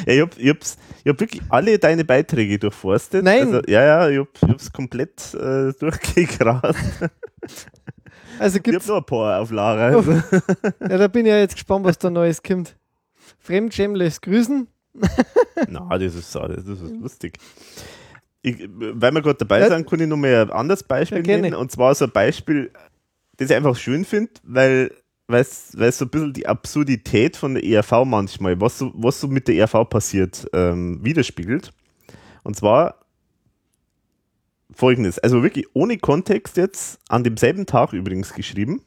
Ja, 0.06 0.14
ich 0.14 0.22
hab, 0.22 0.38
ich, 0.38 0.50
hab's, 0.50 0.78
ich 1.06 1.10
hab 1.10 1.20
wirklich 1.22 1.42
alle 1.48 1.80
deine 1.80 2.04
Beiträge 2.04 2.60
durchforstet. 2.60 3.24
Nein. 3.24 3.48
Also, 3.48 3.62
ja, 3.68 3.84
ja, 3.84 4.10
ich 4.10 4.20
hab, 4.20 4.28
ich 4.36 4.50
hab's 4.50 4.72
komplett 4.74 5.34
äh, 5.36 5.72
durchgegrast. 5.80 6.76
Also 8.40 8.58
Ich 8.58 8.60
hab 8.60 8.64
gibt's, 8.64 8.88
noch 8.88 8.98
ein 8.98 9.06
paar 9.06 9.40
auf 9.40 9.52
Lager. 9.52 9.96
Also. 9.98 10.12
ja, 10.12 10.98
da 10.98 11.08
bin 11.08 11.26
ich 11.26 11.32
ja 11.32 11.40
jetzt 11.40 11.56
gespannt, 11.56 11.86
was 11.86 11.98
da 11.98 12.10
Neues 12.10 12.44
kommt. 12.44 12.76
Fremdschämles 13.40 14.20
Grüßen. 14.20 14.68
Na, 15.70 15.98
das 15.98 16.16
ist, 16.16 16.32
so- 16.32 16.48
das 16.48 16.66
ist 16.66 16.82
lustig. 17.02 17.38
Ich, 18.42 18.68
weil 18.70 19.12
wir 19.12 19.22
gerade 19.22 19.40
dabei 19.40 19.60
Ja. 19.62 19.70
sind, 19.70 19.90
kann 19.90 20.00
ich 20.00 20.08
noch 20.08 20.18
mal 20.18 20.42
ein 20.44 20.52
anderes 20.52 20.84
Beispiel 20.84 21.28
Ja, 21.28 21.38
nennen. 21.38 21.54
Und 21.56 21.72
zwar 21.72 21.94
so 21.96 22.06
ein 22.06 22.12
Beispiel, 22.12 22.72
das 23.38 23.50
ich 23.50 23.56
einfach 23.56 23.76
schön 23.76 24.06
finde, 24.06 24.32
weil 24.44 24.92
weil 25.30 25.42
es 25.42 25.78
weil 25.78 25.90
es 25.90 25.98
so 25.98 26.06
ein 26.06 26.10
bisschen 26.10 26.32
die 26.34 26.48
Absurdität 26.48 27.36
von 27.36 27.56
der 27.56 27.64
ERV 27.66 28.06
manchmal, 28.06 28.62
was 28.62 28.78
so, 28.78 28.94
was 28.96 29.20
so 29.20 29.28
mit 29.28 29.48
der 29.50 29.56
ERV 29.56 29.90
passiert, 29.90 30.48
ähm, 30.54 31.04
widerspiegelt. 31.04 31.74
Und 32.44 32.56
zwar 32.56 32.96
folgendes, 34.74 35.20
also 35.20 35.44
wirklich 35.44 35.66
ohne 35.74 35.98
Kontext 35.98 36.58
jetzt, 36.58 37.00
an 37.10 37.24
demselben 37.24 37.66
Tag 37.66 37.94
übrigens 37.94 38.34
geschrieben, 38.34 38.82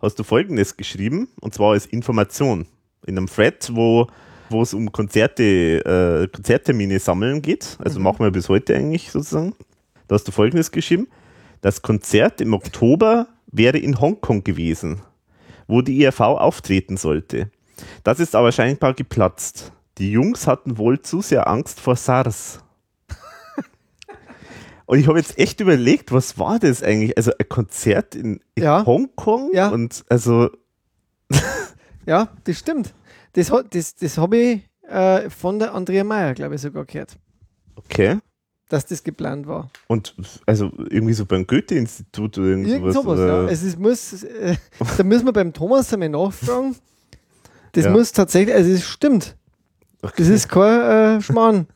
hast 0.00 0.18
du 0.18 0.24
folgendes 0.24 0.76
geschrieben, 0.76 1.28
und 1.40 1.54
zwar 1.54 1.72
als 1.72 1.86
Information 1.86 2.66
in 3.06 3.16
einem 3.18 3.26
Thread, 3.26 3.70
wo 3.74 4.06
wo 4.50 4.62
es 4.62 4.74
um 4.74 4.92
Konzerte, 4.92 5.42
äh, 6.24 6.28
Konzerttermine 6.34 6.98
sammeln 6.98 7.42
geht. 7.42 7.76
Also 7.84 8.00
machen 8.00 8.20
wir 8.24 8.30
bis 8.30 8.48
heute 8.48 8.74
eigentlich 8.74 9.10
sozusagen. 9.10 9.54
Da 10.08 10.14
hast 10.14 10.28
du 10.28 10.32
folgendes 10.32 10.70
geschrieben. 10.70 11.08
Das 11.62 11.82
Konzert 11.82 12.40
im 12.40 12.54
Oktober 12.54 13.26
wäre 13.50 13.78
in 13.78 14.00
Hongkong 14.00 14.44
gewesen, 14.44 15.00
wo 15.66 15.82
die 15.82 16.02
ERV 16.04 16.20
auftreten 16.20 16.96
sollte. 16.96 17.50
Das 18.04 18.20
ist 18.20 18.34
aber 18.36 18.52
scheinbar 18.52 18.94
geplatzt. 18.94 19.72
Die 19.98 20.12
Jungs 20.12 20.46
hatten 20.46 20.78
wohl 20.78 21.00
zu 21.00 21.22
sehr 21.22 21.48
Angst 21.48 21.80
vor 21.80 21.96
SARS. 21.96 22.60
Und 24.86 24.98
ich 25.00 25.08
habe 25.08 25.18
jetzt 25.18 25.38
echt 25.38 25.60
überlegt, 25.60 26.12
was 26.12 26.38
war 26.38 26.58
das 26.58 26.82
eigentlich? 26.82 27.16
Also 27.16 27.32
ein 27.38 27.48
Konzert 27.48 28.14
in, 28.14 28.40
in 28.54 28.62
Ja. 28.62 28.86
Hongkong 28.86 29.50
Ja. 29.52 29.68
und 29.68 30.04
also 30.08 30.50
Ja, 32.06 32.28
das 32.44 32.58
stimmt. 32.58 32.94
Das, 33.36 33.52
das, 33.70 33.94
das 33.94 34.18
habe 34.18 34.36
ich 34.36 34.60
äh, 34.88 35.30
von 35.30 35.58
der 35.60 35.74
Andrea 35.74 36.02
Meyer, 36.04 36.34
glaube 36.34 36.54
ich, 36.56 36.60
sogar 36.60 36.84
gehört, 36.84 37.16
okay. 37.76 38.18
dass 38.68 38.86
das 38.86 39.02
geplant 39.04 39.46
war. 39.46 39.70
Und 39.86 40.14
also 40.46 40.72
irgendwie 40.90 41.12
so 41.12 41.24
beim 41.26 41.46
Goethe-Institut 41.46 42.38
oder 42.38 42.48
irgend 42.48 42.66
Irgend 42.68 42.92
sowas. 42.94 43.18
oder- 43.20 43.42
ja. 43.44 43.48
Es 43.48 43.62
ist, 43.62 43.78
muss, 43.78 44.22
äh, 44.24 44.56
da 44.96 45.04
müssen 45.04 45.26
wir 45.26 45.32
beim 45.32 45.52
Thomas 45.52 45.92
einmal 45.92 46.08
nachfragen. 46.08 46.74
Das 47.72 47.84
Ja. 47.84 47.90
muss 47.90 48.10
tatsächlich, 48.12 48.54
also 48.54 48.70
es 48.70 48.84
stimmt. 48.84 49.36
Das 50.00 50.12
Okay. 50.12 50.34
ist 50.34 50.48
kein 50.48 51.18
äh, 51.18 51.20
Schmarrn. 51.22 51.66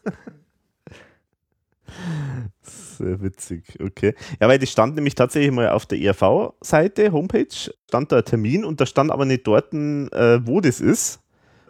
Sehr 2.62 3.20
witzig, 3.22 3.78
okay. 3.82 4.14
Ja, 4.40 4.48
weil 4.48 4.58
das 4.58 4.70
stand 4.70 4.94
nämlich 4.94 5.14
tatsächlich 5.14 5.50
mal 5.52 5.70
auf 5.70 5.86
der 5.86 5.98
ERV-Seite, 6.00 7.12
Homepage, 7.12 7.46
stand 7.50 8.12
da 8.12 8.18
ein 8.18 8.24
Termin 8.24 8.64
und 8.64 8.80
da 8.80 8.86
stand 8.86 9.10
aber 9.10 9.24
nicht 9.24 9.46
dort, 9.46 9.72
äh, 9.72 10.46
wo 10.46 10.60
das 10.60 10.80
ist. 10.80 11.19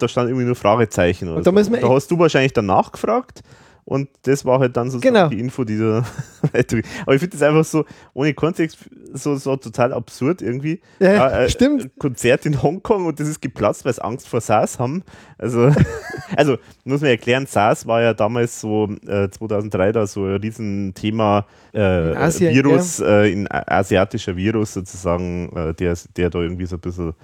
Da 0.02 0.08
stand 0.08 0.28
irgendwie 0.28 0.46
nur 0.46 0.56
Fragezeichen. 0.56 1.28
Oder 1.28 1.38
Und 1.38 1.46
da 1.46 1.64
so. 1.64 1.70
da 1.70 1.76
echt- 1.78 1.88
hast 1.88 2.10
du 2.10 2.18
wahrscheinlich 2.18 2.52
danach 2.52 2.92
gefragt 2.92 3.42
und 3.84 4.08
das 4.22 4.44
war 4.44 4.60
halt 4.60 4.76
dann 4.76 4.90
so 4.90 5.00
Genau. 5.00 5.28
die 5.28 5.40
Info, 5.40 5.64
die 5.64 5.78
da 5.78 6.04
weiter. 6.52 6.78
Aber 7.02 7.14
ich 7.14 7.20
finde 7.20 7.36
das 7.36 7.42
einfach 7.42 7.64
so, 7.64 7.84
ohne 8.14 8.34
Kontext, 8.34 8.78
so, 9.12 9.34
so 9.36 9.56
total 9.56 9.92
absurd 9.92 10.42
irgendwie. 10.42 10.80
Ja, 11.00 11.30
äh, 11.40 11.48
stimmt. 11.50 11.90
Konzert 11.98 12.46
in 12.46 12.62
Hongkong 12.62 13.06
und 13.06 13.18
das 13.18 13.26
ist 13.26 13.40
geplatzt, 13.42 13.84
weil 13.84 13.92
sie 13.94 14.04
Angst 14.04 14.28
vor 14.28 14.40
SARS 14.40 14.78
haben. 14.78 15.02
Also, 15.38 15.72
also 16.36 16.58
muss 16.84 17.00
man 17.00 17.10
erklären, 17.10 17.46
SARS 17.46 17.86
war 17.86 18.00
ja 18.02 18.14
damals 18.14 18.60
so 18.60 18.88
äh, 19.08 19.28
2003 19.28 19.90
da 19.92 20.06
so 20.06 20.24
ein 20.26 20.36
Riesenthema 20.36 21.46
äh, 21.74 22.10
In 22.12 22.16
Asien, 22.16 22.54
Virus, 22.54 23.00
äh, 23.00 23.32
in 23.32 23.50
a- 23.50 23.64
asiatischer 23.78 24.36
Virus 24.36 24.74
sozusagen, 24.74 25.50
äh, 25.56 25.74
der, 25.74 25.96
der 26.16 26.30
da 26.30 26.38
irgendwie 26.40 26.66
so 26.66 26.76
ein 26.76 26.80
bisschen 26.80 27.14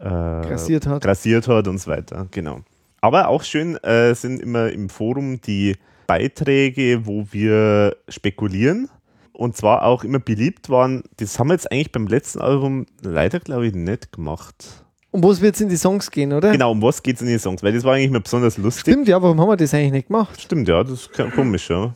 äh, 0.00 0.04
Grassiert 0.48 0.86
hat. 0.86 1.02
grassiert 1.02 1.46
hat 1.48 1.68
und 1.68 1.78
so 1.78 1.90
weiter. 1.90 2.26
Genau. 2.30 2.60
Aber 3.00 3.28
auch 3.28 3.42
schön 3.42 3.76
äh, 3.82 4.14
sind 4.14 4.40
immer 4.40 4.70
im 4.70 4.88
Forum 4.88 5.40
die 5.40 5.76
Beiträge, 6.06 7.06
wo 7.06 7.26
wir 7.30 7.96
spekulieren. 8.08 8.88
Und 9.32 9.56
zwar 9.56 9.84
auch 9.84 10.04
immer 10.04 10.18
beliebt 10.18 10.68
waren. 10.68 11.02
Das 11.16 11.38
haben 11.38 11.48
wir 11.48 11.54
jetzt 11.54 11.70
eigentlich 11.72 11.92
beim 11.92 12.06
letzten 12.06 12.40
Album 12.40 12.84
leider, 13.02 13.40
glaube 13.40 13.66
ich, 13.68 13.74
nicht 13.74 14.12
gemacht. 14.12 14.84
Um 15.12 15.24
was 15.24 15.40
wird 15.40 15.54
es 15.54 15.60
in 15.60 15.68
die 15.68 15.76
Songs 15.76 16.10
gehen, 16.10 16.32
oder? 16.32 16.52
Genau, 16.52 16.72
um 16.72 16.82
was 16.82 17.02
geht 17.02 17.16
es 17.16 17.22
in 17.22 17.28
den 17.28 17.38
Songs? 17.38 17.62
Weil 17.62 17.72
das 17.72 17.82
war 17.84 17.94
eigentlich 17.94 18.10
mal 18.10 18.20
besonders 18.20 18.58
lustig. 18.58 18.92
Stimmt, 18.92 19.08
ja, 19.08 19.20
warum 19.20 19.40
haben 19.40 19.48
wir 19.48 19.56
das 19.56 19.72
eigentlich 19.72 19.92
nicht 19.92 20.06
gemacht? 20.08 20.40
Stimmt, 20.40 20.68
ja, 20.68 20.84
das 20.84 21.08
ist 21.08 21.12
komisch, 21.34 21.70
ja. 21.70 21.94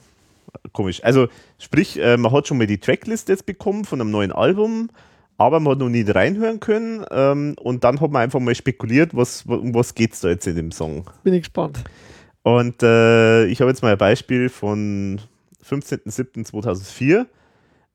Komisch. 0.72 1.05
Also, 1.05 1.28
sprich, 1.59 2.01
äh, 2.01 2.16
man 2.16 2.32
hat 2.32 2.48
schon 2.48 2.59
mal 2.59 2.66
die 2.66 2.78
Tracklist 2.78 3.28
jetzt 3.28 3.47
bekommen 3.47 3.85
von 3.85 4.01
einem 4.01 4.10
neuen 4.10 4.32
Album, 4.32 4.89
aber 5.36 5.61
man 5.61 5.73
hat 5.73 5.78
noch 5.81 5.89
nie 5.89 6.02
reinhören 6.02 6.61
können. 6.61 7.05
Ähm, 7.11 7.56
und 7.61 7.85
dann 7.85 8.01
hat 8.01 8.11
man 8.11 8.23
einfach 8.23 8.40
mal 8.40 8.55
spekuliert, 8.55 9.15
was, 9.16 9.43
um 9.47 9.74
was 9.74 9.94
geht 9.94 10.12
es 10.12 10.20
da 10.20 10.28
jetzt 10.28 10.47
in 10.47 10.56
dem 10.56 10.73
Song. 10.73 11.11
Bin 11.23 11.35
ich 11.35 11.43
gespannt. 11.43 11.82
Und 12.43 12.82
äh, 12.82 13.47
ich 13.47 13.61
habe 13.61 13.70
jetzt 13.70 13.82
mal 13.82 13.93
ein 13.93 13.98
Beispiel 13.98 14.48
von 14.48 15.20
15.07.2004. 15.69 17.20
Äh, 17.20 17.27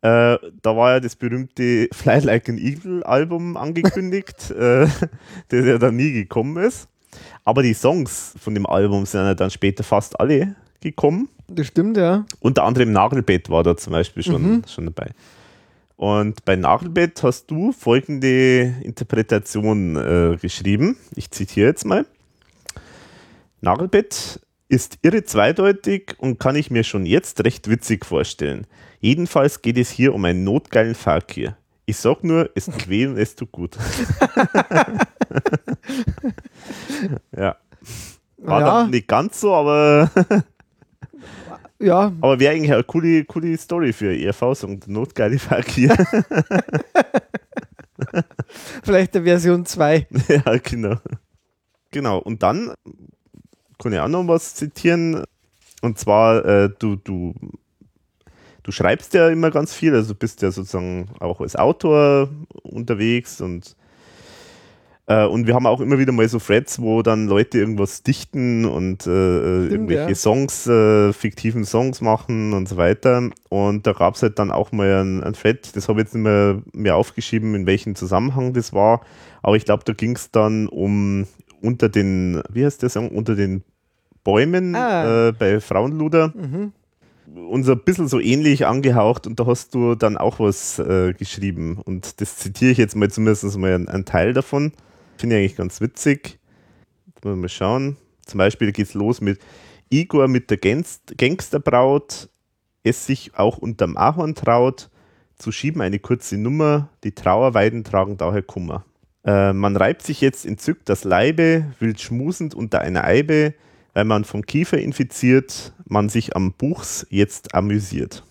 da 0.01 0.37
war 0.77 0.93
ja 0.93 0.99
das 0.99 1.15
berühmte 1.15 1.89
Fly 1.91 2.19
Like 2.19 2.47
an 2.49 2.57
Eagle 2.57 3.03
Album 3.03 3.57
angekündigt, 3.57 4.49
äh, 4.57 4.87
das 5.49 5.65
ja 5.65 5.77
dann 5.77 5.95
nie 5.97 6.13
gekommen 6.13 6.57
ist. 6.63 6.87
Aber 7.43 7.63
die 7.63 7.73
Songs 7.73 8.33
von 8.39 8.53
dem 8.53 8.65
Album 8.65 9.05
sind 9.05 9.21
ja 9.21 9.33
dann 9.35 9.49
später 9.49 9.83
fast 9.83 10.19
alle 10.19 10.55
gekommen. 10.81 11.27
Das 11.47 11.67
stimmt, 11.67 11.97
ja. 11.97 12.25
Unter 12.39 12.63
anderem 12.63 12.91
Nagelbett 12.91 13.49
war 13.49 13.63
da 13.63 13.75
zum 13.75 13.91
Beispiel 13.91 14.23
schon, 14.23 14.41
Mhm. 14.41 14.63
schon 14.67 14.85
dabei. 14.85 15.11
Und 15.99 16.45
bei 16.45 16.55
Nagelbett 16.55 17.21
hast 17.23 17.51
du 17.51 17.73
folgende 17.73 18.73
Interpretation 18.83 19.97
äh, 19.97 20.37
geschrieben. 20.41 20.95
Ich 21.13 21.29
zitiere 21.29 21.67
jetzt 21.67 21.83
mal. 21.83 22.05
Nagelbett 23.59 24.39
ist 24.69 24.99
irre 25.01 25.25
zweideutig 25.25 26.15
und 26.17 26.39
kann 26.39 26.55
ich 26.55 26.71
mir 26.71 26.85
schon 26.85 27.05
jetzt 27.05 27.43
recht 27.43 27.69
witzig 27.69 28.05
vorstellen. 28.05 28.65
Jedenfalls 29.01 29.61
geht 29.61 29.77
es 29.77 29.89
hier 29.89 30.15
um 30.15 30.23
einen 30.23 30.45
notgeilen 30.45 30.95
Fakir. 30.95 31.57
Ich 31.85 31.97
sag 31.97 32.23
nur, 32.23 32.49
es 32.55 32.67
tut 32.67 32.87
weh 32.87 33.05
und 33.05 33.17
es 33.17 33.35
tut 33.35 33.51
gut. 33.51 33.75
ja. 37.35 37.57
War 38.37 38.61
Ja. 38.61 38.65
dann 38.83 38.91
nicht 38.91 39.09
ganz 39.09 39.41
so, 39.41 39.53
aber 39.53 40.09
Ja, 41.81 42.11
aber 42.19 42.39
wäre 42.39 42.53
eigentlich 42.53 42.73
eine 42.73 42.83
coole, 42.83 43.23
coole 43.23 43.57
Story 43.57 43.93
für 43.93 44.13
ERV-Song, 44.13 44.81
notgeile 44.87 45.39
Fakir. 45.39 45.95
vielleicht 48.83 49.15
der 49.15 49.23
Version 49.23 49.65
2. 49.65 50.07
ja, 50.27 50.57
genau. 50.57 50.95
Genau, 51.91 52.19
und 52.19 52.43
dann 52.43 52.73
kann 53.81 53.93
ich 53.93 53.99
auch 53.99 54.09
noch 54.09 54.27
was 54.27 54.55
zitieren. 54.55 55.23
Und 55.81 55.97
zwar, 55.97 56.45
äh, 56.45 56.69
du, 56.77 56.97
du, 56.97 57.33
du 58.63 58.71
schreibst 58.71 59.13
ja 59.13 59.29
immer 59.29 59.49
ganz 59.49 59.73
viel, 59.73 59.95
also 59.95 60.13
bist 60.13 60.41
ja 60.41 60.51
sozusagen 60.51 61.09
auch 61.19 61.39
als 61.39 61.55
Autor 61.55 62.29
unterwegs 62.63 63.39
und 63.39 63.77
äh, 65.09 65.25
und 65.25 65.47
wir 65.47 65.55
haben 65.55 65.65
auch 65.65 65.81
immer 65.81 65.97
wieder 65.97 66.11
mal 66.11 66.29
so 66.29 66.37
Threads, 66.37 66.79
wo 66.79 67.01
dann 67.01 67.27
Leute 67.27 67.57
irgendwas 67.57 68.03
dichten 68.03 68.63
und 68.63 69.07
äh, 69.07 69.09
äh, 69.09 69.67
irgendwelche 69.67 70.09
ja. 70.09 70.15
Songs, 70.15 70.67
äh, 70.67 71.11
fiktiven 71.13 71.65
Songs 71.65 71.99
machen 71.99 72.53
und 72.53 72.69
so 72.69 72.77
weiter. 72.77 73.31
Und 73.49 73.87
da 73.87 73.93
gab 73.93 74.13
es 74.13 74.21
halt 74.21 74.37
dann 74.37 74.51
auch 74.51 74.71
mal 74.71 75.01
ein, 75.01 75.23
ein 75.23 75.33
Thread, 75.33 75.75
das 75.75 75.89
habe 75.89 75.99
ich 75.99 76.05
jetzt 76.05 76.13
nicht 76.13 76.23
mehr, 76.23 76.61
mehr 76.73 76.95
aufgeschrieben, 76.95 77.55
in 77.55 77.65
welchem 77.65 77.95
Zusammenhang 77.95 78.53
das 78.53 78.71
war. 78.71 79.01
Aber 79.41 79.55
ich 79.55 79.65
glaube, 79.65 79.83
da 79.83 79.93
ging 79.93 80.15
es 80.15 80.29
dann 80.29 80.67
um 80.67 81.25
unter 81.59 81.89
den, 81.89 82.43
wie 82.51 82.63
heißt 82.63 82.83
der 82.83 82.89
Song, 82.89 83.09
unter 83.09 83.35
den 83.35 83.63
Bäumen 84.23 84.75
Ah. 84.75 85.29
äh, 85.29 85.31
bei 85.31 85.59
Frauenluder. 85.59 86.33
Mhm. 86.35 86.73
Und 87.49 87.63
so 87.63 87.71
ein 87.71 87.79
bisschen 87.83 88.07
so 88.07 88.19
ähnlich 88.19 88.67
angehaucht 88.67 89.25
und 89.25 89.39
da 89.39 89.47
hast 89.47 89.73
du 89.73 89.95
dann 89.95 90.17
auch 90.17 90.39
was 90.39 90.77
äh, 90.77 91.13
geschrieben. 91.13 91.79
Und 91.83 92.21
das 92.21 92.37
zitiere 92.37 92.71
ich 92.71 92.77
jetzt 92.77 92.95
mal 92.95 93.09
zumindest 93.09 93.57
mal 93.57 93.73
einen, 93.73 93.87
einen 93.87 94.05
Teil 94.05 94.33
davon. 94.33 94.71
Finde 95.19 95.35
ich 95.35 95.41
eigentlich 95.41 95.57
ganz 95.57 95.81
witzig. 95.81 96.39
Jetzt 97.07 97.25
mal, 97.25 97.35
mal 97.35 97.49
schauen. 97.49 97.97
Zum 98.25 98.37
Beispiel 98.37 98.71
geht 98.71 98.87
es 98.87 98.93
los 98.93 99.19
mit 99.19 99.37
Igor 99.89 100.29
mit 100.29 100.49
der 100.49 100.55
Gangst 100.55 101.17
Gangsterbraut, 101.17 102.29
es 102.83 103.05
sich 103.05 103.31
auch 103.35 103.57
unterm 103.57 103.97
Ahorn 103.97 104.33
traut, 104.33 104.89
zu 105.35 105.51
schieben 105.51 105.81
eine 105.81 105.99
kurze 105.99 106.37
Nummer, 106.37 106.87
die 107.03 107.11
Trauerweiden 107.11 107.83
tragen 107.83 108.15
daher 108.15 108.43
Kummer. 108.43 108.85
Äh, 109.25 109.51
man 109.51 109.75
reibt 109.75 110.03
sich 110.03 110.21
jetzt 110.21 110.45
entzückt 110.45 110.87
das 110.87 111.03
Leibe, 111.03 111.65
wild 111.79 111.99
schmusend 111.99 112.55
unter 112.55 112.79
einer 112.79 113.03
Eibe, 113.03 113.53
weil 113.93 114.05
man 114.05 114.23
vom 114.23 114.45
Kiefer 114.45 114.77
infiziert, 114.77 115.73
man 115.85 116.07
sich 116.07 116.37
am 116.37 116.53
Buchs 116.53 117.05
jetzt 117.09 117.53
amüsiert. 117.53 118.23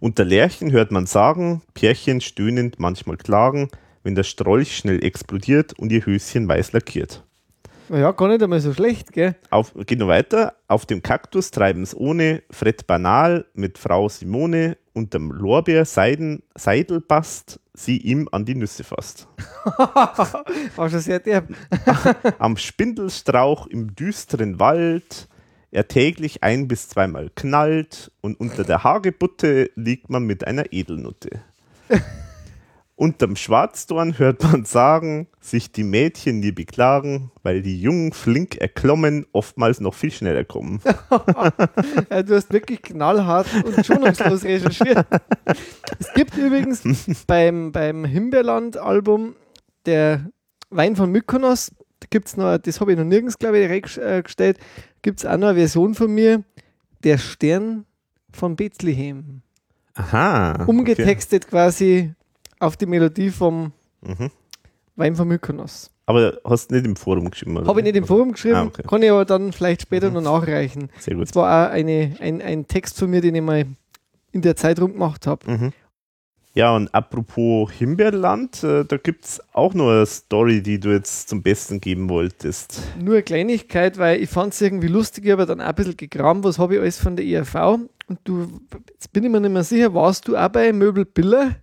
Unter 0.00 0.24
Lerchen 0.24 0.72
hört 0.72 0.90
man 0.90 1.04
sagen, 1.04 1.60
Pärchen 1.74 2.22
stöhnend 2.22 2.78
manchmal 2.78 3.18
klagen, 3.18 3.68
wenn 4.04 4.14
der 4.14 4.22
Strolch 4.22 4.76
schnell 4.76 5.04
explodiert 5.04 5.72
und 5.78 5.90
ihr 5.90 6.06
Höschen 6.06 6.46
weiß 6.46 6.72
lackiert. 6.72 7.24
Ja, 7.88 8.12
gar 8.12 8.28
nicht 8.28 8.42
einmal 8.42 8.60
so 8.60 8.72
schlecht, 8.72 9.12
gell? 9.12 9.34
Auf, 9.50 9.74
geht 9.86 9.98
noch 9.98 10.08
weiter. 10.08 10.54
Auf 10.68 10.86
dem 10.86 11.02
Kaktus 11.02 11.50
treiben's 11.50 11.94
ohne 11.94 12.42
Fred 12.50 12.86
Banal 12.86 13.44
mit 13.54 13.76
Frau 13.76 14.08
Simone 14.08 14.78
unterm 14.94 15.32
Lorbeer 15.32 15.84
Seiden, 15.84 16.42
Seidelbast 16.54 17.60
sie 17.74 17.98
ihm 17.98 18.28
an 18.30 18.44
die 18.44 18.54
Nüsse 18.54 18.84
fasst. 18.84 19.26
War 20.76 20.88
schon 20.88 21.00
sehr 21.00 21.18
derb. 21.18 21.48
Am 22.38 22.56
Spindelstrauch 22.56 23.66
im 23.66 23.94
düsteren 23.94 24.60
Wald 24.60 25.28
er 25.74 25.88
täglich 25.88 26.44
ein 26.44 26.68
bis 26.68 26.88
zweimal 26.88 27.30
knallt 27.34 28.12
und 28.20 28.38
unter 28.38 28.62
der 28.62 28.84
Hagebutte 28.84 29.72
liegt 29.74 30.08
man 30.08 30.22
mit 30.22 30.46
einer 30.46 30.72
Edelnutte. 30.72 31.40
Unterm 32.96 33.34
Schwarzdorn 33.34 34.18
hört 34.18 34.44
man 34.44 34.64
sagen, 34.64 35.26
sich 35.40 35.72
die 35.72 35.82
Mädchen 35.82 36.38
nie 36.38 36.52
beklagen, 36.52 37.32
weil 37.42 37.60
die 37.60 37.80
Jungen 37.80 38.12
flink 38.12 38.54
erklommen, 38.56 39.26
oftmals 39.32 39.80
noch 39.80 39.94
viel 39.94 40.12
schneller 40.12 40.44
kommen. 40.44 40.80
Ja, 42.10 42.22
du 42.22 42.34
hast 42.34 42.52
wirklich 42.52 42.82
knallhart 42.82 43.46
und 43.64 43.84
schonungslos 43.84 44.44
recherchiert. 44.44 45.06
Es 45.98 46.12
gibt 46.14 46.36
übrigens 46.36 46.82
beim, 47.26 47.72
beim 47.72 48.04
Himbeerland-Album 48.04 49.34
der 49.86 50.30
Wein 50.70 50.96
von 50.96 51.10
Mykonos, 51.10 51.72
da 52.00 52.06
gibt 52.10 52.28
es 52.28 52.36
noch, 52.36 52.58
das 52.58 52.80
habe 52.80 52.92
ich 52.92 52.98
noch 52.98 53.04
nirgends, 53.04 53.38
glaube 53.38 53.58
ich, 53.58 53.70
reingestellt, 53.70 54.58
gibt 55.02 55.20
es 55.20 55.26
auch 55.26 55.36
noch 55.36 55.48
eine 55.48 55.58
Version 55.58 55.94
von 55.94 56.12
mir, 56.12 56.44
der 57.02 57.18
Stern 57.18 57.86
von 58.32 58.56
Bethlehem. 58.56 59.42
Aha. 59.94 60.64
Umgetextet 60.64 61.48
quasi 61.48 62.14
auf 62.60 62.76
die 62.76 62.86
Melodie 62.86 63.30
vom 63.30 63.72
Mhm. 64.02 64.30
Wein 64.96 65.16
von 65.16 65.26
Mykonos. 65.26 65.90
Aber 66.06 66.38
hast 66.44 66.70
du 66.70 66.74
nicht 66.76 66.86
im 66.86 66.94
Forum 66.96 67.30
geschrieben? 67.30 67.66
Habe 67.66 67.80
ich 67.80 67.84
nicht 67.84 67.96
im 67.96 68.04
Forum 68.04 68.32
geschrieben, 68.32 68.54
Ah, 68.56 68.62
okay. 68.64 68.82
kann 68.86 69.02
ich 69.02 69.10
aber 69.10 69.24
dann 69.24 69.52
vielleicht 69.52 69.82
später 69.82 70.10
noch 70.10 70.20
nachreichen. 70.20 70.90
Sehr 71.00 71.14
gut. 71.14 71.28
Das 71.28 71.34
war 71.34 71.68
auch 71.68 71.72
eine, 71.72 72.14
ein, 72.20 72.42
ein 72.42 72.66
Text 72.68 72.98
von 72.98 73.08
mir, 73.10 73.20
den 73.22 73.34
ich 73.34 73.42
mal 73.42 73.64
in 74.32 74.42
der 74.42 74.54
Zeit 74.56 74.78
rumgemacht 74.80 75.26
habe. 75.26 75.50
Mhm. 75.50 75.72
Ja, 76.52 76.76
und 76.76 76.94
apropos 76.94 77.72
Himbeerland, 77.72 78.62
äh, 78.62 78.84
da 78.84 78.96
gibt 78.98 79.24
es 79.24 79.42
auch 79.54 79.74
noch 79.74 79.88
eine 79.90 80.06
Story, 80.06 80.62
die 80.62 80.78
du 80.78 80.90
jetzt 80.92 81.28
zum 81.28 81.42
Besten 81.42 81.80
geben 81.80 82.08
wolltest. 82.08 82.80
Nur 83.00 83.14
eine 83.14 83.22
Kleinigkeit, 83.24 83.98
weil 83.98 84.22
ich 84.22 84.28
fand 84.30 84.52
es 84.52 84.60
irgendwie 84.60 84.86
lustig, 84.88 85.32
aber 85.32 85.46
dann 85.46 85.60
auch 85.60 85.66
ein 85.66 85.74
bisschen 85.74 85.96
gegraben, 85.96 86.44
was 86.44 86.58
habe 86.60 86.74
ich 86.74 86.80
alles 86.80 86.98
von 87.00 87.16
der 87.16 87.24
ERV. 87.26 87.54
Und 88.06 88.18
du, 88.22 88.60
jetzt 88.92 89.12
bin 89.12 89.24
ich 89.24 89.30
mir 89.30 89.40
nicht 89.40 89.50
mehr 89.50 89.64
sicher, 89.64 89.94
warst 89.94 90.28
du 90.28 90.36
auch 90.36 90.48
bei 90.50 90.72
Möbel 90.72 91.04
Biller? 91.06 91.56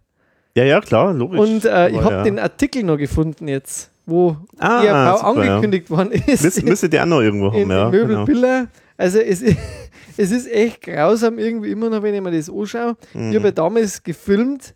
Ja, 0.56 0.64
ja, 0.65 0.82
klar, 0.82 1.14
logisch. 1.14 1.40
Und 1.40 1.65
äh, 1.65 1.90
ich 1.90 1.98
habe 2.02 2.15
ja. 2.15 2.23
den 2.23 2.40
Artikel 2.40 2.84
noch 2.84 2.98
gefunden 2.98 3.48
jetzt, 3.48 3.90
wo 4.06 4.36
Ah, 4.57 4.84
ERV 4.84 5.19
super, 5.19 5.45
ja. 5.45 5.53
angekündigt 5.56 5.90
worden 5.90 6.11
ist. 6.11 6.44
Müsste, 6.44 6.65
müsste 6.65 6.90
der 6.90 7.03
auch 7.03 7.07
noch 7.07 7.22
irgendwo 7.22 7.48
haben, 7.52 7.61
in, 7.61 7.69
ja. 7.69 7.86
in 7.86 7.91
Möbel 7.91 8.26
genau. 8.26 8.64
Also 8.98 9.19
es, 9.19 9.41
ist- 9.41 9.57
es 10.18 10.32
ist 10.32 10.52
echt 10.52 10.82
grausam 10.82 11.40
irgendwie 11.40 11.72
immer 11.72 11.90
noch, 11.90 12.03
wenn 12.03 12.14
ich 12.14 12.22
mir 12.22 12.32
das 12.32 12.49
anschaue. 12.49 12.95
Mhm. 13.14 13.30
Ich 13.32 13.36
habe 13.38 13.48
ja 13.48 13.52
damals 13.52 14.03
gefilmt, 14.03 14.76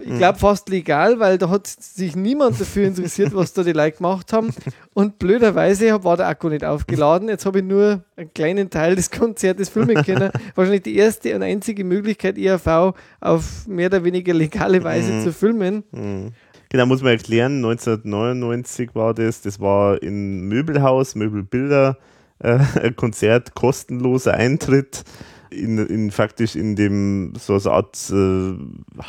ich 0.00 0.18
glaube 0.18 0.38
fast 0.38 0.68
legal, 0.68 1.20
weil 1.20 1.38
da 1.38 1.48
hat 1.48 1.66
sich 1.66 2.16
niemand 2.16 2.60
dafür 2.60 2.88
interessiert, 2.88 3.34
was 3.34 3.52
da 3.52 3.62
die 3.62 3.72
Leute 3.72 3.98
gemacht 3.98 4.32
haben. 4.32 4.52
Und 4.94 5.18
blöderweise 5.18 6.02
war 6.02 6.16
der 6.16 6.26
Akku 6.26 6.48
nicht 6.48 6.64
aufgeladen. 6.64 7.28
Jetzt 7.28 7.46
habe 7.46 7.60
ich 7.60 7.64
nur 7.64 8.02
einen 8.16 8.34
kleinen 8.34 8.70
Teil 8.70 8.96
des 8.96 9.10
Konzertes 9.10 9.68
filmen 9.68 10.02
können. 10.04 10.30
Wahrscheinlich 10.56 10.82
die 10.82 10.96
erste 10.96 11.34
und 11.36 11.42
einzige 11.42 11.84
Möglichkeit, 11.84 12.36
ERV 12.36 12.94
auf 13.20 13.66
mehr 13.68 13.86
oder 13.86 14.02
weniger 14.02 14.34
legale 14.34 14.82
Weise 14.82 15.22
zu 15.22 15.32
filmen. 15.32 15.84
Mhm. 15.92 16.32
Genau, 16.70 16.86
muss 16.86 17.02
man 17.02 17.12
erklären, 17.12 17.56
1999 17.56 18.94
war 18.94 19.12
das, 19.12 19.42
das 19.42 19.58
war 19.58 20.00
in 20.02 20.42
Möbelhaus, 20.42 21.16
Möbelbilder, 21.16 21.98
äh, 22.38 22.92
Konzert, 22.96 23.54
kostenloser 23.54 24.34
Eintritt. 24.34 25.04
In, 25.50 25.78
in 25.86 26.10
faktisch 26.10 26.54
in 26.56 26.76
dem 26.76 27.32
so 27.38 27.54
eine 27.54 27.70
Art 27.76 27.96
äh, 28.10 28.54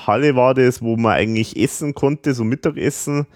Halle 0.08 0.36
war 0.36 0.54
das, 0.54 0.82
wo 0.82 0.98
man 0.98 1.14
eigentlich 1.14 1.56
essen 1.62 1.94
konnte, 1.94 2.34
so 2.34 2.44
Mittagessen. 2.44 3.28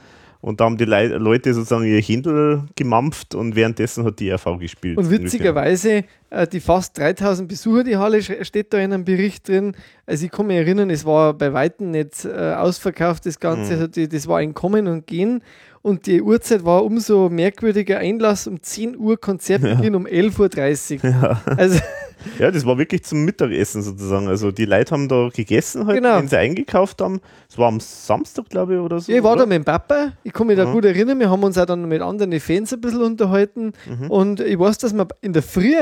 Und 0.42 0.60
da 0.60 0.66
haben 0.66 0.78
die 0.78 0.86
Lei- 0.86 1.08
Leute 1.08 1.56
sozusagen 1.56 1.86
ihr 1.86 2.00
Händel 2.02 2.64
gemampft 2.76 3.34
und 3.34 3.56
währenddessen 3.56 4.06
hat 4.06 4.20
die 4.20 4.30
RV 4.32 4.60
gespielt. 4.60 4.96
Und 4.98 5.10
witzigerweise, 5.10 6.04
äh, 6.30 6.48
die 6.48 6.60
fast 6.60 6.98
3000 7.00 7.48
Besucher, 7.50 7.84
die 7.84 7.98
Halle, 7.98 8.22
steht 8.22 8.72
da 8.72 8.78
in 8.78 8.94
einem 8.94 9.06
Bericht 9.06 9.48
drin. 9.48 9.76
Also 10.06 10.26
ich 10.26 10.32
kann 10.32 10.46
mich 10.46 10.58
erinnern, 10.58 10.92
es 10.92 11.04
war 11.04 11.34
bei 11.34 11.52
Weitem 11.54 11.90
nicht 11.90 12.26
äh, 12.26 12.54
ausverkauft, 12.54 13.26
das 13.26 13.40
Ganze. 13.40 13.74
Also 13.74 13.88
die, 13.88 14.08
das 14.08 14.28
war 14.28 14.38
ein 14.38 14.54
Kommen 14.54 14.88
und 14.88 15.08
Gehen. 15.08 15.42
Und 15.86 16.08
die 16.08 16.20
Uhrzeit 16.24 16.66
war 16.66 16.84
umso 16.84 17.30
merkwürdiger. 17.30 18.00
Einlass 18.00 18.48
um 18.48 18.60
10 18.60 18.98
Uhr, 18.98 19.20
Konzertbeginn 19.20 19.94
um 19.94 20.08
11.30 20.08 21.04
Uhr. 21.04 21.40
Also 21.58 21.80
Ja, 22.40 22.50
das 22.50 22.66
war 22.66 22.80
wirklich 22.80 23.04
zum 23.04 23.24
Mittagessen 23.24 23.84
sozusagen. 23.84 24.28
Also 24.28 24.50
die 24.52 24.66
Leute 24.66 24.92
haben 24.96 25.08
da 25.08 25.30
gegessen, 25.32 25.86
halt, 25.86 25.98
Genau. 25.98 26.18
wenn 26.18 26.28
sie 26.28 26.38
eingekauft 26.40 27.00
haben. 27.02 27.22
Es 27.48 27.60
war 27.60 27.68
am 27.68 27.80
Samstag, 27.80 28.50
glaube 28.50 28.74
ich, 28.74 28.80
oder 28.80 29.00
so. 29.00 29.12
Ja, 29.12 29.20
ich 29.20 29.24
war 29.24 29.34
oder? 29.34 29.42
da 29.42 29.46
mit 29.46 29.58
dem 29.58 29.64
Papa, 29.66 30.14
ich 30.24 30.34
kann 30.34 30.48
mich 30.48 30.58
da 30.58 30.64
gut 30.66 30.86
erinnern, 30.86 31.20
wir 31.20 31.30
haben 31.30 31.44
uns 31.44 31.56
auch 31.56 31.68
dann 31.68 31.88
mit 31.88 32.02
anderen 32.02 32.40
Fans 32.40 32.74
ein 32.74 32.82
bisschen 32.82 33.04
unterhalten 33.04 33.74
Mhm. 33.88 34.10
und 34.10 34.40
ich 34.40 34.58
weiß, 34.58 34.80
dass 34.80 34.92
wir 34.94 35.08
in 35.22 35.34
der 35.34 35.44
Früh 35.44 35.76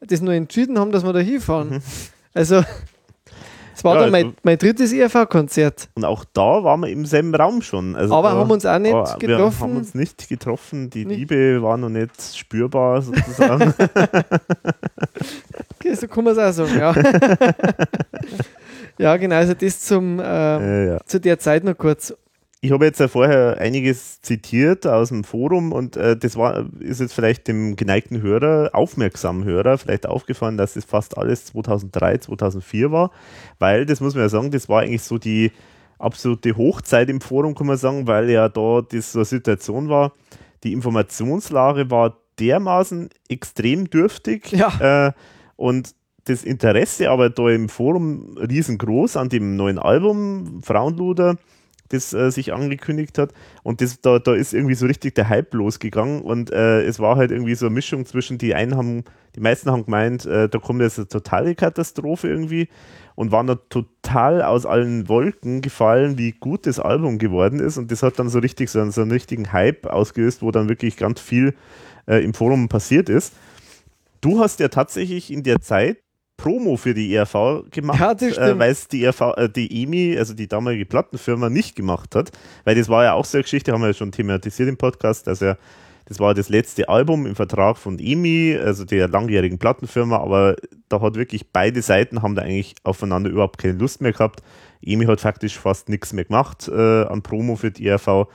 das 0.00 0.22
noch 0.22 0.32
entschieden 0.32 0.78
haben, 0.78 0.90
dass 0.90 1.04
wir 1.04 1.12
da 1.12 1.18
hinfahren. 1.18 1.68
Mhm. 1.68 1.80
Also, 2.32 2.62
war 3.84 3.94
Ja, 3.96 4.00
dann 4.02 4.10
mein, 4.10 4.24
also- 4.26 4.36
mein 4.42 4.58
drittes 4.58 4.92
ERV-Konzert. 4.92 5.88
Und 5.94 6.04
auch 6.04 6.24
da 6.32 6.64
waren 6.64 6.80
wir 6.80 6.88
im 6.88 7.06
selben 7.06 7.34
Raum 7.34 7.62
schon. 7.62 7.94
Also 7.94 8.14
Aber 8.14 8.30
da, 8.30 8.36
haben 8.36 8.50
uns 8.50 8.66
auch 8.66 8.78
nicht 8.78 8.94
aber 8.94 9.16
Wir 9.20 9.28
getroffen. 9.28 9.60
haben 9.60 9.76
uns 9.76 9.94
nicht 9.94 10.28
getroffen. 10.28 10.90
Die 10.90 11.04
Nicht. 11.04 11.18
Liebe 11.18 11.62
war 11.62 11.76
noch 11.76 11.90
nicht 11.90 12.36
spürbar 12.36 13.02
sozusagen. 13.02 13.74
Okay, 15.76 15.94
so 15.94 16.08
kann 16.08 16.24
man 16.24 16.32
es 16.32 16.38
auch 16.38 16.52
sagen, 16.66 16.78
ja. 16.78 16.94
ja, 18.98 19.16
genau, 19.18 19.36
also 19.36 19.52
das 19.54 19.80
zum, 19.80 20.18
äh, 20.18 20.84
äh, 20.84 20.88
ja. 20.92 20.98
zu 21.04 21.20
der 21.20 21.38
Zeit 21.38 21.62
noch 21.64 21.76
kurz. 21.76 22.14
Ich 22.64 22.72
habe 22.72 22.86
jetzt 22.86 22.98
ja 22.98 23.08
vorher 23.08 23.58
einiges 23.58 24.22
zitiert 24.22 24.86
aus 24.86 25.10
dem 25.10 25.22
Forum 25.22 25.70
und 25.70 25.98
äh, 25.98 26.16
das 26.16 26.34
war, 26.34 26.64
ist 26.80 26.98
jetzt 26.98 27.12
vielleicht 27.12 27.46
dem 27.46 27.76
geneigten 27.76 28.22
Hörer, 28.22 28.70
aufmerksamen 28.72 29.44
Hörer, 29.44 29.76
vielleicht 29.76 30.06
aufgefallen, 30.06 30.56
dass 30.56 30.74
es 30.74 30.86
fast 30.86 31.18
alles 31.18 31.44
2003, 31.44 32.16
2004 32.20 32.90
war, 32.90 33.10
weil, 33.58 33.84
das 33.84 34.00
muss 34.00 34.14
man 34.14 34.22
ja 34.22 34.28
sagen, 34.30 34.50
das 34.50 34.70
war 34.70 34.80
eigentlich 34.80 35.02
so 35.02 35.18
die 35.18 35.52
absolute 35.98 36.56
Hochzeit 36.56 37.10
im 37.10 37.20
Forum, 37.20 37.54
kann 37.54 37.66
man 37.66 37.76
sagen, 37.76 38.06
weil 38.06 38.30
ja 38.30 38.48
da 38.48 38.80
das 38.80 39.12
so 39.12 39.18
eine 39.18 39.26
Situation 39.26 39.90
war, 39.90 40.14
die 40.62 40.72
Informationslage 40.72 41.90
war 41.90 42.16
dermaßen 42.38 43.10
extrem 43.28 43.90
dürftig 43.90 44.52
Ja. 44.52 45.08
äh, 45.08 45.12
und 45.56 45.94
das 46.24 46.42
Interesse 46.42 47.10
aber 47.10 47.28
da 47.28 47.50
im 47.50 47.68
Forum 47.68 48.38
riesengroß 48.38 49.18
an 49.18 49.28
dem 49.28 49.54
neuen 49.56 49.78
Album 49.78 50.62
Frauenluder, 50.62 51.36
das 51.94 52.12
äh, 52.12 52.30
sich 52.30 52.52
angekündigt 52.52 53.18
hat. 53.18 53.32
Und 53.62 53.80
das, 53.80 54.00
da, 54.00 54.18
da 54.18 54.34
ist 54.34 54.52
irgendwie 54.52 54.74
so 54.74 54.86
richtig 54.86 55.14
der 55.14 55.28
Hype 55.28 55.54
losgegangen. 55.54 56.20
Und 56.22 56.52
äh, 56.52 56.82
es 56.82 56.98
war 57.00 57.16
halt 57.16 57.30
irgendwie 57.30 57.54
so 57.54 57.66
eine 57.66 57.74
Mischung 57.74 58.04
zwischen, 58.06 58.38
die 58.38 58.54
einen 58.54 58.76
haben, 58.76 59.04
die 59.36 59.40
meisten 59.40 59.70
haben 59.70 59.84
gemeint, 59.84 60.26
äh, 60.26 60.48
da 60.48 60.58
kommt 60.58 60.82
jetzt 60.82 60.98
eine 60.98 61.08
totale 61.08 61.54
Katastrophe 61.54 62.28
irgendwie 62.28 62.68
und 63.14 63.32
waren 63.32 63.46
da 63.46 63.54
total 63.54 64.42
aus 64.42 64.66
allen 64.66 65.08
Wolken 65.08 65.62
gefallen, 65.62 66.18
wie 66.18 66.32
gut 66.32 66.66
das 66.66 66.80
Album 66.80 67.18
geworden 67.18 67.60
ist. 67.60 67.78
Und 67.78 67.90
das 67.90 68.02
hat 68.02 68.18
dann 68.18 68.28
so 68.28 68.40
richtig 68.40 68.70
so 68.70 68.80
einen, 68.80 68.90
so 68.90 69.02
einen 69.02 69.12
richtigen 69.12 69.52
Hype 69.52 69.86
ausgelöst, 69.86 70.42
wo 70.42 70.50
dann 70.50 70.68
wirklich 70.68 70.96
ganz 70.96 71.20
viel 71.20 71.54
äh, 72.06 72.22
im 72.24 72.34
Forum 72.34 72.68
passiert 72.68 73.08
ist. 73.08 73.34
Du 74.20 74.40
hast 74.40 74.58
ja 74.60 74.68
tatsächlich 74.68 75.30
in 75.30 75.42
der 75.42 75.60
Zeit 75.60 75.98
Promo 76.36 76.76
für 76.76 76.94
die 76.94 77.14
ERV 77.14 77.70
gemacht, 77.70 78.00
Ja, 78.00 78.12
äh, 78.12 78.58
weil 78.58 78.72
es 78.72 78.88
die, 78.88 79.04
ERV, 79.04 79.20
äh, 79.36 79.48
die 79.48 79.82
EMI, 79.82 80.16
also 80.18 80.34
die 80.34 80.48
damalige 80.48 80.84
Plattenfirma, 80.84 81.48
nicht 81.48 81.76
gemacht 81.76 82.14
hat. 82.14 82.32
Weil 82.64 82.74
das 82.74 82.88
war 82.88 83.04
ja 83.04 83.12
auch 83.14 83.24
so 83.24 83.38
eine 83.38 83.42
Geschichte, 83.42 83.72
haben 83.72 83.80
wir 83.80 83.88
ja 83.88 83.94
schon 83.94 84.12
thematisiert 84.12 84.68
im 84.68 84.76
Podcast. 84.76 85.28
Also 85.28 85.54
das 86.06 86.20
war 86.20 86.34
das 86.34 86.48
letzte 86.50 86.88
Album 86.88 87.24
im 87.24 87.34
Vertrag 87.34 87.78
von 87.78 87.98
EMI, 87.98 88.58
also 88.62 88.84
der 88.84 89.08
langjährigen 89.08 89.58
Plattenfirma, 89.58 90.18
aber 90.18 90.56
da 90.88 91.00
hat 91.00 91.14
wirklich 91.14 91.50
beide 91.50 91.80
Seiten 91.80 92.22
haben 92.22 92.34
da 92.34 92.42
eigentlich 92.42 92.74
aufeinander 92.82 93.30
überhaupt 93.30 93.58
keine 93.58 93.78
Lust 93.78 94.02
mehr 94.02 94.12
gehabt. 94.12 94.42
EMI 94.82 95.06
hat 95.06 95.20
faktisch 95.20 95.58
fast 95.58 95.88
nichts 95.88 96.12
mehr 96.12 96.26
gemacht 96.26 96.68
äh, 96.68 97.04
an 97.04 97.22
Promo 97.22 97.56
für 97.56 97.70
die 97.70 97.86
ERV. 97.86 98.26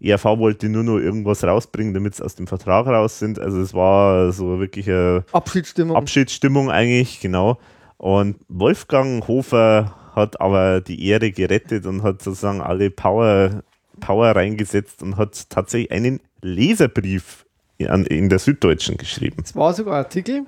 ERV 0.00 0.24
wollte 0.24 0.68
nur 0.68 0.82
noch 0.82 0.98
irgendwas 0.98 1.42
rausbringen, 1.42 1.94
damit 1.94 2.14
es 2.14 2.20
aus 2.20 2.34
dem 2.34 2.46
Vertrag 2.46 2.86
raus 2.86 3.18
sind. 3.18 3.38
Also 3.38 3.60
es 3.60 3.72
war 3.72 4.32
so 4.32 4.60
wirklich 4.60 4.88
eine 4.88 5.24
Abschiedsstimmung. 5.32 5.96
Abschiedsstimmung 5.96 6.70
eigentlich, 6.70 7.20
genau. 7.20 7.58
Und 7.96 8.36
Wolfgang 8.48 9.26
Hofer 9.26 9.94
hat 10.14 10.40
aber 10.40 10.80
die 10.80 11.06
Ehre 11.06 11.30
gerettet 11.30 11.86
und 11.86 12.02
hat 12.02 12.22
sozusagen 12.22 12.60
alle 12.60 12.90
Power, 12.90 13.62
Power 14.00 14.36
reingesetzt 14.36 15.02
und 15.02 15.16
hat 15.16 15.48
tatsächlich 15.48 15.90
einen 15.92 16.20
Leserbrief 16.42 17.46
in, 17.78 18.04
in 18.06 18.28
der 18.28 18.38
Süddeutschen 18.38 18.96
geschrieben. 18.96 19.42
es 19.44 19.54
war 19.54 19.72
sogar 19.72 19.94
ein 19.94 20.04
Artikel. 20.04 20.46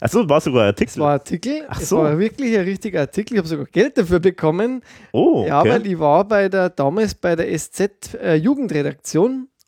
Achso, 0.00 0.28
war 0.28 0.40
sogar 0.40 0.62
ein 0.64 0.68
Es 0.68 0.80
Artikel. 0.80 1.00
war 1.00 1.08
ein 1.10 1.12
Artikel. 1.18 1.64
Ach 1.68 1.80
es 1.80 1.88
so. 1.88 1.98
war 1.98 2.18
wirklich 2.18 2.56
ein 2.56 2.64
richtiger 2.64 3.00
Artikel. 3.00 3.34
Ich 3.34 3.38
habe 3.38 3.48
sogar 3.48 3.66
Geld 3.66 3.98
dafür 3.98 4.20
bekommen. 4.20 4.82
oh, 5.12 5.44
Ja, 5.46 5.60
okay. 5.60 5.70
weil 5.70 5.86
ich 5.86 5.98
war 5.98 6.26
bei 6.26 6.48
der 6.48 6.70
damals 6.70 7.14
bei 7.14 7.34
der 7.36 7.56
SZ 7.58 8.14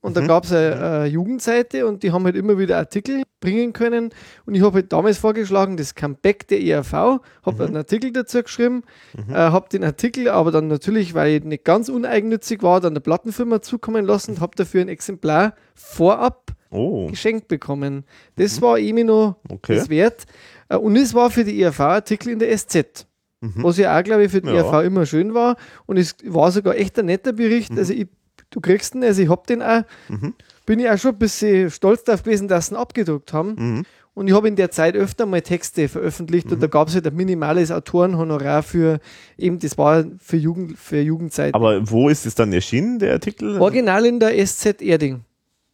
äh, 0.02 0.06
und 0.06 0.16
da 0.16 0.26
gab 0.26 0.44
es 0.44 0.52
eine, 0.52 0.74
eine 0.76 1.06
Jugendseite 1.06 1.86
und 1.86 2.02
die 2.02 2.12
haben 2.12 2.24
halt 2.24 2.36
immer 2.36 2.58
wieder 2.58 2.78
Artikel 2.78 3.22
bringen 3.40 3.72
können. 3.72 4.10
Und 4.46 4.54
ich 4.54 4.62
habe 4.62 4.74
halt 4.76 4.92
damals 4.92 5.18
vorgeschlagen, 5.18 5.76
das 5.76 5.94
Comeback 5.94 6.46
der 6.48 6.60
ERV, 6.62 6.92
habe 6.92 7.64
einen 7.66 7.76
Artikel 7.76 8.12
dazu 8.12 8.42
geschrieben, 8.42 8.82
äh, 9.28 9.34
habe 9.34 9.68
den 9.70 9.84
Artikel 9.84 10.28
aber 10.28 10.50
dann 10.52 10.68
natürlich, 10.68 11.14
weil 11.14 11.36
ich 11.36 11.44
nicht 11.44 11.64
ganz 11.64 11.88
uneigennützig 11.88 12.62
war, 12.62 12.80
dann 12.80 12.94
der 12.94 13.00
Plattenfirma 13.00 13.62
zukommen 13.62 14.04
lassen 14.04 14.32
und 14.32 14.40
habe 14.40 14.56
dafür 14.56 14.80
ein 14.82 14.88
Exemplar 14.88 15.54
vorab 15.74 16.52
Oh, 16.72 17.08
geschenkt 17.08 17.48
bekommen. 17.48 18.04
Das 18.36 18.62
war 18.62 18.78
irgendwie 18.78 19.02
noch 19.02 19.36
Okay. 19.50 19.74
das 19.74 19.88
wert. 19.90 20.24
Äh, 20.68 20.76
Und 20.76 20.94
es 20.94 21.14
war 21.14 21.28
für 21.30 21.42
die 21.42 21.60
ERV-Artikel 21.60 22.30
in 22.30 22.38
der 22.38 22.56
SZ. 22.56 23.08
Was 23.40 23.76
ja 23.78 23.98
auch, 23.98 24.04
glaube 24.04 24.24
ich, 24.24 24.30
für 24.30 24.40
die 24.42 24.50
Mhm. 24.50 24.54
Ja. 24.54 24.60
ERV 24.70 24.84
immer 24.86 25.04
schön 25.06 25.34
war. 25.34 25.56
Und 25.86 25.96
es 25.96 26.14
war 26.26 26.52
sogar 26.52 26.76
echt 26.76 26.96
ein 26.98 27.06
netter 27.06 27.32
Bericht. 27.32 27.72
Also 27.76 27.92
ich, 27.94 28.06
du 28.50 28.60
kriegst 28.60 28.94
ihn, 28.94 29.04
also 29.04 29.22
ich 29.22 29.28
hab 29.28 29.46
den 29.46 29.62
auch. 29.62 29.82
Mhm. 30.08 30.34
Bin 30.66 30.78
ich 30.78 30.88
auch 30.88 30.98
schon 30.98 31.12
ein 31.12 31.18
bisschen 31.18 31.70
stolz 31.70 32.04
darauf 32.04 32.22
gewesen, 32.22 32.46
dass 32.48 32.66
sie 32.66 32.74
ihn 32.74 32.78
abgedruckt 32.78 33.32
haben. 33.32 33.54
Mhm. 33.58 33.82
Und 34.14 34.28
ich 34.28 34.34
habe 34.34 34.48
in 34.48 34.56
der 34.56 34.70
Zeit 34.70 34.96
öfter 34.96 35.24
mal 35.24 35.40
Texte 35.40 35.88
veröffentlicht 35.88 36.50
und 36.52 36.60
da 36.62 36.66
gab 36.66 36.88
es 36.88 36.94
halt 36.94 37.06
ein 37.06 37.14
minimales 37.14 37.70
Autorenhonorar 37.70 38.62
für 38.62 38.98
eben, 39.38 39.58
das 39.60 39.78
war 39.78 40.04
für, 40.18 40.36
Jugend, 40.36 40.76
für 40.76 41.00
Jugendzeit. 41.00 41.54
aber 41.54 41.88
wo 41.90 42.08
ist 42.08 42.26
es 42.26 42.34
dann 42.34 42.52
erschienen, 42.52 42.98
der 42.98 43.12
Artikel? 43.12 43.58
Original 43.60 44.04
in 44.04 44.18
der 44.20 44.32
SZ 44.44 44.82
Erding. 44.82 45.20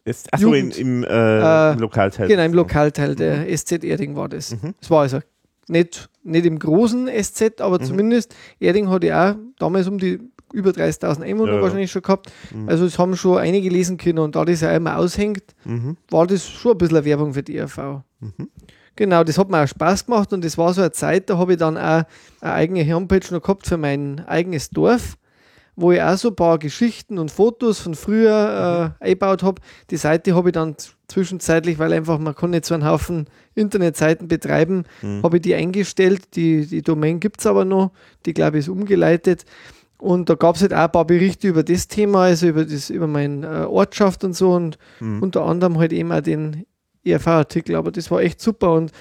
Ist, 0.05 0.31
achso, 0.31 0.53
Jugend. 0.53 0.77
im, 0.77 1.03
äh, 1.03 1.07
Äh, 1.07 1.73
im 1.73 1.79
Lokalteil. 1.79 2.27
Genau, 2.27 2.43
im 2.43 2.53
Lokalteil 2.53 3.15
der 3.15 3.47
SZ 3.57 3.83
Erding 3.83 4.15
war 4.15 4.29
das. 4.29 4.55
Das 4.79 4.89
war 4.89 5.01
also 5.01 5.19
nicht, 5.67 6.07
nicht 6.23 6.45
im 6.45 6.59
großen 6.59 7.09
SZ, 7.21 7.59
aber 7.59 7.81
zumindest 7.81 8.33
Erding 8.59 8.89
hat 8.89 9.03
ja 9.03 9.31
auch 9.31 9.35
damals 9.59 9.87
um 9.87 9.97
die 9.97 10.19
über 10.53 10.71
30.000 10.71 11.23
Einwohner 11.23 11.55
Ja, 11.55 11.61
wahrscheinlich 11.61 11.91
schon 11.91 12.01
gehabt. 12.01 12.31
Also 12.67 12.85
es 12.85 12.97
haben 12.97 13.15
schon 13.15 13.37
einige 13.37 13.69
lesen 13.69 13.97
können 13.97 14.19
und 14.19 14.35
da 14.35 14.45
das 14.45 14.61
ja 14.61 14.71
immer 14.75 14.97
aushängt, 14.97 15.43
Mhm. 15.65 15.97
war 16.09 16.25
das 16.27 16.47
schon 16.47 16.73
ein 16.73 16.77
bisschen 16.77 16.97
eine 16.97 17.05
Werbung 17.05 17.33
für 17.33 17.43
die 17.43 17.57
ERV. 17.57 18.01
Genau, 18.95 19.23
das 19.23 19.37
hat 19.37 19.49
mir 19.49 19.63
auch 19.63 19.67
Spaß 19.67 20.05
gemacht 20.05 20.33
und 20.33 20.43
das 20.43 20.57
war 20.57 20.73
so 20.73 20.81
eine 20.81 20.91
Zeit, 20.91 21.29
da 21.29 21.37
habe 21.37 21.53
ich 21.53 21.59
dann 21.59 21.77
auch 21.77 22.03
eine 22.41 22.53
eigene 22.53 22.83
Homepage 22.93 23.21
noch 23.31 23.41
gehabt 23.41 23.67
für 23.67 23.77
mein 23.77 24.23
eigenes 24.25 24.71
Dorf, 24.71 25.17
wo 25.75 25.91
ich 25.91 26.01
auch 26.01 26.17
so 26.17 26.29
ein 26.29 26.35
paar 26.35 26.57
Geschichten 26.57 27.19
und 27.19 27.29
Fotos 27.29 27.79
von 27.79 27.93
früher 27.93 28.95
äh, 28.99 29.03
eingebaut 29.05 29.43
habe. 29.43 29.61
Die 29.91 29.97
Seite 29.97 30.33
habe 30.33 30.49
ich 30.49 30.53
dann 30.53 30.75
zwischenzeitlich, 31.07 31.77
weil 31.77 31.93
einfach 31.93 32.17
man 32.17 32.33
kann 32.33 32.49
nicht 32.49 32.65
so 32.65 32.73
einen 32.73 32.85
Haufen 32.85 33.27
Internetseiten 33.53 34.27
betreiben, 34.27 34.85
habe 35.23 35.37
ich 35.37 35.43
die 35.43 35.53
eingestellt. 35.53 36.35
Die, 36.35 36.65
die 36.65 36.81
Domain 36.81 37.19
gibt 37.19 37.39
es 37.41 37.45
aber 37.45 37.65
noch, 37.65 37.91
die 38.25 38.33
glaube 38.33 38.57
ich 38.57 38.65
ist 38.65 38.69
umgeleitet. 38.69 39.45
Und 39.99 40.29
da 40.29 40.35
gab 40.35 40.55
es 40.55 40.61
halt 40.61 40.73
auch 40.73 40.77
ein 40.77 40.91
paar 40.91 41.05
Berichte 41.05 41.47
über 41.47 41.63
das 41.63 41.87
Thema, 41.87 42.23
also 42.23 42.47
über, 42.47 42.65
das, 42.65 42.89
über 42.89 43.07
meine 43.07 43.45
äh, 43.47 43.65
Ortschaft 43.65 44.23
und 44.23 44.33
so 44.33 44.51
und 44.51 44.77
unter 45.21 45.43
anderem 45.43 45.79
halt 45.79 45.91
eben 45.91 46.11
auch 46.11 46.21
den 46.21 46.65
ERV-Artikel, 47.03 47.75
aber 47.75 47.91
das 47.91 48.11
war 48.11 48.21
echt 48.21 48.39
super 48.41 48.73
und 48.73 48.91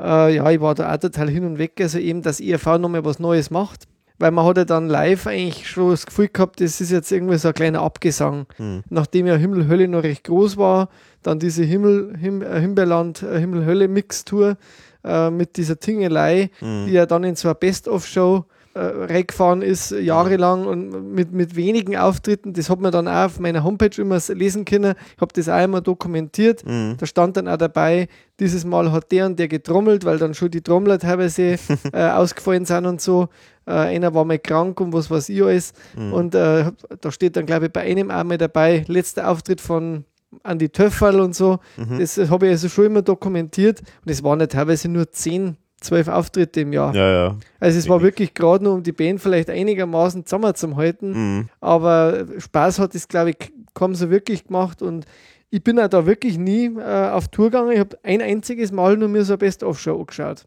äh, 0.00 0.34
ja, 0.34 0.50
ich 0.50 0.60
war 0.60 0.74
da 0.74 0.92
auch 0.92 0.98
total 0.98 1.28
hin 1.30 1.44
und 1.44 1.58
weg, 1.58 1.72
also 1.80 1.98
eben, 1.98 2.22
dass 2.22 2.40
ERV 2.40 2.78
nochmal 2.78 3.04
was 3.04 3.18
Neues 3.20 3.50
macht, 3.50 3.86
weil 4.18 4.32
man 4.32 4.44
hat 4.44 4.56
ja 4.56 4.64
dann 4.64 4.88
live 4.88 5.26
eigentlich 5.26 5.68
schon 5.68 5.90
das 5.90 6.06
Gefühl 6.06 6.28
gehabt, 6.28 6.60
das 6.60 6.80
ist 6.80 6.90
jetzt 6.90 7.12
irgendwie 7.12 7.38
so 7.38 7.48
ein 7.48 7.54
kleiner 7.54 7.82
Abgesang. 7.82 8.46
Nachdem 8.88 9.26
ja 9.26 9.36
Himmel-Hölle 9.36 9.88
noch 9.88 10.02
recht 10.02 10.24
groß 10.24 10.56
war, 10.56 10.88
dann 11.22 11.38
diese 11.38 11.62
Himmel, 11.62 12.16
Him, 12.18 12.42
äh, 12.42 12.60
Himbeerland, 12.60 13.22
äh, 13.22 13.38
Himmel-Hölle-Mixtur 13.38 14.56
äh, 15.04 15.30
mit 15.30 15.56
dieser 15.56 15.78
Tingelei, 15.78 16.50
die 16.86 16.92
ja 16.92 17.06
dann 17.06 17.24
in 17.24 17.36
so 17.36 17.48
einer 17.48 17.54
Best-of-Show 17.54 18.44
äh, 18.74 18.80
reingefahren 18.80 19.62
ist, 19.62 19.90
jahrelang 19.90 20.66
und 20.66 21.12
mit, 21.12 21.32
mit 21.32 21.56
wenigen 21.56 21.96
Auftritten. 21.96 22.52
Das 22.52 22.70
hat 22.70 22.80
man 22.80 22.92
dann 22.92 23.08
auch 23.08 23.24
auf 23.24 23.40
meiner 23.40 23.64
Homepage 23.64 24.00
immer 24.00 24.20
lesen 24.28 24.64
können. 24.64 24.94
Ich 25.16 25.20
habe 25.20 25.32
das 25.32 25.48
auch 25.48 25.62
immer 25.62 25.80
dokumentiert. 25.80 26.62
Da 26.96 27.06
stand 27.06 27.36
dann 27.36 27.48
auch 27.48 27.56
dabei, 27.56 28.08
dieses 28.38 28.64
Mal 28.64 28.92
hat 28.92 29.10
der 29.10 29.26
und 29.26 29.38
der 29.38 29.48
getrommelt, 29.48 30.04
weil 30.04 30.18
dann 30.18 30.34
schon 30.34 30.50
die 30.50 30.62
Trommler 30.62 30.98
teilweise 30.98 31.56
äh, 31.92 32.10
ausgefallen 32.10 32.64
sind 32.64 32.86
und 32.86 33.00
so. 33.00 33.28
Äh, 33.66 33.72
einer 33.72 34.14
war 34.14 34.24
mal 34.24 34.38
krank 34.38 34.80
und 34.80 34.92
was 34.92 35.10
weiß 35.10 35.28
ich 35.30 35.42
alles. 35.42 35.72
Und 36.12 36.34
äh, 36.34 36.70
da 37.00 37.10
steht 37.10 37.36
dann, 37.36 37.46
glaube 37.46 37.66
ich, 37.66 37.72
bei 37.72 37.80
einem 37.80 38.10
auch 38.10 38.24
mal 38.24 38.38
dabei, 38.38 38.84
letzter 38.86 39.28
Auftritt 39.28 39.60
von 39.60 40.04
Andi 40.44 40.68
Töfferl 40.68 41.20
und 41.20 41.34
so. 41.34 41.58
Das 41.98 42.16
habe 42.30 42.46
ich 42.46 42.52
also 42.52 42.68
schon 42.68 42.86
immer 42.86 43.02
dokumentiert. 43.02 43.80
Und 44.04 44.10
es 44.10 44.22
waren 44.22 44.38
ja 44.40 44.46
teilweise 44.46 44.88
nur 44.88 45.10
10, 45.10 45.56
12 45.80 46.08
Auftritte 46.08 46.60
im 46.60 46.72
Jahr. 46.72 46.94
Ja, 46.94 47.10
ja. 47.10 47.36
Also 47.58 47.78
es 47.78 47.88
war 47.88 48.02
wirklich 48.02 48.34
gerade 48.34 48.64
nur, 48.64 48.74
um 48.74 48.82
die 48.82 48.92
Band 48.92 49.20
vielleicht 49.20 49.50
einigermaßen 49.50 50.24
zusammenzuhalten. 50.26 51.12
Mhm. 51.12 51.48
Aber 51.60 52.26
Spaß 52.38 52.78
hat 52.78 52.94
es, 52.94 53.08
glaube 53.08 53.30
ich, 53.30 53.36
kaum 53.74 53.94
so 53.94 54.10
wirklich 54.10 54.46
gemacht. 54.46 54.82
Und 54.82 55.06
ich 55.50 55.62
bin 55.64 55.78
auch 55.80 55.88
da 55.88 56.06
wirklich 56.06 56.38
nie 56.38 56.66
äh, 56.66 57.10
auf 57.10 57.28
Tour 57.28 57.46
gegangen. 57.46 57.72
Ich 57.72 57.78
habe 57.78 57.98
ein 58.02 58.20
einziges 58.20 58.72
Mal 58.72 58.96
nur 58.96 59.08
mir 59.08 59.24
so 59.24 59.34
eine 59.34 59.38
Best-of-Show 59.38 59.98
angeschaut. 59.98 60.44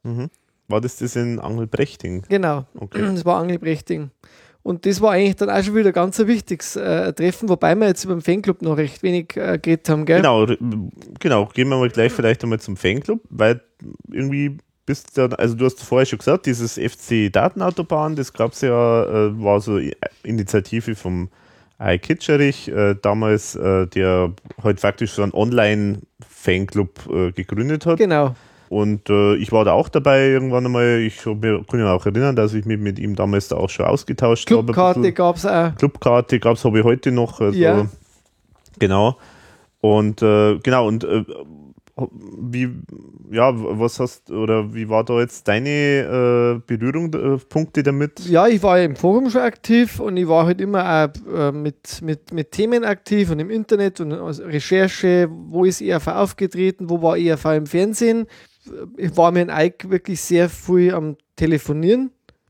War 0.67 0.81
das 0.81 0.97
das 0.97 1.15
in 1.15 1.39
Angelbrechting? 1.39 2.23
Genau, 2.29 2.65
Okay. 2.79 3.01
das 3.13 3.25
war 3.25 3.39
Angelbrechting. 3.39 4.11
Und 4.63 4.85
das 4.85 5.01
war 5.01 5.11
eigentlich 5.11 5.35
dann 5.35 5.49
auch 5.49 5.61
schon 5.61 5.75
wieder 5.75 5.91
ganz 5.91 6.19
ein 6.21 6.27
wichtiges 6.27 6.77
äh, 6.77 7.11
Treffen, 7.11 7.49
wobei 7.49 7.75
wir 7.75 7.87
jetzt 7.87 8.05
über 8.05 8.15
den 8.15 8.21
Fanclub 8.21 8.61
noch 8.61 8.77
recht 8.77 9.03
wenig 9.03 9.35
äh, 9.35 9.59
geredet 9.61 9.89
haben, 9.89 10.05
gell? 10.05 10.21
Genau, 10.21 10.47
genau. 11.19 11.47
Gehen 11.47 11.67
wir 11.67 11.77
mal 11.77 11.89
gleich 11.89 12.13
vielleicht 12.13 12.43
einmal 12.43 12.61
zum 12.61 12.77
Fanclub, 12.77 13.19
weil 13.29 13.61
irgendwie 14.09 14.57
bist 14.85 15.17
du, 15.17 15.27
also 15.37 15.55
du 15.55 15.65
hast 15.65 15.81
vorher 15.81 16.05
schon 16.05 16.19
gesagt, 16.19 16.45
dieses 16.45 16.73
FC 16.73 17.31
Datenautobahn, 17.31 18.15
das 18.15 18.33
gab 18.33 18.51
es 18.53 18.61
ja, 18.61 19.03
äh, 19.05 19.43
war 19.43 19.61
so 19.61 19.79
Initiative 20.23 20.95
vom 20.95 21.29
Ai 21.77 21.97
Kitscherich, 21.97 22.67
äh, 22.67 22.95
damals, 23.01 23.55
äh, 23.55 23.87
der 23.87 24.33
heute 24.61 24.79
faktisch 24.79 25.11
so 25.11 25.23
einen 25.23 25.33
Online-Fanclub 25.33 27.09
äh, 27.09 27.31
gegründet 27.31 27.85
hat. 27.85 27.97
Genau. 27.97 28.35
Und 28.69 29.09
äh, 29.09 29.35
ich 29.35 29.51
war 29.51 29.65
da 29.65 29.73
auch 29.73 29.87
dabei 29.89 30.29
irgendwann 30.29 30.65
einmal. 30.65 30.99
Ich 30.99 31.25
hab 31.25 31.41
mir, 31.41 31.63
kann 31.63 31.79
mich 31.79 31.87
auch 31.87 32.05
erinnern, 32.05 32.35
dass 32.35 32.53
ich 32.53 32.65
mich 32.65 32.79
mit 32.79 32.97
ihm 32.99 33.15
damals 33.15 33.47
da 33.49 33.57
auch 33.57 33.69
schon 33.69 33.85
ausgetauscht 33.85 34.49
habe. 34.49 34.63
Clubkarte 34.63 35.11
gab 35.13 35.35
es 35.35 35.45
auch. 35.45 35.75
Clubkarte 35.75 36.39
gab 36.39 36.55
es, 36.55 36.65
habe 36.65 36.79
ich 36.79 36.85
heute 36.85 37.11
noch. 37.11 37.39
Also, 37.39 37.57
Ja. 37.57 37.85
Genau. 38.79 39.17
Und 39.79 40.21
äh, 40.21 40.57
genau, 40.59 40.87
und 40.87 41.03
wie, 41.95 42.69
ja, 43.31 43.51
was 43.53 43.99
hast 43.99 44.31
oder 44.31 44.73
wie 44.73 44.89
war 44.89 45.03
da 45.03 45.19
jetzt 45.19 45.47
deine 45.47 45.69
äh, 45.69 46.59
Berührungspunkte 46.65 47.83
damit? 47.83 48.19
Ja, 48.21 48.47
ich 48.47 48.63
war 48.63 48.79
ja 48.79 48.85
im 48.85 48.95
Forum 48.95 49.29
schon 49.29 49.41
aktiv 49.41 49.99
und 49.99 50.17
ich 50.17 50.27
war 50.27 50.47
halt 50.47 50.59
immer 50.59 50.83
auch 50.83 51.31
äh, 51.31 51.51
mit, 51.51 52.01
mit, 52.01 52.33
mit 52.33 52.51
Themen 52.51 52.83
aktiv 52.83 53.29
und 53.29 53.39
im 53.39 53.51
Internet 53.51 53.99
und 53.99 54.11
aus 54.13 54.39
Recherche, 54.39 55.29
wo 55.29 55.65
ist 55.65 55.81
ERV 55.81 56.07
aufgetreten, 56.07 56.89
wo 56.89 57.01
war 57.01 57.15
ERV 57.15 57.45
im 57.45 57.67
Fernsehen. 57.67 58.25
Ich 58.97 59.15
war 59.15 59.31
mir 59.31 59.43
in 59.43 59.49
Eik 59.51 59.89
wirklich 59.89 60.19
sehr 60.19 60.49
früh 60.49 60.91
am 60.91 61.17
Telefonieren, 61.35 62.09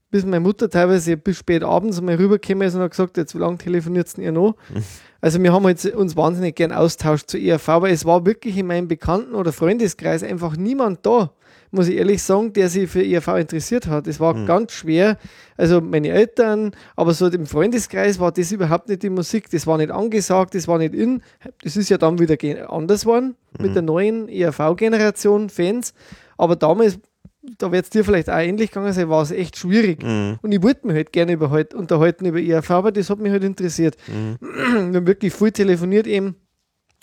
bis 0.10 0.24
meine 0.24 0.40
Mutter 0.40 0.70
teilweise 0.70 1.18
bis 1.18 1.38
spät 1.38 1.64
abends 1.64 2.00
mal 2.00 2.16
rübergekommen 2.16 2.66
ist 2.66 2.76
und 2.76 2.82
hat 2.82 2.92
gesagt, 2.92 3.18
jetzt 3.18 3.36
wie 3.36 3.40
lange 3.40 3.58
telefoniert 3.58 4.18
ihr 4.18 4.32
noch? 4.32 4.56
Also 5.24 5.42
wir 5.42 5.54
haben 5.54 5.66
jetzt 5.70 5.86
uns 5.86 6.18
wahnsinnig 6.18 6.58
gern 6.58 6.74
austauscht 6.74 7.30
zu 7.30 7.38
ERV, 7.38 7.70
aber 7.70 7.90
es 7.90 8.04
war 8.04 8.26
wirklich 8.26 8.58
in 8.58 8.68
meinem 8.68 8.90
Bekannten- 8.90 9.36
oder 9.36 9.54
Freundeskreis 9.54 10.22
einfach 10.22 10.58
niemand 10.58 11.06
da, 11.06 11.32
muss 11.72 11.88
ich 11.88 11.96
ehrlich 11.96 12.22
sagen, 12.22 12.52
der 12.52 12.68
sich 12.68 12.90
für 12.90 13.02
ERV 13.02 13.30
interessiert 13.40 13.88
hat. 13.88 14.06
Es 14.08 14.20
war 14.20 14.34
ganz 14.44 14.74
schwer. 14.74 15.18
Also 15.56 15.80
meine 15.80 16.10
Eltern, 16.10 16.72
aber 16.98 17.14
so 17.14 17.28
im 17.28 17.46
Freundeskreis 17.46 18.20
war 18.20 18.34
das 18.34 18.52
überhaupt 18.52 18.90
nicht 18.90 19.02
die 19.02 19.10
Musik, 19.10 19.50
das 19.50 19.66
war 19.66 19.78
nicht 19.78 19.92
angesagt, 19.92 20.56
das 20.56 20.68
war 20.68 20.78
nicht 20.78 20.94
in. 20.94 21.22
Das 21.64 21.78
ist 21.78 21.88
ja 21.88 21.98
dann 21.98 22.20
wieder 22.20 22.36
anders 22.70 23.04
geworden 23.04 23.38
mit 23.58 23.76
der 23.76 23.82
neuen 23.82 24.28
ERV-Generation 24.28 25.50
Fans. 25.50 25.94
Aber 26.38 26.58
damals 26.58 27.00
da 27.58 27.72
wird 27.72 27.86
es 27.86 27.90
dir 27.90 28.06
vielleicht 28.06 28.30
auch 28.30 28.38
ähnlich 28.38 28.72
gegangen 28.72 28.94
sein, 28.94 29.10
war 29.10 29.22
es 29.22 29.32
echt 29.32 29.58
schwierig. 29.58 30.02
Und 30.42 30.52
ich 30.52 30.64
wollte 30.64 30.88
mich 30.88 30.96
halt 30.96 31.12
gerne 31.12 31.34
über, 31.34 31.52
halt, 31.52 31.74
unterhalten 31.74 32.26
über 32.26 32.42
ERV, 32.42 32.72
aber 32.72 32.92
das 32.92 33.10
hat 33.10 33.20
mich 33.20 33.32
halt 33.32 33.44
interessiert. 33.44 33.98
Wir 34.48 34.98
haben 35.00 35.08
wirklich 35.08 35.34
viel 35.34 35.52
telefoniert 35.52 36.08
eben. 36.08 36.36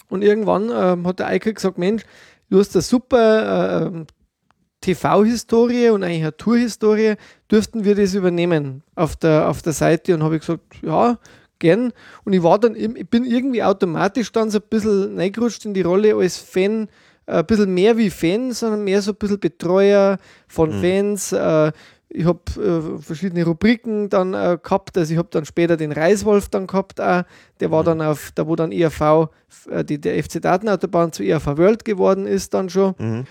Und 0.08 0.22
irgendwann 0.22 0.70
ähm, 0.74 1.06
hat 1.06 1.20
der 1.20 1.28
Eike 1.28 1.54
gesagt, 1.54 1.78
Mensch, 1.78 2.02
du 2.48 2.58
hast 2.58 2.74
eine 2.74 2.82
super 2.82 3.86
äh, 3.86 4.04
TV-Historie 4.80 5.90
und 5.90 6.02
eigentlich 6.02 6.22
eine 6.22 6.36
Tour-Historie, 6.36 7.14
dürften 7.50 7.84
wir 7.84 7.94
das 7.94 8.14
übernehmen 8.14 8.82
auf 8.94 9.16
der, 9.16 9.48
auf 9.48 9.62
der 9.62 9.72
Seite? 9.72 10.14
Und 10.14 10.22
habe 10.22 10.36
ich 10.36 10.40
gesagt, 10.40 10.82
ja, 10.82 11.18
gern. 11.58 11.92
Und 12.24 12.32
ich 12.32 12.42
war 12.42 12.58
dann, 12.58 12.74
ich 12.74 13.08
bin 13.08 13.24
irgendwie 13.24 13.62
automatisch 13.62 14.32
dann 14.32 14.50
so 14.50 14.58
ein 14.58 14.64
bisschen 14.68 15.16
reingerutscht 15.16 15.64
in 15.64 15.74
die 15.74 15.82
Rolle 15.82 16.16
als 16.16 16.38
Fan, 16.38 16.88
ein 17.30 17.46
bisschen 17.46 17.72
mehr 17.72 17.96
wie 17.96 18.10
Fan, 18.10 18.52
sondern 18.52 18.84
mehr 18.84 19.02
so 19.02 19.12
ein 19.12 19.16
bisschen 19.16 19.40
Betreuer 19.40 20.18
von 20.48 20.72
Fans. 20.80 21.32
Äh, 21.32 21.72
ich 22.12 22.24
habe 22.24 22.40
äh, 22.56 23.00
verschiedene 23.00 23.44
Rubriken 23.44 24.08
dann 24.08 24.34
äh, 24.34 24.58
gehabt. 24.60 24.98
Also 24.98 25.12
ich 25.12 25.18
habe 25.18 25.28
dann 25.30 25.44
später 25.44 25.76
den 25.76 25.92
Reiswolf 25.92 26.48
dann 26.48 26.66
gehabt, 26.66 27.00
auch. 27.00 27.22
der 27.60 27.70
war 27.70 27.84
dann 27.84 28.02
auf, 28.02 28.32
da 28.34 28.48
wo 28.48 28.56
dann 28.56 28.72
ERV, 28.72 29.28
äh, 29.70 29.84
die, 29.84 30.00
der 30.00 30.22
FC 30.22 30.42
Datenautobahn 30.42 31.12
zu 31.12 31.22
ERV 31.22 31.46
World 31.56 31.84
geworden 31.84 32.26
ist 32.26 32.52
dann 32.52 32.68
schon. 32.68 33.26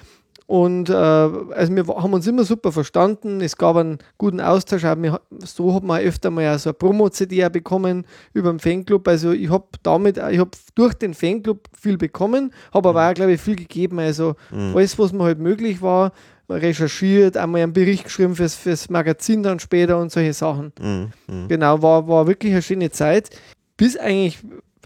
Und 0.50 0.90
äh, 0.90 0.94
also 0.94 1.76
wir 1.76 1.86
haben 1.86 2.12
uns 2.12 2.26
immer 2.26 2.44
super 2.44 2.72
verstanden. 2.72 3.40
Es 3.40 3.56
gab 3.56 3.76
einen 3.76 4.00
guten 4.18 4.42
Austausch. 4.42 4.84
Auch 4.84 4.98
wir, 4.98 5.22
so 5.46 5.76
hat 5.76 5.84
man 5.84 6.02
öfter 6.02 6.32
mal 6.32 6.58
so 6.58 6.72
eine 6.72 6.74
Promo-CD 6.74 7.48
bekommen 7.50 8.08
über 8.34 8.50
den 8.50 8.58
Fanclub. 8.60 9.08
Also 9.08 9.32
ich 9.32 9.52
habe 9.52 9.68
damit, 9.84 10.18
ich 10.18 10.40
habe 10.40 10.50
durch 10.74 10.96
den 10.96 11.14
Fanclub 11.14 11.70
viel 11.80 12.00
bekommen, 12.00 12.52
habe 12.74 12.90
aber 12.90 13.08
auch, 13.08 13.14
glaube 13.14 13.34
ich, 13.34 13.42
viel 13.42 13.58
gegeben. 13.58 14.00
Also 14.00 14.34
alles, 14.52 14.98
was 14.98 15.14
mir 15.14 15.26
halt 15.26 15.38
möglich 15.38 15.84
war, 15.84 16.14
recherchiert, 16.50 17.38
einmal 17.38 17.62
einen 17.62 17.74
Bericht 17.74 18.06
geschrieben 18.06 18.36
fürs, 18.36 18.56
fürs 18.56 18.90
Magazin 18.90 19.44
dann 19.44 19.60
später 19.60 20.00
und 20.00 20.12
solche 20.12 20.34
Sachen. 20.34 20.74
Mhm. 20.82 21.12
Mhm. 21.28 21.48
Genau, 21.48 21.84
war, 21.84 22.08
war 22.08 22.26
wirklich 22.26 22.54
eine 22.54 22.64
schöne 22.64 22.90
Zeit. 22.90 23.30
Bis 23.78 23.98
eigentlich 23.98 24.40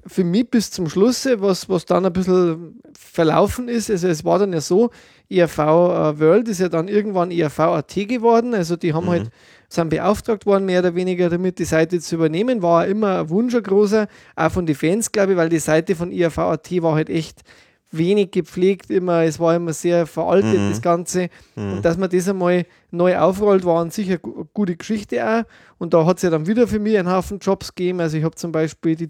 für 0.05 0.25
mich 0.25 0.49
bis 0.49 0.71
zum 0.71 0.89
Schluss, 0.89 1.25
was, 1.37 1.69
was 1.69 1.85
dann 1.85 2.05
ein 2.05 2.11
bisschen 2.11 2.81
verlaufen 2.93 3.69
ist. 3.69 3.89
Also 3.89 4.07
es 4.07 4.25
war 4.25 4.39
dann 4.39 4.53
ja 4.53 4.61
so, 4.61 4.89
ERV 5.29 5.57
äh, 5.59 6.19
World 6.19 6.47
ist 6.47 6.59
ja 6.59 6.69
dann 6.69 6.87
irgendwann 6.87 7.31
ERV 7.31 7.59
AT 7.59 7.95
geworden. 8.07 8.53
Also 8.53 8.75
die 8.75 8.93
haben 8.93 9.09
halt, 9.09 9.29
sind 9.69 9.89
beauftragt 9.89 10.45
worden, 10.45 10.65
mehr 10.65 10.79
oder 10.79 10.93
weniger 10.95 11.29
damit 11.29 11.57
die 11.59 11.65
Seite 11.65 11.99
zu 11.99 12.15
übernehmen. 12.15 12.61
War 12.61 12.85
immer 12.85 13.19
ein 13.21 13.29
Wunsch 13.29 13.55
ein 13.55 13.63
großer, 13.63 14.07
auch 14.35 14.51
von 14.51 14.65
den 14.65 14.75
Fans, 14.75 15.11
glaube 15.11 15.31
ich, 15.31 15.37
weil 15.37 15.49
die 15.49 15.59
Seite 15.59 15.95
von 15.95 16.11
ERV 16.11 16.37
AT 16.37 16.81
war 16.83 16.95
halt 16.95 17.09
echt 17.09 17.41
wenig 17.91 18.31
gepflegt, 18.31 18.89
immer, 18.89 19.21
es 19.23 19.39
war 19.39 19.55
immer 19.55 19.71
sehr 19.73 20.07
veraltet, 20.07 20.59
Mhm. 20.59 20.69
das 20.69 20.81
Ganze. 20.81 21.29
Und 21.55 21.83
dass 21.85 21.95
man 21.97 22.09
das 22.09 22.27
einmal 22.27 22.65
neu 22.93 23.17
aufrollt, 23.17 23.65
war 23.65 23.81
an 23.81 23.89
sich 23.91 24.07
eine 24.07 24.19
gu- 24.19 24.45
gute 24.53 24.75
Geschichte 24.75 25.25
auch. 25.27 25.43
Und 25.79 25.93
da 25.93 26.05
hat 26.05 26.17
es 26.17 26.23
ja 26.23 26.29
dann 26.29 26.47
wieder 26.47 26.67
für 26.67 26.79
mich 26.79 26.97
einen 26.97 27.11
Haufen 27.11 27.39
Jobs 27.39 27.75
gegeben. 27.75 27.99
Also 27.99 28.15
ich 28.17 28.23
habe 28.23 28.35
zum 28.35 28.53
Beispiel 28.53 28.95
die 28.95 29.09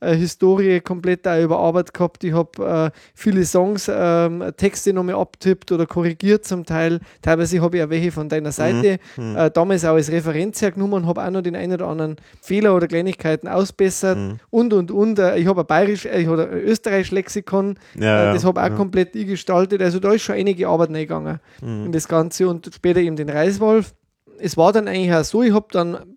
Tour-Historie 0.00 0.80
komplett 0.80 1.26
auch 1.28 1.40
überarbeitet 1.40 1.94
gehabt. 1.94 2.24
Ich 2.24 2.32
habe 2.32 2.90
äh, 2.94 2.98
viele 3.14 3.44
Songs, 3.44 3.88
ähm, 3.92 4.42
Texte 4.56 4.92
nochmal 4.92 5.14
abtippt 5.14 5.70
oder 5.72 5.86
korrigiert 5.86 6.44
zum 6.44 6.64
Teil. 6.66 7.00
Teilweise 7.22 7.60
habe 7.60 7.76
ich 7.78 7.82
auch 7.84 7.90
welche 7.90 8.10
von 8.10 8.28
deiner 8.28 8.50
Seite 8.52 8.98
äh, 9.16 9.50
damals 9.50 9.84
auch 9.84 9.94
als 9.94 10.10
Referenz 10.10 10.60
hergenommen 10.62 11.02
und 11.02 11.06
habe 11.06 11.22
auch 11.24 11.30
noch 11.30 11.42
den 11.42 11.56
einen 11.56 11.74
oder 11.74 11.86
anderen 11.88 12.16
Fehler 12.40 12.74
oder 12.74 12.88
Kleinigkeiten 12.88 13.48
ausbessert. 13.48 14.18
Und, 14.50 14.72
und, 14.72 14.90
und. 14.90 15.18
Äh, 15.18 15.38
ich 15.38 15.46
habe 15.46 15.60
ein 15.60 15.66
bayerisch, 15.66 16.06
äh, 16.06 16.20
ich 16.22 16.26
habe 16.26 16.48
ein 16.48 16.58
österreichisch 16.58 17.12
Lexikon. 17.12 17.78
Ja, 17.98 18.30
äh, 18.30 18.34
das 18.34 18.42
ja, 18.42 18.48
habe 18.48 18.60
auch 18.62 18.68
ja. 18.68 18.74
komplett 18.74 19.14
ich 19.14 19.26
gestaltet. 19.26 19.80
Also 19.80 20.00
da 20.00 20.12
ist 20.12 20.22
schon 20.22 20.34
einige 20.34 20.66
Arbeit 20.68 20.88
reingegangen 20.90 21.38
Mhm. 21.60 21.86
in 21.86 21.92
das 21.92 22.08
Ganze 22.08 22.48
und 22.48 22.68
später 22.74 22.93
eben 23.00 23.16
den 23.16 23.28
Reiswolf. 23.28 23.94
Es 24.38 24.56
war 24.56 24.72
dann 24.72 24.88
eigentlich 24.88 25.12
auch 25.14 25.24
so, 25.24 25.42
ich 25.42 25.52
habe 25.52 25.66
dann, 25.70 26.16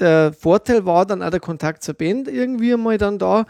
der 0.00 0.32
Vorteil 0.32 0.86
war 0.86 1.04
dann 1.06 1.22
auch 1.22 1.30
der 1.30 1.40
Kontakt 1.40 1.82
zur 1.82 1.94
Band 1.94 2.28
irgendwie 2.28 2.72
einmal 2.72 2.98
dann 2.98 3.18
da 3.18 3.44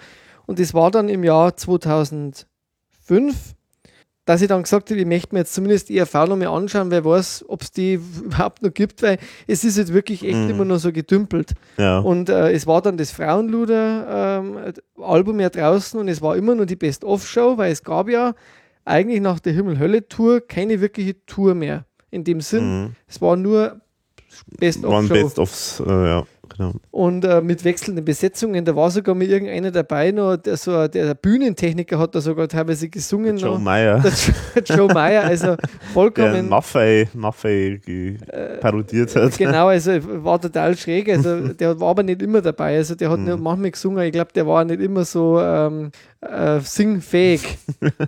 und 0.47 0.59
das 0.59 0.75
war 0.75 0.91
dann 0.91 1.09
im 1.09 1.23
Jahr 1.25 1.57
2005, 1.57 2.45
dass 4.25 4.43
ich 4.43 4.49
dann 4.49 4.63
gesagt 4.63 4.91
habe, 4.91 5.01
ich 5.01 5.07
möchte 5.07 5.35
mir 5.35 5.41
jetzt 5.41 5.55
zumindest 5.55 5.91
ERV 5.91 6.13
noch 6.27 6.37
mal 6.37 6.49
anschauen, 6.49 6.91
wer 6.91 7.05
weiß, 7.05 7.45
ob 7.49 7.63
es 7.63 7.71
die 7.71 7.95
überhaupt 8.25 8.63
noch 8.63 8.73
gibt, 8.75 9.03
weil 9.03 9.19
es 9.47 9.65
ist 9.65 9.79
jetzt 9.79 9.93
wirklich 9.95 10.25
echt 10.25 10.37
Mhm. 10.37 10.51
immer 10.51 10.65
nur 10.65 10.79
so 10.79 10.93
gedümpelt. 10.93 11.53
Ja. 11.79 11.99
Und 12.01 12.29
äh, 12.29 12.53
es 12.53 12.67
war 12.67 12.83
dann 12.83 12.97
das 12.99 13.11
Frauenluder-Album 13.13 15.41
ja 15.41 15.49
draußen 15.51 15.99
und 15.99 16.09
es 16.09 16.21
war 16.23 16.37
immer 16.37 16.55
nur 16.55 16.67
die 16.67 16.77
Best-of-Show, 16.77 17.57
weil 17.59 17.73
es 17.73 17.83
gab 17.83 18.09
ja 18.09 18.35
eigentlich 18.85 19.21
nach 19.21 19.41
der 19.41 19.53
Himmel-Hölle-Tour 19.53 20.43
keine 20.47 20.81
wirkliche 20.81 21.15
Tour 21.27 21.55
mehr. 21.55 21.85
In 22.11 22.25
dem 22.25 22.41
Sinn, 22.41 22.83
Mhm. 22.85 22.91
es 23.07 23.21
war 23.21 23.37
nur 23.37 23.59
Waren 23.61 23.79
Best-of-Show. 24.59 25.15
Best-ofs, 25.15 25.81
äh, 25.87 25.91
ja, 25.91 26.23
genau. 26.49 26.73
Und 26.91 27.25
äh, 27.25 27.41
mit 27.41 27.65
wechselnden 27.65 28.05
Besetzungen, 28.05 28.65
da 28.65 28.75
war 28.77 28.91
sogar 28.91 29.15
mal 29.15 29.25
irgendeiner 29.27 29.71
dabei, 29.71 30.11
noch, 30.13 30.37
der, 30.37 30.57
so, 30.57 30.71
der, 30.87 30.89
der 31.07 31.15
Bühnentechniker 31.15 31.99
hat 31.99 32.15
da 32.15 32.21
sogar 32.21 32.47
teilweise 32.47 32.89
gesungen. 32.89 33.37
Joe 33.37 33.53
noch. 33.53 33.59
Meyer, 33.59 34.01
Der 34.01 34.13
Jo- 34.13 34.77
Joe 34.87 34.95
Meyer, 34.95 35.25
also 35.25 35.47
der 35.57 35.59
vollkommen. 35.93 36.49
Maffei, 36.49 37.09
Maffei 37.15 37.81
ge- 37.85 38.17
parodiert 38.61 39.15
hat. 39.17 39.37
Genau, 39.37 39.67
also 39.69 39.93
war 40.25 40.41
total 40.41 40.77
schräg. 40.77 41.09
Also 41.09 41.49
der 41.49 41.79
war 41.81 41.89
aber 41.91 42.03
nicht 42.05 42.23
immer 42.23 42.41
dabei. 42.41 42.77
Also 42.77 42.95
der 42.95 43.09
Mhm. 43.09 43.13
hat 43.13 43.21
nur 43.21 43.37
manchmal 43.39 43.71
gesungen. 43.73 44.05
Ich 44.05 44.13
glaube, 44.13 44.33
der 44.35 44.47
war 44.47 44.65
nicht 44.65 44.81
immer 44.81 45.05
so 45.05 45.41
ähm, 45.41 45.91
äh, 46.21 46.61
singfähig. 46.61 47.59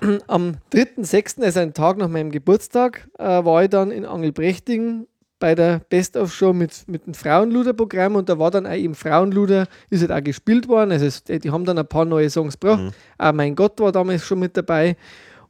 Am 0.26 0.56
3.6., 0.72 1.42
also 1.42 1.60
einen 1.60 1.74
Tag 1.74 1.98
nach 1.98 2.08
meinem 2.08 2.30
Geburtstag, 2.30 3.08
äh, 3.18 3.24
war 3.24 3.64
ich 3.64 3.70
dann 3.70 3.90
in 3.90 4.04
Angelbrechting 4.04 5.06
bei 5.38 5.54
der 5.54 5.80
Best-of-Show 5.88 6.52
mit, 6.52 6.84
mit 6.88 7.06
dem 7.06 7.14
Frauenluder-Programm 7.14 8.16
und 8.16 8.28
da 8.28 8.38
war 8.38 8.50
dann 8.50 8.66
auch 8.66 8.74
eben 8.74 8.94
Frauenluder, 8.94 9.66
ist 9.90 10.00
halt 10.00 10.12
auch 10.12 10.24
gespielt 10.24 10.68
worden. 10.68 10.92
Also 10.92 11.06
es, 11.06 11.22
die 11.24 11.50
haben 11.50 11.64
dann 11.64 11.78
ein 11.78 11.86
paar 11.86 12.04
neue 12.04 12.28
Songs 12.30 12.58
gebracht. 12.58 12.92
Auch 13.18 13.32
Mein 13.32 13.54
Gott 13.54 13.80
war 13.80 13.92
damals 13.92 14.24
schon 14.24 14.40
mit 14.40 14.56
dabei. 14.56 14.96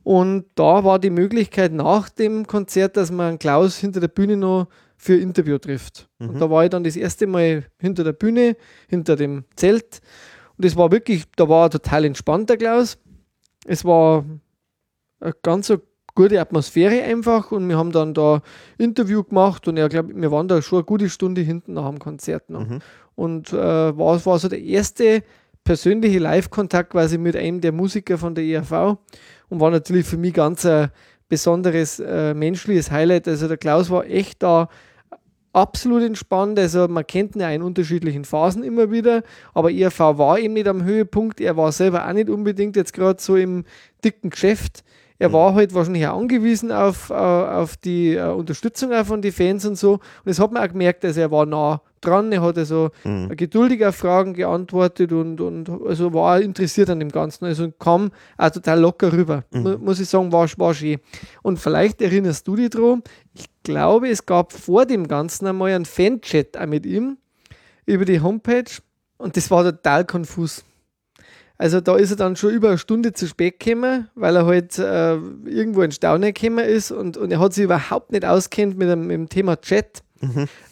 Und 0.02 0.46
da 0.54 0.84
war 0.84 0.98
die 0.98 1.10
Möglichkeit 1.10 1.72
nach 1.72 2.08
dem 2.08 2.46
Konzert, 2.46 2.96
dass 2.96 3.10
man 3.10 3.38
Klaus 3.38 3.76
hinter 3.78 4.00
der 4.00 4.08
Bühne 4.08 4.36
noch 4.36 4.68
für 4.96 5.14
ein 5.14 5.20
Interview 5.20 5.58
trifft. 5.58 6.08
Und 6.18 6.40
da 6.40 6.50
war 6.50 6.64
ich 6.64 6.70
dann 6.70 6.84
das 6.84 6.96
erste 6.96 7.26
Mal 7.26 7.64
hinter 7.78 8.04
der 8.04 8.12
Bühne, 8.12 8.56
hinter 8.88 9.16
dem 9.16 9.44
Zelt. 9.56 10.00
Und 10.56 10.64
es 10.64 10.76
war 10.76 10.90
wirklich, 10.90 11.24
da 11.36 11.48
war 11.48 11.70
total 11.70 12.04
entspannt, 12.04 12.50
der 12.50 12.56
Klaus. 12.56 12.98
Es 13.66 13.84
war 13.84 14.24
eine 15.20 15.34
ganz 15.42 15.66
so 15.66 15.78
gute 16.14 16.40
Atmosphäre 16.40 17.02
einfach 17.04 17.52
und 17.52 17.68
wir 17.68 17.78
haben 17.78 17.92
dann 17.92 18.12
da 18.12 18.42
Interview 18.76 19.22
gemacht 19.22 19.68
und 19.68 19.76
ich 19.76 19.88
glaube, 19.88 20.12
wir 20.14 20.32
waren 20.32 20.48
da 20.48 20.60
schon 20.62 20.78
eine 20.78 20.84
gute 20.84 21.08
Stunde 21.08 21.42
hinten 21.42 21.74
nach 21.74 21.88
dem 21.88 21.98
Konzert 21.98 22.50
noch. 22.50 22.66
Und 23.14 23.52
äh, 23.52 23.56
war, 23.56 24.24
war 24.26 24.38
so 24.38 24.48
der 24.48 24.60
erste 24.60 25.22
persönliche 25.64 26.18
Live-Kontakt 26.18 26.90
quasi 26.90 27.18
mit 27.18 27.36
einem 27.36 27.60
der 27.60 27.72
Musiker 27.72 28.18
von 28.18 28.34
der 28.34 28.44
ERV 28.44 28.98
und 29.48 29.60
war 29.60 29.70
natürlich 29.70 30.06
für 30.06 30.16
mich 30.16 30.34
ganz 30.34 30.64
ein 30.64 30.90
besonderes 31.28 32.00
äh, 32.00 32.34
menschliches 32.34 32.90
Highlight. 32.90 33.28
Also 33.28 33.48
der 33.48 33.58
Klaus 33.58 33.90
war 33.90 34.06
echt 34.06 34.42
da 34.42 34.68
absolut 35.60 36.02
entspannt. 36.02 36.58
Also 36.58 36.88
man 36.88 37.06
kennt 37.06 37.34
ihn 37.36 37.40
ja 37.42 37.50
in 37.50 37.62
unterschiedlichen 37.62 38.24
Phasen 38.24 38.62
immer 38.62 38.90
wieder, 38.90 39.22
aber 39.54 39.70
ERV 39.70 39.98
war 40.18 40.38
eben 40.38 40.54
nicht 40.54 40.68
am 40.68 40.84
Höhepunkt. 40.84 41.40
Er 41.40 41.56
war 41.56 41.72
selber 41.72 42.06
auch 42.08 42.12
nicht 42.12 42.30
unbedingt 42.30 42.76
jetzt 42.76 42.92
gerade 42.92 43.20
so 43.20 43.36
im 43.36 43.64
dicken 44.04 44.30
Geschäft. 44.30 44.84
Er 45.20 45.32
war 45.32 45.54
halt 45.54 45.74
wahrscheinlich 45.74 46.06
auch 46.06 46.16
angewiesen 46.16 46.70
auf, 46.70 47.10
äh, 47.10 47.14
auf 47.14 47.76
die 47.76 48.14
äh, 48.14 48.30
Unterstützung 48.30 48.92
auch 48.92 49.04
von 49.04 49.20
den 49.20 49.32
Fans 49.32 49.66
und 49.66 49.74
so. 49.76 49.94
Und 49.94 50.00
das 50.26 50.38
hat 50.38 50.52
man 50.52 50.62
auch 50.62 50.68
gemerkt, 50.72 51.04
also 51.04 51.20
er 51.20 51.32
war 51.32 51.44
nah 51.44 51.82
dran, 52.00 52.30
er 52.30 52.40
hat 52.40 52.56
also 52.56 52.90
Mhm. 53.02 53.36
geduldig 53.36 53.84
auf 53.84 53.96
Fragen 53.96 54.32
geantwortet 54.34 55.10
und, 55.10 55.40
und 55.40 55.68
also 55.84 56.14
war 56.14 56.40
interessiert 56.40 56.88
an 56.90 57.00
dem 57.00 57.08
Ganzen. 57.10 57.46
Also 57.46 57.68
kam 57.80 58.12
auch 58.36 58.50
total 58.50 58.78
locker 58.78 59.12
rüber. 59.12 59.42
Mu- 59.50 59.78
Muss 59.78 59.98
ich 59.98 60.08
sagen, 60.08 60.30
war, 60.30 60.46
war 60.56 60.72
schön. 60.72 61.00
Und 61.42 61.58
vielleicht 61.58 62.00
erinnerst 62.00 62.46
du 62.46 62.54
dich 62.54 62.70
dran, 62.70 63.02
ich 63.34 63.46
glaube, 63.68 64.08
es 64.08 64.26
gab 64.26 64.52
vor 64.52 64.86
dem 64.86 65.08
Ganzen 65.08 65.46
einmal 65.46 65.72
einen 65.72 65.84
Fanchat 65.84 66.56
auch 66.56 66.66
mit 66.66 66.86
ihm 66.86 67.18
über 67.86 68.04
die 68.04 68.20
Homepage 68.20 68.70
und 69.18 69.36
das 69.36 69.50
war 69.50 69.64
total 69.64 70.04
konfus. 70.04 70.64
Also 71.58 71.80
da 71.80 71.96
ist 71.96 72.10
er 72.10 72.16
dann 72.16 72.36
schon 72.36 72.50
über 72.50 72.68
eine 72.68 72.78
Stunde 72.78 73.12
zu 73.12 73.26
spät 73.26 73.58
gekommen, 73.58 74.08
weil 74.14 74.36
er 74.36 74.46
halt 74.46 74.78
äh, 74.78 75.16
irgendwo 75.16 75.82
in 75.82 75.90
Staunen 75.90 76.32
gekommen 76.32 76.64
ist 76.64 76.92
und, 76.92 77.16
und 77.16 77.32
er 77.32 77.40
hat 77.40 77.52
sich 77.52 77.64
überhaupt 77.64 78.12
nicht 78.12 78.24
auskennt 78.24 78.78
mit 78.78 78.88
mit 78.96 79.10
dem 79.10 79.28
Thema 79.28 79.60
Chat. 79.60 80.02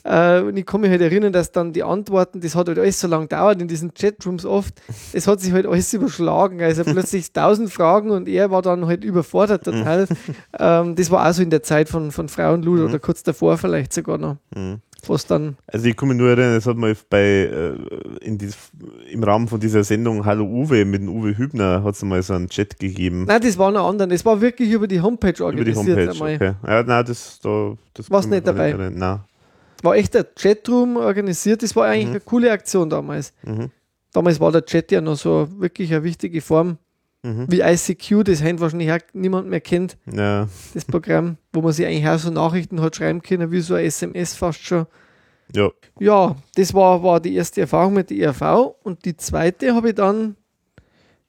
Äh, 0.05 0.40
und 0.43 0.56
ich 0.56 0.66
kann 0.66 0.81
mich 0.81 0.90
halt 0.90 1.01
erinnern, 1.01 1.32
dass 1.32 1.52
dann 1.52 1.73
die 1.73 1.82
Antworten, 1.82 2.40
das 2.40 2.55
hat 2.55 2.68
halt 2.68 2.78
alles 2.78 3.01
so 3.01 3.09
lange 3.09 3.24
gedauert 3.24 3.60
in 3.60 3.68
diesen 3.68 3.93
Chatrooms 3.94 4.44
oft, 4.44 4.74
es 5.12 5.27
hat 5.27 5.40
sich 5.40 5.52
halt 5.52 5.66
alles 5.66 5.93
überschlagen. 5.93 6.62
Also 6.62 6.85
plötzlich 6.85 7.32
tausend 7.32 7.73
Fragen 7.73 8.10
und 8.10 8.28
er 8.28 8.51
war 8.51 8.62
dann 8.62 8.86
halt 8.86 9.05
überfordert 9.05 9.64
total. 9.64 10.06
ähm, 10.59 10.94
das 10.94 11.10
war 11.10 11.28
auch 11.28 11.32
so 11.32 11.43
in 11.43 11.51
der 11.51 11.62
Zeit 11.62 11.89
von, 11.89 12.12
von 12.12 12.28
Frauenluder 12.28 12.85
oder 12.85 12.98
kurz 12.98 13.23
davor 13.23 13.59
vielleicht 13.59 13.93
sogar 13.93 14.18
noch. 14.18 14.36
Mhm. 14.55 14.81
Was 15.09 15.27
dann, 15.27 15.56
Also 15.68 15.86
ich 15.86 15.97
kann 15.97 16.09
mich 16.09 16.18
nur 16.18 16.31
erinnern, 16.31 16.56
es 16.56 16.66
hat 16.66 16.77
mal 16.77 16.97
bei 17.09 17.20
äh, 17.20 17.74
in 18.23 18.39
dies, 18.39 18.56
im 19.09 19.23
Rahmen 19.23 19.47
von 19.47 19.60
dieser 19.60 19.85
Sendung 19.85 20.24
Hallo 20.24 20.44
Uwe 20.44 20.85
mit 20.85 21.01
dem 21.01 21.09
Uwe 21.09 21.36
Hübner 21.36 21.85
hat 21.85 21.94
es 21.94 22.02
mal 22.02 22.20
so 22.23 22.35
einen 22.35 22.48
Chat 22.48 22.78
gegeben. 22.78 23.24
nein, 23.24 23.40
das 23.40 23.56
war 23.56 23.70
noch 23.70 23.89
anderen, 23.89 24.10
das 24.10 24.24
war 24.24 24.40
wirklich 24.40 24.70
über 24.70 24.89
die 24.89 25.01
Homepage 25.01 25.28
über 25.28 25.52
die 25.64 25.77
organisiert. 25.77 25.77
Homepage. 25.77 26.10
einmal. 26.10 26.35
Okay. 26.35 26.52
Ja, 26.66 26.82
nein, 26.82 27.05
das 27.05 27.39
da 27.40 27.74
das 27.94 28.10
mich 28.10 28.27
nicht 28.27 28.47
dabei? 28.47 28.73
Nein. 28.73 29.20
War 29.85 29.97
echt 29.97 30.16
ein 30.16 30.24
Chatroom 30.36 30.97
organisiert. 30.97 31.62
Das 31.62 31.74
war 31.77 31.86
eigentlich 31.86 32.09
eine 32.09 32.20
coole 32.20 32.51
Aktion 32.51 32.89
damals. 32.90 33.32
Mhm. 33.43 33.70
Damals 34.12 34.40
war 34.40 34.53
der 34.53 34.65
Chat 34.65 34.90
ja 34.93 35.01
noch 35.01 35.16
so 35.16 35.48
wirklich 35.59 35.93
eine 35.93 36.03
wichtige 36.05 36.40
Form. 36.40 36.78
Mhm. 37.23 37.47
Wie 37.51 37.61
ICQ, 37.61 38.24
das 38.24 38.43
heute 38.43 38.61
wahrscheinlich 38.61 38.93
auch 38.93 38.98
niemand 39.12 39.48
mehr 39.48 39.61
kennt, 39.61 39.97
Ja. 40.11 40.48
das 40.74 40.85
Programm, 40.85 41.39
wo 41.53 41.61
man 41.61 41.73
sich 41.73 41.85
eigentlich 41.86 42.07
auch 42.09 42.19
so 42.19 42.31
Nachrichten 42.31 42.81
hat 42.81 42.97
schreiben 42.97 43.20
können, 43.23 43.51
wie 43.51 43.61
so 43.61 43.74
ein 43.74 43.85
SMS 43.85 44.35
fast 44.35 44.62
schon. 44.65 44.86
Ja. 45.55 45.70
Ja, 45.98 46.36
das 46.57 46.73
war, 46.74 47.03
war 47.03 47.20
die 47.20 47.35
erste 47.35 47.61
Erfahrung 47.62 47.94
mit 47.94 48.11
der 48.11 48.19
ERV 48.19 48.74
und 48.82 49.05
die 49.05 49.16
zweite 49.16 49.74
habe 49.74 49.89
ich 49.90 49.94
dann 49.94 50.36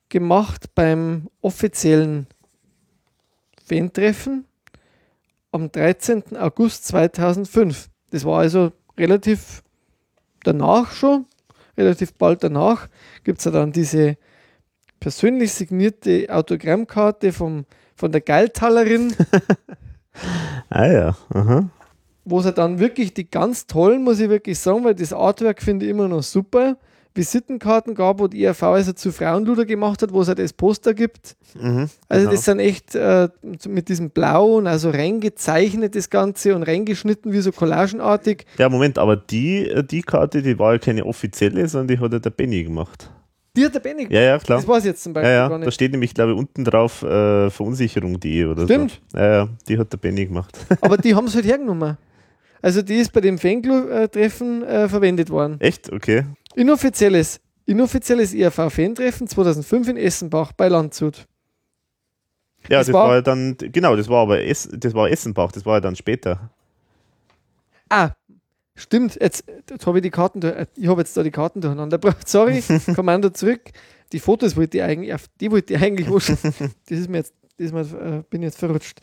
gemacht 0.10 0.74
beim 0.76 1.28
offiziellen 1.42 2.28
Fan-Treffen 3.66 4.46
am 5.52 5.72
13. 5.72 6.38
August 6.38 6.88
2005. 6.88 7.90
Das 8.12 8.26
war 8.26 8.40
also 8.40 8.72
relativ 8.98 9.64
danach 10.44 10.92
schon, 10.92 11.26
relativ 11.78 12.14
bald 12.14 12.44
danach, 12.44 12.88
gibt 13.24 13.40
es 13.40 13.46
ja 13.46 13.52
dann 13.52 13.72
diese 13.72 14.18
persönlich 15.00 15.54
signierte 15.54 16.28
Autogrammkarte 16.30 17.32
vom, 17.34 17.66
von 17.96 18.12
der 18.12 18.22
Geiltalerin, 18.22 19.14
Ah 20.70 20.88
ja, 20.88 21.18
aha. 21.34 21.70
wo 22.26 22.40
es 22.40 22.54
dann 22.54 22.80
wirklich 22.80 23.14
die 23.14 23.30
ganz 23.30 23.68
tollen, 23.68 24.04
muss 24.04 24.20
ich 24.20 24.30
wirklich 24.30 24.60
sagen, 24.60 24.84
weil 24.84 24.96
das 24.96 25.14
Artwork 25.14 25.62
finde 25.62 25.86
ich 25.86 25.92
immer 25.92 26.08
noch 26.08 26.24
super, 26.24 26.78
Visitenkarten 27.18 27.96
gab, 27.96 28.20
wo 28.20 28.28
die 28.28 28.42
IRV 28.44 28.64
also 28.64 28.94
zu 28.94 29.12
Frauenluder 29.12 29.66
gemacht 29.66 30.02
hat, 30.02 30.14
wo 30.14 30.22
es 30.22 30.28
halt 30.28 30.40
das 30.40 30.54
Poster 30.54 30.94
gibt. 30.94 31.36
Mhm, 31.60 31.90
Also 32.08 32.22
genau. 32.26 32.32
das 32.36 32.46
sind 32.46 32.60
echt 32.60 32.96
äh, 32.96 33.28
mit 33.68 33.90
diesem 33.90 34.10
Blau 34.12 34.58
und 34.58 34.68
also 34.68 34.90
reingezeichnet 34.90 35.96
das 35.96 36.10
Ganze 36.10 36.56
und 36.56 36.64
reingeschnitten 36.64 37.34
wie 37.34 37.42
so 37.42 37.52
collagenartig. 37.52 38.46
Ja, 38.58 38.70
Moment, 38.70 38.98
aber 38.98 39.16
die, 39.18 39.68
äh, 39.70 39.84
die 39.84 40.02
Karte, 40.02 40.42
die 40.42 40.58
war 40.60 40.74
ja 40.74 40.80
keine 40.80 41.06
offizielle, 41.06 41.68
sondern 41.68 41.88
die 41.88 42.00
hat 42.00 42.14
ja 42.14 42.20
der 42.20 42.30
Benny 42.30 42.64
gemacht. 42.64 43.12
Die 43.56 43.66
hat 43.66 43.74
der 43.74 43.80
Benny 43.80 44.08
Ja, 44.12 44.22
ja, 44.22 44.38
klar. 44.38 44.60
Das 44.60 44.68
weiß 44.68 44.84
ich 44.84 44.90
jetzt 44.90 45.04
zum 45.04 45.14
Beispiel 45.14 45.32
Ja, 45.32 45.48
gar 45.48 45.58
ja, 45.60 45.66
da 45.66 45.72
steht 45.72 45.92
nämlich, 45.92 46.14
glaube 46.14 46.34
ich, 46.34 46.38
unten 46.38 46.64
drauf 46.64 47.02
äh, 47.02 47.50
Verunsicherung.de 47.50 48.46
oder 48.46 48.66
Stimmt. 48.66 49.02
so. 49.12 49.18
Ja, 49.18 49.32
ja, 49.32 49.50
die 49.68 49.80
hat 49.80 49.92
der 49.92 49.98
Benny 49.98 50.28
gemacht. 50.28 50.56
Aber 50.82 50.98
die 50.98 51.16
haben 51.16 51.26
es 51.26 51.34
halt 51.34 51.46
hergenommen. 51.46 51.98
Also 52.62 52.82
die 52.82 52.96
ist 52.96 53.14
bei 53.14 53.22
dem 53.22 53.38
Fanclub-Treffen 53.38 54.64
äh, 54.64 54.90
verwendet 54.90 55.30
worden. 55.30 55.58
Echt? 55.60 55.92
Okay. 55.92 56.24
Inoffizielles, 56.58 57.40
inoffizielles 57.66 58.34
IRV-Fan-Treffen 58.34 59.28
2005 59.28 59.90
in 59.90 59.98
Essenbach 59.98 60.54
bei 60.54 60.68
Landshut. 60.70 61.28
Ja, 62.70 62.80
Das 62.80 62.88
das, 62.88 62.94
war- 62.94 63.08
war, 63.10 63.16
ja 63.16 63.22
dann, 63.22 63.56
genau, 63.58 63.96
das 63.96 64.10
war 64.10 64.24
aber 64.24 64.42
Ess, 64.44 64.68
das 64.74 64.94
war 64.96 65.10
Essenbach, 65.10 65.52
das 65.52 65.66
war 65.66 65.76
ja 65.76 65.82
dann 65.82 65.96
später. 65.96 66.50
Ah, 67.90 68.10
stimmt. 68.76 69.18
Jetzt, 69.22 69.44
jetzt 69.70 69.86
habe 69.86 70.00
ich 70.00 70.02
die 70.02 70.10
Karten, 70.10 70.42
durch- 70.42 70.56
äh, 70.56 70.66
ich 70.76 70.88
habe 70.88 71.02
jetzt 71.02 71.16
da 71.16 71.22
die 71.24 71.32
Karten 71.32 71.62
durcheinander 71.62 72.00
gebracht. 72.00 72.28
Sorry, 72.28 72.64
Kommando 72.96 73.30
zurück. 73.30 73.62
Die 74.12 74.20
Fotos 74.20 74.56
wollte 74.58 74.78
ich 74.78 74.84
eigentlich, 74.84 75.14
die 75.40 75.52
wollte 75.52 75.76
ich 75.76 75.82
eigentlich 75.82 76.10
wo 76.10 76.20
schon- 76.20 76.38
Das 76.90 76.98
ist 77.00 77.08
mir 77.10 77.18
jetzt, 77.18 77.34
das 77.58 77.68
ist 77.68 77.74
mir, 77.74 77.82
äh, 77.82 78.24
bin 78.30 78.42
jetzt 78.42 78.58
verrutscht. 78.58 79.00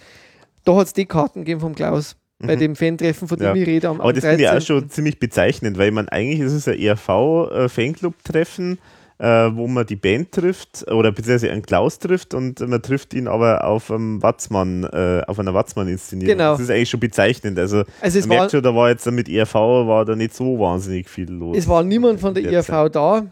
Da 0.64 0.74
hat 0.74 0.88
es 0.88 0.92
die 0.92 1.06
Karten 1.06 1.40
gegeben 1.40 1.60
vom 1.60 1.74
Klaus. 1.74 2.16
Bei 2.40 2.56
dem 2.56 2.74
Fan-Treffen, 2.76 3.28
von 3.28 3.38
dem 3.38 3.50
Mhm. 3.50 3.56
Ja. 3.56 3.62
ich 3.62 3.68
rede. 3.68 3.88
Am, 3.88 4.00
Aber 4.00 4.08
am 4.10 4.14
das 4.14 4.24
finde 4.24 4.42
ich 4.42 4.48
auch 4.48 4.52
13.. 4.54 4.66
schon 4.66 4.90
ziemlich 4.90 5.18
bezeichnend, 5.18 5.78
weil 5.78 5.90
man 5.92 6.08
eigentlich 6.08 6.40
ist 6.40 6.52
es 6.52 6.66
ein 6.68 6.78
E 6.78 6.86
ERV-Fanclub-Treffen, 6.88 8.78
äh, 9.18 9.26
wo 9.54 9.68
man 9.68 9.86
die 9.86 9.96
Band 9.96 10.32
trifft 10.32 10.84
oder 10.90 11.12
beziehungsweise 11.12 11.52
einen 11.52 11.62
Klaus 11.62 11.98
trifft 12.00 12.34
und 12.34 12.58
man 12.60 12.82
trifft 12.82 13.14
ihn 13.14 13.28
aber 13.28 13.64
auf 13.64 13.90
einem 13.90 14.20
Watzmann, 14.22 14.82
äh, 14.84 15.22
auf 15.26 15.38
einer 15.38 15.54
Watzmann-Inszenierung. 15.54 16.36
Genau. 16.36 16.52
Das 16.52 16.60
ist 16.60 16.70
eigentlich 16.70 16.90
schon 16.90 17.00
bezeichnend. 17.00 17.58
Also, 17.58 17.84
Also 18.00 18.18
es 18.18 18.26
man 18.26 18.30
war, 18.36 18.42
merkt 18.42 18.50
schon, 18.52 18.62
da 18.62 18.74
war 18.74 18.90
jetzt 18.90 19.10
mit 19.10 19.28
ERV 19.28 19.54
war 19.54 20.04
da 20.04 20.16
nicht 20.16 20.34
so 20.34 20.58
wahnsinnig 20.58 21.08
viel 21.08 21.30
los. 21.30 21.56
es 21.56 21.68
war 21.68 21.82
niemand 21.84 22.20
von 22.20 22.34
der 22.34 22.42
in 22.44 22.50
IRV 22.52 22.88
da, 22.90 23.24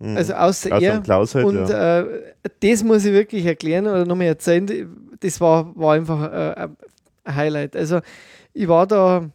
Mhm. 0.00 0.16
also 0.16 0.32
außer 0.34 0.74
Außer 0.74 0.82
er. 0.84 1.00
Klaus 1.02 1.34
halt, 1.36 1.44
Und 1.46 1.68
ja. 1.68 2.00
äh, 2.00 2.06
das 2.60 2.82
muss 2.82 3.04
ich 3.04 3.12
wirklich 3.12 3.46
erklären 3.46 3.86
oder 3.86 4.04
nochmal 4.04 4.26
erzählen. 4.26 4.66
Das 5.20 5.40
war, 5.40 5.70
war 5.76 5.94
einfach 5.94 6.32
äh, 6.32 6.68
ein 7.24 7.34
Highlight. 7.34 7.76
Also 7.76 8.00
ich 8.52 8.68
war 8.68 8.86
da, 8.86 9.28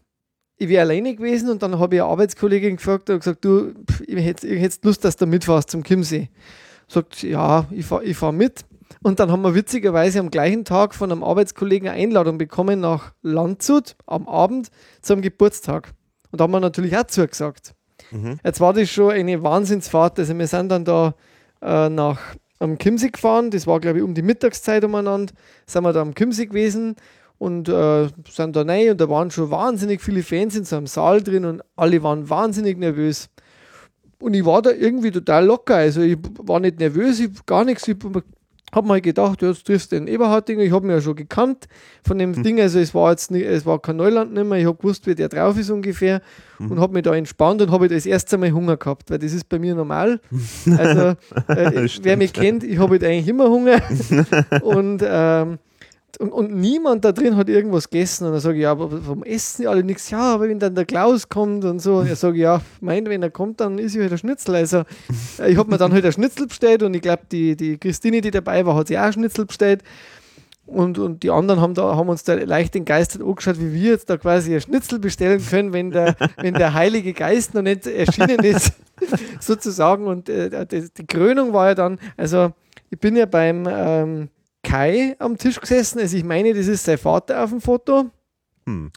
ich 0.58 0.70
wäre 0.70 0.82
alleine 0.82 1.16
gewesen 1.16 1.50
und 1.50 1.62
dann 1.62 1.80
habe 1.80 1.96
ich 1.96 2.02
eine 2.02 2.10
Arbeitskollegin 2.10 2.78
gefragt 2.78 3.10
und 3.10 3.20
gesagt, 3.20 3.44
du, 3.44 3.74
pff, 3.90 4.02
ich 4.08 4.24
hätte 4.24 4.48
ich 4.48 4.62
hätte 4.62 4.78
Lust, 4.84 5.04
dass 5.04 5.16
du 5.16 5.26
mitfährst 5.26 5.70
zum 5.70 5.84
Chiemsee. 5.84 6.30
Sagt, 6.88 7.22
ja, 7.24 7.66
ich 7.72 7.86
fahre 7.86 8.04
ich 8.04 8.18
fahr 8.18 8.32
mit. 8.32 8.66
Und 9.04 9.20
dann 9.20 9.32
haben 9.32 9.44
wir 9.44 9.54
witzigerweise 9.54 10.20
am 10.20 10.32
gleichen 10.32 10.66
Tag 10.66 10.96
von 10.96 11.12
einem 11.12 11.24
Arbeitskollegen 11.24 11.88
eine 11.88 12.02
Einladung 12.02 12.38
bekommen 12.38 12.80
nach 12.80 13.14
Landshut 13.22 13.96
am 14.08 14.28
Abend 14.28 14.70
zum 15.02 15.22
Geburtstag. 15.22 15.94
Und 16.32 16.42
da 16.42 16.44
haben 16.44 16.52
wir 16.52 16.60
natürlich 16.60 16.98
auch 16.98 17.06
zugesagt. 17.06 17.76
Mhm. 18.12 18.40
Jetzt 18.44 18.60
war 18.60 18.74
das 18.74 18.90
schon 18.90 19.12
eine 19.12 19.44
Wahnsinnsfahrt. 19.44 20.20
Also 20.20 20.38
wir 20.38 20.48
sind 20.48 20.70
dann 20.70 20.86
da 20.86 21.14
äh, 21.62 21.90
nach 21.90 22.20
am 22.60 22.78
Chiemsee 22.78 23.10
gefahren. 23.10 23.52
Das 23.52 23.68
war, 23.68 23.80
glaube 23.80 24.00
ich, 24.00 24.04
um 24.04 24.14
die 24.14 24.22
Mittagszeit 24.22 24.84
umeinander. 24.84 25.34
Sind 25.66 25.84
wir 25.84 25.94
da 25.94 26.02
am 26.02 26.14
Chiemsee 26.14 26.48
gewesen 26.48 26.96
und 27.40 27.70
äh, 27.70 28.10
sind 28.30 28.56
da 28.56 28.62
rein 28.62 28.92
und 28.92 29.02
da 29.02 29.10
waren 29.10 29.32
schon 29.32 29.50
wahnsinnig 29.50 30.02
viele 30.02 30.22
Fans 30.22 30.56
in 30.56 30.66
so 30.66 30.76
einem 30.76 30.88
Saal 30.88 31.24
drin 31.24 31.46
und 31.46 31.64
alle 31.76 32.04
waren 32.04 32.30
wahnsinnig 32.30 32.78
nervös. 32.78 33.30
Und 34.22 34.34
ich 34.34 34.46
war 34.46 34.62
da 34.62 34.72
irgendwie 34.72 35.12
total 35.12 35.46
locker. 35.46 35.76
Also 35.76 36.02
ich 36.02 36.18
war 36.44 36.60
nicht 36.60 36.80
nervös, 36.80 37.22
ich, 37.22 37.30
gar 37.46 37.64
nichts. 37.64 37.88
Ich 37.88 37.96
habe 38.74 38.88
mir 38.88 38.94
halt 38.94 39.04
gedacht, 39.04 39.42
ja, 39.42 39.48
jetzt 39.48 39.66
triffst 39.66 39.94
du 39.94 39.96
den 39.96 40.10
Eberhardinger. 40.10 40.64
Ich 40.64 40.74
habe 40.74 40.86
ihn 40.86 40.92
ja 40.92 41.00
schon 41.00 41.16
gekannt 41.16 41.70
von 42.06 42.18
dem 42.18 42.44
Ding. 42.44 42.60
Also 42.60 42.80
es 42.80 42.94
war 42.94 43.12
jetzt 43.12 43.32
nicht, 43.32 43.46
es 43.46 43.66
war 43.66 43.80
kein 43.80 43.96
Neuland 43.96 44.34
mehr. 44.34 44.60
Ich 44.60 44.66
habe 44.66 44.78
gewusst, 44.78 45.08
wie 45.08 45.16
der 45.16 45.30
drauf 45.30 45.58
ist 45.58 45.70
ungefähr 45.70 46.22
und 46.60 46.82
habe 46.82 46.92
mich 46.92 47.04
da 47.04 47.16
entspannt 47.16 47.62
und 47.62 47.72
habe 47.72 47.88
das 47.88 48.06
erste 48.06 48.38
Mal 48.38 48.52
Hunger 48.52 48.76
gehabt, 48.76 49.10
weil 49.10 49.20
das 49.20 49.32
ist 49.32 49.48
bei 49.48 49.60
mir 49.60 49.76
normal. 49.76 50.20
Also 50.78 51.16
äh, 51.48 51.88
wer 52.02 52.18
mich 52.18 52.34
kennt, 52.34 52.66
ich 52.66 52.78
habe 52.80 52.92
halt 52.92 53.06
eigentlich 53.06 53.30
immer 53.30 53.50
Hunger. 53.50 53.82
und, 54.62 55.02
ähm, 55.08 55.60
und, 56.18 56.32
und 56.32 56.56
niemand 56.56 57.06
da 57.06 57.12
drin 57.12 57.36
hat 57.36 57.50
irgendwas 57.50 57.90
gegessen. 57.90 58.26
Und 58.26 58.34
dann 58.34 58.42
sage 58.42 58.58
ich, 58.58 58.64
ja, 58.64 58.72
aber 58.72 58.90
vom 59.02 59.24
Essen 59.24 59.68
alle 59.68 59.84
nichts. 59.84 60.10
Ja, 60.10 60.34
aber 60.34 60.50
wenn 60.50 60.60
dann 60.60 60.76
der 60.76 60.86
Klaus 60.86 61.30
kommt 61.30 61.66
und 61.66 61.80
so, 61.80 62.04
ich 62.04 62.16
sage, 62.16 62.38
ja, 62.38 62.62
mein, 62.82 63.06
wenn 63.06 63.22
er 63.22 63.30
kommt, 63.30 63.60
dann 63.60 63.78
ist 63.78 63.96
ja 63.96 64.02
halt 64.02 64.12
ein 64.12 64.18
Schnitzel. 64.18 64.56
Also 64.56 64.84
äh, 65.40 65.52
ich 65.52 65.58
habe 65.58 65.70
mir 65.70 65.78
dann 65.78 65.92
halt 65.92 66.06
ein 66.06 66.12
Schnitzel 66.12 66.48
bestellt 66.48 66.84
und 66.84 66.94
ich 66.94 67.02
glaube, 67.02 67.24
die, 67.32 67.56
die 67.56 67.78
Christine, 67.78 68.22
die 68.22 68.32
dabei 68.32 68.66
war, 68.66 68.76
hat 68.76 68.88
sich 68.88 68.98
auch 68.98 69.04
ein 69.04 69.14
Schnitzel 69.14 69.46
bestellt. 69.46 69.84
Und, 70.66 71.00
und 71.00 71.24
die 71.24 71.32
anderen 71.32 71.62
haben, 71.62 71.74
da, 71.74 71.96
haben 71.96 72.10
uns 72.10 72.24
da 72.24 72.36
leicht 72.36 72.76
entgeistert 72.76 73.24
angeschaut, 73.24 73.60
wie 73.60 73.74
wir 73.74 73.92
jetzt 73.92 74.10
da 74.10 74.18
quasi 74.18 74.54
ein 74.54 74.62
Schnitzel 74.62 75.00
bestellen 75.00 75.44
können, 75.44 75.74
wenn 75.74 75.90
der, 75.90 76.16
wenn 76.38 76.54
der 76.54 76.76
Heilige 76.76 77.14
Geist 77.14 77.56
noch 77.56 77.64
nicht 77.64 77.88
erschienen 77.88 78.40
ist, 78.44 78.74
sozusagen. 79.40 80.06
Und 80.06 80.30
äh, 80.30 80.66
die, 80.68 80.88
die 80.96 81.08
Krönung 81.08 81.54
war 81.54 81.70
ja 81.70 81.76
dann, 81.76 82.00
also 82.18 82.52
ich 82.92 83.00
bin 83.00 83.16
ja 83.16 83.26
beim 83.26 83.68
ähm, 83.68 84.30
Kai 84.64 85.16
am 85.20 85.38
Tisch 85.38 85.60
gesessen, 85.60 86.00
also 86.00 86.18
ich 86.18 86.24
meine, 86.24 86.54
das 86.54 86.68
ist 86.68 86.84
sein 86.84 86.98
Vater 86.98 87.44
auf 87.44 87.50
dem 87.50 87.62
Foto. 87.62 88.10
Hm. 88.66 88.92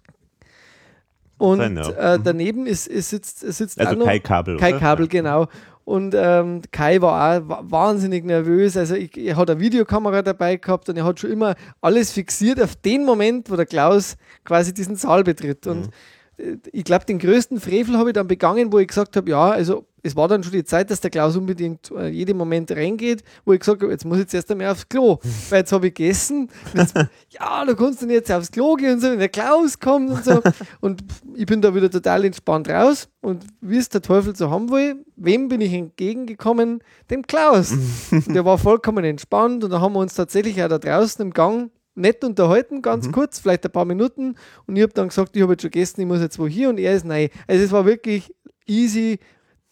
Und 1.38 1.60
äh, 1.60 2.18
daneben 2.22 2.66
ist, 2.66 2.86
ist 2.86 3.10
sitzt, 3.10 3.40
sitzt 3.40 3.80
Also 3.80 4.04
Kai 4.04 4.20
Kabel. 4.20 4.56
Kai 4.58 4.70
oder? 4.70 4.78
Kabel, 4.78 5.08
genau. 5.08 5.48
Und 5.84 6.14
ähm, 6.16 6.62
Kai 6.70 7.00
war 7.00 7.40
auch 7.42 7.48
wa- 7.48 7.62
wahnsinnig 7.64 8.24
nervös. 8.24 8.76
Also 8.76 8.94
ich, 8.94 9.16
er 9.16 9.34
hat 9.36 9.50
eine 9.50 9.58
Videokamera 9.58 10.22
dabei 10.22 10.54
gehabt 10.56 10.88
und 10.88 10.96
er 10.96 11.04
hat 11.04 11.18
schon 11.18 11.32
immer 11.32 11.56
alles 11.80 12.12
fixiert 12.12 12.62
auf 12.62 12.76
den 12.76 13.04
Moment, 13.04 13.50
wo 13.50 13.56
der 13.56 13.66
Klaus 13.66 14.16
quasi 14.44 14.72
diesen 14.72 14.94
Saal 14.94 15.24
betritt. 15.24 15.66
Und 15.66 15.86
äh, 15.86 15.90
ich 16.72 16.84
glaube, 16.84 17.04
den 17.04 17.18
größten 17.18 17.60
Frevel 17.60 17.96
habe 17.96 18.10
ich 18.10 18.14
dann 18.14 18.26
begangen, 18.26 18.72
wo 18.72 18.78
ich 18.78 18.88
gesagt 18.88 19.16
habe, 19.16 19.30
ja, 19.30 19.50
also 19.50 19.86
es 20.02 20.16
war 20.16 20.26
dann 20.26 20.42
schon 20.42 20.52
die 20.52 20.64
Zeit, 20.64 20.90
dass 20.90 21.00
der 21.00 21.10
Klaus 21.10 21.36
unbedingt 21.36 21.90
äh, 21.92 22.08
jeden 22.08 22.36
Moment 22.36 22.72
reingeht, 22.72 23.22
wo 23.44 23.52
ich 23.52 23.60
gesagt 23.60 23.82
habe, 23.82 23.92
jetzt 23.92 24.04
muss 24.04 24.16
ich 24.16 24.22
jetzt 24.22 24.34
erst 24.34 24.50
einmal 24.50 24.68
aufs 24.68 24.88
Klo, 24.88 25.18
weil 25.48 25.60
jetzt 25.60 25.70
habe 25.70 25.86
ich 25.86 25.94
gegessen. 25.94 26.48
Jetzt, 26.74 26.94
ja, 27.28 27.64
du 27.64 27.76
kannst 27.76 28.02
dann 28.02 28.10
jetzt 28.10 28.30
aufs 28.32 28.50
Klo 28.50 28.74
gehen 28.74 28.94
und 28.94 29.00
so, 29.00 29.10
wenn 29.10 29.20
der 29.20 29.28
Klaus 29.28 29.78
kommt 29.78 30.10
und 30.10 30.24
so. 30.24 30.42
Und 30.80 31.04
ich 31.34 31.46
bin 31.46 31.62
da 31.62 31.74
wieder 31.74 31.90
total 31.90 32.24
entspannt 32.24 32.68
raus. 32.68 33.08
Und 33.20 33.46
wie 33.60 33.78
es 33.78 33.88
der 33.88 34.02
Teufel 34.02 34.34
so 34.34 34.50
haben 34.50 34.70
will, 34.70 35.04
wem 35.14 35.48
bin 35.48 35.60
ich 35.60 35.72
entgegengekommen? 35.72 36.82
Dem 37.08 37.24
Klaus. 37.24 37.72
Und 38.10 38.26
der 38.34 38.44
war 38.44 38.58
vollkommen 38.58 39.04
entspannt 39.04 39.62
und 39.62 39.70
da 39.70 39.80
haben 39.80 39.92
wir 39.92 40.00
uns 40.00 40.14
tatsächlich 40.14 40.60
auch 40.62 40.68
da 40.68 40.78
draußen 40.78 41.24
im 41.24 41.32
Gang 41.32 41.70
nett 41.94 42.24
unterhalten, 42.24 42.80
ganz 42.82 43.06
kurz, 43.12 43.38
vielleicht 43.38 43.64
ein 43.66 43.72
paar 43.72 43.84
Minuten. 43.84 44.34
Und 44.66 44.76
ich 44.76 44.82
habe 44.82 44.92
dann 44.92 45.08
gesagt, 45.08 45.36
ich 45.36 45.42
habe 45.42 45.52
jetzt 45.52 45.62
schon 45.62 45.70
gegessen, 45.70 46.00
ich 46.00 46.06
muss 46.06 46.20
jetzt 46.20 46.38
wo 46.38 46.46
hier 46.46 46.68
und 46.68 46.78
er 46.78 46.94
ist 46.94 47.04
nein. 47.04 47.28
Also 47.46 47.64
es 47.64 47.72
war 47.72 47.84
wirklich 47.84 48.34
easy 48.66 49.18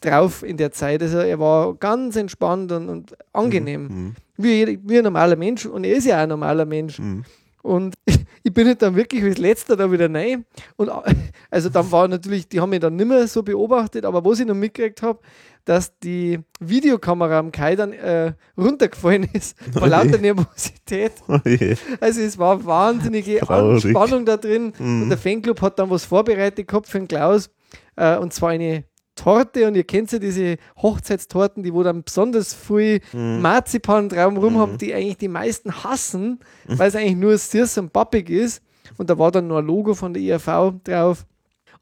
drauf 0.01 0.43
in 0.43 0.57
der 0.57 0.73
Zeit. 0.73 1.03
Also 1.03 1.19
er 1.19 1.39
war 1.39 1.75
ganz 1.75 2.17
entspannt 2.17 2.73
und, 2.73 2.89
und 2.89 3.17
angenehm. 3.33 3.83
Mhm. 3.83 4.15
Wie, 4.37 4.53
jeder- 4.53 4.81
wie 4.85 4.99
ein 4.99 5.05
normaler 5.05 5.37
Mensch 5.37 5.67
und 5.67 5.85
er 5.85 5.95
ist 5.95 6.07
ja 6.07 6.17
auch 6.19 6.23
ein 6.23 6.29
normaler 6.31 6.65
Mensch. 6.65 6.99
Mhm. 6.99 7.25
Und 7.63 7.95
ich 8.43 8.53
bin 8.55 8.67
halt 8.67 8.81
dann 8.81 8.97
wirklich 8.97 9.23
als 9.23 9.37
letzter 9.37 9.77
da 9.77 9.93
wieder 9.93 10.13
rein. 10.13 10.47
Und 10.77 10.89
a- 10.89 11.05
also 11.51 11.69
dann 11.69 11.91
war 11.93 12.09
natürlich, 12.09 12.49
die 12.49 12.59
haben 12.61 12.71
mich 12.71 12.81
dann 12.81 12.97
nicht 12.97 13.07
mehr 13.07 13.27
so 13.29 13.43
beobachtet, 13.43 14.05
aber 14.07 14.25
was 14.25 14.41
ich 14.41 14.47
noch 14.47 14.55
mitgekriegt 14.55 15.03
habe, 15.03 15.19
dass 15.65 15.99
die 15.99 16.41
Videokamera 16.59 17.39
am 17.39 17.53
Kai 17.53 17.77
dann 17.77 17.93
äh, 17.93 18.32
runtergefallen 18.57 19.28
ist 19.32 19.57
vor 19.78 19.89
lauter 19.89 20.19
Nervosität. 20.19 21.12
Oh 21.28 21.39
je. 21.47 21.77
Also 22.01 22.20
es 22.20 22.39
war 22.39 22.65
wahnsinnige 22.65 23.39
Traurig. 23.39 23.85
Anspannung 23.85 24.24
da 24.24 24.37
drin. 24.37 24.73
Mhm. 24.78 25.03
Und 25.03 25.09
der 25.11 25.19
Fanclub 25.19 25.61
hat 25.62 25.78
dann 25.78 25.91
was 25.91 26.05
vorbereitet 26.05 26.66
gehabt 26.69 26.89
für 26.89 26.99
den 26.99 27.09
Klaus. 27.09 27.51
Äh, 27.97 28.16
und 28.16 28.32
zwar 28.32 28.51
eine 28.51 28.85
Torte. 29.15 29.66
Und 29.66 29.74
ihr 29.74 29.85
kennt 29.85 30.11
ja 30.12 30.19
diese 30.19 30.57
Hochzeitstorten, 30.81 31.62
die 31.62 31.73
wo 31.74 31.82
dann 31.82 32.03
besonders 32.03 32.55
viel 32.55 33.01
Mhm. 33.12 33.41
Marzipan 33.43 34.09
drauf 34.09 34.35
rum 34.37 34.59
haben, 34.59 34.78
die 34.78 34.95
eigentlich 34.95 35.19
die 35.19 35.28
meisten 35.28 35.85
hassen, 35.85 36.41
weil 36.66 36.89
es 36.89 36.97
eigentlich 36.97 37.16
nur 37.16 37.37
süß 37.37 37.78
und 37.78 37.93
pappig 37.93 38.31
ist. 38.31 38.62
Und 38.99 39.09
da 39.11 39.19
war 39.19 39.31
dann 39.31 39.47
noch 39.49 39.59
ein 39.59 39.66
Logo 39.66 39.95
von 39.95 40.12
der 40.15 40.23
IRV 40.23 40.73
drauf. 40.85 41.27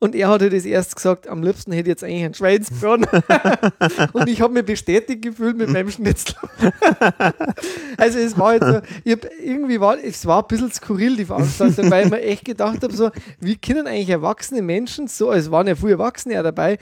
Und 0.00 0.14
er 0.14 0.28
hatte 0.28 0.48
das 0.48 0.64
erst 0.64 0.94
gesagt, 0.94 1.26
am 1.26 1.42
liebsten 1.42 1.72
hätte 1.72 1.88
ich 1.88 1.92
jetzt 1.92 2.04
eigentlich 2.04 2.24
einen 2.24 2.34
Schweinsbraten. 2.34 3.06
und 4.12 4.28
ich 4.28 4.40
habe 4.40 4.54
mich 4.54 4.64
bestätigt 4.64 5.22
gefühlt 5.22 5.56
mit 5.56 5.70
meinem 5.70 5.90
Schnitzel. 5.90 6.36
also 7.96 8.18
es 8.18 8.38
war 8.38 8.54
jetzt 8.54 8.66
so, 8.66 8.80
ich 9.02 9.12
hab, 9.12 9.26
irgendwie 9.42 9.80
war, 9.80 9.98
es 9.98 10.24
war 10.24 10.42
ein 10.42 10.48
bisschen 10.48 10.70
skurril, 10.70 11.16
die 11.16 11.24
Veranstaltung, 11.24 11.90
weil 11.90 12.04
ich 12.04 12.10
mir 12.12 12.22
echt 12.22 12.44
gedacht 12.44 12.82
habe, 12.82 12.94
so, 12.94 13.10
wie 13.40 13.56
können 13.56 13.88
eigentlich 13.88 14.10
erwachsene 14.10 14.62
Menschen 14.62 15.08
so, 15.08 15.32
es 15.32 15.50
waren 15.50 15.66
ja 15.66 15.74
viele 15.74 15.92
Erwachsene 15.92 16.34
ja 16.34 16.44
dabei, 16.44 16.78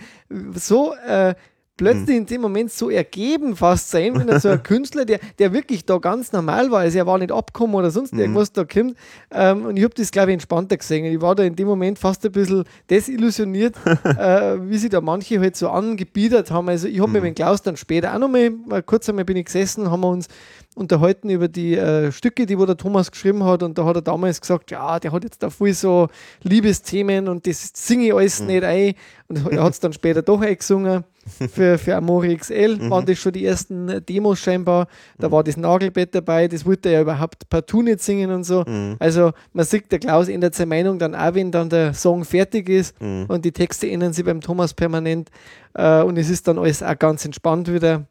so 0.55 0.94
äh, 0.94 1.34
plötzlich 1.77 2.16
in 2.16 2.27
dem 2.27 2.40
Moment 2.40 2.73
so 2.73 2.90
ergeben 2.90 3.55
fast 3.55 3.90
sein, 3.90 4.19
wenn 4.19 4.28
er 4.28 4.40
so 4.40 4.48
ein 4.48 4.62
Künstler, 4.62 5.05
der, 5.05 5.20
der 5.39 5.53
wirklich 5.53 5.85
da 5.85 5.98
ganz 5.98 6.32
normal 6.32 6.70
war, 6.70 6.81
also 6.81 6.98
er 6.98 7.07
war 7.07 7.19
nicht 7.19 7.32
abgekommen 7.32 7.77
oder 7.77 7.90
sonst 7.90 8.15
irgendwas 8.15 8.53
da 8.53 8.65
kommt. 8.65 8.97
Ähm, 9.31 9.66
und 9.66 9.77
ich 9.77 9.85
habe 9.85 9.94
das, 9.94 10.11
glaube 10.11 10.31
ich, 10.31 10.35
entspannter 10.35 10.77
gesehen. 10.77 11.05
Ich 11.05 11.20
war 11.20 11.35
da 11.35 11.43
in 11.43 11.55
dem 11.55 11.69
Moment 11.69 11.98
fast 11.98 12.24
ein 12.24 12.32
bisschen 12.32 12.65
desillusioniert, 12.89 13.77
äh, 14.05 14.57
wie 14.69 14.78
sich 14.78 14.90
da 14.90 15.01
manche 15.01 15.39
halt 15.39 15.57
so 15.57 15.69
angebiedert 15.69 16.51
haben. 16.51 16.69
Also 16.69 16.89
ich 16.89 17.01
habe 17.01 17.12
mit 17.12 17.24
dem 17.24 17.35
Klaus 17.35 17.62
dann 17.62 17.77
später 17.77 18.15
auch 18.15 18.19
nochmal, 18.19 18.51
mal 18.51 18.82
kurz 18.82 19.09
einmal 19.09 19.24
bin 19.24 19.36
ich 19.36 19.47
gesessen, 19.47 19.90
haben 19.90 20.01
wir 20.01 20.09
uns 20.09 20.28
unterhalten 20.74 21.31
über 21.31 21.48
die 21.48 21.74
äh, 21.74 22.12
Stücke, 22.12 22.47
die 22.47 22.59
wo 22.59 22.66
der 22.66 22.77
Thomas 22.77 23.11
geschrieben 23.11 23.44
hat. 23.44 23.62
Und 23.62 23.77
da 23.77 23.85
hat 23.85 23.97
er 23.97 24.03
damals 24.03 24.40
gesagt, 24.40 24.70
ja, 24.70 24.98
der 24.98 25.12
hat 25.12 25.24
jetzt 25.24 25.43
da 25.43 25.51
voll 25.51 25.73
so 25.73 26.09
Liebesthemen 26.43 27.28
und 27.28 27.47
das 27.47 27.70
singe 27.74 28.07
ich 28.07 28.15
alles 28.15 28.40
nicht 28.40 28.65
ein. 28.65 28.94
Und 29.28 29.53
er 29.53 29.62
hat 29.62 29.73
es 29.73 29.81
dann 29.81 29.93
später 29.93 30.23
doch 30.23 30.40
eingesungen 30.40 31.05
für, 31.53 31.77
für 31.78 31.97
Amori 31.97 32.36
XL 32.36 32.90
waren 32.90 33.05
das 33.07 33.19
schon 33.19 33.32
die 33.32 33.44
ersten 33.44 34.05
Demos 34.07 34.39
scheinbar, 34.39 34.86
da 35.19 35.31
war 35.31 35.43
das 35.44 35.57
Nagelbett 35.57 36.15
dabei, 36.15 36.48
das 36.48 36.65
wollte 36.65 36.89
er 36.89 36.94
ja 36.97 37.01
überhaupt 37.03 37.48
partout 37.48 37.82
nicht 37.82 38.01
singen 38.01 38.31
und 38.31 38.44
so, 38.44 38.65
also 38.98 39.32
man 39.53 39.65
sieht, 39.65 39.90
der 39.90 39.98
Klaus 39.98 40.28
ändert 40.28 40.55
seine 40.55 40.69
Meinung 40.69 40.98
dann 40.98 41.15
auch, 41.15 41.35
wenn 41.35 41.51
dann 41.51 41.69
der 41.69 41.94
Song 41.94 42.24
fertig 42.24 42.69
ist 42.69 42.94
und 43.01 43.44
die 43.44 43.53
Texte 43.53 43.89
ändern 43.90 44.12
sich 44.12 44.24
beim 44.24 44.40
Thomas 44.40 44.73
permanent 44.74 45.31
äh, 45.74 46.03
und 46.03 46.16
es 46.16 46.31
ist 46.31 46.47
dann 46.48 46.59
alles 46.59 46.82
auch 46.82 46.98
ganz 46.98 47.24
entspannt 47.24 47.73
wieder. 47.73 48.07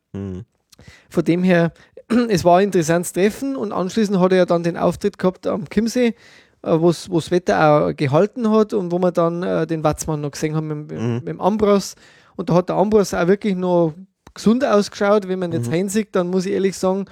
Von 1.09 1.23
dem 1.23 1.43
her, 1.43 1.71
es 2.29 2.43
war 2.43 2.57
ein 2.59 2.65
interessantes 2.65 3.13
Treffen 3.13 3.55
und 3.55 3.71
anschließend 3.71 4.19
hat 4.19 4.31
er 4.31 4.39
ja 4.39 4.45
dann 4.45 4.63
den 4.63 4.77
Auftritt 4.77 5.17
gehabt 5.17 5.47
am 5.47 5.69
Chiemsee, 5.69 6.13
äh, 6.63 6.79
wo 6.79 6.89
das 6.91 7.31
Wetter 7.31 7.87
auch 7.87 7.95
gehalten 7.95 8.51
hat 8.51 8.73
und 8.73 8.91
wo 8.91 8.99
wir 8.99 9.11
dann 9.11 9.41
äh, 9.43 9.65
den 9.65 9.83
Watzmann 9.83 10.21
noch 10.21 10.31
gesehen 10.31 10.55
haben 10.55 10.67
mit, 10.67 10.91
Mhm. 10.91 11.13
mit 11.15 11.27
dem 11.27 11.41
Ambros. 11.41 11.95
Und 12.35 12.49
da 12.49 12.53
hat 12.55 12.69
der 12.69 12.75
Ambros 12.75 13.13
auch 13.13 13.27
wirklich 13.27 13.55
noch 13.55 13.93
gesund 14.33 14.65
ausgeschaut. 14.65 15.27
Wenn 15.27 15.39
man 15.39 15.49
Mhm. 15.51 15.55
jetzt 15.57 15.71
hinsieht, 15.71 16.09
dann 16.15 16.27
muss 16.27 16.45
ich 16.45 16.53
ehrlich 16.53 16.77
sagen, 16.77 17.05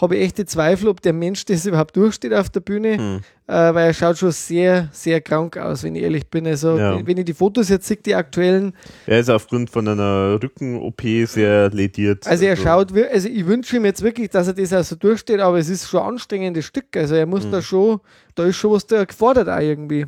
habe 0.00 0.14
ich 0.14 0.22
echte 0.26 0.46
Zweifel, 0.46 0.86
ob 0.86 1.02
der 1.02 1.12
Mensch 1.12 1.44
das 1.44 1.66
überhaupt 1.66 1.96
durchsteht 1.96 2.32
auf 2.32 2.48
der 2.50 2.60
Bühne, 2.60 2.96
Mhm. 2.98 3.20
äh, 3.48 3.74
weil 3.74 3.88
er 3.88 3.92
schaut 3.94 4.16
schon 4.16 4.30
sehr, 4.30 4.88
sehr 4.92 5.20
krank 5.20 5.56
aus, 5.56 5.82
wenn 5.82 5.96
ich 5.96 6.04
ehrlich 6.04 6.28
bin. 6.30 6.46
Also, 6.46 6.78
Ja. 6.78 7.04
wenn, 7.04 7.16
ich 7.16 7.24
die 7.24 7.34
Fotos 7.34 7.68
jetzt 7.68 7.88
sehe, 7.88 7.96
die 7.96 8.14
aktuellen, 8.14 8.74
Er 9.06 9.18
ist 9.18 9.28
aufgrund 9.28 9.70
von 9.70 9.88
einer 9.88 10.38
Rücken-OP 10.40 11.24
sehr 11.26 11.70
lediert. 11.70 12.28
Also 12.28 12.44
er 12.44 12.54
schaut, 12.54 12.94
wir- 12.94 13.10
also 13.10 13.28
ich 13.28 13.44
wünsche 13.44 13.76
ihm 13.76 13.84
jetzt 13.86 14.02
wirklich, 14.02 14.30
dass 14.30 14.46
er 14.46 14.54
das 14.54 14.72
auch 14.72 14.84
so 14.84 14.94
durchsteht, 14.94 15.40
aber 15.40 15.58
es 15.58 15.68
ist 15.68 15.88
schon 15.88 16.00
ein 16.00 16.10
anstrengendes 16.10 16.64
Stück. 16.66 16.96
Also 16.96 17.16
er 17.16 17.26
muss 17.26 17.44
Mhm. 17.44 17.50
da 17.50 17.60
schon, 17.60 17.98
da 18.36 18.44
ist 18.44 18.54
schon 18.54 18.70
was 18.70 18.86
da 18.86 19.02
gefordert 19.04 19.48
auch 19.48 19.58
irgendwie. 19.58 20.06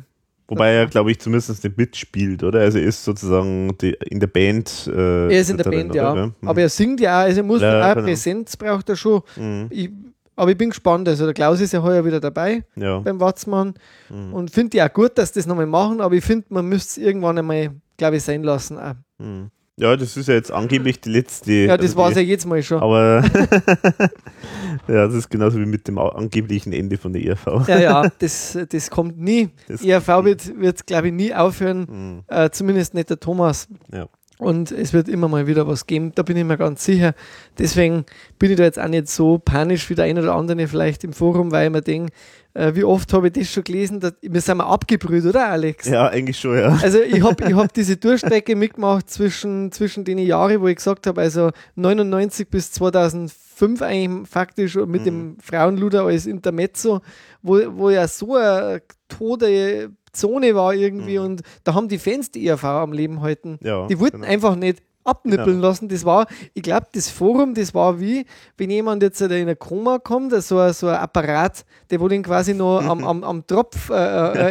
Wobei 0.51 0.73
er, 0.73 0.85
glaube 0.87 1.11
ich, 1.11 1.19
zumindest 1.19 1.63
nicht 1.63 1.77
mitspielt, 1.77 2.43
oder? 2.43 2.59
Also 2.59 2.77
er 2.77 2.83
ist 2.85 3.03
sozusagen 3.05 3.75
die, 3.79 3.91
in 4.09 4.19
der 4.19 4.27
Band. 4.27 4.85
Äh, 4.93 5.33
Er 5.33 5.39
ist 5.41 5.49
in 5.49 5.55
der 5.57 5.63
Band, 5.63 5.95
ja. 5.95 6.13
Hm. 6.13 6.33
Aber 6.45 6.61
er 6.61 6.67
singt 6.69 6.99
ja 6.99 7.19
auch, 7.21 7.23
also 7.23 7.39
er 7.39 7.43
muss 7.43 7.61
Ja, 7.61 7.89
auch 7.89 7.95
genau. 7.95 8.05
Präsenz 8.07 8.57
braucht 8.57 8.89
er 8.89 8.95
schon. 8.97 9.21
Mhm. 9.37 9.67
Ich, 9.69 9.89
aber 10.35 10.51
ich 10.51 10.57
bin 10.57 10.69
gespannt. 10.69 11.07
Also 11.07 11.23
der 11.25 11.33
Klaus 11.33 11.61
ist 11.61 11.71
ja 11.71 11.81
heuer 11.81 12.03
wieder 12.03 12.19
dabei 12.19 12.65
Ja. 12.75 12.99
beim 12.99 13.19
Watzmann 13.21 13.75
Mhm. 14.09 14.33
und 14.33 14.51
finde 14.51 14.83
auch 14.85 14.91
gut, 14.91 15.17
dass 15.17 15.31
das 15.31 15.45
nochmal 15.47 15.67
machen, 15.67 16.01
aber 16.01 16.15
ich 16.15 16.23
finde, 16.25 16.45
man 16.49 16.65
müsste 16.67 16.99
es 16.99 17.07
irgendwann 17.07 17.37
einmal, 17.37 17.71
glaube 17.95 18.17
ich, 18.17 18.23
sein 18.23 18.43
lassen. 18.43 18.77
Auch. 18.77 18.95
Mhm. 19.19 19.51
Ja, 19.77 19.95
das 19.95 20.17
ist 20.17 20.27
ja 20.27 20.33
jetzt 20.35 20.51
angeblich 20.51 21.01
die 21.01 21.09
letzte. 21.09 21.53
Ja, 21.53 21.77
das 21.77 21.87
also 21.87 21.97
war 21.97 22.09
es 22.09 22.15
ja 22.15 22.21
jetzt 22.21 22.45
mal 22.45 22.61
schon. 22.61 22.81
Aber 22.81 23.23
ja, 24.87 25.07
das 25.07 25.13
ist 25.15 25.29
genauso 25.29 25.59
wie 25.59 25.65
mit 25.65 25.87
dem 25.87 25.97
angeblichen 25.97 26.73
Ende 26.73 26.97
von 26.97 27.13
der 27.13 27.23
ERV. 27.23 27.67
Ja, 27.67 27.79
ja, 27.79 28.11
das, 28.19 28.57
das 28.69 28.89
kommt 28.89 29.17
nie. 29.19 29.49
Das- 29.67 29.83
ERV 29.83 30.07
wird, 30.23 30.59
wird 30.59 30.85
glaube 30.85 31.07
ich, 31.07 31.13
nie 31.13 31.33
aufhören. 31.33 31.87
Mhm. 31.89 32.23
Äh, 32.27 32.49
zumindest 32.51 32.93
nicht 32.93 33.09
der 33.09 33.19
Thomas. 33.19 33.67
Ja. 33.91 34.07
Und 34.41 34.71
es 34.71 34.91
wird 34.91 35.07
immer 35.07 35.27
mal 35.27 35.45
wieder 35.45 35.67
was 35.67 35.85
geben, 35.85 36.13
da 36.15 36.23
bin 36.23 36.35
ich 36.35 36.43
mir 36.43 36.57
ganz 36.57 36.83
sicher. 36.83 37.13
Deswegen 37.59 38.05
bin 38.39 38.49
ich 38.49 38.57
da 38.57 38.63
jetzt 38.63 38.79
auch 38.79 38.87
nicht 38.87 39.07
so 39.07 39.37
panisch 39.37 39.87
wie 39.87 39.93
der 39.93 40.05
eine 40.05 40.19
oder 40.19 40.33
andere 40.33 40.67
vielleicht 40.67 41.03
im 41.03 41.13
Forum, 41.13 41.51
weil 41.51 41.67
ich 41.67 41.71
mir 41.71 41.83
denke, 41.83 42.11
äh, 42.55 42.73
wie 42.73 42.83
oft 42.83 43.13
habe 43.13 43.27
ich 43.27 43.33
das 43.33 43.51
schon 43.51 43.63
gelesen, 43.63 43.99
dass, 43.99 44.13
wir 44.19 44.41
sind 44.41 44.57
mal 44.57 44.63
abgebrüht, 44.65 45.25
oder 45.25 45.47
Alex? 45.47 45.87
Ja, 45.87 46.07
eigentlich 46.07 46.39
schon, 46.39 46.57
ja. 46.57 46.75
Also 46.81 47.01
ich 47.01 47.21
habe 47.21 47.47
ich 47.47 47.55
hab 47.55 47.71
diese 47.75 47.97
Durchstrecke 47.97 48.55
mitgemacht 48.55 49.11
zwischen, 49.11 49.71
zwischen 49.71 50.05
den 50.05 50.17
Jahren, 50.17 50.59
wo 50.59 50.67
ich 50.67 50.77
gesagt 50.77 51.05
habe, 51.05 51.21
also 51.21 51.51
99 51.75 52.49
bis 52.49 52.71
2005 52.71 53.83
eigentlich 53.83 54.27
faktisch 54.27 54.75
mit 54.75 55.05
dem 55.05 55.37
Frauenluder 55.39 56.05
als 56.05 56.25
Intermezzo, 56.25 57.01
wo, 57.43 57.59
wo 57.75 57.91
ja 57.91 58.07
so 58.07 58.33
eine 58.37 58.81
tote 59.07 59.91
Zone 60.13 60.55
war 60.55 60.73
irgendwie 60.73 61.17
und 61.17 61.41
da 61.63 61.73
haben 61.73 61.87
die 61.87 61.97
Fans 61.99 62.31
die 62.31 62.45
ERV 62.47 62.63
am 62.63 62.93
Leben 62.93 63.21
halten. 63.21 63.57
Ja, 63.61 63.87
die 63.87 63.99
wollten 63.99 64.21
genau. 64.21 64.31
einfach 64.33 64.55
nicht 64.55 64.81
abnippeln 65.03 65.55
Genau. 65.55 65.67
lassen. 65.67 65.87
Das 65.89 66.05
war, 66.05 66.27
ich 66.53 66.61
glaube, 66.61 66.85
das 66.93 67.09
Forum, 67.09 67.55
das 67.55 67.73
war 67.73 67.99
wie, 67.99 68.23
wenn 68.57 68.69
jemand 68.69 69.01
jetzt 69.01 69.19
in 69.19 69.31
ein 69.31 69.57
Koma 69.57 69.97
kommt, 69.97 70.31
so 70.43 70.59
ein, 70.59 70.73
so 70.73 70.89
ein 70.89 70.95
Apparat, 70.95 71.65
der 71.89 71.99
wo 71.99 72.07
den 72.07 72.21
quasi 72.21 72.53
noch 72.53 72.81
am, 72.87 73.03
am, 73.07 73.23
am 73.23 73.47
Tropf 73.47 73.89
äh, 73.89 73.95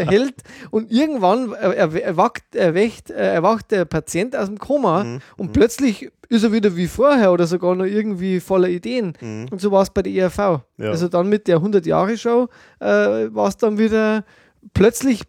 äh, 0.03 0.07
hält 0.07 0.35
und 0.73 0.91
irgendwann 0.91 1.53
äh, 1.53 1.85
erw- 1.85 2.01
erwacht, 2.01 2.43
erwacht, 2.57 3.11
äh, 3.11 3.35
erwacht 3.35 3.71
der 3.71 3.85
Patient 3.85 4.35
aus 4.35 4.47
dem 4.47 4.59
Koma 4.59 5.05
Mhm. 5.05 5.19
und 5.37 5.53
plötzlich 5.53 6.11
ist 6.29 6.43
er 6.43 6.51
wieder 6.53 6.75
wie 6.75 6.89
vorher 6.89 7.31
oder 7.33 7.47
sogar 7.47 7.77
noch 7.77 7.85
irgendwie 7.85 8.41
voller 8.41 8.69
Ideen. 8.69 9.13
Mhm. 9.21 9.47
Und 9.53 9.61
so 9.61 9.71
war 9.71 9.83
es 9.83 9.91
bei 9.91 10.03
der 10.03 10.13
ERV. 10.13 10.63
Ja. 10.79 10.91
Also 10.91 11.07
dann 11.07 11.29
mit 11.29 11.47
der 11.47 11.59
100-Jahre-Show 11.59 12.49
äh, 12.81 12.87
war 12.87 13.47
es 13.49 13.57
dann 13.57 13.79
wieder 13.79 14.25
plötzlich 14.75 15.23
äh, 15.23 15.25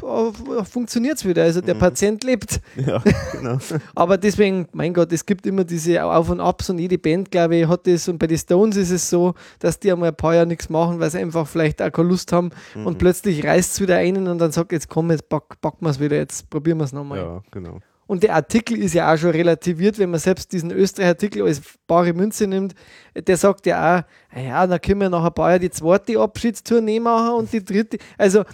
funktioniert 0.00 1.16
es 1.18 1.24
wieder. 1.24 1.42
Also 1.42 1.60
der 1.60 1.74
Patient 1.74 2.22
lebt. 2.24 2.60
Ja, 2.76 3.02
genau. 3.32 3.58
Aber 3.94 4.18
deswegen, 4.18 4.68
mein 4.72 4.94
Gott, 4.94 5.12
es 5.12 5.24
gibt 5.24 5.46
immer 5.46 5.64
diese 5.64 6.04
Auf- 6.04 6.30
und 6.30 6.40
Abs 6.40 6.70
und 6.70 6.78
jede 6.78 6.98
Band, 6.98 7.30
glaube 7.30 7.56
ich, 7.56 7.68
hat 7.68 7.86
das. 7.86 8.08
Und 8.08 8.18
bei 8.18 8.26
den 8.26 8.38
Stones 8.38 8.76
ist 8.76 8.90
es 8.90 9.08
so, 9.08 9.34
dass 9.58 9.78
die 9.78 9.90
einmal 9.92 10.10
ein 10.10 10.16
paar 10.16 10.34
Jahre 10.34 10.46
nichts 10.46 10.68
machen, 10.68 11.00
weil 11.00 11.10
sie 11.10 11.18
einfach 11.18 11.46
vielleicht 11.46 11.80
auch 11.82 11.90
keine 11.92 12.08
Lust 12.08 12.32
haben 12.32 12.50
Mhm. 12.74 12.86
und 12.86 12.98
plötzlich 12.98 13.44
reißt 13.44 13.72
es 13.74 13.80
wieder 13.80 13.96
einen 13.96 14.28
und 14.28 14.38
dann 14.38 14.52
sagt, 14.52 14.72
jetzt 14.72 14.88
komm, 14.88 15.10
jetzt 15.10 15.28
pack, 15.28 15.60
packen 15.60 15.84
wir 15.84 15.90
es 15.90 16.00
wieder, 16.00 16.16
jetzt 16.16 16.48
probieren 16.50 16.78
wir 16.78 16.84
es 16.84 16.92
nochmal. 16.92 17.18
Ja, 17.18 17.42
genau. 17.50 17.80
Und 18.08 18.22
der 18.22 18.36
Artikel 18.36 18.78
ist 18.78 18.94
ja 18.94 19.12
auch 19.12 19.16
schon 19.18 19.30
relativiert, 19.30 19.98
wenn 19.98 20.10
man 20.10 20.20
selbst 20.20 20.52
diesen 20.52 20.70
Österreich-Artikel 20.70 21.42
als 21.42 21.60
bare 21.88 22.12
Münze 22.12 22.46
nimmt. 22.46 22.72
Der 23.16 23.36
sagt 23.36 23.66
ja 23.66 23.78
auch, 23.98 24.02
"Ah 24.32 24.40
ja, 24.40 24.64
dann 24.68 24.80
können 24.80 25.00
wir 25.00 25.10
nach 25.10 25.24
ein 25.24 25.34
paar 25.34 25.50
Jahren 25.50 25.60
die 25.62 25.70
zweite 25.70 26.20
Abschiedstournee 26.20 27.00
machen 27.00 27.34
und 27.34 27.52
die 27.52 27.64
dritte. 27.64 27.98
Also, 28.16 28.44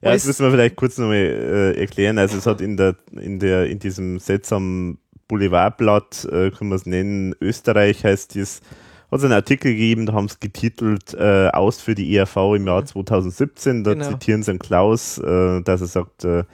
Ja, 0.00 0.12
das 0.12 0.26
müssen 0.26 0.44
wir 0.44 0.52
vielleicht 0.52 0.76
kurz 0.76 0.96
nochmal 0.98 1.16
äh, 1.16 1.80
erklären. 1.80 2.18
Also 2.18 2.38
es 2.38 2.46
hat 2.46 2.60
in 2.60 2.76
der, 2.76 2.96
in 3.12 3.38
der, 3.40 3.66
in 3.66 3.78
diesem 3.78 4.18
seltsamen 4.18 4.98
Boulevardblatt, 5.26 6.24
äh, 6.26 6.50
können 6.50 6.70
wir 6.70 6.76
es 6.76 6.86
nennen, 6.86 7.34
Österreich 7.40 8.04
heißt 8.04 8.36
es, 8.36 8.60
hat 9.10 9.18
es 9.18 9.24
einen 9.24 9.32
Artikel 9.32 9.72
gegeben, 9.72 10.06
da 10.06 10.12
haben 10.12 10.28
sie 10.28 10.36
getitelt 10.40 11.14
äh, 11.14 11.48
Aus 11.48 11.80
für 11.80 11.94
die 11.94 12.14
ERV 12.14 12.36
im 12.56 12.66
Jahr 12.66 12.84
2017. 12.84 13.82
Da 13.84 13.94
Genau. 13.94 14.08
zitieren 14.10 14.42
sie 14.42 14.50
einen 14.52 14.58
Klaus, 14.58 15.18
äh, 15.18 15.60
dass 15.62 15.80
er 15.80 15.86
sagt, 15.86 16.24
äh, 16.24 16.44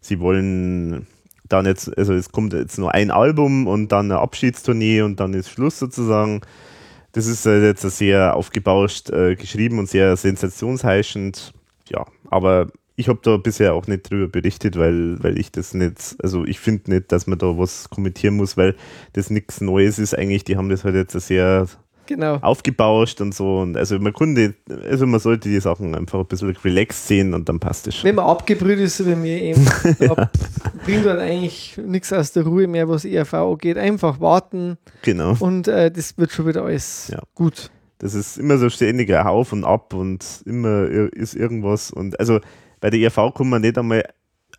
sie 0.00 0.20
wollen 0.20 1.06
dann 1.48 1.66
jetzt, 1.66 1.96
also 1.96 2.12
es 2.14 2.30
kommt 2.32 2.52
jetzt 2.52 2.78
nur 2.78 2.92
ein 2.94 3.10
Album 3.10 3.66
und 3.66 3.92
dann 3.92 4.10
eine 4.10 4.20
Abschiedstournee 4.20 5.02
und 5.02 5.20
dann 5.20 5.34
ist 5.34 5.50
Schluss 5.50 5.78
sozusagen. 5.78 6.40
Das 7.12 7.26
ist 7.26 7.46
äh, 7.46 7.64
jetzt 7.64 7.82
sehr 7.82 8.36
aufgebauscht 8.36 9.10
äh, 9.10 9.36
geschrieben 9.36 9.78
und 9.78 9.88
sehr 9.88 10.16
sensationsheischend. 10.16 11.52
Ja, 11.88 12.04
aber 12.30 12.68
ich 12.96 13.08
habe 13.08 13.18
da 13.22 13.36
bisher 13.36 13.74
auch 13.74 13.86
nicht 13.86 14.10
drüber 14.10 14.26
berichtet, 14.28 14.76
weil, 14.78 15.22
weil 15.22 15.38
ich 15.38 15.52
das 15.52 15.74
nicht, 15.74 16.16
also 16.22 16.44
ich 16.44 16.58
finde 16.58 16.90
nicht, 16.90 17.12
dass 17.12 17.26
man 17.26 17.38
da 17.38 17.58
was 17.58 17.90
kommentieren 17.90 18.34
muss, 18.36 18.56
weil 18.56 18.74
das 19.12 19.28
nichts 19.30 19.60
Neues 19.60 19.98
ist 19.98 20.16
eigentlich. 20.16 20.44
Die 20.44 20.56
haben 20.56 20.70
das 20.70 20.82
halt 20.84 20.94
jetzt 20.94 21.12
sehr 21.12 21.66
genau. 22.06 22.36
aufgebauscht 22.36 23.20
und 23.20 23.34
so. 23.34 23.58
Und 23.58 23.76
also 23.76 23.98
man 23.98 24.14
konnte, 24.14 24.54
also 24.88 25.06
man 25.06 25.20
sollte 25.20 25.50
die 25.50 25.60
Sachen 25.60 25.94
einfach 25.94 26.20
ein 26.20 26.26
bisschen 26.26 26.56
relaxed 26.64 27.06
sehen 27.06 27.34
und 27.34 27.48
dann 27.50 27.60
passt 27.60 27.86
es 27.86 27.96
schon. 27.96 28.08
Wenn 28.08 28.14
man 28.14 28.24
abgebrüht 28.26 28.78
ist, 28.78 29.04
wie 29.06 29.14
mir 29.14 29.42
eben, 29.42 29.66
da 29.98 30.30
bringt 30.86 31.04
dann 31.04 31.18
eigentlich 31.18 31.78
nichts 31.84 32.12
aus 32.14 32.32
der 32.32 32.44
Ruhe 32.44 32.66
mehr, 32.66 32.88
was 32.88 33.04
ERV 33.04 33.34
angeht. 33.34 33.76
Einfach 33.76 34.20
warten 34.20 34.78
Genau. 35.02 35.36
und 35.38 35.68
äh, 35.68 35.90
das 35.90 36.16
wird 36.16 36.32
schon 36.32 36.46
wieder 36.46 36.64
alles 36.64 37.08
Ja. 37.12 37.20
gut. 37.34 37.70
Das 37.98 38.14
ist 38.14 38.38
immer 38.38 38.58
so 38.58 38.68
ständiger 38.70 39.28
Auf 39.28 39.52
und 39.52 39.64
Ab 39.64 39.94
und 39.94 40.24
immer 40.44 40.84
ist 40.86 41.34
irgendwas. 41.34 41.90
Und 41.90 42.18
also 42.20 42.40
bei 42.86 42.90
der 42.90 43.00
ERV 43.00 43.34
kann 43.34 43.48
man 43.48 43.62
nicht 43.62 43.76
einmal 43.78 44.04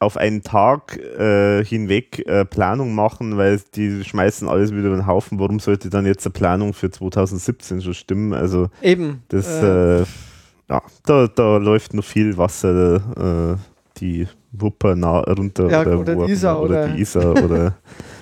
auf 0.02 0.18
einen 0.18 0.42
Tag 0.44 0.98
äh, 0.98 1.64
hinweg 1.64 2.28
äh, 2.28 2.44
Planung 2.44 2.94
machen, 2.94 3.38
weil 3.38 3.62
die 3.74 4.04
schmeißen 4.04 4.50
alles 4.50 4.72
wieder 4.74 4.88
über 4.88 4.98
den 4.98 5.08
Haufen. 5.08 5.40
Warum 5.40 5.60
sollte 5.60 5.90
dann 5.90 6.06
jetzt 6.06 6.26
eine 6.26 6.34
Planung 6.34 6.74
für 6.74 6.92
2017 6.92 7.82
schon 7.82 7.94
stimmen? 7.94 8.34
Also 8.34 8.70
Eben. 8.82 9.24
das, 9.30 9.48
äh, 9.64 10.02
äh, 10.02 10.06
ja, 10.70 10.82
da, 11.06 11.28
da 11.28 11.56
läuft 11.56 11.94
noch 11.94 12.04
viel 12.04 12.36
Wasser 12.38 13.56
äh, 13.56 14.00
die 14.02 14.28
Wupper 14.52 14.98
nah 14.98 15.20
runter 15.22 15.70
Ja, 15.70 15.82
oder, 15.84 15.98
oder 16.00 16.26
die 16.26 16.32
Isar 16.34 16.62
oder 16.62 16.70
oder- 16.84 16.88
die 16.90 17.02
Isar 17.02 17.32
oder 17.46 17.78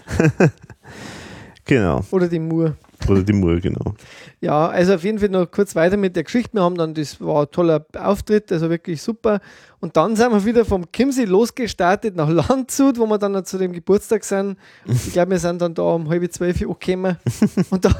genau. 1.65 2.01
oder 2.11 2.27
die 2.27 2.37
Mur. 2.39 2.75
Oder 3.09 3.23
die 3.23 3.33
Mur, 3.33 3.59
genau. 3.59 3.93
Ja, 4.41 4.67
also 4.67 4.95
auf 4.95 5.03
jeden 5.03 5.19
Fall 5.19 5.29
noch 5.29 5.49
kurz 5.49 5.75
weiter 5.75 5.97
mit 5.97 6.15
der 6.15 6.23
Geschichte. 6.23 6.53
Wir 6.53 6.63
haben 6.63 6.75
dann, 6.75 6.93
das 6.93 7.19
war 7.21 7.43
ein 7.43 7.51
toller 7.51 7.85
Auftritt, 7.97 8.51
also 8.51 8.69
wirklich 8.69 9.01
super. 9.01 9.39
Und 9.79 9.97
dann 9.97 10.15
sind 10.15 10.31
wir 10.31 10.45
wieder 10.45 10.65
vom 10.65 10.85
Chiemsee 10.91 11.25
losgestartet 11.25 12.15
nach 12.15 12.29
Landshut, 12.29 12.97
wo 12.97 13.05
wir 13.05 13.17
dann 13.17 13.33
noch 13.33 13.43
zu 13.43 13.57
dem 13.57 13.71
Geburtstag 13.71 14.23
sind. 14.23 14.57
Ich 14.85 15.13
glaube, 15.13 15.31
wir 15.31 15.39
sind 15.39 15.61
dann 15.61 15.73
da 15.73 15.83
um 15.83 16.09
halb 16.09 16.31
zwölf 16.33 16.61
Uhr 16.61 16.75
angekommen. 16.75 17.17
Und 17.69 17.85
da, 17.85 17.95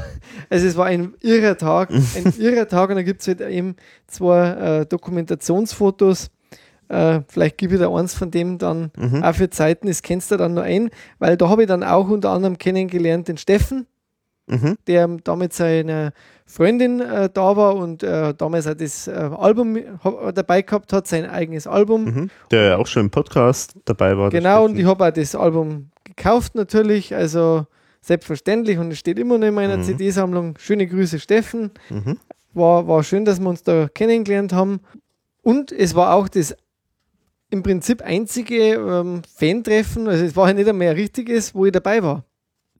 also 0.50 0.68
es 0.68 0.76
war 0.76 0.88
ein 0.88 1.14
irrer 1.22 1.58
Tag, 1.58 1.92
ein 1.92 2.34
irrer 2.40 2.68
Tag. 2.68 2.90
Und 2.90 2.96
da 2.96 3.04
gibt 3.04 3.22
es 3.22 3.28
halt 3.28 3.42
eben 3.42 3.76
zwei 4.08 4.50
äh, 4.50 4.86
Dokumentationsfotos. 4.86 6.32
Äh, 6.88 7.22
vielleicht 7.28 7.58
gebe 7.58 7.76
ich 7.76 7.80
da 7.80 7.94
eins 7.94 8.14
von 8.14 8.32
dem 8.32 8.58
dann 8.58 8.92
auch 9.24 9.34
für 9.34 9.50
Zeiten, 9.50 9.88
das 9.88 10.02
kennst 10.02 10.32
du 10.32 10.38
dann 10.38 10.54
noch 10.54 10.64
ein, 10.64 10.90
weil 11.18 11.36
da 11.36 11.50
habe 11.50 11.64
ich 11.64 11.68
dann 11.68 11.84
auch 11.84 12.10
unter 12.10 12.30
anderem 12.30 12.58
kennengelernt 12.58 13.28
den 13.28 13.38
Steffen, 13.38 13.88
Mhm. 14.48 14.78
der 14.88 15.08
da 15.24 15.36
mit 15.36 15.54
seiner 15.54 16.12
Freundin 16.46 17.00
äh, 17.02 17.30
da 17.34 17.58
war 17.58 17.76
und 17.76 18.04
äh, 18.04 18.34
damals 18.36 18.68
auch 18.68 18.76
das 18.76 19.08
äh, 19.08 19.12
Album 19.12 19.78
dabei 20.36 20.62
gehabt 20.62 20.94
hat, 20.94 21.08
sein 21.08 21.26
eigenes 21.28 21.66
Album. 21.66 22.06
Mhm. 22.06 22.30
Der 22.52 22.64
ja 22.64 22.78
auch 22.78 22.86
schon 22.86 23.06
im 23.06 23.10
Podcast 23.10 23.76
dabei 23.86 24.16
war. 24.18 24.30
Genau, 24.30 24.66
und 24.66 24.78
ich 24.78 24.86
habe 24.86 25.04
auch 25.08 25.12
das 25.12 25.34
Album 25.36 25.90
gekauft 26.04 26.54
natürlich, 26.54 27.16
also 27.16 27.66
selbstverständlich 28.02 28.78
und 28.78 28.92
es 28.92 29.00
steht 29.00 29.18
immer 29.18 29.40
noch 29.40 29.48
in 29.48 29.56
meiner 29.56 29.78
Mhm. 29.78 29.84
CD-Sammlung. 29.84 30.56
Schöne 30.60 30.86
Grüße, 30.86 31.20
Steffen. 31.20 31.72
Mhm. 31.90 32.20
War, 32.54 32.88
war 32.88 33.04
schön, 33.04 33.26
dass 33.26 33.40
wir 33.40 33.50
uns 33.50 33.64
da 33.64 33.88
kennengelernt 33.92 34.54
haben. 34.54 34.80
Und 35.42 35.72
es 35.72 35.96
war 35.96 36.14
auch 36.14 36.28
das 36.30 36.56
im 37.50 37.64
Prinzip 37.64 38.02
einzige 38.04 38.74
ähm, 38.76 39.22
Fan-Treffen, 39.36 40.08
also 40.08 40.24
es 40.24 40.36
war 40.36 40.48
ja 40.50 40.54
nicht 40.54 40.68
einmal 40.70 40.88
ein 40.90 40.96
richtiges, 40.96 41.56
wo 41.56 41.66
ich 41.66 41.72
dabei 41.72 42.04
war. 42.04 42.24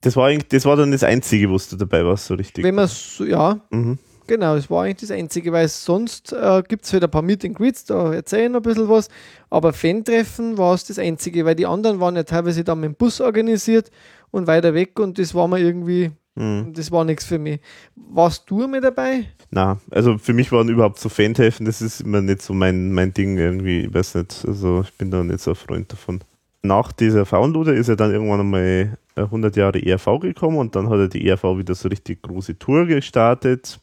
Das 0.06 0.14
war, 0.14 0.32
das 0.32 0.64
war 0.64 0.76
dann 0.76 0.92
das 0.92 1.02
Einzige, 1.02 1.50
wo 1.50 1.56
du 1.58 1.74
dabei 1.76 2.04
warst, 2.04 2.26
so 2.26 2.34
richtig. 2.34 2.62
Wenn 2.64 2.76
man 2.76 2.86
so, 2.86 3.24
ja, 3.24 3.60
Mhm. 3.70 3.98
Genau, 4.28 4.54
das 4.56 4.68
war 4.70 4.84
eigentlich 4.84 5.08
das 5.08 5.10
Einzige, 5.10 5.52
weil 5.52 5.66
sonst 5.68 6.32
äh, 6.32 6.62
gibt 6.68 6.84
es 6.84 6.92
wieder 6.92 7.06
ein 7.08 7.10
paar 7.10 7.22
Meet 7.22 7.44
and 7.44 7.56
Greets, 7.56 7.84
da 7.84 8.12
erzähle 8.12 8.44
ich 8.44 8.50
noch 8.50 8.60
ein 8.60 8.62
bisschen 8.62 8.88
was, 8.88 9.08
aber 9.50 9.72
Fan-Treffen 9.72 10.58
war 10.58 10.74
es 10.74 10.84
das 10.84 10.98
Einzige, 10.98 11.44
weil 11.44 11.54
die 11.56 11.66
anderen 11.66 11.98
waren 12.00 12.14
ja 12.16 12.22
teilweise 12.24 12.62
dann 12.64 12.80
mit 12.80 12.88
dem 12.90 12.94
Bus 12.96 13.20
organisiert 13.20 13.90
und 14.32 14.46
weiter 14.48 14.74
weg 14.74 14.98
und 15.00 15.18
das 15.18 15.34
war 15.34 15.46
mir 15.48 15.58
irgendwie, 15.58 16.10
Mhm. 16.36 16.72
das 16.74 16.90
war 16.92 17.04
nichts 17.04 17.24
für 17.24 17.38
mich. 17.38 17.60
Warst 17.94 18.48
du 18.50 18.66
mit 18.68 18.84
dabei? 18.84 19.26
Na, 19.50 19.78
also 19.90 20.18
für 20.18 20.32
mich 20.34 20.50
waren 20.52 20.68
überhaupt 20.68 20.98
so 21.00 21.08
Fan-Treffen, 21.08 21.64
das 21.66 21.80
ist 21.82 22.00
immer 22.00 22.20
nicht 22.20 22.42
so 22.42 22.52
mein, 22.52 22.92
mein 22.92 23.12
Ding 23.14 23.38
irgendwie, 23.38 23.82
ich 23.86 23.94
weiß 23.94 24.16
nicht, 24.16 24.44
also 24.46 24.82
ich 24.82 24.92
bin 24.94 25.10
da 25.10 25.22
nicht 25.24 25.40
so 25.40 25.50
ein 25.52 25.56
Freund 25.56 25.92
davon. 25.92 26.20
Nach 26.62 26.92
dieser 26.92 27.26
Faunluder 27.26 27.74
ist 27.74 27.88
er 27.88 27.96
dann 27.96 28.12
irgendwann 28.12 28.40
einmal 28.40 28.96
100 29.14 29.56
Jahre 29.56 29.82
ERV 29.84 30.20
gekommen 30.20 30.58
und 30.58 30.74
dann 30.76 30.88
hat 30.90 30.98
er 30.98 31.08
die 31.08 31.26
ERV 31.26 31.44
wieder 31.58 31.74
so 31.74 31.88
richtig 31.88 32.22
große 32.22 32.58
Tour 32.58 32.86
gestartet 32.86 33.78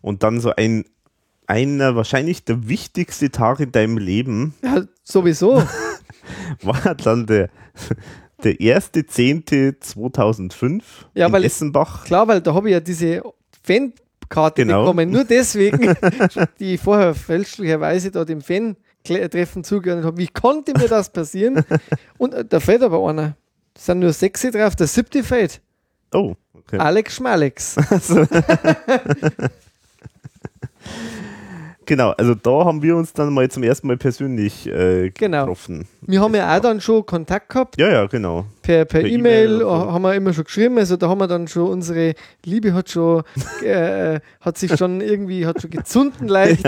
und 0.00 0.22
dann 0.22 0.40
so 0.40 0.52
ein, 0.56 0.84
einer, 1.46 1.94
wahrscheinlich 1.96 2.44
der 2.44 2.68
wichtigste 2.68 3.30
Tag 3.30 3.60
in 3.60 3.72
deinem 3.72 3.98
Leben 3.98 4.54
Ja, 4.62 4.84
sowieso. 5.02 5.62
war 6.62 6.94
dann 6.94 7.26
der, 7.26 7.50
der 8.42 8.54
1.10.2005 8.54 10.82
Ja, 11.14 11.26
in 11.26 11.32
weil- 11.32 11.44
Essenbach. 11.44 12.04
Klar, 12.04 12.26
weil 12.28 12.40
da 12.40 12.54
habe 12.54 12.68
ich 12.68 12.72
ja 12.72 12.80
diese 12.80 13.22
Fankarte 13.62 14.62
Genau. 14.64 14.82
bekommen, 14.84 15.10
nur 15.10 15.24
deswegen, 15.24 15.94
die 16.58 16.74
ich 16.74 16.80
vorher 16.80 17.14
fälschlicherweise 17.14 18.10
da 18.10 18.24
dem 18.24 18.40
Fan-Treffen 19.06 19.64
zugehört 19.64 20.04
habe. 20.04 20.16
Wie 20.16 20.28
konnte 20.28 20.72
mir 20.72 20.88
das 20.88 21.10
passieren? 21.10 21.64
Und 22.18 22.32
äh, 22.34 22.44
da 22.44 22.58
fällt 22.60 22.82
aber 22.82 23.06
einer. 23.08 23.36
Es 23.74 23.86
sind 23.86 23.98
nur 24.00 24.12
sechs 24.12 24.42
drauf, 24.42 24.76
der 24.76 24.86
siebte 24.86 25.22
fällt. 25.22 25.60
Oh, 26.12 26.34
okay. 26.54 26.78
Alex 26.78 27.16
Schmalex. 27.16 27.76
Genau, 31.86 32.12
also 32.12 32.34
da 32.34 32.64
haben 32.64 32.80
wir 32.80 32.96
uns 32.96 33.12
dann 33.12 33.30
mal 33.34 33.50
zum 33.50 33.62
ersten 33.62 33.86
Mal 33.88 33.98
persönlich 33.98 34.66
äh, 34.66 35.10
Genau. 35.10 35.40
getroffen. 35.42 35.86
Wir 36.00 36.22
haben 36.22 36.34
ja 36.34 36.56
auch 36.56 36.60
dann 36.60 36.80
schon 36.80 37.04
Kontakt 37.04 37.50
gehabt, 37.50 37.78
Ja, 37.78 37.90
ja, 37.90 38.06
genau. 38.06 38.46
per 38.62 38.90
E-Mail 38.94 39.58
so. 39.60 39.70
haben 39.70 40.00
wir 40.00 40.14
immer 40.14 40.32
schon 40.32 40.44
geschrieben, 40.44 40.78
also 40.78 40.96
da 40.96 41.10
haben 41.10 41.18
wir 41.18 41.26
dann 41.26 41.46
schon 41.46 41.68
unsere 41.68 42.14
Liebe 42.42 42.72
hat 42.72 42.88
schon, 42.88 43.22
äh, 43.62 44.20
hat 44.40 44.56
sich 44.56 44.74
schon 44.78 45.02
irgendwie, 45.02 45.44
hat 45.46 45.60
schon 45.60 45.70
gezunden 45.70 46.26
leicht. 46.26 46.64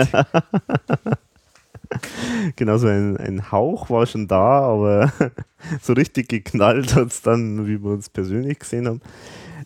Genau, 2.55 2.77
so 2.77 2.87
ein, 2.87 3.17
ein 3.17 3.51
Hauch 3.51 3.89
war 3.89 4.05
schon 4.05 4.27
da, 4.27 4.59
aber 4.61 5.11
so 5.81 5.93
richtig 5.93 6.29
geknallt 6.29 6.95
hat 6.95 7.07
es 7.11 7.21
dann, 7.21 7.67
wie 7.67 7.81
wir 7.83 7.91
uns 7.91 8.09
persönlich 8.09 8.59
gesehen 8.59 8.87
haben. 8.87 9.01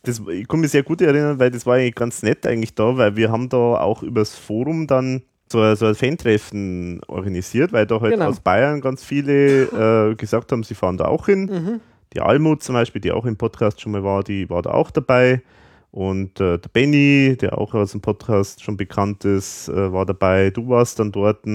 Das, 0.03 0.21
ich 0.31 0.47
kann 0.47 0.61
mich 0.61 0.71
sehr 0.71 0.83
gut 0.83 1.01
erinnern, 1.01 1.37
weil 1.39 1.51
das 1.51 1.65
war 1.65 1.75
eigentlich 1.75 1.95
ganz 1.95 2.23
nett 2.23 2.45
eigentlich 2.47 2.73
da, 2.73 2.97
weil 2.97 3.15
wir 3.15 3.31
haben 3.31 3.49
da 3.49 3.57
auch 3.57 4.01
übers 4.01 4.35
Forum 4.35 4.87
dann 4.87 5.21
so, 5.51 5.61
ein- 5.61 5.75
so 5.75 5.85
ein 5.85 5.95
Fan-Treffen 5.95 7.01
organisiert, 7.07 7.71
weil 7.73 7.85
da 7.85 7.99
halt 8.01 8.13
Genau. 8.13 8.27
aus 8.29 8.39
Bayern 8.39 8.81
ganz 8.81 9.03
viele 9.03 10.09
äh, 10.11 10.15
gesagt 10.15 10.51
haben, 10.51 10.63
sie 10.63 10.73
fahren 10.75 10.97
da 10.97 11.05
auch 11.05 11.27
hin. 11.27 11.41
Mhm. 11.45 11.79
Die 12.13 12.21
Almut 12.21 12.63
zum 12.63 12.73
Beispiel, 12.73 13.01
die 13.01 13.11
auch 13.11 13.25
im 13.25 13.37
Podcast 13.37 13.79
schon 13.79 13.91
mal 13.91 14.03
war, 14.03 14.23
die 14.23 14.49
war 14.49 14.61
da 14.61 14.71
auch 14.71 14.91
dabei. 14.91 15.41
Und 15.91 16.39
äh, 16.39 16.57
der 16.57 16.69
Benny, 16.71 17.35
der 17.39 17.57
auch 17.57 17.73
aus 17.73 17.91
dem 17.91 17.99
Podcast 18.01 18.63
schon 18.63 18.77
bekannt 18.77 19.25
ist, 19.25 19.67
äh, 19.67 19.91
war 19.91 20.05
dabei. 20.05 20.49
Du 20.49 20.67
warst 20.69 20.99
dann 20.99 21.11
dort. 21.11 21.45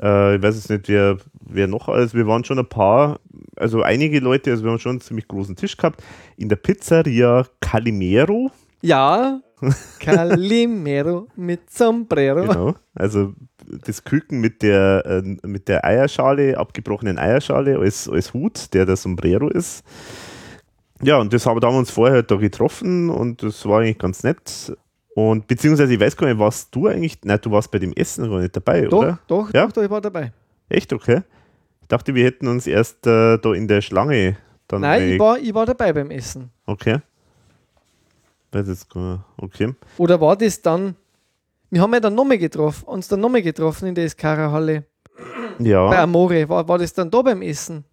Äh, 0.00 0.36
ich 0.36 0.42
weiß 0.42 0.56
jetzt 0.56 0.70
nicht, 0.70 0.88
wer, 0.88 1.18
wer 1.40 1.66
noch 1.66 1.88
alles. 1.88 2.14
Wir 2.14 2.26
waren 2.26 2.44
schon 2.44 2.58
ein 2.58 2.68
paar, 2.68 3.20
also 3.56 3.82
einige 3.82 4.20
Leute, 4.20 4.50
also 4.50 4.64
wir 4.64 4.70
haben 4.70 4.78
schon 4.78 4.92
einen 4.92 5.00
ziemlich 5.00 5.28
großen 5.28 5.56
Tisch 5.56 5.76
gehabt. 5.76 6.02
In 6.36 6.48
der 6.48 6.56
Pizzeria 6.56 7.46
Calimero. 7.60 8.50
Ja, 8.82 9.40
Calimero 10.00 11.28
mit 11.36 11.70
Sombrero. 11.70 12.42
Genau. 12.42 12.74
Also 12.94 13.34
das 13.86 14.04
Küken 14.04 14.40
mit 14.40 14.62
der, 14.62 15.04
äh, 15.06 15.46
mit 15.46 15.68
der 15.68 15.84
Eierschale, 15.84 16.58
abgebrochenen 16.58 17.18
Eierschale 17.18 17.78
als, 17.78 18.08
als 18.08 18.34
Hut, 18.34 18.74
der 18.74 18.86
der 18.86 18.96
Sombrero 18.96 19.48
ist. 19.48 19.84
Ja, 21.02 21.18
und 21.18 21.32
das 21.32 21.46
haben, 21.46 21.60
da 21.60 21.66
haben 21.66 21.74
wir 21.74 21.80
uns 21.80 21.90
vorher 21.90 22.22
da 22.22 22.36
getroffen 22.36 23.10
und 23.10 23.42
das 23.42 23.66
war 23.66 23.80
eigentlich 23.80 23.98
ganz 23.98 24.22
nett. 24.22 24.76
Und 25.14 25.46
beziehungsweise, 25.46 25.94
ich 25.94 26.00
weiß 26.00 26.16
gar 26.16 26.26
nicht, 26.26 26.38
warst 26.38 26.74
du 26.74 26.88
eigentlich, 26.88 27.18
nein, 27.24 27.38
du 27.40 27.50
warst 27.50 27.70
bei 27.70 27.78
dem 27.78 27.92
Essen 27.92 28.28
gar 28.28 28.40
nicht 28.40 28.54
dabei, 28.56 28.82
Doch, 28.82 28.98
oder? 28.98 29.18
doch, 29.28 29.52
Ja? 29.54 29.66
doch, 29.66 29.72
doch, 29.72 29.82
ich 29.82 29.90
war 29.90 30.00
dabei. 30.00 30.32
Echt, 30.68 30.92
okay. 30.92 31.22
Ich 31.82 31.88
dachte, 31.88 32.14
wir 32.14 32.24
hätten 32.24 32.48
uns 32.48 32.66
erst 32.66 33.06
äh, 33.06 33.38
da 33.38 33.52
in 33.52 33.68
der 33.68 33.80
Schlange 33.80 34.36
dann. 34.66 34.80
Nein, 34.80 35.12
ich 35.12 35.18
war, 35.20 35.38
ich 35.38 35.54
war 35.54 35.66
dabei 35.66 35.92
beim 35.92 36.10
Essen. 36.10 36.50
Okay. 36.66 36.98
Weiß 38.52 38.66
jetzt 38.68 38.88
gar 38.90 39.12
nicht. 39.12 39.24
Okay. 39.36 39.74
Oder 39.98 40.20
war 40.20 40.36
das 40.36 40.60
dann, 40.62 40.96
wir 41.70 41.80
haben 41.80 41.92
ja 41.92 42.00
dann 42.00 42.14
nochmal 42.14 42.38
getroffen, 42.38 42.84
uns 42.86 43.06
dann 43.08 43.20
nochmal 43.20 43.42
getroffen 43.42 43.86
in 43.88 43.94
der 43.94 44.04
Escara-Halle. 44.04 44.84
Bei 45.58 45.64
Ja. 45.64 46.02
Amore, 46.02 46.48
war, 46.48 46.66
war 46.66 46.78
das 46.78 46.92
dann 46.92 47.10
da 47.10 47.22
beim 47.22 47.42
Essen? 47.42 47.84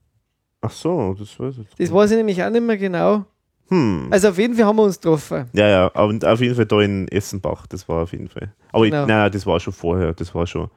Ach 0.61 0.71
so, 0.71 1.15
das 1.17 1.39
weiß 1.39 1.55
ich. 1.59 1.75
Das 1.75 1.91
weiß 1.93 2.11
ich 2.11 2.17
nämlich 2.17 2.41
auch 2.43 2.49
nicht 2.49 2.63
mehr 2.63 2.77
genau. 2.77 3.25
Hm. 3.71 4.07
Also 4.11 4.29
auf 4.29 4.37
jeden 4.37 4.53
Fall 4.55 4.65
haben 4.65 4.75
wir 4.75 4.83
uns 4.83 4.99
getroffen. 4.99 5.45
Ja, 5.53 5.67
ja, 5.67 5.91
aber 5.93 6.31
auf 6.33 6.41
jeden 6.41 6.55
Fall 6.55 6.65
da 6.65 6.81
in 6.81 7.07
Essenbach, 7.07 7.65
das 7.67 7.87
war 7.87 8.03
auf 8.03 8.11
jeden 8.11 8.27
Fall. 8.27 8.51
Aber 8.73 8.85
Genau. 8.85 9.03
ich, 9.03 9.07
nein, 9.07 9.31
das 9.31 9.45
war 9.45 9.59
schon 9.59 9.73
vorher, 9.73 10.13
das 10.13 10.35
war 10.35 10.45
schon, 10.45 10.69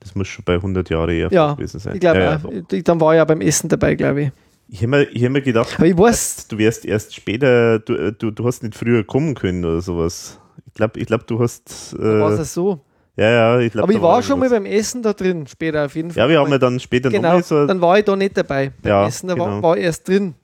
das 0.00 0.14
muss 0.14 0.28
schon 0.28 0.44
bei 0.44 0.54
100 0.54 0.90
Jahre 0.90 1.14
eher 1.14 1.32
Ja, 1.32 1.54
gewesen 1.54 1.80
sein. 1.80 1.94
Ich 1.94 2.00
glaube 2.00 2.18
ja, 2.20 2.40
ja, 2.42 2.80
dann 2.84 3.00
war 3.00 3.14
ich 3.14 3.16
ja 3.18 3.24
beim 3.24 3.40
Essen 3.40 3.68
dabei, 3.70 3.94
glaube 3.94 4.22
ich. 4.22 4.30
Ich 4.68 4.78
habe 4.82 4.88
mir, 4.88 5.02
ich 5.04 5.24
hab 5.24 5.30
mir 5.30 5.42
gedacht, 5.42 5.74
Aber 5.76 5.86
ich 5.86 5.96
weiß, 5.96 6.48
du 6.48 6.58
wärst 6.58 6.84
erst 6.84 7.14
später, 7.14 7.78
du, 7.78 7.94
äh, 7.94 8.12
du, 8.12 8.30
du 8.32 8.44
hast 8.44 8.62
nicht 8.62 8.74
früher 8.74 9.02
kommen 9.04 9.34
können 9.34 9.64
oder 9.64 9.80
sowas. 9.80 10.38
Ich 10.66 10.74
glaube, 10.74 10.98
ich 11.00 11.06
glaub, 11.06 11.26
du 11.26 11.38
hast, 11.38 11.96
war 11.98 12.32
äh, 12.32 12.40
es 12.40 12.52
so. 12.52 12.80
ja, 13.16 13.30
ja, 13.30 13.60
ich 13.60 13.72
glaube. 13.72 13.84
Aber 13.84 13.92
ich 13.92 14.02
war 14.02 14.22
schon 14.22 14.40
mal 14.40 14.50
beim 14.50 14.66
Essen 14.66 15.02
da 15.02 15.12
drin, 15.14 15.46
später 15.46 15.86
auf 15.86 15.94
jeden 15.94 16.10
Fall. 16.10 16.24
Ja, 16.24 16.28
wir 16.28 16.40
haben 16.40 16.50
ja 16.50 16.58
dann 16.58 16.80
später 16.80 17.08
Genau, 17.08 17.28
nochmal 17.28 17.42
so, 17.44 17.66
dann 17.66 17.80
war 17.80 17.98
ich 17.98 18.04
da 18.04 18.14
nicht 18.16 18.36
dabei 18.36 18.72
beim 18.82 18.90
Ja, 18.90 19.06
Essen, 19.06 19.28
da 19.28 19.38
war, 19.38 19.46
genau. 19.48 19.62
war 19.62 19.76
ich 19.78 19.84
erst 19.84 20.06
drin. 20.08 20.34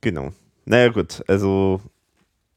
genau. 0.00 0.30
Naja, 0.64 0.88
gut, 0.88 1.22
also, 1.26 1.80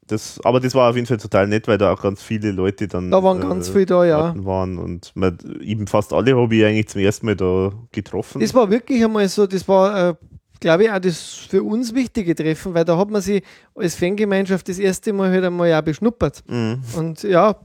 das, 0.08 0.40
aber 0.44 0.60
das 0.60 0.74
war 0.74 0.90
auf 0.90 0.96
jeden 0.96 1.08
Fall 1.08 1.18
total 1.18 1.48
nett, 1.48 1.68
weil 1.68 1.78
da 1.78 1.92
auch 1.92 2.02
ganz 2.02 2.22
viele 2.22 2.52
Leute 2.52 2.88
dann 2.88 3.12
Da 3.12 3.22
waren 3.22 3.42
ganz 3.42 3.70
viele 3.70 3.86
da, 3.86 4.06
ja. 4.06 4.34
waren 4.38 4.78
und 4.78 5.12
man, 5.16 5.38
eben 5.62 5.88
fast 5.88 6.14
alle 6.14 6.36
habe 6.38 6.56
ich 6.56 6.64
eigentlich 6.64 6.88
zum 6.88 7.02
ersten 7.02 7.26
Mal 7.26 7.36
da 7.36 7.74
getroffen. 7.92 8.40
Das 8.40 8.54
war 8.54 8.70
wirklich 8.70 9.04
einmal 9.04 9.28
so, 9.28 9.46
das 9.46 9.68
war, 9.68 10.10
äh, 10.10 10.16
glaube 10.62 10.86
ich, 10.86 10.92
auch 10.92 11.00
das 11.00 11.22
für 11.50 11.62
uns 11.64 11.94
wichtige 11.94 12.34
Treffen, 12.36 12.74
weil 12.74 12.86
da 12.86 12.98
hat 12.98 13.10
man 13.10 13.22
sich 13.22 13.44
als 13.76 13.96
Fangemeinschaft 13.96 14.70
das 14.70 14.80
erste 14.80 15.12
Mal 15.12 15.30
halt 15.32 15.44
einmal 15.44 15.74
auch 15.74 15.82
beschnuppert. 15.82 16.44
Mhm. 16.48 16.82
Und 16.96 17.24
ja, 17.24 17.56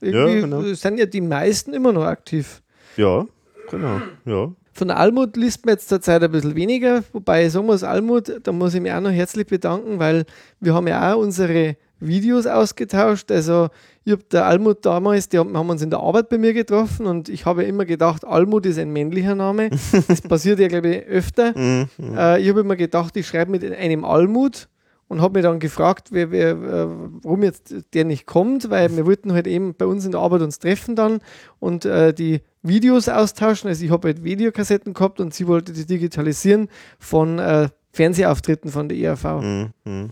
irgendwie 0.00 0.34
Ja, 0.34 0.40
genau. 0.40 0.62
sind 0.74 0.98
ja 0.98 1.06
die 1.06 1.20
meisten 1.20 1.72
immer 1.72 1.92
noch 1.92 2.04
aktiv. 2.04 2.62
Ja, 2.96 3.24
genau, 3.70 4.00
ja. 4.24 4.52
Von 4.74 4.90
Almut 4.90 5.36
liest 5.36 5.64
man 5.64 5.74
jetzt 5.74 5.88
zur 5.88 6.00
Zeit 6.00 6.22
ein 6.22 6.32
bisschen 6.32 6.56
weniger, 6.56 7.04
wobei 7.12 7.46
ich 7.46 7.52
sagen 7.52 7.66
muss, 7.66 7.84
Almut, 7.84 8.40
da 8.42 8.50
muss 8.50 8.74
ich 8.74 8.80
mich 8.80 8.92
auch 8.92 9.00
noch 9.00 9.12
herzlich 9.12 9.46
bedanken, 9.46 10.00
weil 10.00 10.24
wir 10.58 10.74
haben 10.74 10.88
ja 10.88 11.14
auch 11.14 11.18
unsere 11.18 11.76
Videos 12.00 12.46
ausgetauscht. 12.46 13.30
Also 13.30 13.68
ich 14.04 14.12
habe 14.12 14.24
der 14.32 14.46
Almut 14.46 14.84
damals, 14.84 15.28
die 15.28 15.38
haben, 15.38 15.56
haben 15.56 15.70
uns 15.70 15.80
in 15.80 15.90
der 15.90 16.00
Arbeit 16.00 16.28
bei 16.28 16.38
mir 16.38 16.52
getroffen 16.52 17.06
und 17.06 17.28
ich 17.28 17.46
habe 17.46 17.62
immer 17.62 17.84
gedacht, 17.84 18.24
Almut 18.24 18.66
ist 18.66 18.78
ein 18.78 18.92
männlicher 18.92 19.36
Name. 19.36 19.70
Das 20.08 20.20
passiert 20.22 20.58
ja, 20.58 20.66
glaube 20.66 20.88
ich, 20.88 21.06
öfter. 21.06 21.54
Mhm. 21.96 22.16
Äh, 22.16 22.40
ich 22.40 22.48
habe 22.48 22.60
immer 22.60 22.76
gedacht, 22.76 23.16
ich 23.16 23.26
schreibe 23.26 23.50
mit 23.50 23.64
einem 23.64 24.04
Almut 24.04 24.68
und 25.08 25.20
habe 25.20 25.38
mich 25.38 25.44
dann 25.44 25.60
gefragt, 25.60 26.08
wer, 26.10 26.30
wer, 26.30 26.50
äh, 26.50 26.86
warum 27.22 27.42
jetzt 27.42 27.74
der 27.94 28.04
nicht 28.04 28.26
kommt, 28.26 28.70
weil 28.70 28.94
wir 28.96 29.06
wollten 29.06 29.32
halt 29.32 29.46
eben 29.46 29.74
bei 29.74 29.86
uns 29.86 30.04
in 30.04 30.12
der 30.12 30.20
Arbeit 30.20 30.42
uns 30.42 30.58
treffen 30.58 30.96
dann 30.96 31.20
und 31.60 31.84
äh, 31.84 32.12
die 32.12 32.40
Videos 32.64 33.08
austauschen. 33.08 33.68
Also 33.68 33.84
ich 33.84 33.90
habe 33.92 34.08
halt 34.08 34.24
Videokassetten 34.24 34.94
gehabt 34.94 35.20
und 35.20 35.32
sie 35.32 35.46
wollte 35.46 35.72
die 35.72 35.86
digitalisieren 35.86 36.68
von 36.98 37.38
äh, 37.38 37.68
Fernsehauftritten 37.92 38.70
von 38.72 38.88
der 38.88 38.98
ERV. 38.98 39.24
Mhm. 39.42 39.70
Mhm. 39.84 40.10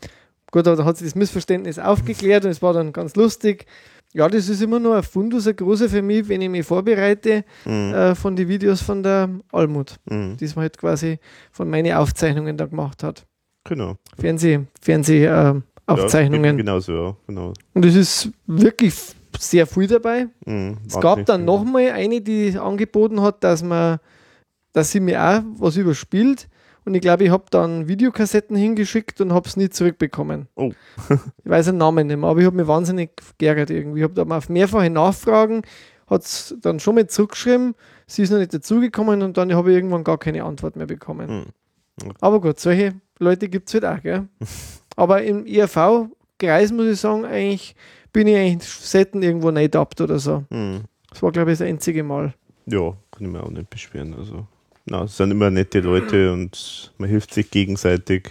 Gut, 0.52 0.66
aber 0.68 0.76
da 0.76 0.84
hat 0.84 0.98
sich 0.98 1.08
das 1.08 1.14
Missverständnis 1.14 1.78
aufgeklärt 1.78 2.44
und 2.44 2.50
es 2.50 2.60
war 2.62 2.74
dann 2.74 2.92
ganz 2.92 3.16
lustig. 3.16 3.64
Ja, 4.14 4.28
das 4.28 4.50
ist 4.50 4.60
immer 4.60 4.78
nur 4.78 4.96
ein 4.96 5.02
Fundus, 5.02 5.46
ein 5.46 5.56
großer 5.56 5.88
für 5.88 6.02
mich, 6.02 6.28
wenn 6.28 6.42
ich 6.42 6.50
mich 6.50 6.66
vorbereite 6.66 7.44
Mhm. 7.64 7.94
äh, 7.94 8.14
von 8.14 8.36
den 8.36 8.46
Videos 8.48 8.82
von 8.82 9.02
der 9.02 9.30
Almut, 9.50 9.96
Mhm. 10.10 10.36
die 10.36 10.44
es 10.44 10.54
halt 10.54 10.76
quasi 10.76 11.18
von 11.50 11.70
meinen 11.70 11.94
Aufzeichnungen 11.94 12.56
da 12.58 12.66
gemacht 12.66 13.02
hat. 13.02 13.24
Genau. 13.64 13.96
Fernseh, 14.18 14.60
Fernseh 14.82 15.24
äh, 15.24 15.54
Aufzeichnungen. 15.86 16.44
Ja, 16.44 16.52
genauso, 16.52 16.92
ja. 16.92 17.16
Genau. 17.26 17.54
Und 17.72 17.84
es 17.86 17.94
ist 17.94 18.30
wirklich 18.46 18.94
sehr 19.38 19.66
viel 19.66 19.86
dabei. 19.86 20.28
Mhm. 20.44 20.78
Es 20.86 21.00
gab 21.00 21.24
dann 21.26 21.44
nochmal 21.44 21.90
eine, 21.90 22.20
die 22.20 22.56
angeboten 22.58 23.20
hat, 23.20 23.44
dass 23.44 23.62
man, 23.62 23.98
dass 24.72 24.90
sie 24.90 25.00
mir 25.00 25.22
auch 25.22 25.42
was 25.56 25.76
überspielt. 25.76 26.48
Und 26.84 26.94
ich 26.94 27.00
glaube, 27.00 27.24
ich 27.24 27.30
habe 27.30 27.44
dann 27.50 27.86
Videokassetten 27.86 28.56
hingeschickt 28.56 29.20
und 29.20 29.32
habe 29.32 29.48
es 29.48 29.56
nie 29.56 29.68
zurückbekommen. 29.68 30.48
Oh. 30.56 30.72
ich 31.08 31.50
weiß 31.50 31.66
den 31.66 31.76
Namen 31.76 32.08
nicht 32.08 32.16
mehr, 32.16 32.28
aber 32.28 32.40
ich 32.40 32.46
habe 32.46 32.56
mich 32.56 32.66
wahnsinnig 32.66 33.10
geärgert 33.38 33.70
irgendwie. 33.70 34.00
Ich 34.00 34.04
habe 34.04 34.14
dann 34.14 34.32
auf 34.32 34.48
mehrfache 34.48 34.90
Nachfragen, 34.90 35.62
hat 36.08 36.22
es 36.22 36.56
dann 36.60 36.80
schon 36.80 36.96
mal 36.96 37.06
zurückgeschrieben, 37.06 37.74
sie 38.06 38.22
ist 38.22 38.30
noch 38.30 38.38
nicht 38.38 38.52
dazugekommen 38.52 39.22
und 39.22 39.36
dann 39.36 39.54
habe 39.54 39.70
ich 39.70 39.76
irgendwann 39.76 40.02
gar 40.02 40.18
keine 40.18 40.42
Antwort 40.42 40.74
mehr 40.74 40.86
bekommen. 40.86 41.28
Hm. 41.28 42.12
Aber 42.20 42.40
gut, 42.40 42.58
solche 42.58 42.94
Leute 43.18 43.48
gibt 43.48 43.68
es 43.68 43.74
halt 43.74 43.84
auch, 43.84 44.02
gell? 44.02 44.26
aber 44.96 45.22
im 45.22 45.46
IRV-Kreis 45.46 46.72
muss 46.72 46.86
ich 46.86 47.00
sagen, 47.00 47.24
eigentlich 47.24 47.76
bin 48.12 48.26
ich 48.26 48.36
eigentlich 48.36 48.68
selten 48.68 49.22
irgendwo 49.22 49.50
nicht 49.50 49.76
oder 49.76 50.18
so. 50.18 50.44
Mhm. 50.50 50.82
Das 51.10 51.22
war, 51.22 51.32
glaube 51.32 51.52
ich, 51.52 51.58
das 51.58 51.66
einzige 51.66 52.02
Mal. 52.02 52.34
Ja, 52.66 52.96
kann 53.10 53.26
ich 53.26 53.28
mir 53.28 53.42
auch 53.42 53.50
nicht 53.50 53.70
beschweren. 53.70 54.14
Also, 54.14 54.46
na, 54.86 55.04
es 55.04 55.16
sind 55.16 55.30
immer 55.30 55.50
nette 55.50 55.80
Leute 55.80 56.32
und 56.32 56.92
man 56.98 57.08
hilft 57.08 57.34
sich 57.34 57.50
gegenseitig. 57.50 58.30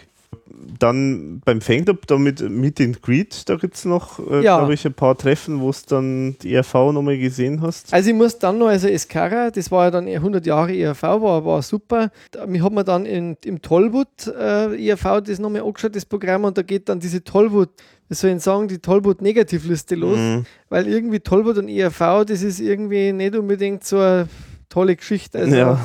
Dann 0.80 1.42
beim 1.46 1.62
Fanclub, 1.62 2.08
da 2.08 2.18
mit 2.18 2.42
Meet 2.48 2.82
and 2.82 3.02
Greet, 3.02 3.48
da 3.50 3.56
gibt 3.56 3.76
es 3.76 3.86
noch, 3.86 4.20
äh, 4.20 4.44
Ja. 4.44 4.58
glaube 4.60 4.74
ich, 4.74 4.86
ein 4.86 4.94
paar 4.94 5.18
Treffen, 5.18 5.60
wo 5.62 5.72
du 5.72 5.78
dann 5.88 6.36
die 6.42 6.54
ERV 6.54 6.92
nochmal 6.92 7.18
gesehen 7.18 7.62
hast. 7.62 7.94
Also 7.94 8.10
ich 8.10 8.16
muss 8.16 8.38
dann 8.40 8.58
noch, 8.58 8.68
also 8.68 8.88
Escara, 8.88 9.52
das 9.52 9.72
war 9.72 9.86
ja 9.86 9.92
dann 9.92 10.08
100 10.08 10.46
Jahre 10.46 10.74
ERV, 10.76 11.04
war, 11.04 11.46
war 11.46 11.62
super. 11.62 12.12
Da- 12.32 12.46
Ich 12.48 12.62
habe 12.62 12.76
mir 12.76 12.84
dann 12.84 13.06
in, 13.06 13.38
im 13.46 13.62
Tollwood 13.62 14.28
äh, 14.28 14.88
ERV 14.90 15.22
das 15.22 15.40
nochmal 15.40 15.62
angeschaut, 15.62 15.96
das 15.96 16.06
Programm, 16.06 16.44
und 16.46 16.58
da 16.58 16.62
geht 16.62 16.90
dann 16.90 17.00
diese 17.00 17.24
Tollwood, 17.24 17.70
wie 18.10 18.16
soll 18.16 18.32
ich 18.32 18.42
sagen, 18.42 18.68
die 18.68 18.80
Tollwood-Negativliste 18.80 19.96
los, 19.96 20.18
Mhm. 20.18 20.46
weil 20.70 20.88
irgendwie 20.88 21.20
Tollwood 21.20 21.58
und 21.58 21.70
ERV, 21.70 22.26
das 22.26 22.42
ist 22.44 22.60
irgendwie 22.60 23.12
nicht 23.14 23.36
unbedingt 23.36 23.84
so 23.84 23.98
eine 24.00 24.28
tolle 24.70 24.96
Geschichte. 24.96 25.40
Also 25.40 25.56
Ja. 25.56 25.80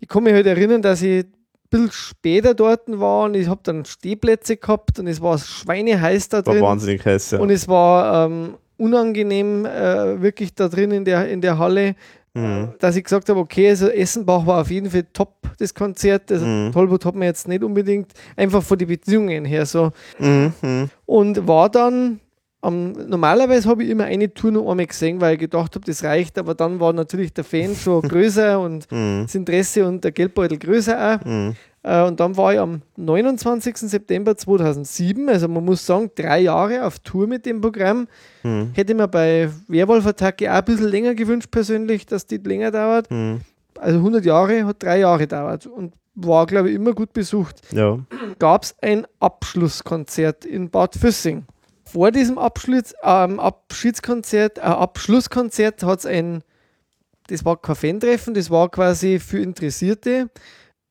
ich 0.00 0.08
kann 0.08 0.22
mich 0.24 0.32
halt 0.32 0.46
erinnern, 0.46 0.82
dass 0.82 1.02
ich 1.02 1.26
bisschen 1.72 1.90
später 1.92 2.54
dort 2.54 2.82
war 2.86 3.24
und 3.24 3.34
ich 3.34 3.48
habe 3.48 3.60
dann 3.64 3.84
Stehplätze 3.84 4.56
gehabt 4.56 4.98
und 5.00 5.08
es 5.08 5.20
war 5.20 5.36
schweineheiß 5.38 6.28
da 6.28 6.36
War 6.46 6.54
drin. 6.54 6.62
wahnsinnig 6.62 7.04
heiß, 7.04 7.32
ja. 7.32 7.38
Und 7.40 7.50
es 7.50 7.66
war 7.66 8.26
ähm, 8.26 8.54
unangenehm, 8.76 9.66
äh, 9.66 10.20
wirklich 10.22 10.54
da 10.54 10.68
drin 10.68 10.90
in 10.92 11.04
der, 11.04 11.28
in 11.28 11.40
der 11.40 11.58
Halle, 11.58 11.94
Mhm. 12.34 12.70
dass 12.78 12.96
ich 12.96 13.04
gesagt 13.04 13.28
habe, 13.28 13.38
okay, 13.40 13.68
also 13.68 13.88
Essenbach 13.88 14.46
war 14.46 14.62
auf 14.62 14.70
jeden 14.70 14.90
Fall 14.90 15.04
top, 15.12 15.34
das 15.58 15.74
Konzert. 15.74 16.32
Also 16.32 16.46
Mhm. 16.46 16.72
Tollwood 16.72 17.04
hat 17.04 17.14
mir 17.14 17.26
jetzt 17.26 17.46
nicht 17.46 17.62
unbedingt 17.62 18.12
einfach 18.36 18.62
von 18.62 18.78
den 18.78 18.88
Beziehungen 18.88 19.44
her 19.44 19.66
so. 19.66 19.90
Mhm. 20.18 20.54
Mhm. 20.62 20.90
Und 21.04 21.46
war 21.46 21.68
dann, 21.68 22.20
am 22.62 22.92
normalerweise 22.92 23.68
habe 23.68 23.82
ich 23.84 23.90
immer 23.90 24.04
eine 24.04 24.32
Tour 24.32 24.52
noch 24.52 24.70
einmal 24.70 24.86
gesehen, 24.86 25.20
weil 25.20 25.34
ich 25.34 25.40
gedacht 25.40 25.74
habe, 25.74 25.84
das 25.84 26.02
reicht, 26.04 26.38
aber 26.38 26.54
dann 26.54 26.78
war 26.80 26.92
natürlich 26.92 27.32
der 27.34 27.44
Fan 27.44 27.74
schon 27.76 28.02
größer 28.02 28.58
und 28.60 28.90
Mhm. 28.90 29.22
das 29.26 29.34
Interesse 29.34 29.86
und 29.86 30.02
der 30.04 30.12
Geldbeutel 30.12 30.58
größer 30.58 30.96
auch. 31.20 31.24
Mhm. 31.26 31.54
Äh, 31.84 32.02
Und 32.04 32.20
dann 32.20 32.36
war 32.36 32.54
ich 32.54 32.60
am 32.60 32.82
29. 32.96 33.76
September 33.90 34.36
2007, 34.36 35.28
also 35.28 35.48
man 35.48 35.64
muss 35.64 35.84
sagen, 35.84 36.10
drei 36.14 36.38
Jahre 36.40 36.86
auf 36.86 37.00
Tour 37.00 37.26
mit 37.26 37.44
dem 37.44 37.60
Programm. 37.60 38.06
Mhm. 38.44 38.70
Hätte 38.74 38.94
mir 38.94 39.08
bei 39.08 39.50
Werwolf-Attacke 39.66 40.48
auch 40.52 40.58
ein 40.58 40.64
bisschen 40.64 40.88
länger 40.88 41.14
gewünscht, 41.16 41.50
persönlich, 41.50 42.06
dass 42.06 42.26
die 42.26 42.36
länger 42.36 42.70
dauert. 42.70 43.10
Mhm. 43.10 43.40
Also 43.80 43.98
100 43.98 44.24
Jahre 44.24 44.64
hat 44.64 44.80
drei 44.80 45.00
Jahre 45.00 45.26
dauert 45.26 45.66
und 45.66 45.94
war, 46.14 46.46
glaube 46.46 46.68
ich, 46.70 46.76
immer 46.76 46.92
gut 46.92 47.12
besucht. 47.12 47.56
Ja. 47.72 47.98
Gab 48.38 48.62
es 48.62 48.76
ein 48.80 49.04
Abschlusskonzert 49.18 50.44
in 50.44 50.70
Bad 50.70 50.94
Füssing. 50.94 51.44
Vor 51.92 52.10
diesem 52.10 52.38
Abschluss, 52.38 52.94
ähm, 53.02 53.38
Abschiedskonzert, 53.38 54.56
äh, 54.56 54.62
Abschlusskonzert 54.62 55.82
hat 55.82 55.98
es 55.98 56.06
ein, 56.06 56.42
das 57.26 57.44
war 57.44 57.60
kein 57.60 57.76
Fan-Treffen, 57.76 58.32
das 58.32 58.50
war 58.50 58.70
quasi 58.70 59.18
für 59.18 59.40
Interessierte, 59.40 60.30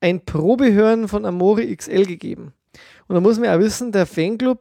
ein 0.00 0.24
Probehören 0.24 1.08
von 1.08 1.24
Amore 1.24 1.66
XL 1.74 2.06
gegeben. 2.06 2.52
Und 3.08 3.16
da 3.16 3.20
muss 3.20 3.40
man 3.40 3.48
auch 3.48 3.58
wissen, 3.58 3.90
der 3.90 4.06
Fanclub, 4.06 4.60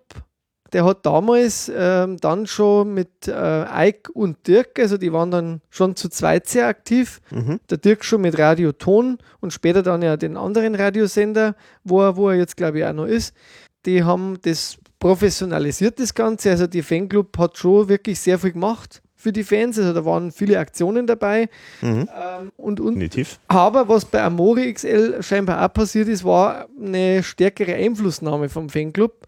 der 0.74 0.84
hat 0.84 1.06
damals 1.06 1.72
ähm, 1.76 2.18
dann 2.18 2.48
schon 2.48 2.96
mit 2.96 3.28
äh, 3.28 3.90
Ike 3.90 4.12
und 4.12 4.48
Dirk, 4.48 4.80
also 4.80 4.98
die 4.98 5.14
waren 5.14 5.30
dann 5.30 5.62
schon 5.70 5.96
zu 5.96 6.10
zweit 6.10 6.48
sehr 6.48 6.66
aktiv. 6.66 7.22
Mhm. 7.30 7.60
Der 7.70 7.78
Dirk 7.78 8.04
schon 8.04 8.22
mit 8.22 8.40
Radio 8.40 8.72
Ton 8.72 9.20
und 9.42 9.54
später 9.54 9.84
dann 9.84 10.02
ja 10.02 10.18
den 10.18 10.38
anderen 10.38 10.74
Radiosender, 10.74 11.56
wo 11.84 12.02
er, 12.02 12.16
wo 12.16 12.30
er 12.30 12.38
jetzt 12.38 12.58
glaube 12.58 12.80
ich 12.80 12.86
auch 12.86 12.94
noch 12.94 13.06
ist. 13.06 13.36
Die 13.86 14.04
haben 14.04 14.40
das 14.42 14.78
professionalisiert, 15.02 16.00
das 16.00 16.14
Ganze. 16.14 16.52
Also 16.52 16.68
die 16.68 16.84
Fanclub 16.84 17.38
hat 17.38 17.58
schon 17.58 17.90
wirklich 17.90 18.20
sehr 18.20 18.40
viel 18.40 18.54
gemacht 18.54 19.02
für 19.16 19.34
die 19.34 19.44
Fans. 19.44 19.78
Also 19.78 19.94
da 19.94 20.06
waren 20.06 20.32
viele 20.32 20.60
Aktionen 20.60 21.08
dabei. 21.08 21.50
Mhm. 21.82 22.08
Ähm, 22.08 22.52
und, 22.56 22.80
und 22.80 22.94
Definitiv. 22.96 23.40
aber 23.50 23.90
was 23.90 24.06
bei 24.06 24.22
Amore 24.22 24.72
XL 24.72 25.22
scheinbar 25.22 25.66
auch 25.66 25.74
passiert 25.74 26.08
ist, 26.08 26.24
war 26.24 26.68
eine 26.80 27.22
stärkere 27.24 27.74
Einflussnahme 27.74 28.48
vom 28.48 28.70
Fanclub, 28.70 29.28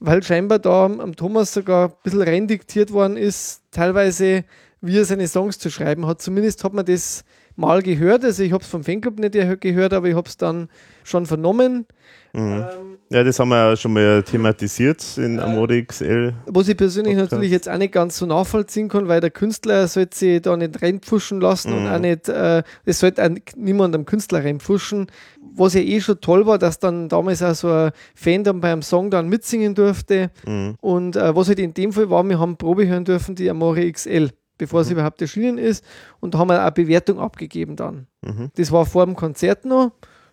weil 0.00 0.22
scheinbar 0.22 0.58
da 0.58 0.86
am 0.86 1.14
Thomas 1.14 1.52
sogar 1.52 1.88
ein 1.88 1.94
bisschen 2.02 2.22
reindiktiert 2.22 2.90
worden 2.90 3.16
ist, 3.16 3.62
teilweise 3.70 4.44
wie 4.80 4.98
er 4.98 5.04
seine 5.04 5.28
Songs 5.28 5.58
zu 5.58 5.70
schreiben 5.70 6.06
hat. 6.06 6.22
Zumindest 6.22 6.64
hat 6.64 6.72
man 6.72 6.86
das 6.86 7.24
mal 7.56 7.82
gehört. 7.82 8.24
Also 8.24 8.42
ich 8.42 8.52
habe 8.52 8.64
es 8.64 8.70
vom 8.70 8.82
Fanclub 8.82 9.18
nicht 9.18 9.60
gehört, 9.60 9.92
aber 9.92 10.08
ich 10.08 10.14
habe 10.14 10.28
es 10.28 10.38
dann 10.38 10.70
schon 11.04 11.26
vernommen. 11.26 11.86
Mhm. 12.32 12.40
Ähm, 12.52 12.66
Ja, 13.12 13.24
das 13.24 13.40
haben 13.40 13.48
wir 13.48 13.56
ja 13.70 13.76
schon 13.76 13.92
mal 13.92 14.22
thematisiert 14.22 15.04
in 15.18 15.40
Amore 15.40 15.82
XL. 15.84 16.32
Was 16.46 16.68
ich 16.68 16.76
persönlich 16.76 17.14
Podcast. 17.14 17.32
natürlich 17.32 17.50
jetzt 17.50 17.68
auch 17.68 17.76
nicht 17.76 17.92
ganz 17.92 18.16
so 18.18 18.24
nachvollziehen 18.26 18.88
kann, 18.88 19.08
weil 19.08 19.20
der 19.20 19.30
Künstler 19.32 19.88
sollte 19.88 20.16
sich 20.16 20.42
da 20.42 20.56
nicht 20.56 20.80
reinpfuschen 20.80 21.40
lassen 21.40 21.72
und 21.72 21.84
Mhm. 21.86 21.90
auch 21.92 21.98
nicht, 21.98 22.28
äh, 22.28 22.62
es 22.84 23.00
sollte 23.00 23.24
auch 23.24 23.30
niemand 23.56 23.96
am 23.96 24.04
Künstler 24.04 24.44
reinpfuschen. 24.44 25.08
Was 25.56 25.74
ja 25.74 25.80
eh 25.80 26.00
schon 26.00 26.20
toll 26.20 26.46
war, 26.46 26.58
dass 26.58 26.78
dann 26.78 27.08
damals 27.08 27.42
auch 27.42 27.54
so 27.56 27.68
ein 27.72 27.90
Fan 28.14 28.44
dann 28.44 28.60
beim 28.60 28.80
Song 28.82 29.10
dann 29.10 29.28
mitsingen 29.28 29.74
durfte. 29.74 30.30
Mhm. 30.46 30.76
Und 30.80 31.16
äh, 31.16 31.34
was 31.34 31.48
halt 31.48 31.58
in 31.58 31.74
dem 31.74 31.92
Fall 31.92 32.10
war, 32.10 32.22
wir 32.22 32.38
haben 32.38 32.56
Probe 32.56 32.86
hören 32.86 33.04
dürfen, 33.04 33.34
die 33.34 33.50
Amore 33.50 33.90
XL, 33.90 34.30
bevor 34.56 34.84
sie 34.84 34.92
überhaupt 34.92 35.20
erschienen 35.20 35.58
ist. 35.58 35.84
Und 36.20 36.34
da 36.34 36.38
haben 36.38 36.48
wir 36.50 36.64
auch 36.64 36.70
Bewertung 36.70 37.18
abgegeben 37.18 37.74
dann. 37.74 38.06
Mhm. 38.22 38.50
Das 38.54 38.70
war 38.70 38.86
vor 38.86 39.04
dem 39.04 39.16
Konzert 39.16 39.64
noch. 39.64 39.90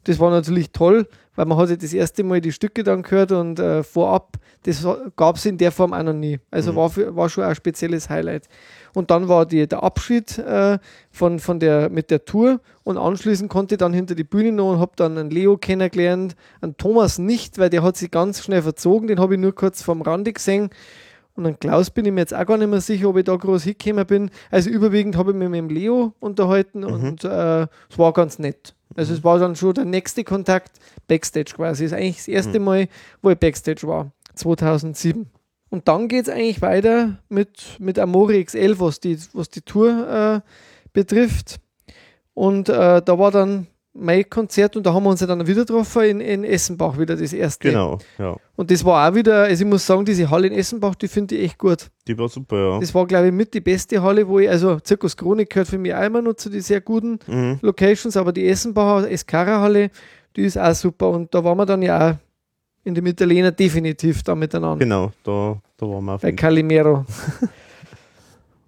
Das 0.07 0.19
war 0.19 0.31
natürlich 0.31 0.71
toll, 0.71 1.05
weil 1.35 1.45
man 1.45 1.57
hatte 1.57 1.77
das 1.77 1.93
erste 1.93 2.23
Mal 2.23 2.39
die 2.39 2.53
Stücke 2.53 2.83
dann 2.83 3.03
gehört 3.03 3.33
und 3.33 3.59
äh, 3.59 3.83
vorab, 3.83 4.37
das 4.63 4.87
gab 5.17 5.35
es 5.35 5.45
in 5.45 5.57
der 5.57 5.73
Form 5.73 5.91
auch 5.91 6.01
noch 6.01 6.13
nie. 6.13 6.39
Also 6.49 6.77
war, 6.77 6.89
für, 6.89 7.13
war 7.13 7.27
schon 7.27 7.43
ein 7.43 7.55
spezielles 7.55 8.09
Highlight. 8.09 8.47
Und 8.93 9.11
dann 9.11 9.27
war 9.27 9.45
die, 9.45 9.67
der 9.67 9.83
Abschied 9.83 10.37
äh, 10.37 10.79
von, 11.11 11.39
von 11.39 11.59
der, 11.59 11.89
mit 11.89 12.09
der 12.09 12.23
Tour 12.23 12.61
und 12.85 12.97
anschließend 12.97 13.49
konnte 13.49 13.75
ich 13.75 13.79
dann 13.79 13.91
hinter 13.91 14.15
die 14.15 14.23
Bühne 14.23 14.53
noch 14.53 14.71
und 14.71 14.79
habe 14.79 14.93
dann 14.95 15.17
einen 15.17 15.29
Leo 15.29 15.57
kennengelernt, 15.57 16.37
einen 16.61 16.77
Thomas 16.77 17.19
nicht, 17.19 17.57
weil 17.57 17.69
der 17.69 17.83
hat 17.83 17.97
sich 17.97 18.09
ganz 18.09 18.41
schnell 18.41 18.61
verzogen, 18.61 19.09
den 19.09 19.19
habe 19.19 19.35
ich 19.35 19.41
nur 19.41 19.53
kurz 19.53 19.81
vom 19.81 20.01
Rande 20.01 20.31
gesehen. 20.31 20.69
Und 21.35 21.45
an 21.45 21.59
Klaus 21.59 21.89
bin 21.89 22.05
ich 22.05 22.13
mir 22.13 22.21
jetzt 22.21 22.33
auch 22.33 22.45
gar 22.45 22.57
nicht 22.57 22.69
mehr 22.69 22.81
sicher, 22.81 23.09
ob 23.09 23.17
ich 23.17 23.25
da 23.25 23.35
groß 23.35 23.63
hingekommen 23.63 24.07
bin. 24.07 24.31
Also 24.51 24.69
überwiegend 24.69 25.17
habe 25.17 25.31
ich 25.31 25.37
mich 25.37 25.49
mit 25.49 25.59
dem 25.59 25.69
Leo 25.69 26.13
unterhalten 26.21 26.85
und 26.85 27.25
äh, 27.25 27.63
es 27.63 27.97
war 27.97 28.13
ganz 28.13 28.39
nett. 28.39 28.73
Also 28.95 29.13
es 29.13 29.23
war 29.23 29.39
dann 29.39 29.55
schon 29.55 29.73
der 29.73 29.85
nächste 29.85 30.23
Kontakt 30.23 30.79
Backstage 31.07 31.53
quasi. 31.55 31.83
Das 31.83 31.91
ist 31.91 31.97
eigentlich 31.97 32.17
das 32.17 32.27
erste 32.27 32.59
Mal, 32.59 32.87
wo 33.21 33.29
ich 33.29 33.37
Backstage 33.37 33.87
war, 33.87 34.11
2007. 34.35 35.29
Und 35.69 35.87
dann 35.87 36.07
geht 36.07 36.27
es 36.27 36.33
eigentlich 36.33 36.61
weiter 36.61 37.19
mit, 37.29 37.77
mit 37.79 37.99
Amore 37.99 38.43
XL, 38.43 38.79
was 38.79 38.99
die, 38.99 39.19
was 39.33 39.49
die 39.49 39.61
Tour 39.61 40.43
äh, 40.43 40.49
betrifft. 40.93 41.59
Und 42.33 42.69
äh, 42.69 43.01
da 43.01 43.19
war 43.19 43.31
dann 43.31 43.67
mein 43.99 44.29
Konzert 44.29 44.75
und 44.75 44.85
da 44.85 44.93
haben 44.93 45.03
wir 45.03 45.09
uns 45.09 45.21
ja 45.21 45.27
dann 45.27 45.45
wieder 45.47 45.61
getroffen 45.61 46.03
in, 46.03 46.21
in 46.21 46.43
Essenbach, 46.43 46.97
wieder 46.97 47.15
das 47.15 47.33
erste. 47.33 47.69
Genau, 47.69 47.97
ja. 48.17 48.35
Und 48.55 48.71
das 48.71 48.83
war 48.85 49.09
auch 49.09 49.15
wieder, 49.15 49.43
also 49.43 49.63
ich 49.63 49.69
muss 49.69 49.85
sagen, 49.85 50.05
diese 50.05 50.29
Halle 50.29 50.47
in 50.47 50.53
Essenbach, 50.53 50.95
die 50.95 51.07
finde 51.07 51.35
ich 51.35 51.45
echt 51.45 51.57
gut. 51.57 51.89
Die 52.07 52.17
war 52.17 52.29
super, 52.29 52.57
ja. 52.57 52.79
Das 52.79 52.93
war, 52.93 53.05
glaube 53.07 53.27
ich, 53.27 53.33
mit 53.33 53.53
die 53.53 53.61
beste 53.61 54.01
Halle, 54.01 54.27
wo 54.27 54.39
ich, 54.39 54.49
also 54.49 54.79
Zirkus 54.79 55.17
Chronik 55.17 55.49
gehört 55.49 55.67
für 55.67 55.77
mich 55.77 55.93
auch 55.93 56.03
immer 56.03 56.21
noch 56.21 56.33
zu 56.35 56.49
den 56.49 56.61
sehr 56.61 56.81
guten 56.81 57.19
Mhm. 57.27 57.59
Locations, 57.61 58.15
aber 58.17 58.31
die 58.31 58.47
Essenbacher 58.47 59.09
Escara 59.09 59.59
Halle, 59.61 59.89
die 60.35 60.43
ist 60.43 60.57
auch 60.57 60.73
super. 60.75 61.09
Und 61.09 61.33
da 61.33 61.43
waren 61.43 61.57
wir 61.57 61.65
dann 61.65 61.81
ja 61.81 62.11
auch 62.11 62.15
in 62.83 62.95
dem 62.95 63.05
Italiener 63.05 63.51
definitiv 63.51 64.23
da 64.23 64.35
miteinander. 64.35 64.77
Genau, 64.83 65.11
da, 65.23 65.59
da 65.77 65.85
waren 65.85 66.05
wir 66.05 66.13
auf 66.13 66.21
Bei. 66.21 66.31
Calimero. 66.31 67.05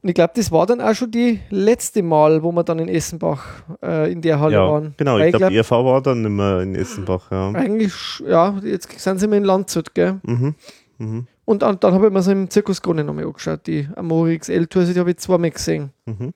Und 0.01 0.07
ich 0.09 0.15
glaube, 0.15 0.31
das 0.35 0.51
war 0.51 0.65
dann 0.65 0.79
auch 0.79 0.93
schon 0.93 1.11
die 1.11 1.39
letzte 1.49 2.01
Mal, 2.03 2.41
wo 2.41 2.51
wir 2.53 2.63
dann 2.63 2.79
in 2.79 2.87
Essenbach 2.87 3.45
äh, 3.83 4.11
in 4.11 4.21
der 4.21 4.39
Halle 4.39 4.53
Ja, 4.53 4.67
waren. 4.71 4.93
genau, 4.97 5.15
Weil 5.15 5.27
ich 5.27 5.35
glaube, 5.35 5.51
glaub, 5.53 5.71
ERV 5.71 5.71
war 5.85 6.01
dann 6.01 6.21
nicht 6.21 6.31
mehr 6.31 6.61
in 6.61 6.75
Essenbach. 6.75 7.29
Ja. 7.31 7.51
eigentlich, 7.51 7.93
ja, 8.25 8.57
jetzt 8.63 8.97
sind 8.97 9.19
sie 9.19 9.25
immer 9.25 9.35
in 9.37 9.43
Landshut, 9.43 9.93
gell? 9.93 10.19
Mhm. 10.23 10.55
Mhm. 10.99 11.27
Und 11.43 11.61
dann, 11.63 11.79
dann 11.79 11.93
habe 11.93 12.07
ich 12.07 12.13
mir 12.13 12.21
so 12.21 12.31
im 12.31 12.49
Zirkus 12.49 12.81
Krone 12.81 13.03
nochmal 13.03 13.25
angeschaut, 13.25 13.67
die 13.67 13.87
Amori 13.95 14.37
XL 14.37 14.67
Tour, 14.67 14.85
die 14.85 14.99
habe 14.99 15.11
ich 15.11 15.17
zweimal 15.17 15.49
gesehen. 15.51 15.91
Mhm. 16.05 16.31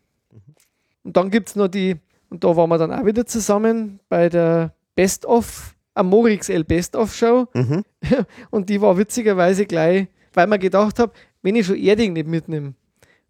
Und 1.03 1.17
dann 1.17 1.29
gibt 1.29 1.49
es 1.49 1.55
noch 1.55 1.67
die, 1.67 1.95
und 2.29 2.43
da 2.43 2.55
waren 2.55 2.69
wir 2.69 2.77
dann 2.77 2.91
auch 2.91 3.05
wieder 3.05 3.25
zusammen 3.25 3.99
bei 4.09 4.27
der 4.29 4.73
Best 4.95 5.25
of, 5.25 5.75
Amori 5.93 6.37
XL 6.37 6.63
Best 6.63 6.95
of 6.95 7.13
Show. 7.13 7.45
Mhm. 7.53 7.83
Und 8.49 8.69
die 8.69 8.81
war 8.81 8.97
witzigerweise 8.97 9.65
gleich, 9.67 10.07
weil 10.33 10.47
man 10.47 10.59
gedacht 10.59 10.97
habe, 10.97 11.13
wenn 11.43 11.55
ich 11.55 11.67
schon 11.67 11.75
Erding 11.77 12.13
nicht 12.13 12.27
mitnehme, 12.27 12.73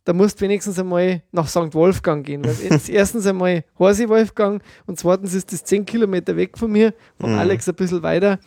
da 0.05 0.13
musst 0.13 0.39
du 0.39 0.45
wenigstens 0.45 0.77
einmal 0.79 1.21
nach 1.31 1.47
St. 1.47 1.73
Wolfgang 1.73 2.25
gehen. 2.25 2.43
Weil 2.43 2.55
jetzt 2.69 2.89
erstens 2.89 3.25
einmal 3.25 3.63
Horsi 3.79 4.09
Wolfgang 4.09 4.61
und 4.85 4.99
zweitens 4.99 5.33
ist 5.33 5.51
das 5.53 5.63
10 5.63 5.85
Kilometer 5.85 6.35
weg 6.35 6.57
von 6.57 6.71
mir, 6.71 6.93
von 7.19 7.31
Mhm. 7.31 7.39
Alex 7.39 7.69
ein 7.69 7.75
bisschen 7.75 8.03
weiter. 8.03 8.39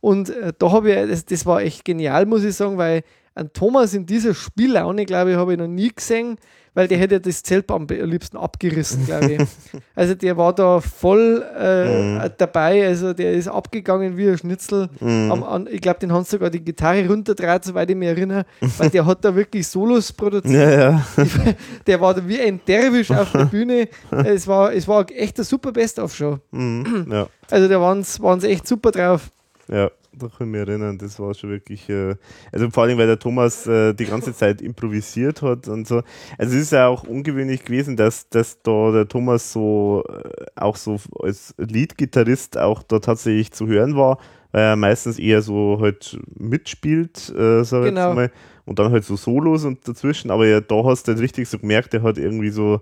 Und 0.00 0.30
äh, 0.30 0.52
da 0.58 0.72
habe 0.72 0.90
ich, 0.92 1.08
das, 1.10 1.24
das 1.24 1.44
war 1.46 1.60
echt 1.62 1.84
genial, 1.84 2.26
muss 2.26 2.44
ich 2.44 2.54
sagen, 2.54 2.78
weil 2.78 3.02
ein 3.34 3.52
Thomas 3.52 3.94
in 3.94 4.06
dieser 4.06 4.34
Spiellaune, 4.34 5.04
glaube 5.04 5.32
ich, 5.32 5.36
habe 5.36 5.52
ich 5.52 5.58
noch 5.58 5.66
nie 5.68 5.90
gesehen, 5.94 6.36
weil 6.74 6.88
der 6.88 6.98
hätte 6.98 7.20
das 7.20 7.42
Zelt 7.42 7.70
am 7.70 7.86
liebsten 7.88 8.36
abgerissen, 8.36 9.04
glaube 9.06 9.32
ich. 9.32 9.40
also 9.94 10.14
der 10.14 10.36
war 10.36 10.54
da 10.54 10.80
voll 10.80 11.44
äh, 11.58 11.80
Mhm. 12.00 12.30
dabei, 12.38 12.86
also 12.86 13.12
der 13.12 13.32
ist 13.32 13.48
abgegangen 13.48 14.16
wie 14.16 14.28
ein 14.28 14.38
Schnitzel. 14.38 14.88
Mhm. 15.00 15.32
Am, 15.32 15.42
an, 15.42 15.68
ich 15.70 15.80
glaube, 15.80 15.98
den 16.00 16.12
haben 16.12 16.24
sie 16.24 16.30
sogar 16.30 16.50
die 16.50 16.60
Gitarre 16.64 17.06
runterdreht, 17.08 17.64
soweit 17.64 17.90
ich 17.90 17.96
mich 17.96 18.08
erinnere, 18.08 18.44
weil 18.78 18.90
der 18.90 19.04
hat 19.06 19.24
da 19.24 19.34
wirklich 19.34 19.66
Solos 19.66 20.12
produziert. 20.12 20.54
Ja, 20.54 20.70
ja. 20.90 21.06
Der 21.86 22.00
war 22.00 22.14
da 22.14 22.26
wie 22.26 22.40
ein 22.40 22.60
Derwisch 22.66 23.10
auf 23.10 23.32
der 23.32 23.44
Bühne. 23.50 23.88
Es 24.10 24.46
war, 24.46 24.72
es 24.72 24.86
war 24.86 25.04
echt 25.10 25.38
eine 25.38 25.44
super 25.44 25.72
Best-of-Show. 25.72 26.38
Mhm. 26.50 27.06
ja. 27.10 27.26
Also 27.50 27.68
da 27.68 27.80
waren 27.80 28.02
sie 28.40 28.48
echt 28.48 28.66
super 28.66 28.90
drauf. 28.90 29.30
Ja, 29.68 29.90
da 30.12 30.26
kann 30.28 30.48
ich 30.48 30.52
mich 30.52 30.60
erinnern, 30.68 30.98
das 30.98 31.18
war 31.20 31.32
schon 31.34 31.50
wirklich, 31.50 31.88
äh, 31.88 32.16
also 32.52 32.68
vor 32.70 32.82
allem, 32.84 32.98
weil 32.98 33.06
der 33.06 33.18
Thomas 33.18 33.66
äh, 33.66 33.94
die 33.94 34.06
ganze 34.06 34.34
Zeit 34.34 34.60
improvisiert 34.60 35.42
hat 35.42 35.68
und 35.68 35.86
so. 35.86 36.02
Also 36.38 36.56
es 36.56 36.62
ist 36.62 36.72
ja 36.72 36.88
auch 36.88 37.04
ungewöhnlich 37.04 37.64
gewesen, 37.64 37.96
dass, 37.96 38.28
dass 38.28 38.60
da 38.62 38.90
der 38.92 39.08
Thomas 39.08 39.52
so 39.52 40.04
äh, 40.08 40.46
auch 40.56 40.76
so 40.76 40.98
als 41.20 41.54
Lead-Gitarrist 41.58 42.58
auch 42.58 42.82
da 42.82 42.98
tatsächlich 42.98 43.52
zu 43.52 43.66
hören 43.66 43.96
war, 43.96 44.18
weil 44.52 44.62
er 44.62 44.76
meistens 44.76 45.18
eher 45.18 45.42
so 45.42 45.78
halt 45.80 46.18
mitspielt, 46.36 47.28
äh, 47.36 47.62
sag 47.64 47.80
ich 47.84 47.88
Genau. 47.90 48.08
jetzt 48.08 48.16
mal, 48.16 48.30
und 48.66 48.78
dann 48.78 48.92
halt 48.92 49.04
so 49.04 49.16
Solos 49.16 49.64
und 49.64 49.86
dazwischen, 49.88 50.30
aber 50.30 50.46
ja, 50.46 50.60
da 50.60 50.84
hast 50.84 51.06
du 51.08 51.12
halt 51.12 51.20
richtig 51.22 51.48
so 51.48 51.58
gemerkt, 51.58 51.92
der 51.92 52.02
hat 52.02 52.18
irgendwie 52.18 52.50
so 52.50 52.80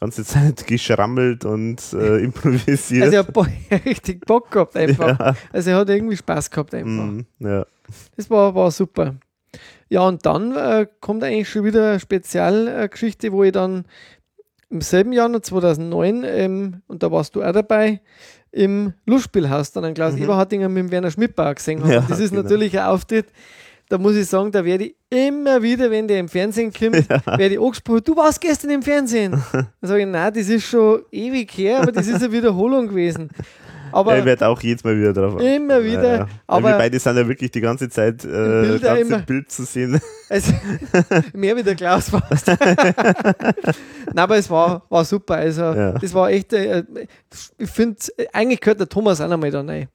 ganze 0.00 0.24
Zeit 0.24 0.66
geschrammelt 0.66 1.44
und 1.44 1.80
äh, 1.92 2.18
improvisiert. 2.24 3.04
Also 3.04 3.14
er 3.16 3.18
hat 3.20 3.32
Bo- 3.32 3.46
richtig 3.84 4.24
Bock 4.26 4.50
gehabt 4.50 4.76
einfach. 4.76 5.18
ja. 5.18 5.36
Also 5.52 5.70
er 5.70 5.76
hat 5.76 5.88
irgendwie 5.90 6.16
Spaß 6.16 6.50
gehabt 6.50 6.74
einfach. 6.74 6.88
Mhm, 7.04 7.26
ja. 7.38 7.66
Das 8.16 8.30
war, 8.30 8.54
war 8.54 8.70
super. 8.70 9.16
Ja, 9.88 10.02
und 10.02 10.24
dann 10.24 10.54
äh, 10.56 10.86
kommt 11.00 11.24
eigentlich 11.24 11.48
schon 11.48 11.64
wieder 11.64 11.90
eine 11.90 12.00
Spezialgeschichte, 12.00 13.32
wo 13.32 13.42
ich 13.44 13.52
dann 13.52 13.84
im 14.68 14.80
selben 14.80 15.12
Jahr, 15.12 15.28
noch 15.28 15.40
2009, 15.40 16.22
ähm, 16.24 16.82
und 16.86 17.02
da 17.02 17.10
warst 17.10 17.34
du 17.34 17.42
auch 17.42 17.50
dabei, 17.52 18.00
im 18.52 18.92
Lustspielhaus 19.06 19.72
dann 19.72 19.84
ein 19.84 19.94
Klaus 19.94 20.14
Mhm. 20.14 20.22
Eberhardinger 20.22 20.68
mit 20.68 20.84
dem 20.84 20.90
Werner 20.92 21.10
Schmidbauer 21.10 21.54
gesehen 21.56 21.82
habe. 21.82 21.92
Ja, 21.94 22.04
das 22.08 22.20
ist 22.20 22.30
genau. 22.30 22.42
natürlich 22.44 22.78
ein 22.78 22.86
Auftritt, 22.86 23.26
da 23.90 23.98
muss 23.98 24.14
ich 24.16 24.26
sagen, 24.26 24.50
da 24.50 24.64
werde 24.64 24.84
ich 24.84 24.94
immer 25.10 25.60
wieder, 25.62 25.90
wenn 25.90 26.08
der 26.08 26.20
im 26.20 26.28
Fernsehen 26.28 26.72
kommt, 26.72 27.06
werde 27.26 27.46
ich 27.54 27.60
angesprochen, 27.60 28.02
du 28.04 28.16
warst 28.16 28.40
gestern 28.40 28.70
im 28.70 28.82
Fernsehen. 28.82 29.32
Dann 29.52 29.66
sage 29.82 30.00
ich, 30.00 30.06
nein, 30.06 30.32
das 30.32 30.48
ist 30.48 30.64
schon 30.64 31.02
ewig 31.12 31.50
her, 31.58 31.80
aber 31.82 31.92
das 31.92 32.06
ist 32.06 32.22
eine 32.22 32.32
Wiederholung 32.32 32.88
gewesen. 32.88 33.28
Aber 33.92 34.12
ja, 34.12 34.20
ich 34.20 34.24
werde 34.24 34.46
auch 34.46 34.60
jedes 34.60 34.84
Mal 34.84 34.96
wieder 34.96 35.12
drauf. 35.12 35.40
Immer 35.40 35.82
wieder, 35.82 36.02
Ja, 36.04 36.16
ja. 36.18 36.28
aber- 36.46 36.68
wir 36.68 36.78
beide 36.78 36.96
sind 37.00 37.16
ja 37.16 37.26
wirklich 37.26 37.50
die 37.50 37.60
ganze 37.60 37.88
Zeit 37.88 38.24
äh, 38.24 38.28
Bilder 38.28 38.78
ganze 38.78 39.00
immer. 39.02 39.18
Bild 39.18 39.50
zu 39.50 39.64
sehen. 39.64 40.00
Also, 40.32 40.52
mehr 41.34 41.56
wie 41.56 41.64
der 41.64 41.74
Klaus 41.74 42.12
warst. 42.12 42.46
Nein, 42.46 44.16
aber 44.18 44.36
es 44.36 44.48
war, 44.48 44.84
war 44.88 45.04
super. 45.04 45.34
Also, 45.34 45.62
Ja. 45.62 45.92
das 45.94 46.14
war 46.14 46.30
echt, 46.30 46.52
äh, 46.52 46.84
ich 47.58 47.68
finde, 47.68 47.96
eigentlich 48.32 48.60
gehört 48.60 48.78
der 48.78 48.88
Thomas 48.88 49.20
auch 49.20 49.26
noch 49.28 49.38
mal 49.38 49.50
da 49.50 49.60
rein. 49.62 49.88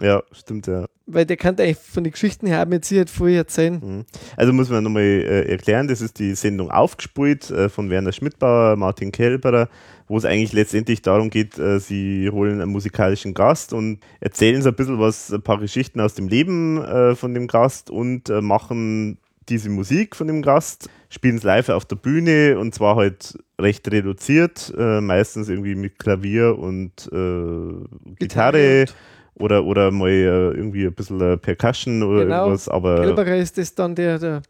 Ja, 0.00 0.22
stimmt, 0.32 0.66
ja. 0.66 0.86
Weil 1.06 1.26
der 1.26 1.36
kann 1.36 1.58
eigentlich 1.58 1.76
von 1.76 2.04
den 2.04 2.12
Geschichten 2.12 2.46
her 2.46 2.64
mit 2.66 2.84
Sicherheit 2.84 3.10
viel 3.10 3.34
erzählen. 3.34 3.74
Mhm. 3.74 4.04
Also 4.36 4.52
muss 4.52 4.70
man 4.70 4.84
nochmal 4.84 5.02
äh, 5.02 5.50
erklären, 5.50 5.88
das 5.88 6.00
ist 6.00 6.18
die 6.18 6.34
Sendung 6.34 6.70
aufgespult 6.70 7.50
äh, 7.50 7.68
von 7.68 7.90
Werner 7.90 8.12
Schmidbauer, 8.12 8.76
Martin 8.76 9.12
Kelberer, 9.12 9.68
wo 10.08 10.16
es 10.16 10.24
eigentlich 10.24 10.52
letztendlich 10.52 11.02
darum 11.02 11.30
geht, 11.30 11.58
äh, 11.58 11.78
sie 11.80 12.30
holen 12.30 12.60
einen 12.60 12.72
musikalischen 12.72 13.34
Gast 13.34 13.72
und 13.72 14.00
erzählen 14.20 14.62
so 14.62 14.70
ein 14.70 14.74
bisschen 14.74 14.98
was, 14.98 15.32
ein 15.32 15.42
paar 15.42 15.58
Geschichten 15.58 16.00
aus 16.00 16.14
dem 16.14 16.28
Leben 16.28 16.82
äh, 16.82 17.14
von 17.14 17.34
dem 17.34 17.46
Gast 17.46 17.90
und 17.90 18.30
äh, 18.30 18.40
machen 18.40 19.18
diese 19.48 19.68
Musik 19.68 20.14
von 20.14 20.28
dem 20.28 20.42
Gast, 20.42 20.88
spielen 21.08 21.36
es 21.36 21.42
live 21.42 21.70
auf 21.70 21.84
der 21.84 21.96
Bühne 21.96 22.58
und 22.58 22.72
zwar 22.74 22.96
halt 22.96 23.36
recht 23.60 23.90
reduziert, 23.90 24.72
äh, 24.78 25.00
meistens 25.00 25.48
irgendwie 25.48 25.74
mit 25.74 25.98
Klavier 25.98 26.56
und 26.58 27.10
äh, 27.12 28.14
Gitarre, 28.18 28.82
und- 28.82 28.94
oder, 29.40 29.64
oder 29.64 29.90
mal 29.90 30.08
äh, 30.10 30.24
irgendwie 30.50 30.86
ein 30.86 30.92
bisschen 30.94 31.20
äh, 31.20 31.36
Percussion 31.36 32.02
oder 32.02 32.24
Genau. 32.24 32.36
irgendwas, 32.44 32.68
aber 32.68 32.96
Kelberer 33.02 33.36
ist 33.36 33.58
das 33.58 33.74
dann 33.74 33.94
der, 33.94 34.18
der 34.18 34.42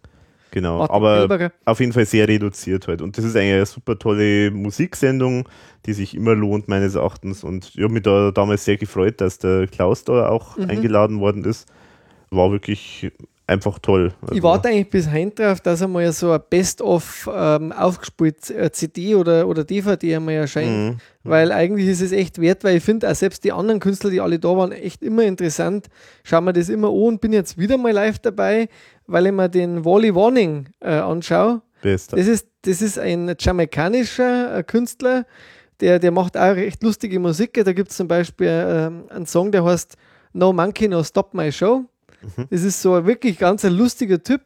genau, 0.51 0.78
Martin 0.78 0.94
aber 0.97 1.19
Kelberer. 1.28 1.52
auf 1.65 1.81
jeden 1.81 1.93
Fall 1.93 2.07
sehr 2.07 2.27
reduziert 2.28 2.89
halt. 2.89 3.01
Und 3.02 3.17
das 3.17 3.25
ist 3.25 3.36
eigentlich 3.36 3.55
eine 3.55 3.67
super 3.67 3.99
tolle 3.99 4.51
Musiksendung, 4.51 5.49
die 5.86 5.93
sich 5.93 6.15
immer 6.15 6.35
lohnt, 6.35 6.69
meines 6.69 6.94
Erachtens. 6.94 7.43
Und 7.44 7.73
ich 7.75 7.83
habe 7.83 7.93
mich 7.93 8.02
da 8.02 8.31
damals 8.33 8.65
sehr 8.65 8.77
gefreut, 8.77 9.20
dass 9.20 9.39
der 9.39 9.67
Klaus 9.67 10.05
da 10.05 10.28
auch 10.28 10.57
Mhm. 10.59 10.65
eingeladen 10.70 11.20
worden 11.20 11.44
ist. 11.44 11.69
War 12.31 12.51
wirklich 12.52 13.10
einfach 13.50 13.78
toll. 13.80 14.12
Ich 14.22 14.30
Also, 14.30 14.42
warte 14.44 14.68
eigentlich 14.68 14.90
bis 14.90 15.08
heim 15.08 15.34
drauf, 15.34 15.60
dass 15.60 15.82
einmal 15.82 16.10
so 16.12 16.32
ein 16.32 16.40
Best-of 16.48 17.28
ähm, 17.32 17.72
aufgespielt 17.72 18.48
äh, 18.50 18.70
CD 18.70 19.14
oder, 19.16 19.46
oder 19.46 19.64
DVD 19.64 20.16
einmal 20.16 20.34
erscheint. 20.34 20.70
Mhm. 20.70 20.96
Weil 21.24 21.52
eigentlich 21.52 21.88
ist 21.88 22.00
es 22.00 22.12
echt 22.12 22.40
wert, 22.40 22.64
weil 22.64 22.76
ich 22.76 22.84
finde 22.84 23.10
auch 23.10 23.14
selbst 23.14 23.44
die 23.44 23.52
anderen 23.52 23.80
Künstler, 23.80 24.10
die 24.10 24.20
alle 24.20 24.38
da 24.38 24.56
waren, 24.56 24.72
echt 24.72 25.02
immer 25.02 25.24
interessant. 25.24 25.88
Schauen 26.22 26.44
wir 26.44 26.52
das 26.52 26.68
immer 26.68 26.88
an 26.88 26.94
und 26.94 27.20
bin 27.20 27.32
jetzt 27.32 27.58
wieder 27.58 27.76
mal 27.76 27.92
live 27.92 28.18
dabei, 28.20 28.68
weil 29.06 29.26
ich 29.26 29.32
mir 29.32 29.48
den 29.48 29.84
Wally 29.84 30.14
Warning 30.14 30.68
äh, 30.80 30.94
anschaue. 30.94 31.60
Bester. 31.82 32.16
Das 32.16 32.26
ist, 32.26 32.46
das 32.62 32.80
ist 32.80 32.98
ein 32.98 33.34
jamaikanischer 33.38 34.58
äh, 34.58 34.62
Künstler, 34.62 35.26
der, 35.80 35.98
der 35.98 36.10
macht 36.10 36.36
auch 36.36 36.54
recht 36.54 36.82
lustige 36.82 37.18
Musik. 37.18 37.60
Da 37.64 37.72
gibt 37.72 37.90
es 37.90 37.96
zum 37.96 38.06
Beispiel 38.06 38.48
ähm, 38.48 39.04
einen 39.08 39.26
Song, 39.26 39.50
der 39.50 39.64
heißt 39.64 39.96
No 40.32 40.52
Monkey, 40.52 40.88
No 40.88 41.02
Stop 41.02 41.34
My 41.34 41.50
Show. 41.50 41.84
Das 42.50 42.62
ist 42.62 42.82
so 42.82 42.94
ein 42.94 43.07
wirklich 43.07 43.39
ganz 43.39 43.65
ein 43.65 43.73
lustiger 43.73 44.23
Typ. 44.23 44.42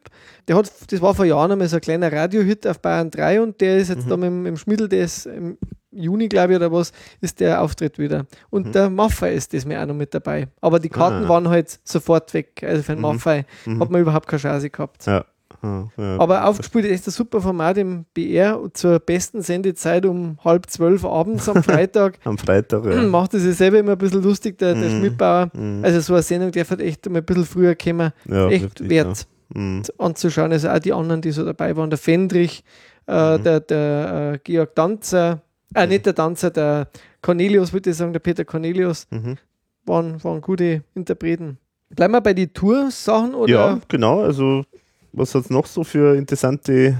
Der 0.47 0.55
hat, 0.55 0.71
das 0.91 1.01
war 1.01 1.13
vor 1.15 1.25
Jahren 1.25 1.51
einmal 1.51 1.67
so 1.67 1.75
ein 1.77 1.81
kleiner 1.81 2.11
Radiohit 2.11 2.65
auf 2.67 2.79
Bayern 2.79 3.11
3 3.11 3.41
und 3.41 3.59
der 3.61 3.77
ist 3.77 3.89
jetzt 3.89 4.09
da 4.09 4.15
mit, 4.17 4.27
dem- 4.27 4.43
mit 4.43 4.49
dem 4.51 4.57
Schmiedel, 4.57 4.87
der 4.89 5.03
ist 5.05 5.25
im 5.25 5.57
Juni, 5.91 6.27
glaube 6.27 6.53
ich, 6.53 6.57
oder 6.57 6.71
was, 6.71 6.91
ist 7.21 7.39
der 7.39 7.61
Auftritt 7.61 7.97
wieder. 7.99 8.25
Und 8.49 8.75
der 8.75 8.89
Maffei 8.89 9.33
ist 9.33 9.53
das 9.53 9.65
mir 9.65 9.81
auch 9.81 9.85
noch 9.85 9.93
mit 9.95 10.13
dabei. 10.13 10.47
Aber 10.61 10.79
die 10.79 10.89
Karten 10.89 11.25
Ah. 11.25 11.29
waren 11.29 11.47
halt 11.49 11.79
sofort 11.83 12.33
weg. 12.33 12.63
Also 12.67 12.83
für 12.83 12.93
den 12.93 13.01
Maffei 13.01 13.45
hat 13.79 13.89
man 13.89 14.01
überhaupt 14.01 14.27
keine 14.27 14.41
Chance 14.41 14.69
gehabt. 14.69 15.05
Ja. 15.05 15.25
Ja, 15.65 16.03
ja. 16.03 16.19
Aber 16.19 16.45
aufgespielt 16.45 16.85
ist 16.85 17.07
ein 17.07 17.11
super 17.11 17.41
Format 17.41 17.77
im 17.77 18.05
BR 18.13 18.59
zur 18.73 18.99
besten 18.99 19.41
Sendezeit 19.41 20.05
um 20.05 20.37
halb 20.43 20.69
zwölf 20.69 21.03
abends 21.03 21.49
am 21.49 21.63
Freitag. 21.63 22.19
Am 22.23 22.37
Freitag, 22.37 22.85
ja. 22.85 23.01
Macht 23.07 23.33
es 23.33 23.43
sich 23.43 23.55
selber 23.55 23.79
immer 23.79 23.93
ein 23.93 23.97
bisschen 23.97 24.21
lustig, 24.23 24.57
der, 24.57 24.75
der 24.75 24.89
Mhm. 24.89 24.99
Schmidbauer. 24.99 25.49
Mhm. 25.53 25.83
Also 25.83 25.99
so 26.01 26.13
eine 26.13 26.21
Sendung 26.23 26.51
darf 26.51 26.69
halt 26.69 26.81
echt 26.81 27.09
mal 27.09 27.19
ein 27.19 27.25
bisschen 27.25 27.45
früher 27.45 27.75
kommen. 27.75 28.11
ja 28.25 28.47
echt 28.49 28.63
richtig, 28.65 28.89
wert. 28.89 29.27
Mhm. 29.53 29.83
anzuschauen. 29.97 30.51
Also 30.51 30.69
auch 30.69 30.79
die 30.79 30.93
anderen, 30.93 31.21
die 31.21 31.31
so 31.31 31.45
dabei 31.45 31.75
waren. 31.77 31.89
Der 31.89 31.99
Fendrich, 31.99 32.63
äh, 33.07 33.37
Mhm. 33.37 33.43
der, 33.43 33.59
der 33.59 34.31
äh, 34.33 34.39
Georg 34.43 34.73
Danzer, 34.75 35.41
äh, 35.73 35.85
nicht 35.87 36.05
der 36.05 36.13
Danzer, 36.13 36.49
der 36.49 36.87
Cornelius, 37.21 37.71
würde 37.73 37.89
ich 37.91 37.95
sagen, 37.95 38.11
der 38.13 38.19
Peter 38.19 38.43
Cornelius, 38.45 39.07
Mhm. 39.11 39.37
waren, 39.85 40.23
waren 40.23 40.41
gute 40.41 40.81
Interpreten. 40.95 41.57
Bleiben 41.91 42.13
wir 42.13 42.21
bei 42.21 42.33
den 42.33 42.51
Tour-Sachen 42.51 43.35
oder? 43.35 43.51
Ja, 43.53 43.79
genau. 43.87 44.21
Also, 44.21 44.63
was 45.15 45.33
hat 45.35 45.43
es 45.45 45.49
noch 45.49 45.65
so 45.65 45.83
für 45.83 46.15
interessante 46.15 46.97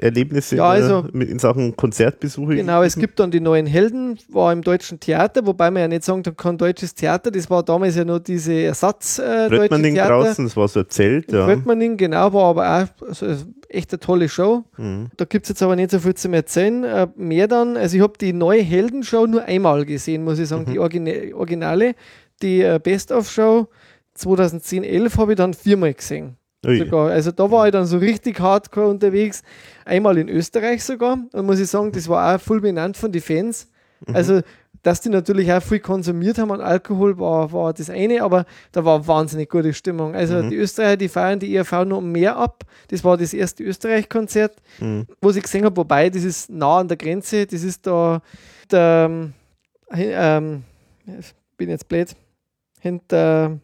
Erlebnisse 0.00 0.56
Ja, 0.56 0.68
also- 0.68 1.06
in 1.14 1.38
Sachen 1.38 1.74
Konzertbesuche? 1.74 2.56
Genau, 2.56 2.82
es 2.82 2.96
gibt 2.96 3.18
dann 3.20 3.30
die 3.30 3.40
neuen 3.40 3.64
Helden, 3.66 4.18
war 4.28 4.52
im 4.52 4.60
deutschen 4.62 5.00
Theater, 5.00 5.46
wobei 5.46 5.70
man 5.70 5.80
ja 5.82 5.88
nicht 5.88 6.04
sagen 6.04 6.22
kann, 6.36 6.58
deutsches 6.58 6.94
Theater, 6.94 7.30
das 7.30 7.48
war 7.48 7.62
damals 7.62 7.96
ja 7.96 8.04
nur 8.04 8.20
diese 8.20 8.52
Ersatz 8.52 9.18
äh, 9.18 9.48
deutsche 9.48 9.80
Theater. 9.80 10.08
draußen, 10.10 10.44
das 10.44 10.56
war 10.56 10.68
so 10.68 10.80
ein 10.80 10.86
Zelt. 10.90 11.32
Ja. 11.32 11.46
Röttmanning, 11.46 11.96
genau, 11.96 12.32
war 12.34 12.44
aber 12.50 12.66
auch 13.00 13.06
also, 13.08 13.26
echt 13.70 13.90
eine 13.92 14.00
tolle 14.00 14.28
Show. 14.28 14.64
Mhm. 14.76 15.06
Da 15.16 15.24
gibt 15.24 15.46
es 15.46 15.50
jetzt 15.50 15.62
aber 15.62 15.74
nicht 15.74 15.90
so 15.90 15.98
viel 16.00 16.14
zu 16.14 16.30
erzählen. 16.32 16.84
Äh, 16.84 17.06
mehr 17.16 17.48
dann, 17.48 17.76
also 17.78 17.96
ich 17.96 18.02
habe 18.02 18.14
die 18.20 18.34
neue 18.34 18.60
Heldenshow 18.62 19.26
nur 19.26 19.44
einmal 19.44 19.86
gesehen, 19.86 20.22
muss 20.22 20.38
ich 20.38 20.48
sagen, 20.48 20.64
Mhm. 20.68 20.72
die 20.72 20.78
Origina 20.80 21.12
Originale, 21.34 21.94
die 22.42 22.60
äh, 22.62 22.78
Best-of-Show 22.82 23.68
2010, 24.14 24.84
11 24.84 25.16
habe 25.16 25.32
ich 25.32 25.36
dann 25.36 25.54
viermal 25.54 25.94
gesehen. 25.94 26.36
Sogar. 26.84 27.10
Also 27.10 27.30
da 27.30 27.50
war 27.50 27.66
ich 27.66 27.72
dann 27.72 27.86
so 27.86 27.98
richtig 27.98 28.40
hardcore 28.40 28.88
unterwegs. 28.88 29.42
Einmal 29.84 30.18
in 30.18 30.28
Österreich 30.28 30.82
sogar. 30.84 31.18
Und 31.32 31.46
muss 31.46 31.60
ich 31.60 31.68
sagen, 31.68 31.92
das 31.92 32.08
war 32.08 32.34
auch 32.34 32.40
voll 32.40 32.60
benannt 32.60 32.96
von 32.96 33.12
den 33.12 33.22
Fans. 33.22 33.68
Also, 34.12 34.42
dass 34.84 35.00
die 35.00 35.08
natürlich 35.08 35.52
auch 35.52 35.60
viel 35.60 35.80
konsumiert 35.80 36.38
haben 36.38 36.52
an 36.52 36.60
Alkohol, 36.60 37.18
war, 37.18 37.50
war 37.52 37.72
das 37.72 37.90
eine, 37.90 38.22
aber 38.22 38.46
da 38.70 38.84
war 38.84 39.04
wahnsinnig 39.08 39.48
gute 39.50 39.74
Stimmung. 39.74 40.14
Also 40.14 40.48
die 40.48 40.54
Österreicher, 40.54 40.96
die 40.96 41.08
feiern 41.08 41.40
die 41.40 41.52
ERV 41.56 41.84
noch 41.84 42.00
mehr 42.00 42.36
ab. 42.36 42.62
Das 42.88 43.02
war 43.02 43.16
das 43.16 43.34
erste 43.34 43.64
Österreich-Konzert, 43.64 44.54
Mhm. 44.78 45.06
wo 45.20 45.30
ich 45.30 45.42
gesehen 45.42 45.64
habe, 45.64 45.76
wobei, 45.76 46.10
das 46.10 46.22
ist 46.22 46.48
nah 46.48 46.78
an 46.78 46.86
der 46.88 46.96
Grenze, 46.96 47.44
das 47.44 47.64
ist 47.64 47.86
da 47.88 48.22
der, 48.70 49.30
ähm, 49.90 50.62
ich 51.18 51.34
bin 51.56 51.70
jetzt 51.70 51.88
blöd, 51.88 52.14
hinter 52.80 53.58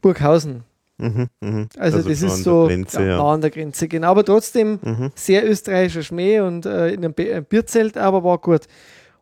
Burghausen. 0.00 0.62
Mhm, 0.98 1.28
mhm. 1.40 1.68
Also, 1.78 1.98
das 2.02 2.18
schon 2.20 2.28
ist 2.28 2.42
so 2.44 2.66
Grenze, 2.66 3.02
ja, 3.02 3.08
ja. 3.18 3.24
an 3.24 3.40
der 3.40 3.50
Grenze, 3.50 3.86
genau. 3.88 4.08
Aber 4.10 4.24
trotzdem 4.24 4.78
Mhm. 4.82 5.10
sehr 5.14 5.48
österreichischer 5.48 6.02
Schmäh 6.02 6.40
und 6.40 6.64
äh, 6.66 6.88
in 6.88 7.04
einem, 7.04 7.12
Bi- 7.14 7.30
einem 7.32 7.44
Bierzelt, 7.44 7.96
aber 7.98 8.24
war 8.24 8.38
gut. 8.38 8.62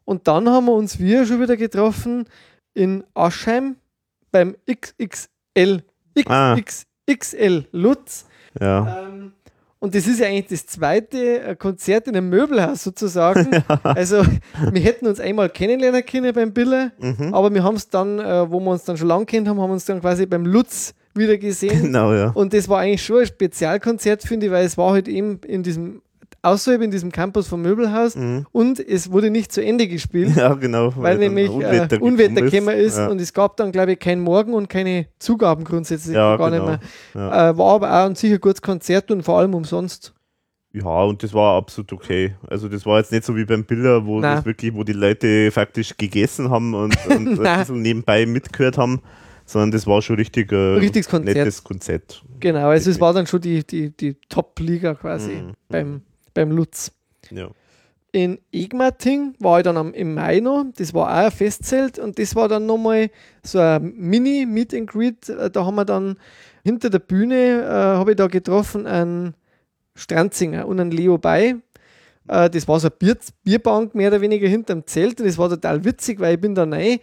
Und 0.04 0.28
dann 0.28 0.48
haben 0.48 0.66
wir 0.66 0.72
uns 0.74 0.98
wir 0.98 1.26
schon 1.26 1.40
wieder 1.40 1.56
getroffen 1.56 2.26
in 2.74 3.02
Aschheim 3.14 3.76
beim 4.30 4.54
XXL, 4.70 5.82
Ah. 6.26 6.56
XXXL 6.56 7.64
Lutz. 7.72 8.26
Ja. 8.60 9.02
Ähm, 9.06 9.32
und 9.80 9.94
das 9.94 10.06
ist 10.06 10.20
ja 10.20 10.26
eigentlich 10.28 10.46
das 10.60 10.66
zweite 10.66 11.40
äh, 11.42 11.56
Konzert 11.56 12.06
in 12.08 12.16
einem 12.16 12.28
Möbelhaus 12.30 12.84
sozusagen. 12.84 13.50
Also 13.82 14.22
wir 14.70 14.80
hätten 14.80 15.06
uns 15.06 15.20
einmal 15.20 15.48
kennenlernen 15.50 16.04
können 16.06 16.32
beim 16.32 16.52
Biller, 16.52 16.92
Mhm. 16.98 17.34
aber 17.34 17.52
wir 17.52 17.62
haben 17.64 17.76
es 17.76 17.88
dann, 17.88 18.18
äh, 18.18 18.50
wo 18.50 18.60
wir 18.60 18.70
uns 18.70 18.84
dann 18.84 18.96
schon 18.96 19.08
lange 19.08 19.26
kennt 19.26 19.48
haben, 19.48 19.60
haben 19.60 19.68
wir 19.70 19.74
uns 19.74 19.84
dann 19.84 20.00
quasi 20.00 20.26
beim 20.26 20.46
Lutz 20.46 20.94
wieder 21.15 21.39
gesehen. 21.39 21.83
Genau, 21.83 22.12
ja. 22.12 22.31
Und 22.31 22.52
das 22.52 22.68
war 22.68 22.81
eigentlich 22.81 23.02
schon 23.05 23.20
ein 23.20 23.26
Spezialkonzert, 23.26 24.23
finde 24.23 24.47
ich, 24.47 24.52
weil 24.52 24.65
es 24.67 24.76
war 24.78 24.93
halt 24.93 25.09
eben 25.09 25.39
in 25.47 25.62
diesem, 25.62 26.02
außerhalb 26.43 26.83
in 26.83 26.91
diesem 26.91 27.10
Campus 27.12 27.49
vom 27.49 27.62
Möbelhaus 27.62 28.17
Mhm. 28.17 28.47
und 28.52 28.78
es 28.81 29.10
wurde 29.10 29.31
nicht 29.31 29.51
zu 29.52 29.65
Ende 29.65 29.89
gespielt, 29.89 30.36
Ja, 30.36 30.52
genau. 30.55 30.93
weil 30.97 31.15
dann 31.15 31.20
nämlich 31.20 31.49
Unwetter, 31.49 31.97
äh, 31.97 32.01
Unwetter 32.01 32.43
gekommen 32.43 32.76
ist 32.76 32.99
Ja. 32.99 33.07
und 33.09 33.20
es 33.20 33.33
gab 33.33 33.57
dann, 33.57 33.73
glaube 33.73 33.93
ich, 33.93 33.99
keinen 33.99 34.20
Morgen 34.23 34.52
und 34.52 34.68
keine 34.68 35.07
Zugaben 35.18 35.65
grundsätzlich 35.65 36.15
Ja, 36.15 36.36
gar 36.36 36.51
genau. 36.51 36.70
nicht 36.73 36.81
Ja. 37.15 37.20
mehr. 37.20 37.51
Äh, 37.51 37.59
war 37.59 37.75
aber 37.76 37.91
auch 37.91 38.07
ein 38.07 38.15
sicher 38.15 38.39
gutes 38.39 38.60
Konzert 38.60 39.10
und 39.10 39.23
vor 39.23 39.39
allem 39.39 39.55
umsonst. 39.55 40.12
Ja, 40.73 41.05
und 41.05 41.23
das 41.23 41.33
war 41.33 41.57
absolut 41.57 41.93
okay. 41.93 42.34
Also 42.51 42.68
das 42.68 42.84
war 42.84 42.99
jetzt 42.99 43.12
nicht 43.12 43.25
so 43.25 43.36
wie 43.36 43.44
beim 43.44 43.62
Biller, 43.65 44.05
wo 44.05 44.18
Nein. 44.18 44.36
das 44.36 44.44
wirklich, 44.44 44.75
wo 44.75 44.83
die 44.83 44.93
Leute 44.93 45.52
faktisch 45.52 45.97
gegessen 45.97 46.51
haben 46.51 46.75
und, 46.75 46.97
und 47.07 47.39
ein 47.47 47.59
bisschen 47.60 47.81
nebenbei 47.81 48.26
mitgehört 48.26 48.76
haben, 48.76 49.01
sondern 49.47 49.70
das 49.73 49.86
war 49.86 50.00
schon 50.02 50.16
richtig 50.16 50.52
äh, 50.52 50.55
Richtiges 50.56 51.08
Konzert. 51.08 51.36
nettes 51.36 51.62
Konzert. 51.64 52.23
Genau, 52.40 52.68
also 52.68 52.90
es 52.90 53.00
war 53.00 53.12
dann 53.12 53.26
schon 53.26 53.40
die, 53.40 53.64
die, 53.66 53.90
die 53.90 54.14
Top-Liga 54.28 54.94
quasi 54.94 55.32
Mhm. 55.32 55.52
beim, 55.68 56.02
beim 56.34 56.50
Lutz. 56.50 56.92
Ja. 57.31 57.48
In 58.12 58.39
Egmating 58.52 59.34
war 59.40 59.58
ich 59.58 59.64
dann 59.64 59.76
am, 59.76 59.92
im 59.92 60.14
Mai 60.14 60.39
noch, 60.40 60.64
das 60.76 60.94
war 60.94 61.08
auch 61.10 61.24
ein 61.26 61.31
Festzelt 61.32 61.98
und 61.98 62.16
das 62.18 62.36
war 62.36 62.47
dann 62.48 62.64
nochmal 62.64 63.10
so 63.42 63.58
ein 63.58 63.92
Mini-Meet 63.97 64.73
and 64.74 64.90
Greet. 64.90 65.28
Äh, 65.28 65.50
Da 65.50 65.64
haben 65.64 65.74
wir 65.74 65.84
dann 65.84 66.16
hinter 66.62 66.90
der 66.90 67.00
Bühne, 67.00 67.62
äh, 67.64 67.68
habe 67.68 68.12
ich 68.12 68.16
da 68.16 68.28
getroffen, 68.28 68.86
einen 68.86 69.34
Stranzinger 69.97 70.66
und 70.66 70.81
einen 70.81 70.90
Leo 70.92 71.18
Bay. 71.18 71.56
Äh, 72.28 72.50
das 72.50 72.66
war 72.68 72.78
so 72.81 72.86
eine 72.89 72.97
Bier, 72.98 73.16
Bierbank 73.42 73.94
mehr 73.94 74.08
oder 74.08 74.20
weniger 74.20 74.48
hinterm 74.48 74.86
Zelt 74.86 75.20
und 75.20 75.26
das 75.26 75.36
war 75.39 75.48
total 75.50 75.84
witzig, 75.84 76.20
weil 76.20 76.34
ich 76.36 76.40
bin 76.40 76.55
da 76.55 76.64
rein. 76.64 76.98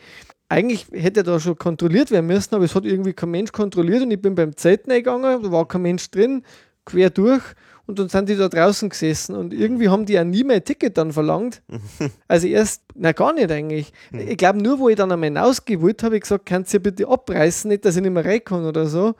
Eigentlich 0.51 0.87
hätte 0.91 1.23
da 1.23 1.39
schon 1.39 1.57
kontrolliert 1.57 2.11
werden 2.11 2.27
müssen, 2.27 2.53
aber 2.53 2.65
es 2.65 2.75
hat 2.75 2.83
irgendwie 2.83 3.13
kein 3.13 3.31
Mensch 3.31 3.53
kontrolliert 3.53 4.03
und 4.03 4.11
ich 4.11 4.21
bin 4.21 4.35
beim 4.35 4.57
Zelt 4.57 4.85
reingegangen, 4.85 5.43
da 5.43 5.49
war 5.49 5.65
kein 5.65 5.81
Mensch 5.81 6.11
drin, 6.11 6.43
quer 6.83 7.09
durch 7.09 7.41
und 7.85 7.99
dann 7.99 8.09
sind 8.09 8.27
die 8.27 8.35
da 8.35 8.49
draußen 8.49 8.89
gesessen 8.89 9.35
und 9.37 9.53
irgendwie 9.53 9.87
haben 9.87 10.05
die 10.05 10.11
ja 10.11 10.25
nie 10.25 10.43
mein 10.43 10.61
Ticket 10.61 10.97
dann 10.97 11.13
verlangt. 11.13 11.61
Also 12.27 12.47
erst, 12.47 12.83
na 12.95 13.13
gar 13.13 13.31
nicht 13.31 13.49
eigentlich. 13.49 13.93
Ich 14.11 14.35
glaube 14.35 14.61
nur, 14.61 14.79
wo 14.79 14.89
ich 14.89 14.97
dann 14.97 15.11
einmal 15.11 15.27
hinausgewollt 15.27 16.03
habe, 16.03 16.15
ich 16.15 16.23
gesagt, 16.23 16.45
kannst 16.45 16.73
du 16.73 16.77
ja 16.77 16.81
bitte 16.81 17.07
abreißen, 17.07 17.69
nicht, 17.69 17.85
dass 17.85 17.95
ich 17.95 18.01
nicht 18.01 18.11
mehr 18.11 18.25
rein 18.25 18.43
kann 18.43 18.65
oder 18.65 18.87
so, 18.87 19.15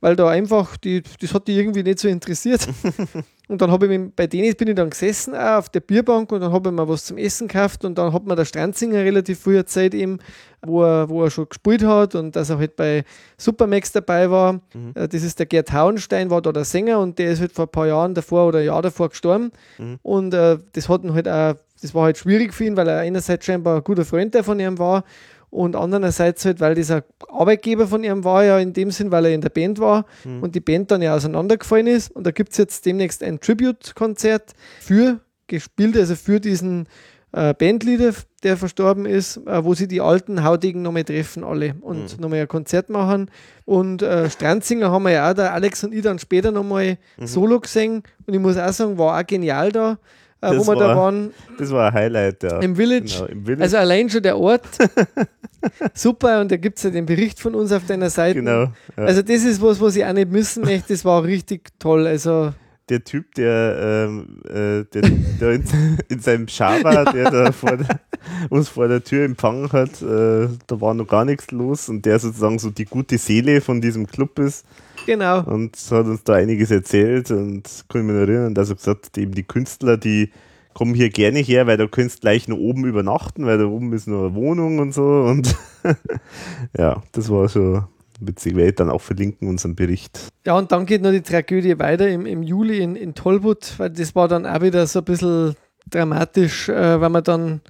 weil 0.00 0.16
da 0.16 0.28
einfach, 0.28 0.76
die, 0.76 1.02
das 1.18 1.32
hat 1.32 1.48
die 1.48 1.56
irgendwie 1.58 1.82
nicht 1.82 1.98
so 1.98 2.08
interessiert. 2.08 2.68
Und 3.46 3.60
dann 3.60 3.70
habe 3.70 3.86
ich 3.86 3.98
mich, 3.98 4.10
bei 4.16 4.26
denen 4.26 4.54
bin 4.54 4.68
ich 4.68 4.74
dann 4.74 4.88
gesessen, 4.88 5.34
auch 5.34 5.58
auf 5.58 5.68
der 5.68 5.80
Bierbank 5.80 6.32
und 6.32 6.40
dann 6.40 6.50
habe 6.50 6.70
ich 6.70 6.74
mir 6.74 6.88
was 6.88 7.04
zum 7.04 7.18
Essen 7.18 7.46
gekauft 7.46 7.84
und 7.84 7.98
dann 7.98 8.12
hat 8.12 8.24
mir 8.24 8.36
der 8.36 8.46
Stranzinger 8.46 9.00
relativ 9.00 9.40
früher 9.40 9.66
Zeit 9.66 9.92
eben, 9.92 10.18
wo 10.62 10.82
er, 10.82 11.10
wo 11.10 11.22
er 11.22 11.30
schon 11.30 11.46
gespielt 11.48 11.84
hat 11.84 12.14
und 12.14 12.34
dass 12.36 12.48
er 12.48 12.58
halt 12.58 12.74
bei 12.76 13.04
Supermax 13.36 13.92
dabei 13.92 14.30
war. 14.30 14.60
Äh, 14.94 15.08
Das 15.08 15.22
ist 15.22 15.38
der 15.38 15.46
Gerd 15.46 15.72
Hauenstein, 15.72 16.30
war 16.30 16.40
da 16.40 16.52
der 16.52 16.64
Sänger 16.64 17.00
und 17.00 17.18
der 17.18 17.32
ist 17.32 17.40
halt 17.40 17.52
vor 17.52 17.66
ein 17.66 17.70
paar 17.70 17.86
Jahren 17.86 18.14
davor 18.14 18.48
oder 18.48 18.60
ein 18.60 18.64
Jahr 18.66 18.80
davor 18.80 19.10
gestorben. 19.10 19.52
Und 20.02 20.32
äh, 20.32 20.56
das 20.72 20.88
hat 20.88 21.04
ihn 21.04 21.12
halt 21.12 21.28
auch, 21.28 21.54
das 21.82 21.94
war 21.94 22.04
halt 22.04 22.16
schwierig 22.16 22.54
für 22.54 22.64
ihn, 22.64 22.78
weil 22.78 22.88
er 22.88 23.00
einerseits 23.00 23.44
scheinbar 23.44 23.76
ein 23.76 23.84
guter 23.84 24.06
Freund 24.06 24.34
von 24.36 24.58
ihm 24.58 24.78
war 24.78 25.04
und 25.54 25.76
andererseits 25.76 26.44
halt, 26.44 26.58
weil 26.58 26.74
dieser 26.74 27.04
Arbeitgeber 27.28 27.86
von 27.86 28.02
ihm 28.02 28.24
war 28.24 28.44
ja 28.44 28.58
in 28.58 28.72
dem 28.72 28.90
Sinn, 28.90 29.12
weil 29.12 29.26
er 29.26 29.34
in 29.34 29.40
der 29.40 29.50
Band 29.50 29.78
war 29.78 30.04
und 30.42 30.56
die 30.56 30.60
Band 30.60 30.90
dann 30.90 31.00
ja 31.00 31.14
auseinandergefallen 31.14 31.86
ist. 31.86 32.10
Und 32.10 32.26
da 32.26 32.32
gibt 32.32 32.50
es 32.50 32.58
jetzt 32.58 32.84
demnächst 32.86 33.22
ein 33.22 33.38
Tribute-Konzert 33.38 34.52
für 34.80 35.20
gespielt, 35.46 35.96
also 35.96 36.16
für 36.16 36.40
diesen 36.40 36.88
äh, 37.30 37.54
Bandleader, 37.54 38.14
der 38.42 38.56
verstorben 38.56 39.06
ist, 39.06 39.36
äh, 39.46 39.64
wo 39.64 39.74
sie 39.74 39.86
die 39.86 40.00
alten 40.00 40.42
Hautigen 40.42 40.82
nochmal 40.82 41.04
treffen 41.04 41.44
alle 41.44 41.76
und 41.80 42.20
nochmal 42.20 42.40
ein 42.40 42.48
Konzert 42.48 42.90
machen. 42.90 43.30
Und 43.64 44.02
äh, 44.02 44.28
Stranzinger 44.28 44.90
haben 44.90 45.04
wir 45.04 45.12
ja 45.12 45.30
auch, 45.30 45.34
der 45.34 45.52
Alex 45.52 45.84
und 45.84 45.94
ich 45.94 46.02
dann 46.02 46.18
später 46.18 46.50
nochmal 46.50 46.98
Solo 47.26 47.60
gesehen. 47.60 48.02
Und 48.26 48.34
ich 48.34 48.40
muss 48.40 48.56
auch 48.56 48.72
sagen, 48.72 48.98
war 48.98 49.20
auch 49.20 49.26
genial 49.26 49.70
da, 49.70 49.98
äh, 50.44 50.50
wo 50.52 50.58
Das 50.58 50.66
wir 50.68 50.74
da 50.76 50.88
war- 50.88 50.96
waren 50.96 51.30
Das 51.58 51.70
war 51.70 51.88
ein 51.88 51.94
Highlight, 51.94 52.42
ja. 52.42 52.58
im 52.60 52.76
Village. 52.76 53.12
Genau, 53.14 53.26
im 53.26 53.44
Village. 53.44 53.62
Also 53.62 53.76
allein 53.78 54.08
schon 54.10 54.22
der 54.22 54.38
Ort. 54.38 54.62
Super, 55.94 56.40
und 56.40 56.50
da 56.52 56.56
gibt 56.56 56.76
es 56.78 56.84
ja 56.84 56.90
den 56.90 57.06
Bericht 57.06 57.40
von 57.40 57.54
uns 57.54 57.72
auf 57.72 57.86
deiner 57.86 58.10
Seite. 58.10 58.40
genau. 58.40 58.64
Ja. 58.96 59.04
Also 59.04 59.22
das 59.22 59.44
ist 59.44 59.62
was, 59.62 59.80
was 59.80 59.96
ich 59.96 60.04
auch 60.04 60.12
nicht 60.12 60.30
missen 60.30 60.62
möchte. 60.64 60.92
Das 60.92 61.04
war 61.04 61.24
richtig 61.24 61.70
toll. 61.78 62.06
Also 62.06 62.52
der 62.88 63.04
Typ, 63.04 63.34
der, 63.34 64.06
ähm, 64.08 64.40
äh, 64.44 64.84
der, 64.84 65.02
der 65.40 65.50
in, 65.52 65.64
in 66.08 66.20
seinem 66.20 66.46
Java, 66.48 67.04
der 67.12 67.30
da 67.30 67.52
vor 67.52 67.76
der, 67.76 68.00
uns 68.50 68.68
vor 68.68 68.88
der 68.88 69.02
Tür 69.02 69.24
empfangen 69.24 69.72
hat, 69.72 70.02
äh, 70.02 70.48
da 70.66 70.80
war 70.80 70.94
noch 70.94 71.06
gar 71.06 71.24
nichts 71.24 71.50
los 71.50 71.88
und 71.88 72.04
der 72.04 72.18
sozusagen 72.18 72.58
so 72.58 72.70
die 72.70 72.84
gute 72.84 73.18
Seele 73.18 73.60
von 73.60 73.80
diesem 73.80 74.06
Club 74.06 74.38
ist 74.38 74.66
genau. 75.06 75.42
und 75.44 75.76
hat 75.90 76.06
uns 76.06 76.24
da 76.24 76.34
einiges 76.34 76.70
erzählt 76.70 77.30
und 77.30 77.84
kann 77.88 78.02
ich 78.02 78.06
mich 78.06 78.16
erinnern, 78.16 78.54
dass 78.54 78.68
er 78.68 78.76
gesagt 78.76 79.06
hat, 79.06 79.18
eben 79.18 79.32
die 79.32 79.44
Künstler, 79.44 79.96
die 79.96 80.30
kommen 80.74 80.94
hier 80.94 81.08
gerne 81.08 81.38
her, 81.38 81.66
weil 81.66 81.76
du 81.76 81.88
kannst 81.88 82.20
gleich 82.20 82.48
noch 82.48 82.58
oben 82.58 82.84
übernachten, 82.84 83.46
weil 83.46 83.58
da 83.58 83.64
oben 83.64 83.92
ist 83.92 84.08
noch 84.08 84.26
eine 84.26 84.34
Wohnung 84.34 84.78
und 84.78 84.92
so 84.92 85.22
und 85.22 85.56
ja, 86.76 87.02
das 87.12 87.30
war 87.30 87.48
schon 87.48 87.84
witzig, 88.20 88.56
werde 88.56 88.70
ich 88.70 88.74
dann 88.76 88.90
auch 88.90 89.00
verlinken, 89.00 89.48
unseren 89.48 89.74
Bericht. 89.74 90.28
Ja, 90.46 90.56
und 90.56 90.72
dann 90.72 90.86
geht 90.86 91.02
noch 91.02 91.10
die 91.10 91.22
Tragödie 91.22 91.78
weiter 91.78 92.08
im, 92.08 92.26
im 92.26 92.42
Juli 92.42 92.78
in, 92.78 92.96
in 92.96 93.14
Tollwood, 93.14 93.74
weil 93.78 93.90
das 93.90 94.14
war 94.14 94.28
dann 94.28 94.46
auch 94.46 94.60
wieder 94.62 94.86
so 94.86 95.00
ein 95.00 95.04
bisschen 95.04 95.56
dramatisch, 95.90 96.68
äh, 96.68 97.00
weil 97.00 97.10
wir 97.10 97.22
dann 97.22 97.60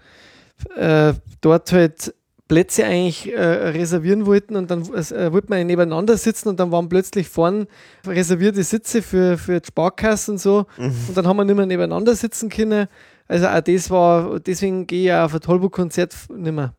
äh, 0.77 1.15
dort 1.41 1.73
halt 1.73 2.15
Plätze 2.47 2.85
eigentlich 2.85 3.33
äh, 3.33 3.41
reservieren 3.41 4.27
wollten 4.27 4.55
und 4.57 4.71
dann 4.71 4.83
äh, 4.83 5.33
wollten 5.33 5.49
wir 5.49 5.65
nebeneinander 5.65 6.17
sitzen 6.17 6.51
und 6.51 6.61
dann 6.61 6.71
waren 6.71 6.89
plötzlich 6.89 7.29
vorn 7.29 7.67
reservierte 8.07 8.63
Sitze 8.63 9.01
für, 9.01 9.39
für 9.39 9.61
die 9.61 9.67
Sparkasse 9.67 10.33
und 10.33 10.39
so 10.39 10.67
und 10.77 11.17
dann 11.17 11.27
haben 11.27 11.39
wir 11.39 11.45
nicht 11.45 11.57
mehr 11.57 11.67
nebeneinander 11.67 12.15
sitzen 12.15 12.51
können. 12.51 12.87
Also 13.27 13.49
auch 13.49 13.61
das 13.63 13.91
war, 13.91 14.41
deswegen 14.41 14.87
gehe 14.87 15.05
ich 15.05 15.13
auch 15.13 15.25
auf 15.25 15.35
ein 15.35 15.41
Tollwood-Konzert 15.41 16.15
nicht 16.37 16.53
mehr. 16.53 16.75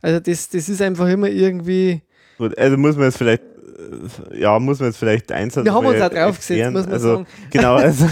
Also 0.00 0.20
das, 0.20 0.48
das 0.48 0.68
ist 0.68 0.80
einfach 0.80 1.08
immer 1.08 1.28
irgendwie, 1.28 2.02
Gut, 2.42 2.58
also 2.58 2.76
muss 2.76 2.96
man 2.96 3.04
jetzt 3.04 3.18
vielleicht, 3.18 3.44
ja, 4.34 4.58
muss 4.58 4.80
man 4.80 4.88
jetzt 4.88 4.96
vielleicht 4.96 5.30
eins 5.30 5.54
Wir 5.54 5.72
haben 5.72 5.86
uns 5.86 6.00
auch 6.00 6.08
draufgesetzt, 6.08 6.72
muss 6.72 6.86
man 6.86 6.92
also, 6.92 7.08
sagen. 7.08 7.26
Genau, 7.50 7.74
also, 7.76 8.04
also 8.04 8.10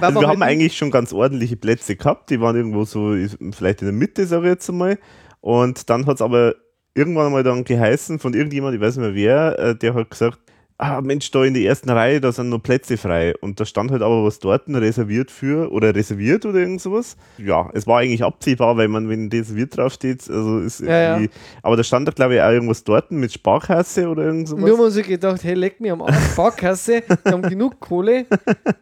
wir 0.00 0.08
wir 0.08 0.14
halt 0.14 0.28
haben 0.28 0.42
eigentlich 0.44 0.76
schon 0.76 0.92
ganz 0.92 1.12
ordentliche 1.12 1.56
Plätze 1.56 1.96
gehabt, 1.96 2.30
die 2.30 2.40
waren 2.40 2.54
irgendwo 2.54 2.84
so, 2.84 3.16
vielleicht 3.50 3.82
in 3.82 3.88
der 3.88 3.92
Mitte, 3.92 4.24
sage 4.26 4.44
ich 4.44 4.50
jetzt 4.50 4.70
einmal. 4.70 5.00
Und 5.40 5.90
dann 5.90 6.06
hat 6.06 6.14
es 6.14 6.22
aber 6.22 6.54
irgendwann 6.94 7.32
mal 7.32 7.42
dann 7.42 7.64
geheißen 7.64 8.20
von 8.20 8.34
irgendjemand, 8.34 8.76
ich 8.76 8.80
weiß 8.80 8.98
nicht 8.98 9.04
mehr 9.04 9.16
wer, 9.16 9.58
äh, 9.58 9.74
der 9.74 9.94
hat 9.94 10.10
gesagt, 10.10 10.38
ah 10.78 11.00
Mensch, 11.00 11.30
da 11.30 11.44
in 11.44 11.54
der 11.54 11.62
ersten 11.62 11.90
Reihe, 11.90 12.20
da 12.20 12.32
sind 12.32 12.48
noch 12.48 12.62
Plätze 12.62 12.96
frei. 12.96 13.34
Und 13.40 13.60
da 13.60 13.64
stand 13.64 13.90
halt 13.90 14.02
aber 14.02 14.24
was 14.24 14.38
dort 14.38 14.68
reserviert 14.68 15.30
für, 15.30 15.70
oder 15.72 15.94
reserviert 15.94 16.44
oder 16.44 16.60
irgend 16.60 16.80
sowas. 16.80 17.16
Ja, 17.38 17.70
es 17.74 17.86
war 17.86 18.00
eigentlich 18.00 18.24
absehbar, 18.24 18.76
weil 18.76 18.88
man, 18.88 19.08
wenn 19.08 19.28
reserviert 19.28 19.76
draufsteht, 19.76 20.28
also 20.28 20.58
ist 20.58 20.80
Ja, 20.80 20.86
ja. 20.88 21.16
irgendwie, 21.16 21.30
aber 21.62 21.76
da 21.76 21.84
stand 21.84 22.08
da 22.08 22.12
glaube 22.12 22.34
ich 22.34 22.40
auch 22.40 22.50
irgendwas 22.50 22.84
dort 22.84 23.10
mit 23.10 23.32
Sparkasse 23.32 24.08
oder 24.08 24.24
irgend 24.24 24.48
sowas. 24.48 24.64
Wir 24.64 24.72
haben 24.72 24.80
uns 24.80 24.94
so 24.94 25.02
gedacht, 25.02 25.44
hey, 25.44 25.54
leck 25.54 25.80
mir 25.80 25.92
am 25.92 26.02
Arsch, 26.02 26.32
Sparkasse, 26.32 27.02
wir 27.22 27.32
haben 27.32 27.42
genug 27.42 27.80
Kohle. 27.80 28.26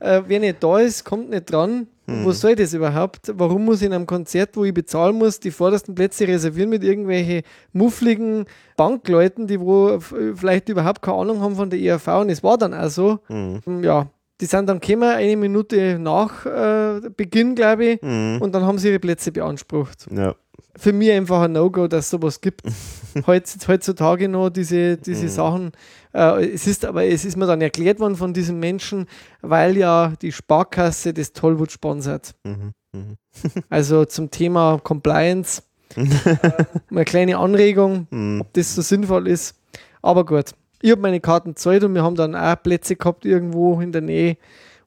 Äh, 0.00 0.22
wer 0.26 0.40
nicht 0.40 0.62
da 0.62 0.78
ist, 0.78 1.04
kommt 1.04 1.30
nicht 1.30 1.50
dran. 1.50 1.86
Und 2.10 2.26
Was 2.26 2.40
soll 2.40 2.54
das 2.56 2.74
überhaupt? 2.74 3.32
Warum 3.36 3.64
muss 3.64 3.80
ich 3.80 3.86
in 3.86 3.92
einem 3.92 4.06
Konzert, 4.06 4.56
wo 4.56 4.64
ich 4.64 4.74
bezahlen 4.74 5.16
muss, 5.16 5.38
die 5.40 5.50
vordersten 5.50 5.94
Plätze 5.94 6.26
reservieren 6.26 6.70
mit 6.70 6.82
irgendwelchen 6.84 7.42
muffligen 7.72 8.44
Bankleuten, 8.76 9.46
die 9.46 9.60
wo 9.60 9.98
vielleicht 10.34 10.68
überhaupt 10.68 11.02
keine 11.02 11.18
Ahnung 11.18 11.40
haben 11.40 11.56
von 11.56 11.70
der 11.70 11.78
ERV? 11.80 12.08
Und 12.20 12.30
es 12.30 12.42
war 12.42 12.58
dann 12.58 12.74
auch 12.74 12.88
so. 12.90 13.18
Mhm. 13.28 13.82
Ja, 13.84 14.08
die 14.40 14.46
sind 14.46 14.66
dann 14.68 14.80
gekommen, 14.80 15.04
eine 15.10 15.36
Minute 15.36 15.98
nach 15.98 16.46
äh, 16.46 17.00
Beginn, 17.16 17.54
glaube 17.54 17.84
ich, 17.84 18.02
Mhm. 18.02 18.38
und 18.40 18.54
dann 18.54 18.64
haben 18.64 18.78
sie 18.78 18.88
ihre 18.88 18.98
Plätze 18.98 19.32
beansprucht. 19.32 20.06
Ja. 20.10 20.34
Für 20.76 20.92
mich 20.92 21.10
einfach 21.10 21.42
ein 21.42 21.52
No-Go, 21.52 21.88
dass 21.88 22.06
es 22.06 22.10
sowas 22.10 22.40
gibt. 22.40 22.62
Heutz, 23.26 23.56
heutzutage 23.68 24.28
noch 24.28 24.50
diese, 24.50 24.96
Mhm. 24.96 25.02
diese 25.04 25.28
Sachen. 25.28 25.72
Äh, 26.14 26.46
es 26.52 26.66
ist 26.66 26.84
aber, 26.84 27.04
es 27.04 27.24
ist 27.24 27.36
mir 27.36 27.46
dann 27.46 27.60
erklärt 27.60 28.00
worden 28.00 28.16
von 28.16 28.32
diesem 28.32 28.58
Menschen, 28.60 29.06
weil 29.42 29.76
ja 29.76 30.12
die 30.22 30.32
Sparkasse 30.32 31.12
das 31.14 31.32
Tollwut 31.32 31.72
sponsert. 31.72 32.34
Mhm. 32.44 32.72
Mhm. 32.92 33.16
Also 33.70 34.04
zum 34.04 34.30
Thema 34.30 34.80
Compliance. 34.82 35.62
äh, 35.96 36.04
eine 36.90 37.04
kleine 37.04 37.38
Anregung, 37.38 38.06
Mhm. 38.10 38.40
ob 38.42 38.52
das 38.54 38.74
so 38.74 38.82
sinnvoll 38.82 39.26
ist. 39.28 39.56
Aber 40.02 40.24
gut, 40.24 40.52
ich 40.82 40.90
habe 40.90 41.00
meine 41.02 41.20
Karten 41.20 41.50
gezahlt 41.50 41.84
und 41.84 41.94
wir 41.94 42.02
haben 42.02 42.16
dann 42.16 42.34
auch 42.34 42.62
Plätze 42.62 42.96
gehabt 42.96 43.24
irgendwo 43.24 43.80
in 43.80 43.92
der 43.92 44.00
Nähe 44.02 44.36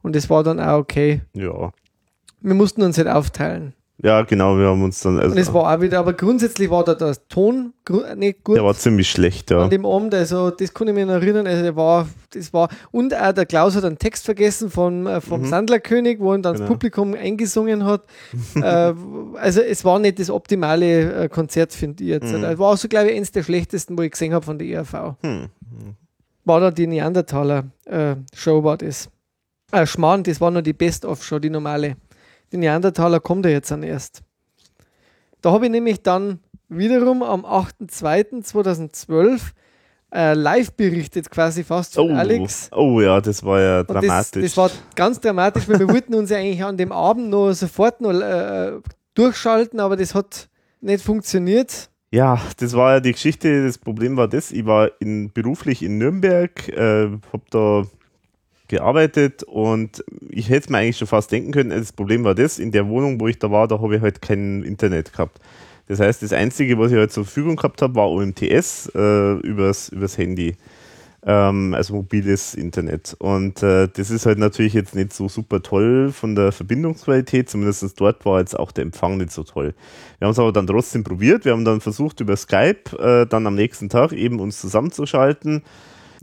und 0.01 0.15
das 0.15 0.29
war 0.29 0.43
dann 0.43 0.59
auch 0.59 0.79
okay. 0.79 1.21
Ja. 1.33 1.71
Wir 2.41 2.53
mussten 2.55 2.81
uns 2.81 2.97
halt 2.97 3.07
aufteilen. 3.07 3.73
Ja, 4.03 4.23
genau, 4.23 4.57
wir 4.57 4.67
haben 4.67 4.83
uns 4.83 4.99
dann. 4.99 5.17
Also, 5.17 5.31
Und 5.31 5.37
es 5.37 5.53
war 5.53 5.73
auch 5.73 5.81
wieder, 5.81 5.99
aber 5.99 6.11
grundsätzlich 6.11 6.69
war 6.69 6.83
da 6.83 6.93
der 6.93 7.15
Ton 7.29 7.71
nicht 8.17 8.43
gut 8.43 8.57
der 8.57 8.65
war 8.65 8.75
ziemlich 8.75 9.09
schlecht, 9.09 9.49
ja. 9.49 9.59
an 9.63 9.69
dem 9.69 9.85
Abend. 9.85 10.13
Also, 10.13 10.49
das 10.49 10.73
kann 10.73 10.89
ich 10.89 10.93
mir 10.93 11.05
noch 11.05 11.13
erinnern. 11.13 11.47
Also, 11.47 11.63
der 11.63 11.75
war, 11.77 12.09
das 12.31 12.51
war, 12.51 12.67
und 12.91 13.15
auch 13.15 13.31
der 13.31 13.45
Klaus 13.45 13.77
hat 13.77 13.85
einen 13.85 13.97
Text 13.97 14.25
vergessen 14.25 14.69
von, 14.69 15.07
äh, 15.07 15.21
vom 15.21 15.45
Sandlerkönig, 15.45 16.19
wo 16.19 16.33
er 16.33 16.39
dann 16.39 16.53
das 16.53 16.59
Genau. 16.59 16.67
Publikum 16.73 17.13
eingesungen 17.13 17.85
hat. 17.85 18.03
äh, 18.55 18.93
also, 19.35 19.61
es 19.61 19.85
war 19.85 19.99
nicht 19.99 20.19
das 20.19 20.29
optimale 20.29 21.23
äh, 21.23 21.29
Konzert, 21.29 21.71
finde 21.71 22.03
ich 22.03 22.09
jetzt. 22.09 22.29
Es 22.29 22.59
war 22.59 22.73
auch 22.73 22.77
so, 22.77 22.89
glaube 22.89 23.09
ich, 23.09 23.15
eines 23.15 23.31
der 23.31 23.43
schlechtesten, 23.43 23.97
wo 23.97 24.01
ich 24.01 24.11
gesehen 24.11 24.33
habe 24.33 24.43
von 24.43 24.59
der 24.59 24.67
ERV. 24.67 25.15
Hm. 25.21 25.47
War 26.43 26.59
da 26.59 26.71
die 26.71 26.87
Neandertaler-Show, 26.87 28.63
war 28.65 28.75
das. 28.75 29.09
Äh, 29.71 29.85
Schmarrn, 29.85 30.23
das 30.23 30.41
war 30.41 30.51
nur 30.51 30.61
die 30.61 30.73
Best-of-Show, 30.73 31.39
die 31.39 31.49
normale. 31.49 31.95
Die 32.53 32.57
Neandertaler 32.57 33.19
kommt 33.19 33.45
ja 33.45 33.51
jetzt 33.51 33.71
dann 33.71 33.83
erst. 33.83 34.21
Da 35.41 35.51
habe 35.51 35.65
ich 35.65 35.71
nämlich 35.71 36.01
dann 36.03 36.39
wiederum 36.69 37.21
am 37.23 37.43
8.2.2012 37.45 39.41
äh, 40.13 40.33
live 40.33 40.71
berichtet, 40.73 41.29
quasi 41.31 41.63
fast 41.63 41.95
von 41.95 42.11
Oh, 42.11 42.15
Alex. 42.15 42.69
oh 42.71 43.01
ja, 43.01 43.19
das 43.19 43.43
war 43.43 43.59
ja 43.59 43.79
Und 43.81 43.89
das, 43.89 44.01
dramatisch. 44.05 44.43
das 44.43 44.55
war 44.57 44.69
ganz 44.95 45.19
dramatisch, 45.19 45.67
weil 45.67 45.79
wir 45.79 45.89
wollten 45.89 46.13
uns 46.13 46.29
ja 46.29 46.37
eigentlich 46.37 46.63
an 46.63 46.77
dem 46.77 46.91
Abend 46.91 47.29
noch 47.29 47.51
sofort 47.53 47.99
noch 48.01 48.11
äh, 48.13 48.73
durchschalten, 49.15 49.79
aber 49.79 49.95
das 49.97 50.13
hat 50.13 50.47
nicht 50.81 51.03
funktioniert. 51.03 51.89
Ja, 52.11 52.39
das 52.57 52.73
war 52.73 52.93
ja 52.93 52.99
die 52.99 53.13
Geschichte. 53.13 53.65
Das 53.65 53.79
Problem 53.79 54.15
war 54.15 54.27
das, 54.27 54.51
ich 54.51 54.65
war 54.67 54.91
in, 54.99 55.31
beruflich 55.33 55.81
in 55.81 55.97
Nürnberg, 55.97 56.69
äh, 56.69 57.07
habe 57.07 57.43
da 57.49 57.83
gearbeitet 58.73 59.43
und 59.43 60.03
ich 60.29 60.49
hätte 60.49 60.71
mir 60.71 60.79
eigentlich 60.79 60.97
schon 60.97 61.07
fast 61.07 61.31
denken 61.31 61.51
können, 61.51 61.69
das 61.69 61.93
Problem 61.93 62.23
war 62.23 62.35
das, 62.35 62.59
in 62.59 62.71
der 62.71 62.87
Wohnung, 62.87 63.19
wo 63.19 63.27
ich 63.27 63.39
da 63.39 63.51
war, 63.51 63.67
da 63.67 63.79
habe 63.79 63.95
ich 63.95 64.01
halt 64.01 64.21
kein 64.21 64.63
Internet 64.63 65.13
gehabt. 65.13 65.39
Das 65.87 65.99
heißt, 65.99 66.23
das 66.23 66.33
Einzige, 66.33 66.79
was 66.79 66.91
ich 66.91 66.97
halt 66.97 67.11
zur 67.11 67.25
Verfügung 67.25 67.55
gehabt 67.55 67.81
habe, 67.81 67.95
war 67.95 68.09
OMTS 68.09 68.91
äh, 68.95 69.33
übers, 69.39 69.89
übers 69.89 70.17
Handy. 70.17 70.55
Ähm, 71.25 71.73
also 71.73 71.93
mobiles 71.93 72.53
Internet. 72.53 73.15
Und 73.19 73.63
äh, 73.63 73.87
das 73.87 74.09
ist 74.09 74.25
halt 74.25 74.39
natürlich 74.39 74.73
jetzt 74.73 74.95
nicht 74.95 75.13
so 75.13 75.29
super 75.29 75.61
toll 75.61 76.11
von 76.11 76.35
der 76.35 76.51
Verbindungsqualität, 76.51 77.49
zumindest 77.49 77.99
dort 77.99 78.25
war 78.25 78.39
jetzt 78.39 78.59
auch 78.59 78.71
der 78.71 78.83
Empfang 78.83 79.17
nicht 79.17 79.31
so 79.31 79.43
toll. 79.43 79.73
Wir 80.19 80.25
haben 80.25 80.33
es 80.33 80.39
aber 80.39 80.51
dann 80.51 80.67
trotzdem 80.67 81.03
probiert. 81.03 81.45
Wir 81.45 81.53
haben 81.53 81.63
dann 81.63 81.79
versucht, 81.79 82.19
über 82.19 82.35
Skype 82.35 82.97
äh, 82.99 83.25
dann 83.25 83.47
am 83.47 83.55
nächsten 83.55 83.87
Tag 83.87 84.11
eben 84.11 84.39
uns 84.39 84.59
zusammenzuschalten. 84.59 85.63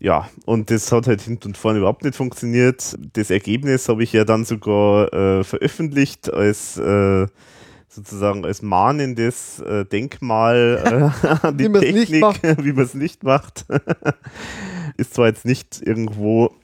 Ja, 0.01 0.31
und 0.47 0.71
das 0.71 0.91
hat 0.93 1.07
halt 1.07 1.21
hinten 1.21 1.49
und 1.49 1.59
vorne 1.59 1.79
überhaupt 1.79 2.05
nicht 2.05 2.17
funktioniert. 2.17 2.97
Das 3.13 3.31
Ergebnis 3.31 3.87
habe 3.91 4.03
ich 4.03 4.15
ja 4.15 4.25
dann 4.25 4.47
sogar 4.47 5.13
äh, 5.13 5.45
veröffentlicht 5.45 6.33
als 6.33 6.79
äh, 6.79 7.27
sozusagen 7.87 8.47
als 8.47 8.63
mahnendes 8.63 9.61
äh, 9.61 9.85
Denkmal 9.85 11.13
äh, 11.23 11.47
an 11.47 11.59
die 11.59 11.73
Wie 11.73 11.79
Technik, 11.81 12.25
wie 12.65 12.73
man 12.73 12.85
es 12.85 12.95
nicht 12.95 13.25
macht. 13.25 13.67
Ist 14.97 15.15
zwar 15.15 15.27
jetzt 15.27 15.45
nicht 15.45 15.83
irgendwo 15.85 16.55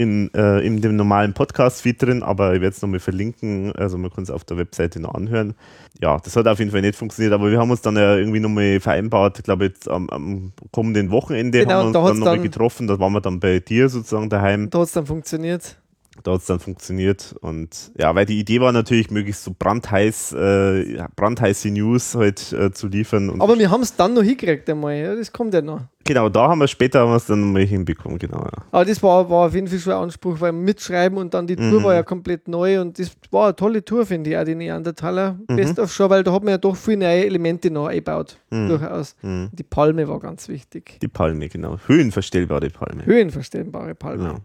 in, 0.00 0.32
äh, 0.32 0.60
in 0.60 0.80
dem 0.80 0.96
normalen 0.96 1.34
Podcast-Feed 1.34 2.00
drin, 2.00 2.22
aber 2.22 2.54
ich 2.54 2.62
werde 2.62 2.74
es 2.74 2.80
nochmal 2.80 3.00
verlinken. 3.00 3.72
Also 3.76 3.98
man 3.98 4.10
kann 4.10 4.24
es 4.24 4.30
auf 4.30 4.44
der 4.44 4.56
Webseite 4.56 4.98
noch 4.98 5.14
anhören. 5.14 5.54
Ja, 6.00 6.18
das 6.18 6.34
hat 6.36 6.48
auf 6.48 6.58
jeden 6.58 6.70
Fall 6.70 6.80
nicht 6.80 6.96
funktioniert, 6.96 7.34
aber 7.34 7.50
wir 7.50 7.58
haben 7.58 7.70
uns 7.70 7.82
dann 7.82 7.96
ja 7.96 8.16
irgendwie 8.16 8.40
nochmal 8.40 8.80
vereinbart, 8.80 9.38
ich 9.38 9.44
glaube 9.44 9.66
jetzt 9.66 9.88
am, 9.90 10.08
am 10.08 10.52
kommenden 10.72 11.10
Wochenende 11.10 11.58
Genau, 11.58 11.74
haben 11.74 11.88
wir 11.88 11.92
da 11.92 11.98
uns 11.98 12.08
hat's 12.08 12.18
dann 12.18 12.20
nochmal 12.20 12.40
getroffen. 12.40 12.86
Da 12.86 12.98
waren 12.98 13.12
wir 13.12 13.20
dann 13.20 13.40
bei 13.40 13.60
dir 13.60 13.90
sozusagen 13.90 14.30
daheim. 14.30 14.70
Da 14.70 14.78
hat 14.78 14.86
es 14.86 14.92
dann 14.92 15.04
funktioniert. 15.04 15.76
Da 16.22 16.32
hat 16.32 16.40
es 16.40 16.46
dann 16.46 16.60
funktioniert. 16.60 17.34
Und 17.40 17.92
ja, 17.96 18.14
weil 18.14 18.26
die 18.26 18.38
Idee 18.38 18.60
war 18.60 18.72
natürlich, 18.72 19.10
möglichst 19.10 19.44
so 19.44 19.54
brandheiß, 19.58 20.32
äh, 20.32 20.98
brandheiße 21.16 21.70
News 21.70 22.14
halt 22.14 22.52
äh, 22.52 22.72
zu 22.72 22.88
liefern. 22.88 23.40
Aber 23.40 23.58
wir 23.58 23.70
haben 23.70 23.82
es 23.82 23.94
dann 23.96 24.14
noch 24.14 24.22
hingekriegt 24.22 24.68
einmal. 24.68 24.96
Ja, 24.96 25.14
das 25.14 25.32
kommt 25.32 25.54
ja 25.54 25.62
noch. 25.62 25.80
genau, 26.04 26.28
da 26.28 26.48
haben 26.48 26.58
wir 26.58 26.66
später 26.68 27.00
haben 27.00 27.10
wir 27.12 27.16
es 27.16 27.26
dann 27.26 27.52
mal 27.52 27.62
hinbekommen, 27.64 28.18
genau. 28.18 28.38
Ja. 28.40 28.50
Aber 28.72 28.84
das 28.84 29.02
war, 29.02 29.30
war 29.30 29.46
auf 29.46 29.54
jeden 29.54 29.68
Fall 29.68 29.78
schon 29.78 29.92
ein 29.92 30.02
Anspruch, 30.02 30.40
weil 30.40 30.52
mitschreiben 30.52 31.16
und 31.16 31.32
dann 31.32 31.46
die 31.46 31.56
Mhm. 31.56 31.70
Tour 31.70 31.84
war 31.84 31.94
ja 31.94 32.02
komplett 32.02 32.48
neu 32.48 32.80
und 32.80 32.98
das 32.98 33.12
war 33.30 33.44
eine 33.44 33.56
tolle 33.56 33.84
Tour, 33.84 34.04
finde 34.04 34.30
ich, 34.30 34.36
auch 34.36 34.44
die 34.44 34.56
Neandertaler 34.56 35.38
Mhm. 35.48 35.56
Best 35.56 35.78
of 35.78 35.90
Show, 35.92 36.10
weil 36.10 36.22
da 36.24 36.32
hat 36.32 36.42
man 36.42 36.50
ja 36.52 36.58
doch 36.58 36.76
viele 36.76 36.98
neue 36.98 37.24
Elemente 37.24 37.70
noch 37.70 37.86
eingebaut. 37.86 38.36
Mhm. 38.50 38.68
Durchaus. 38.68 39.14
Die 39.22 39.62
Palme 39.62 40.06
war 40.08 40.18
ganz 40.18 40.48
wichtig. 40.48 40.98
Die 41.00 41.08
Palme, 41.08 41.48
genau. 41.48 41.78
Höhenverstellbare 41.86 42.68
Palme. 42.68 43.06
Höhenverstellbare 43.06 43.94
Palme. 43.94 44.24
Genau. 44.24 44.38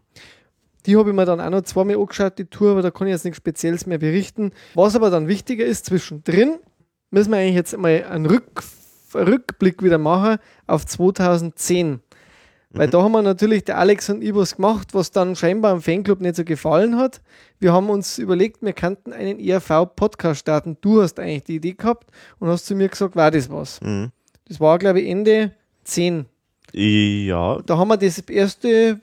Die 0.86 0.98
habe 0.98 1.10
ich 1.10 1.16
mir 1.16 1.26
dann 1.26 1.42
auch 1.42 1.50
noch 1.50 1.62
zweimal 1.62 1.98
angeschaut, 1.98 2.38
die 2.38 2.46
Tour, 2.46 2.72
aber 2.72 2.82
da 2.82 2.92
kann 2.92 3.08
ich 3.08 3.12
jetzt 3.12 3.26
nichts 3.26 3.38
Spezielles 3.38 3.86
mehr 3.86 3.98
berichten. 3.98 4.52
Was 4.76 4.96
aber 4.96 5.10
dann 5.10 5.28
wichtiger 5.28 5.66
ist, 5.66 5.86
zwischendrin 5.86 6.58
müssen 7.12 7.32
wir 7.32 7.38
eigentlich 7.38 7.56
jetzt 7.56 7.78
mal 7.78 8.04
einen 8.10 8.26
Rück 8.26 8.64
Rückblick 9.14 9.82
wieder 9.82 9.98
machen 9.98 10.38
auf 10.68 10.86
2010. 10.86 12.02
Weil 12.72 12.90
da 12.90 13.02
haben 13.02 13.14
wir 13.14 13.22
natürlich 13.22 13.64
der 13.64 13.78
Alex 13.78 14.10
und 14.10 14.22
ich 14.22 14.36
was 14.36 14.58
gemacht, 14.58 14.94
was 14.94 15.12
dann 15.12 15.38
scheinbar 15.38 15.72
im 15.74 15.82
Fanclub 15.82 16.20
nicht 16.20 16.36
so 16.36 16.44
gefallen 16.44 16.98
hat. 16.98 17.22
Wir 17.58 17.72
haben 17.72 17.90
uns 17.90 18.18
überlegt, 18.18 18.62
wir 18.62 18.74
könnten 18.74 19.14
einen 19.14 19.40
ERV-Podcast 19.40 20.42
starten. 20.42 20.78
Du 20.82 21.02
hast 21.02 21.18
eigentlich 21.18 21.46
die 21.46 21.56
Idee 21.56 21.74
gehabt 21.74 22.12
und 22.40 22.50
hast 22.50 22.66
zu 22.66 22.76
mir 22.76 22.90
gesagt, 22.90 23.16
war 23.16 23.32
das 23.32 23.50
was? 23.50 23.80
Mhm. 23.80 24.12
Das 24.46 24.60
war, 24.60 24.78
glaube 24.78 25.00
ich, 25.00 25.10
Ende 25.10 25.54
10. 25.86 26.26
Ja, 26.74 27.62
Da 27.66 27.78
haben 27.78 27.88
wir 27.88 27.98
das 27.98 28.20
erste 28.20 29.00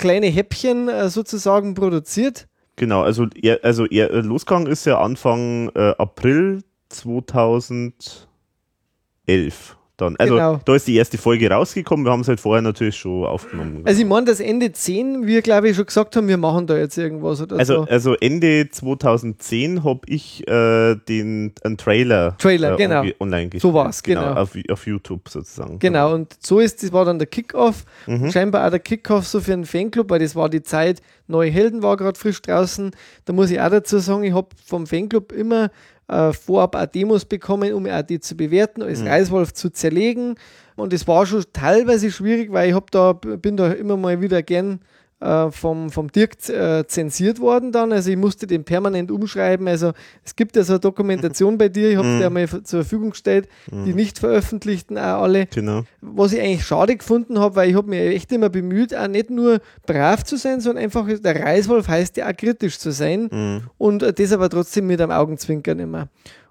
kleine 0.00 0.26
Häppchen 0.26 0.88
äh, 0.88 1.08
sozusagen 1.08 1.74
produziert. 1.74 2.48
genau. 2.76 3.02
Also, 3.02 3.26
er, 3.40 3.60
also 3.62 3.86
er, 3.86 4.10
äh, 4.10 4.20
losgegangen 4.20 4.66
ist 4.66 4.86
ja 4.86 5.00
Anfang 5.00 5.70
äh, 5.74 5.94
April 5.98 6.62
2011. 6.88 9.76
Dann. 10.00 10.16
Also 10.16 10.34
Genau. 10.34 10.60
da 10.64 10.74
ist 10.74 10.86
die 10.86 10.96
erste 10.96 11.18
Folge 11.18 11.50
rausgekommen. 11.50 12.06
Wir 12.06 12.12
haben 12.12 12.20
es 12.20 12.28
halt 12.28 12.40
vorher 12.40 12.62
natürlich 12.62 12.96
schon 12.96 13.24
aufgenommen. 13.24 13.82
Also 13.84 14.00
ich 14.02 14.08
meine, 14.08 14.26
das 14.26 14.40
Ende 14.40 14.72
10, 14.72 15.26
wir 15.26 15.42
glaube 15.42 15.68
ich 15.68 15.76
schon 15.76 15.86
gesagt 15.86 16.16
haben, 16.16 16.28
wir 16.28 16.36
machen 16.38 16.66
da 16.66 16.76
jetzt 16.76 16.96
irgendwas 16.96 17.40
oder 17.42 17.58
Also, 17.58 17.74
so. 17.84 17.88
also 17.90 18.14
Ende 18.14 18.68
2010 18.70 19.84
habe 19.84 20.00
ich 20.06 20.46
äh, 20.48 20.94
den 21.08 21.52
einen 21.62 21.76
Trailer, 21.76 22.36
Trailer, 22.38 22.74
äh, 22.74 22.76
genau. 22.76 23.02
online 23.20 23.48
gestellt. 23.48 23.62
So 23.62 23.74
war's, 23.74 24.02
genau. 24.02 24.34
Auf, 24.34 24.50
auf 24.70 24.86
YouTube 24.86 25.28
sozusagen. 25.28 25.78
Genau, 25.78 26.14
und 26.14 26.34
so 26.40 26.60
ist, 26.60 26.82
das 26.82 26.92
war 26.92 27.04
dann 27.04 27.18
der 27.18 27.26
Kickoff. 27.26 27.84
Mhm. 28.06 28.30
Scheinbar 28.30 28.66
auch 28.66 28.70
der 28.70 28.80
Kickoff 28.80 29.26
so 29.26 29.40
für 29.40 29.52
einen 29.52 29.64
Fanclub, 29.64 30.10
weil 30.10 30.20
das 30.20 30.34
war 30.34 30.48
die 30.48 30.62
Zeit, 30.62 31.02
Neue 31.26 31.50
Helden 31.50 31.82
war 31.84 31.96
gerade 31.96 32.18
frisch 32.18 32.42
draußen. 32.42 32.90
Da 33.24 33.32
muss 33.32 33.52
ich 33.52 33.60
auch 33.60 33.70
dazu 33.70 33.98
sagen, 33.98 34.24
ich 34.24 34.32
habe 34.34 34.48
vom 34.66 34.86
Fanclub 34.88 35.30
immer 35.30 35.70
äh, 36.10 36.32
vorab 36.32 36.74
auch 36.76 36.86
Demos 36.86 37.24
bekommen, 37.24 37.72
um 37.72 37.86
auch 37.86 38.02
die 38.02 38.20
zu 38.20 38.36
bewerten, 38.36 38.80
Mhm. 38.82 38.88
als 38.88 39.04
Reiswolf 39.04 39.52
zu 39.54 39.70
zerlegen. 39.70 40.34
Und 40.76 40.92
es 40.92 41.06
war 41.06 41.26
schon 41.26 41.44
teilweise 41.52 42.10
schwierig, 42.10 42.52
weil 42.52 42.70
ich 42.70 42.74
hab 42.74 42.90
da, 42.90 43.12
bin 43.12 43.56
da 43.56 43.72
immer 43.72 43.96
mal 43.96 44.20
wieder 44.20 44.42
gern 44.42 44.80
äh, 45.20 45.50
vom, 45.50 45.90
vom 45.90 46.10
Dirk 46.10 46.48
äh, 46.48 46.86
zensiert 46.86 47.40
worden 47.40 47.72
dann. 47.72 47.92
Also 47.92 48.10
ich 48.10 48.16
musste 48.16 48.46
den 48.46 48.64
permanent 48.64 49.10
umschreiben. 49.10 49.68
Also 49.68 49.92
es 50.24 50.34
gibt 50.34 50.56
ja 50.56 50.62
so 50.64 50.72
eine 50.74 50.80
Dokumentation 50.80 51.58
bei 51.58 51.68
dir, 51.68 51.90
ich 51.90 51.96
habe 51.96 52.08
Mhm. 52.10 52.18
dir 52.20 52.30
mal 52.30 52.48
zur 52.48 52.80
Verfügung 52.82 53.10
gestellt, 53.10 53.46
die 53.70 53.92
nicht 53.94 54.18
veröffentlichten 54.18 54.96
auch 54.98 55.22
alle 55.22 55.46
Genau. 55.46 55.82
was 56.00 56.32
ich 56.32 56.40
eigentlich 56.40 56.64
schade 56.64 56.96
gefunden 56.96 57.38
habe, 57.38 57.56
weil 57.56 57.68
ich 57.70 57.76
habe 57.76 57.88
mir 57.88 58.02
echt 58.14 58.32
immer 58.32 58.48
bemüht, 58.48 58.94
auch 58.94 59.08
nicht 59.08 59.30
nur 59.30 59.60
brav 59.86 60.24
zu 60.24 60.36
sein, 60.36 60.60
sondern 60.60 60.84
einfach, 60.84 61.06
der 61.06 61.42
Reiswolf 61.44 61.86
heißt 61.88 62.16
ja 62.16 62.28
auch 62.28 62.36
kritisch 62.36 62.78
zu 62.78 62.90
sein 62.90 63.28
Mhm. 63.30 63.62
und 63.78 64.02
äh, 64.02 64.12
das 64.12 64.32
aber 64.32 64.48
trotzdem 64.48 64.86
mit 64.86 65.00
einem 65.00 65.12
Augenzwinkern 65.12 65.78
immer. 65.78 66.08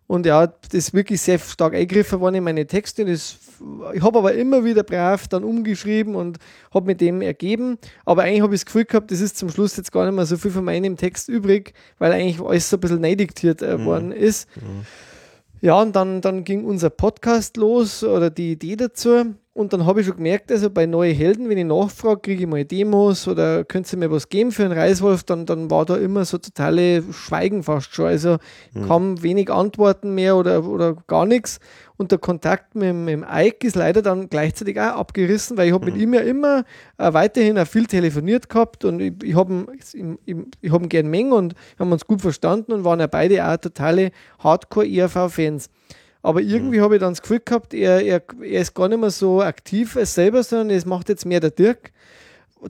Und 0.10 0.26
ja, 0.26 0.48
das 0.48 0.74
ist 0.74 0.94
wirklich 0.96 1.22
sehr 1.22 1.38
stark 1.38 1.76
eingegriffen 1.76 2.20
worden 2.20 2.34
in 2.34 2.44
meine 2.44 2.66
Texte. 2.66 3.06
Das, 3.06 3.38
ich 3.94 4.02
habe 4.02 4.18
aber 4.18 4.34
immer 4.34 4.66
wieder 4.66 4.82
brav 4.82 5.28
dann 5.28 5.44
umgeschrieben 5.44 6.16
und 6.16 6.40
habe 6.74 6.88
mit 6.88 7.00
dem 7.00 7.22
ergeben. 7.22 7.78
Aber 8.06 8.24
eigentlich 8.24 8.42
habe 8.42 8.56
ich 8.56 8.62
das 8.62 8.66
Gefühl 8.66 8.86
gehabt, 8.86 9.12
das 9.12 9.22
ist 9.22 9.38
zum 9.38 9.50
Schluss 9.50 9.78
jetzt 9.78 9.92
gar 9.92 10.06
nicht 10.08 10.16
mehr 10.16 10.26
so 10.26 10.36
viel 10.36 10.50
von 10.50 10.66
meinem 10.66 10.98
Text 10.98 11.30
übrig, 11.30 11.74
weil 12.00 12.12
eigentlich 12.12 12.42
alles 12.42 12.72
so 12.72 12.78
ein 12.78 12.80
bisschen 12.80 13.02
neidiktiert 13.02 13.62
äh, 13.62 13.86
worden 13.86 14.12
ist. 14.12 14.48
Ja, 15.62 15.82
und 15.82 15.96
dann, 15.96 16.22
dann 16.22 16.46
ging 16.46 16.64
unser 16.64 16.90
Podcast 16.90 17.58
los 17.58 18.04
oder 18.04 18.30
die 18.30 18.54
Idee 18.54 18.78
dazu. 18.78 19.36
Und 19.54 19.74
dann 19.74 19.86
habe 19.86 20.00
ich 20.00 20.08
schon 20.08 20.16
gemerkt, 20.16 20.54
also 20.54 20.70
bei 20.70 20.86
neuen 20.86 21.14
Helden, 21.14 21.50
wenn 21.50 21.58
ich 21.58 21.66
nachfrage, 21.66 22.22
kriege 22.22 22.44
ich 22.44 22.50
mal 22.50 22.64
Demos 22.64 23.28
oder 23.28 23.66
könnt 23.66 23.92
ihr 23.92 24.00
mir 24.00 24.10
was 24.10 24.30
geben 24.30 24.54
für 24.54 24.64
einen 24.64 24.72
Reiswolf, 24.72 25.24
dann, 25.24 25.46
dann 25.46 25.70
war 25.70 25.84
da 25.84 25.98
immer 25.98 26.24
so 26.24 26.38
totale 26.38 27.04
Schweigen 27.12 27.64
fast 27.64 27.94
schon. 27.94 28.06
Also 28.06 28.38
kam 28.88 29.22
wenig 29.22 29.52
Antworten 29.52 30.16
mehr 30.16 30.38
oder, 30.38 30.64
oder 30.64 30.96
gar 31.08 31.26
nichts. 31.26 31.60
Und 32.00 32.12
der 32.12 32.18
Kontakt 32.18 32.76
mit, 32.76 32.86
dem- 32.86 33.04
mit 33.04 33.12
dem 33.12 33.26
Ike 33.30 33.68
ist 33.68 33.76
leider 33.76 34.02
dann 34.02 34.30
gleichzeitig 34.30 34.80
auch 34.80 34.96
abgerissen, 34.96 35.58
weil 35.58 35.68
ich 35.68 35.74
habe 35.74 35.86
mit 35.88 35.98
ihm 35.98 36.14
ja 36.14 36.22
immer 36.22 36.64
äh, 36.98 37.12
weiterhin 37.12 37.60
auch 37.60 37.68
viel 37.68 37.86
telefoniert 37.88 38.48
gehabt 38.48 38.86
und 38.86 39.02
ich, 39.02 39.14
ich 39.22 39.36
habe 39.36 39.52
ihn, 39.54 40.18
ich, 40.26 40.36
ich 40.62 40.72
hab 40.72 40.82
ihn 40.82 40.88
gern 40.88 41.08
mengen 41.10 41.34
und 41.34 41.56
haben 41.78 41.92
uns 41.92 42.08
gut 42.08 42.22
verstanden 42.22 42.72
und 42.72 42.86
waren 42.86 43.02
ja 43.02 43.08
beide 43.08 43.46
auch 43.46 43.58
totale 43.58 44.12
Hardcore-ERV-Fans. 44.42 45.70
Aber 46.22 46.42
irgendwie 46.42 46.82
habe 46.82 46.96
ich 46.96 47.02
dann 47.02 47.12
das 47.14 47.22
Gefühl 47.22 47.42
gehabt, 47.44 47.74
er, 47.74 48.02
er, 48.02 48.22
er 48.42 48.62
ist 48.62 48.74
gar 48.74 48.90
nicht 48.90 49.00
mehr 49.00 49.10
so 49.10 49.42
aktiv 49.42 49.96
als 49.96 50.14
selber, 50.16 50.44
sondern 50.44 50.70
es 50.70 50.86
macht 50.86 51.10
jetzt 51.10 51.26
mehr 51.26 51.40
der 51.40 51.52
Dirk, 51.52 51.92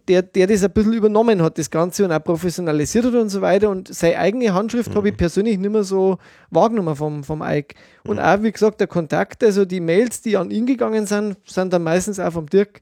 der, 0.08 0.22
der 0.22 0.48
das 0.48 0.64
ein 0.64 0.72
bisschen 0.72 0.94
übernommen 0.94 1.42
hat, 1.42 1.58
das 1.58 1.70
Ganze 1.70 2.06
und 2.06 2.12
auch 2.12 2.24
professionalisiert 2.24 3.06
hat 3.06 3.16
und 3.16 3.30
so 3.30 3.42
weiter. 3.42 3.70
Und 3.70 3.94
seine 3.94 4.20
eigene 4.20 4.54
Handschrift 4.54 4.96
habe 4.96 5.10
ich 5.10 5.18
persönlich 5.18 5.58
nicht 5.58 5.72
mehr 5.72 5.84
so 5.84 6.18
wahrgenommen 6.52 6.96
vom, 6.96 7.24
vom 7.24 7.42
Ike. 7.44 7.76
Und 8.06 8.20
auch, 8.20 8.42
wie 8.44 8.52
gesagt, 8.52 8.80
der 8.80 8.88
Kontakt, 8.88 9.44
also 9.44 9.66
die 9.66 9.80
Mails, 9.80 10.22
die 10.22 10.38
an 10.38 10.52
ihn 10.52 10.66
gegangen 10.66 11.06
sind, 11.06 11.38
sind 11.46 11.74
dann 11.74 11.84
meistens 11.84 12.20
auch 12.20 12.34
vom 12.34 12.46
Dirk 12.48 12.82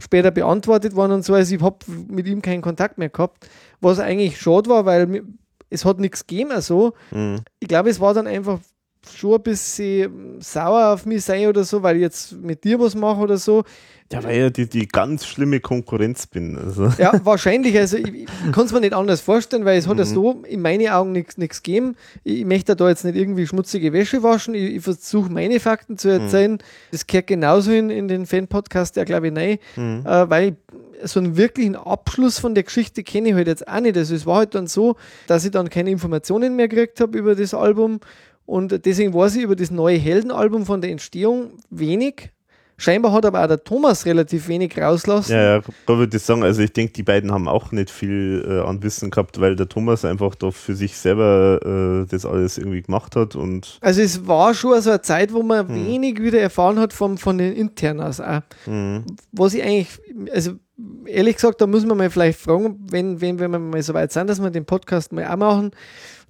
später 0.00 0.30
beantwortet 0.30 0.96
worden 0.96 1.12
und 1.12 1.24
so. 1.24 1.34
Also 1.34 1.54
ich 1.54 1.62
habe 1.62 1.78
mit 2.08 2.26
ihm 2.26 2.42
keinen 2.42 2.62
Kontakt 2.62 2.98
mehr 2.98 3.10
gehabt, 3.10 3.48
was 3.80 4.00
eigentlich 4.00 4.40
schade 4.40 4.70
war, 4.70 4.86
weil 4.86 5.22
es 5.68 5.84
hat 5.84 5.98
nichts 5.98 6.26
gegeben, 6.26 6.52
also. 6.52 6.94
Ich 7.60 7.68
glaube, 7.68 7.90
es 7.90 8.00
war 8.00 8.14
dann 8.14 8.26
einfach 8.26 8.60
schon 9.14 9.34
ein 9.34 9.42
bisschen 9.42 10.40
sauer 10.40 10.92
auf 10.92 11.06
mich 11.06 11.24
sein 11.24 11.48
oder 11.48 11.64
so, 11.64 11.82
weil 11.82 11.96
ich 11.96 12.02
jetzt 12.02 12.32
mit 12.32 12.64
dir 12.64 12.80
was 12.80 12.94
mache 12.94 13.20
oder 13.20 13.36
so. 13.36 13.64
Ja, 14.12 14.22
weil 14.22 14.46
ich 14.46 14.52
die, 14.52 14.68
die 14.68 14.86
ganz 14.86 15.26
schlimme 15.26 15.58
Konkurrenz 15.58 16.28
bin. 16.28 16.56
Also. 16.56 16.92
Ja, 16.96 17.12
wahrscheinlich. 17.24 17.76
Also 17.76 17.96
ich, 17.96 18.06
ich 18.06 18.52
kann 18.52 18.66
es 18.66 18.72
mir 18.72 18.80
nicht 18.80 18.94
anders 18.94 19.20
vorstellen, 19.20 19.64
weil 19.64 19.78
es 19.78 19.88
hat 19.88 19.98
ja 19.98 20.04
so 20.04 20.42
in 20.46 20.62
meinen 20.62 20.88
Augen 20.88 21.10
nichts 21.12 21.62
gegeben. 21.62 21.96
Ich, 22.22 22.40
ich 22.40 22.44
möchte 22.44 22.76
da 22.76 22.88
jetzt 22.88 23.04
nicht 23.04 23.16
irgendwie 23.16 23.46
schmutzige 23.46 23.92
Wäsche 23.92 24.22
waschen. 24.22 24.54
Ich, 24.54 24.76
ich 24.76 24.82
versuche 24.82 25.30
meine 25.32 25.58
Fakten 25.58 25.98
zu 25.98 26.08
erzählen. 26.08 26.58
Das 26.92 27.08
gehört 27.08 27.26
genauso 27.26 27.72
in, 27.72 27.90
in 27.90 28.06
den 28.06 28.26
Fan-Podcast, 28.26 28.96
der 28.96 29.04
glaube 29.04 29.28
ich, 29.28 29.32
nein. 29.32 29.58
Äh, 29.76 30.30
weil 30.30 30.56
so 31.02 31.20
einen 31.20 31.36
wirklichen 31.36 31.76
Abschluss 31.76 32.38
von 32.38 32.54
der 32.54 32.64
Geschichte 32.64 33.02
kenne 33.02 33.30
ich 33.30 33.34
halt 33.34 33.48
jetzt 33.48 33.66
auch 33.66 33.80
nicht. 33.80 33.96
Also 33.96 34.14
es 34.14 34.24
war 34.24 34.38
halt 34.38 34.54
dann 34.54 34.66
so, 34.66 34.96
dass 35.26 35.44
ich 35.44 35.50
dann 35.50 35.68
keine 35.68 35.90
Informationen 35.90 36.56
mehr 36.56 36.68
gekriegt 36.68 37.00
habe 37.00 37.18
über 37.18 37.34
das 37.34 37.54
Album. 37.54 38.00
Und 38.46 38.86
deswegen 38.86 39.12
weiß 39.12 39.36
ich 39.36 39.42
über 39.42 39.56
das 39.56 39.70
neue 39.70 39.98
Heldenalbum 39.98 40.64
von 40.64 40.80
der 40.80 40.90
Entstehung 40.90 41.58
wenig. 41.68 42.30
Scheinbar 42.78 43.12
hat 43.12 43.24
aber 43.24 43.42
auch 43.42 43.46
der 43.46 43.64
Thomas 43.64 44.04
relativ 44.04 44.48
wenig 44.48 44.76
rauslassen. 44.78 45.32
Ja, 45.32 45.56
ja, 45.56 45.62
da 45.86 45.96
würde 45.96 46.14
ich 46.14 46.22
sagen, 46.22 46.42
also 46.42 46.60
ich 46.60 46.74
denke, 46.74 46.92
die 46.92 47.02
beiden 47.02 47.32
haben 47.32 47.48
auch 47.48 47.72
nicht 47.72 47.90
viel 47.90 48.44
äh, 48.46 48.68
an 48.68 48.82
Wissen 48.82 49.10
gehabt, 49.10 49.40
weil 49.40 49.56
der 49.56 49.66
Thomas 49.66 50.04
einfach 50.04 50.34
da 50.34 50.50
für 50.50 50.74
sich 50.74 50.94
selber 50.98 52.04
äh, 52.04 52.06
das 52.06 52.26
alles 52.26 52.58
irgendwie 52.58 52.82
gemacht 52.82 53.16
hat 53.16 53.34
und 53.34 53.78
Also 53.80 54.02
es 54.02 54.26
war 54.26 54.52
schon 54.52 54.78
so 54.82 54.90
eine 54.90 55.00
Zeit, 55.00 55.32
wo 55.32 55.42
man 55.42 55.74
wenig 55.74 56.20
wieder 56.20 56.38
erfahren 56.38 56.78
hat 56.78 56.92
vom, 56.92 57.16
von 57.16 57.38
den 57.38 57.54
Internas 57.54 58.20
auch. 58.20 58.42
Was 59.32 59.54
ich 59.54 59.62
eigentlich, 59.62 59.88
also 60.30 60.52
ehrlich 61.06 61.36
gesagt, 61.36 61.62
da 61.62 61.66
muss 61.66 61.86
man 61.86 61.96
mal 61.96 62.10
vielleicht 62.10 62.38
fragen, 62.38 62.78
wenn, 62.90 63.22
wenn, 63.22 63.38
wenn 63.38 63.50
wir 63.52 63.58
mal 63.58 63.82
so 63.82 63.94
weit 63.94 64.12
sind, 64.12 64.28
dass 64.28 64.40
wir 64.42 64.50
den 64.50 64.66
Podcast 64.66 65.12
mal 65.12 65.26
auch 65.26 65.36
machen, 65.36 65.70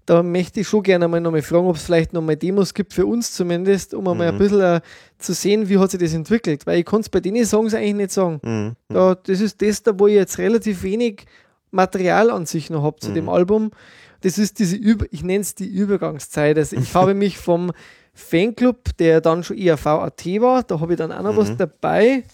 da 0.07 0.23
möchte 0.23 0.61
ich 0.61 0.69
schon 0.69 0.83
gerne 0.83 1.09
mal 1.09 1.21
nochmal 1.21 1.43
fragen, 1.43 1.67
ob 1.67 1.77
es 1.77 1.83
vielleicht 1.83 2.13
nochmal 2.13 2.37
Demos 2.37 2.73
gibt, 2.73 2.95
für 2.95 3.05
uns 3.07 3.33
zumindest, 3.33 3.93
um 3.93 4.07
einmal 4.07 4.29
ein 4.29 4.39
bisschen 4.39 4.61
äh, 4.61 4.81
zu 5.19 5.35
sehen, 5.35 5.69
wie 5.69 5.79
hat 5.79 5.91
sich 5.91 6.01
das 6.01 6.15
entwickelt. 6.15 6.67
Weil 6.67 6.79
ich 6.79 6.87
kann 6.87 7.01
es 7.01 7.09
bei 7.09 7.21
den 7.21 7.45
Songs 7.45 7.75
eigentlich 7.75 7.95
nicht 7.95 8.13
sagen. 8.13 8.41
Da, 8.89 9.17
das 9.17 9.41
ist 9.41 9.61
das, 9.61 9.83
da 9.83 9.99
wo 9.99 10.07
ich 10.07 10.15
jetzt 10.15 10.39
relativ 10.39 10.85
wenig 10.85 11.27
Material 11.73 12.31
an 12.31 12.47
sich 12.47 12.71
noch 12.71 12.85
habe 12.85 13.01
zu 13.01 13.13
dem 13.13 13.29
Album. 13.29 13.73
Das 14.21 14.39
ist 14.39 14.59
diese, 14.61 14.77
Über 14.77 15.07
ich 15.11 15.23
nenne 15.23 15.41
es 15.41 15.55
die 15.55 15.67
Übergangszeit. 15.67 16.57
Also 16.57 16.77
ich 16.77 16.95
habe 16.95 17.15
mich 17.15 17.39
vom 17.39 17.73
Fanclub, 18.15 18.97
der 18.99 19.21
dann 19.21 19.43
schon 19.43 19.59
eher 19.59 19.83
VAT 19.85 20.25
war, 20.41 20.63
da 20.63 20.81
habe 20.81 20.95
ich 20.95 20.99
dann 20.99 21.13
auch 21.13 21.23
noch 21.23 21.37
was 21.37 21.57
dabei. 21.57 22.25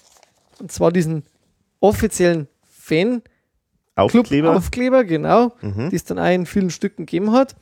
Und 0.61 0.71
zwar 0.71 0.93
diesen 0.93 1.25
offiziellen 1.81 2.47
Fan 2.65 3.23
Aufkleber. 3.95 4.57
Aufkleber, 4.57 5.05
genau, 5.05 5.53
die 5.91 5.97
es 5.97 6.05
dann 6.05 6.19
auch 6.19 6.31
in 6.31 6.47
vielen 6.47 6.71
Stücken 6.71 7.05
gegeben 7.07 7.33
hat. 7.33 7.57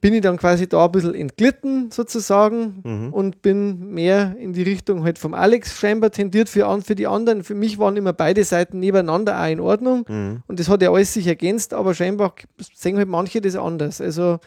Bin 0.00 0.14
ich 0.14 0.22
dann 0.22 0.36
quasi 0.36 0.68
da 0.68 0.86
ein 0.86 0.92
bisschen 0.92 1.14
entglitten 1.14 1.90
sozusagen 1.90 3.10
und 3.12 3.42
bin 3.42 3.92
mehr 3.92 4.36
in 4.38 4.52
die 4.52 4.62
Richtung 4.62 5.04
halt 5.04 5.18
vom 5.18 5.34
Alex 5.34 5.78
scheinbar 5.78 6.10
tendiert 6.10 6.48
für, 6.48 6.80
für 6.82 6.94
die 6.94 7.06
anderen. 7.06 7.42
Für 7.44 7.54
mich 7.54 7.78
waren 7.78 7.96
immer 7.96 8.12
beide 8.12 8.44
Seiten 8.44 8.78
nebeneinander 8.80 9.38
auch 9.40 9.50
in 9.50 9.60
Ordnung 9.60 10.04
und 10.46 10.60
das 10.60 10.68
hat 10.68 10.82
ja 10.82 10.92
alles 10.92 11.12
sich 11.12 11.26
ergänzt, 11.26 11.74
aber 11.74 11.94
scheinbar 11.94 12.34
sehen 12.74 12.96
halt 12.96 13.08
manche 13.08 13.40
das 13.40 13.56
anders. 13.56 14.00
Also 14.00 14.38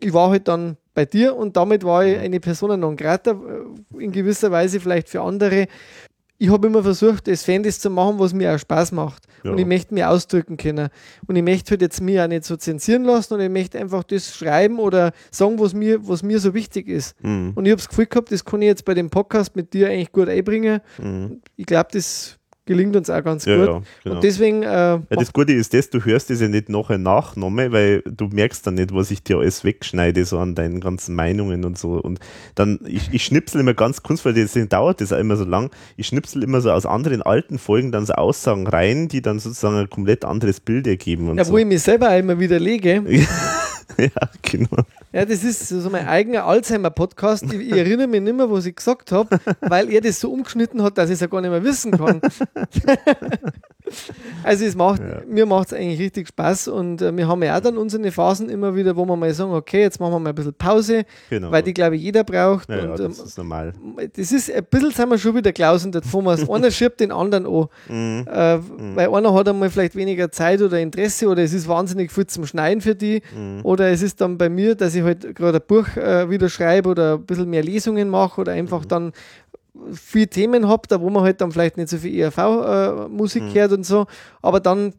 ich 0.00 0.12
war 0.12 0.30
halt 0.30 0.48
dann 0.48 0.76
bei 0.94 1.04
dir 1.04 1.36
und 1.36 1.56
damit 1.56 1.84
war 1.84 2.04
ich 2.04 2.18
eine 2.18 2.40
Persona 2.40 2.76
non 2.76 2.96
grata, 2.96 3.32
äh, 3.32 4.02
in 4.02 4.12
gewisser 4.12 4.50
Weise 4.50 4.80
vielleicht 4.80 5.08
für 5.08 5.22
andere. 5.22 5.66
Ich 6.38 6.50
habe 6.50 6.66
immer 6.66 6.82
versucht, 6.82 7.28
das 7.28 7.44
Fan 7.44 7.62
das 7.62 7.78
zu 7.78 7.90
machen, 7.90 8.18
was 8.18 8.34
mir 8.34 8.54
auch 8.54 8.58
Spaß 8.58 8.92
macht. 8.92 9.24
Ja. 9.44 9.52
Und 9.52 9.58
ich 9.58 9.66
möchte 9.66 9.94
mich 9.94 10.04
ausdrücken 10.04 10.56
können. 10.56 10.88
Und 11.26 11.36
ich 11.36 11.42
möchte 11.42 11.70
halt 11.70 11.82
jetzt 11.82 12.00
mir 12.00 12.24
auch 12.24 12.28
nicht 12.28 12.44
so 12.44 12.56
zensieren 12.56 13.04
lassen 13.04 13.34
und 13.34 13.40
ich 13.40 13.50
möchte 13.50 13.78
einfach 13.78 14.02
das 14.04 14.34
schreiben 14.34 14.78
oder 14.78 15.12
sagen, 15.30 15.58
was 15.58 15.74
mir, 15.74 16.06
was 16.08 16.22
mir 16.22 16.40
so 16.40 16.52
wichtig 16.54 16.88
ist. 16.88 17.14
Mhm. 17.22 17.52
Und 17.54 17.66
ich 17.66 17.70
habe 17.70 17.80
das 17.80 17.88
Gefühl 17.88 18.06
gehabt, 18.06 18.32
das 18.32 18.44
kann 18.44 18.62
ich 18.62 18.66
jetzt 18.66 18.84
bei 18.84 18.94
dem 18.94 19.10
Podcast 19.10 19.54
mit 19.54 19.72
dir 19.72 19.88
eigentlich 19.88 20.12
gut 20.12 20.28
einbringen. 20.28 20.80
Mhm. 20.98 21.40
Ich 21.56 21.66
glaube, 21.66 21.88
das 21.92 22.38
gelingt 22.66 22.96
uns 22.96 23.10
auch 23.10 23.22
ganz 23.22 23.44
Ja, 23.44 23.56
gut. 23.56 23.66
ja, 23.66 23.82
genau. 24.02 24.14
Und 24.16 24.24
deswegen 24.24 24.62
äh, 24.62 24.66
Ja, 24.66 25.02
das 25.10 25.32
Gute 25.32 25.52
ist 25.52 25.74
das, 25.74 25.90
du 25.90 26.04
hörst 26.04 26.30
das 26.30 26.40
ja 26.40 26.48
nicht 26.48 26.68
nachher 26.68 26.98
nachgenommen, 26.98 27.72
weil 27.72 28.02
du 28.06 28.26
merkst 28.28 28.66
dann 28.66 28.74
nicht, 28.74 28.94
was 28.94 29.10
ich 29.10 29.22
dir 29.22 29.38
alles 29.38 29.64
wegschneide, 29.64 30.24
so 30.24 30.38
an 30.38 30.54
deinen 30.54 30.80
ganzen 30.80 31.14
Meinungen 31.14 31.64
und 31.64 31.78
so. 31.78 31.94
Und 32.00 32.20
dann, 32.54 32.80
ich, 32.86 33.12
ich 33.12 33.24
schnipsel 33.24 33.60
immer 33.60 33.74
ganz 33.74 34.02
weil 34.24 34.32
deswegen 34.34 34.68
dauert 34.68 35.00
das 35.00 35.12
auch 35.12 35.18
immer 35.18 35.36
so 35.36 35.44
lang, 35.44 35.70
ich 35.96 36.06
schnipsel 36.06 36.42
immer 36.42 36.60
so 36.60 36.70
aus 36.70 36.86
anderen 36.86 37.22
alten 37.22 37.58
Folgen 37.58 37.92
dann 37.92 38.06
so 38.06 38.14
Aussagen 38.14 38.66
rein, 38.66 39.08
die 39.08 39.22
dann 39.22 39.38
sozusagen 39.38 39.76
ein 39.76 39.90
komplett 39.90 40.24
anderes 40.24 40.60
Bild 40.60 40.86
ergeben 40.86 41.28
und 41.30 41.38
ja, 41.38 41.44
so. 41.44 41.52
wo 41.52 41.58
ich 41.58 41.66
mich 41.66 41.82
selber 41.82 42.16
immer 42.16 42.38
widerlege. 42.38 43.02
ja, 43.98 44.30
genau. 44.42 44.84
Ja, 45.14 45.24
das 45.24 45.44
ist 45.44 45.68
so 45.68 45.88
mein 45.90 46.08
eigener 46.08 46.44
Alzheimer-Podcast. 46.44 47.44
Ich, 47.44 47.60
ich 47.60 47.72
erinnere 47.72 48.08
mich 48.08 48.20
nicht 48.20 48.36
mehr, 48.36 48.50
was 48.50 48.66
ich 48.66 48.74
gesagt 48.74 49.12
habe, 49.12 49.38
weil 49.60 49.88
er 49.92 50.00
das 50.00 50.18
so 50.18 50.32
umgeschnitten 50.32 50.82
hat, 50.82 50.98
dass 50.98 51.08
ich 51.08 51.14
es 51.14 51.20
ja 51.20 51.28
gar 51.28 51.40
nicht 51.40 51.52
mehr 51.52 51.62
wissen 51.62 51.92
kann. 51.92 52.20
also 54.42 54.64
es 54.64 54.74
macht, 54.74 55.00
Ja. 55.00 55.22
mir 55.28 55.46
macht 55.46 55.68
es 55.68 55.72
eigentlich 55.74 56.00
richtig 56.00 56.26
Spaß 56.28 56.66
und 56.66 57.00
äh, 57.00 57.16
wir 57.16 57.28
haben 57.28 57.40
ja 57.44 57.56
auch 57.56 57.60
dann 57.60 57.76
unsere 57.76 58.10
Phasen 58.10 58.48
immer 58.48 58.74
wieder, 58.74 58.96
wo 58.96 59.04
wir 59.04 59.14
mal 59.14 59.32
sagen, 59.32 59.52
okay, 59.52 59.82
jetzt 59.82 60.00
machen 60.00 60.14
wir 60.14 60.18
mal 60.18 60.30
ein 60.30 60.34
bisschen 60.34 60.54
Pause, 60.54 61.04
genau. 61.30 61.52
weil 61.52 61.62
die, 61.62 61.74
glaube 61.74 61.94
ich, 61.94 62.02
jeder 62.02 62.24
braucht. 62.24 62.68
ja, 62.68 62.78
ja, 62.78 62.82
und, 62.92 62.98
ähm, 62.98 63.08
das 63.10 63.20
ist 63.20 63.38
normal. 63.38 63.72
das 64.16 64.32
ist 64.32 64.50
ein 64.52 64.64
bisschen 64.64 64.90
sind 64.90 65.10
wir 65.10 65.18
schon 65.18 65.36
wieder 65.36 65.52
Klaus 65.52 65.84
und 65.84 65.94
der 65.94 66.02
Thomas. 66.02 66.48
einer 66.50 66.72
schiebt 66.72 66.98
den 66.98 67.12
anderen 67.12 67.46
an. 67.46 67.66
Mhm. 67.88 68.26
Äh, 68.26 68.58
Weil 68.96 69.14
einer 69.14 69.32
hat 69.32 69.48
einmal 69.48 69.70
vielleicht 69.70 69.94
weniger 69.94 70.32
Zeit 70.32 70.60
oder 70.60 70.80
Interesse 70.80 71.28
oder 71.28 71.42
es 71.42 71.52
ist 71.52 71.68
wahnsinnig 71.68 72.10
viel 72.10 72.26
zum 72.26 72.46
Schneiden 72.46 72.80
für 72.80 72.96
die. 72.96 73.22
Mhm. 73.36 73.60
Oder 73.62 73.90
es 73.90 74.02
ist 74.02 74.20
dann 74.20 74.38
bei 74.38 74.48
mir, 74.48 74.74
dass 74.74 74.94
ich 74.94 75.03
halt 75.04 75.34
gerade 75.34 75.58
ein 75.58 75.66
Buch 75.66 75.86
äh, 75.96 76.28
wieder 76.30 76.48
schreibe 76.48 76.88
oder 76.90 77.14
ein 77.14 77.24
bisschen 77.26 77.48
mehr 77.50 77.62
Lesungen 77.62 78.08
mache 78.08 78.40
oder 78.40 78.52
einfach 78.52 78.82
Mhm. 78.84 78.88
dann 78.88 79.12
viele 79.92 80.28
Themen 80.28 80.68
habe, 80.68 80.82
da 80.88 81.00
wo 81.00 81.10
man 81.10 81.22
halt 81.24 81.40
dann 81.40 81.50
vielleicht 81.52 81.76
nicht 81.76 81.88
so 81.88 81.98
viel 81.98 82.14
ERV-Musik 82.20 83.42
Mhm. 83.42 83.54
hört 83.54 83.72
und 83.72 83.84
so. 83.84 84.06
Aber 84.42 84.60
dann 84.60 84.94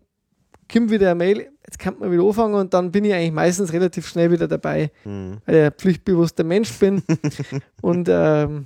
kommt 0.72 0.90
wieder 0.92 1.08
eine 1.12 1.16
Mail, 1.16 1.48
jetzt 1.66 1.80
kann 1.80 1.96
man 2.00 2.12
wieder 2.12 2.24
anfangen 2.24 2.56
und 2.56 2.74
dann 2.74 2.92
bin 2.92 3.06
ich 3.06 3.14
eigentlich 3.14 3.32
meistens 3.32 3.72
relativ 3.72 4.08
schnell 4.08 4.32
wieder 4.32 4.48
dabei, 4.48 4.92
Mhm. 5.06 5.38
weil 5.46 5.56
ich 5.56 5.62
ein 5.64 5.72
pflichtbewusster 5.72 6.44
Mensch 6.44 6.74
bin. 6.80 7.04
und 7.82 8.08
ähm, 8.12 8.66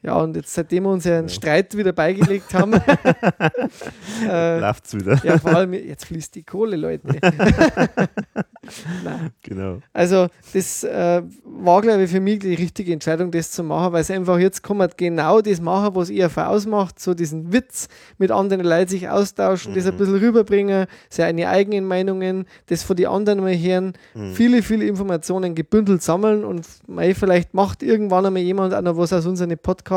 ja, 0.00 0.14
und 0.16 0.36
jetzt 0.36 0.54
seitdem 0.54 0.84
wir 0.84 0.90
uns 0.90 1.04
ja 1.04 1.18
einen 1.18 1.28
Streit 1.28 1.76
wieder 1.76 1.92
beigelegt 1.92 2.54
haben, 2.54 2.72
äh, 4.28 4.60
Läuft's 4.60 4.94
wieder. 4.94 5.20
ja, 5.24 5.38
vor 5.38 5.56
allem 5.56 5.72
jetzt 5.72 6.04
fließt 6.04 6.36
die 6.36 6.44
Kohle, 6.44 6.76
Leute. 6.76 7.08
Genau. 9.42 9.78
Also 9.94 10.26
das 10.52 10.84
äh, 10.84 11.22
war, 11.44 11.80
glaube 11.80 12.02
ich, 12.02 12.10
für 12.10 12.20
mich 12.20 12.40
die 12.40 12.52
richtige 12.52 12.92
Entscheidung, 12.92 13.30
das 13.30 13.50
zu 13.50 13.62
machen, 13.62 13.94
weil 13.94 14.02
es 14.02 14.10
einfach 14.10 14.38
jetzt 14.38 14.62
kann 14.62 14.76
man 14.76 14.90
genau 14.94 15.40
das 15.40 15.58
machen, 15.62 15.94
was 15.94 16.10
ERV 16.10 16.36
ausmacht, 16.36 17.00
so 17.00 17.14
diesen 17.14 17.50
Witz 17.50 17.88
mit 18.18 18.30
anderen 18.30 18.66
Leuten 18.66 18.90
sich 18.90 19.08
austauschen, 19.08 19.74
das 19.74 19.86
ein 19.86 19.96
bisschen 19.96 20.16
rüberbringen, 20.16 20.86
seine 21.08 21.48
eigenen 21.48 21.86
Meinungen, 21.86 22.44
das 22.66 22.82
von 22.82 22.96
den 22.96 23.06
anderen 23.06 23.40
mal 23.40 23.56
hören, 23.56 23.94
viele, 24.34 24.62
viele 24.62 24.84
Informationen 24.84 25.54
gebündelt 25.54 26.02
sammeln 26.02 26.44
und 26.44 26.66
mei, 26.86 27.14
vielleicht 27.14 27.54
macht 27.54 27.82
irgendwann 27.82 28.26
einmal 28.26 28.42
jemand 28.42 28.74
auch 28.74 28.82
noch 28.82 28.98
was 28.98 29.14
aus 29.14 29.24
unseren 29.24 29.56
Podcasts 29.56 29.87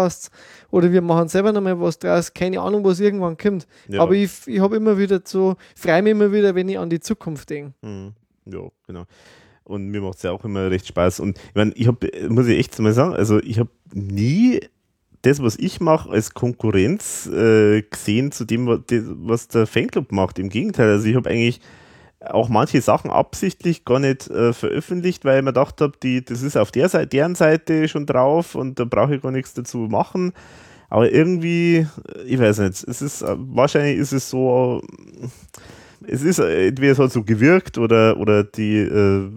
oder 0.71 0.91
wir 0.91 1.01
machen 1.01 1.27
selber 1.27 1.51
noch 1.51 1.61
mal 1.61 1.79
was 1.79 1.99
draus, 1.99 2.33
keine 2.33 2.59
Ahnung, 2.59 2.83
was 2.83 2.99
irgendwann 2.99 3.37
kommt. 3.37 3.67
Ja. 3.87 4.01
Aber 4.01 4.13
ich, 4.13 4.31
ich 4.47 4.59
habe 4.59 4.75
immer 4.75 4.97
wieder 4.97 5.21
so, 5.23 5.55
freue 5.75 6.01
mich 6.01 6.11
immer 6.11 6.31
wieder, 6.31 6.55
wenn 6.55 6.69
ich 6.69 6.79
an 6.79 6.89
die 6.89 6.99
Zukunft 6.99 7.49
denke. 7.49 7.73
Mhm. 7.81 8.13
Ja, 8.45 8.67
genau. 8.87 9.05
Und 9.63 9.89
mir 9.89 10.01
macht 10.01 10.17
es 10.17 10.23
ja 10.23 10.31
auch 10.31 10.43
immer 10.43 10.69
recht 10.69 10.87
Spaß. 10.87 11.19
Und 11.19 11.37
ich 11.37 11.55
meine, 11.55 11.71
ich 11.75 11.87
habe, 11.87 12.09
muss 12.29 12.47
ich 12.47 12.57
echt 12.57 12.77
mal 12.79 12.93
sagen, 12.93 13.13
also 13.13 13.39
ich 13.39 13.59
habe 13.59 13.69
nie 13.93 14.59
das, 15.21 15.41
was 15.41 15.55
ich 15.57 15.79
mache, 15.79 16.09
als 16.09 16.33
Konkurrenz 16.33 17.27
äh, 17.27 17.83
gesehen 17.83 18.31
zu 18.31 18.45
dem, 18.45 18.67
was 18.67 19.47
der 19.47 19.67
Fanclub 19.67 20.11
macht. 20.11 20.39
Im 20.39 20.49
Gegenteil, 20.49 20.89
also 20.89 21.07
ich 21.07 21.15
habe 21.15 21.29
eigentlich 21.29 21.61
auch 22.25 22.49
manche 22.49 22.81
Sachen 22.81 23.09
absichtlich 23.11 23.85
gar 23.85 23.99
nicht 23.99 24.29
äh, 24.29 24.53
veröffentlicht, 24.53 25.25
weil 25.25 25.39
ich 25.39 25.43
mir 25.43 25.53
gedacht 25.53 25.81
habe, 25.81 25.93
die, 26.01 26.23
das 26.23 26.41
ist 26.41 26.57
auf 26.57 26.71
der 26.71 26.89
Seite, 26.89 27.07
deren 27.07 27.35
Seite 27.35 27.87
schon 27.87 28.05
drauf 28.05 28.55
und 28.55 28.79
da 28.79 28.85
brauche 28.85 29.15
ich 29.15 29.21
gar 29.21 29.31
nichts 29.31 29.53
dazu 29.53 29.77
machen. 29.79 30.33
Aber 30.89 31.11
irgendwie, 31.11 31.87
äh, 32.15 32.23
ich 32.25 32.39
weiß 32.39 32.59
nicht, 32.59 32.83
es 32.83 33.01
ist, 33.01 33.21
äh, 33.21 33.35
wahrscheinlich 33.37 33.97
ist 33.97 34.11
es 34.11 34.29
so, 34.29 34.81
es 36.07 36.23
ist 36.23 36.39
äh, 36.39 36.67
entweder 36.67 37.09
so 37.09 37.23
gewirkt 37.23 37.77
oder, 37.77 38.17
oder 38.17 38.43
die 38.43 38.77
äh, 38.77 39.29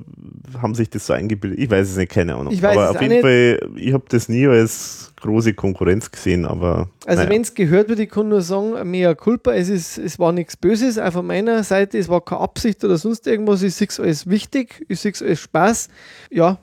haben 0.61 0.75
sich 0.75 0.89
das 0.91 1.07
so 1.07 1.13
eingebildet. 1.13 1.59
Ich 1.59 1.71
weiß 1.71 1.91
es 1.91 1.97
nicht, 1.97 2.11
keine 2.13 2.35
Ahnung. 2.35 2.53
Ich 2.53 2.63
weiß 2.63 2.77
aber 2.77 2.91
auf 2.91 3.03
jeden. 3.03 3.21
Fall, 3.21 3.61
ich 3.77 3.93
habe 3.93 4.05
das 4.09 4.29
nie 4.29 4.47
als 4.47 5.13
große 5.21 5.55
Konkurrenz 5.55 6.11
gesehen, 6.11 6.47
aber. 6.47 6.89
Also 7.07 7.23
naja. 7.23 7.35
wenn 7.35 7.43
es 7.43 7.55
gehört 7.55 7.89
wird, 7.89 7.99
ich 7.99 8.11
kann 8.11 8.29
nur 8.29 8.43
sagen, 8.43 8.91
mea 8.91 9.15
culpa, 9.15 9.53
es, 9.55 9.69
ist, 9.69 9.99
es 9.99 10.19
war 10.19 10.33
nichts 10.33 10.57
Böses, 10.57 10.99
auch 10.99 11.13
von 11.13 11.27
meiner 11.27 11.63
Seite, 11.65 11.99
es 11.99 12.09
war 12.09 12.23
keine 12.23 12.41
Absicht 12.41 12.85
oder 12.85 12.97
sonst 12.97 13.27
irgendwas, 13.27 13.63
ich 13.63 13.75
sehe 13.75 13.89
es 13.89 14.01
als 14.01 14.29
wichtig, 14.29 14.85
ich 14.89 15.01
sehe 15.01 15.13
es 15.13 15.23
als 15.23 15.41
Spaß. 15.41 15.89
Ja, 16.31 16.59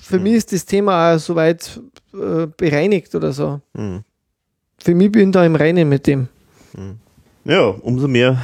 für 0.00 0.16
Hm. 0.16 0.22
mich 0.22 0.34
ist 0.34 0.52
das 0.52 0.64
Thema 0.64 1.14
auch 1.14 1.18
soweit 1.18 1.80
äh, 2.14 2.46
bereinigt 2.56 3.14
oder 3.14 3.32
so. 3.32 3.60
Hm. 3.74 4.02
Für 4.82 4.94
mich 4.94 5.12
bin 5.12 5.28
ich 5.28 5.32
da 5.32 5.44
im 5.44 5.56
Reinen 5.56 5.88
mit 5.88 6.06
dem. 6.06 6.28
Ja, 7.44 7.62
umso 7.68 8.08
mehr 8.08 8.40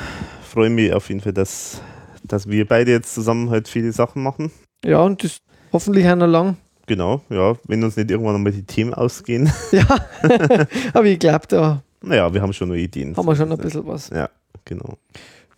freue 0.57 0.69
ich 0.69 0.75
mich 0.75 0.91
auf 0.95 1.07
jeden 1.11 1.21
Fall, 1.21 1.35
dass, 1.35 1.83
dass 2.25 2.49
wir 2.49 2.67
beide 2.67 2.91
jetzt 2.91 3.15
zusammen 3.15 3.51
halt 3.51 3.69
viele 3.69 3.93
Sachen 3.93 4.23
machen. 4.23 4.51
Ja, 4.87 5.01
und 5.03 5.23
das 5.23 5.37
hoffentlich 5.71 6.09
auch 6.09 6.17
noch 6.17 6.27
lang. 6.27 6.57
Genau, 6.87 7.21
ja, 7.29 7.57
wenn 7.67 7.85
uns 7.85 7.97
nicht 7.97 8.11
irgendwann 8.11 8.37
einmal 8.37 8.53
die 8.53 8.63
Themen 8.65 8.95
ausgehen. 8.95 9.53
Ja, 9.71 9.85
aber 10.95 11.05
ich 11.05 11.19
glaube, 11.19 11.47
da 11.49 11.83
naja, 12.01 12.33
wir 12.33 12.41
haben 12.41 12.55
schon 12.55 12.69
noch 12.71 12.75
Ideen. 12.75 13.15
haben 13.15 13.27
wir 13.27 13.37
schon 13.37 13.53
ein 13.53 13.59
bisschen 13.59 13.87
was. 13.87 14.09
Ja, 14.09 14.31
genau. 14.65 14.97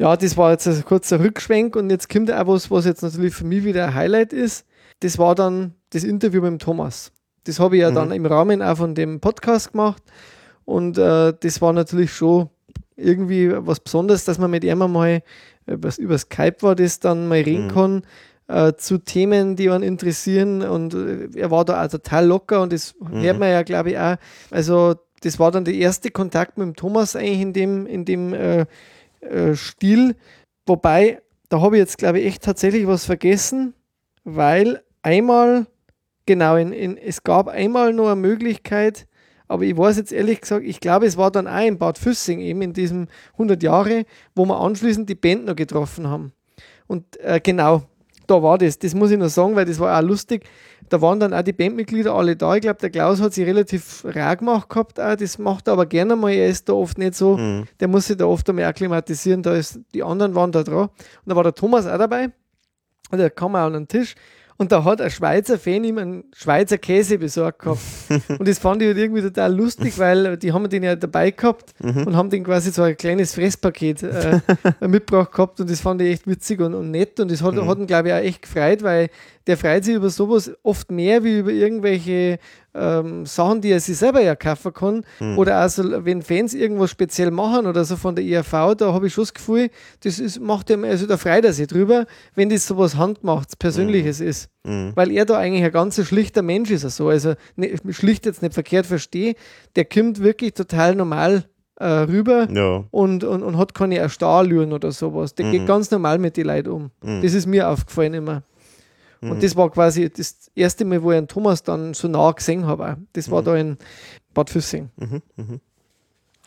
Ja, 0.00 0.16
das 0.16 0.36
war 0.36 0.50
jetzt 0.50 0.66
ein 0.66 0.84
kurzer 0.84 1.20
Rückschwenk 1.20 1.76
und 1.76 1.90
jetzt 1.90 2.08
kommt 2.08 2.32
auch 2.32 2.48
was, 2.48 2.68
was 2.68 2.84
jetzt 2.84 3.02
natürlich 3.02 3.34
für 3.34 3.44
mich 3.44 3.62
wieder 3.62 3.86
ein 3.86 3.94
Highlight 3.94 4.32
ist. 4.32 4.66
Das 4.98 5.16
war 5.18 5.36
dann 5.36 5.74
das 5.90 6.02
Interview 6.02 6.40
mit 6.42 6.50
dem 6.50 6.58
Thomas. 6.58 7.12
Das 7.44 7.60
habe 7.60 7.76
ich 7.76 7.82
ja 7.82 7.90
Mhm. 7.90 7.94
dann 7.94 8.10
im 8.10 8.26
Rahmen 8.26 8.62
auch 8.62 8.78
von 8.78 8.96
dem 8.96 9.20
Podcast 9.20 9.70
gemacht 9.70 10.02
und 10.64 10.98
äh, 10.98 11.34
das 11.38 11.60
war 11.62 11.72
natürlich 11.72 12.12
schon 12.12 12.48
irgendwie 12.98 13.50
was 13.54 13.80
Besonderes, 13.80 14.24
dass 14.24 14.38
man 14.38 14.50
mit 14.50 14.64
ihm 14.64 14.78
mal 14.78 15.22
über, 15.66 15.90
über 15.98 16.18
Skype 16.18 16.56
war, 16.60 16.74
das 16.74 17.00
dann 17.00 17.28
mal 17.28 17.40
reden 17.40 17.66
Mhm. 17.66 17.70
kann 17.70 18.02
äh, 18.48 18.72
zu 18.76 18.98
Themen, 18.98 19.56
die 19.56 19.70
einen 19.70 19.84
interessieren 19.84 20.62
und 20.62 20.94
äh, 20.94 21.28
er 21.34 21.50
war 21.50 21.64
da 21.64 21.84
auch 21.84 21.88
total 21.90 22.26
locker 22.26 22.62
und 22.62 22.72
das 22.72 22.94
Mhm. 22.98 23.20
hört 23.20 23.38
man 23.38 23.50
ja, 23.50 23.62
glaube 23.62 23.90
ich, 23.90 23.98
auch. 23.98 24.16
Also 24.50 24.94
das 25.20 25.38
war 25.38 25.50
dann 25.50 25.64
der 25.64 25.74
erste 25.74 26.10
Kontakt 26.10 26.58
mit 26.58 26.66
dem 26.66 26.76
Thomas 26.76 27.14
eigentlich 27.16 27.40
in 27.40 27.52
dem, 27.52 27.86
in 27.86 28.04
dem 28.04 28.32
äh, 28.32 28.66
äh, 29.20 29.54
Stil. 29.54 30.14
Wobei, 30.66 31.20
da 31.48 31.60
habe 31.60 31.76
ich 31.76 31.80
jetzt, 31.80 31.98
glaube 31.98 32.20
ich, 32.20 32.26
echt 32.26 32.42
tatsächlich 32.42 32.86
was 32.86 33.04
vergessen, 33.04 33.74
weil 34.24 34.82
einmal, 35.02 35.66
genau, 36.24 36.56
in, 36.56 36.72
in, 36.72 36.96
es 36.96 37.22
gab 37.24 37.48
einmal 37.48 37.92
nur 37.92 38.12
eine 38.12 38.20
Möglichkeit, 38.20 39.07
aber 39.48 39.64
ich 39.64 39.76
weiß 39.76 39.96
jetzt 39.96 40.12
ehrlich 40.12 40.42
gesagt, 40.42 40.64
ich 40.64 40.80
glaube, 40.80 41.06
es 41.06 41.16
war 41.16 41.30
dann 41.30 41.48
auch 41.48 41.66
in 41.66 41.78
Bad 41.78 41.98
Füssing 41.98 42.40
eben 42.40 42.62
in 42.62 42.72
diesem 42.74 43.08
100 43.32 43.62
Jahre, 43.62 44.04
wo 44.34 44.44
wir 44.44 44.60
anschließend 44.60 45.08
die 45.08 45.14
Band 45.14 45.46
noch 45.46 45.56
getroffen 45.56 46.06
haben. 46.08 46.32
Und 46.86 47.18
äh, 47.20 47.40
genau, 47.42 47.82
da 48.28 48.42
war 48.42 48.58
das. 48.58 48.78
Das 48.78 48.94
muss 48.94 49.10
ich 49.10 49.18
noch 49.18 49.28
sagen, 49.28 49.56
weil 49.56 49.64
das 49.64 49.78
war 49.80 49.98
auch 49.98 50.02
lustig. 50.02 50.44
Da 50.88 51.00
waren 51.00 51.18
dann 51.18 51.34
auch 51.34 51.42
die 51.42 51.52
Bandmitglieder 51.52 52.14
alle 52.14 52.36
da. 52.36 52.54
Ich 52.54 52.60
glaube, 52.60 52.78
der 52.78 52.90
Klaus 52.90 53.20
hat 53.20 53.32
sich 53.32 53.46
relativ 53.46 54.04
rar 54.04 54.36
gemacht 54.36 54.68
gehabt. 54.68 55.00
Auch. 55.00 55.16
Das 55.16 55.38
macht 55.38 55.66
er 55.66 55.72
aber 55.72 55.86
gerne 55.86 56.14
mal. 56.14 56.30
Er 56.30 56.48
ist 56.48 56.68
da 56.68 56.74
oft 56.74 56.98
nicht 56.98 57.14
so. 57.14 57.36
Mhm. 57.36 57.66
Der 57.80 57.88
muss 57.88 58.06
sich 58.06 58.16
da 58.16 58.26
oft 58.26 58.48
einmal 58.48 58.66
akklimatisieren. 58.66 59.42
Da 59.42 59.54
ist, 59.54 59.80
die 59.94 60.02
anderen 60.02 60.34
waren 60.34 60.52
da 60.52 60.62
dran. 60.62 60.88
Und 60.88 61.26
da 61.26 61.36
war 61.36 61.42
der 61.42 61.54
Thomas 61.54 61.86
auch 61.86 61.98
dabei. 61.98 62.30
Und 63.10 63.18
der 63.18 63.30
kam 63.30 63.54
auch 63.54 63.60
an 63.60 63.72
den 63.72 63.88
Tisch. 63.88 64.14
Und 64.60 64.72
da 64.72 64.82
hat 64.82 65.00
ein 65.00 65.10
Schweizer 65.10 65.56
Fan 65.56 65.84
ihm 65.84 65.98
einen 65.98 66.24
Schweizer 66.34 66.78
Käse 66.78 67.16
besorgt 67.16 67.60
gehabt. 67.60 67.80
und 68.40 68.48
das 68.48 68.58
fand 68.58 68.82
ich 68.82 68.88
halt 68.88 68.98
irgendwie 68.98 69.22
total 69.22 69.54
lustig, 69.54 69.96
weil 69.98 70.36
die 70.36 70.52
haben 70.52 70.68
den 70.68 70.82
ja 70.82 70.96
dabei 70.96 71.30
gehabt 71.30 71.74
und 71.80 72.16
haben 72.16 72.28
den 72.28 72.42
quasi 72.42 72.72
so 72.72 72.82
ein 72.82 72.96
kleines 72.96 73.34
Fresspaket 73.36 74.02
äh, 74.02 74.40
mitgebracht 74.88 75.30
gehabt. 75.30 75.60
Und 75.60 75.70
das 75.70 75.80
fand 75.80 76.02
ich 76.02 76.10
echt 76.10 76.26
witzig 76.26 76.60
und, 76.60 76.74
und 76.74 76.90
nett. 76.90 77.20
Und 77.20 77.30
das 77.30 77.40
hat, 77.40 77.54
hat 77.54 77.78
ihn, 77.78 77.86
glaube 77.86 78.08
ich, 78.08 78.14
auch 78.14 78.18
echt 78.18 78.42
gefreut, 78.42 78.82
weil 78.82 79.10
der 79.46 79.56
freut 79.56 79.84
sich 79.84 79.94
über 79.94 80.10
sowas 80.10 80.50
oft 80.64 80.90
mehr 80.90 81.22
wie 81.22 81.38
über 81.38 81.52
irgendwelche 81.52 82.40
ähm, 82.78 83.26
Sachen, 83.26 83.60
die 83.60 83.70
er 83.70 83.80
sich 83.80 83.96
selber 83.96 84.20
ja 84.20 84.36
kaufen 84.36 84.72
kann. 84.72 85.04
Oder 85.36 85.56
also, 85.58 86.04
wenn 86.04 86.22
Fans 86.22 86.54
irgendwas 86.54 86.90
speziell 86.90 87.30
machen 87.30 87.66
oder 87.66 87.84
so 87.84 87.96
von 87.96 88.14
der 88.14 88.24
IAV, 88.24 88.74
da 88.76 88.92
habe 88.92 89.06
ich 89.08 89.14
schon 89.14 89.22
das 89.22 89.34
Gefühl, 89.34 89.70
das 90.04 90.18
ist, 90.18 90.40
macht 90.40 90.70
ihm, 90.70 90.84
also 90.84 91.06
da 91.06 91.16
freut 91.16 91.44
er 91.44 91.52
sich 91.52 91.66
drüber, 91.66 92.06
wenn 92.34 92.48
das 92.48 92.66
sowas 92.66 92.96
Handgemachtes, 92.96 93.56
Persönliches 93.56 94.20
ist. 94.20 94.48
Mhm. 94.64 94.92
Weil 94.94 95.10
er 95.10 95.24
da 95.24 95.38
eigentlich 95.38 95.64
ein 95.64 95.72
ganz 95.72 96.00
schlichter 96.06 96.42
Mensch 96.42 96.70
ist. 96.70 96.84
Also, 96.84 97.08
also 97.08 97.34
ne, 97.56 97.74
schlicht 97.90 98.26
jetzt 98.26 98.42
nicht 98.42 98.54
verkehrt 98.54 98.86
verstehe, 98.86 99.34
der 99.76 99.84
kommt 99.84 100.22
wirklich 100.22 100.54
total 100.54 100.94
normal 100.94 101.44
äh, 101.80 101.86
rüber 101.86 102.48
Ja. 102.50 102.84
und, 102.90 103.24
und, 103.24 103.42
und 103.42 103.56
hat 103.56 103.74
keine 103.74 103.98
Erstarrlüren 103.98 104.72
oder 104.72 104.90
sowas. 104.92 105.34
Der 105.34 105.50
geht 105.50 105.66
ganz 105.66 105.90
normal 105.90 106.18
mit 106.18 106.36
den 106.36 106.46
Leuten 106.46 106.70
um. 106.70 106.90
Mhm. 107.02 107.22
Das 107.22 107.34
ist 107.34 107.46
mir 107.46 107.68
aufgefallen 107.68 108.14
immer. 108.14 108.42
Und 109.20 109.42
das 109.42 109.56
war 109.56 109.70
quasi 109.70 110.08
das 110.10 110.50
erste 110.54 110.84
Mal, 110.84 111.02
wo 111.02 111.10
ich 111.12 111.18
einen 111.18 111.28
Thomas 111.28 111.62
dann 111.62 111.94
so 111.94 112.08
nah 112.08 112.30
gesehen 112.32 112.66
habe. 112.66 112.96
Das 113.12 113.30
war 113.30 113.42
da 113.42 113.56
in 113.56 113.76
Bad 114.32 114.50
Füssing. 114.50 114.90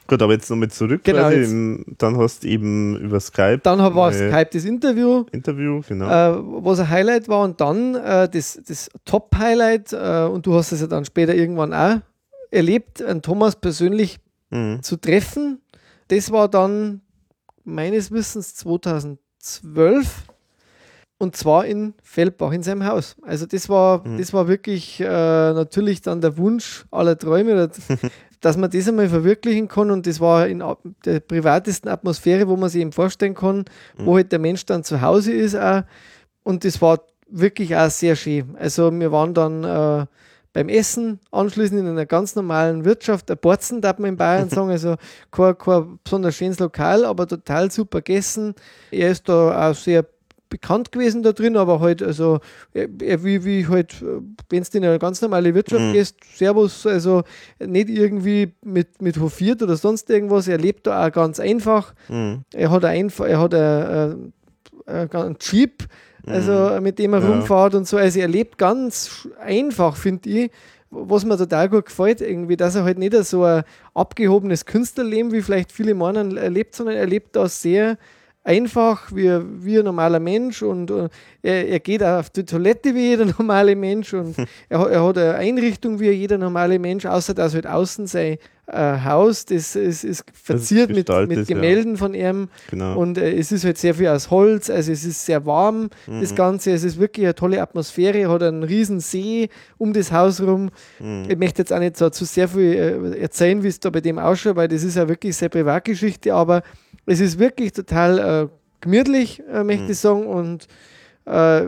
Gut, 0.08 0.22
aber 0.22 0.34
jetzt 0.34 0.50
nochmal 0.50 0.70
zurück. 0.72 1.02
Genau, 1.04 1.30
quasi. 1.30 1.84
Dann 1.98 2.18
hast 2.18 2.44
du 2.44 2.48
eben 2.48 2.98
über 2.98 3.20
Skype. 3.20 3.60
Dann 3.64 3.80
war 3.80 4.12
Skype 4.12 4.50
das 4.52 4.66
Interview, 4.66 5.26
Interview, 5.32 5.82
genau. 5.88 6.06
äh, 6.06 6.64
was 6.64 6.80
ein 6.80 6.90
Highlight 6.90 7.28
war. 7.28 7.44
Und 7.44 7.62
dann 7.62 7.96
äh, 7.96 8.30
das, 8.30 8.60
das 8.68 8.90
Top-Highlight, 9.06 9.94
äh, 9.94 10.28
und 10.32 10.46
du 10.46 10.54
hast 10.56 10.72
es 10.72 10.82
ja 10.82 10.88
dann 10.88 11.06
später 11.06 11.36
irgendwann 11.36 11.74
auch 11.74 12.00
erlebt, 12.52 13.02
einen 13.02 13.22
Thomas 13.22 13.56
persönlich 13.56 14.20
Mhm. 14.52 14.84
zu 14.84 14.98
treffen. 14.98 15.62
Das 16.10 16.30
war 16.32 16.50
dann 16.50 17.02
meines 17.64 18.12
Wissens 18.12 18.56
2012 18.56 20.26
und 21.22 21.36
zwar 21.36 21.66
in 21.68 21.94
Feldbach 22.02 22.52
in 22.52 22.64
seinem 22.64 22.84
Haus. 22.84 23.16
Also 23.22 23.46
das 23.46 23.70
war, 23.70 24.04
das 24.18 24.34
war 24.34 24.48
wirklich 24.48 25.00
äh, 25.00 25.04
natürlich 25.04 26.02
dann 26.02 26.20
der 26.20 26.36
Wunsch 26.36 26.86
aller 26.90 27.16
Träume, 27.16 27.70
dass 28.42 28.58
man 28.58 28.72
das 28.72 28.88
einmal 28.88 29.08
verwirklichen 29.08 29.68
kann 29.68 29.92
und 29.92 30.08
das 30.08 30.20
war 30.20 30.48
in 30.48 30.64
der 31.06 31.20
privatesten 31.20 31.92
Atmosphäre, 31.92 32.48
wo 32.48 32.58
man 32.58 32.70
sich 32.70 32.82
eben 32.82 32.92
vorstellen 32.92 33.36
kann, 33.36 33.66
wo 34.00 34.16
halt 34.16 34.32
der 34.32 34.40
Mensch 34.40 34.66
dann 34.66 34.84
zu 34.84 35.02
Hause 35.02 35.32
ist 35.32 35.56
auch. 35.56 35.84
und 36.42 36.66
das 36.66 36.82
war 36.82 37.04
wirklich 37.30 37.76
auch 37.76 37.92
sehr 37.92 38.16
schön. 38.16 38.56
Also 38.58 38.92
wir 38.92 39.12
waren 39.12 39.36
dann 39.36 39.64
äh, 39.64 40.08
beim 40.54 40.70
Essen, 40.70 41.20
anschließend 41.30 41.82
in 41.82 41.88
einer 41.88 42.08
ganz 42.08 42.36
normalen 42.36 42.84
Wirtschaft, 42.84 43.30
ein 43.30 43.38
Borzen, 43.38 43.80
darf 43.80 44.00
man 44.00 44.10
in 44.10 44.18
Bayern 44.18 44.50
sagen, 44.50 44.72
also 44.72 44.96
kein, 45.30 45.56
kein 45.56 46.00
besonders 46.04 46.36
schönes 46.36 46.58
Lokal, 46.58 47.06
aber 47.06 47.28
total 47.28 47.70
super 47.70 48.02
gegessen. 48.02 48.56
Er 48.90 49.12
ist 49.12 49.30
da 49.30 49.70
auch 49.70 49.76
sehr 49.76 50.04
bekannt 50.52 50.92
gewesen 50.92 51.24
da 51.24 51.32
drin, 51.32 51.58
aber 51.58 51.80
halt, 51.80 52.04
also, 52.04 52.40
wie, 52.74 53.44
wie 53.44 53.68
halt, 53.68 53.96
wenn 54.50 54.64
du 54.64 54.78
in 54.78 54.86
eine 54.86 55.00
ganz 55.00 55.20
normale 55.22 55.56
Wirtschaft 55.56 55.82
Mhm. 55.82 55.94
gehst, 55.94 56.18
Servus, 56.36 56.86
also 56.86 57.24
nicht 57.60 57.90
irgendwie 57.90 58.52
mit, 58.64 59.02
mit 59.02 59.20
hofiert 59.20 59.64
oder 59.64 59.76
sonst 59.78 60.08
irgendwas, 60.12 60.48
er 60.48 60.60
lebt 60.60 60.86
da 60.86 61.08
auch 61.08 61.12
ganz 61.12 61.40
einfach. 61.40 61.96
Mhm. 62.10 62.44
Er 62.54 62.70
hat 62.70 62.86
einfach, 62.86 63.26
er 63.26 63.40
hat 63.40 63.56
ein, 63.56 64.34
ein, 64.86 65.10
ein 65.12 65.38
Jeep, 65.42 65.86
also 66.28 66.80
mit 66.82 67.00
dem 67.00 67.14
er 67.14 67.22
Ja. 67.22 67.28
rumfährt 67.30 67.74
und 67.74 67.88
so. 67.88 67.98
Also 67.98 68.20
er 68.20 68.28
lebt 68.28 68.60
ganz 68.60 69.28
einfach, 69.44 69.96
finde 69.96 70.30
ich. 70.30 70.52
Was 70.94 71.24
mir 71.24 71.38
total 71.38 71.70
gut 71.70 71.86
gefällt, 71.86 72.20
irgendwie, 72.20 72.58
dass 72.58 72.76
er 72.76 72.84
halt 72.84 73.00
nicht 73.00 73.16
so 73.24 73.44
ein 73.46 73.64
abgehobenes 73.94 74.66
Künstlerleben, 74.66 75.32
wie 75.32 75.42
vielleicht 75.42 75.72
viele 75.72 75.94
meinen, 75.96 76.36
er 76.36 76.50
lebt, 76.50 76.76
sondern 76.76 76.98
er 76.98 77.08
lebt 77.08 77.34
da 77.38 77.48
sehr 77.48 77.98
einfach 78.44 79.12
wie, 79.14 79.30
wie 79.64 79.78
ein 79.80 79.86
normaler 79.86 80.20
Mensch 80.20 80.64
und 80.64 80.90
äh, 80.90 81.10
er, 81.44 81.68
er 81.70 81.80
geht 81.80 82.02
auch 82.04 82.20
auf 82.20 82.30
die 82.32 82.44
Toilette 82.44 82.96
wie 82.96 83.10
jeder 83.10 83.26
normale 83.38 83.76
Mensch 83.76 84.14
und 84.14 84.36
er, 84.70 84.80
hat- 84.80 84.90
er 84.90 85.04
hat 85.06 85.18
eine 85.18 85.36
Einrichtung 85.36 86.00
wie 86.00 86.10
jeder 86.10 86.38
normale 86.38 86.80
Mensch, 86.80 87.06
außer 87.06 87.34
dass 87.36 87.54
halt 87.54 87.68
außen 87.68 88.08
sein 88.08 88.38
äh, 88.68 88.98
Haus, 89.04 89.46
das 89.46 89.76
ist, 89.76 90.04
ist 90.04 90.24
verziert 90.34 90.90
mit, 90.90 91.06
gestaltet, 91.08 91.38
mit 91.38 91.50
ja. 91.50 91.56
Gemälden 91.56 91.98
von 91.98 92.14
ihm 92.16 92.48
Genau. 92.70 92.98
und 92.98 93.18
äh, 93.18 93.32
es 93.38 93.52
ist 93.52 93.64
halt 93.66 93.78
sehr 93.78 93.94
viel 93.94 94.08
aus 94.08 94.32
Holz, 94.32 94.70
also 94.72 94.92
es 94.92 95.04
ist 95.04 95.24
sehr 95.26 95.46
warm, 95.46 95.90
Mhm. 96.08 96.22
das 96.22 96.34
Ganze. 96.34 96.72
Es 96.72 96.84
ist 96.84 96.98
wirklich 97.00 97.26
eine 97.28 97.36
tolle 97.36 97.62
Atmosphäre, 97.62 98.28
hat 98.30 98.42
einen 98.44 98.64
riesen 98.64 99.00
See 99.02 99.50
um 99.78 99.94
das 99.94 100.12
Haus 100.12 100.42
rum. 100.42 100.70
Mhm. 101.00 101.26
Ich 101.30 101.38
möchte 101.38 101.62
jetzt 101.62 101.74
auch 101.74 101.80
nicht 101.80 101.98
so 101.98 102.10
zu 102.10 102.24
sehr 102.26 102.48
viel 102.48 103.14
äh, 103.16 103.20
erzählen, 103.20 103.62
wie 103.62 103.68
es 103.68 103.80
da 103.80 103.90
bei 103.90 104.00
dem 104.02 104.18
ausschaut, 104.18 104.56
weil 104.56 104.68
das 104.70 104.84
ist 104.84 104.96
ja 104.96 105.08
wirklich 105.10 105.36
sehr 105.36 105.50
Privatgeschichte, 105.50 106.34
aber 106.34 106.64
es 107.06 107.20
ist 107.20 107.40
wirklich 107.40 107.72
total 107.74 108.20
äh, 108.20 108.48
gemütlich, 108.82 109.42
äh, 109.52 109.64
möchte 109.64 109.84
Mhm. 109.84 109.90
ich 109.92 110.00
sagen. 110.00 110.26
Und 110.28 110.68
äh, 111.26 111.62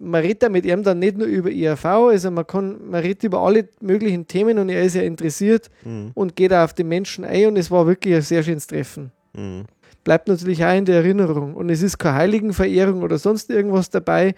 man 0.00 0.20
redet 0.22 0.42
da 0.42 0.48
mit 0.48 0.66
ihm 0.66 0.82
dann 0.82 0.98
nicht 0.98 1.16
nur 1.16 1.26
über 1.26 1.50
IRV, 1.50 1.84
also 1.84 2.30
man 2.30 2.46
kann, 2.46 2.76
man 2.90 3.00
redet 3.00 3.24
über 3.24 3.40
alle 3.40 3.68
möglichen 3.80 4.26
Themen 4.26 4.58
und 4.58 4.68
er 4.68 4.82
ist 4.82 4.94
ja 4.94 5.02
interessiert 5.02 5.70
Mhm. 5.84 6.10
und 6.14 6.36
geht 6.36 6.52
auch 6.52 6.64
auf 6.64 6.74
den 6.74 6.88
Menschen 6.88 7.24
ein 7.24 7.46
und 7.48 7.56
es 7.56 7.70
war 7.70 7.86
wirklich 7.86 8.14
ein 8.16 8.22
sehr 8.22 8.42
schönes 8.42 8.66
Treffen 8.66 9.12
Mhm. 9.34 9.64
bleibt 10.04 10.28
natürlich 10.28 10.64
auch 10.64 10.74
in 10.76 10.84
der 10.84 10.96
Erinnerung. 10.96 11.54
Und 11.54 11.68
es 11.70 11.82
ist 11.82 11.98
keine 11.98 12.16
Heiligenverehrung 12.18 13.02
oder 13.02 13.18
sonst 13.18 13.50
irgendwas 13.50 13.90
dabei. 13.90 14.34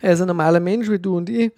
Er 0.00 0.14
ist 0.14 0.20
ein 0.20 0.26
normaler 0.28 0.58
Mensch 0.60 0.88
wie 0.88 0.98
du 0.98 1.16
und 1.16 1.28
ich, 1.28 1.52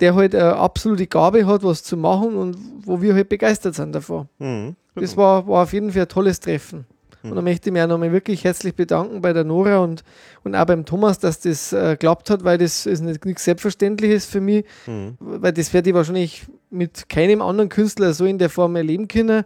der 0.00 0.14
halt 0.14 0.34
eine 0.34 0.56
absolute 0.56 1.06
Gabe 1.06 1.44
hat, 1.46 1.62
was 1.64 1.82
zu 1.82 1.96
machen 1.96 2.34
und 2.36 2.56
wo 2.84 3.02
wir 3.02 3.14
halt 3.14 3.28
begeistert 3.28 3.74
sind 3.74 3.92
davon. 3.94 4.28
Mhm. 4.38 4.76
Das 4.94 5.16
war, 5.16 5.46
war 5.48 5.62
auf 5.64 5.72
jeden 5.72 5.90
Fall 5.92 6.02
ein 6.02 6.08
tolles 6.08 6.40
Treffen. 6.40 6.86
Und 7.22 7.34
da 7.34 7.42
möchte 7.42 7.68
ich 7.68 7.72
mich 7.72 7.82
auch 7.82 7.86
nochmal 7.88 8.12
wirklich 8.12 8.44
herzlich 8.44 8.74
bedanken 8.74 9.20
bei 9.20 9.32
der 9.32 9.44
Nora 9.44 9.78
und, 9.78 10.02
und 10.42 10.54
auch 10.54 10.64
beim 10.64 10.84
Thomas, 10.84 11.18
dass 11.18 11.40
das 11.40 11.72
äh, 11.72 11.96
hat, 12.02 12.44
weil 12.44 12.58
das 12.58 12.86
ist 12.86 13.00
nicht, 13.02 13.24
nichts 13.24 13.44
Selbstverständliches 13.44 14.26
für 14.26 14.40
mich, 14.40 14.64
Mhm. 14.86 15.16
weil 15.18 15.52
das 15.52 15.72
werde 15.74 15.90
ich 15.90 15.94
wahrscheinlich 15.94 16.46
mit 16.70 17.08
keinem 17.08 17.42
anderen 17.42 17.68
Künstler 17.68 18.14
so 18.14 18.24
in 18.24 18.38
der 18.38 18.48
Form 18.50 18.76
erleben 18.76 19.08
können. 19.08 19.44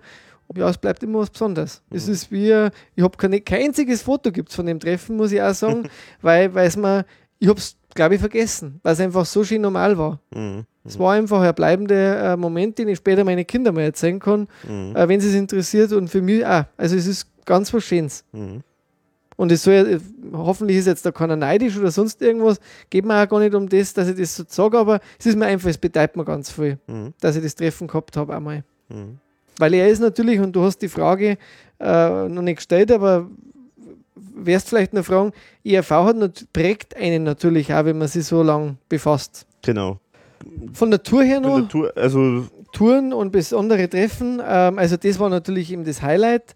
Ja, 0.55 0.69
es 0.69 0.78
bleibt 0.78 1.03
immer 1.03 1.20
was 1.20 1.31
Besonderes. 1.31 1.83
Es 1.91 2.07
ist 2.07 2.31
wie, 2.31 2.69
ich 2.94 3.03
habe 3.03 3.17
keine, 3.17 3.41
kein 3.41 3.62
einziges 3.67 4.03
Foto 4.03 4.31
gibt's 4.31 4.55
von 4.55 4.67
dem 4.67 4.78
Treffen, 4.78 5.17
muss 5.17 5.33
ich 5.33 5.41
auch 5.43 5.55
sagen, 5.55 5.89
weil 6.23 6.55
weil 6.55 6.69
es 6.69 6.77
mir, 6.77 7.05
ich 7.39 7.49
habe 7.49 7.59
es, 7.59 7.77
glaube 7.94 8.15
ich, 8.15 8.20
vergessen, 8.20 8.78
weil 8.83 8.93
es 8.93 9.01
einfach 9.01 9.25
so 9.25 9.43
schön 9.43 9.62
normal 9.62 9.97
war. 9.99 10.20
Mhm. 10.35 10.65
Es 10.87 10.99
war 10.99 11.15
einfach 11.15 11.41
ein 11.41 11.55
bleibender 11.55 12.33
äh, 12.33 12.37
Moment, 12.37 12.79
den 12.79 12.89
ich 12.89 12.99
später 12.99 13.25
meine 13.25 13.45
Kinder 13.45 13.73
mal 13.73 13.83
erzählen 13.83 14.19
kann, 14.19 14.49
Mhm. 14.69 14.95
äh, 14.95 15.09
wenn 15.09 15.21
sie 15.21 15.29
es 15.29 15.35
interessiert 15.35 15.93
und 15.93 16.09
für 16.09 16.21
mich 16.23 16.45
auch. 16.45 16.65
Also 16.77 16.97
es 16.97 17.07
ist 17.07 17.27
ganz 17.47 17.73
was 17.73 17.85
Schönes. 17.85 18.25
Mhm. 18.33 18.61
Und 19.37 19.51
es 19.51 19.63
soll, 19.65 19.75
ja- 19.75 20.37
hoffentlich 20.39 20.77
ist 20.77 20.87
jetzt 20.87 21.05
da 21.05 21.11
keiner 21.11 21.35
neidisch 21.37 21.77
oder 21.79 21.91
sonst 21.91 22.23
irgendwas. 22.23 22.61
Geht 22.91 23.05
mir 23.05 23.21
auch 23.23 23.29
gar 23.29 23.41
nicht 23.41 23.55
um 23.55 23.69
das, 23.69 23.93
dass 23.95 24.09
ich 24.09 24.17
das 24.17 24.37
so 24.37 24.45
sage, 24.47 24.79
aber 24.79 25.01
es 25.19 25.27
ist 25.27 25.37
mir 25.37 25.47
einfach, 25.47 25.69
es 25.71 25.79
bedeutet 25.79 26.17
mir 26.17 26.25
ganz 26.25 26.51
viel, 26.51 26.79
Mhm. 26.87 27.15
dass 27.21 27.35
ich 27.37 27.43
das 27.43 27.55
Treffen 27.55 27.89
gehabt 27.89 28.17
habe 28.17 28.37
einmal. 28.37 28.63
Mhm. 28.89 29.19
Weil 29.59 29.75
er 29.75 29.89
ist 29.89 30.01
natürlich, 30.01 30.39
und 30.41 30.53
du 30.55 30.63
hast 30.63 30.79
die 30.79 30.89
Frage 30.89 31.39
äh, 31.81 32.29
noch 32.29 32.43
nicht 32.43 32.57
gestellt, 32.57 32.93
aber 32.93 33.29
wirst 34.15 34.69
vielleicht 34.69 34.93
noch 34.93 35.05
fragen, 35.05 35.33
IRV 35.65 35.91
hat 35.91 36.47
prägt 36.53 36.97
einen 36.97 37.25
natürlich 37.25 37.73
auch, 37.75 37.85
wenn 37.85 37.99
man 37.99 38.09
sich 38.09 38.25
so 38.27 38.43
lang 38.43 38.79
befasst. 38.89 39.47
Genau. 39.63 39.99
Von 40.73 40.91
der 40.91 41.03
Tour 41.03 41.23
her 41.23 41.41
noch, 41.41 41.69
Tour, 41.69 41.93
also 41.97 42.47
Touren 42.73 43.13
und 43.13 43.31
besondere 43.31 43.89
Treffen, 43.89 44.43
ähm, 44.45 44.79
also 44.79 44.97
das 44.97 45.19
war 45.19 45.29
natürlich 45.29 45.73
eben 45.73 45.85
das 45.85 46.03
Highlight. 46.03 46.55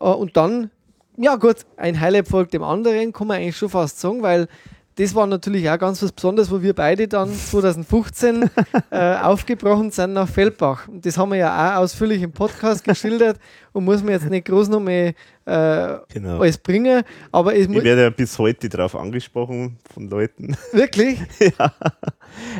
Äh, 0.00 0.04
und 0.04 0.36
dann, 0.36 0.70
ja 1.16 1.36
gut, 1.36 1.58
ein 1.76 2.00
Highlight 2.00 2.28
folgt 2.28 2.54
dem 2.54 2.62
anderen, 2.62 3.12
kann 3.12 3.26
man 3.26 3.38
eigentlich 3.38 3.56
schon 3.56 3.68
fast 3.68 4.00
sagen, 4.00 4.22
weil 4.22 4.48
das 4.96 5.14
war 5.14 5.26
natürlich 5.26 5.68
auch 5.70 5.78
ganz 5.78 6.02
was 6.02 6.12
Besonderes, 6.12 6.50
wo 6.50 6.60
wir 6.60 6.74
beide 6.74 7.08
dann 7.08 7.32
2015 7.32 8.50
äh, 8.90 9.14
aufgebrochen 9.16 9.90
sind 9.90 10.12
nach 10.12 10.28
Feldbach. 10.28 10.88
Und 10.88 11.06
das 11.06 11.16
haben 11.16 11.30
wir 11.30 11.38
ja 11.38 11.76
auch 11.76 11.82
ausführlich 11.82 12.22
im 12.22 12.32
Podcast 12.32 12.84
geschildert 12.84 13.38
und 13.72 13.84
muss 13.84 14.02
man 14.02 14.12
jetzt 14.12 14.28
nicht 14.28 14.46
groß 14.46 14.68
nochmal 14.68 15.14
äh, 15.46 15.98
genau. 16.12 16.40
alles 16.40 16.58
bringen. 16.58 17.02
Aber 17.32 17.54
Ich 17.54 17.68
muss 17.68 17.84
werde 17.84 18.02
ja 18.02 18.10
bis 18.10 18.38
heute 18.38 18.68
darauf 18.68 18.94
angesprochen 18.94 19.78
von 19.92 20.08
Leuten. 20.10 20.56
wirklich, 20.72 21.20
ja. 21.38 21.72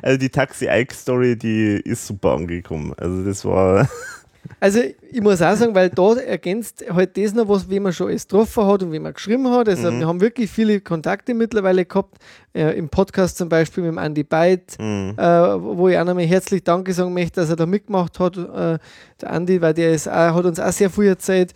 Also 0.02 0.18
die 0.18 0.31
Taxi 0.31 0.67
Ike 0.70 0.94
Story, 0.94 1.36
die 1.36 1.81
ist 1.84 2.07
super 2.07 2.33
angekommen. 2.33 2.94
Also 2.97 3.25
das 3.25 3.44
war 3.44 3.89
Also 4.58 4.80
ich 5.10 5.20
muss 5.20 5.40
auch 5.42 5.54
sagen, 5.54 5.74
weil 5.74 5.90
da 5.90 6.14
ergänzt 6.16 6.84
halt 6.92 7.16
das 7.16 7.34
noch 7.34 7.48
was, 7.48 7.68
wie 7.70 7.80
man 7.80 7.92
schon 7.92 8.08
alles 8.08 8.26
getroffen 8.26 8.66
hat 8.66 8.82
und 8.82 8.92
wie 8.92 8.98
man 8.98 9.12
geschrieben 9.14 9.50
hat. 9.50 9.68
Also 9.68 9.90
wir 9.90 10.06
haben 10.06 10.20
wirklich 10.20 10.50
viele 10.50 10.80
Kontakte 10.80 11.34
mittlerweile 11.34 11.84
gehabt, 11.84 12.16
äh, 12.54 12.76
im 12.78 12.88
Podcast 12.88 13.38
zum 13.38 13.48
Beispiel 13.48 13.82
mit 13.84 13.92
dem 13.92 13.98
Andy 13.98 14.22
Byte, 14.24 14.76
Mhm. 14.78 15.14
äh, 15.16 15.22
wo 15.62 15.88
ich 15.88 15.98
auch 15.98 16.04
nochmal 16.04 16.24
herzlich 16.24 16.62
Danke 16.64 16.92
sagen 16.92 17.12
möchte, 17.14 17.40
dass 17.40 17.50
er 17.50 17.56
da 17.56 17.66
mitgemacht 17.66 18.18
hat, 18.18 18.36
äh, 18.36 18.78
der 19.20 19.30
Andi, 19.30 19.60
weil 19.62 19.74
der 19.74 19.92
ist 19.92 20.08
auch, 20.08 20.34
hat 20.34 20.44
uns 20.44 20.58
auch 20.60 20.72
sehr 20.72 20.90
viel 20.90 21.04
erzählt, 21.08 21.52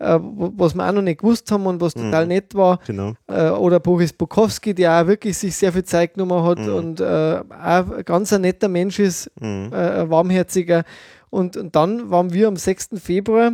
äh, 0.00 0.16
was 0.20 0.74
wir 0.74 0.88
auch 0.88 0.92
noch 0.92 1.02
nicht 1.02 1.20
gewusst 1.20 1.50
haben 1.50 1.66
und 1.66 1.80
was 1.80 1.92
total 1.94 2.26
nett 2.26 2.54
war. 2.54 2.78
genau. 2.86 3.14
Äh, 3.26 3.50
oder 3.50 3.80
Boris 3.80 4.12
Bukowski, 4.12 4.74
der 4.74 5.02
auch 5.02 5.06
wirklich 5.08 5.36
sich 5.36 5.56
sehr 5.56 5.72
viel 5.72 5.84
Zeit 5.84 6.14
genommen 6.14 6.44
hat 6.44 6.58
und 6.60 7.00
äh, 7.00 7.04
auch 7.04 7.90
ein 7.90 8.04
ganz 8.04 8.32
ein 8.32 8.42
netter 8.42 8.68
Mensch 8.68 8.98
ist, 9.00 9.30
Mhm. 9.40 9.70
ein 9.72 10.08
warmherziger. 10.10 10.84
Und, 11.30 11.56
und 11.56 11.76
dann 11.76 12.10
waren 12.10 12.32
wir 12.32 12.48
am 12.48 12.56
6. 12.56 12.90
Februar, 13.02 13.52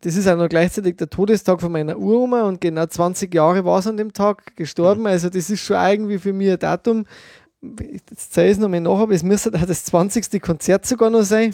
das 0.00 0.16
ist 0.16 0.28
auch 0.28 0.36
noch 0.36 0.48
gleichzeitig 0.48 0.96
der 0.96 1.10
Todestag 1.10 1.60
von 1.60 1.72
meiner 1.72 1.98
Uroma 1.98 2.42
und 2.42 2.60
genau 2.60 2.86
20 2.86 3.34
Jahre 3.34 3.64
war 3.64 3.80
es 3.80 3.86
an 3.86 3.96
dem 3.96 4.12
Tag 4.12 4.54
gestorben. 4.56 5.06
Also 5.06 5.28
das 5.28 5.50
ist 5.50 5.60
schon 5.60 5.76
irgendwie 5.76 6.18
für 6.18 6.32
mich 6.32 6.50
ein 6.50 6.58
Datum. 6.58 7.04
Jetzt 7.60 8.32
zeige 8.32 8.50
ich 8.50 8.56
es 8.56 8.58
nochmal 8.58 8.80
nach, 8.80 8.98
aber 8.98 9.12
es 9.12 9.24
müsste 9.24 9.52
auch 9.52 9.66
das 9.66 9.84
20. 9.86 10.40
Konzert 10.40 10.86
sogar 10.86 11.10
noch 11.10 11.22
sein. 11.22 11.52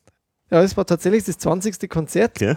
ja, 0.50 0.62
es 0.62 0.76
war 0.76 0.84
tatsächlich 0.84 1.24
das 1.24 1.38
20. 1.38 1.88
Konzert. 1.88 2.32
Okay. 2.36 2.56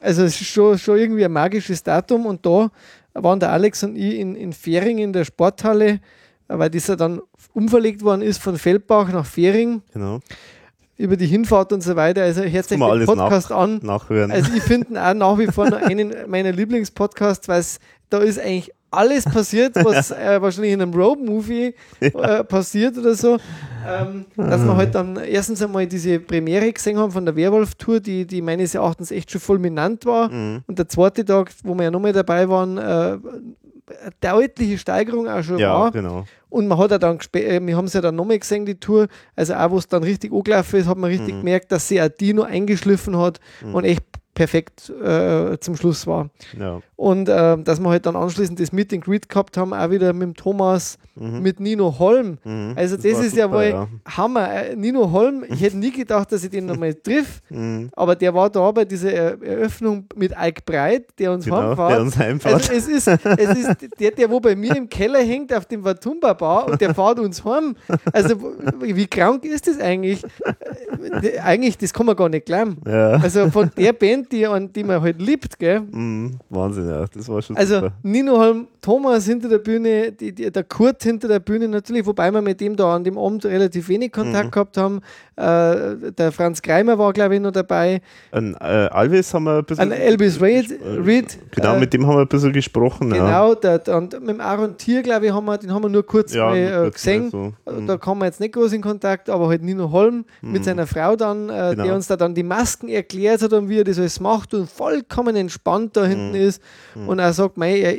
Also 0.00 0.24
es 0.24 0.38
ist 0.38 0.48
schon, 0.48 0.78
schon 0.78 0.98
irgendwie 0.98 1.24
ein 1.24 1.32
magisches 1.32 1.82
Datum 1.82 2.26
und 2.26 2.44
da 2.44 2.70
waren 3.14 3.40
der 3.40 3.52
Alex 3.52 3.82
und 3.82 3.96
ich 3.96 4.16
in, 4.16 4.36
in 4.36 4.52
Fähring 4.52 4.98
in 4.98 5.14
der 5.14 5.24
Sporthalle, 5.24 6.00
weil 6.48 6.70
ja 6.74 6.96
dann 6.96 7.22
umverlegt 7.54 8.02
worden 8.02 8.20
ist 8.20 8.42
von 8.42 8.58
Feldbach 8.58 9.10
nach 9.10 9.24
Fähring 9.24 9.80
Genau. 9.94 10.20
Über 10.96 11.16
die 11.16 11.26
Hinfahrt 11.26 11.72
und 11.72 11.82
so 11.82 11.96
weiter. 11.96 12.22
Also 12.22 12.42
hört 12.42 12.70
man 12.78 12.98
den 12.98 13.06
Podcast 13.06 13.52
an. 13.52 13.80
Nachhören. 13.82 14.30
Also 14.30 14.52
ich 14.54 14.62
finde 14.62 15.00
auch 15.02 15.14
nach 15.14 15.38
wie 15.38 15.46
vor 15.46 15.66
einen 15.72 16.14
meiner 16.26 16.52
Lieblingspodcasts, 16.52 17.48
weil 17.48 17.64
da 18.10 18.18
ist 18.18 18.38
eigentlich 18.38 18.72
alles 18.90 19.24
passiert, 19.24 19.74
was 19.76 20.10
äh, 20.12 20.40
wahrscheinlich 20.40 20.72
in 20.72 20.80
einem 20.80 20.94
Road-Movie 20.94 21.74
äh, 22.00 22.44
passiert 22.44 22.96
oder 22.96 23.14
so. 23.14 23.38
Ähm, 23.86 24.24
dass 24.36 24.64
wir 24.64 24.76
halt 24.76 24.94
dann 24.94 25.16
erstens 25.16 25.62
einmal 25.62 25.86
diese 25.86 26.18
Premiere 26.18 26.72
gesehen 26.72 26.98
haben 26.98 27.12
von 27.12 27.24
der 27.24 27.36
Werwolf-Tour, 27.36 28.00
die, 28.00 28.26
die 28.26 28.42
meines 28.42 28.74
Erachtens 28.74 29.10
echt 29.10 29.30
schon 29.30 29.40
fulminant 29.40 30.06
war. 30.06 30.30
Mhm. 30.30 30.62
Und 30.66 30.78
der 30.78 30.88
zweite 30.88 31.24
Tag, 31.24 31.52
wo 31.62 31.74
wir 31.74 31.84
ja 31.84 31.90
nochmal 31.90 32.12
dabei 32.12 32.48
waren, 32.48 32.78
äh, 32.78 33.18
deutliche 34.20 34.78
Steigerung 34.78 35.28
auch 35.28 35.42
schon 35.42 35.58
ja, 35.58 35.72
war. 35.72 35.90
genau. 35.90 36.24
Und 36.48 36.68
man 36.68 36.78
hat 36.78 36.90
ja 36.90 36.98
dann, 36.98 37.18
äh, 37.34 37.60
wir 37.60 37.76
haben 37.76 37.86
es 37.86 37.92
ja 37.92 38.00
dann 38.00 38.16
nochmal 38.16 38.38
gesehen, 38.38 38.66
die 38.66 38.76
Tour, 38.76 39.08
also 39.34 39.54
auch 39.54 39.70
wo 39.70 39.78
es 39.78 39.88
dann 39.88 40.02
richtig 40.02 40.32
angelaufen 40.32 40.80
ist, 40.80 40.86
hat 40.86 40.96
man 40.96 41.10
richtig 41.10 41.34
gemerkt, 41.34 41.72
dass 41.72 41.88
sie 41.88 42.00
auch 42.00 42.08
die 42.08 42.32
noch 42.32 42.46
eingeschliffen 42.46 43.18
hat 43.18 43.40
und 43.72 43.84
echt 43.84 44.04
perfekt 44.36 44.90
äh, 45.02 45.58
zum 45.58 45.74
Schluss 45.76 46.06
war. 46.06 46.28
Ja. 46.56 46.80
Und 46.94 47.28
äh, 47.28 47.58
dass 47.58 47.80
wir 47.80 47.90
halt 47.90 48.06
dann 48.06 48.14
anschließend 48.16 48.60
das 48.60 48.70
Meet 48.72 48.92
and 48.92 49.04
Greet 49.04 49.28
gehabt 49.28 49.56
haben, 49.56 49.72
auch 49.74 49.90
wieder 49.90 50.12
mit 50.12 50.36
Thomas, 50.36 50.98
mit 51.14 51.58
Nino 51.60 51.98
Holm. 51.98 52.36
Mhm. 52.44 52.74
Also 52.76 52.96
das, 52.96 53.04
war 53.14 53.24
ist 53.24 53.34
ja 53.36 53.44
super, 53.46 53.56
wohl 53.56 53.64
ja. 53.64 53.88
Hammer. 54.16 54.52
Äh, 54.52 54.76
Nino 54.76 55.10
Holm, 55.10 55.44
ich 55.48 55.60
hätte 55.62 55.78
nie 55.78 55.90
gedacht, 55.90 56.30
dass 56.30 56.44
ich 56.44 56.50
den 56.50 56.66
nochmal 56.66 56.94
triff, 57.02 57.40
Mhm. 57.50 57.88
aber 57.96 58.14
der 58.14 58.32
war 58.34 58.48
da 58.50 58.70
bei 58.70 58.84
dieser 58.84 59.10
Er- 59.12 59.42
Eröffnung 59.42 60.04
mit 60.14 60.32
Ike 60.32 60.62
Breit, 60.64 61.06
der 61.18 61.32
uns 61.32 61.44
Genau, 61.46 61.56
heimfährt. 61.76 61.90
der 61.90 62.00
uns 62.02 62.18
heimfährt. 62.18 62.54
Also 62.54 62.72
es 62.72 62.88
ist, 62.88 63.08
es 63.08 63.58
ist 63.58 63.76
der, 63.98 64.10
der 64.10 64.30
wo 64.30 64.38
bei 64.40 64.54
mir 64.54 64.76
im 64.76 64.88
Keller 64.88 65.20
hängt 65.20 65.52
auf 65.54 65.64
dem 65.66 65.82
Watumba 65.84 66.34
Bar 66.34 66.66
und 66.68 66.80
der 66.80 66.94
fährt 66.94 67.18
uns 67.18 67.42
heim. 67.44 67.76
Also 68.12 68.36
wie 68.82 69.06
krank 69.06 69.44
ist 69.46 69.66
das 69.66 69.78
eigentlich? 69.80 70.22
Äh, 71.22 71.38
Eigentlich, 71.40 71.78
das 71.78 71.92
kann 71.92 72.06
man 72.06 72.16
gar 72.16 72.28
nicht 72.28 72.46
glauben. 72.46 72.78
Ja. 72.86 73.12
Also 73.12 73.50
von 73.50 73.70
der 73.76 73.92
Band, 73.92 74.25
die, 74.32 74.46
an 74.46 74.72
die 74.72 74.84
man 74.84 75.00
halt 75.02 75.20
liebt, 75.20 75.58
gell? 75.58 75.80
Mhm. 75.80 76.38
Wahnsinn, 76.50 76.88
ja. 76.88 77.04
Das 77.12 77.28
war 77.28 77.40
schon 77.42 77.56
Also 77.56 77.76
super. 77.76 77.92
Nino 78.02 78.38
Holm, 78.38 78.66
Thomas 78.80 79.26
hinter 79.26 79.48
der 79.48 79.58
Bühne, 79.58 80.12
die, 80.12 80.32
die, 80.32 80.50
der 80.50 80.64
Kurt 80.64 81.02
hinter 81.02 81.28
der 81.28 81.40
Bühne 81.40 81.68
natürlich, 81.68 82.06
wobei 82.06 82.30
wir 82.30 82.40
mit 82.42 82.60
dem 82.60 82.76
da 82.76 82.94
an 82.94 83.04
dem 83.04 83.18
Abend 83.18 83.44
relativ 83.44 83.88
wenig 83.88 84.08
Mhm. 84.16 84.20
Kontakt 84.22 84.52
gehabt 84.52 84.76
haben. 84.76 85.00
Äh, 85.36 86.12
der 86.16 86.32
Franz 86.32 86.62
Greimer 86.62 86.98
war, 86.98 87.12
glaube 87.12 87.34
ich, 87.34 87.40
noch 87.40 87.50
dabei. 87.52 88.00
An 88.30 88.54
äh, 88.60 88.64
Alves 88.64 89.32
haben 89.34 89.44
wir 89.44 89.58
ein 89.58 89.64
bisschen. 89.64 89.82
An 89.82 89.92
Elvis 89.92 90.40
Reed, 90.40 90.78
Reed 91.04 91.38
Genau, 91.50 91.74
äh, 91.76 91.80
mit 91.80 91.92
dem 91.92 92.06
haben 92.06 92.16
wir 92.16 92.22
ein 92.22 92.28
bisschen 92.28 92.52
gesprochen. 92.52 93.14
Ja. 93.14 93.24
Genau, 93.26 93.54
der, 93.54 93.78
der, 93.80 93.96
und 93.96 94.12
mit 94.20 94.28
dem 94.30 94.40
Aaron 94.40 94.76
Tier, 94.76 95.02
glaube 95.02 95.26
ich, 95.26 95.32
haben 95.32 95.44
wir, 95.44 95.58
den 95.58 95.72
haben 95.72 95.82
wir 95.82 95.88
nur 95.90 96.04
kurz 96.06 96.32
Ja, 96.34 96.46
mal 96.46 96.86
äh, 96.86 96.90
gesehen. 96.90 97.30
so. 97.30 97.52
Mhm. 97.70 97.86
Da 97.86 97.96
kommen 97.98 98.20
wir 98.22 98.26
jetzt 98.26 98.40
nicht 98.40 98.54
groß 98.54 98.72
in 98.72 98.82
Kontakt, 98.82 99.28
aber 99.28 99.48
halt 99.48 99.62
Nino 99.62 99.90
Holm 99.90 100.24
mit 100.40 100.64
seiner 100.64 100.86
Frau 100.86 101.16
dann, 101.16 101.48
äh, 101.50 101.66
Genau. 101.76 101.84
der 101.84 101.94
uns 101.94 102.06
da 102.06 102.16
dann 102.16 102.34
die 102.34 102.42
Masken 102.42 102.88
erklärt 102.88 103.42
hat 103.42 103.52
und 103.52 103.68
wie 103.68 103.78
er 103.80 103.84
das 103.84 103.98
alles 103.98 104.15
das 104.16 104.20
macht 104.20 104.54
und 104.54 104.70
vollkommen 104.70 105.36
entspannt 105.36 105.96
da 105.96 106.04
hinten 106.06 106.34
ist 106.34 106.62
und 107.06 107.18
er 107.18 107.32
sagt, 107.32 107.56
mei, 107.56 107.80
er, 107.80 107.96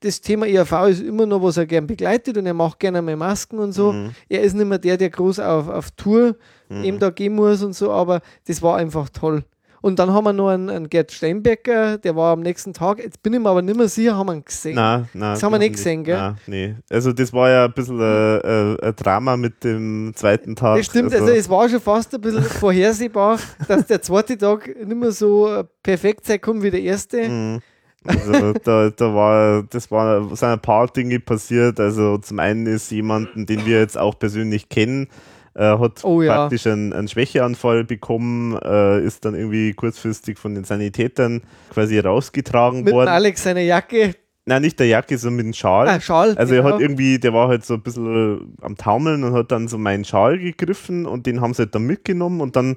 das 0.00 0.20
Thema 0.20 0.46
ERV 0.46 0.88
ist 0.88 1.02
immer 1.02 1.26
noch, 1.26 1.42
was 1.42 1.56
er 1.56 1.66
gern 1.66 1.86
begleitet 1.86 2.36
und 2.38 2.46
er 2.46 2.54
macht 2.54 2.78
gerne 2.78 3.02
mal 3.02 3.16
Masken 3.16 3.58
und 3.58 3.72
so. 3.72 3.92
Er 4.28 4.42
ist 4.42 4.54
nicht 4.54 4.66
mehr 4.66 4.78
der, 4.78 4.96
der 4.96 5.10
groß 5.10 5.40
auf, 5.40 5.68
auf 5.68 5.90
Tour 5.92 6.36
eben 6.84 6.98
da 6.98 7.10
gehen 7.10 7.34
muss 7.34 7.62
und 7.62 7.74
so, 7.74 7.90
aber 7.92 8.20
das 8.46 8.62
war 8.62 8.76
einfach 8.76 9.08
toll. 9.10 9.44
Und 9.84 9.98
dann 9.98 10.14
haben 10.14 10.24
wir 10.24 10.32
noch 10.32 10.48
einen, 10.48 10.70
einen 10.70 10.88
Gerd 10.88 11.12
Steinbecker, 11.12 11.98
der 11.98 12.16
war 12.16 12.32
am 12.32 12.40
nächsten 12.40 12.72
Tag, 12.72 13.00
jetzt 13.00 13.22
bin 13.22 13.34
ich 13.34 13.38
mir 13.38 13.50
aber 13.50 13.60
nicht 13.60 13.76
mehr 13.76 13.86
sicher, 13.86 14.16
haben 14.16 14.28
wir 14.28 14.32
ihn 14.32 14.42
gesehen. 14.42 14.76
Nein, 14.76 15.10
nein. 15.12 15.34
Das 15.34 15.42
haben 15.42 15.52
wir 15.52 15.58
nicht 15.58 15.74
gesehen, 15.74 16.04
gell? 16.04 16.16
Nein, 16.16 16.36
nee. 16.46 16.74
Also 16.88 17.12
das 17.12 17.30
war 17.34 17.50
ja 17.50 17.66
ein 17.66 17.72
bisschen 17.74 18.00
ein, 18.00 18.78
ein, 18.82 18.96
Drama 18.96 19.36
mit 19.36 19.62
dem 19.62 20.12
zweiten 20.16 20.56
Tag. 20.56 20.78
Das 20.78 20.86
stimmt, 20.86 21.12
also 21.12 21.28
es 21.28 21.50
war 21.50 21.68
schon 21.68 21.82
fast 21.82 22.14
ein 22.14 22.22
bisschen 22.22 22.42
vorhersehbar, 22.60 23.38
dass 23.68 23.86
der 23.86 24.00
zweite 24.00 24.38
Tag 24.38 24.74
nicht 24.74 24.96
mehr 24.96 25.12
so 25.12 25.64
perfekt 25.82 26.24
sein 26.24 26.40
kann 26.40 26.62
wie 26.62 26.70
der 26.70 26.80
erste. 26.80 27.28
Mhm. 27.28 27.60
Also 28.06 28.54
da, 28.64 28.88
da 28.88 29.14
war, 29.14 29.64
das 29.64 29.90
war, 29.90 30.34
sind 30.34 30.48
ein 30.48 30.60
paar 30.60 30.88
Dinge 30.88 31.20
passiert. 31.20 31.78
Also 31.78 32.16
zum 32.16 32.38
einen 32.38 32.66
ist 32.66 32.90
jemanden, 32.90 33.44
den 33.44 33.66
wir 33.66 33.80
jetzt 33.80 33.98
auch 33.98 34.18
persönlich 34.18 34.70
kennen, 34.70 35.08
äh, 35.54 35.78
hat 35.78 36.04
Oh 36.04 36.22
ja. 36.22 36.34
praktisch 36.34 36.66
einen, 36.66 36.92
einen 36.92 37.08
Schwächeanfall 37.08 37.84
bekommen, 37.84 38.58
äh, 38.62 39.04
ist 39.04 39.24
dann 39.24 39.34
irgendwie 39.34 39.72
kurzfristig 39.72 40.38
von 40.38 40.54
den 40.54 40.64
Sanitätern 40.64 41.42
quasi 41.70 41.98
rausgetragen 41.98 42.84
Mit 42.84 42.92
worden. 42.92 43.08
Alex 43.08 43.42
seiner 43.42 43.60
Jacke, 43.60 44.14
Nein, 44.46 44.60
nicht 44.60 44.78
der 44.78 44.88
Jacke, 44.88 45.16
sondern 45.16 45.36
mit 45.36 45.46
dem 45.46 45.52
Schal. 45.54 45.88
ah, 45.88 46.00
Schal. 46.00 46.36
Also 46.36 46.54
er 46.54 46.62
genau. 46.62 46.74
hat 46.74 46.80
irgendwie, 46.82 47.18
der 47.18 47.32
war 47.32 47.48
halt 47.48 47.64
so 47.64 47.74
ein 47.74 47.80
bisschen 47.80 48.54
am 48.60 48.76
Taumeln 48.76 49.24
und 49.24 49.32
hat 49.32 49.50
dann 49.50 49.68
so 49.68 49.78
meinen 49.78 50.04
Schal 50.04 50.38
gegriffen 50.38 51.06
und 51.06 51.24
den 51.24 51.40
haben 51.40 51.54
sie 51.54 51.62
halt 51.62 51.74
dann 51.74 51.84
mitgenommen 51.84 52.42
und 52.42 52.54
dann 52.54 52.76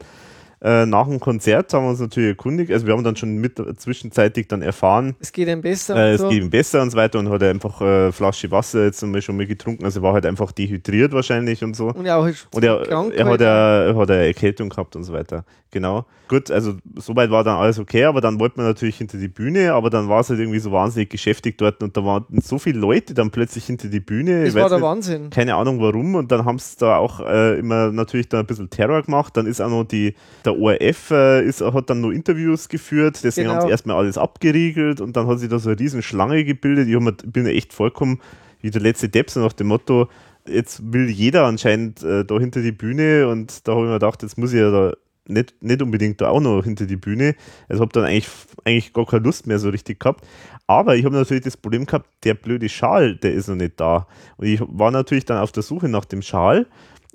äh, 0.61 0.86
nach 0.86 1.08
dem 1.08 1.19
Konzert 1.19 1.74
haben 1.74 1.86
wir 1.86 1.90
uns 1.92 2.00
natürlich 2.00 2.30
erkundigt, 2.30 2.72
also 2.72 2.88
wir 2.88 2.94
haben 2.94 3.03
dann 3.03 3.16
schon 3.16 3.38
mit 3.38 3.61
zwischenzeitig 3.80 4.48
dann 4.48 4.61
erfahren, 4.61 5.16
es 5.19 5.32
geht 5.32 5.48
ihm 5.48 5.61
besser. 5.61 5.95
äh, 5.95 6.10
und 6.10 6.16
es 6.16 6.22
so. 6.22 6.30
geht 6.30 6.44
ihm 6.44 6.50
besser 6.50 6.82
und 6.82 6.90
so 6.92 6.98
weiter 6.98 7.19
und 7.19 7.30
hat 7.30 7.42
er 7.42 7.52
einfach 7.52 7.82
äh, 7.82 8.11
Flasche 8.11 8.50
Wasser 8.52 8.86
jetzt 8.86 9.03
einmal 9.03 9.22
schon 9.22 9.38
mal 9.38 9.45
getrunken, 9.45 9.86
also 9.86 10.02
war 10.02 10.14
halt 10.14 10.26
einfach 10.26 10.52
dehydriert 10.52 11.14
wahrscheinlich 11.14 11.64
und 11.64 11.76
so. 11.76 11.90
Und 11.90 12.06
er 12.06 12.18
auch 12.18 12.27
Und 12.53 12.64
er, 12.64 12.82
krank 12.84 13.14
er, 13.14 13.26
hat 13.26 13.42
er 13.42 13.95
hat 13.95 14.10
eine 14.11 14.26
Erkältung 14.26 14.69
gehabt 14.69 14.95
und 14.95 15.03
so 15.03 15.14
weiter. 15.14 15.45
Genau. 15.69 16.06
Gut, 16.30 16.50
also 16.50 16.76
soweit 16.95 17.30
war 17.30 17.44
dann 17.44 17.58
alles 17.58 17.77
okay, 17.77 18.06
aber 18.06 18.22
dann 18.22 18.40
wollte 18.40 18.58
man 18.58 18.66
natürlich 18.66 18.98
hinter 18.98 19.18
die 19.18 19.27
Bühne, 19.27 19.74
aber 19.74 19.90
dann 19.90 20.10
war 20.10 20.22
es 20.22 20.30
halt 20.30 20.40
irgendwie 20.40 20.60
so 20.60 20.72
wahnsinnig 20.72 21.10
geschäftig 21.10 21.58
dort 21.58 21.84
und 21.84 21.95
da 21.95 22.03
waren 22.03 22.26
so 22.42 22.58
viele 22.58 22.80
Leute 22.80 23.14
dann 23.14 23.32
plötzlich 23.32 23.66
hinter 23.66 23.88
die 23.90 24.00
Bühne. 24.00 24.42
Das 24.42 24.50
Ich 24.50 24.56
war 24.56 24.69
der 24.69 24.77
nicht, 24.80 24.86
Wahnsinn. 24.86 25.30
keine 25.30 25.56
Ahnung 25.56 25.82
warum 25.82 26.16
und 26.16 26.32
dann 26.32 26.45
haben 26.45 26.58
sie 26.60 26.77
da 26.80 26.98
auch 26.98 27.19
äh, 27.19 27.60
immer 27.60 27.92
natürlich 27.92 28.27
da 28.30 28.40
ein 28.40 28.45
bisschen 28.45 28.69
Terror 28.69 29.02
gemacht. 29.03 29.36
Dann 29.38 29.45
ist 29.45 29.61
auch 29.61 29.69
noch 29.69 29.84
die, 29.84 30.16
der 30.48 30.59
ORF 30.59 31.11
äh, 31.11 31.45
ist, 31.45 31.61
hat 31.61 31.90
dann 31.90 32.01
noch 32.01 32.11
Interviews 32.11 32.69
geführt, 32.69 33.19
deswegen 33.24 33.48
Genau. 33.48 33.59
haben 33.59 33.67
sie 33.67 33.72
erstmal 33.72 33.98
alles 33.98 34.17
abgeriegelt 34.17 35.01
und 35.01 35.16
dann 35.16 35.27
hat 35.27 35.40
sich 35.40 35.50
da 35.50 35.59
so 35.59 35.69
eine 35.69 35.80
riesen 35.80 36.01
Schlange 36.01 36.43
gebildet. 36.43 36.88
Ich 36.88 37.00
mir, 37.00 37.11
bin 37.11 37.45
ja 37.45 37.51
echt 37.51 37.74
vollkommen 37.74 38.19
wie 38.61 38.72
der 38.72 38.82
letzte 38.82 39.09
Depp, 39.09 39.30
so 39.30 39.40
nach 39.40 39.53
dem 39.53 39.67
Motto, 39.67 40.08
jetzt 40.48 40.92
will 40.92 41.09
jeder 41.09 41.45
anscheinend 41.45 42.01
äh, 42.03 42.26
da 42.26 42.40
hinter 42.40 42.61
die 42.61 42.72
Bühne 42.72 43.27
und 43.27 43.67
da 43.67 43.74
habe 43.74 43.82
ich 43.84 43.88
mir 43.88 43.93
gedacht, 43.93 44.24
jetzt 44.24 44.38
muss 44.38 44.53
ich 44.53 44.59
ja 44.59 44.72
da 44.72 44.93
nicht, 45.27 45.61
nicht 45.61 45.82
unbedingt 45.82 46.22
da 46.22 46.30
auch 46.30 46.40
noch 46.40 46.64
hinter 46.64 46.85
die 46.85 46.95
Bühne. 46.95 47.35
Also 47.67 47.82
habe 47.82 47.92
dann 47.92 48.06
eigentlich, 48.06 48.30
eigentlich 48.64 48.93
gar 48.93 49.06
keine 49.06 49.24
Lust 49.24 49.45
mehr 49.45 49.59
so 49.59 49.69
richtig 49.69 50.00
gehabt. 50.00 50.26
Aber 50.67 50.95
ich 50.95 51.06
habe 51.06 51.16
natürlich 51.16 51.43
das 51.43 51.58
Problem 51.58 51.85
gehabt, 51.85 52.09
der 52.24 52.34
blöde 52.34 52.69
Schal, 52.69 53.16
der 53.16 53.34
ist 53.34 53.48
noch 53.48 53.56
nicht 53.56 53.80
da. 53.80 54.08
Und 54.38 54.48
ich 54.48 54.61
war 54.61 54.92
natürlich 54.92 55.26
dann 55.26 55.38
auf 55.38 55.51
der 55.51 55.64
Suche 55.64 55.90
nach 55.90 56.06
dem 56.06 56.22
Schal 56.22 56.66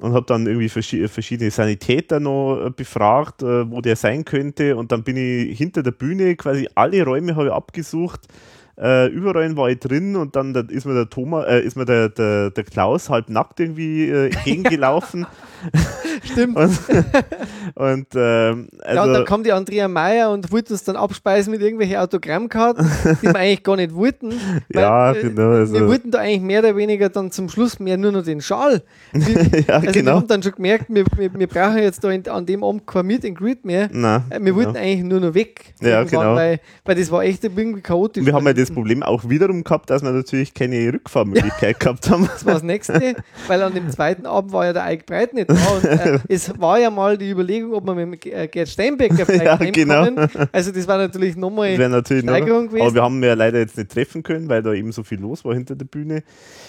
und 0.01 0.15
habe 0.15 0.27
dann 0.27 0.47
irgendwie 0.47 0.69
verschi- 0.69 1.07
verschiedene 1.09 1.51
Sanitäter 1.51 2.21
noch 2.21 2.67
äh, 2.67 2.71
befragt, 2.71 3.43
äh, 3.43 3.71
wo 3.71 3.81
der 3.81 3.97
sein 3.97 4.25
könnte. 4.25 4.77
Und 4.77 4.93
dann 4.93 5.03
bin 5.05 5.17
ich 5.17 5.57
hinter 5.57 5.83
der 5.83 5.93
Bühne, 5.93 6.35
quasi 6.37 6.69
alle 6.75 7.05
Räume 7.05 7.37
habe 7.37 7.47
ich 7.47 7.53
abgesucht. 7.53 8.21
Äh, 8.81 9.09
überall 9.09 9.55
war 9.57 9.69
ich 9.69 9.79
drin 9.81 10.17
und 10.17 10.35
dann 10.35 10.55
da 10.55 10.61
ist 10.61 10.87
mir 10.87 10.95
der 10.95 11.11
Thomas, 11.11 11.47
äh, 11.47 11.61
ist 11.61 11.77
mir 11.77 11.85
der, 11.85 12.09
der, 12.09 12.51
der 12.51 12.65
Klaus 12.65 13.11
halb 13.11 13.29
nackt 13.29 13.61
irgendwie 13.61 14.09
äh, 14.09 14.27
entgegengelaufen. 14.33 15.27
Stimmt. 16.24 16.57
und 16.57 16.78
und 17.74 18.07
ähm, 18.15 18.68
also, 18.81 18.94
ja, 18.97 19.02
und 19.05 19.12
dann 19.12 19.24
kam 19.24 19.42
die 19.44 19.52
Andrea 19.52 19.89
Meier 19.89 20.31
und 20.31 20.50
wollte 20.52 20.73
uns 20.73 20.84
dann 20.84 20.97
abspeisen 20.97 21.50
mit 21.50 21.60
irgendwelchen 21.62 21.97
Autogrammkarten, 21.97 22.89
die 23.23 23.26
wir 23.26 23.36
eigentlich 23.36 23.62
gar 23.62 23.76
nicht 23.76 23.94
wollten. 23.94 24.32
Ja, 24.73 25.12
äh, 25.12 25.20
genau, 25.23 25.50
also- 25.50 25.74
Wir 25.74 25.86
wollten 25.89 26.10
da 26.10 26.18
eigentlich 26.18 26.41
mehr 26.41 26.60
oder 26.60 26.76
weniger 26.76 27.08
dann 27.08 27.31
zum 27.31 27.49
Schluss 27.49 27.78
mehr 27.78 27.97
nur 27.97 28.12
noch 28.12 28.23
den 28.24 28.41
Schal. 28.41 28.82
Wir, 29.12 29.60
ja, 29.60 29.74
also 29.74 29.86
wir 29.86 29.92
genau. 29.92 30.12
haben 30.16 30.26
dann 30.28 30.42
schon 30.42 30.52
gemerkt, 30.52 30.86
wir, 30.89 31.05
wir, 31.16 31.32
wir 31.34 31.47
brauchen 31.47 31.78
jetzt 31.78 32.02
da 32.05 32.10
in, 32.10 32.26
an 32.28 32.47
dem 32.47 32.65
Abend 32.65 32.86
kein 32.86 33.07
Meet 33.07 33.24
and 33.24 33.39
Greet 33.39 33.65
mehr. 33.65 33.89
Na, 33.92 34.24
Äh, 34.31 34.39
Wir 34.42 34.55
wollten 34.55 34.73
genau. 34.74 34.84
eigentlich 34.84 35.05
nur 35.05 35.20
noch 35.20 35.34
weg. 35.34 35.74
Ja, 35.81 36.05
genau. 36.05 36.34
Weil, 36.34 36.60
weil 36.84 36.94
das 36.94 37.10
war 37.10 37.23
echt 37.24 37.44
irgendwie 37.44 37.81
chaotisch. 37.81 38.24
wir 38.24 38.32
haben 38.32 38.47
ja 38.47 38.52
das 38.52 38.70
Problem 38.70 39.02
auch 39.02 39.28
wiederum 39.28 39.62
gehabt, 39.65 39.91
dass 39.91 40.02
wir 40.02 40.10
natürlich 40.12 40.55
keine 40.55 40.92
Rückfahrmöglichkeit 40.92 41.78
gehabt 41.81 42.08
haben. 42.10 42.28
Das 42.32 42.44
war 42.47 42.55
das 42.55 42.62
nächste, 42.62 43.15
weil 43.49 43.62
an 43.62 43.74
dem 43.74 43.91
zweiten 43.91 44.26
Abend 44.26 44.52
war 44.52 44.65
ja 44.66 44.73
der 44.73 44.84
Eik 44.84 45.07
Breit 45.07 45.34
nicht 45.34 45.50
da. 45.55 45.68
Und, 45.76 45.84
äh, 45.84 46.18
es 46.28 46.52
war 46.60 46.78
ja 46.78 46.90
mal 46.90 47.16
die 47.18 47.31
Überlegung, 47.31 47.72
ob 47.72 47.86
wir 47.86 47.94
mit 47.94 48.24
dem, 48.24 48.32
äh, 48.32 48.48
Gerd 48.48 48.68
Steinbecker 48.68 49.26
vielleicht 49.26 49.44
Ja, 49.62 49.70
genau. 49.70 50.26
Also 50.52 50.72
das 50.72 50.86
war 50.86 50.98
natürlich 50.98 51.36
nochmal 51.36 51.76
wäre 51.78 51.90
natürlich 51.90 52.24
noch, 52.24 52.34
Steigerung 52.34 52.68
gewesen. 52.68 52.82
aber 52.82 52.94
wir 52.94 53.02
haben 53.02 53.22
ja 53.22 53.34
leider 53.34 53.58
jetzt 53.58 53.76
nicht 53.76 53.90
treffen 53.90 54.22
können, 54.22 54.48
weil 54.48 54.62
da 54.62 54.72
eben 54.72 54.92
so 54.92 55.02
viel 55.02 55.20
los 55.20 55.44
war 55.44 55.55
hinter 55.55 55.74
der 55.74 55.84
Bühne. 55.84 56.22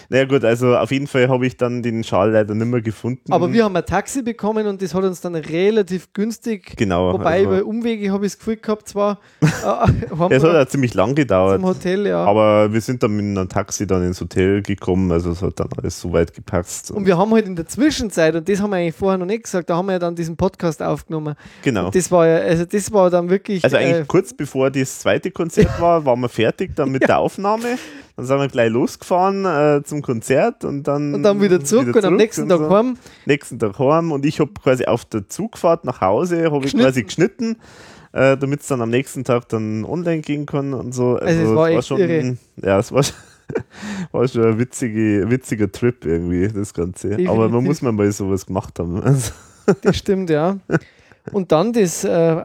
Naja 0.09 0.25
gut, 0.25 0.43
also 0.43 0.75
auf 0.75 0.91
jeden 0.91 1.07
Fall 1.07 1.29
habe 1.29 1.45
ich 1.45 1.57
dann 1.57 1.81
den 1.81 2.03
Schal 2.03 2.31
leider 2.31 2.53
nicht 2.53 2.67
mehr 2.67 2.81
gefunden. 2.81 3.31
Aber 3.31 3.51
wir 3.51 3.63
haben 3.63 3.75
ein 3.75 3.85
Taxi 3.85 4.21
bekommen 4.21 4.67
und 4.67 4.81
das 4.81 4.93
hat 4.93 5.03
uns 5.03 5.21
dann 5.21 5.35
relativ 5.35 6.13
günstig, 6.13 6.75
genau, 6.75 7.13
wobei 7.13 7.39
also, 7.39 7.57
über 7.57 7.65
Umwege 7.65 8.11
habe 8.11 8.25
ich 8.25 8.33
das 8.33 8.39
Gefühl 8.39 8.57
gehabt, 8.57 8.87
zwar 8.89 9.19
äh, 9.41 9.47
es 9.47 10.19
hat 10.19 10.31
wir 10.31 10.53
ja 10.53 10.67
ziemlich 10.67 10.93
lang 10.93 11.15
gedauert. 11.15 11.59
zum 11.59 11.69
Hotel, 11.69 12.07
ja. 12.07 12.23
Aber 12.25 12.71
wir 12.73 12.81
sind 12.81 13.03
dann 13.03 13.15
mit 13.15 13.25
einem 13.25 13.49
Taxi 13.49 13.87
dann 13.87 14.05
ins 14.05 14.19
Hotel 14.19 14.61
gekommen, 14.61 15.11
also 15.11 15.31
es 15.31 15.41
hat 15.41 15.59
dann 15.59 15.69
alles 15.77 15.99
so 15.99 16.11
weit 16.13 16.33
gepasst. 16.33 16.91
und 16.91 17.05
wir 17.05 17.17
haben 17.17 17.31
halt 17.31 17.47
in 17.47 17.55
der 17.55 17.67
Zwischenzeit, 17.67 18.35
und 18.35 18.47
das 18.47 18.61
haben 18.61 18.72
wir 18.73 18.79
eigentlich 18.79 18.95
vorher 18.95 19.17
noch 19.17 19.25
nicht 19.25 19.43
gesagt, 19.43 19.69
da 19.69 19.77
haben 19.77 19.85
wir 19.85 19.93
ja 19.93 19.99
dann 19.99 20.15
diesen 20.15 20.35
Podcast 20.35 20.81
aufgenommen. 20.81 21.35
genau. 21.61 21.89
Das 21.91 22.11
war 22.11 22.27
ja, 22.27 22.37
also 22.37 22.65
das 22.65 22.91
war 22.91 23.09
dann 23.09 23.29
wirklich. 23.29 23.63
Also 23.63 23.77
eigentlich 23.77 24.01
äh, 24.01 24.05
kurz 24.07 24.33
bevor 24.33 24.69
das 24.71 24.99
zweite 24.99 25.31
Konzert 25.31 25.69
war, 25.79 26.05
waren 26.05 26.19
wir 26.19 26.29
fertig 26.29 26.75
dann 26.75 26.89
mit 26.89 27.03
der 27.07 27.19
Aufnahme. 27.19 27.77
Dann 28.15 28.25
sind 28.25 28.37
wir 28.39 28.47
gleich 28.47 28.69
losgefahren 28.69 29.45
äh, 29.45 29.83
zum 29.83 30.01
Konzert 30.01 30.63
und 30.65 30.83
dann, 30.83 31.15
und 31.15 31.23
dann 31.23 31.41
wieder 31.41 31.63
zurück 31.63 31.95
und 31.95 32.05
am 32.05 32.15
nächsten 32.15 32.47
Tag 32.47 32.59
so. 32.59 32.69
heim. 32.69 32.97
nächsten 33.25 33.57
Tag 33.57 33.79
heim 33.79 34.11
und 34.11 34.25
ich 34.25 34.39
habe 34.39 34.51
quasi 34.61 34.85
auf 34.85 35.05
der 35.05 35.27
Zugfahrt 35.27 35.83
nach 35.85 36.01
Hause 36.01 36.51
habe 36.51 36.65
ich 36.65 36.77
quasi 36.77 37.03
geschnitten, 37.03 37.57
äh, 38.11 38.37
damit 38.37 38.61
es 38.61 38.67
dann 38.67 38.81
am 38.81 38.91
nächsten 38.91 39.23
Tag 39.23 39.49
dann 39.49 39.83
online 39.83 40.21
gehen 40.21 40.45
kann 40.45 40.75
und 40.75 40.93
so. 40.93 41.15
Also 41.15 41.41
es 41.41 41.55
war 41.55 41.69
echt 41.69 41.87
schon, 41.87 41.97
irre. 41.97 42.37
ja, 42.61 42.77
es 42.77 42.91
war, 42.91 43.01
schon- 43.01 43.15
war 44.11 44.27
schon 44.27 44.43
ein 44.45 44.59
witzige, 44.59 45.29
witziger 45.29 45.71
Trip 45.71 46.05
irgendwie, 46.05 46.47
das 46.47 46.73
Ganze. 46.73 47.07
Aber 47.07 47.17
Definitiv. 47.17 47.51
man 47.51 47.63
muss 47.63 47.81
mal 47.81 47.91
mal 47.91 48.11
sowas 48.11 48.45
gemacht 48.45 48.79
haben. 48.79 49.01
Also, 49.03 49.31
Das 49.81 49.95
stimmt, 49.97 50.29
ja. 50.29 50.57
Und 51.31 51.51
dann 51.53 51.71
das, 51.71 52.03
äh, 52.03 52.43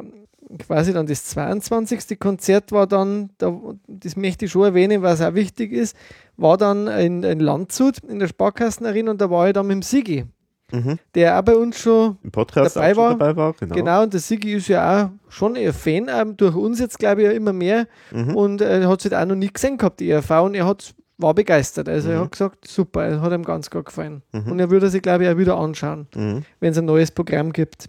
quasi 0.58 0.92
dann 0.92 1.06
das 1.06 1.24
22. 1.24 2.18
Konzert 2.18 2.70
war 2.70 2.86
dann, 2.86 3.30
da, 3.38 3.58
das 3.86 4.16
möchte 4.16 4.44
ich 4.44 4.52
schon 4.52 4.64
erwähnen, 4.64 5.02
was 5.02 5.20
auch 5.20 5.34
wichtig 5.34 5.72
ist, 5.72 5.96
war 6.36 6.56
dann 6.56 6.86
in, 6.86 7.22
in 7.24 7.40
Landshut 7.40 7.98
in 8.08 8.20
der 8.20 8.28
Sparkassenarena 8.28 9.10
und 9.10 9.20
da 9.20 9.30
war 9.30 9.48
ich 9.48 9.52
dann 9.52 9.66
mit 9.66 9.74
dem 9.74 9.82
Sigi, 9.82 10.26
mhm. 10.72 10.98
der 11.14 11.38
auch 11.38 11.42
bei 11.42 11.56
uns 11.56 11.78
schon, 11.78 12.18
Im 12.22 12.30
Podcast 12.30 12.76
Dabei 12.76 12.92
auch 12.92 12.96
war. 12.96 13.10
dabei 13.16 13.36
war. 13.36 13.52
Genau. 13.54 13.74
genau, 13.74 14.02
und 14.02 14.12
der 14.12 14.20
Sigi 14.20 14.54
ist 14.54 14.68
ja 14.68 15.04
auch 15.06 15.10
schon 15.30 15.56
eher 15.56 15.72
Fan, 15.74 16.08
ähm, 16.08 16.36
durch 16.36 16.54
uns 16.54 16.78
jetzt 16.80 16.98
glaube 16.98 17.22
ich 17.22 17.26
ja 17.28 17.32
immer 17.32 17.52
mehr 17.52 17.86
Mhm. 18.12 18.34
und 18.36 18.60
äh, 18.60 18.80
er 18.82 18.88
hat 18.88 19.04
es 19.04 19.10
halt 19.10 19.22
auch 19.22 19.26
noch 19.28 19.36
nie 19.36 19.48
gesehen 19.52 19.78
gehabt, 19.78 20.00
die 20.00 20.10
ERV, 20.10 20.30
und 20.44 20.54
er 20.54 20.66
hat 20.66 20.94
war 21.20 21.34
begeistert. 21.34 21.88
Also 21.88 22.10
er 22.10 22.18
Mhm. 22.18 22.24
hat 22.26 22.30
gesagt, 22.32 22.68
super, 22.68 23.04
es 23.08 23.20
hat 23.20 23.32
ihm 23.32 23.42
ganz 23.44 23.68
gut 23.70 23.86
gefallen. 23.86 24.22
Mhm. 24.32 24.52
Und 24.52 24.60
er 24.60 24.70
würde 24.70 24.88
sich, 24.88 25.02
glaube 25.02 25.24
ich, 25.24 25.30
auch 25.30 25.36
wieder 25.36 25.56
anschauen 25.58 26.06
Mhm. 26.14 26.44
wenn 26.60 26.70
es 26.70 26.78
ein 26.78 26.84
neues 26.84 27.10
Programm 27.10 27.52
gibt. 27.52 27.88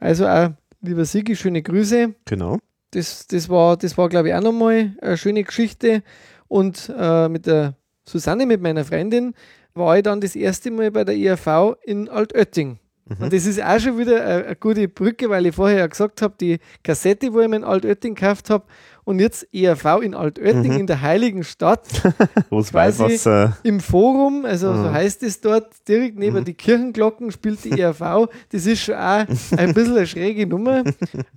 Also 0.00 0.26
auch, 0.26 0.48
lieber 0.80 1.04
Sigi, 1.04 1.36
schöne 1.36 1.60
Grüße. 1.60 2.14
Genau. 2.24 2.56
Das, 2.92 3.26
das 3.26 3.50
war, 3.50 3.76
das 3.76 3.98
war 3.98 4.08
glaube 4.08 4.28
ich, 4.28 4.34
auch 4.34 4.40
nochmal 4.40 4.92
eine 5.02 5.18
schöne 5.18 5.44
Geschichte. 5.44 6.02
Und 6.48 6.90
äh, 6.98 7.28
mit 7.28 7.46
der 7.46 7.74
Susanne, 8.04 8.46
mit 8.46 8.62
meiner 8.62 8.84
Freundin, 8.86 9.34
war 9.74 9.96
ich 9.96 10.02
dann 10.02 10.20
das 10.20 10.36
erste 10.36 10.70
Mal 10.70 10.90
bei 10.90 11.04
der 11.04 11.14
IAV 11.16 11.76
in 11.82 12.08
Altötting. 12.08 12.78
Mhm. 13.08 13.24
Und 13.24 13.32
das 13.32 13.46
ist 13.46 13.62
auch 13.62 13.78
schon 13.80 13.98
wieder 13.98 14.24
eine, 14.24 14.44
eine 14.46 14.56
gute 14.56 14.86
Brücke, 14.88 15.28
weil 15.28 15.46
ich 15.46 15.54
vorher 15.54 15.78
ja 15.78 15.86
gesagt 15.88 16.22
habe, 16.22 16.34
die 16.40 16.58
Kassette, 16.84 17.32
wo 17.32 17.40
ich 17.40 17.48
mir 17.48 17.56
in 17.56 17.64
Altötting 17.64 18.14
gekauft 18.14 18.48
habe, 18.50 18.64
und 19.04 19.18
jetzt 19.18 19.48
IAV 19.50 20.00
in 20.02 20.14
Altötting 20.14 20.74
Mhm. 20.74 20.78
in 20.80 20.86
der 20.86 21.00
heiligen 21.02 21.42
Stadt 21.42 21.88
Wo 22.50 22.60
es 22.60 22.70
Quasi- 22.70 23.00
Weihwasser. 23.02 23.56
im 23.64 23.80
Forum, 23.80 24.44
also 24.44 24.72
so 24.72 24.78
Mhm. 24.84 24.92
heißt 24.92 25.24
es 25.24 25.40
dort, 25.40 25.72
direkt 25.88 26.16
neben 26.20 26.36
Mhm. 26.38 26.44
die 26.44 26.54
Kirchenglocken 26.54 27.32
spielt 27.32 27.64
die 27.64 27.80
ERV. 27.80 28.28
Das 28.50 28.64
ist 28.64 28.82
schon 28.82 28.94
auch 28.94 29.24
ein 29.26 29.26
bisschen 29.74 29.96
eine 29.96 30.06
schräge 30.06 30.46
Nummer. 30.46 30.84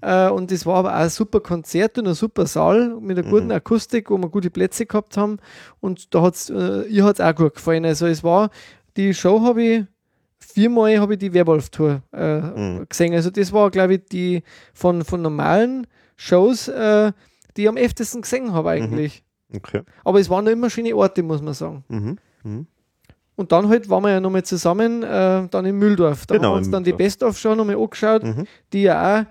äh, 0.01 0.29
und 0.29 0.51
das 0.51 0.67
war 0.67 0.75
aber 0.75 0.91
auch 0.95 0.99
ein 1.01 1.09
super 1.09 1.39
Konzert 1.39 1.97
und 1.97 2.07
ein 2.07 2.13
super 2.13 2.45
Saal 2.45 2.97
mit 3.01 3.17
einer 3.17 3.27
guten 3.27 3.45
Mhm. 3.47 3.51
Akustik, 3.53 4.11
wo 4.11 4.17
wir 4.19 4.29
gute 4.29 4.51
Plätze 4.51 4.85
gehabt 4.85 5.17
haben. 5.17 5.39
Und 5.79 6.13
da 6.13 6.21
hat's, 6.21 6.51
äh, 6.51 6.83
ihr 6.83 7.03
hat 7.03 7.15
es 7.19 7.25
auch 7.25 7.33
gut 7.33 7.55
gefallen. 7.55 7.83
Also 7.85 8.05
es 8.05 8.23
war, 8.23 8.51
die 8.95 9.15
Show 9.15 9.41
habe 9.41 9.63
ich 9.63 9.83
viermal 10.39 10.99
habe 10.99 11.13
ich 11.13 11.19
die 11.19 11.33
Werwolf-Tour 11.33 12.01
äh, 12.13 12.39
Mhm. 12.41 12.85
gesehen. 12.89 13.13
Also 13.13 13.29
das 13.29 13.51
war, 13.51 13.69
glaube 13.71 13.95
ich, 13.95 14.05
die 14.05 14.43
von, 14.73 15.03
von 15.03 15.21
normalen 15.21 15.87
Shows, 16.15 16.67
äh, 16.67 17.11
die 17.57 17.63
ich 17.63 17.69
am 17.69 17.77
öftesten 17.77 18.21
gesehen 18.21 18.53
habe 18.53 18.69
eigentlich. 18.71 19.23
Okay. 19.55 19.81
Aber 20.03 20.19
es 20.19 20.29
waren 20.29 20.47
immer 20.47 20.69
schöne 20.69 20.95
Orte, 20.95 21.23
muss 21.23 21.41
man 21.41 21.53
sagen. 21.53 21.83
Mhm. 21.87 22.17
Mhm. 22.43 22.67
Und 23.37 23.51
dann 23.51 23.67
halt 23.67 23.89
waren 23.89 24.03
wir 24.03 24.11
ja 24.11 24.19
nochmal 24.21 24.43
zusammen, 24.43 25.03
äh, 25.03 25.47
dann 25.49 25.65
in 25.65 25.77
Mühldorf. 25.77 26.25
Da 26.25 26.35
Genau, 26.35 26.47
haben 26.49 26.53
wir 26.53 26.57
uns 26.59 26.71
dann 26.71 26.83
die. 26.85 26.93
Best-of-Show 26.93 27.53
nochmal 27.55 27.75
angeschaut, 27.75 28.23
Mhm. 28.23 28.45
die 28.71 28.83
ja 28.83 29.21
auch, 29.21 29.25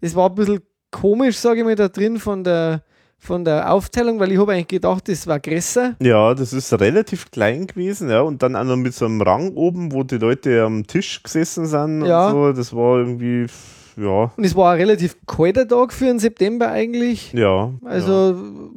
es 0.00 0.14
war 0.14 0.28
ein 0.28 0.34
bisschen 0.34 0.60
komisch, 0.90 1.38
sage 1.38 1.60
ich 1.60 1.64
mal, 1.64 1.74
da 1.74 1.88
drin 1.88 2.18
von 2.18 2.44
der, 2.44 2.82
von 3.18 3.44
der 3.44 3.72
Aufteilung, 3.72 4.20
weil 4.20 4.30
ich 4.32 4.38
habe 4.38 4.52
eigentlich 4.52 4.68
gedacht, 4.68 5.08
das 5.08 5.26
war 5.26 5.40
größer. 5.40 5.96
Ja, 6.00 6.34
das 6.34 6.52
ist 6.52 6.72
relativ 6.74 7.30
klein 7.30 7.66
gewesen, 7.66 8.08
ja. 8.10 8.20
Und 8.20 8.42
dann 8.42 8.54
auch 8.56 8.64
noch 8.64 8.76
mit 8.76 8.94
so 8.94 9.04
einem 9.06 9.20
Rang 9.22 9.52
oben, 9.54 9.92
wo 9.92 10.02
die 10.04 10.18
Leute 10.18 10.62
am 10.62 10.86
Tisch 10.86 11.22
gesessen 11.22 11.66
sind 11.66 12.04
Ja. 12.04 12.28
und 12.28 12.32
so. 12.32 12.52
Das 12.52 12.72
war 12.74 12.98
irgendwie, 12.98 13.46
ja, 13.96 14.30
Und 14.36 14.44
es 14.44 14.54
war 14.54 14.72
ein 14.74 14.78
relativ 14.80 15.16
kalter 15.26 15.66
Tag 15.66 15.92
für 15.92 16.04
den 16.04 16.18
September 16.18 16.70
eigentlich. 16.70 17.32
ja. 17.32 17.72
Also, 17.84 18.36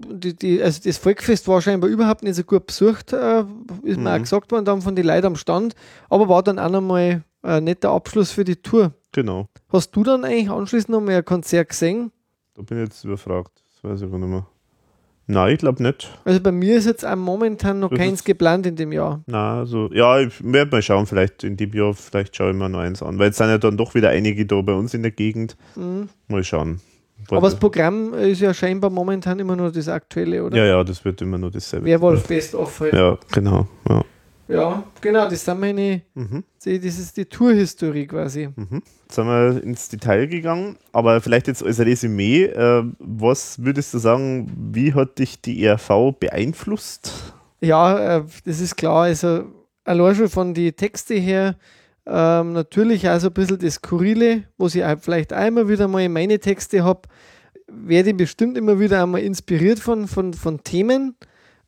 die, 0.09 0.33
die, 0.35 0.63
also 0.63 0.79
das 0.83 0.97
Volkfest 0.97 1.47
war 1.47 1.61
scheinbar 1.61 1.89
überhaupt 1.89 2.23
nicht 2.23 2.35
so 2.35 2.43
gut 2.43 2.65
besucht, 2.65 3.13
äh, 3.13 3.41
ist 3.83 3.97
mir 3.97 4.03
Mhm. 4.03 4.07
auch 4.07 4.19
gesagt 4.19 4.51
worden 4.51 4.65
dann 4.65 4.81
von 4.81 4.95
den 4.95 5.05
Leuten 5.05 5.27
am 5.27 5.35
Stand, 5.35 5.75
aber 6.09 6.27
war 6.29 6.41
dann 6.41 6.57
auch 6.57 6.71
nochmal 6.71 7.23
ein 7.41 7.63
netter 7.65 7.91
Abschluss 7.91 8.31
für 8.31 8.43
die 8.45 8.55
Tour. 8.55 8.81
ja, 8.83 8.91
genau. 9.11 9.47
Hast 9.71 9.95
du 9.95 10.03
dann 10.03 10.23
eigentlich 10.23 10.49
anschließend 10.49 10.89
nochmal 10.89 11.15
ein 11.17 11.25
Konzert 11.25 11.69
gesehen? 11.69 12.11
Da 12.55 12.61
bin 12.63 12.77
ich 12.79 12.85
jetzt 12.89 13.03
überfragt. 13.03 13.58
Das 13.81 13.91
weiß 13.91 14.01
ich 14.01 14.11
gar 14.11 14.19
nicht 14.19 14.29
mehr. 14.29 14.45
Nein, 15.31 15.53
ich 15.53 15.59
glaube 15.59 15.83
nicht. 15.83 16.09
Also 16.25 16.39
bei 16.41 16.51
mir 16.51 16.77
ist 16.77 16.87
jetzt 16.87 17.05
auch 17.05 17.15
momentan 17.15 17.79
noch 17.79 17.91
Das 17.91 17.99
keins 17.99 18.23
geplant 18.23 18.65
in 18.65 18.75
dem 18.75 18.91
Jahr. 18.91 19.21
Na, 19.27 19.59
also, 19.59 19.87
ja, 19.93 20.19
ich 20.19 20.33
werde 20.43 20.71
mal 20.71 20.81
schauen, 20.81 21.05
vielleicht 21.05 21.43
in 21.43 21.55
dem 21.55 21.71
Jahr, 21.71 21.93
vielleicht 21.93 22.35
schaue 22.35 22.49
ich 22.49 22.57
mir 22.57 22.67
noch 22.67 22.79
eins 22.79 23.03
an. 23.03 23.19
Weil 23.19 23.27
jetzt 23.27 23.37
sind 23.37 23.49
ja 23.49 23.59
dann 23.59 23.77
doch 23.77 23.93
wieder 23.93 24.09
einige 24.09 24.47
da 24.47 24.59
bei 24.61 24.73
uns 24.73 24.95
in 24.95 25.03
der 25.03 25.11
Gegend. 25.11 25.55
Mhm. 25.75 26.09
Mal 26.29 26.43
schauen. 26.43 26.81
Aber 27.29 27.41
das 27.41 27.59
Programm 27.59 28.13
ist 28.15 28.41
ja 28.41 28.53
scheinbar 28.53 28.89
momentan 28.89 29.37
immer 29.39 29.55
nur 29.55 29.71
das 29.71 29.87
aktuelle, 29.87 30.43
oder? 30.43 30.57
ja, 30.57 30.65
ja, 30.65 30.83
das 30.83 31.05
wird 31.05 31.21
immer 31.21 31.37
nur 31.37 31.51
dasselbe. 31.51 31.85
Werwolf 31.85 32.27
Best 32.27 32.55
of 32.55 32.79
halt. 32.79 32.93
Ja, 32.93 33.17
genau. 33.31 33.67
Ja. 33.87 34.03
Ja, 34.49 34.83
genau, 34.99 35.29
das 35.29 35.45
sind 35.45 35.59
meine, 35.59 36.01
Mhm. 36.15 36.43
die, 36.65 36.79
das 36.79 36.97
ist 36.97 37.15
die 37.17 37.25
Tourhistorie 37.25 38.07
quasi. 38.07 38.49
Jetzt 38.57 39.15
sind 39.15 39.27
wir 39.27 39.63
ins 39.63 39.89
Detail 39.89 40.25
gegangen, 40.27 40.75
aber 40.91 41.21
vielleicht 41.21 41.47
jetzt 41.47 41.63
als 41.63 41.79
Resümee, 41.79 42.45
äh, 42.45 42.83
was 42.97 43.63
würdest 43.63 43.93
du 43.93 43.99
sagen, 43.99 44.51
wie 44.73 44.93
hat 44.93 45.19
dich 45.19 45.39
die 45.39 45.63
ERV 45.63 46.13
beeinflusst? 46.19 47.33
Ja, 47.61 48.17
äh, 48.17 48.23
das 48.45 48.59
ist 48.59 48.75
klar. 48.75 49.03
Also 49.03 49.43
allein 49.83 50.15
schon 50.15 50.29
von 50.29 50.53
den 50.53 50.75
Texte 50.75 51.13
her, 51.13 51.55
ähm, 52.07 52.53
natürlich 52.53 53.07
auch 53.07 53.19
so 53.19 53.27
ein 53.27 53.33
bisschen 53.33 53.59
das 53.59 53.75
Skurrile, 53.75 54.45
was 54.57 54.73
ich 54.73 54.83
vielleicht 54.99 55.31
auch 55.31 55.45
immer 55.45 55.67
wieder 55.69 55.87
mal 55.87 56.01
in 56.01 56.11
meine 56.13 56.39
Texte 56.39 56.83
habe, 56.83 57.01
werde 57.67 58.09
ich 58.09 58.17
bestimmt 58.17 58.57
immer 58.57 58.79
wieder 58.79 59.03
einmal 59.03 59.21
inspiriert 59.21 59.77
von, 59.79 60.07
von, 60.07 60.33
von 60.33 60.63
Themen, 60.63 61.15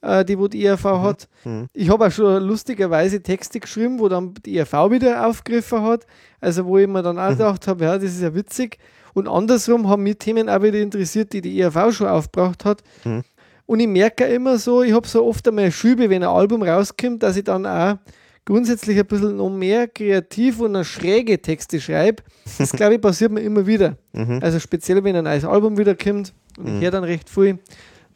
äh, 0.01 0.25
die 0.25 0.38
wo 0.38 0.47
die 0.47 0.65
ERV 0.65 0.83
hat. 0.83 1.27
Mhm. 1.43 1.67
Ich 1.73 1.89
habe 1.89 2.07
auch 2.07 2.11
schon 2.11 2.43
lustigerweise 2.43 3.21
Texte 3.21 3.59
geschrieben, 3.59 3.99
wo 3.99 4.09
dann 4.09 4.33
die 4.45 4.57
ERV 4.57 4.91
wieder 4.91 5.27
aufgegriffen 5.27 5.81
hat. 5.83 6.05
Also 6.39 6.65
wo 6.65 6.77
ich 6.77 6.88
mir 6.88 7.03
dann 7.03 7.19
auch 7.19 7.30
gedacht 7.30 7.67
habe, 7.67 7.85
ja, 7.85 7.97
das 7.97 8.11
ist 8.11 8.21
ja 8.21 8.33
witzig. 8.33 8.77
Und 9.13 9.27
andersrum 9.27 9.89
haben 9.89 10.03
mich 10.03 10.17
Themen 10.17 10.49
auch 10.49 10.61
wieder 10.61 10.80
interessiert, 10.80 11.33
die 11.33 11.41
die 11.41 11.59
ERV 11.59 11.93
schon 11.93 12.07
aufgebracht 12.07 12.65
hat. 12.65 12.81
Mhm. 13.03 13.23
Und 13.65 13.80
ich 13.80 13.88
merke 13.88 14.25
immer 14.25 14.57
so, 14.57 14.83
ich 14.83 14.93
habe 14.93 15.07
so 15.07 15.25
oft 15.25 15.47
einmal 15.47 15.71
Schübe, 15.71 16.09
wenn 16.09 16.23
ein 16.23 16.30
Album 16.30 16.61
rauskommt, 16.63 17.23
dass 17.23 17.38
ich 17.38 17.43
dann 17.43 17.65
auch 17.65 17.97
grundsätzlich 18.43 18.97
ein 18.97 19.05
bisschen 19.05 19.38
noch 19.38 19.49
mehr 19.49 19.88
kreativ 19.88 20.59
und 20.59 20.83
schräge 20.83 21.41
Texte 21.41 21.80
schreibe. 21.80 22.23
Das, 22.57 22.71
glaube 22.71 22.95
ich, 22.95 23.01
passiert 23.01 23.31
mir 23.31 23.41
immer 23.41 23.65
wieder. 23.65 23.97
Mhm. 24.13 24.39
Also 24.41 24.59
speziell, 24.59 25.01
wenn 25.05 25.15
ein 25.15 25.23
neues 25.23 25.45
Album 25.45 25.77
wieder 25.77 25.95
kommt 25.95 26.33
und 26.57 26.67
ich 26.67 26.81
höre 26.83 26.91
dann 26.91 27.05
recht 27.05 27.30
viel, 27.30 27.59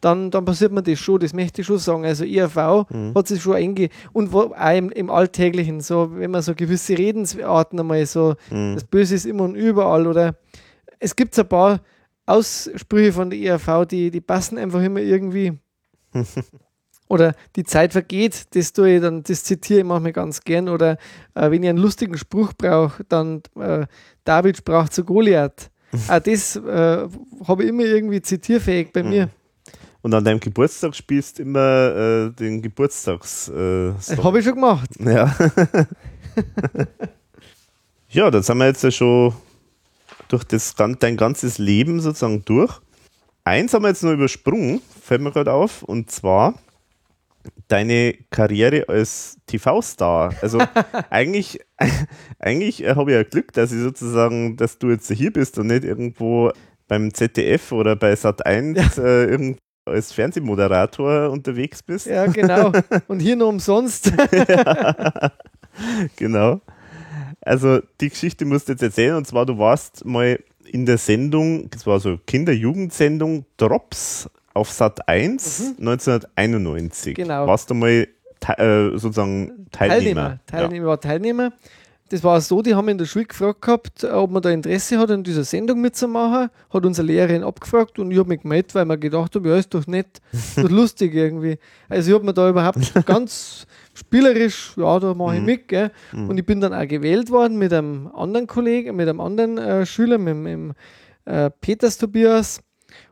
dann, 0.00 0.30
dann 0.30 0.44
passiert 0.44 0.72
mir 0.72 0.82
das 0.82 0.98
schon, 0.98 1.20
das 1.20 1.32
möchte 1.32 1.60
ich 1.60 1.66
schon 1.66 1.78
sagen. 1.78 2.04
Also 2.04 2.24
ERV 2.24 2.86
hat 3.14 3.26
sich 3.28 3.42
schon 3.42 3.54
einge... 3.54 3.88
Und 4.12 4.32
wo, 4.32 4.54
auch 4.54 4.76
im, 4.76 4.90
im 4.90 5.10
Alltäglichen, 5.10 5.80
so 5.80 6.10
wenn 6.14 6.30
man 6.30 6.42
so 6.42 6.54
gewisse 6.54 6.96
Redensarten 6.96 7.78
einmal 7.80 8.04
so, 8.06 8.34
Mhm. 8.50 8.74
das 8.74 8.84
Böse 8.84 9.14
ist 9.14 9.26
immer 9.26 9.44
und 9.44 9.54
überall 9.54 10.06
oder 10.06 10.36
es 10.98 11.14
gibt 11.16 11.34
so 11.34 11.42
ein 11.42 11.48
paar 11.48 11.80
Aussprüche 12.26 13.12
von 13.12 13.30
der 13.30 13.38
ERV, 13.38 13.86
die, 13.86 14.10
die 14.10 14.20
passen 14.20 14.58
einfach 14.58 14.82
immer 14.82 15.00
irgendwie. 15.00 15.52
Oder 17.08 17.34
die 17.54 17.62
Zeit 17.62 17.92
vergeht, 17.92 18.54
das 18.56 18.72
tue 18.72 18.96
ich 18.96 19.00
dann, 19.00 19.22
das 19.22 19.44
zitiere 19.44 19.80
ich 19.80 19.86
manchmal 19.86 20.12
ganz 20.12 20.40
gern. 20.40 20.68
Oder 20.68 20.98
äh, 21.34 21.50
wenn 21.50 21.62
ich 21.62 21.68
einen 21.68 21.78
lustigen 21.78 22.18
Spruch 22.18 22.52
brauche, 22.58 23.04
dann 23.04 23.42
äh, 23.60 23.86
David 24.24 24.56
sprach 24.56 24.88
zu 24.88 25.04
Goliath. 25.04 25.70
Auch 26.08 26.18
das 26.18 26.56
äh, 26.56 27.08
habe 27.46 27.62
ich 27.62 27.68
immer 27.68 27.84
irgendwie 27.84 28.20
zitierfähig 28.20 28.92
bei 28.92 29.04
mir. 29.04 29.28
Und 30.06 30.14
an 30.14 30.24
deinem 30.24 30.38
Geburtstag 30.38 30.94
spielst 30.94 31.36
du 31.36 31.42
immer 31.42 32.28
äh, 32.28 32.30
den 32.30 32.62
Geburtstags. 32.62 33.48
Äh, 33.48 33.90
Das 33.94 34.16
habe 34.22 34.38
ich 34.38 34.44
schon 34.44 34.54
gemacht. 34.54 34.88
Ja. 35.00 35.34
ja, 38.10 38.30
dann 38.30 38.44
sind 38.44 38.56
wir 38.56 38.66
jetzt 38.66 38.84
ja 38.84 38.92
schon 38.92 39.34
durch 40.28 40.44
das, 40.44 40.76
dein 40.76 41.16
ganzes 41.16 41.58
Leben 41.58 41.98
sozusagen 41.98 42.44
durch. 42.44 42.80
Eins 43.42 43.74
haben 43.74 43.82
wir 43.82 43.88
jetzt 43.88 44.04
noch 44.04 44.12
übersprungen, 44.12 44.80
fällt 45.02 45.22
mir 45.22 45.32
gerade 45.32 45.52
auf, 45.52 45.82
und 45.82 46.08
zwar 46.08 46.54
deine 47.66 48.14
Karriere 48.30 48.88
als 48.88 49.38
TV-Star. 49.48 50.34
Also 50.40 50.60
eigentlich, 51.10 51.58
eigentlich 52.38 52.84
äh, 52.84 52.94
habe 52.94 53.10
ich 53.10 53.16
ja 53.16 53.24
Glück, 53.24 53.52
dass 53.54 53.72
ich 53.72 53.80
sozusagen, 53.80 54.56
dass 54.56 54.78
du 54.78 54.88
jetzt 54.88 55.10
hier 55.10 55.32
bist 55.32 55.58
und 55.58 55.66
nicht 55.66 55.82
irgendwo 55.82 56.52
beim 56.86 57.12
ZDF 57.12 57.72
oder 57.72 57.96
bei 57.96 58.12
Sat1 58.12 59.02
äh, 59.02 59.24
irgendwo 59.24 59.65
als 59.86 60.12
Fernsehmoderator 60.12 61.30
unterwegs 61.30 61.82
bist. 61.82 62.06
Ja, 62.06 62.26
genau. 62.26 62.72
Und 63.08 63.20
hier 63.20 63.36
nur 63.36 63.48
umsonst. 63.48 64.12
Genau. 66.16 66.60
Also 67.40 67.80
die 68.00 68.08
Geschichte 68.08 68.44
musst 68.44 68.68
du 68.68 68.72
jetzt 68.72 68.82
erzählen 68.82 69.14
und 69.14 69.26
zwar 69.26 69.46
du 69.46 69.58
warst 69.58 70.04
mal 70.04 70.38
in 70.64 70.86
der 70.86 70.98
Sendung, 70.98 71.70
das 71.70 71.86
war 71.86 72.00
so 72.00 72.18
Kinder-Jugendsendung 72.26 73.44
Drops 73.56 74.28
auf 74.54 74.70
Sat 74.72 75.06
1 75.08 75.76
1991. 75.78 77.14
Genau. 77.14 77.46
Warst 77.46 77.70
du 77.70 77.74
mal 77.74 78.08
te 78.40 78.58
äh, 78.58 78.98
sozusagen 78.98 79.66
Teilnehmer? 79.70 80.00
Teilnehmer. 80.00 80.40
Teilnehmer 80.46 80.86
war 80.86 81.00
Teilnehmer. 81.00 81.52
Das 82.08 82.22
war 82.22 82.40
so, 82.40 82.62
die 82.62 82.74
haben 82.76 82.88
in 82.88 82.98
der 82.98 83.04
Schule 83.06 83.24
gefragt 83.24 83.62
gehabt, 83.62 84.04
ob 84.04 84.30
man 84.30 84.40
da 84.40 84.50
Interesse 84.50 84.96
hat, 84.98 85.10
an 85.10 85.24
dieser 85.24 85.42
Sendung 85.42 85.80
mitzumachen. 85.80 86.50
Hat 86.70 86.86
unsere 86.86 87.04
Lehrerin 87.04 87.42
abgefragt 87.42 87.98
und 87.98 88.12
ich 88.12 88.18
habe 88.18 88.28
mich 88.28 88.42
gemeldet, 88.42 88.76
weil 88.76 88.84
man 88.84 89.00
gedacht 89.00 89.34
habe, 89.34 89.48
ja, 89.48 89.56
ist 89.56 89.74
doch 89.74 89.86
nett, 89.88 90.20
ist 90.32 90.56
doch 90.58 90.70
lustig 90.70 91.14
irgendwie. 91.14 91.58
Also 91.88 92.10
ich 92.10 92.14
habe 92.14 92.24
mir 92.24 92.32
da 92.32 92.48
überhaupt 92.48 92.92
ganz 93.06 93.66
spielerisch, 93.92 94.72
ja, 94.76 95.00
da 95.00 95.14
mache 95.14 95.36
ich 95.36 95.42
mit, 95.42 95.68
gell. 95.68 95.90
Und 96.12 96.38
ich 96.38 96.46
bin 96.46 96.60
dann 96.60 96.72
auch 96.74 96.86
gewählt 96.86 97.30
worden 97.30 97.58
mit 97.58 97.72
einem 97.72 98.06
anderen 98.14 98.46
Kollegen, 98.46 98.94
mit 98.94 99.08
einem 99.08 99.20
anderen 99.20 99.58
äh, 99.58 99.84
Schüler, 99.84 100.18
mit, 100.18 100.34
dem- 100.34 100.74
äh, 101.24 101.50
Peters 101.60 101.98
Tobias. 101.98 102.60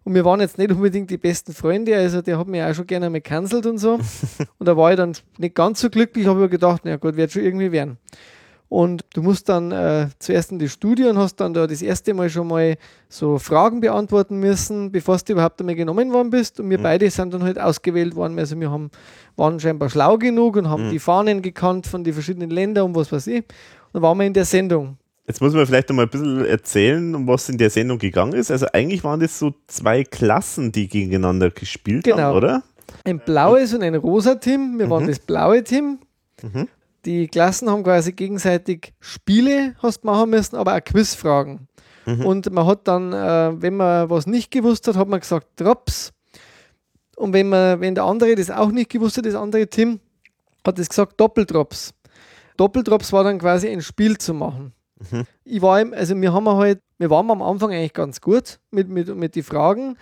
Und 0.05 0.15
wir 0.15 0.25
waren 0.25 0.41
jetzt 0.41 0.57
nicht 0.57 0.71
unbedingt 0.71 1.11
die 1.11 1.19
besten 1.19 1.53
Freunde, 1.53 1.97
also 1.97 2.23
der 2.23 2.39
hat 2.39 2.47
mich 2.47 2.63
auch 2.63 2.73
schon 2.75 2.87
gerne 2.87 3.11
mal 3.11 3.21
cancelt 3.21 3.67
und 3.67 3.79
so. 3.79 3.95
und 4.59 4.69
da 4.69 4.77
war 4.77 4.93
ich 4.93 4.97
dann 4.97 5.15
nicht 5.39 5.57
ganz 5.57 5.81
so 5.81 5.91
glücklich, 5.91 6.27
habe 6.29 6.45
ich 6.45 6.51
gedacht, 6.53 6.83
na 6.85 6.95
gut, 6.97 7.17
wird 7.17 7.33
schon 7.33 7.43
irgendwie 7.43 7.73
werden. 7.73 7.99
Und 8.75 9.05
du 9.15 9.23
musst 9.23 9.49
dann 9.49 9.71
äh, 9.71 10.09
zuerst 10.19 10.51
in 10.51 10.59
die 10.59 10.69
Studie 10.69 11.05
und 11.05 11.17
hast 11.17 11.37
dann 11.37 11.55
da 11.55 11.69
das 11.69 11.81
erste 11.81 12.13
Mal 12.13 12.29
schon 12.29 12.49
mal 12.49 12.77
so 13.09 13.39
Fragen 13.39 13.79
beantworten 13.79 14.41
müssen, 14.41 14.91
bevor 14.91 15.17
du 15.19 15.33
überhaupt 15.35 15.61
einmal 15.61 15.77
genommen 15.77 16.13
worden 16.13 16.31
bist. 16.31 16.59
Und 16.59 16.71
wir 16.71 16.79
beide 16.83 17.09
sind 17.09 17.33
dann 17.33 17.45
halt 17.45 17.57
ausgewählt 17.57 18.17
worden. 18.17 18.37
Also 18.37 18.59
wir 18.59 18.73
haben, 18.73 18.91
waren 19.37 19.61
scheinbar 19.61 19.91
schlau 19.91 20.19
genug 20.19 20.57
und 20.57 20.69
haben 20.69 20.91
die 20.91 20.99
Fahnen 20.99 21.41
gekannt 21.41 21.87
von 21.87 22.03
den 22.03 22.15
verschiedenen 22.15 22.51
Ländern 22.51 22.87
und 22.87 22.97
was 22.97 23.13
weiß 23.13 23.29
ich. 23.29 23.45
Und 23.45 23.47
dann 23.93 24.03
waren 24.03 24.19
wir 24.19 24.27
in 24.27 24.33
der 24.33 24.45
Sendung. 24.45 24.99
Jetzt 25.29 25.41
muss 25.41 25.55
man 25.55 25.65
vielleicht 25.67 25.89
noch 25.91 25.95
mal 25.95 26.03
ein 26.07 26.11
bisschen 26.11 26.45
erzählen, 26.45 27.15
um 27.15 27.29
was 27.29 27.49
in 27.49 27.59
der 27.59 27.71
Sendung 27.71 27.99
gegangen 27.99 28.33
ist. 28.33 28.51
Also 28.51 28.67
eigentlich 28.73 29.05
waren 29.05 29.21
das 29.21 29.39
so 29.39 29.55
zwei 29.69 30.03
Klassen, 30.03 30.73
die 30.73 30.89
gegeneinander 30.89 31.51
gespielt 31.51 32.09
haben, 32.09 32.17
Genau. 32.17 32.37
oder? 32.37 32.65
Ein 33.05 33.21
blaues 33.21 33.73
und 33.73 33.85
ein 33.85 33.95
rosa 33.95 34.35
Team. 34.35 34.81
Wir 34.81 34.91
waren 34.91 35.07
das 35.07 35.21
blaue 35.21 35.63
Team. 35.63 35.99
Die 37.05 37.29
Klassen 37.29 37.69
haben 37.71 37.83
quasi 37.83 38.13
gegenseitig 38.13 38.95
Spiele 39.01 39.75
hast 39.83 40.05
machen 40.05 40.31
müssen, 40.31 40.57
aber 40.57 40.75
auch 40.77 40.83
Quizfragen. 40.85 41.69
Und 42.27 42.51
man 42.53 42.67
hat 42.67 42.87
dann, 42.87 43.13
äh, 43.13 43.63
wenn 43.63 43.77
man 43.77 44.11
was 44.11 44.27
nicht 44.27 44.51
gewusst 44.51 44.87
hat, 44.89 44.97
hat 44.97 45.09
man 45.09 45.21
gesagt 45.21 45.47
Drops. 45.57 46.13
Und 47.17 47.33
wenn, 47.33 47.49
man, 47.49 47.81
wenn 47.81 47.95
der 47.95 48.05
andere 48.05 48.35
das 48.35 48.51
auch 48.51 48.71
nicht 48.71 48.91
gewusst 48.91 49.17
hat, 49.17 49.25
das 49.27 49.35
andere 49.35 49.67
Team, 49.69 50.01
hat 50.67 50.79
es 50.79 50.89
gesagt 50.89 51.21
Doppeldrops. 51.21 51.93
Doppeldrops 52.57 53.13
war 53.13 53.25
dann 53.25 53.39
quasi 53.39 53.69
ein 53.69 53.83
Spiel 53.83 54.19
zu 54.19 54.35
machen. 54.35 54.73
Ich 55.45 55.61
war, 55.63 55.81
im- 55.81 55.93
also 55.93 56.19
wir 56.21 56.33
haben 56.33 56.49
halt, 56.49 56.81
wir 56.99 57.11
waren 57.11 57.31
am 57.31 57.43
Anfang 57.43 57.71
eigentlich 57.73 57.93
ganz 57.93 58.21
gut 58.21 58.59
mit, 58.71 58.89
mit, 58.89 59.15
mit 59.15 59.35
den 59.37 59.43
Fragen. 59.43 59.97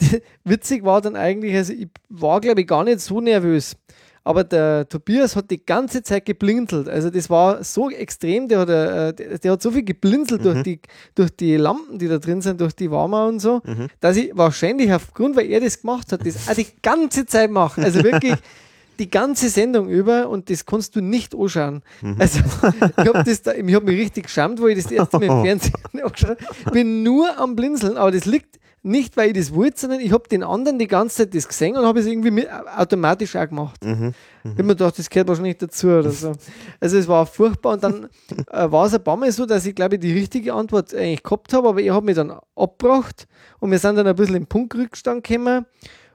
Witzig 0.44 0.84
war 0.84 1.00
dann 1.00 1.16
eigentlich, 1.16 1.54
also 1.54 1.72
ich 1.72 1.88
war 2.08 2.40
glaube 2.40 2.60
ich 2.62 2.66
gar 2.66 2.84
nicht 2.84 3.00
so 3.00 3.20
nervös. 3.20 3.76
Aber 4.24 4.44
der 4.44 4.88
Tobias 4.88 5.36
hat 5.36 5.50
die 5.50 5.64
ganze 5.64 6.02
Zeit 6.02 6.24
geblinzelt. 6.26 6.88
Also 6.88 7.10
das 7.10 7.30
war 7.30 7.64
so 7.64 7.90
extrem, 7.90 8.48
der 8.48 8.58
hat, 8.60 8.68
äh, 8.68 9.12
der, 9.14 9.38
der 9.38 9.52
hat 9.52 9.62
so 9.62 9.70
viel 9.70 9.84
geblinzelt 9.84 10.44
durch, 10.44 10.62
die, 10.62 10.80
durch 11.14 11.30
die 11.30 11.56
Lampen, 11.56 11.98
die 11.98 12.08
da 12.08 12.18
drin 12.18 12.42
sind, 12.42 12.60
durch 12.60 12.74
die 12.74 12.90
Warmer 12.90 13.26
und 13.26 13.40
so, 13.40 13.62
dass 14.00 14.16
ich 14.16 14.30
wahrscheinlich 14.34 14.92
aufgrund, 14.92 15.36
weil 15.36 15.46
er 15.46 15.60
das 15.60 15.80
gemacht 15.80 16.12
hat, 16.12 16.26
das 16.26 16.48
auch 16.48 16.54
die 16.54 16.66
ganze 16.82 17.26
Zeit 17.26 17.50
mache. 17.50 17.82
Also 17.82 18.02
wirklich 18.02 18.34
die 18.98 19.10
ganze 19.10 19.48
Sendung 19.48 19.88
über 19.88 20.28
und 20.28 20.50
das 20.50 20.66
kannst 20.66 20.96
du 20.96 21.00
nicht 21.00 21.34
anschauen. 21.34 21.82
Also 22.18 22.40
ich 22.40 23.08
habe 23.08 23.24
hab 23.24 23.84
mich 23.84 23.98
richtig 23.98 24.24
geschämt, 24.24 24.60
wo 24.60 24.66
ich 24.66 24.82
das 24.82 24.90
erste 24.90 25.18
Mal 25.18 25.26
im 25.26 25.42
Fernsehen 25.44 25.74
angeschaut 25.92 26.38
habe. 26.40 26.70
bin 26.72 27.02
nur 27.02 27.38
am 27.38 27.54
Blinzeln, 27.54 27.96
aber 27.96 28.10
das 28.10 28.24
liegt 28.24 28.58
nicht, 28.82 29.16
weil 29.16 29.28
ich 29.28 29.34
das 29.34 29.54
wollte, 29.54 29.80
sondern 29.80 30.00
ich 30.00 30.12
habe 30.12 30.28
den 30.28 30.42
anderen 30.42 30.78
die 30.78 30.86
ganze 30.86 31.16
Zeit 31.16 31.34
das 31.34 31.48
gesehen 31.48 31.76
und 31.76 31.84
habe 31.84 32.00
es 32.00 32.06
irgendwie 32.06 32.30
mit, 32.30 32.48
automatisch 32.76 33.34
auch 33.36 33.48
gemacht. 33.48 33.84
Mhm. 33.84 34.14
Ich 34.44 34.50
habe 34.50 34.62
mir 34.62 34.76
gedacht, 34.76 34.98
das 34.98 35.10
gehört 35.10 35.28
wahrscheinlich 35.28 35.58
dazu 35.58 35.88
oder 35.88 36.10
so. 36.10 36.32
Also 36.80 36.96
es 36.96 37.08
war 37.08 37.26
furchtbar 37.26 37.74
und 37.74 37.82
dann 37.82 38.08
äh, 38.50 38.70
war 38.70 38.86
es 38.86 38.94
ein 38.94 39.02
paar 39.02 39.16
Mal 39.16 39.30
so, 39.32 39.46
dass 39.46 39.66
ich 39.66 39.74
glaube 39.74 39.96
ich 39.96 40.00
die 40.00 40.12
richtige 40.12 40.54
Antwort 40.54 40.94
eigentlich 40.94 41.22
gehabt 41.22 41.52
habe, 41.52 41.68
aber 41.68 41.80
ich 41.80 41.90
habe 41.90 42.06
mich 42.06 42.16
dann 42.16 42.32
abgebracht 42.56 43.26
und 43.58 43.70
wir 43.70 43.78
sind 43.78 43.96
dann 43.96 44.06
ein 44.06 44.16
bisschen 44.16 44.36
im 44.36 44.46
Punktrückstand 44.46 45.24
gekommen 45.24 45.66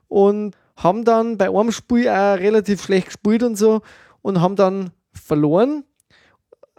und 0.08 0.56
haben 0.76 1.06
dann 1.06 1.38
bei 1.38 1.50
einem 1.50 1.72
Spiel 1.72 2.10
auch 2.10 2.38
relativ 2.38 2.84
schlecht 2.84 3.08
gespielt 3.08 3.44
und 3.44 3.56
so 3.56 3.82
und 4.22 4.42
haben 4.42 4.56
dann 4.56 4.92
verloren. 5.14 5.84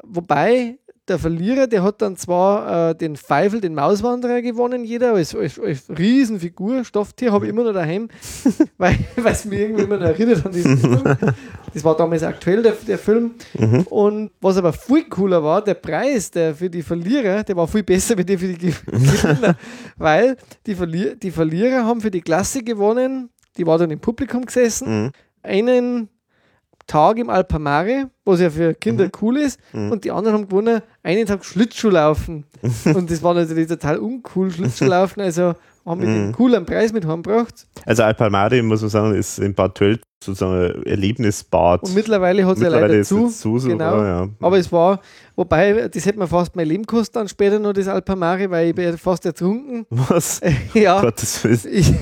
Wobei 0.03 0.79
der 1.09 1.19
Verlierer, 1.19 1.67
der 1.67 1.83
hat 1.83 2.01
dann 2.01 2.17
zwar 2.17 2.91
äh, 2.91 2.95
den 2.95 3.17
Pfeifel, 3.17 3.61
den 3.61 3.75
Mauswanderer 3.75 4.41
gewonnen, 4.41 4.85
jeder, 4.85 5.15
als, 5.15 5.35
als, 5.35 5.59
als 5.59 5.85
Riesenfigur, 5.91 6.85
Stofftier, 6.85 7.31
habe 7.31 7.45
ich 7.45 7.51
immer 7.51 7.65
noch 7.65 7.75
daheim, 7.75 8.09
weil 8.79 8.97
es 9.17 9.45
mir 9.45 9.61
irgendwie 9.61 9.83
immer 9.83 9.99
noch 9.99 10.07
erinnert 10.07 10.47
an 10.47 10.53
diesen 10.53 10.79
Film. 10.79 11.03
Das 11.75 11.85
war 11.85 11.97
damals 11.97 12.23
aktuell, 12.23 12.63
der, 12.63 12.73
der 12.73 12.99
Film. 12.99 13.33
Mhm. 13.59 13.83
Und 13.83 14.31
was 14.41 14.57
aber 14.57 14.73
viel 14.73 15.05
cooler 15.05 15.43
war, 15.43 15.63
der 15.63 15.75
Preis 15.75 16.31
der 16.31 16.55
für 16.55 16.71
die 16.71 16.83
Verlierer, 16.83 17.43
der 17.43 17.57
war 17.57 17.69
viel 17.69 17.83
besser 17.83 18.17
wie 18.17 18.25
der 18.25 18.39
für 18.39 18.49
die 18.49 18.73
Gewinner, 18.73 19.57
weil 19.99 20.37
die, 20.67 20.75
Verlier 20.75 21.17
die 21.17 21.31
Verlierer 21.31 21.85
haben 21.85 22.01
für 22.01 22.11
die 22.11 22.23
Klasse 22.23 22.63
gewonnen, 22.63 23.29
die 23.57 23.67
war 23.67 23.79
dann 23.79 23.91
im 23.91 24.01
Publikum 24.01 24.45
gesessen, 24.47 25.05
mhm. 25.05 25.13
einen 25.43 26.09
Tag 26.87 27.19
im 27.19 27.31
Alpamare, 27.31 28.11
was 28.25 28.41
ja 28.41 28.51
für 28.51 28.75
Kinder 28.75 29.07
mhm. 29.07 29.13
cool 29.21 29.37
ist, 29.39 29.61
mhm. 29.73 29.93
und 29.93 30.05
die 30.05 30.11
anderen 30.11 30.39
haben 30.39 30.49
gewonnen, 30.49 30.81
einen 31.03 31.27
Tag 31.27 31.45
Schlittschuhlaufen. 31.45 32.45
und 32.85 33.11
das 33.11 33.23
war 33.23 33.35
natürlich 33.35 33.69
total 33.69 33.99
uncool, 33.99 34.51
Schlittschuhlaufen, 34.51 35.23
also 35.23 35.55
haben 35.87 36.01
wir 36.01 36.07
den 36.07 36.27
mhm. 36.29 36.33
coolen 36.33 36.65
Preis 36.65 36.93
mit 36.93 37.07
heimgebracht. 37.07 37.67
Also 37.85 38.05
Alpamare, 38.05 38.63
muss 38.63 38.81
man 38.81 38.91
sagen, 38.91 39.15
ist 39.15 39.39
in 39.39 39.55
Bad 39.55 39.75
Tölz 39.75 40.01
sozusagen 40.25 40.55
ein 40.55 40.87
Erlebnisbad. 40.87 41.83
Und 41.83 41.95
mittlerweile 41.95 42.47
hat 42.47 42.57
es 42.57 42.63
ja 42.63 42.69
leider 42.69 43.03
zu. 43.03 43.29
zu 43.29 43.59
so, 43.59 43.69
genau. 43.69 44.03
Ja. 44.03 44.29
Aber 44.41 44.59
es 44.59 44.73
war, 44.73 45.01
wobei, 45.37 45.89
das 45.89 46.07
hätte 46.07 46.19
mir 46.19 46.27
fast 46.27 46.57
mein 46.57 46.67
Leben 46.67 46.85
gekostet 46.85 47.17
dann 47.17 47.29
später 47.29 47.59
noch, 47.59 47.75
das 47.75 47.89
Alpamare, 47.89 48.51
weil 48.51 48.69
ich 48.69 48.75
bin 48.75 48.97
fast 48.97 49.27
ertrunken. 49.27 49.87
Was? 49.91 50.41
ja. 50.73 51.01
Gottes 51.03 51.45
Willen. 51.45 51.61
Ich, 51.71 51.93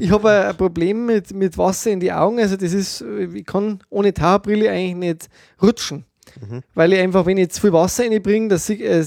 ich 0.00 0.10
habe 0.10 0.30
ein 0.30 0.56
Problem 0.56 1.06
mit, 1.06 1.34
mit 1.34 1.58
Wasser 1.58 1.90
in 1.90 2.00
die 2.00 2.12
Augen. 2.12 2.38
Also 2.38 2.56
das 2.56 2.72
ist, 2.72 3.04
ich 3.34 3.44
kann 3.44 3.80
ohne 3.90 4.14
Taucherbrille 4.14 4.70
eigentlich 4.70 4.94
nicht 4.94 5.28
rutschen. 5.66 6.04
Mhm. 6.40 6.62
Weil 6.74 6.92
ich 6.92 7.00
einfach, 7.00 7.26
wenn 7.26 7.38
ich 7.38 7.50
zu 7.50 7.60
viel 7.60 7.72
Wasser 7.72 8.04
reinbringe, 8.04 8.48
dann 8.48 8.58
sehe 8.58 8.78
äh, 8.78 9.04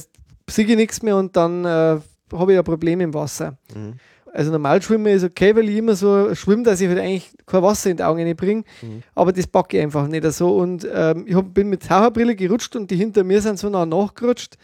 ich 0.47 0.75
nichts 0.75 1.01
mehr 1.01 1.15
und 1.15 1.35
dann 1.35 1.65
äh, 1.65 1.99
habe 2.33 2.53
ich 2.53 2.57
ein 2.57 2.63
Problem 2.63 3.01
im 3.01 3.13
Wasser. 3.13 3.57
Mhm. 3.73 3.95
Also 4.31 4.51
normal 4.51 4.81
schwimmen 4.81 5.07
ist 5.07 5.23
okay, 5.23 5.55
weil 5.55 5.69
ich 5.69 5.77
immer 5.77 5.95
so 5.95 6.33
schwimme, 6.35 6.63
dass 6.63 6.81
ich 6.81 6.87
halt 6.87 6.99
eigentlich 6.99 7.31
kein 7.45 7.63
Wasser 7.63 7.89
in 7.89 7.97
die 7.97 8.03
Augen 8.03 8.35
bringe. 8.35 8.63
Mhm. 8.81 9.03
Aber 9.15 9.31
das 9.31 9.47
packe 9.47 9.77
ich 9.77 9.83
einfach 9.83 10.07
nicht 10.07 10.23
so. 10.31 10.55
Und 10.55 10.87
ähm, 10.91 11.25
ich 11.27 11.35
hab, 11.35 11.53
bin 11.53 11.69
mit 11.69 11.87
Taucherbrille 11.87 12.35
gerutscht 12.35 12.75
und 12.75 12.91
die 12.91 12.95
hinter 12.95 13.23
mir 13.23 13.41
sind 13.41 13.57
so 13.57 13.69
nah 13.69 13.85
nachgerutscht. 13.85 14.57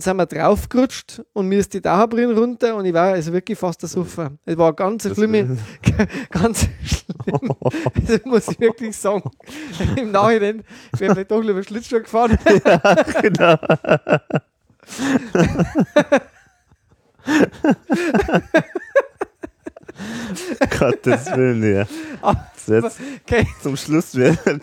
Sind 0.00 0.16
wir 0.16 0.26
draufgerutscht 0.26 1.22
und 1.34 1.46
mir 1.46 1.58
ist 1.58 1.74
die 1.74 1.80
Taucherbrille 1.80 2.34
runter 2.34 2.74
und 2.74 2.86
ich 2.86 2.94
war 2.94 3.12
also 3.12 3.32
wirklich 3.32 3.58
fast 3.58 3.82
der 3.82 3.88
Suffer. 3.88 4.32
Es 4.46 4.56
war 4.56 4.72
ganz 4.72 5.02
schlimm. 5.02 5.58
ganz 6.30 6.68
schlimm. 6.82 7.00
Das 8.06 8.24
muss 8.24 8.48
ich 8.48 8.58
wirklich 8.60 8.96
sagen. 8.96 9.30
Im 9.96 10.10
Nachhinein 10.10 10.64
wäre 10.96 11.14
vielleicht 11.14 11.30
doch 11.30 11.42
lieber 11.42 11.62
Schlittschuh 11.62 12.00
gefahren. 12.00 12.38
ja, 12.64 12.94
genau. 13.20 13.56
Gottes 20.78 21.26
Willen, 21.34 21.62
ja. 21.62 21.86
Jetzt 22.66 23.00
okay. 23.22 23.46
Zum 23.62 23.76
Schluss 23.76 24.12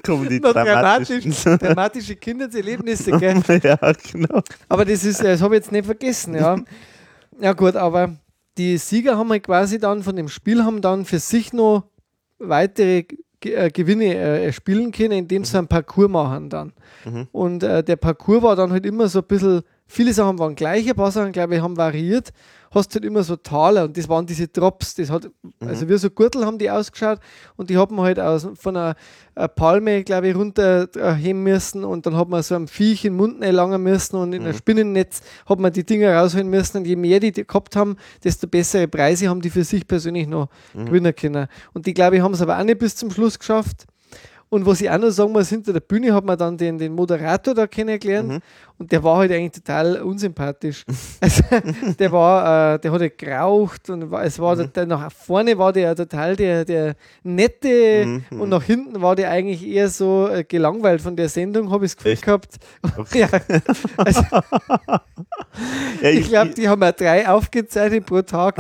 kommen 0.06 0.30
die 0.30 0.40
dramatischen. 0.40 1.32
Dramatisch, 1.32 1.60
dramatische 1.60 2.16
Kinderserlebnisse, 2.16 3.12
gell? 3.12 3.42
ja, 3.64 3.78
genau. 4.12 4.42
Aber 4.70 4.86
das 4.86 5.04
ist, 5.04 5.24
das 5.24 5.42
habe 5.42 5.56
ich 5.56 5.64
jetzt 5.64 5.72
nicht 5.72 5.86
vergessen, 5.86 6.36
ja. 6.36 6.58
Ja, 7.40 7.54
gut, 7.54 7.76
aber 7.76 8.16
die 8.58 8.78
Sieger 8.78 9.18
haben 9.18 9.30
halt 9.30 9.44
quasi 9.44 9.78
dann 9.80 10.04
von 10.04 10.16
dem 10.16 10.30
Spiel 10.30 10.64
haben 10.64 10.82
dann 10.82 11.06
für 11.06 11.20
sich 11.20 11.54
noch 11.54 11.84
weitere 12.40 13.06
äh, 13.44 13.70
Gewinne 13.70 14.16
äh, 14.16 14.52
spielen 14.52 14.92
können, 14.92 15.20
indem 15.20 15.44
sie 15.44 15.58
einen 15.58 15.68
Parcours 15.68 16.10
machen 16.10 16.50
dann. 16.50 16.74
Mhm. 17.06 17.28
Und 17.32 17.64
äh, 17.64 17.84
der 17.84 17.96
Parcours 17.96 18.42
war 18.42 18.56
dann 18.56 18.72
halt 18.72 18.86
immer 18.86 19.08
so 19.08 19.20
ein 19.20 19.26
bisschen, 19.26 19.62
viele 19.86 20.14
Sachen 20.14 20.40
waren 20.40 20.56
gleich, 20.56 20.90
ein 20.90 20.96
paar 20.96 21.12
Sachen, 21.12 21.32
glaube 21.32 21.56
ich, 21.56 21.62
haben 21.62 21.78
variiert 21.78 22.32
hast 22.72 22.94
du 22.94 22.96
halt 22.96 23.06
immer 23.06 23.24
so 23.24 23.36
Taler 23.36 23.86
und 23.86 23.98
das 23.98 24.10
waren 24.10 24.26
diese 24.26 24.48
Drops. 24.48 24.96
Das 24.96 25.10
hat, 25.10 25.26
mhm. 25.26 25.68
Also 25.68 25.88
wie 25.90 25.98
so 25.98 26.10
Gürtel 26.10 26.46
haben 26.46 26.58
die 26.58 26.70
ausgeschaut 26.70 27.20
und 27.56 27.70
die 27.70 27.78
hat 27.78 27.92
man 27.92 28.06
halt 28.06 28.20
aus, 28.20 28.48
von 28.56 28.76
einer, 28.76 28.96
einer 29.36 29.48
Palme, 29.48 30.04
glaube 30.04 30.30
ich, 30.30 30.36
runterheben 30.36 31.44
müssen 31.44 31.84
und 31.84 32.06
dann 32.06 32.16
hat 32.16 32.30
man 32.30 32.44
so 32.44 32.56
ein 32.56 32.68
Viech 32.68 33.06
in 33.06 33.14
den 33.14 33.18
Mund 33.18 33.40
langen 33.44 33.82
müssen 33.82 34.18
und 34.18 34.34
in 34.34 34.42
mhm. 34.42 34.50
einem 34.50 34.58
Spinnennetz 34.58 35.22
hat 35.46 35.60
man 35.60 35.72
die 35.72 35.86
Dinger 35.86 36.16
rausholen 36.16 36.50
müssen 36.50 36.78
und 36.78 36.88
je 36.88 36.96
mehr 36.96 37.20
die, 37.20 37.32
die 37.32 37.46
gehabt 37.46 37.76
haben, 37.76 37.98
desto 38.24 38.48
bessere 38.48 38.88
Preise 38.88 39.30
haben 39.30 39.42
die 39.42 39.50
für 39.50 39.64
sich 39.64 39.88
persönlich 39.88 40.28
noch 40.28 40.50
mhm. 40.74 40.86
gewinnen 40.86 41.16
können. 41.16 41.48
Und 41.74 41.86
die, 41.86 41.94
glaube 41.94 42.18
ich, 42.18 42.22
haben 42.22 42.34
es 42.34 42.42
aber 42.42 42.60
auch 42.60 42.64
nicht 42.64 42.80
bis 42.80 42.96
zum 42.96 43.12
Schluss 43.12 43.40
geschafft. 43.40 43.86
Und 44.50 44.66
was 44.66 44.80
ich 44.80 44.90
auch 44.90 44.98
noch 44.98 45.10
sagen 45.10 45.34
muss, 45.34 45.50
hinter 45.50 45.74
der 45.74 45.82
Bühne 45.82 46.14
hat 46.14 46.24
man 46.24 46.38
dann 46.38 46.58
den, 46.58 46.78
den 46.78 46.94
Moderator 46.94 47.54
da 47.54 47.68
kennengelernt 47.68 48.30
mhm. 48.30 48.40
und 48.78 48.92
der 48.94 49.04
war 49.04 49.18
halt 49.18 49.32
eigentlich 49.32 49.52
total 49.52 50.02
unsympathisch. 50.02 50.86
also, 51.20 51.44
der 52.00 52.12
war, 52.14 52.76
äh, 52.76 52.80
der 52.80 52.92
hat 52.94 53.02
halt 53.02 53.18
geraucht 53.18 53.90
und 53.90 54.14
es 54.14 54.40
war 54.40 54.56
mhm. 54.56 54.72
der, 54.72 54.86
nach 54.86 55.12
vorne 55.12 55.58
war 55.58 55.74
der 55.74 55.94
total 55.98 56.38
der, 56.38 56.64
der 56.64 56.96
nette 57.24 58.06
mhm. 58.06 58.42
und 58.42 58.48
nach 58.48 58.64
hinten 58.64 59.02
war 59.02 59.18
der 59.18 59.32
eigentlich 59.32 59.68
eher 59.68 59.90
so 59.90 60.30
äh, 60.30 60.46
gelangweilt 60.46 61.02
von 61.02 61.18
der 61.18 61.28
Sendung, 61.28 61.70
habe 61.70 61.86
ich 61.86 61.92
das 61.92 61.98
Gefühl 61.98 62.12
Echt? 62.14 62.24
gehabt. 62.24 62.56
Ja, 63.14 63.30
also, 63.98 64.22
ja, 66.02 66.10
ich, 66.10 66.20
ich 66.20 66.28
glaube, 66.28 66.52
die 66.52 66.70
haben 66.70 66.82
ja 66.82 66.92
drei 66.92 67.28
aufgezeichnet 67.28 68.06
pro 68.06 68.22
Tag 68.22 68.58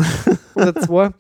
oder 0.56 0.76
zwei. 0.76 1.12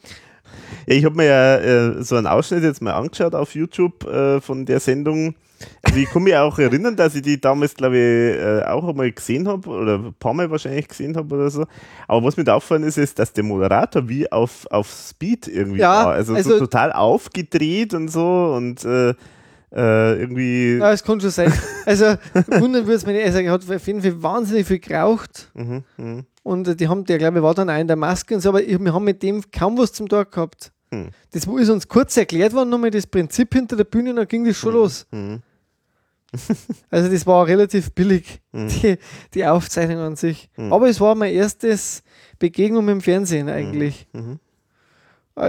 Ja, 0.85 0.95
ich 0.95 1.05
habe 1.05 1.15
mir 1.15 1.25
ja 1.25 1.55
äh, 1.57 2.03
so 2.03 2.15
einen 2.15 2.27
Ausschnitt 2.27 2.63
jetzt 2.63 2.81
mal 2.81 2.93
angeschaut 2.93 3.35
auf 3.35 3.55
YouTube 3.55 4.05
äh, 4.05 4.41
von 4.41 4.65
der 4.65 4.79
Sendung. 4.79 5.35
Also 5.81 5.99
ich 5.99 6.09
kann 6.09 6.23
mich 6.23 6.35
auch 6.35 6.59
erinnern, 6.59 6.95
dass 6.95 7.15
ich 7.15 7.23
die 7.23 7.41
damals, 7.41 7.73
glaube 7.73 7.97
ich, 7.97 8.39
äh, 8.39 8.63
auch 8.63 8.87
einmal 8.87 9.11
gesehen 9.11 9.47
habe 9.47 9.67
oder 9.69 9.95
ein 9.95 10.13
paar 10.19 10.33
Mal 10.33 10.51
wahrscheinlich 10.51 10.87
gesehen 10.87 11.17
habe 11.17 11.33
oder 11.33 11.49
so. 11.49 11.65
Aber 12.07 12.23
was 12.23 12.37
mir 12.37 12.43
da 12.43 12.55
auffallen 12.55 12.83
ist, 12.83 12.97
ist, 12.97 13.17
dass 13.17 13.33
der 13.33 13.43
Moderator 13.43 14.07
wie 14.07 14.31
auf, 14.31 14.67
auf 14.69 14.87
Speed 14.87 15.47
irgendwie 15.47 15.79
ja, 15.79 16.05
war. 16.05 16.13
Also, 16.13 16.35
also 16.35 16.51
so 16.51 16.59
total 16.59 16.91
aufgedreht 16.91 17.93
und 17.93 18.09
so 18.09 18.53
und 18.55 18.85
äh, 19.71 19.79
äh, 19.79 20.21
irgendwie. 20.21 20.77
Ja, 20.77 20.91
es 20.91 21.03
kann 21.03 21.19
schon 21.19 21.29
sein. 21.29 21.53
Also, 21.85 22.05
wundern 22.47 22.85
würde 22.85 22.95
es 22.95 23.05
mich 23.05 23.15
nicht. 23.15 23.25
Also, 23.25 23.39
er 23.39 23.51
hat 23.51 23.69
auf 23.69 23.87
jeden 23.87 24.01
Fall 24.01 24.21
wahnsinnig 24.21 24.67
viel 24.67 24.79
geraucht. 24.79 25.49
Mhm, 25.53 25.83
mh. 25.97 26.23
Und 26.43 26.79
die 26.79 26.87
haben, 26.87 27.03
der 27.03 27.17
glaube 27.17 27.39
ich 27.39 27.43
war 27.43 27.53
dann 27.53 27.69
auch 27.69 27.77
in 27.77 27.87
der 27.87 27.97
Maske 27.97 28.35
und 28.35 28.41
so, 28.41 28.49
aber 28.49 28.59
wir 28.59 28.93
haben 28.93 29.03
mit 29.03 29.21
dem 29.21 29.43
kaum 29.51 29.77
was 29.77 29.91
zum 29.91 30.07
Tag 30.07 30.31
gehabt. 30.31 30.71
Hm. 30.91 31.09
Das 31.31 31.45
ist 31.45 31.69
uns 31.69 31.87
kurz 31.89 32.15
erklärt 32.15 32.53
worden, 32.53 32.69
nochmal 32.69 32.91
das 32.91 33.05
Prinzip 33.05 33.53
hinter 33.53 33.75
der 33.75 33.83
Bühne, 33.83 34.13
dann 34.13 34.27
ging 34.27 34.45
das 34.45 34.55
schon 34.55 34.71
hm. 34.71 34.79
los. 34.79 35.07
Hm. 35.11 35.41
also 36.89 37.11
das 37.11 37.27
war 37.27 37.47
relativ 37.47 37.91
billig, 37.91 38.41
hm. 38.53 38.69
die, 38.69 38.97
die 39.33 39.45
Aufzeichnung 39.45 39.99
an 39.99 40.15
sich. 40.15 40.49
Hm. 40.53 40.71
Aber 40.71 40.87
es 40.87 41.01
war 41.01 41.15
mein 41.15 41.33
erstes 41.33 42.03
Begegnung 42.39 42.87
im 42.87 43.01
Fernsehen 43.01 43.49
eigentlich. 43.49 44.07
Mhm. 44.13 44.39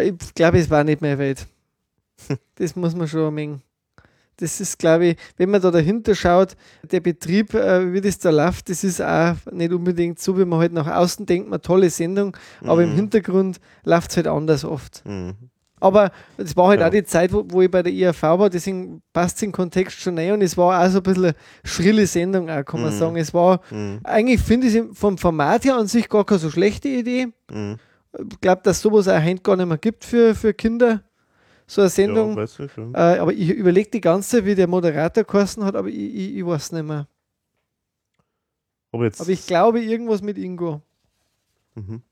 Ich 0.02 0.34
glaube, 0.34 0.58
es 0.58 0.68
war 0.68 0.84
nicht 0.84 1.00
mehr 1.00 1.18
weit. 1.18 1.47
das 2.56 2.76
muss 2.76 2.94
man 2.94 3.08
schon 3.08 3.32
mengen 3.32 3.62
das 4.39 4.60
ist, 4.60 4.78
glaube 4.78 5.07
ich, 5.07 5.17
wenn 5.36 5.50
man 5.50 5.60
da 5.60 5.70
dahinter 5.70 6.15
schaut, 6.15 6.57
der 6.91 7.00
Betrieb, 7.00 7.55
äh, 7.55 7.92
wie 7.92 8.00
das 8.00 8.18
da 8.18 8.31
läuft, 8.31 8.70
das 8.70 8.84
ist 8.84 9.02
auch 9.02 9.36
nicht 9.52 9.73
unbedingt 9.73 10.18
so, 10.18 10.39
wie 10.39 10.44
man 10.44 10.60
halt 10.60 10.73
nach 10.73 10.86
außen 10.86 11.26
denkt, 11.26 11.49
eine 11.49 11.60
tolle 11.60 11.91
Sendung, 11.91 12.36
aber 12.62 12.84
mhm. 12.84 12.92
im 12.92 12.97
Hintergrund 12.97 13.60
läuft 13.84 14.10
es 14.10 14.17
halt 14.17 14.26
anders 14.28 14.65
oft. 14.65 15.02
Mhm. 15.07 15.34
Aber 15.81 16.10
es 16.36 16.57
war 16.57 16.68
halt 16.68 16.81
ja. 16.81 16.89
auch 16.89 16.91
die 16.91 17.05
Zeit, 17.05 17.33
wo, 17.33 17.44
wo, 17.49 17.62
ich 17.62 17.70
bei 17.70 17.83
der 17.83 17.92
IAV 17.92 18.23
war, 18.23 18.50
deswegen 18.50 19.02
passt 19.12 19.36
es 19.36 19.42
im 19.44 19.52
Kontext 19.52 20.00
schon 20.00 20.18
rein 20.18 20.33
und 20.33 20.42
es 20.42 20.57
war 20.57 20.84
auch 20.84 20.91
so 20.91 20.99
ein 20.99 21.02
bisschen 21.02 21.25
eine 21.26 21.34
schrille 21.65 22.07
Sendung, 22.07 22.50
auch, 22.50 22.65
kann 22.65 22.83
man 22.83 22.92
mhm. 22.92 22.99
sagen. 22.99 23.17
Es 23.17 23.33
war, 23.33 23.60
mhm. 23.70 24.00
eigentlich 24.05 24.41
finde 24.41 24.67
ich 24.67 24.75
es 24.75 24.99
vom 24.99 25.18
Format 25.18 25.65
her 25.65 25.76
an 25.76 25.86
sich 25.86 26.08
gar 26.08 26.25
keine 26.25 26.41
so 26.41 26.50
schlechte 26.50 26.89
Idee. 26.89 27.28
Mhm. 27.50 27.76
Ich 28.31 28.41
glaube, 28.41 28.62
dass 28.65 28.81
sowas 28.81 29.07
auch 29.07 29.23
heute 29.23 29.42
gar 29.42 29.57
nicht 29.57 29.68
mehr 29.68 29.78
gibt 29.78 30.05
für, 30.05 30.34
für 30.34 30.55
Kinder 30.55 31.02
so 31.68 31.82
eine 31.82 31.90
Sendung. 31.90 32.30
Ja, 32.30 32.36
weiß 32.36 32.58
ich, 32.60 32.76
ja. 32.76 33.14
Äh, 33.14 33.18
aber 33.18 33.32
ich 33.32 33.50
überlege 33.50 33.90
die 33.90 34.00
ganze 34.00 34.44
wie 34.44 34.55
der 34.55 34.66
Moderator 34.66 35.22
geheißen 35.22 35.64
hat, 35.64 35.76
aber 35.76 35.88
ich, 35.88 35.97
ich, 35.97 36.36
ich 36.38 36.47
weiß 36.47 36.72
nicht 36.72 36.84
mehr. 36.84 37.06
Aber 38.90 39.05
jetzt. 39.05 39.20
Aber 39.20 39.30
ich 39.30 39.47
glaube, 39.47 39.80
irgendwas 39.80 40.22
mit 40.22 40.38
Ingo. 40.38 40.80
Mhm. 41.74 42.02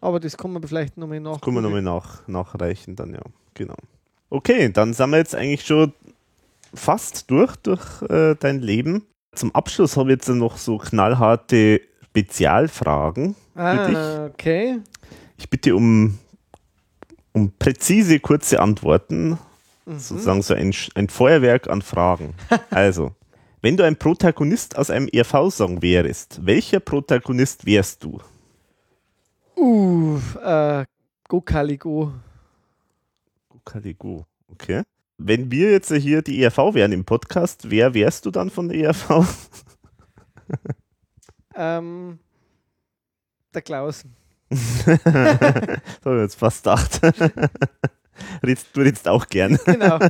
Aber 0.00 0.18
das 0.18 0.36
kann 0.36 0.52
man 0.52 0.62
vielleicht 0.62 0.96
nochmal 0.96 1.20
nach. 1.20 1.40
Können 1.40 1.56
wir 1.56 1.60
nochmal 1.62 1.82
nach, 1.82 2.26
nachreichen 2.26 2.96
dann, 2.96 3.12
ja. 3.12 3.22
Genau. 3.52 3.76
Okay, 4.30 4.70
dann 4.72 4.94
sind 4.94 5.10
wir 5.10 5.18
jetzt 5.18 5.34
eigentlich 5.34 5.64
schon 5.64 5.92
fast 6.74 7.30
durch, 7.30 7.54
durch 7.56 8.02
äh, 8.02 8.34
dein 8.34 8.60
Leben. 8.60 9.04
Zum 9.34 9.54
Abschluss 9.54 9.96
habe 9.96 10.10
ich 10.10 10.16
jetzt 10.16 10.28
noch 10.28 10.56
so 10.56 10.78
knallharte 10.78 11.80
Spezialfragen 12.04 13.34
für 13.54 13.86
dich. 13.88 13.96
Ah, 13.96 14.26
okay. 14.26 14.80
Ich 15.36 15.48
bitte 15.50 15.74
um, 15.76 16.18
um 17.34 17.52
präzise, 17.58 18.18
kurze 18.20 18.60
Antworten. 18.60 19.38
Mhm. 19.84 19.98
Sozusagen 19.98 20.40
so 20.40 20.54
ein, 20.54 20.74
ein 20.94 21.08
Feuerwerk 21.08 21.68
an 21.68 21.82
Fragen. 21.82 22.34
also, 22.70 23.12
wenn 23.60 23.76
du 23.76 23.84
ein 23.84 23.96
Protagonist 23.96 24.78
aus 24.78 24.88
einem 24.88 25.08
ERV-Song 25.08 25.82
wärst, 25.82 26.46
welcher 26.46 26.80
Protagonist 26.80 27.66
wärst 27.66 28.02
du? 28.02 28.18
Uh, 29.56 30.18
äh, 30.42 30.84
Go 31.28 31.40
Caligo. 31.42 32.12
Caligo, 33.64 34.26
okay. 34.48 34.82
Wenn 35.16 35.50
wir 35.50 35.70
jetzt 35.70 35.92
hier 35.92 36.22
die 36.22 36.42
ERV 36.42 36.74
wären 36.74 36.92
im 36.92 37.04
Podcast, 37.04 37.70
wer 37.70 37.94
wärst 37.94 38.26
du 38.26 38.30
dann 38.30 38.50
von 38.50 38.68
der 38.68 38.78
ERV? 38.78 39.26
Ähm, 41.54 42.18
der 43.54 43.62
Klaus. 43.62 44.04
Das 44.50 44.86
habe 46.04 46.16
ich 46.16 46.22
jetzt 46.22 46.38
fast 46.38 46.64
gedacht. 46.64 47.00
Redst, 48.44 48.68
du 48.74 48.80
redest 48.80 49.08
auch 49.08 49.26
gern. 49.26 49.58
Genau. 49.64 49.98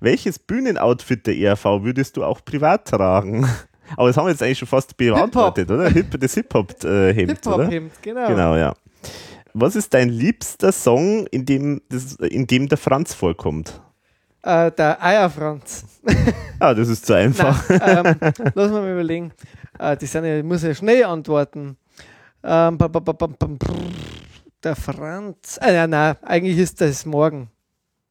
Welches 0.00 0.38
Bühnenoutfit 0.38 1.26
der 1.26 1.36
ERV 1.36 1.64
würdest 1.82 2.16
du 2.16 2.24
auch 2.24 2.44
privat 2.44 2.86
tragen? 2.86 3.48
Aber 3.96 4.06
das 4.06 4.16
haben 4.16 4.26
wir 4.26 4.30
jetzt 4.30 4.42
eigentlich 4.42 4.58
schon 4.58 4.68
fast 4.68 4.96
beantwortet, 4.96 5.68
oder? 5.70 5.88
Hip, 5.88 6.20
das 6.20 6.34
Hip-Hop-Hemd? 6.34 7.30
Hip-Hop-Hemd, 7.30 7.92
genau. 8.02 8.28
Genau, 8.28 8.56
ja. 8.56 8.74
Was 9.54 9.74
ist 9.74 9.92
dein 9.94 10.08
liebster 10.10 10.70
Song, 10.70 11.26
in 11.28 11.46
dem, 11.46 11.80
das, 11.88 12.14
in 12.14 12.46
dem 12.46 12.68
der 12.68 12.78
Franz 12.78 13.12
vorkommt? 13.12 13.80
Äh, 14.42 14.70
der 14.70 15.02
Eierfranz. 15.02 15.84
Ah, 16.60 16.74
das 16.74 16.88
ist 16.88 17.06
zu 17.06 17.14
einfach. 17.14 17.68
Nein, 17.68 18.18
ähm, 18.20 18.32
lass 18.54 18.70
mal 18.70 18.92
überlegen. 18.92 19.32
Äh, 19.80 19.96
die 19.96 20.06
sind 20.06 20.24
ja, 20.24 20.38
ich 20.38 20.44
muss 20.44 20.62
ja 20.62 20.74
schnell 20.74 21.04
antworten. 21.04 21.76
Ähm, 22.42 22.78
der 24.62 24.76
Franz. 24.76 25.58
Äh, 25.62 25.72
nein, 25.72 25.90
nein, 25.90 26.16
eigentlich 26.22 26.58
ist 26.58 26.80
das 26.80 27.06
morgen. 27.06 27.50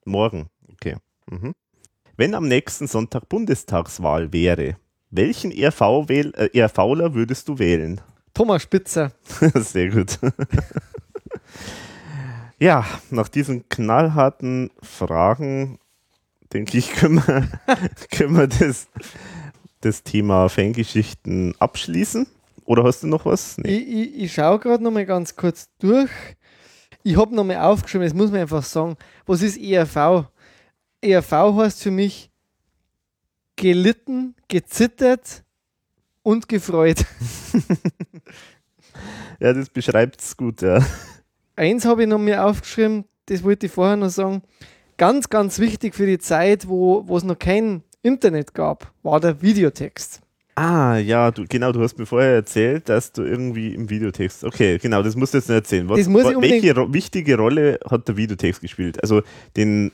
Morgen, 0.06 0.50
okay. 0.72 0.98
Mhm. 1.30 1.54
Wenn 2.16 2.34
am 2.34 2.48
nächsten 2.48 2.88
Sonntag 2.88 3.30
Bundestagswahl 3.30 4.34
wäre, 4.34 4.78
welchen 5.10 5.52
ERV 5.52 5.82
-Wähl 5.82 6.36
äh, 6.36 6.58
ERVler 6.58 7.14
würdest 7.14 7.48
du 7.48 7.60
wählen? 7.60 8.02
Thomas 8.34 8.64
Spitzer. 8.64 9.12
Sehr 9.56 9.90
gut. 9.90 10.20
ja, 12.60 12.86
nach 13.10 13.28
diesen 13.28 13.68
knallharten 13.70 14.72
Fragen, 14.82 15.80
denke 16.54 16.78
ich, 16.78 16.92
können 16.92 17.22
wir, 17.26 17.48
können 18.12 18.38
wir 18.38 18.48
das, 18.48 18.88
das 19.82 20.04
Thema 20.04 20.50
Fangeschichten 20.50 21.56
abschließen. 21.60 22.28
Oder 22.68 22.84
hast 22.84 23.02
du 23.02 23.08
noch 23.08 23.26
was? 23.26 23.58
Nee. 23.58 23.78
Ich, 23.78 23.88
ich, 23.88 24.24
ich 24.24 24.34
schaue 24.34 24.60
gerade 24.60 24.84
noch 24.84 24.92
mal 24.92 25.06
ganz 25.06 25.36
kurz 25.36 25.70
durch. 25.80 26.12
Ich 27.02 27.18
habe 27.18 27.34
noch 27.34 27.46
mal 27.46 27.58
aufgeschrieben, 27.58 28.06
das 28.06 28.14
muss 28.14 28.30
man 28.30 28.42
einfach 28.42 28.62
sagen. 28.62 28.98
Was 29.26 29.42
ist 29.42 29.58
ERV? 29.58 30.28
ERV 31.02 31.32
heißt 31.32 31.82
für 31.82 31.92
mich 31.92 32.30
gelitten, 33.56 34.36
gezittert 34.50 35.44
und 36.22 36.48
gefreut. 36.48 37.06
Ja, 39.40 39.54
das 39.54 39.70
beschreibt 39.70 40.20
es 40.20 40.36
gut, 40.36 40.64
ja. 40.64 40.84
Eins 41.56 41.86
habe 41.86 42.02
ich 42.02 42.10
noch 42.10 42.18
mir 42.18 42.44
aufgeschrieben, 42.44 43.06
das 43.28 43.44
wollte 43.44 43.68
ich 43.68 43.72
vorher 43.72 43.96
noch 43.96 44.10
sagen. 44.10 44.42
Ganz, 44.98 45.30
ganz 45.30 45.60
wichtig 45.60 45.94
für 45.94 46.08
die 46.08 46.18
Zeit, 46.18 46.68
wo 46.68 47.08
wo 47.08 47.18
es 47.18 47.24
noch 47.24 47.38
kein 47.38 47.84
Internet 48.02 48.56
gab, 48.56 48.92
war 49.04 49.20
der 49.20 49.40
Videotext. 49.40 50.22
Ah, 50.60 50.98
ja, 50.98 51.30
du, 51.30 51.46
genau, 51.48 51.72
du 51.72 51.84
hast 51.84 52.00
mir 52.00 52.08
vorher 52.08 52.34
erzählt, 52.34 52.90
dass 52.90 53.12
du 53.12 53.22
irgendwie 53.22 53.76
im 53.76 53.92
Videotext. 53.92 54.44
Okay, 54.44 54.80
genau, 54.80 55.04
das 55.04 55.16
musst 55.16 55.36
du 55.36 55.38
jetzt 55.38 55.50
noch 55.50 55.56
erzählen. 55.56 55.88
Was, 55.88 56.12
welche 56.12 56.76
ro 56.76 56.92
wichtige 56.92 57.38
Rolle 57.38 57.80
hat 57.88 58.08
der 58.08 58.18
Videotext 58.18 58.62
gespielt? 58.62 59.00
Also 59.04 59.22
den, 59.56 59.92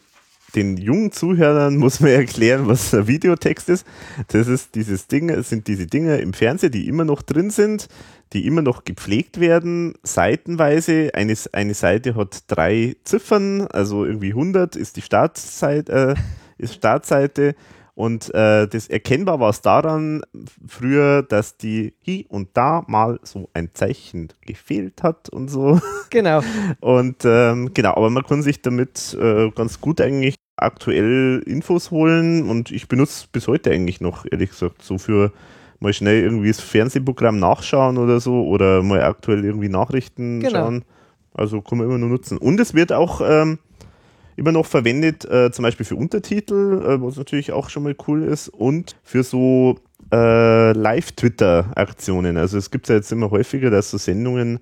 den 0.56 0.78
jungen 0.78 1.12
Zuhörern 1.12 1.76
muss 1.80 2.00
man 2.00 2.12
erklären, 2.12 2.66
was 2.66 2.92
der 2.92 3.08
Videotext 3.08 3.68
ist. 3.68 3.86
Das 4.30 4.48
ist 4.48 4.74
dieses 4.76 5.08
Ding, 5.08 5.28
es 5.28 5.50
sind 5.50 5.68
diese 5.68 5.86
Dinge 5.86 6.20
im 6.20 6.32
Fernsehen, 6.32 6.72
die 6.72 6.88
immer 6.88 7.04
noch 7.04 7.24
drin 7.24 7.50
sind, 7.50 7.90
die 8.32 8.48
immer 8.48 8.62
noch 8.62 8.86
gepflegt 8.86 9.42
werden, 9.42 9.96
seitenweise. 10.04 11.14
Eine, 11.14 11.36
eine 11.52 11.74
Seite 11.74 12.16
hat 12.16 12.46
drei 12.48 12.96
Ziffern, 13.04 13.68
also 13.68 14.06
irgendwie 14.06 14.30
100 14.30 14.78
ist 14.78 14.96
die 14.96 15.02
Startseite, 15.02 16.16
äh, 16.16 16.64
ist 16.64 16.76
Startseite. 16.76 17.54
Und 17.96 18.34
äh, 18.34 18.68
das 18.68 18.88
erkennbar 18.88 19.40
war 19.40 19.52
es 19.52 19.62
daran 19.62 20.24
früher, 20.68 21.22
dass 21.22 21.58
die 21.58 21.94
hier 22.02 22.26
und 22.30 22.50
da 22.54 22.84
mal 22.88 23.20
so 23.22 23.50
ein 23.54 23.70
Zeichen 23.74 24.30
gefehlt 24.42 25.04
hat 25.04 25.30
und 25.30 25.48
so. 25.50 25.80
Genau. 26.10 26.42
Und 26.80 27.24
ähm, 27.26 27.72
genau, 27.74 27.92
aber 27.96 28.10
man 28.10 28.24
kann 28.24 28.42
sich 28.42 28.62
damit 28.62 29.16
äh, 29.20 29.50
ganz 29.52 29.80
gut 29.80 30.02
eigentlich 30.02 30.36
aktuell 30.56 31.42
Infos 31.46 31.90
holen 31.92 32.48
und 32.50 32.70
ich 32.72 32.88
benutze 32.88 33.26
bis 33.32 33.48
heute 33.48 33.72
eigentlich 33.72 34.00
noch, 34.02 34.26
ehrlich 34.32 34.52
gesagt, 34.52 34.84
so 34.84 34.98
für 35.00 35.32
mal 35.80 35.92
schnell 35.94 36.22
irgendwie 36.22 36.50
das 36.50 36.60
Fernsehprogramm 36.62 37.40
nachschauen 37.40 37.98
oder 37.98 38.20
so 38.20 38.46
oder 38.48 38.84
mal 38.84 39.04
aktuell 39.04 39.44
irgendwie 39.44 39.70
Nachrichten 39.70 40.40
Genau. 40.40 40.52
schauen. 40.60 40.86
Also 41.34 41.62
kann 41.62 41.80
man 41.80 41.88
immer 41.88 41.98
nur 41.98 42.10
nutzen. 42.10 42.38
Und 42.38 42.60
es 42.60 42.74
wird 42.76 42.94
auch 42.94 43.22
ähm, 43.26 43.58
immer 44.36 44.52
noch 44.52 44.66
verwendet, 44.66 45.26
äh, 45.26 45.52
zum 45.52 45.64
Beispiel 45.64 45.86
für 45.86 45.96
Untertitel, 45.96 46.82
äh, 46.86 47.02
was 47.02 47.18
natürlich 47.18 47.52
auch 47.52 47.70
schon 47.70 47.84
mal 47.84 47.96
cool 48.08 48.24
ist, 48.24 48.50
und 48.50 48.96
für 49.04 49.24
so 49.24 49.80
äh, 50.12 50.72
Live-Twitter-Aktionen. 50.74 52.38
Also 52.38 52.58
es 52.58 52.72
gibt 52.72 52.90
ja 52.90 52.96
jetzt 52.96 53.12
immer 53.12 53.32
häufiger, 53.32 53.70
dass 53.70 53.92
so 53.92 53.98
Sendungen, 53.98 54.60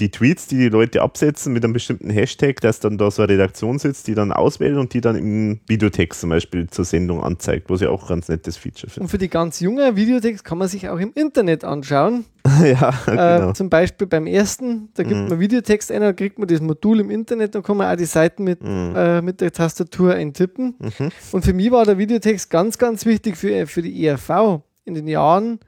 die, 0.00 0.10
Tweets, 0.10 0.46
die 0.46 0.56
die 0.58 0.68
Leute 0.68 1.02
absetzen 1.02 1.52
mit 1.52 1.62
einem 1.64 1.72
bestimmten 1.72 2.10
Hashtag, 2.10 2.60
dass 2.60 2.80
dann 2.80 2.98
da 2.98 3.10
so 3.10 3.22
eine 3.22 3.32
Redaktion 3.32 3.78
sitzt, 3.78 4.06
die 4.08 4.14
dann 4.14 4.32
auswählt 4.32 4.76
und 4.76 4.94
die 4.94 5.00
dann 5.00 5.16
im 5.16 5.60
Videotext 5.66 6.20
zum 6.20 6.30
Beispiel 6.30 6.68
zur 6.68 6.84
Sendung 6.84 7.22
anzeigt, 7.22 7.70
was 7.70 7.80
ich 7.80 7.86
auch 7.88 8.02
ein 8.04 8.08
ganz 8.08 8.28
nettes 8.28 8.56
Feature 8.56 8.86
Und 8.86 8.92
finde. 8.92 9.08
für 9.08 9.18
die 9.18 9.28
ganz 9.28 9.60
jungen 9.60 9.96
Videotext 9.96 10.44
kann 10.44 10.58
man 10.58 10.68
sich 10.68 10.88
auch 10.88 10.98
im 10.98 11.12
Internet 11.14 11.64
anschauen. 11.64 12.24
ja, 12.64 12.94
genau. 13.06 13.50
Äh, 13.50 13.52
zum 13.54 13.68
Beispiel 13.68 14.06
beim 14.06 14.26
ersten, 14.26 14.88
da 14.94 15.02
gibt 15.02 15.20
Mhm. 15.20 15.28
man 15.28 15.40
Videotext 15.40 15.92
ein, 15.92 16.00
dann 16.00 16.16
kriegt 16.16 16.38
man 16.38 16.48
das 16.48 16.60
Modul 16.60 17.00
im 17.00 17.10
Internet, 17.10 17.54
dann 17.54 17.62
kann 17.62 17.76
man 17.76 17.92
auch 17.92 17.96
die 17.96 18.06
Seiten 18.06 18.44
mit, 18.44 18.62
Mhm. 18.62 18.94
äh, 18.96 19.20
mit 19.22 19.40
der 19.42 19.52
Tastatur 19.52 20.14
eintippen. 20.14 20.74
Mhm. 20.78 21.10
Und 21.32 21.44
für 21.44 21.52
mich 21.52 21.70
war 21.70 21.84
der 21.84 21.98
Videotext 21.98 22.48
ganz, 22.48 22.78
ganz 22.78 23.04
wichtig 23.04 23.36
für, 23.36 23.66
für 23.66 23.82
die 23.82 24.06
ERV 24.06 24.62
in 24.86 24.94
den 24.94 25.06
Jahren 25.06 25.60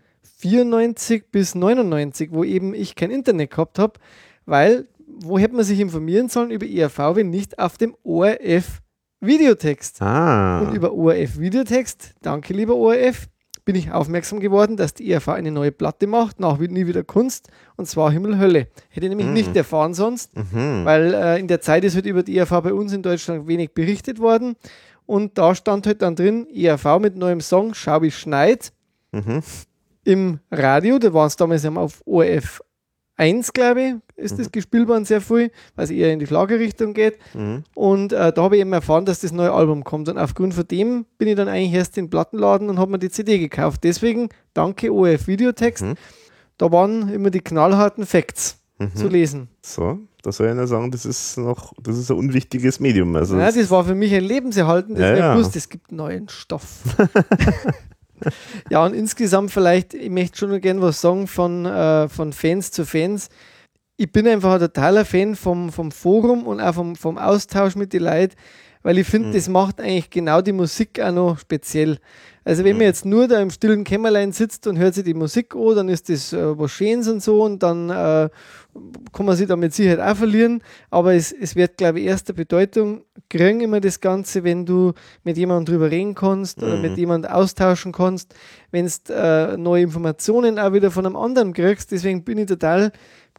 94 0.42 1.30
bis 1.30 1.54
99, 1.54 2.30
wo 2.32 2.42
eben 2.44 2.74
ich 2.74 2.94
kein 2.96 3.10
Internet 3.10 3.50
gehabt 3.52 3.78
habe, 3.78 3.94
weil 4.44 4.86
wo 5.06 5.38
hätte 5.38 5.54
man 5.54 5.64
sich 5.64 5.78
informieren 5.78 6.28
sollen 6.28 6.50
über 6.50 6.66
ERV, 6.66 7.14
wenn 7.16 7.30
nicht 7.30 7.58
auf 7.58 7.76
dem 7.78 7.94
ORF 8.02 8.80
Videotext? 9.20 10.02
Ah. 10.02 10.60
Und 10.60 10.74
über 10.74 10.92
ORF 10.92 11.38
Videotext, 11.38 12.14
danke 12.22 12.52
lieber 12.54 12.74
ORF, 12.74 13.28
bin 13.64 13.76
ich 13.76 13.92
aufmerksam 13.92 14.40
geworden, 14.40 14.76
dass 14.76 14.94
die 14.94 15.08
ERV 15.12 15.28
eine 15.28 15.52
neue 15.52 15.70
Platte 15.70 16.08
macht, 16.08 16.40
nach 16.40 16.58
nie 16.58 16.86
wieder 16.88 17.04
Kunst, 17.04 17.48
und 17.76 17.86
zwar 17.86 18.10
Himmel 18.10 18.38
Hölle. 18.38 18.66
Hätte 18.88 19.06
ich 19.06 19.10
nämlich 19.10 19.28
Mhm. 19.28 19.34
nicht 19.34 19.54
erfahren 19.56 19.94
sonst, 19.94 20.34
Mhm. 20.36 20.84
weil 20.84 21.14
äh, 21.14 21.38
in 21.38 21.46
der 21.46 21.60
Zeit 21.60 21.84
ist 21.84 21.94
halt 21.94 22.06
über 22.06 22.24
die 22.24 22.36
ERV 22.36 22.50
bei 22.62 22.72
uns 22.74 22.92
in 22.92 23.02
Deutschland 23.02 23.46
wenig 23.46 23.72
berichtet 23.74 24.18
worden. 24.18 24.56
Und 25.06 25.38
da 25.38 25.54
stand 25.54 25.86
halt 25.86 26.02
dann 26.02 26.16
drin, 26.16 26.48
ERV 26.52 26.98
mit 26.98 27.16
neuem 27.16 27.40
Song, 27.40 27.74
Schau 27.74 28.02
wie 28.02 28.10
schneit, 28.10 28.72
Mhm. 29.12 29.42
Im 30.04 30.40
Radio, 30.50 30.98
da 30.98 31.12
waren 31.12 31.26
es 31.26 31.36
damals 31.36 31.64
auf 31.64 32.02
ORF 32.04 32.60
1, 33.16 33.52
glaube 33.52 33.82
ich, 33.82 33.94
ist 34.16 34.38
das 34.38 34.50
gespielt 34.50 34.88
worden 34.88 35.04
sehr 35.04 35.20
viel, 35.20 35.50
weil 35.76 35.84
es 35.84 35.90
eher 35.90 36.12
in 36.12 36.18
die 36.18 36.26
Schlagerrichtung 36.26 36.94
geht. 36.94 37.18
Mhm. 37.34 37.62
Und 37.74 38.12
äh, 38.12 38.32
da 38.32 38.42
habe 38.42 38.56
ich 38.56 38.62
eben 38.62 38.72
erfahren, 38.72 39.04
dass 39.04 39.20
das 39.20 39.32
neue 39.32 39.52
Album 39.52 39.84
kommt. 39.84 40.08
Und 40.08 40.18
aufgrund 40.18 40.54
von 40.54 40.66
dem 40.66 41.06
bin 41.18 41.28
ich 41.28 41.36
dann 41.36 41.48
eigentlich 41.48 41.74
erst 41.74 41.98
in 41.98 42.06
den 42.06 42.10
Plattenladen 42.10 42.68
und 42.70 42.78
habe 42.78 42.90
mir 42.90 42.98
die 42.98 43.10
CD 43.10 43.38
gekauft. 43.38 43.84
Deswegen 43.84 44.28
danke 44.54 44.92
ORF 44.92 45.26
Videotext. 45.26 45.84
Mhm. 45.84 45.94
Da 46.58 46.72
waren 46.72 47.08
immer 47.10 47.30
die 47.30 47.40
knallharten 47.40 48.06
Facts 48.06 48.58
zu 48.94 49.08
lesen. 49.08 49.48
So, 49.60 49.98
da 50.22 50.32
soll 50.32 50.48
einer 50.48 50.66
sagen, 50.66 50.90
das 50.90 51.06
ist 51.06 51.36
noch, 51.38 51.72
das 51.80 51.96
ist 51.96 52.10
ein 52.10 52.16
unwichtiges 52.16 52.80
Medium. 52.80 53.14
Also 53.14 53.38
Ja, 53.38 53.50
das 53.50 53.70
war 53.70 53.84
für 53.84 53.94
mich 53.94 54.12
ein 54.14 54.24
lebenserhaltendes. 54.24 55.00
Ja, 55.00 55.16
Ja. 55.16 55.32
Ich 55.32 55.38
wusste, 55.38 55.58
es 55.58 55.68
gibt 55.68 55.92
neuen 55.92 56.28
Stoff. 56.28 56.80
ja, 58.70 58.84
und 58.84 58.94
insgesamt 58.94 59.50
vielleicht, 59.50 59.94
ich 59.94 60.10
möchte 60.10 60.38
schon 60.38 60.50
noch 60.50 60.60
gerne 60.60 60.80
was 60.82 61.00
sagen 61.00 61.26
von, 61.26 61.66
äh, 61.66 62.08
von 62.08 62.32
Fans 62.32 62.70
zu 62.70 62.84
Fans. 62.84 63.28
ich 63.96 64.10
bin 64.10 64.26
einfach 64.26 64.54
ein 64.54 64.60
totaler 64.60 65.04
Fan 65.04 65.36
vom, 65.36 65.70
vom 65.70 65.92
Forum 65.92 66.44
und 66.46 66.60
auch 66.60 66.74
vom, 66.74 66.96
vom 66.96 67.18
Austausch 67.18 67.76
mit 67.76 67.92
den 67.92 68.02
Leuten, 68.04 68.34
weil 68.82 68.98
ich 68.98 69.06
finde, 69.06 69.28
Mhm. 69.28 69.32
das 69.34 69.48
macht 69.48 69.80
eigentlich 69.80 70.10
genau 70.10 70.40
die 70.40 70.52
Musik 70.52 70.98
auch 71.00 71.12
noch 71.12 71.38
speziell. 71.38 71.98
Also 72.44 72.64
wenn 72.64 72.72
Mhm. 72.72 72.78
man 72.78 72.86
jetzt 72.86 73.04
nur 73.04 73.28
da 73.28 73.40
im 73.40 73.50
stillen 73.50 73.84
Kämmerlein 73.84 74.32
sitzt 74.32 74.66
und 74.66 74.76
hört 74.76 74.94
sich 74.94 75.04
die 75.04 75.14
Musik 75.14 75.54
an, 75.54 75.76
dann 75.76 75.88
ist 75.88 76.08
das 76.08 76.32
äh, 76.32 76.58
was 76.58 76.72
Schönes 76.72 77.06
und 77.06 77.22
so 77.22 77.44
und 77.44 77.62
dann 77.62 77.90
äh, 77.90 78.28
kann 79.12 79.26
man 79.26 79.36
sich 79.36 79.46
da 79.46 79.54
mit 79.54 79.72
Sicherheit 79.72 80.00
auch 80.00 80.16
verlieren, 80.16 80.62
aber 80.90 81.14
es, 81.14 81.30
es 81.30 81.54
wird, 81.54 81.76
glaube 81.76 82.00
ich, 82.00 82.06
erste 82.06 82.34
Bedeutung 82.34 83.04
kriegen 83.32 83.60
immer 83.60 83.80
das 83.80 84.00
Ganze, 84.00 84.44
wenn 84.44 84.64
du 84.66 84.92
mit 85.24 85.36
jemandem 85.36 85.74
drüber 85.74 85.90
reden 85.90 86.14
kannst 86.14 86.62
oder 86.62 86.76
Mhm. 86.76 86.82
mit 86.82 86.96
jemandem 86.98 87.30
austauschen 87.32 87.90
kannst, 87.92 88.34
wenn 88.70 88.86
du 88.86 89.12
äh, 89.12 89.56
neue 89.56 89.82
Informationen 89.84 90.58
auch 90.58 90.72
wieder 90.72 90.90
von 90.90 91.06
einem 91.06 91.16
anderen 91.16 91.52
kriegst. 91.52 91.90
Deswegen 91.92 92.22
bin 92.24 92.38
ich 92.38 92.46
total 92.46 92.92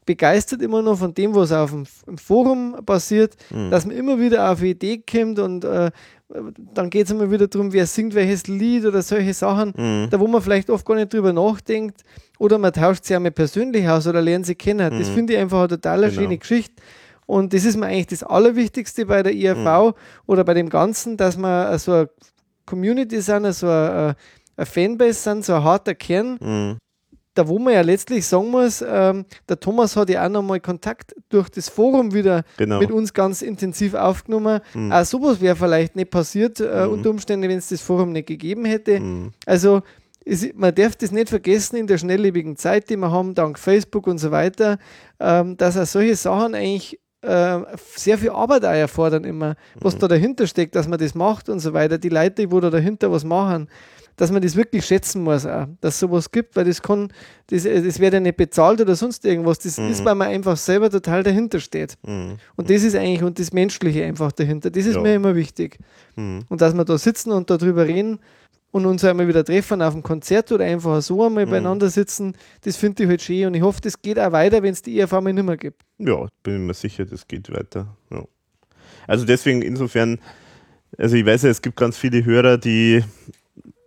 begeistert 0.06 0.62
immer 0.62 0.82
noch 0.82 0.98
von 0.98 1.14
dem, 1.14 1.34
was 1.34 1.54
auf 1.54 1.72
dem 1.72 1.86
Forum 2.18 2.76
passiert, 2.86 3.36
Mhm. 3.52 3.72
dass 3.72 3.86
man 3.86 3.96
immer 3.96 4.20
wieder 4.20 4.52
auf 4.52 4.60
eine 4.60 4.70
Idee 4.70 5.02
kommt 5.10 5.40
und 5.40 5.64
äh, 5.64 5.92
dann 6.74 6.90
geht 6.90 7.06
es 7.06 7.12
immer 7.12 7.30
wieder 7.32 7.48
darum, 7.48 7.72
wer 7.72 7.86
singt 7.86 8.14
welches 8.16 8.48
Lied 8.48 8.84
oder 8.86 9.02
solche 9.02 9.34
Sachen, 9.34 9.74
Mhm. 9.78 10.08
da 10.10 10.20
wo 10.20 10.28
man 10.28 10.42
vielleicht 10.42 10.70
oft 10.70 10.86
gar 10.86 10.96
nicht 10.96 11.14
drüber 11.14 11.32
nachdenkt 11.32 12.02
oder 12.40 12.58
man 12.58 12.74
tauscht 12.74 13.06
sich 13.06 13.16
einmal 13.16 13.32
persönlich 13.32 13.88
aus 13.88 14.06
oder 14.08 14.22
lernt 14.22 14.46
sie 14.46 14.56
kennen. 14.56 15.00
Das 15.00 15.10
Mhm. 15.10 15.14
finde 15.14 15.34
ich 15.34 15.40
einfach 15.40 15.60
eine 15.60 15.68
total 15.70 16.02
Genau. 16.02 16.14
schöne 16.14 16.38
Geschichte. 16.38 16.74
Und 17.26 17.53
das 17.53 17.66
ist 17.66 17.77
mir 17.77 17.88
eigentlich 17.88 18.08
das 18.08 18.24
Allerwichtigste 18.24 19.06
bei 19.06 19.24
der 19.24 19.34
IRV 19.34 19.58
Mhm. 19.90 19.93
oder 20.26 20.43
bei 20.43 20.53
dem 20.53 20.69
Ganzen, 20.69 21.18
dass 21.18 21.38
wir 21.38 21.77
so 21.80 21.92
eine 21.93 22.10
Community 22.66 23.22
sind, 23.22 23.52
so 23.53 23.68
eine, 23.68 24.16
eine 24.56 24.66
Fanbase 24.66 25.14
sind, 25.19 25.45
so 25.45 25.53
ein 25.56 25.64
harter 25.64 25.95
Kern, 25.95 26.38
Mhm. 26.40 26.77
da 27.34 27.48
wo 27.48 27.58
man 27.60 27.74
ja 27.74 27.82
letztlich 27.82 28.26
sagen 28.27 28.52
muss, 28.52 28.84
ähm, 28.88 29.26
der 29.50 29.60
Thomas 29.60 29.95
hat 29.95 30.10
ja 30.10 30.26
auch 30.26 30.30
nochmal 30.30 30.60
Kontakt 30.60 31.16
durch 31.30 31.50
das 31.50 31.68
Forum 31.69 32.14
wieder 32.14 32.43
Genau. 32.58 32.80
mit 32.80 32.92
uns 32.92 33.14
ganz 33.14 33.42
intensiv 33.42 33.95
aufgenommen. 33.95 34.60
Mhm. 34.74 34.92
Auch 34.92 35.03
sowas 35.06 35.42
wäre 35.42 35.56
vielleicht 35.56 35.95
nicht 35.95 36.11
passiert, 36.11 36.60
äh, 36.60 36.85
Mhm. 36.85 36.93
unter 36.93 37.10
Umständen, 37.10 37.50
wenn 37.50 37.58
es 37.58 37.69
das 37.69 37.82
Forum 37.82 38.11
nicht 38.11 38.27
gegeben 38.27 38.66
hätte. 38.66 39.00
Mhm. 39.00 39.32
Also 39.45 39.82
es, 40.26 40.48
man 40.53 40.74
darf 40.74 40.95
das 40.95 41.11
nicht 41.11 41.27
vergessen 41.30 41.76
in 41.76 41.88
der 41.88 41.98
schnelllebigen 41.98 42.56
Zeit, 42.56 42.90
die 42.90 42.95
wir 42.98 43.11
haben, 43.11 43.34
dank 43.35 43.60
Facebook 43.60 44.08
und 44.08 44.19
so 44.19 44.32
weiter, 44.32 44.77
ähm, 45.19 45.58
dass 45.58 45.76
auch 45.77 45.85
solche 45.85 46.16
Sachen 46.16 46.56
eigentlich 46.56 47.00
äh, 47.24 47.60
sehr 47.95 48.18
viel 48.18 48.30
Arbeit 48.32 48.66
auch 48.66 48.69
erfordern 48.72 49.24
immer, 49.24 49.56
was 49.80 49.98
da 49.98 50.08
dahinter 50.08 50.45
steckt, 50.48 50.76
dass 50.76 50.88
man 50.88 51.00
das 51.00 51.16
macht 51.16 51.50
und 51.50 51.60
so 51.60 51.74
weiter. 51.74 51.98
Die 51.98 52.10
Leute, 52.10 52.35
die 52.45 52.52
wo 52.52 52.60
da 52.60 52.69
dahinter 52.69 53.11
was 53.11 53.24
machen, 53.24 53.68
dass 54.16 54.32
man 54.32 54.43
das 54.43 54.56
wirklich 54.56 54.85
schätzen 54.85 55.24
muss 55.24 55.43
auch, 55.45 55.66
dass 55.82 55.95
es 55.95 56.00
sowas 56.02 56.30
gibt, 56.32 56.56
weil 56.56 56.66
das 56.66 56.82
kann, 56.84 57.11
das, 57.48 57.66
äh, 57.66 57.82
das 57.82 58.00
wird 58.00 58.14
ja 58.14 58.19
nicht 58.19 58.38
bezahlt 58.38 58.80
oder 58.80 58.95
sonst 58.95 59.26
irgendwas. 59.26 59.58
Das 59.60 59.80
Mhm. 59.80 59.90
ist, 59.90 60.06
weil 60.06 60.14
man 60.16 60.27
einfach 60.27 60.56
selber 60.56 60.92
total 60.92 61.24
dahinter 61.24 61.60
steht. 61.60 61.95
Mhm. 62.06 62.38
Und 62.56 62.69
das 62.69 62.84
ist 62.84 62.95
eigentlich 62.95 63.24
und 63.24 63.40
das 63.40 63.52
Menschliche 63.53 64.06
einfach 64.06 64.32
dahinter. 64.32 64.69
Das 64.69 64.85
ist 64.85 64.95
Ja. 64.95 65.02
mir 65.02 65.16
immer 65.16 65.34
wichtig. 65.35 65.80
Mhm. 66.16 66.42
Und 66.48 66.61
dass 66.61 66.76
wir 66.76 66.85
da 66.85 66.98
sitzen 66.98 67.32
und 67.32 67.50
darüber 67.50 67.88
reden 67.88 68.19
und 68.74 68.85
uns 68.88 69.03
einmal 69.06 69.27
wieder 69.27 69.45
treffen 69.45 69.82
auf 69.84 69.93
einem 69.93 70.02
Konzert 70.03 70.52
oder 70.52 70.66
einfach 70.66 71.00
so 71.02 71.24
einmal 71.24 71.45
Mhm. 71.45 71.52
beieinander 71.52 71.90
sitzen, 71.90 72.35
das 72.64 72.76
finde 72.76 73.03
ich 73.03 73.10
halt 73.10 73.22
schön. 73.22 73.45
Und 73.48 73.53
ich 73.53 73.61
hoffe, 73.61 73.80
das 73.82 74.02
geht 74.02 74.18
auch 74.19 74.32
weiter, 74.32 74.64
wenn 74.64 74.74
es 74.74 74.82
die 74.82 74.98
IFV 75.00 75.22
mal 75.22 75.32
nicht 75.32 75.45
mehr 75.45 75.58
gibt. 75.58 75.84
Ja, 76.00 76.27
bin 76.42 76.66
mir 76.66 76.74
sicher, 76.74 77.06
das 77.06 77.27
geht 77.27 77.52
weiter. 77.53 77.95
Ja. 78.11 78.24
Also 79.08 79.26
deswegen 79.26 79.61
insofern, 79.61 80.19
also 80.98 81.16
ich 81.16 81.26
weiß 81.26 81.43
ja, 81.43 81.50
es 81.50 81.61
gibt 81.61 81.77
ganz 81.77 81.98
viele 81.98 82.26
Hörer, 82.26 82.58
die 82.58 83.03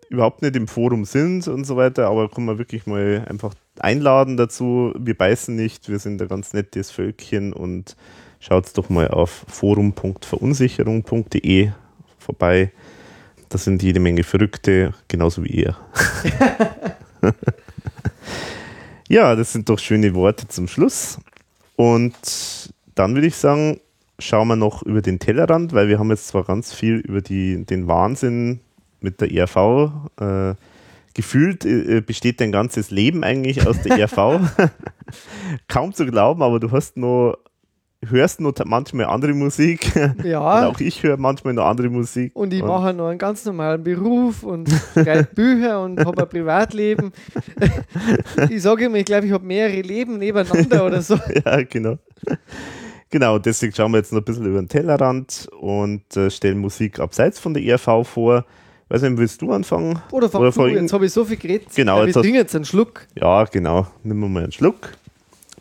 überhaupt 0.09 0.41
nicht 0.43 0.55
im 0.55 0.69
Forum 0.69 1.05
sind 1.05 1.49
und 1.49 1.65
so 1.65 1.77
weiter, 1.77 2.07
aber 2.07 2.31
kann 2.31 2.45
man 2.45 2.59
wirklich 2.59 2.87
mal 2.87 3.27
einfach 3.29 3.55
einladen 3.81 4.37
dazu. 4.37 4.93
Wir 4.97 5.19
beißen 5.19 5.57
nicht, 5.57 5.89
wir 5.89 5.99
sind 5.99 6.23
ein 6.23 6.29
ganz 6.29 6.53
nettes 6.53 6.93
Völkchen 6.93 7.53
und 7.53 7.97
schaut 8.39 8.67
doch 8.79 8.89
mal 8.89 9.09
auf 9.09 9.45
forum.verunsicherung.de 9.49 11.71
vorbei. 12.19 12.71
Da 13.49 13.59
sind 13.59 13.83
jede 13.83 14.01
Menge 14.01 14.25
Verrückte, 14.25 14.93
genauso 15.09 15.45
wie 15.45 15.51
ihr. 15.51 15.77
ja, 19.09 19.37
das 19.37 19.53
sind 19.53 19.69
doch 19.69 19.79
schöne 19.79 20.15
Worte 20.15 20.49
zum 20.49 20.67
Schluss. 20.69 21.19
Und 21.77 22.15
dann 22.95 23.15
würde 23.15 23.29
ich 23.29 23.37
sagen, 23.37 23.81
schauen 24.19 24.49
wir 24.49 24.57
noch 24.57 24.83
über 24.83 25.03
den 25.03 25.19
Tellerrand, 25.19 25.73
weil 25.73 25.89
wir 25.89 25.99
haben 25.99 26.11
jetzt 26.11 26.29
zwar 26.29 26.45
ganz 26.45 26.73
viel 26.73 26.97
über 26.97 27.21
die, 27.21 27.65
den 27.65 27.87
Wahnsinn 27.87 28.61
mit 29.01 29.21
der 29.21 29.31
ERV. 29.31 29.91
Äh, 30.19 30.55
gefühlt 31.15 31.65
äh, 31.65 32.01
besteht 32.01 32.41
dein 32.41 32.53
ganzes 32.53 32.91
Leben 32.91 33.25
eigentlich 33.25 33.67
aus 33.67 33.81
der 33.83 33.99
ERV. 33.99 34.41
Kaum 35.69 35.93
zu 35.95 36.07
glauben, 36.07 36.43
aber 36.43 36.61
du 36.61 36.71
hast 36.73 36.97
noch, 36.97 37.37
hörst 38.05 38.41
noch 38.41 38.53
manchmal 38.65 39.07
andere 39.07 39.33
Musik. 39.33 39.93
Und 39.97 40.25
Ja. 40.25 40.69
auch 40.69 40.79
ich 40.81 41.03
höre 41.03 41.17
manchmal 41.17 41.55
noch 41.55 41.65
andere 41.67 41.89
Musik. 41.89 42.35
Und 42.35 42.53
ich 42.53 42.63
mache 42.63 42.93
noch 42.95 43.09
einen 43.09 43.19
ganz 43.19 43.45
normalen 43.45 43.83
Beruf 43.83 44.43
und 44.43 44.69
schreibe 44.93 45.25
Bücher 45.35 45.83
und 45.83 46.05
habe 46.05 46.23
ein 46.23 46.29
Privatleben. 46.29 47.13
ich 48.51 48.63
sage 48.63 48.87
immer, 48.87 48.97
ich 48.97 49.05
glaube, 49.05 49.27
ich 49.27 49.33
habe 49.33 49.45
mehrere 49.45 49.81
Leben 49.81 50.19
nebeneinander 50.19 50.85
oder 50.87 51.03
so. 51.03 51.19
ja, 51.45 51.63
genau. 51.63 51.99
Genau, 53.11 53.39
deswegen 53.39 53.73
schauen 53.75 53.93
wir 53.93 53.99
jetzt 53.99 54.13
noch 54.13 54.21
ein 54.21 54.25
bisschen 54.25 54.47
über 54.47 54.59
den 54.61 54.69
Tellerrand 54.69 55.49
und 55.61 56.17
äh, 56.17 56.29
stellen 56.31 56.59
Musik 56.59 56.99
abseits 57.01 57.39
von 57.39 57.55
der 57.55 57.63
ERV 57.63 58.07
vor. 58.07 58.45
Weiß 58.89 59.03
nicht, 59.03 59.17
willst 59.17 59.43
du 59.43 59.53
anfangen? 59.53 59.99
Oder 60.13 60.29
fang 60.29 60.43
Oder 60.43 60.51
du, 60.53 60.67
jetzt 60.69 60.93
habe 60.93 61.07
ich 61.07 61.13
so 61.13 61.25
viel 61.25 61.37
geredet. 61.37 61.69
Genau, 61.75 62.01
ich 62.03 62.09
jetzt 62.09 62.17
hast- 62.17 62.25
jetzt 62.27 62.55
einen 62.55 62.65
Schluck. 62.65 63.07
Ja, 63.15 63.45
genau. 63.45 63.87
Nimm 64.05 64.21
mal 64.33 64.43
einen 64.45 64.53
Schluck. 64.53 64.93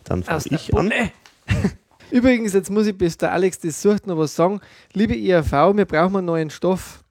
Dann 0.04 0.22
fange 0.22 0.42
ich 0.50 0.72
an. 0.76 0.92
Übrigens, 2.10 2.52
jetzt 2.52 2.70
muss 2.70 2.86
ich, 2.86 2.96
bis 2.96 3.16
der 3.18 3.32
Alex 3.32 3.58
das 3.58 3.80
sucht, 3.82 4.06
noch 4.06 4.16
was 4.18 4.34
sagen. 4.34 4.60
Liebe 4.92 5.14
IRV, 5.14 5.52
wir 5.74 5.84
brauchen 5.84 6.16
einen 6.16 6.26
neuen 6.26 6.50
Stoff, 6.50 7.04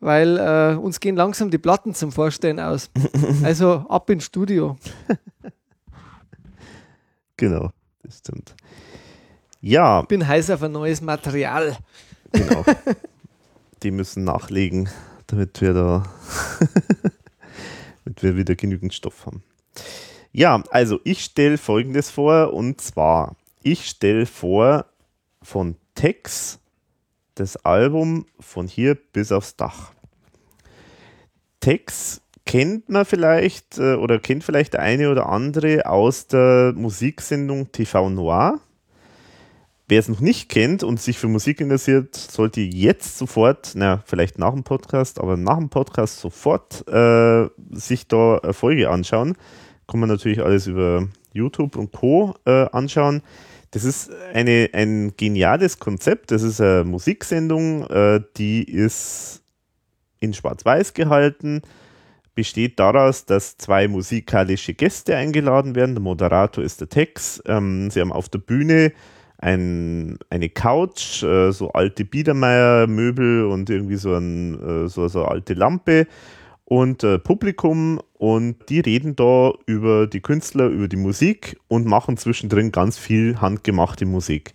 weil 0.00 0.36
äh, 0.36 0.76
uns 0.76 1.00
gehen 1.00 1.16
langsam 1.16 1.50
die 1.50 1.58
Platten 1.58 1.94
zum 1.94 2.12
Vorstellen 2.12 2.60
aus. 2.60 2.90
Also 3.42 3.86
ab 3.88 4.08
ins 4.10 4.24
Studio. 4.24 4.76
Genau, 7.36 7.70
das 8.02 8.18
stimmt. 8.18 8.54
Ja, 9.62 10.02
Bin 10.02 10.28
heiß 10.28 10.50
auf 10.50 10.62
ein 10.62 10.72
neues 10.72 11.00
Material. 11.00 11.74
genau. 12.32 12.62
Die 13.82 13.90
müssen 13.90 14.24
nachlegen, 14.24 14.90
damit 15.26 15.58
wir 15.62 15.72
da 15.72 16.02
damit 18.04 18.22
wir 18.22 18.36
wieder 18.36 18.56
genügend 18.56 18.94
Stoff 18.94 19.26
haben. 19.26 19.42
Ja, 20.32 20.62
also 20.70 21.00
ich 21.04 21.24
stelle 21.24 21.58
folgendes 21.58 22.10
vor 22.10 22.52
und 22.52 22.80
zwar, 22.80 23.36
ich 23.62 23.86
stelle 23.86 24.26
vor 24.26 24.86
von 25.42 25.76
Tex 25.94 26.58
das 27.34 27.56
Album 27.64 28.26
von 28.38 28.66
hier 28.66 28.94
bis 28.94 29.32
aufs 29.32 29.56
Dach. 29.56 29.92
Tex 31.60 32.20
kennt 32.44 32.88
man 32.88 33.04
vielleicht 33.04 33.78
äh, 33.78 33.94
oder 33.94 34.18
kennt 34.18 34.44
vielleicht 34.44 34.72
der 34.74 34.80
eine 34.80 35.10
oder 35.10 35.28
andere 35.28 35.86
aus 35.86 36.26
der 36.26 36.72
Musiksendung 36.74 37.70
TV 37.72 38.10
Noir. 38.10 38.60
Wer 39.88 39.98
es 39.98 40.08
noch 40.08 40.20
nicht 40.20 40.48
kennt 40.48 40.82
und 40.84 41.00
sich 41.00 41.18
für 41.18 41.26
Musik 41.26 41.60
interessiert, 41.60 42.14
sollte 42.14 42.60
jetzt 42.60 43.18
sofort, 43.18 43.72
na, 43.74 44.02
vielleicht 44.06 44.38
nach 44.38 44.52
dem 44.52 44.62
Podcast, 44.62 45.18
aber 45.18 45.36
nach 45.36 45.58
dem 45.58 45.68
Podcast 45.68 46.20
sofort 46.20 46.86
äh, 46.88 47.48
sich 47.72 48.06
da 48.06 48.38
eine 48.38 48.52
Folge 48.52 48.88
anschauen. 48.88 49.36
Kann 49.88 49.98
man 49.98 50.08
natürlich 50.08 50.40
alles 50.42 50.68
über 50.68 51.08
YouTube 51.32 51.76
und 51.76 51.92
Co. 51.92 52.34
Äh, 52.44 52.68
anschauen. 52.70 53.22
Das 53.70 53.84
ist 53.84 54.10
eine, 54.34 54.70
ein 54.72 55.14
geniales 55.16 55.78
Konzept. 55.78 56.32
Das 56.32 56.42
ist 56.42 56.60
eine 56.60 56.84
Musiksendung, 56.84 57.86
äh, 57.86 58.20
die 58.36 58.64
ist 58.64 59.42
in 60.18 60.34
Schwarz-Weiß 60.34 60.94
gehalten, 60.94 61.62
besteht 62.34 62.78
daraus, 62.78 63.26
dass 63.26 63.56
zwei 63.58 63.88
musikalische 63.88 64.74
Gäste 64.74 65.16
eingeladen 65.16 65.74
werden. 65.74 65.94
Der 65.94 66.02
Moderator 66.02 66.64
ist 66.64 66.80
der 66.80 66.88
Tex. 66.88 67.42
Ähm, 67.46 67.90
sie 67.90 68.00
haben 68.00 68.12
auf 68.12 68.28
der 68.28 68.40
Bühne 68.40 68.92
ein, 69.38 70.18
eine 70.28 70.50
Couch, 70.50 71.22
äh, 71.22 71.52
so 71.52 71.72
alte 71.72 72.04
Biedermeier-Möbel 72.04 73.44
und 73.46 73.70
irgendwie 73.70 73.96
so, 73.96 74.14
ein, 74.14 74.84
äh, 74.84 74.88
so, 74.88 75.08
so 75.08 75.20
eine 75.22 75.30
alte 75.30 75.54
Lampe 75.54 76.06
und 76.70 77.02
äh, 77.02 77.18
Publikum 77.18 78.00
und 78.16 78.68
die 78.68 78.78
reden 78.78 79.16
da 79.16 79.52
über 79.66 80.06
die 80.06 80.20
Künstler, 80.20 80.68
über 80.68 80.86
die 80.86 80.96
Musik 80.96 81.58
und 81.66 81.84
machen 81.84 82.16
zwischendrin 82.16 82.70
ganz 82.70 82.96
viel 82.96 83.40
handgemachte 83.40 84.06
Musik. 84.06 84.52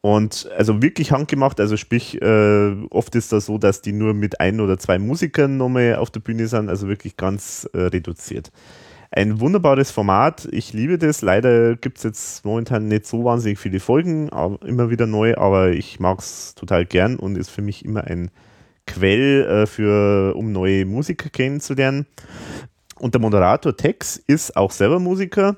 Und 0.00 0.50
also 0.58 0.82
wirklich 0.82 1.12
handgemacht, 1.12 1.60
also 1.60 1.76
sprich, 1.76 2.20
äh, 2.20 2.74
oft 2.90 3.14
ist 3.14 3.30
das 3.30 3.46
so, 3.46 3.58
dass 3.58 3.80
die 3.80 3.92
nur 3.92 4.12
mit 4.12 4.40
ein 4.40 4.58
oder 4.58 4.76
zwei 4.76 4.98
Musikern 4.98 5.56
nochmal 5.56 5.94
auf 5.94 6.10
der 6.10 6.18
Bühne 6.18 6.48
sind, 6.48 6.68
also 6.68 6.88
wirklich 6.88 7.16
ganz 7.16 7.68
äh, 7.74 7.82
reduziert. 7.82 8.50
Ein 9.12 9.38
wunderbares 9.38 9.92
Format, 9.92 10.48
ich 10.50 10.72
liebe 10.72 10.98
das. 10.98 11.22
Leider 11.22 11.76
gibt 11.76 11.98
es 11.98 12.02
jetzt 12.02 12.44
momentan 12.44 12.88
nicht 12.88 13.06
so 13.06 13.22
wahnsinnig 13.22 13.60
viele 13.60 13.78
Folgen, 13.78 14.30
immer 14.66 14.90
wieder 14.90 15.06
neu, 15.06 15.36
aber 15.36 15.70
ich 15.70 16.00
mag 16.00 16.18
es 16.18 16.56
total 16.56 16.84
gern 16.84 17.14
und 17.14 17.38
ist 17.38 17.50
für 17.50 17.62
mich 17.62 17.84
immer 17.84 18.02
ein 18.02 18.32
Quell, 18.86 19.44
äh, 19.44 19.66
für, 19.66 20.34
um 20.36 20.52
neue 20.52 20.84
Musiker 20.86 21.30
kennenzulernen. 21.30 22.06
Und 22.98 23.14
der 23.14 23.20
Moderator 23.20 23.76
Tex 23.76 24.16
ist 24.16 24.56
auch 24.56 24.70
selber 24.70 25.00
Musiker 25.00 25.56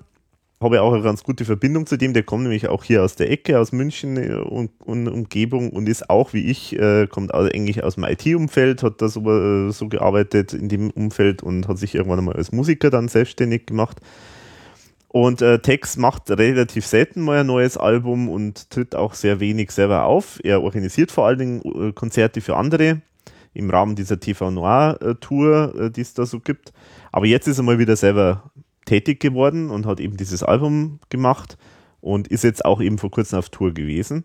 habe 0.61 0.81
auch 0.81 0.93
eine 0.93 1.03
ganz 1.03 1.23
gute 1.23 1.45
Verbindung 1.45 1.87
zu 1.87 1.97
dem. 1.97 2.15
Der 2.15 2.23
kommt 2.23 2.45
nämlich 2.45 2.69
auch 2.69 2.83
hier 2.85 3.03
aus 3.03 3.15
der 3.17 3.31
Ecke, 3.31 3.59
aus 3.59 3.73
München 3.73 4.17
äh, 4.17 4.35
und, 4.35 4.71
und 4.85 5.09
Umgebung 5.09 5.71
und 5.71 5.89
ist 5.89 6.09
auch 6.09 6.33
wie 6.33 6.47
ich, 6.47 6.79
äh, 6.79 7.07
kommt 7.07 7.35
also 7.35 7.51
eigentlich 7.53 7.83
aus 7.85 7.97
dem 7.97 8.05
IT-Umfeld, 8.05 8.83
hat 8.83 9.03
da 9.03 9.09
so, 9.09 9.21
äh, 9.31 9.71
so 9.71 9.89
gearbeitet 9.89 10.55
in 10.55 10.69
dem 10.69 10.91
Umfeld 10.91 11.43
und 11.43 11.69
hat 11.69 11.79
sich 11.79 11.95
irgendwann 11.95 12.21
einmal 12.21 12.37
als 12.37 12.53
Musiker 12.53 12.91
dann 12.91 13.09
selbstständig 13.09 13.67
gemacht. 13.67 14.01
Und 15.09 15.41
äh, 15.41 15.61
Tex 15.61 15.97
macht 15.97 16.31
relativ 16.31 16.87
selten 16.87 17.23
mal 17.23 17.41
ein 17.41 17.47
neues 17.47 17.79
Album 17.79 18.29
und 18.29 18.71
tritt 18.71 18.95
auch 18.95 19.15
sehr 19.15 19.41
wenig 19.41 19.71
selber 19.71 20.05
auf. 20.05 20.41
Er 20.43 20.63
organisiert 20.63 21.11
vor 21.11 21.27
allen 21.27 21.39
Dingen 21.39 21.63
äh, 21.89 21.93
Konzerte 21.93 22.41
für 22.41 22.57
andere 22.57 23.01
im 23.57 23.71
Rahmen 23.71 23.97
dieser 23.97 24.21
TV 24.21 24.51
Noir 24.51 24.99
Tour, 25.21 25.75
äh, 25.79 25.91
die 25.91 26.03
es 26.03 26.15
da 26.15 26.27
so 26.27 26.41
gibt. 26.41 26.73
Aber 27.13 27.27
jetzt 27.27 27.49
ist 27.49 27.59
er 27.59 27.65
mal 27.65 27.79
wieder 27.79 27.97
selber 27.97 28.51
tätig 28.85 29.21
geworden 29.21 29.71
und 29.71 29.87
hat 29.87 30.01
eben 30.01 30.17
dieses 30.17 30.43
Album 30.43 31.01
gemacht 31.09 31.59
und 32.01 32.29
ist 32.29 32.45
jetzt 32.45 32.65
auch 32.65 32.81
eben 32.81 32.99
vor 32.99 33.11
kurzem 33.11 33.39
auf 33.39 33.51
Tour 33.51 33.73
gewesen. 33.73 34.25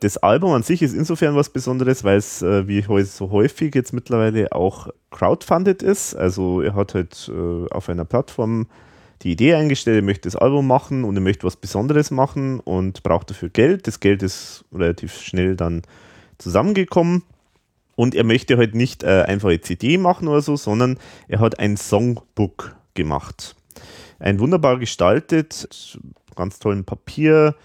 Das 0.00 0.16
Album 0.16 0.52
an 0.52 0.62
sich 0.62 0.82
ist 0.82 0.94
insofern 0.94 1.34
was 1.34 1.48
Besonderes, 1.48 2.04
weil 2.04 2.18
es, 2.18 2.42
äh, 2.42 2.68
wie 2.68 2.82
so 3.04 3.30
häufig 3.30 3.74
jetzt 3.74 3.92
mittlerweile 3.92 4.52
auch 4.52 4.88
crowdfunded 5.10 5.82
ist. 5.82 6.14
Also 6.14 6.60
er 6.60 6.74
hat 6.74 6.94
halt 6.94 7.30
äh, 7.34 7.66
auf 7.70 7.88
einer 7.88 8.04
Plattform 8.04 8.68
die 9.22 9.32
Idee 9.32 9.54
eingestellt, 9.54 9.96
er 9.96 10.02
möchte 10.02 10.28
das 10.28 10.36
Album 10.36 10.68
machen 10.68 11.02
und 11.02 11.16
er 11.16 11.20
möchte 11.20 11.44
was 11.44 11.56
Besonderes 11.56 12.12
machen 12.12 12.60
und 12.60 13.02
braucht 13.02 13.30
dafür 13.30 13.48
Geld. 13.48 13.88
Das 13.88 13.98
Geld 13.98 14.22
ist 14.22 14.64
relativ 14.72 15.20
schnell 15.20 15.56
dann 15.56 15.82
zusammengekommen. 16.38 17.24
Und 17.98 18.14
er 18.14 18.22
möchte 18.22 18.56
halt 18.58 18.76
nicht 18.76 19.02
äh, 19.02 19.24
einfach 19.26 19.48
eine 19.48 19.60
CD 19.60 19.98
machen 19.98 20.28
oder 20.28 20.40
so, 20.40 20.54
sondern 20.54 21.00
er 21.26 21.40
hat 21.40 21.58
ein 21.58 21.76
Songbook 21.76 22.76
gemacht. 22.94 23.56
Ein 24.20 24.38
wunderbar 24.38 24.78
gestaltet, 24.78 25.98
ganz 26.36 26.60
tollen 26.60 26.84
Papier. 26.84 27.56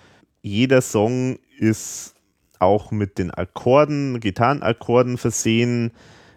Jeder 0.41 0.81
Song 0.81 1.37
ist 1.59 2.15
auch 2.57 2.89
mit 2.89 3.19
den 3.19 3.29
Akkorden, 3.29 4.19
Gitarrenakkorden 4.19 5.19
versehen. 5.19 5.91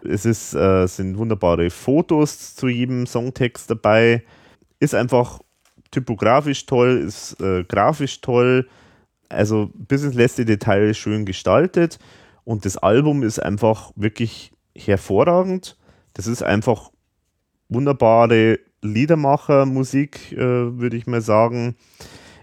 Es 0.07 0.25
ist, 0.25 0.53
äh, 0.53 0.85
sind 0.85 1.17
wunderbare 1.17 1.71
Fotos 1.71 2.55
zu 2.55 2.67
jedem 2.67 3.07
Songtext 3.07 3.67
dabei. 3.71 4.23
Ist 4.79 4.93
einfach 4.93 5.39
typografisch 5.89 6.67
toll, 6.67 7.03
ist 7.03 7.41
äh, 7.41 7.63
grafisch 7.63 8.21
toll. 8.21 8.69
Also 9.27 9.71
bis 9.73 10.03
ins 10.03 10.13
letzte 10.13 10.45
Detail 10.45 10.93
schön 10.93 11.25
gestaltet. 11.25 11.97
Und 12.47 12.63
das 12.63 12.77
Album 12.77 13.23
ist 13.23 13.39
einfach 13.39 13.91
wirklich 13.97 14.53
hervorragend. 14.73 15.75
Das 16.13 16.27
ist 16.27 16.43
einfach 16.43 16.91
wunderbare 17.67 18.59
Liedermacher-Musik, 18.81 20.31
äh, 20.31 20.37
würde 20.37 20.95
ich 20.95 21.07
mal 21.07 21.19
sagen. 21.19 21.75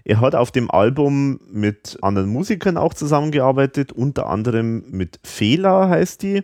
Er 0.03 0.21
hat 0.21 0.35
auf 0.35 0.51
dem 0.51 0.69
Album 0.69 1.39
mit 1.51 1.97
anderen 2.03 2.29
Musikern 2.29 2.77
auch 2.77 2.93
zusammengearbeitet, 2.93 3.93
unter 3.93 4.27
anderem 4.27 4.83
mit 4.91 5.19
Fehler 5.23 5.89
heißt 5.89 6.21
die. 6.21 6.43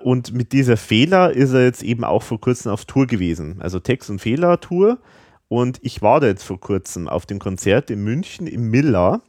Und 0.00 0.32
mit 0.32 0.52
dieser 0.52 0.76
Fehler 0.76 1.32
ist 1.32 1.54
er 1.54 1.64
jetzt 1.64 1.82
eben 1.82 2.04
auch 2.04 2.22
vor 2.22 2.40
kurzem 2.40 2.70
auf 2.70 2.84
Tour 2.84 3.08
gewesen, 3.08 3.56
also 3.58 3.80
Text- 3.80 4.10
und 4.10 4.20
Fehler-Tour. 4.20 4.98
Und 5.48 5.80
ich 5.82 6.02
war 6.02 6.20
da 6.20 6.28
jetzt 6.28 6.44
vor 6.44 6.60
kurzem 6.60 7.08
auf 7.08 7.26
dem 7.26 7.40
Konzert 7.40 7.90
in 7.90 8.04
München 8.04 8.46
im 8.46 8.70
Miller. 8.70 9.22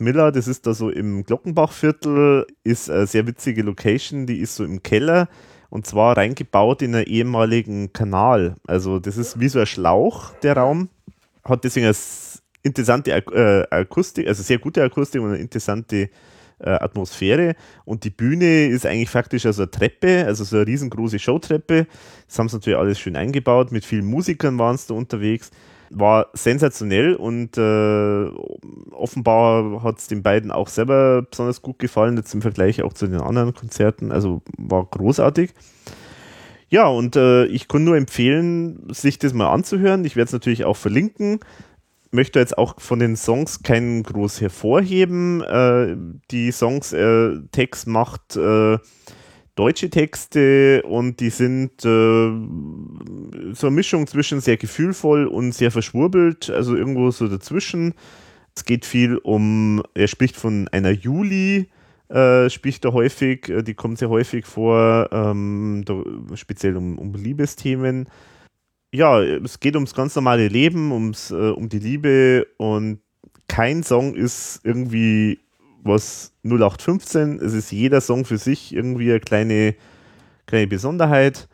Miller, 0.00 0.32
das 0.32 0.48
ist 0.48 0.66
da 0.66 0.74
so 0.74 0.90
im 0.90 1.24
Glockenbachviertel, 1.24 2.46
ist 2.64 2.90
eine 2.90 3.06
sehr 3.06 3.26
witzige 3.26 3.62
Location, 3.62 4.26
die 4.26 4.38
ist 4.38 4.56
so 4.56 4.64
im 4.64 4.82
Keller 4.82 5.28
und 5.70 5.86
zwar 5.86 6.16
reingebaut 6.16 6.82
in 6.82 6.94
einen 6.94 7.06
ehemaligen 7.06 7.92
Kanal. 7.92 8.56
Also 8.66 9.00
das 9.00 9.16
ist 9.16 9.40
wie 9.40 9.48
so 9.48 9.58
ein 9.58 9.66
Schlauch, 9.66 10.32
der 10.42 10.56
Raum. 10.56 10.88
Hat 11.44 11.64
deswegen 11.64 11.86
eine 11.86 11.96
interessante 12.62 13.10
äh, 13.10 13.66
Akustik, 13.70 14.28
also 14.28 14.42
sehr 14.42 14.58
gute 14.58 14.82
Akustik 14.82 15.20
und 15.20 15.30
eine 15.30 15.38
interessante 15.38 16.10
äh, 16.60 16.70
Atmosphäre. 16.70 17.56
Und 17.84 18.04
die 18.04 18.10
Bühne 18.10 18.66
ist 18.66 18.86
eigentlich 18.86 19.10
faktisch 19.10 19.46
also 19.46 19.62
eine 19.62 19.70
Treppe, 19.72 20.24
also 20.26 20.44
so 20.44 20.56
eine 20.56 20.66
riesengroße 20.66 21.18
Showtreppe. 21.18 21.86
Das 22.28 22.38
haben 22.38 22.48
sie 22.48 22.56
natürlich 22.56 22.78
alles 22.78 23.00
schön 23.00 23.16
eingebaut. 23.16 23.72
Mit 23.72 23.84
vielen 23.84 24.06
Musikern 24.06 24.58
waren 24.58 24.76
es 24.76 24.86
da 24.86 24.94
unterwegs 24.94 25.50
war 25.90 26.28
sensationell 26.32 27.14
und 27.14 27.56
äh, 27.56 28.28
offenbar 28.92 29.82
hat 29.82 29.98
es 29.98 30.08
den 30.08 30.22
beiden 30.22 30.50
auch 30.50 30.68
selber 30.68 31.22
besonders 31.22 31.62
gut 31.62 31.78
gefallen, 31.78 32.16
jetzt 32.16 32.34
im 32.34 32.42
Vergleich 32.42 32.82
auch 32.82 32.92
zu 32.92 33.06
den 33.06 33.20
anderen 33.20 33.54
Konzerten. 33.54 34.12
Also 34.12 34.42
war 34.56 34.84
großartig. 34.84 35.52
Ja, 36.68 36.86
und 36.86 37.16
äh, 37.16 37.46
ich 37.46 37.68
kann 37.68 37.84
nur 37.84 37.96
empfehlen, 37.96 38.92
sich 38.92 39.18
das 39.18 39.32
mal 39.32 39.52
anzuhören. 39.52 40.04
Ich 40.04 40.16
werde 40.16 40.26
es 40.26 40.32
natürlich 40.32 40.64
auch 40.64 40.76
verlinken. 40.76 41.40
Möchte 42.10 42.38
jetzt 42.38 42.58
auch 42.58 42.80
von 42.80 42.98
den 42.98 43.16
Songs 43.16 43.62
keinen 43.62 44.02
groß 44.02 44.40
hervorheben. 44.40 45.42
Äh, 45.42 45.96
die 46.30 46.50
Songs, 46.50 46.92
äh, 46.92 47.38
Text 47.52 47.86
macht 47.86 48.36
äh, 48.36 48.78
deutsche 49.54 49.88
Texte 49.90 50.82
und 50.82 51.20
die 51.20 51.30
sind 51.30 51.84
äh, 51.84 52.28
so 53.54 53.66
eine 53.66 53.76
Mischung 53.76 54.06
zwischen 54.06 54.40
sehr 54.40 54.56
gefühlvoll 54.56 55.26
und 55.26 55.52
sehr 55.52 55.70
verschwurbelt, 55.70 56.50
also 56.50 56.74
irgendwo 56.74 57.10
so 57.10 57.28
dazwischen. 57.28 57.94
Es 58.56 58.64
geht 58.64 58.84
viel 58.84 59.16
um, 59.18 59.82
er 59.94 60.08
spricht 60.08 60.36
von 60.36 60.68
einer 60.68 60.90
Juli, 60.90 61.68
äh, 62.08 62.50
spricht 62.50 62.84
er 62.84 62.92
häufig, 62.92 63.48
äh, 63.48 63.62
die 63.62 63.74
kommt 63.74 63.98
sehr 63.98 64.10
häufig 64.10 64.46
vor, 64.46 65.08
ähm, 65.12 65.82
da, 65.84 66.02
speziell 66.34 66.76
um, 66.76 66.98
um 66.98 67.14
Liebesthemen. 67.14 68.08
Ja, 68.92 69.20
es 69.22 69.58
geht 69.60 69.74
ums 69.74 69.94
ganz 69.94 70.14
normale 70.14 70.48
Leben, 70.48 70.92
ums, 70.92 71.30
äh, 71.30 71.34
um 71.34 71.68
die 71.68 71.80
Liebe 71.80 72.46
und 72.58 73.00
kein 73.48 73.82
Song 73.82 74.14
ist 74.14 74.60
irgendwie 74.64 75.40
was 75.82 76.33
0815. 76.44 77.40
Es 77.40 77.54
ist 77.54 77.72
jeder 77.72 78.00
Song 78.00 78.24
für 78.24 78.38
sich 78.38 78.74
irgendwie 78.74 79.10
eine 79.10 79.20
kleine, 79.20 79.74
kleine 80.46 80.66
Besonderheit. 80.66 81.48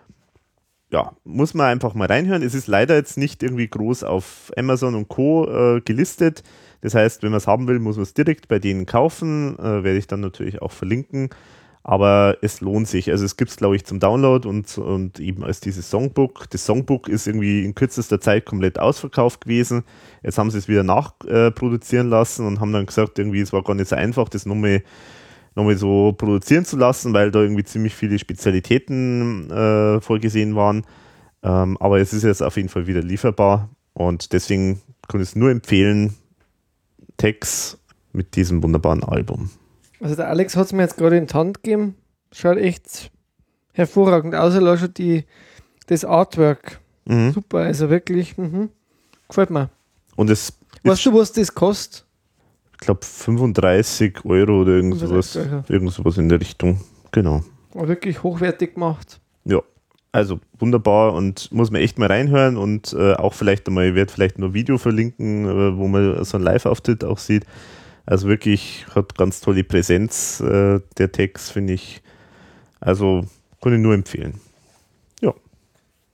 Ja, 0.93 1.13
muss 1.25 1.55
man 1.55 1.67
einfach 1.67 1.95
mal 1.95 2.07
reinhören. 2.07 2.43
Es 2.43 2.55
ist 2.55 2.67
leider 2.67 2.97
jetzt 2.97 3.17
nicht 3.17 3.43
irgendwie 3.43 3.69
groß 3.69 4.03
auf 4.03 4.51
Amazon 4.57 4.97
und 4.97 5.09
Co. 5.09 5.47
Äh, 5.49 5.81
gelistet. 5.83 6.43
Das 6.81 6.95
heißt, 6.95 7.23
wenn 7.23 7.31
man 7.31 7.39
es 7.39 7.47
haben 7.47 7.69
will, 7.69 7.79
muss 7.79 7.97
man 7.97 8.03
es 8.03 8.15
direkt 8.15 8.49
bei 8.49 8.59
denen 8.59 8.87
kaufen. 8.87 9.57
Äh, 9.59 9.85
werde 9.85 9.99
ich 9.99 10.09
dann 10.09 10.21
natürlich 10.21 10.61
auch 10.61 10.73
verlinken. 10.73 11.31
Aber 11.83 12.37
es 12.43 12.61
lohnt 12.61 12.89
sich. 12.89 13.11
Also 13.11 13.25
es 13.25 13.37
gibt 13.37 13.51
es, 13.51 13.57
glaube 13.57 13.75
ich, 13.75 13.85
zum 13.85 14.01
Download 14.01 14.47
und, 14.47 14.77
und 14.77 15.19
eben 15.19 15.43
als 15.43 15.61
dieses 15.61 15.89
Songbook. 15.89 16.49
Das 16.51 16.67
Songbook 16.67 17.09
ist 17.09 17.27
irgendwie 17.27 17.65
in 17.65 17.75
kürzester 17.75 18.21
Zeit 18.21 18.45
komplett 18.45 18.79
ausverkauft 18.79 19.43
gewesen. 19.43 19.85
Jetzt 20.23 20.37
haben 20.37 20.51
sie 20.51 20.59
es 20.59 20.69
wieder 20.69 20.83
nachproduzieren 20.83 22.09
äh, 22.09 22.11
lassen 22.11 22.47
und 22.47 22.61
haben 22.61 22.73
dann 22.73 22.87
gesagt, 22.87 23.19
irgendwie, 23.19 23.41
es 23.41 23.53
war 23.53 23.63
gar 23.63 23.75
nicht 23.75 23.89
so 23.89 23.97
einfach, 23.97 24.29
das 24.29 24.45
nochmal 24.45 24.83
nochmal 25.55 25.77
so 25.77 26.13
produzieren 26.17 26.65
zu 26.65 26.77
lassen, 26.77 27.13
weil 27.13 27.31
da 27.31 27.41
irgendwie 27.41 27.65
ziemlich 27.65 27.95
viele 27.95 28.19
Spezialitäten 28.19 29.51
äh, 29.51 30.01
vorgesehen 30.01 30.55
waren. 30.57 30.85
Ähm, 31.43 31.77
aber 31.79 32.01
es 32.01 32.13
ist 32.13 32.23
jetzt 32.23 32.43
auf 32.43 32.57
jeden 32.57 32.69
Fall 32.69 32.87
wieder 32.87 33.03
lieferbar 33.03 33.71
und 33.95 34.33
deswegen 34.33 34.81
kann 35.09 35.21
ich 35.21 35.31
es 35.31 35.37
nur 35.37 35.51
empfehlen, 35.51 36.15
Tex 37.17 37.79
mit 38.13 38.37
diesem 38.37 38.63
wunderbaren 38.63 39.03
Album. 39.03 39.51
Also 40.01 40.17
der 40.17 40.29
Alex 40.29 40.57
hat 40.57 40.67
es 40.67 40.73
mir 40.73 40.83
jetzt 40.83 40.97
gerade 40.97 41.17
in 41.17 41.27
die 41.27 41.35
Hand 41.35 41.63
gegeben. 41.63 41.97
Schaut 42.33 42.57
echt 42.57 43.11
hervorragend 43.73 44.35
aus. 44.35 44.55
Er 44.55 44.79
schon 44.79 44.95
die, 44.95 45.25
das 45.87 46.05
Artwork. 46.05 46.81
Mhm. 47.05 47.33
Super, 47.33 47.59
also 47.59 47.91
wirklich, 47.91 48.37
mh. 48.37 48.69
gefällt 49.29 49.51
mir. 49.51 49.71
Und 50.17 50.31
es 50.31 50.53
Weißt 50.83 51.07
du, 51.07 51.15
was 51.15 51.33
das 51.33 51.55
kostet? 51.55 52.05
Ich 52.73 52.79
glaube 52.79 53.05
35 53.05 54.25
Euro 54.25 54.63
oder 54.63 54.73
irgend 54.73 54.99
sowas, 54.99 55.37
irgend 55.69 55.93
sowas 55.93 56.17
in 56.17 56.29
der 56.29 56.41
Richtung. 56.41 56.81
Genau. 57.13 57.43
War 57.75 57.89
wirklich 57.89 58.23
hochwertig 58.23 58.75
gemacht. 58.75 59.21
Ja, 59.45 59.61
also 60.13 60.41
wunderbar 60.59 61.13
und 61.13 61.53
muss 61.53 61.71
man 61.71 61.83
echt 61.83 61.99
mal 61.99 62.07
reinhören 62.07 62.57
und 62.57 62.95
äh, 62.95 63.15
auch 63.15 63.35
vielleicht 63.35 63.69
einmal, 63.69 63.89
ich 63.89 63.95
werde 63.95 64.13
vielleicht 64.13 64.39
nur 64.39 64.55
Video 64.55 64.79
verlinken, 64.79 65.45
äh, 65.45 65.77
wo 65.77 65.89
man 65.89 66.25
so 66.25 66.37
einen 66.37 66.45
Live-Auftritt 66.45 67.05
auch 67.05 67.19
sieht. 67.19 67.45
Also 68.11 68.27
wirklich 68.27 68.87
hat 68.93 69.17
ganz 69.17 69.41
tolle 69.41 69.63
Präsenz, 69.63 70.41
äh, 70.41 70.81
der 70.99 71.13
Text, 71.13 71.53
finde 71.53 71.75
ich. 71.75 72.03
Also 72.81 73.25
kann 73.63 73.73
ich 73.73 73.79
nur 73.79 73.95
empfehlen. 73.95 74.41
Ja. 75.21 75.33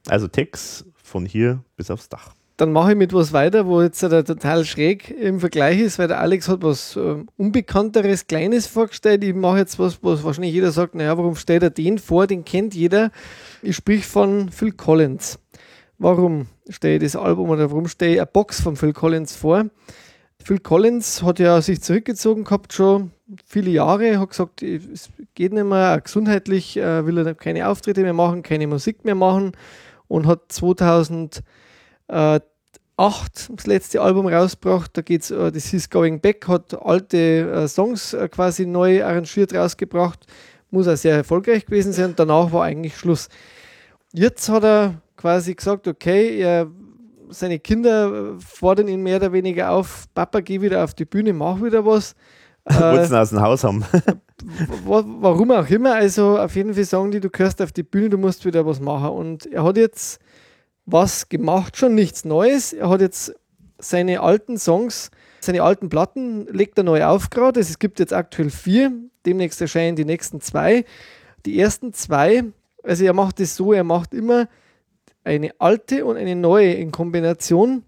Also 0.06 0.28
Text 0.28 0.84
von 1.02 1.24
hier 1.24 1.64
bis 1.74 1.90
aufs 1.90 2.10
Dach. 2.10 2.34
Dann 2.58 2.70
mache 2.70 2.90
ich 2.90 2.98
mit 2.98 3.14
was 3.14 3.32
weiter, 3.32 3.66
wo 3.66 3.80
jetzt 3.80 4.02
der 4.02 4.26
total 4.26 4.66
schräg 4.66 5.08
im 5.10 5.40
Vergleich 5.40 5.80
ist, 5.80 5.98
weil 5.98 6.08
der 6.08 6.20
Alex 6.20 6.50
hat 6.50 6.62
was 6.62 6.96
äh, 6.96 7.16
Unbekannteres, 7.38 8.26
Kleines 8.26 8.66
vorgestellt. 8.66 9.24
Ich 9.24 9.34
mache 9.34 9.56
jetzt 9.56 9.78
was, 9.78 9.98
was 10.02 10.22
wahrscheinlich 10.22 10.52
jeder 10.52 10.72
sagt, 10.72 10.94
naja, 10.94 11.16
warum 11.16 11.34
stellt 11.34 11.62
er 11.62 11.70
den 11.70 11.98
vor? 11.98 12.26
Den 12.26 12.44
kennt 12.44 12.74
jeder. 12.74 13.10
Ich 13.62 13.74
sprich 13.74 14.04
von 14.06 14.50
Phil 14.50 14.72
Collins. 14.72 15.38
Warum 15.96 16.48
stelle 16.68 16.96
ich 16.96 17.02
das 17.04 17.16
Album 17.16 17.48
oder 17.48 17.70
warum 17.70 17.88
stelle 17.88 18.12
ich 18.12 18.20
eine 18.20 18.26
Box 18.26 18.60
von 18.60 18.76
Phil 18.76 18.92
Collins 18.92 19.34
vor? 19.34 19.70
Phil 20.46 20.60
Collins 20.60 21.24
hat 21.24 21.40
ja 21.40 21.60
sich 21.60 21.82
zurückgezogen 21.82 22.44
gehabt 22.44 22.72
schon 22.72 23.10
viele 23.44 23.68
Jahre, 23.68 24.20
hat 24.20 24.30
gesagt, 24.30 24.62
es 24.62 25.10
geht 25.34 25.52
nicht 25.52 25.66
mehr, 25.66 26.00
gesundheitlich 26.00 26.76
äh, 26.76 27.04
will 27.04 27.18
er 27.18 27.34
keine 27.34 27.68
Auftritte 27.68 28.02
mehr 28.02 28.12
machen, 28.12 28.44
keine 28.44 28.68
Musik 28.68 29.04
mehr 29.04 29.16
machen 29.16 29.56
und 30.06 30.28
hat 30.28 30.52
2011 30.52 31.42
8 32.08 33.50
das 33.56 33.66
letzte 33.66 34.00
Album 34.00 34.28
rausgebracht. 34.28 34.96
Da 34.96 35.02
geht's, 35.02 35.32
äh, 35.32 35.50
das 35.50 35.66
hieß 35.66 35.90
Going 35.90 36.20
Back, 36.20 36.46
hat 36.46 36.80
alte 36.80 37.16
äh, 37.18 37.66
Songs 37.66 38.16
quasi 38.30 38.66
neu 38.66 39.04
arrangiert 39.04 39.52
rausgebracht. 39.52 40.26
Muss 40.70 40.86
auch 40.86 40.96
sehr 40.96 41.16
erfolgreich 41.16 41.66
gewesen 41.66 41.92
sein. 41.92 42.14
Danach 42.14 42.52
war 42.52 42.62
eigentlich 42.62 42.96
Schluss. 42.96 43.30
Jetzt 44.12 44.48
hat 44.48 44.62
er 44.62 45.02
quasi 45.16 45.56
gesagt, 45.56 45.88
okay, 45.88 46.38
er, 46.38 46.68
seine 47.30 47.58
Kinder 47.58 48.34
äh, 48.36 48.40
fordern 48.40 48.88
ihn 48.88 49.02
mehr 49.02 49.16
oder 49.16 49.32
weniger 49.32 49.70
auf, 49.70 50.04
Papa, 50.14 50.40
geh 50.40 50.60
wieder 50.60 50.84
auf 50.84 50.94
die 50.94 51.04
Bühne, 51.04 51.32
mach 51.32 51.62
wieder 51.62 51.84
was. 51.84 52.14
Wolltest 52.64 53.12
ihn 53.12 53.16
aus 53.16 53.30
dem 53.30 53.40
Haus 53.40 53.64
haben. 53.64 53.84
wa- 54.84 55.04
warum 55.06 55.50
auch 55.52 55.68
immer, 55.68 55.94
also 55.94 56.38
auf 56.38 56.56
jeden 56.56 56.74
Fall 56.74 56.84
sagen 56.84 57.10
die, 57.10 57.20
du 57.20 57.30
gehörst 57.30 57.62
auf 57.62 57.72
die 57.72 57.82
Bühne, 57.84 58.10
du 58.10 58.18
musst 58.18 58.44
wieder 58.44 58.66
was 58.66 58.80
machen. 58.80 59.10
Und 59.10 59.46
er 59.46 59.62
hat 59.64 59.76
jetzt 59.76 60.18
was 60.84 61.28
gemacht, 61.28 61.76
schon 61.76 61.94
nichts 61.94 62.24
Neues. 62.24 62.72
Er 62.72 62.88
hat 62.88 63.00
jetzt 63.00 63.34
seine 63.78 64.20
alten 64.20 64.58
Songs, 64.58 65.10
seine 65.40 65.62
alten 65.62 65.88
Platten 65.88 66.46
legt 66.46 66.78
er 66.78 66.84
neu 66.84 67.04
auf 67.04 67.30
gerade. 67.30 67.60
Es 67.60 67.78
gibt 67.78 68.00
jetzt 68.00 68.12
aktuell 68.12 68.50
vier, 68.50 68.92
demnächst 69.24 69.60
erscheinen 69.60 69.96
die 69.96 70.04
nächsten 70.04 70.40
zwei. 70.40 70.84
Die 71.44 71.60
ersten 71.60 71.92
zwei, 71.92 72.44
also 72.82 73.04
er 73.04 73.12
macht 73.12 73.38
es 73.38 73.54
so, 73.54 73.72
er 73.72 73.84
macht 73.84 74.12
immer 74.14 74.48
eine 75.26 75.50
alte 75.58 76.04
und 76.04 76.16
eine 76.16 76.36
neue 76.36 76.72
in 76.74 76.92
Kombination. 76.92 77.82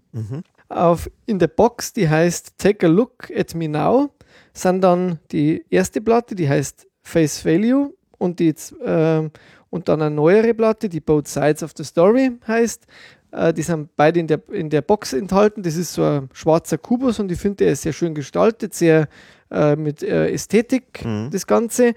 Auf, 0.67 1.09
in 1.25 1.39
der 1.39 1.47
Box, 1.47 1.93
die 1.93 2.07
heißt 2.07 2.57
Take 2.57 2.85
a 2.85 2.89
Look 2.89 3.31
at 3.35 3.55
Me 3.55 3.67
Now, 3.67 4.11
sind 4.53 4.81
dann 4.81 5.19
die 5.31 5.65
erste 5.69 6.01
Platte, 6.01 6.35
die 6.35 6.47
heißt 6.47 6.85
Face 7.01 7.43
Value 7.43 7.93
und, 8.17 8.39
die, 8.39 8.53
ähm, 8.85 9.31
und 9.69 9.87
dann 9.87 10.01
eine 10.01 10.13
neuere 10.13 10.53
Platte, 10.53 10.89
die 10.89 10.99
Both 10.99 11.27
Sides 11.27 11.63
of 11.63 11.71
the 11.75 11.83
Story 11.83 12.31
heißt. 12.45 12.85
Äh, 13.31 13.53
die 13.53 13.61
sind 13.61 13.95
beide 13.95 14.19
in 14.19 14.27
der, 14.27 14.41
in 14.51 14.69
der 14.69 14.81
Box 14.81 15.13
enthalten. 15.13 15.63
Das 15.63 15.75
ist 15.75 15.93
so 15.93 16.03
ein 16.03 16.29
schwarzer 16.33 16.77
Kubus 16.77 17.19
und 17.19 17.31
ich 17.31 17.39
finde, 17.39 17.63
der 17.63 17.71
ist 17.71 17.83
sehr 17.83 17.93
schön 17.93 18.13
gestaltet, 18.13 18.73
sehr 18.73 19.07
äh, 19.49 19.75
mit 19.75 20.03
äh, 20.03 20.29
Ästhetik, 20.31 21.03
das 21.31 21.47
Ganze. 21.47 21.93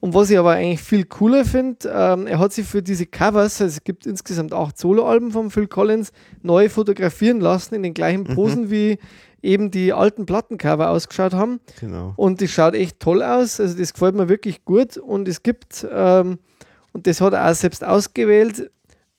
Und 0.00 0.14
was 0.14 0.30
ich 0.30 0.38
aber 0.38 0.52
eigentlich 0.52 0.82
viel 0.82 1.04
cooler 1.04 1.44
finde, 1.44 1.88
ähm, 1.92 2.26
er 2.26 2.38
hat 2.38 2.52
sich 2.52 2.66
für 2.66 2.82
diese 2.82 3.06
Covers, 3.06 3.60
also 3.60 3.76
es 3.76 3.84
gibt 3.84 4.06
insgesamt 4.06 4.52
acht 4.52 4.78
Soloalben 4.78 5.30
von 5.30 5.50
Phil 5.50 5.66
Collins, 5.66 6.12
neu 6.42 6.68
fotografieren 6.68 7.40
lassen 7.40 7.74
in 7.74 7.82
den 7.82 7.94
gleichen 7.94 8.24
Posen, 8.24 8.70
wie 8.70 8.98
eben 9.42 9.70
die 9.70 9.92
alten 9.92 10.26
Plattencover 10.26 10.90
ausgeschaut 10.90 11.32
haben. 11.32 11.60
Genau. 11.80 12.12
Und 12.16 12.42
das 12.42 12.50
schaut 12.50 12.74
echt 12.74 13.00
toll 13.00 13.22
aus. 13.22 13.60
Also 13.60 13.78
das 13.78 13.92
gefällt 13.92 14.14
mir 14.14 14.28
wirklich 14.28 14.64
gut. 14.64 14.96
Und 14.96 15.28
es 15.28 15.42
gibt, 15.42 15.86
ähm, 15.90 16.38
und 16.92 17.06
das 17.06 17.20
hat 17.20 17.32
er 17.32 17.50
auch 17.50 17.54
selbst 17.54 17.84
ausgewählt, 17.84 18.70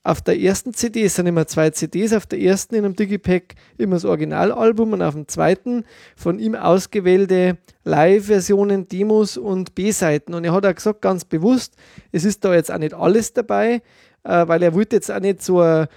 auf 0.07 0.21
der 0.21 0.39
ersten 0.39 0.73
CD, 0.73 1.03
es 1.03 1.15
sind 1.15 1.27
immer 1.27 1.47
zwei 1.47 1.69
CDs, 1.69 2.13
auf 2.13 2.25
der 2.25 2.39
ersten 2.39 2.75
in 2.75 2.85
einem 2.85 2.95
Digipack 2.95 3.55
immer 3.77 3.97
das 3.97 4.05
Originalalbum 4.05 4.93
und 4.93 5.01
auf 5.01 5.15
dem 5.15 5.27
zweiten 5.27 5.83
von 6.15 6.39
ihm 6.39 6.55
ausgewählte 6.55 7.57
Live-Versionen, 7.83 8.87
Demos 8.87 9.35
und 9.35 9.75
B-Seiten. 9.75 10.33
Und 10.33 10.45
er 10.45 10.53
hat 10.53 10.65
auch 10.65 10.73
gesagt, 10.73 11.01
ganz 11.01 11.25
bewusst, 11.25 11.75
es 12.13 12.23
ist 12.23 12.45
da 12.45 12.53
jetzt 12.53 12.71
auch 12.71 12.77
nicht 12.77 12.93
alles 12.93 13.33
dabei, 13.33 13.81
äh, 14.23 14.47
weil 14.47 14.63
er 14.63 14.73
wollte 14.73 14.95
jetzt 14.95 15.11
auch 15.11 15.19
nicht 15.19 15.43
so, 15.43 15.61
äh, 15.61 15.87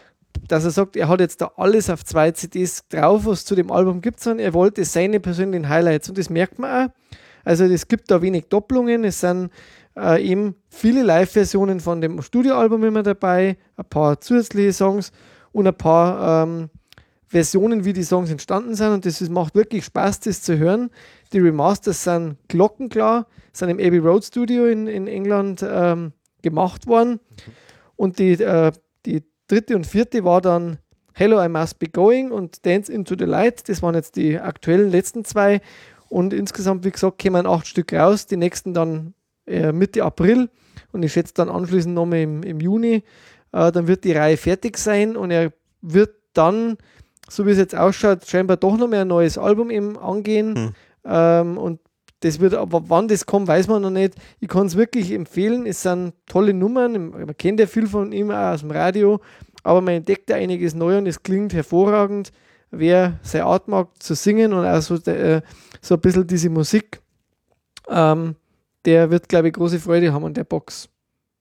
dass 0.48 0.64
er 0.64 0.72
sagt, 0.72 0.96
er 0.96 1.06
hat 1.06 1.20
jetzt 1.20 1.40
da 1.40 1.52
alles 1.56 1.88
auf 1.88 2.04
zwei 2.04 2.32
CDs 2.32 2.88
drauf, 2.88 3.26
was 3.26 3.44
zu 3.44 3.54
dem 3.54 3.70
Album 3.70 4.00
gibt, 4.00 4.18
sondern 4.18 4.44
er 4.44 4.54
wollte 4.54 4.84
seine 4.84 5.20
persönlichen 5.20 5.68
Highlights. 5.68 6.08
Und 6.08 6.18
das 6.18 6.30
merkt 6.30 6.58
man 6.58 6.88
auch. 6.88 6.92
Also 7.44 7.64
es 7.64 7.86
gibt 7.86 8.10
da 8.10 8.20
wenig 8.20 8.46
Doppelungen, 8.48 9.04
es 9.04 9.20
sind 9.20 9.50
äh, 10.00 10.22
eben 10.22 10.54
viele 10.68 11.02
Live-Versionen 11.02 11.80
von 11.80 12.00
dem 12.00 12.22
Studioalbum 12.22 12.84
immer 12.84 13.02
dabei, 13.02 13.56
ein 13.76 13.84
paar 13.84 14.20
zusätzliche 14.20 14.72
Songs 14.72 15.12
und 15.52 15.66
ein 15.66 15.76
paar 15.76 16.44
ähm, 16.44 16.70
Versionen, 17.26 17.84
wie 17.84 17.92
die 17.92 18.02
Songs 18.02 18.30
entstanden 18.30 18.74
sind. 18.74 18.92
Und 18.92 19.06
das 19.06 19.20
ist, 19.20 19.30
macht 19.30 19.54
wirklich 19.54 19.84
Spaß, 19.84 20.20
das 20.20 20.42
zu 20.42 20.58
hören. 20.58 20.90
Die 21.32 21.38
Remasters 21.38 22.02
sind 22.02 22.36
glockenklar, 22.48 23.26
sind 23.52 23.68
im 23.68 23.78
Abbey 23.78 23.98
Road 23.98 24.24
Studio 24.24 24.66
in, 24.66 24.86
in 24.86 25.06
England 25.06 25.64
ähm, 25.68 26.12
gemacht 26.42 26.86
worden. 26.86 27.20
Und 27.96 28.18
die, 28.18 28.32
äh, 28.32 28.72
die 29.06 29.22
dritte 29.46 29.76
und 29.76 29.86
vierte 29.86 30.24
war 30.24 30.40
dann 30.40 30.78
Hello, 31.12 31.44
I 31.44 31.48
Must 31.48 31.78
Be 31.78 31.86
Going 31.88 32.30
und 32.30 32.64
Dance 32.64 32.90
into 32.90 33.14
the 33.18 33.26
Light. 33.26 33.68
Das 33.68 33.82
waren 33.82 33.94
jetzt 33.94 34.16
die 34.16 34.38
aktuellen 34.38 34.90
letzten 34.90 35.24
zwei. 35.24 35.60
Und 36.08 36.32
insgesamt, 36.32 36.84
wie 36.84 36.90
gesagt, 36.90 37.18
kämen 37.18 37.46
acht 37.46 37.66
Stück 37.66 37.92
raus. 37.92 38.26
Die 38.26 38.36
nächsten 38.36 38.74
dann 38.74 39.14
äh, 39.50 39.72
Mitte 39.72 40.04
April. 40.04 40.48
Und 40.92 41.02
ich 41.02 41.12
schätze 41.12 41.34
dann 41.34 41.48
anschließend 41.48 41.94
nochmal 41.94 42.20
im, 42.20 42.42
im 42.42 42.60
Juni. 42.60 43.02
Äh, 43.52 43.72
dann 43.72 43.86
wird 43.86 44.04
die 44.04 44.12
Reihe 44.12 44.36
fertig 44.36 44.78
sein 44.78 45.16
und 45.16 45.30
er 45.30 45.52
wird 45.82 46.14
dann, 46.32 46.76
so 47.28 47.46
wie 47.46 47.50
es 47.50 47.58
jetzt 47.58 47.76
ausschaut, 47.76 48.26
scheinbar 48.26 48.56
doch 48.56 48.76
noch 48.76 48.88
mehr 48.88 49.02
ein 49.02 49.08
neues 49.08 49.38
Album 49.38 49.70
eben 49.70 49.98
angehen. 49.98 50.54
Hm. 50.56 50.72
Ähm, 51.04 51.58
und 51.58 51.80
das 52.20 52.38
wird, 52.38 52.54
aber 52.54 52.82
wann 52.88 53.08
das 53.08 53.24
kommt, 53.24 53.48
weiß 53.48 53.66
man 53.68 53.82
noch 53.82 53.90
nicht. 53.90 54.14
Ich 54.40 54.48
kann 54.48 54.66
es 54.66 54.76
wirklich 54.76 55.10
empfehlen. 55.12 55.66
Es 55.66 55.82
sind 55.82 56.12
tolle 56.26 56.52
Nummern. 56.52 57.10
Man 57.10 57.36
kennt 57.36 57.60
ja 57.60 57.66
viel 57.66 57.86
von 57.86 58.12
ihm 58.12 58.30
auch 58.30 58.52
aus 58.52 58.60
dem 58.60 58.70
Radio, 58.70 59.20
aber 59.62 59.80
man 59.80 59.94
entdeckt 59.94 60.28
ja 60.28 60.36
einiges 60.36 60.74
neu 60.74 60.98
und 60.98 61.06
es 61.06 61.22
klingt 61.22 61.54
hervorragend. 61.54 62.30
Wer 62.70 63.18
seine 63.22 63.46
Art 63.46 63.68
mag 63.68 63.88
zu 64.00 64.14
singen 64.14 64.52
und 64.52 64.64
auch 64.64 64.82
so, 64.82 64.96
äh, 65.10 65.40
so 65.80 65.94
ein 65.94 66.00
bisschen 66.00 66.26
diese 66.26 66.50
Musik, 66.50 67.00
ähm, 67.88 68.36
der 68.84 69.10
wird, 69.10 69.28
glaube 69.28 69.48
ich, 69.48 69.54
große 69.54 69.80
Freude 69.80 70.12
haben 70.12 70.24
an 70.24 70.34
der 70.34 70.44
Box. 70.44 70.88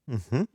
Mhm. 0.08 0.48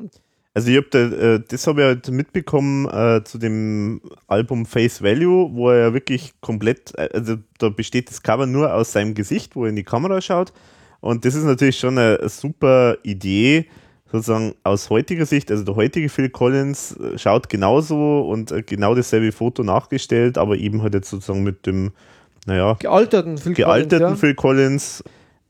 Also 0.56 0.70
ich 0.70 0.76
hab 0.76 0.90
da, 0.92 0.98
äh, 1.00 1.40
das 1.46 1.66
habe 1.66 1.80
ich 1.80 1.86
halt 1.86 2.10
mitbekommen 2.12 2.88
äh, 2.88 3.24
zu 3.24 3.38
dem 3.38 4.00
Album 4.28 4.66
Face 4.66 5.02
Value, 5.02 5.52
wo 5.52 5.70
er 5.70 5.78
ja 5.78 5.94
wirklich 5.94 6.32
komplett, 6.40 6.96
äh, 6.96 7.08
also 7.12 7.36
da 7.58 7.70
besteht 7.70 8.08
das 8.08 8.22
Cover 8.22 8.46
nur 8.46 8.72
aus 8.72 8.92
seinem 8.92 9.14
Gesicht, 9.14 9.56
wo 9.56 9.64
er 9.64 9.70
in 9.70 9.76
die 9.76 9.82
Kamera 9.82 10.20
schaut. 10.20 10.52
Und 11.00 11.24
das 11.24 11.34
ist 11.34 11.42
natürlich 11.42 11.78
schon 11.78 11.98
eine, 11.98 12.28
super 12.28 12.96
Idee, 13.02 13.66
sozusagen 14.12 14.54
aus 14.62 14.90
heutiger 14.90 15.26
Sicht. 15.26 15.50
Also 15.50 15.64
der 15.64 15.74
heutige 15.74 16.08
Phil 16.08 16.30
Collins 16.30 16.96
äh, 16.98 17.18
schaut 17.18 17.48
genauso 17.48 18.20
und 18.20 18.54
genau 18.68 18.94
dasselbe 18.94 19.32
Foto 19.32 19.64
nachgestellt, 19.64 20.38
aber 20.38 20.56
eben 20.56 20.82
halt 20.82 20.94
jetzt 20.94 21.10
sozusagen 21.10 21.42
mit 21.42 21.66
dem, 21.66 21.90
naja, 22.46 22.74
Gealterten 22.74 23.38
Phil 23.38 23.54
gealterten 23.54 23.98
Collins, 23.98 24.20
ja. 24.20 24.28
Phil 24.28 24.34
Collins. 24.36 25.04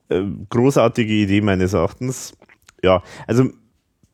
Äh, 0.09 0.23
großartige 0.51 1.13
Idee 1.13 1.41
meines 1.41 1.73
Erachtens. 1.73 2.35
Ja, 2.83 3.03
also 3.27 3.49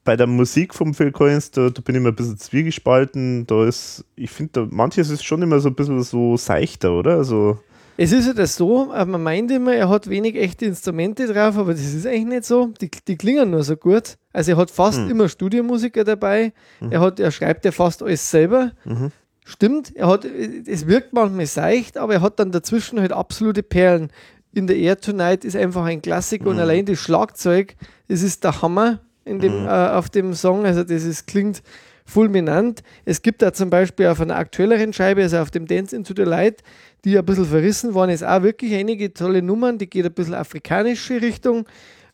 bei 0.05 0.17
der 0.17 0.27
Musik 0.27 0.75
vom 0.75 0.95
Phil 0.95 1.13
Collins, 1.13 1.51
da, 1.51 1.69
da 1.71 1.81
bin 1.83 1.95
ich 1.95 2.01
immer 2.01 2.11
ein 2.11 2.15
bisschen 2.15 2.39
zwiegespalten. 2.39 3.47
Da 3.47 3.67
ist, 3.67 4.05
ich 4.17 4.31
finde, 4.31 4.67
manches 4.71 5.11
ist 5.11 5.25
schon 5.25 5.43
immer 5.43 5.61
so 5.61 5.69
ein 5.69 5.75
bisschen 5.75 6.03
so 6.03 6.37
seichter, 6.37 6.93
oder? 6.93 7.17
Also, 7.17 7.59
Es 7.97 8.13
ist 8.13 8.27
ja 8.27 8.33
das 8.33 8.57
so, 8.57 8.93
äh, 8.95 9.05
man 9.05 9.23
meint 9.23 9.51
immer, 9.51 9.75
er 9.75 9.89
hat 9.89 10.09
wenig 10.09 10.37
echte 10.37 10.65
Instrumente 10.65 11.27
drauf, 11.27 11.59
aber 11.59 11.73
das 11.73 11.93
ist 11.93 12.07
eigentlich 12.07 12.25
nicht 12.27 12.45
so. 12.45 12.73
Die, 12.81 12.91
die 13.07 13.17
klingen 13.17 13.51
nur 13.51 13.63
so 13.63 13.77
gut. 13.77 14.17
Also 14.33 14.53
er 14.53 14.57
hat 14.57 14.71
fast 14.71 14.99
Hm. 15.01 15.11
immer 15.11 15.29
Studiomusiker 15.29 16.05
dabei. 16.05 16.53
Er, 16.89 17.01
hat, 17.01 17.21
er 17.21 17.31
schreibt 17.31 17.65
ja 17.65 17.73
fast 17.73 18.03
alles 18.03 18.31
selber. 18.31 18.73
Mhm. 18.85 19.11
Stimmt, 19.45 19.95
er 19.97 20.07
hat, 20.07 20.25
es 20.25 20.87
wirkt 20.87 21.13
manchmal 21.13 21.47
seicht, 21.47 21.99
aber 21.99 22.15
er 22.15 22.21
hat 22.23 22.39
dann 22.39 22.53
dazwischen 22.53 23.01
halt 23.01 23.13
absolute 23.13 23.63
Perlen. 23.65 24.11
In 24.53 24.67
der 24.67 24.77
Air 24.77 25.01
Tonight 25.01 25.45
ist 25.45 25.57
einfach 25.57 25.85
ein 25.85 26.03
Klassiker 26.03 26.49
und 26.49 26.59
allein 26.59 26.85
das 26.85 26.99
Schlagzeug, 26.99 27.77
das 28.09 28.23
ist 28.23 28.43
der 28.43 28.63
Hammer 28.63 29.01
in 29.25 29.39
dem, 29.39 29.67
äh, 29.67 29.69
auf 29.69 30.11
dem 30.11 30.35
Song. 30.35 30.65
Also 30.67 30.83
das 30.83 31.05
ist, 31.05 31.27
klingt 31.27 31.63
fulminant. 32.05 32.83
Es 33.05 33.23
gibt 33.23 33.43
da 33.43 33.53
zum 33.53 33.71
Beispiel 33.71 34.07
auf 34.09 34.21
einer 34.21 34.37
aktuelleren 34.37 34.93
Scheibe, 34.93 35.23
also 35.23 35.39
auf 35.39 35.51
dem 35.51 35.67
Dance 35.67 35.95
into 35.95 36.13
the 36.17 36.23
Light, 36.23 36.63
die 37.05 37.17
ein 37.17 37.25
bisschen 37.25 37.47
verrissen 37.47 37.95
waren, 37.95 38.11
ist 38.11 38.25
auch 38.25 38.43
wirklich 38.43 38.75
einige 38.75 39.15
tolle 39.15 39.41
Nummern, 39.41 39.79
die 39.79 39.89
geht 39.89 40.05
ein 40.05 40.13
bisschen 40.13 40.35
afrikanische 40.35 41.23
Richtung. 41.23 41.67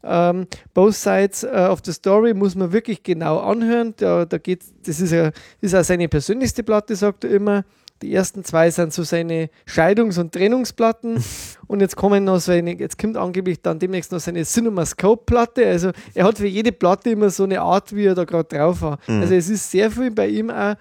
Ähm, 0.04 0.46
Both 0.74 0.94
Sides 0.94 1.42
äh, 1.42 1.68
of 1.70 1.80
the 1.84 1.92
Story 1.92 2.34
muss 2.34 2.54
man 2.54 2.72
wirklich 2.72 3.02
genau 3.02 3.38
anhören. 3.38 3.94
Da, 3.96 4.24
da 4.24 4.38
geht, 4.38 4.62
das 4.84 5.00
ist, 5.00 5.10
ja, 5.10 5.30
ist 5.60 5.74
auch 5.74 5.82
seine 5.82 6.08
persönlichste 6.08 6.62
Platte, 6.62 6.94
sagt 6.94 7.24
er 7.24 7.30
immer. 7.30 7.64
Die 8.02 8.12
ersten 8.14 8.44
zwei 8.44 8.70
sind 8.70 8.92
so 8.92 9.02
seine 9.04 9.48
Scheidungs- 9.66 10.18
und 10.20 10.32
Trennungsplatten. 10.32 11.22
und 11.66 11.80
jetzt 11.80 11.96
kommen 11.96 12.24
noch 12.24 12.38
so 12.40 12.52
eine, 12.52 12.78
jetzt 12.78 12.98
kommt 12.98 13.16
angeblich 13.16 13.62
dann 13.62 13.78
demnächst 13.78 14.12
noch 14.12 14.20
seine 14.20 14.44
CinemaScope-Platte. 14.44 15.66
Also 15.66 15.90
er 16.14 16.24
hat 16.24 16.38
für 16.38 16.46
jede 16.46 16.72
Platte 16.72 17.10
immer 17.10 17.30
so 17.30 17.44
eine 17.44 17.60
Art, 17.60 17.94
wie 17.94 18.04
er 18.06 18.14
da 18.14 18.24
gerade 18.24 18.56
drauf 18.56 18.82
war. 18.82 18.98
Also 19.06 19.34
es 19.34 19.48
ist 19.48 19.70
sehr 19.70 19.90
viel 19.90 20.10
bei 20.10 20.28
ihm 20.28 20.50
auch, 20.50 20.74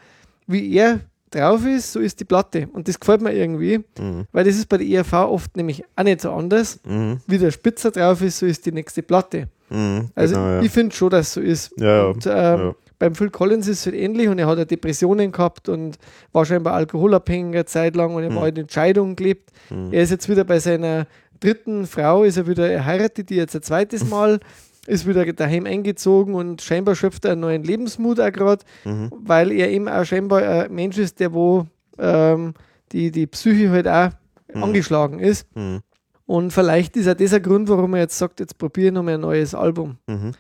wie 0.48 0.74
er 0.76 1.00
drauf 1.32 1.66
ist, 1.66 1.92
so 1.92 2.00
ist 2.00 2.20
die 2.20 2.26
Platte. 2.26 2.68
Und 2.72 2.88
das 2.88 3.00
gefällt 3.00 3.22
mir 3.22 3.34
irgendwie, 3.34 3.84
weil 4.32 4.44
das 4.46 4.56
ist 4.56 4.70
bei 4.70 4.78
der 4.78 4.88
ERV 4.88 5.14
oft 5.14 5.58
nämlich 5.58 5.84
auch 5.96 6.04
nicht 6.04 6.22
so 6.22 6.32
anders. 6.32 6.80
mhm, 6.86 7.20
Wie 7.28 7.38
der 7.38 7.52
Spitzer 7.52 7.92
drauf 7.92 8.22
ist, 8.22 8.40
so 8.40 8.46
ist 8.46 8.66
die 8.66 8.72
nächste 8.72 9.02
Platte. 9.04 9.48
mhm, 9.70 10.10
Also 10.16 10.36
genau, 10.36 10.48
ja. 10.48 10.62
ich 10.62 10.72
finde 10.72 10.96
schon, 10.96 11.10
dass 11.10 11.28
es 11.28 11.34
so 11.34 11.42
ist. 11.42 11.72
Ja, 11.78 11.88
ja, 11.88 12.04
und 12.06 12.26
ähm, 12.26 12.32
ja. 12.60 12.76
Beim 13.00 13.16
Phil 13.16 13.30
Collins 13.30 13.68
ist 13.68 13.80
es 13.82 13.86
halt 13.88 13.96
ähnlich 13.96 14.28
und 14.30 14.40
er 14.40 14.48
hat 14.48 14.58
ja 14.58 14.66
Depressionen 14.66 15.32
gehabt 15.32 15.70
und 15.70 15.98
war 16.32 16.46
scheinbar 16.46 16.74
alkoholabhängig 16.74 17.56
eine 17.56 17.66
Zeit 17.66 17.96
lang 17.96 18.16
und 18.16 18.24
er 18.24 18.30
Hm. 18.30 18.36
war 18.38 18.48
in 18.48 18.56
Entscheidungen 18.58 19.16
gelebt. 19.16 19.52
Er 19.92 20.04
ist 20.04 20.12
jetzt 20.12 20.30
wieder 20.30 20.44
bei 20.44 20.60
seiner 20.60 21.08
dritten 21.40 21.86
Frau, 21.88 22.24
ist 22.24 22.38
er 22.38 22.48
wieder 22.48 22.70
erheiratet, 22.70 23.30
die 23.30 23.36
jetzt 23.36 23.56
ein 23.56 23.62
zweites 23.62 24.04
Mal 24.10 24.40
ist 24.88 25.08
wieder 25.08 25.26
daheim 25.34 25.66
eingezogen 25.66 26.36
und 26.36 26.62
scheinbar 26.62 26.96
schöpft 26.96 27.26
er 27.26 27.32
einen 27.32 27.42
neuen 27.42 27.64
Lebensmut 27.64 28.20
auch 28.20 28.32
gerade, 28.32 28.64
Mhm. 28.86 29.10
weil 29.24 29.52
er 29.52 29.70
eben 29.72 29.88
auch 29.90 30.06
scheinbar 30.06 30.44
ein 30.44 30.74
Mensch 30.74 30.98
ist, 30.98 31.20
der 31.20 31.34
wo 31.34 31.66
ähm, 31.98 32.54
die, 32.92 33.10
die 33.12 33.26
Psyche 33.28 33.72
halt 33.72 33.88
auch 33.88 34.10
Mhm. 34.54 34.64
angeschlagen 34.64 35.20
ist. 35.20 35.48
Mhm. 35.56 35.80
Und 36.28 36.52
vielleicht 36.54 36.96
ist 36.98 37.08
auch 37.10 37.14
das 37.16 37.34
ein 37.34 37.42
Grund, 37.42 37.68
warum 37.68 37.94
er 37.96 38.02
jetzt 38.02 38.18
sagt, 38.18 38.40
jetzt 38.40 38.58
probiere 38.58 38.88
ich 38.88 38.94
noch 38.94 39.04
mal 39.04 39.16
ein 39.16 39.22
neues 39.22 39.54
Album. 39.56 39.98
Mhm. 40.08 40.32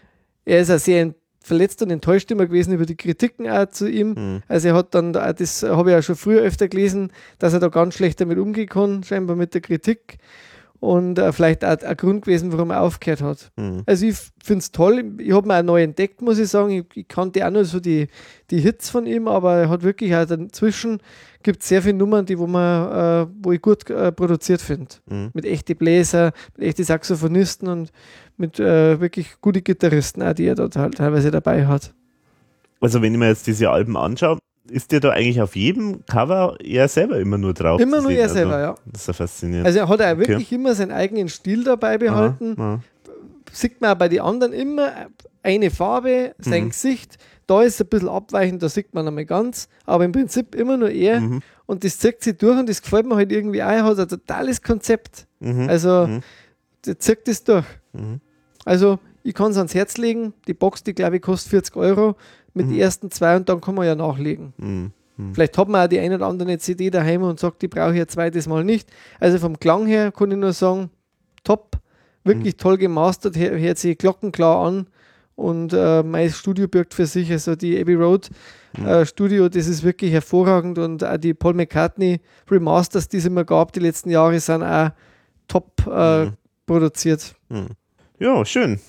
Er 0.45 0.59
ist 0.61 0.69
auch 0.71 0.77
sehr 0.79 1.13
verletzt 1.45 1.81
und 1.81 1.91
enttäuscht 1.91 2.31
immer 2.31 2.45
gewesen 2.47 2.73
über 2.73 2.85
die 2.85 2.95
Kritiken 2.97 3.47
auch 3.49 3.67
zu 3.69 3.89
ihm. 3.89 4.09
Mhm. 4.09 4.43
Also 4.47 4.69
er 4.69 4.73
hat 4.73 4.95
dann, 4.95 5.13
da- 5.13 5.31
das 5.33 5.63
habe 5.63 5.91
ich 5.91 5.97
auch 5.97 6.01
schon 6.03 6.15
früher 6.15 6.41
öfter 6.41 6.67
gelesen, 6.67 7.11
dass 7.39 7.53
er 7.53 7.59
da 7.59 7.67
ganz 7.67 7.93
schlecht 7.95 8.19
damit 8.19 8.37
umgehen 8.39 8.67
kann, 8.67 9.03
scheinbar 9.03 9.35
mit 9.35 9.53
der 9.53 9.61
Kritik. 9.61 10.17
Und 10.81 11.17
äh, 11.17 11.31
vielleicht 11.31 11.63
auch 11.63 11.81
ein 11.81 11.97
Grund 11.97 12.25
gewesen, 12.25 12.51
warum 12.51 12.69
er 12.69 12.81
aufgehört 12.81 13.21
hat. 13.21 13.51
Mhm. 13.55 13.83
Also 13.85 14.05
ich 14.05 14.17
finde 14.43 14.59
es 14.59 14.71
toll. 14.71 15.13
Ich 15.19 15.31
habe 15.31 15.47
mir 15.47 15.59
auch 15.59 15.63
neu 15.63 15.81
entdeckt, 15.81 16.21
muss 16.21 16.37
ich 16.37 16.49
sagen. 16.49 16.69
Ich, 16.71 16.85
ich 16.95 17.07
kannte 17.07 17.45
auch 17.47 17.51
nur 17.51 17.65
so 17.65 17.79
die, 17.79 18.07
die 18.51 18.59
Hits 18.59 18.89
von 18.89 19.07
ihm, 19.07 19.27
aber 19.27 19.55
er 19.55 19.69
hat 19.69 19.83
wirklich 19.83 20.15
auch 20.15 20.25
dazwischen 20.25 20.99
gibt 21.45 21.61
sehr 21.63 21.81
viele 21.81 21.93
Nummern, 21.93 22.25
die 22.25 22.37
wo 22.37 22.47
man, 22.47 22.91
äh, 22.91 23.27
wo 23.41 23.51
ich 23.51 23.61
gut 23.61 23.87
äh, 23.89 24.11
produziert 24.11 24.59
finde. 24.61 24.87
Mhm. 25.05 25.29
Mit 25.33 25.45
echten 25.45 25.77
Bläser, 25.77 26.31
mit 26.57 26.67
echten 26.67 26.83
Saxophonisten 26.83 27.67
und 27.69 27.91
mit 28.35 28.59
äh, 28.59 28.99
wirklich 28.99 29.35
guten 29.41 29.63
Gitarristen, 29.63 30.23
auch, 30.23 30.33
die 30.33 30.47
er 30.47 30.55
dort 30.55 30.75
halt 30.75 30.95
teilweise 30.95 31.29
dabei 31.31 31.67
hat. 31.67 31.93
Also 32.81 33.01
wenn 33.01 33.13
ich 33.13 33.19
mir 33.19 33.27
jetzt 33.29 33.45
diese 33.47 33.69
Alben 33.69 33.95
anschaue, 33.95 34.39
ist 34.69 34.91
der 34.91 34.99
da 34.99 35.11
eigentlich 35.11 35.39
auf 35.41 35.55
jedem 35.55 36.03
Cover 36.07 36.57
er 36.63 36.87
selber 36.87 37.19
immer 37.19 37.37
nur 37.37 37.53
drauf? 37.53 37.79
Immer 37.79 38.01
nur 38.01 38.11
er 38.11 38.27
selber, 38.29 38.55
also, 38.55 38.65
ja. 38.65 38.75
Das 38.91 39.01
ist 39.01 39.07
ja 39.07 39.13
faszinierend. 39.13 39.67
Also 39.67 39.79
er 39.79 39.87
hat 39.87 40.01
auch 40.01 40.05
Okay. 40.11 40.17
wirklich 40.27 40.51
immer 40.51 40.73
seinen 40.73 40.91
eigenen 40.91 41.29
Stil 41.29 41.63
dabei 41.63 41.99
behalten. 41.99 42.55
Aha, 42.57 42.73
aha. 42.73 42.79
sieht 43.51 43.79
man 43.79 43.91
auch 43.91 43.97
bei 43.99 44.09
den 44.09 44.21
anderen 44.21 44.53
immer 44.53 44.91
eine 45.43 45.69
Farbe, 45.69 46.33
sein 46.39 46.65
Mhm. 46.65 46.69
Gesicht. 46.69 47.17
Da 47.47 47.61
ist 47.61 47.75
es 47.75 47.81
ein 47.81 47.87
bisschen 47.87 48.09
abweichend, 48.09 48.63
da 48.63 48.69
sieht 48.69 48.93
man 48.93 49.07
einmal 49.07 49.25
ganz, 49.25 49.67
aber 49.85 50.03
im 50.05 50.11
Prinzip 50.11 50.55
immer 50.55 50.77
nur 50.77 50.89
er. 50.89 51.19
Mhm. 51.21 51.41
Und 51.67 51.83
das 51.83 51.99
zieht 51.99 52.23
sich 52.23 52.37
durch 52.37 52.57
und 52.59 52.67
das 52.69 52.81
gefällt 52.81 53.05
mir 53.05 53.15
halt 53.15 53.31
irgendwie 53.31 53.61
auch. 53.61 53.67
Er 53.69 53.83
hat 53.85 53.99
ein 53.99 54.07
totales 54.07 54.61
Konzept. 54.61 55.27
Mhm. 55.39 55.69
Also, 55.69 56.07
Mhm. 56.07 56.21
der 56.85 56.99
zieht 56.99 57.27
das 57.27 57.43
durch. 57.43 57.65
Mhm. 57.93 58.19
Also, 58.65 58.99
ich 59.23 59.33
kann 59.33 59.51
es 59.51 59.57
ans 59.57 59.73
Herz 59.75 59.97
legen. 59.97 60.33
Die 60.47 60.53
Box, 60.53 60.83
die 60.83 60.93
glaube 60.93 61.17
ich, 61.17 61.21
kostet 61.21 61.49
40 61.51 61.75
Euro 61.75 62.15
mit 62.53 62.67
den 62.69 62.77
ersten 62.79 63.11
zwei 63.11 63.35
und 63.35 63.47
dann 63.49 63.59
kann 63.61 63.75
man 63.75 63.85
ja 63.85 63.95
nachlegen. 63.95 64.53
Mhm. 64.57 64.91
Vielleicht 65.33 65.57
hat 65.57 65.69
man 65.69 65.85
auch 65.85 65.87
die 65.89 65.99
ein 65.99 66.13
oder 66.13 66.27
andere 66.27 66.57
CD 66.57 66.89
daheim 66.89 67.23
und 67.23 67.39
sagt, 67.39 67.61
die 67.61 67.67
brauche 67.69 67.93
ich 67.95 68.01
ein 68.01 68.07
zweites 68.07 68.47
Mal 68.47 68.63
nicht. 68.65 68.89
Also 69.19 69.37
vom 69.39 69.57
Klang 69.59 69.85
her 69.85 70.11
kann 70.11 70.29
ich 70.31 70.37
nur 70.37 70.51
sagen, 70.51 70.89
top, 71.43 71.77
wirklich 72.25 72.57
toll 72.57 72.77
gemastert, 72.77 73.37
hör- 73.37 73.57
hört 73.57 73.77
sich 73.77 73.97
glockenklar 73.97 74.65
an 74.65 74.87
und 75.35 75.73
äh, 75.73 76.01
mein 76.03 76.29
Studio 76.29 76.67
birgt 76.67 76.93
für 76.93 77.05
sich, 77.05 77.31
also 77.31 77.55
die 77.55 77.79
Abbey 77.79 77.95
Road 77.95 78.29
äh, 78.85 79.05
Studio, 79.05 79.47
das 79.49 79.67
ist 79.67 79.83
wirklich 79.83 80.11
hervorragend 80.11 80.77
und 80.79 81.03
auch 81.03 81.17
die 81.17 81.33
Paul 81.33 81.53
McCartney 81.53 82.19
Remasters, 82.49 83.07
die 83.07 83.17
es 83.17 83.25
immer 83.25 83.43
gab 83.45 83.71
die 83.73 83.79
letzten 83.79 84.09
Jahre, 84.09 84.39
sind 84.39 84.63
auch 84.63 84.89
top 85.47 85.71
äh, 85.87 86.25
Mhm. 86.25 86.33
produziert. 86.65 87.35
Mhm. 87.49 87.67
Ja, 88.19 88.43
schön. 88.45 88.79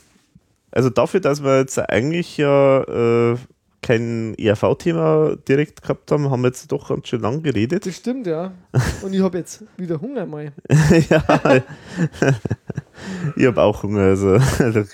Also 0.70 0.90
dafür, 0.90 1.20
dass 1.20 1.42
wir 1.42 1.58
jetzt 1.58 1.78
eigentlich 1.78 2.36
ja 2.36 2.82
äh, 3.32 3.36
kein 3.86 4.34
ERV-Thema 4.36 5.36
direkt 5.48 5.80
gehabt 5.80 6.10
haben, 6.10 6.28
haben 6.28 6.42
wir 6.42 6.48
jetzt 6.48 6.72
doch 6.72 6.88
ganz 6.88 7.06
schön 7.06 7.20
lang 7.20 7.40
geredet. 7.42 7.86
Das 7.86 7.94
stimmt, 7.94 8.26
ja. 8.26 8.52
Und 9.02 9.12
ich 9.12 9.22
habe 9.22 9.38
jetzt 9.38 9.62
wieder 9.76 10.00
Hunger 10.00 10.26
mal. 10.26 10.52
ja. 11.08 11.62
ich 13.36 13.46
habe 13.46 13.62
auch 13.62 13.82
Hunger, 13.84 14.00
also 14.00 14.38
da 14.38 14.84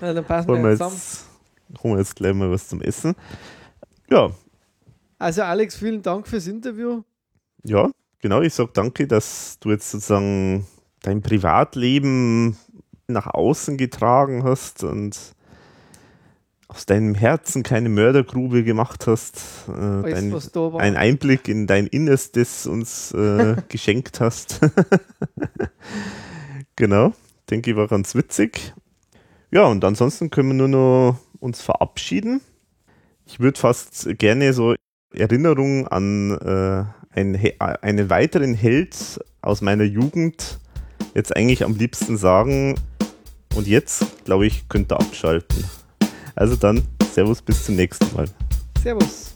Na, 0.00 0.12
dann 0.12 0.24
passen 0.24 0.48
wir 0.48 0.70
jetzt 0.70 0.78
zusammen. 0.78 1.82
holen 1.82 1.94
wir 1.94 1.98
jetzt 1.98 2.14
gleich 2.14 2.34
mal 2.34 2.50
was 2.50 2.68
zum 2.68 2.80
Essen. 2.82 3.14
Ja, 4.08 4.30
Also 5.18 5.42
Alex, 5.42 5.74
vielen 5.76 6.02
Dank 6.02 6.28
fürs 6.28 6.46
Interview. 6.46 7.02
ja, 7.64 7.90
genau. 8.20 8.42
Ich 8.42 8.54
sage 8.54 8.70
danke, 8.72 9.08
dass 9.08 9.58
du 9.58 9.70
jetzt 9.72 9.90
sozusagen 9.90 10.66
dein 11.02 11.20
Privatleben 11.20 12.56
nach 13.08 13.26
außen 13.26 13.76
getragen 13.76 14.44
hast 14.44 14.84
und 14.84 15.34
aus 16.68 16.86
deinem 16.86 17.14
Herzen 17.14 17.62
keine 17.62 17.88
Mördergrube 17.88 18.64
gemacht 18.64 19.06
hast. 19.06 19.36
Äh, 19.68 20.10
dein, 20.10 20.32
was 20.32 20.50
da 20.52 20.72
war. 20.72 20.80
ein 20.80 20.96
Einblick 20.96 21.48
in 21.48 21.66
dein 21.66 21.86
Innerstes 21.86 22.66
uns 22.66 23.12
äh, 23.12 23.56
geschenkt 23.68 24.20
hast. 24.20 24.60
genau, 26.76 27.12
denke 27.50 27.70
ich 27.70 27.76
war 27.76 27.88
ganz 27.88 28.14
witzig. 28.14 28.74
Ja, 29.50 29.64
und 29.66 29.84
ansonsten 29.84 30.30
können 30.30 30.48
wir 30.48 30.54
nur 30.54 30.68
noch 30.68 31.18
uns 31.38 31.62
verabschieden. 31.62 32.40
Ich 33.26 33.40
würde 33.40 33.58
fast 33.58 34.08
gerne 34.18 34.52
so 34.52 34.74
Erinnerungen 35.14 35.86
an 35.86 36.32
äh, 36.32 36.84
einen, 37.18 37.34
He- 37.34 37.54
einen 37.60 38.10
weiteren 38.10 38.54
Held 38.54 39.20
aus 39.40 39.60
meiner 39.60 39.84
Jugend 39.84 40.58
jetzt 41.14 41.34
eigentlich 41.36 41.64
am 41.64 41.76
liebsten 41.76 42.16
sagen. 42.16 42.74
Und 43.54 43.66
jetzt, 43.66 44.24
glaube 44.24 44.46
ich, 44.46 44.68
könnt 44.68 44.92
ihr 44.92 45.00
abschalten. 45.00 45.64
Also 46.36 46.54
dann, 46.54 46.82
Servus, 47.12 47.40
bis 47.40 47.64
zum 47.64 47.76
nächsten 47.76 48.14
Mal. 48.14 48.26
Servus. 48.82 49.35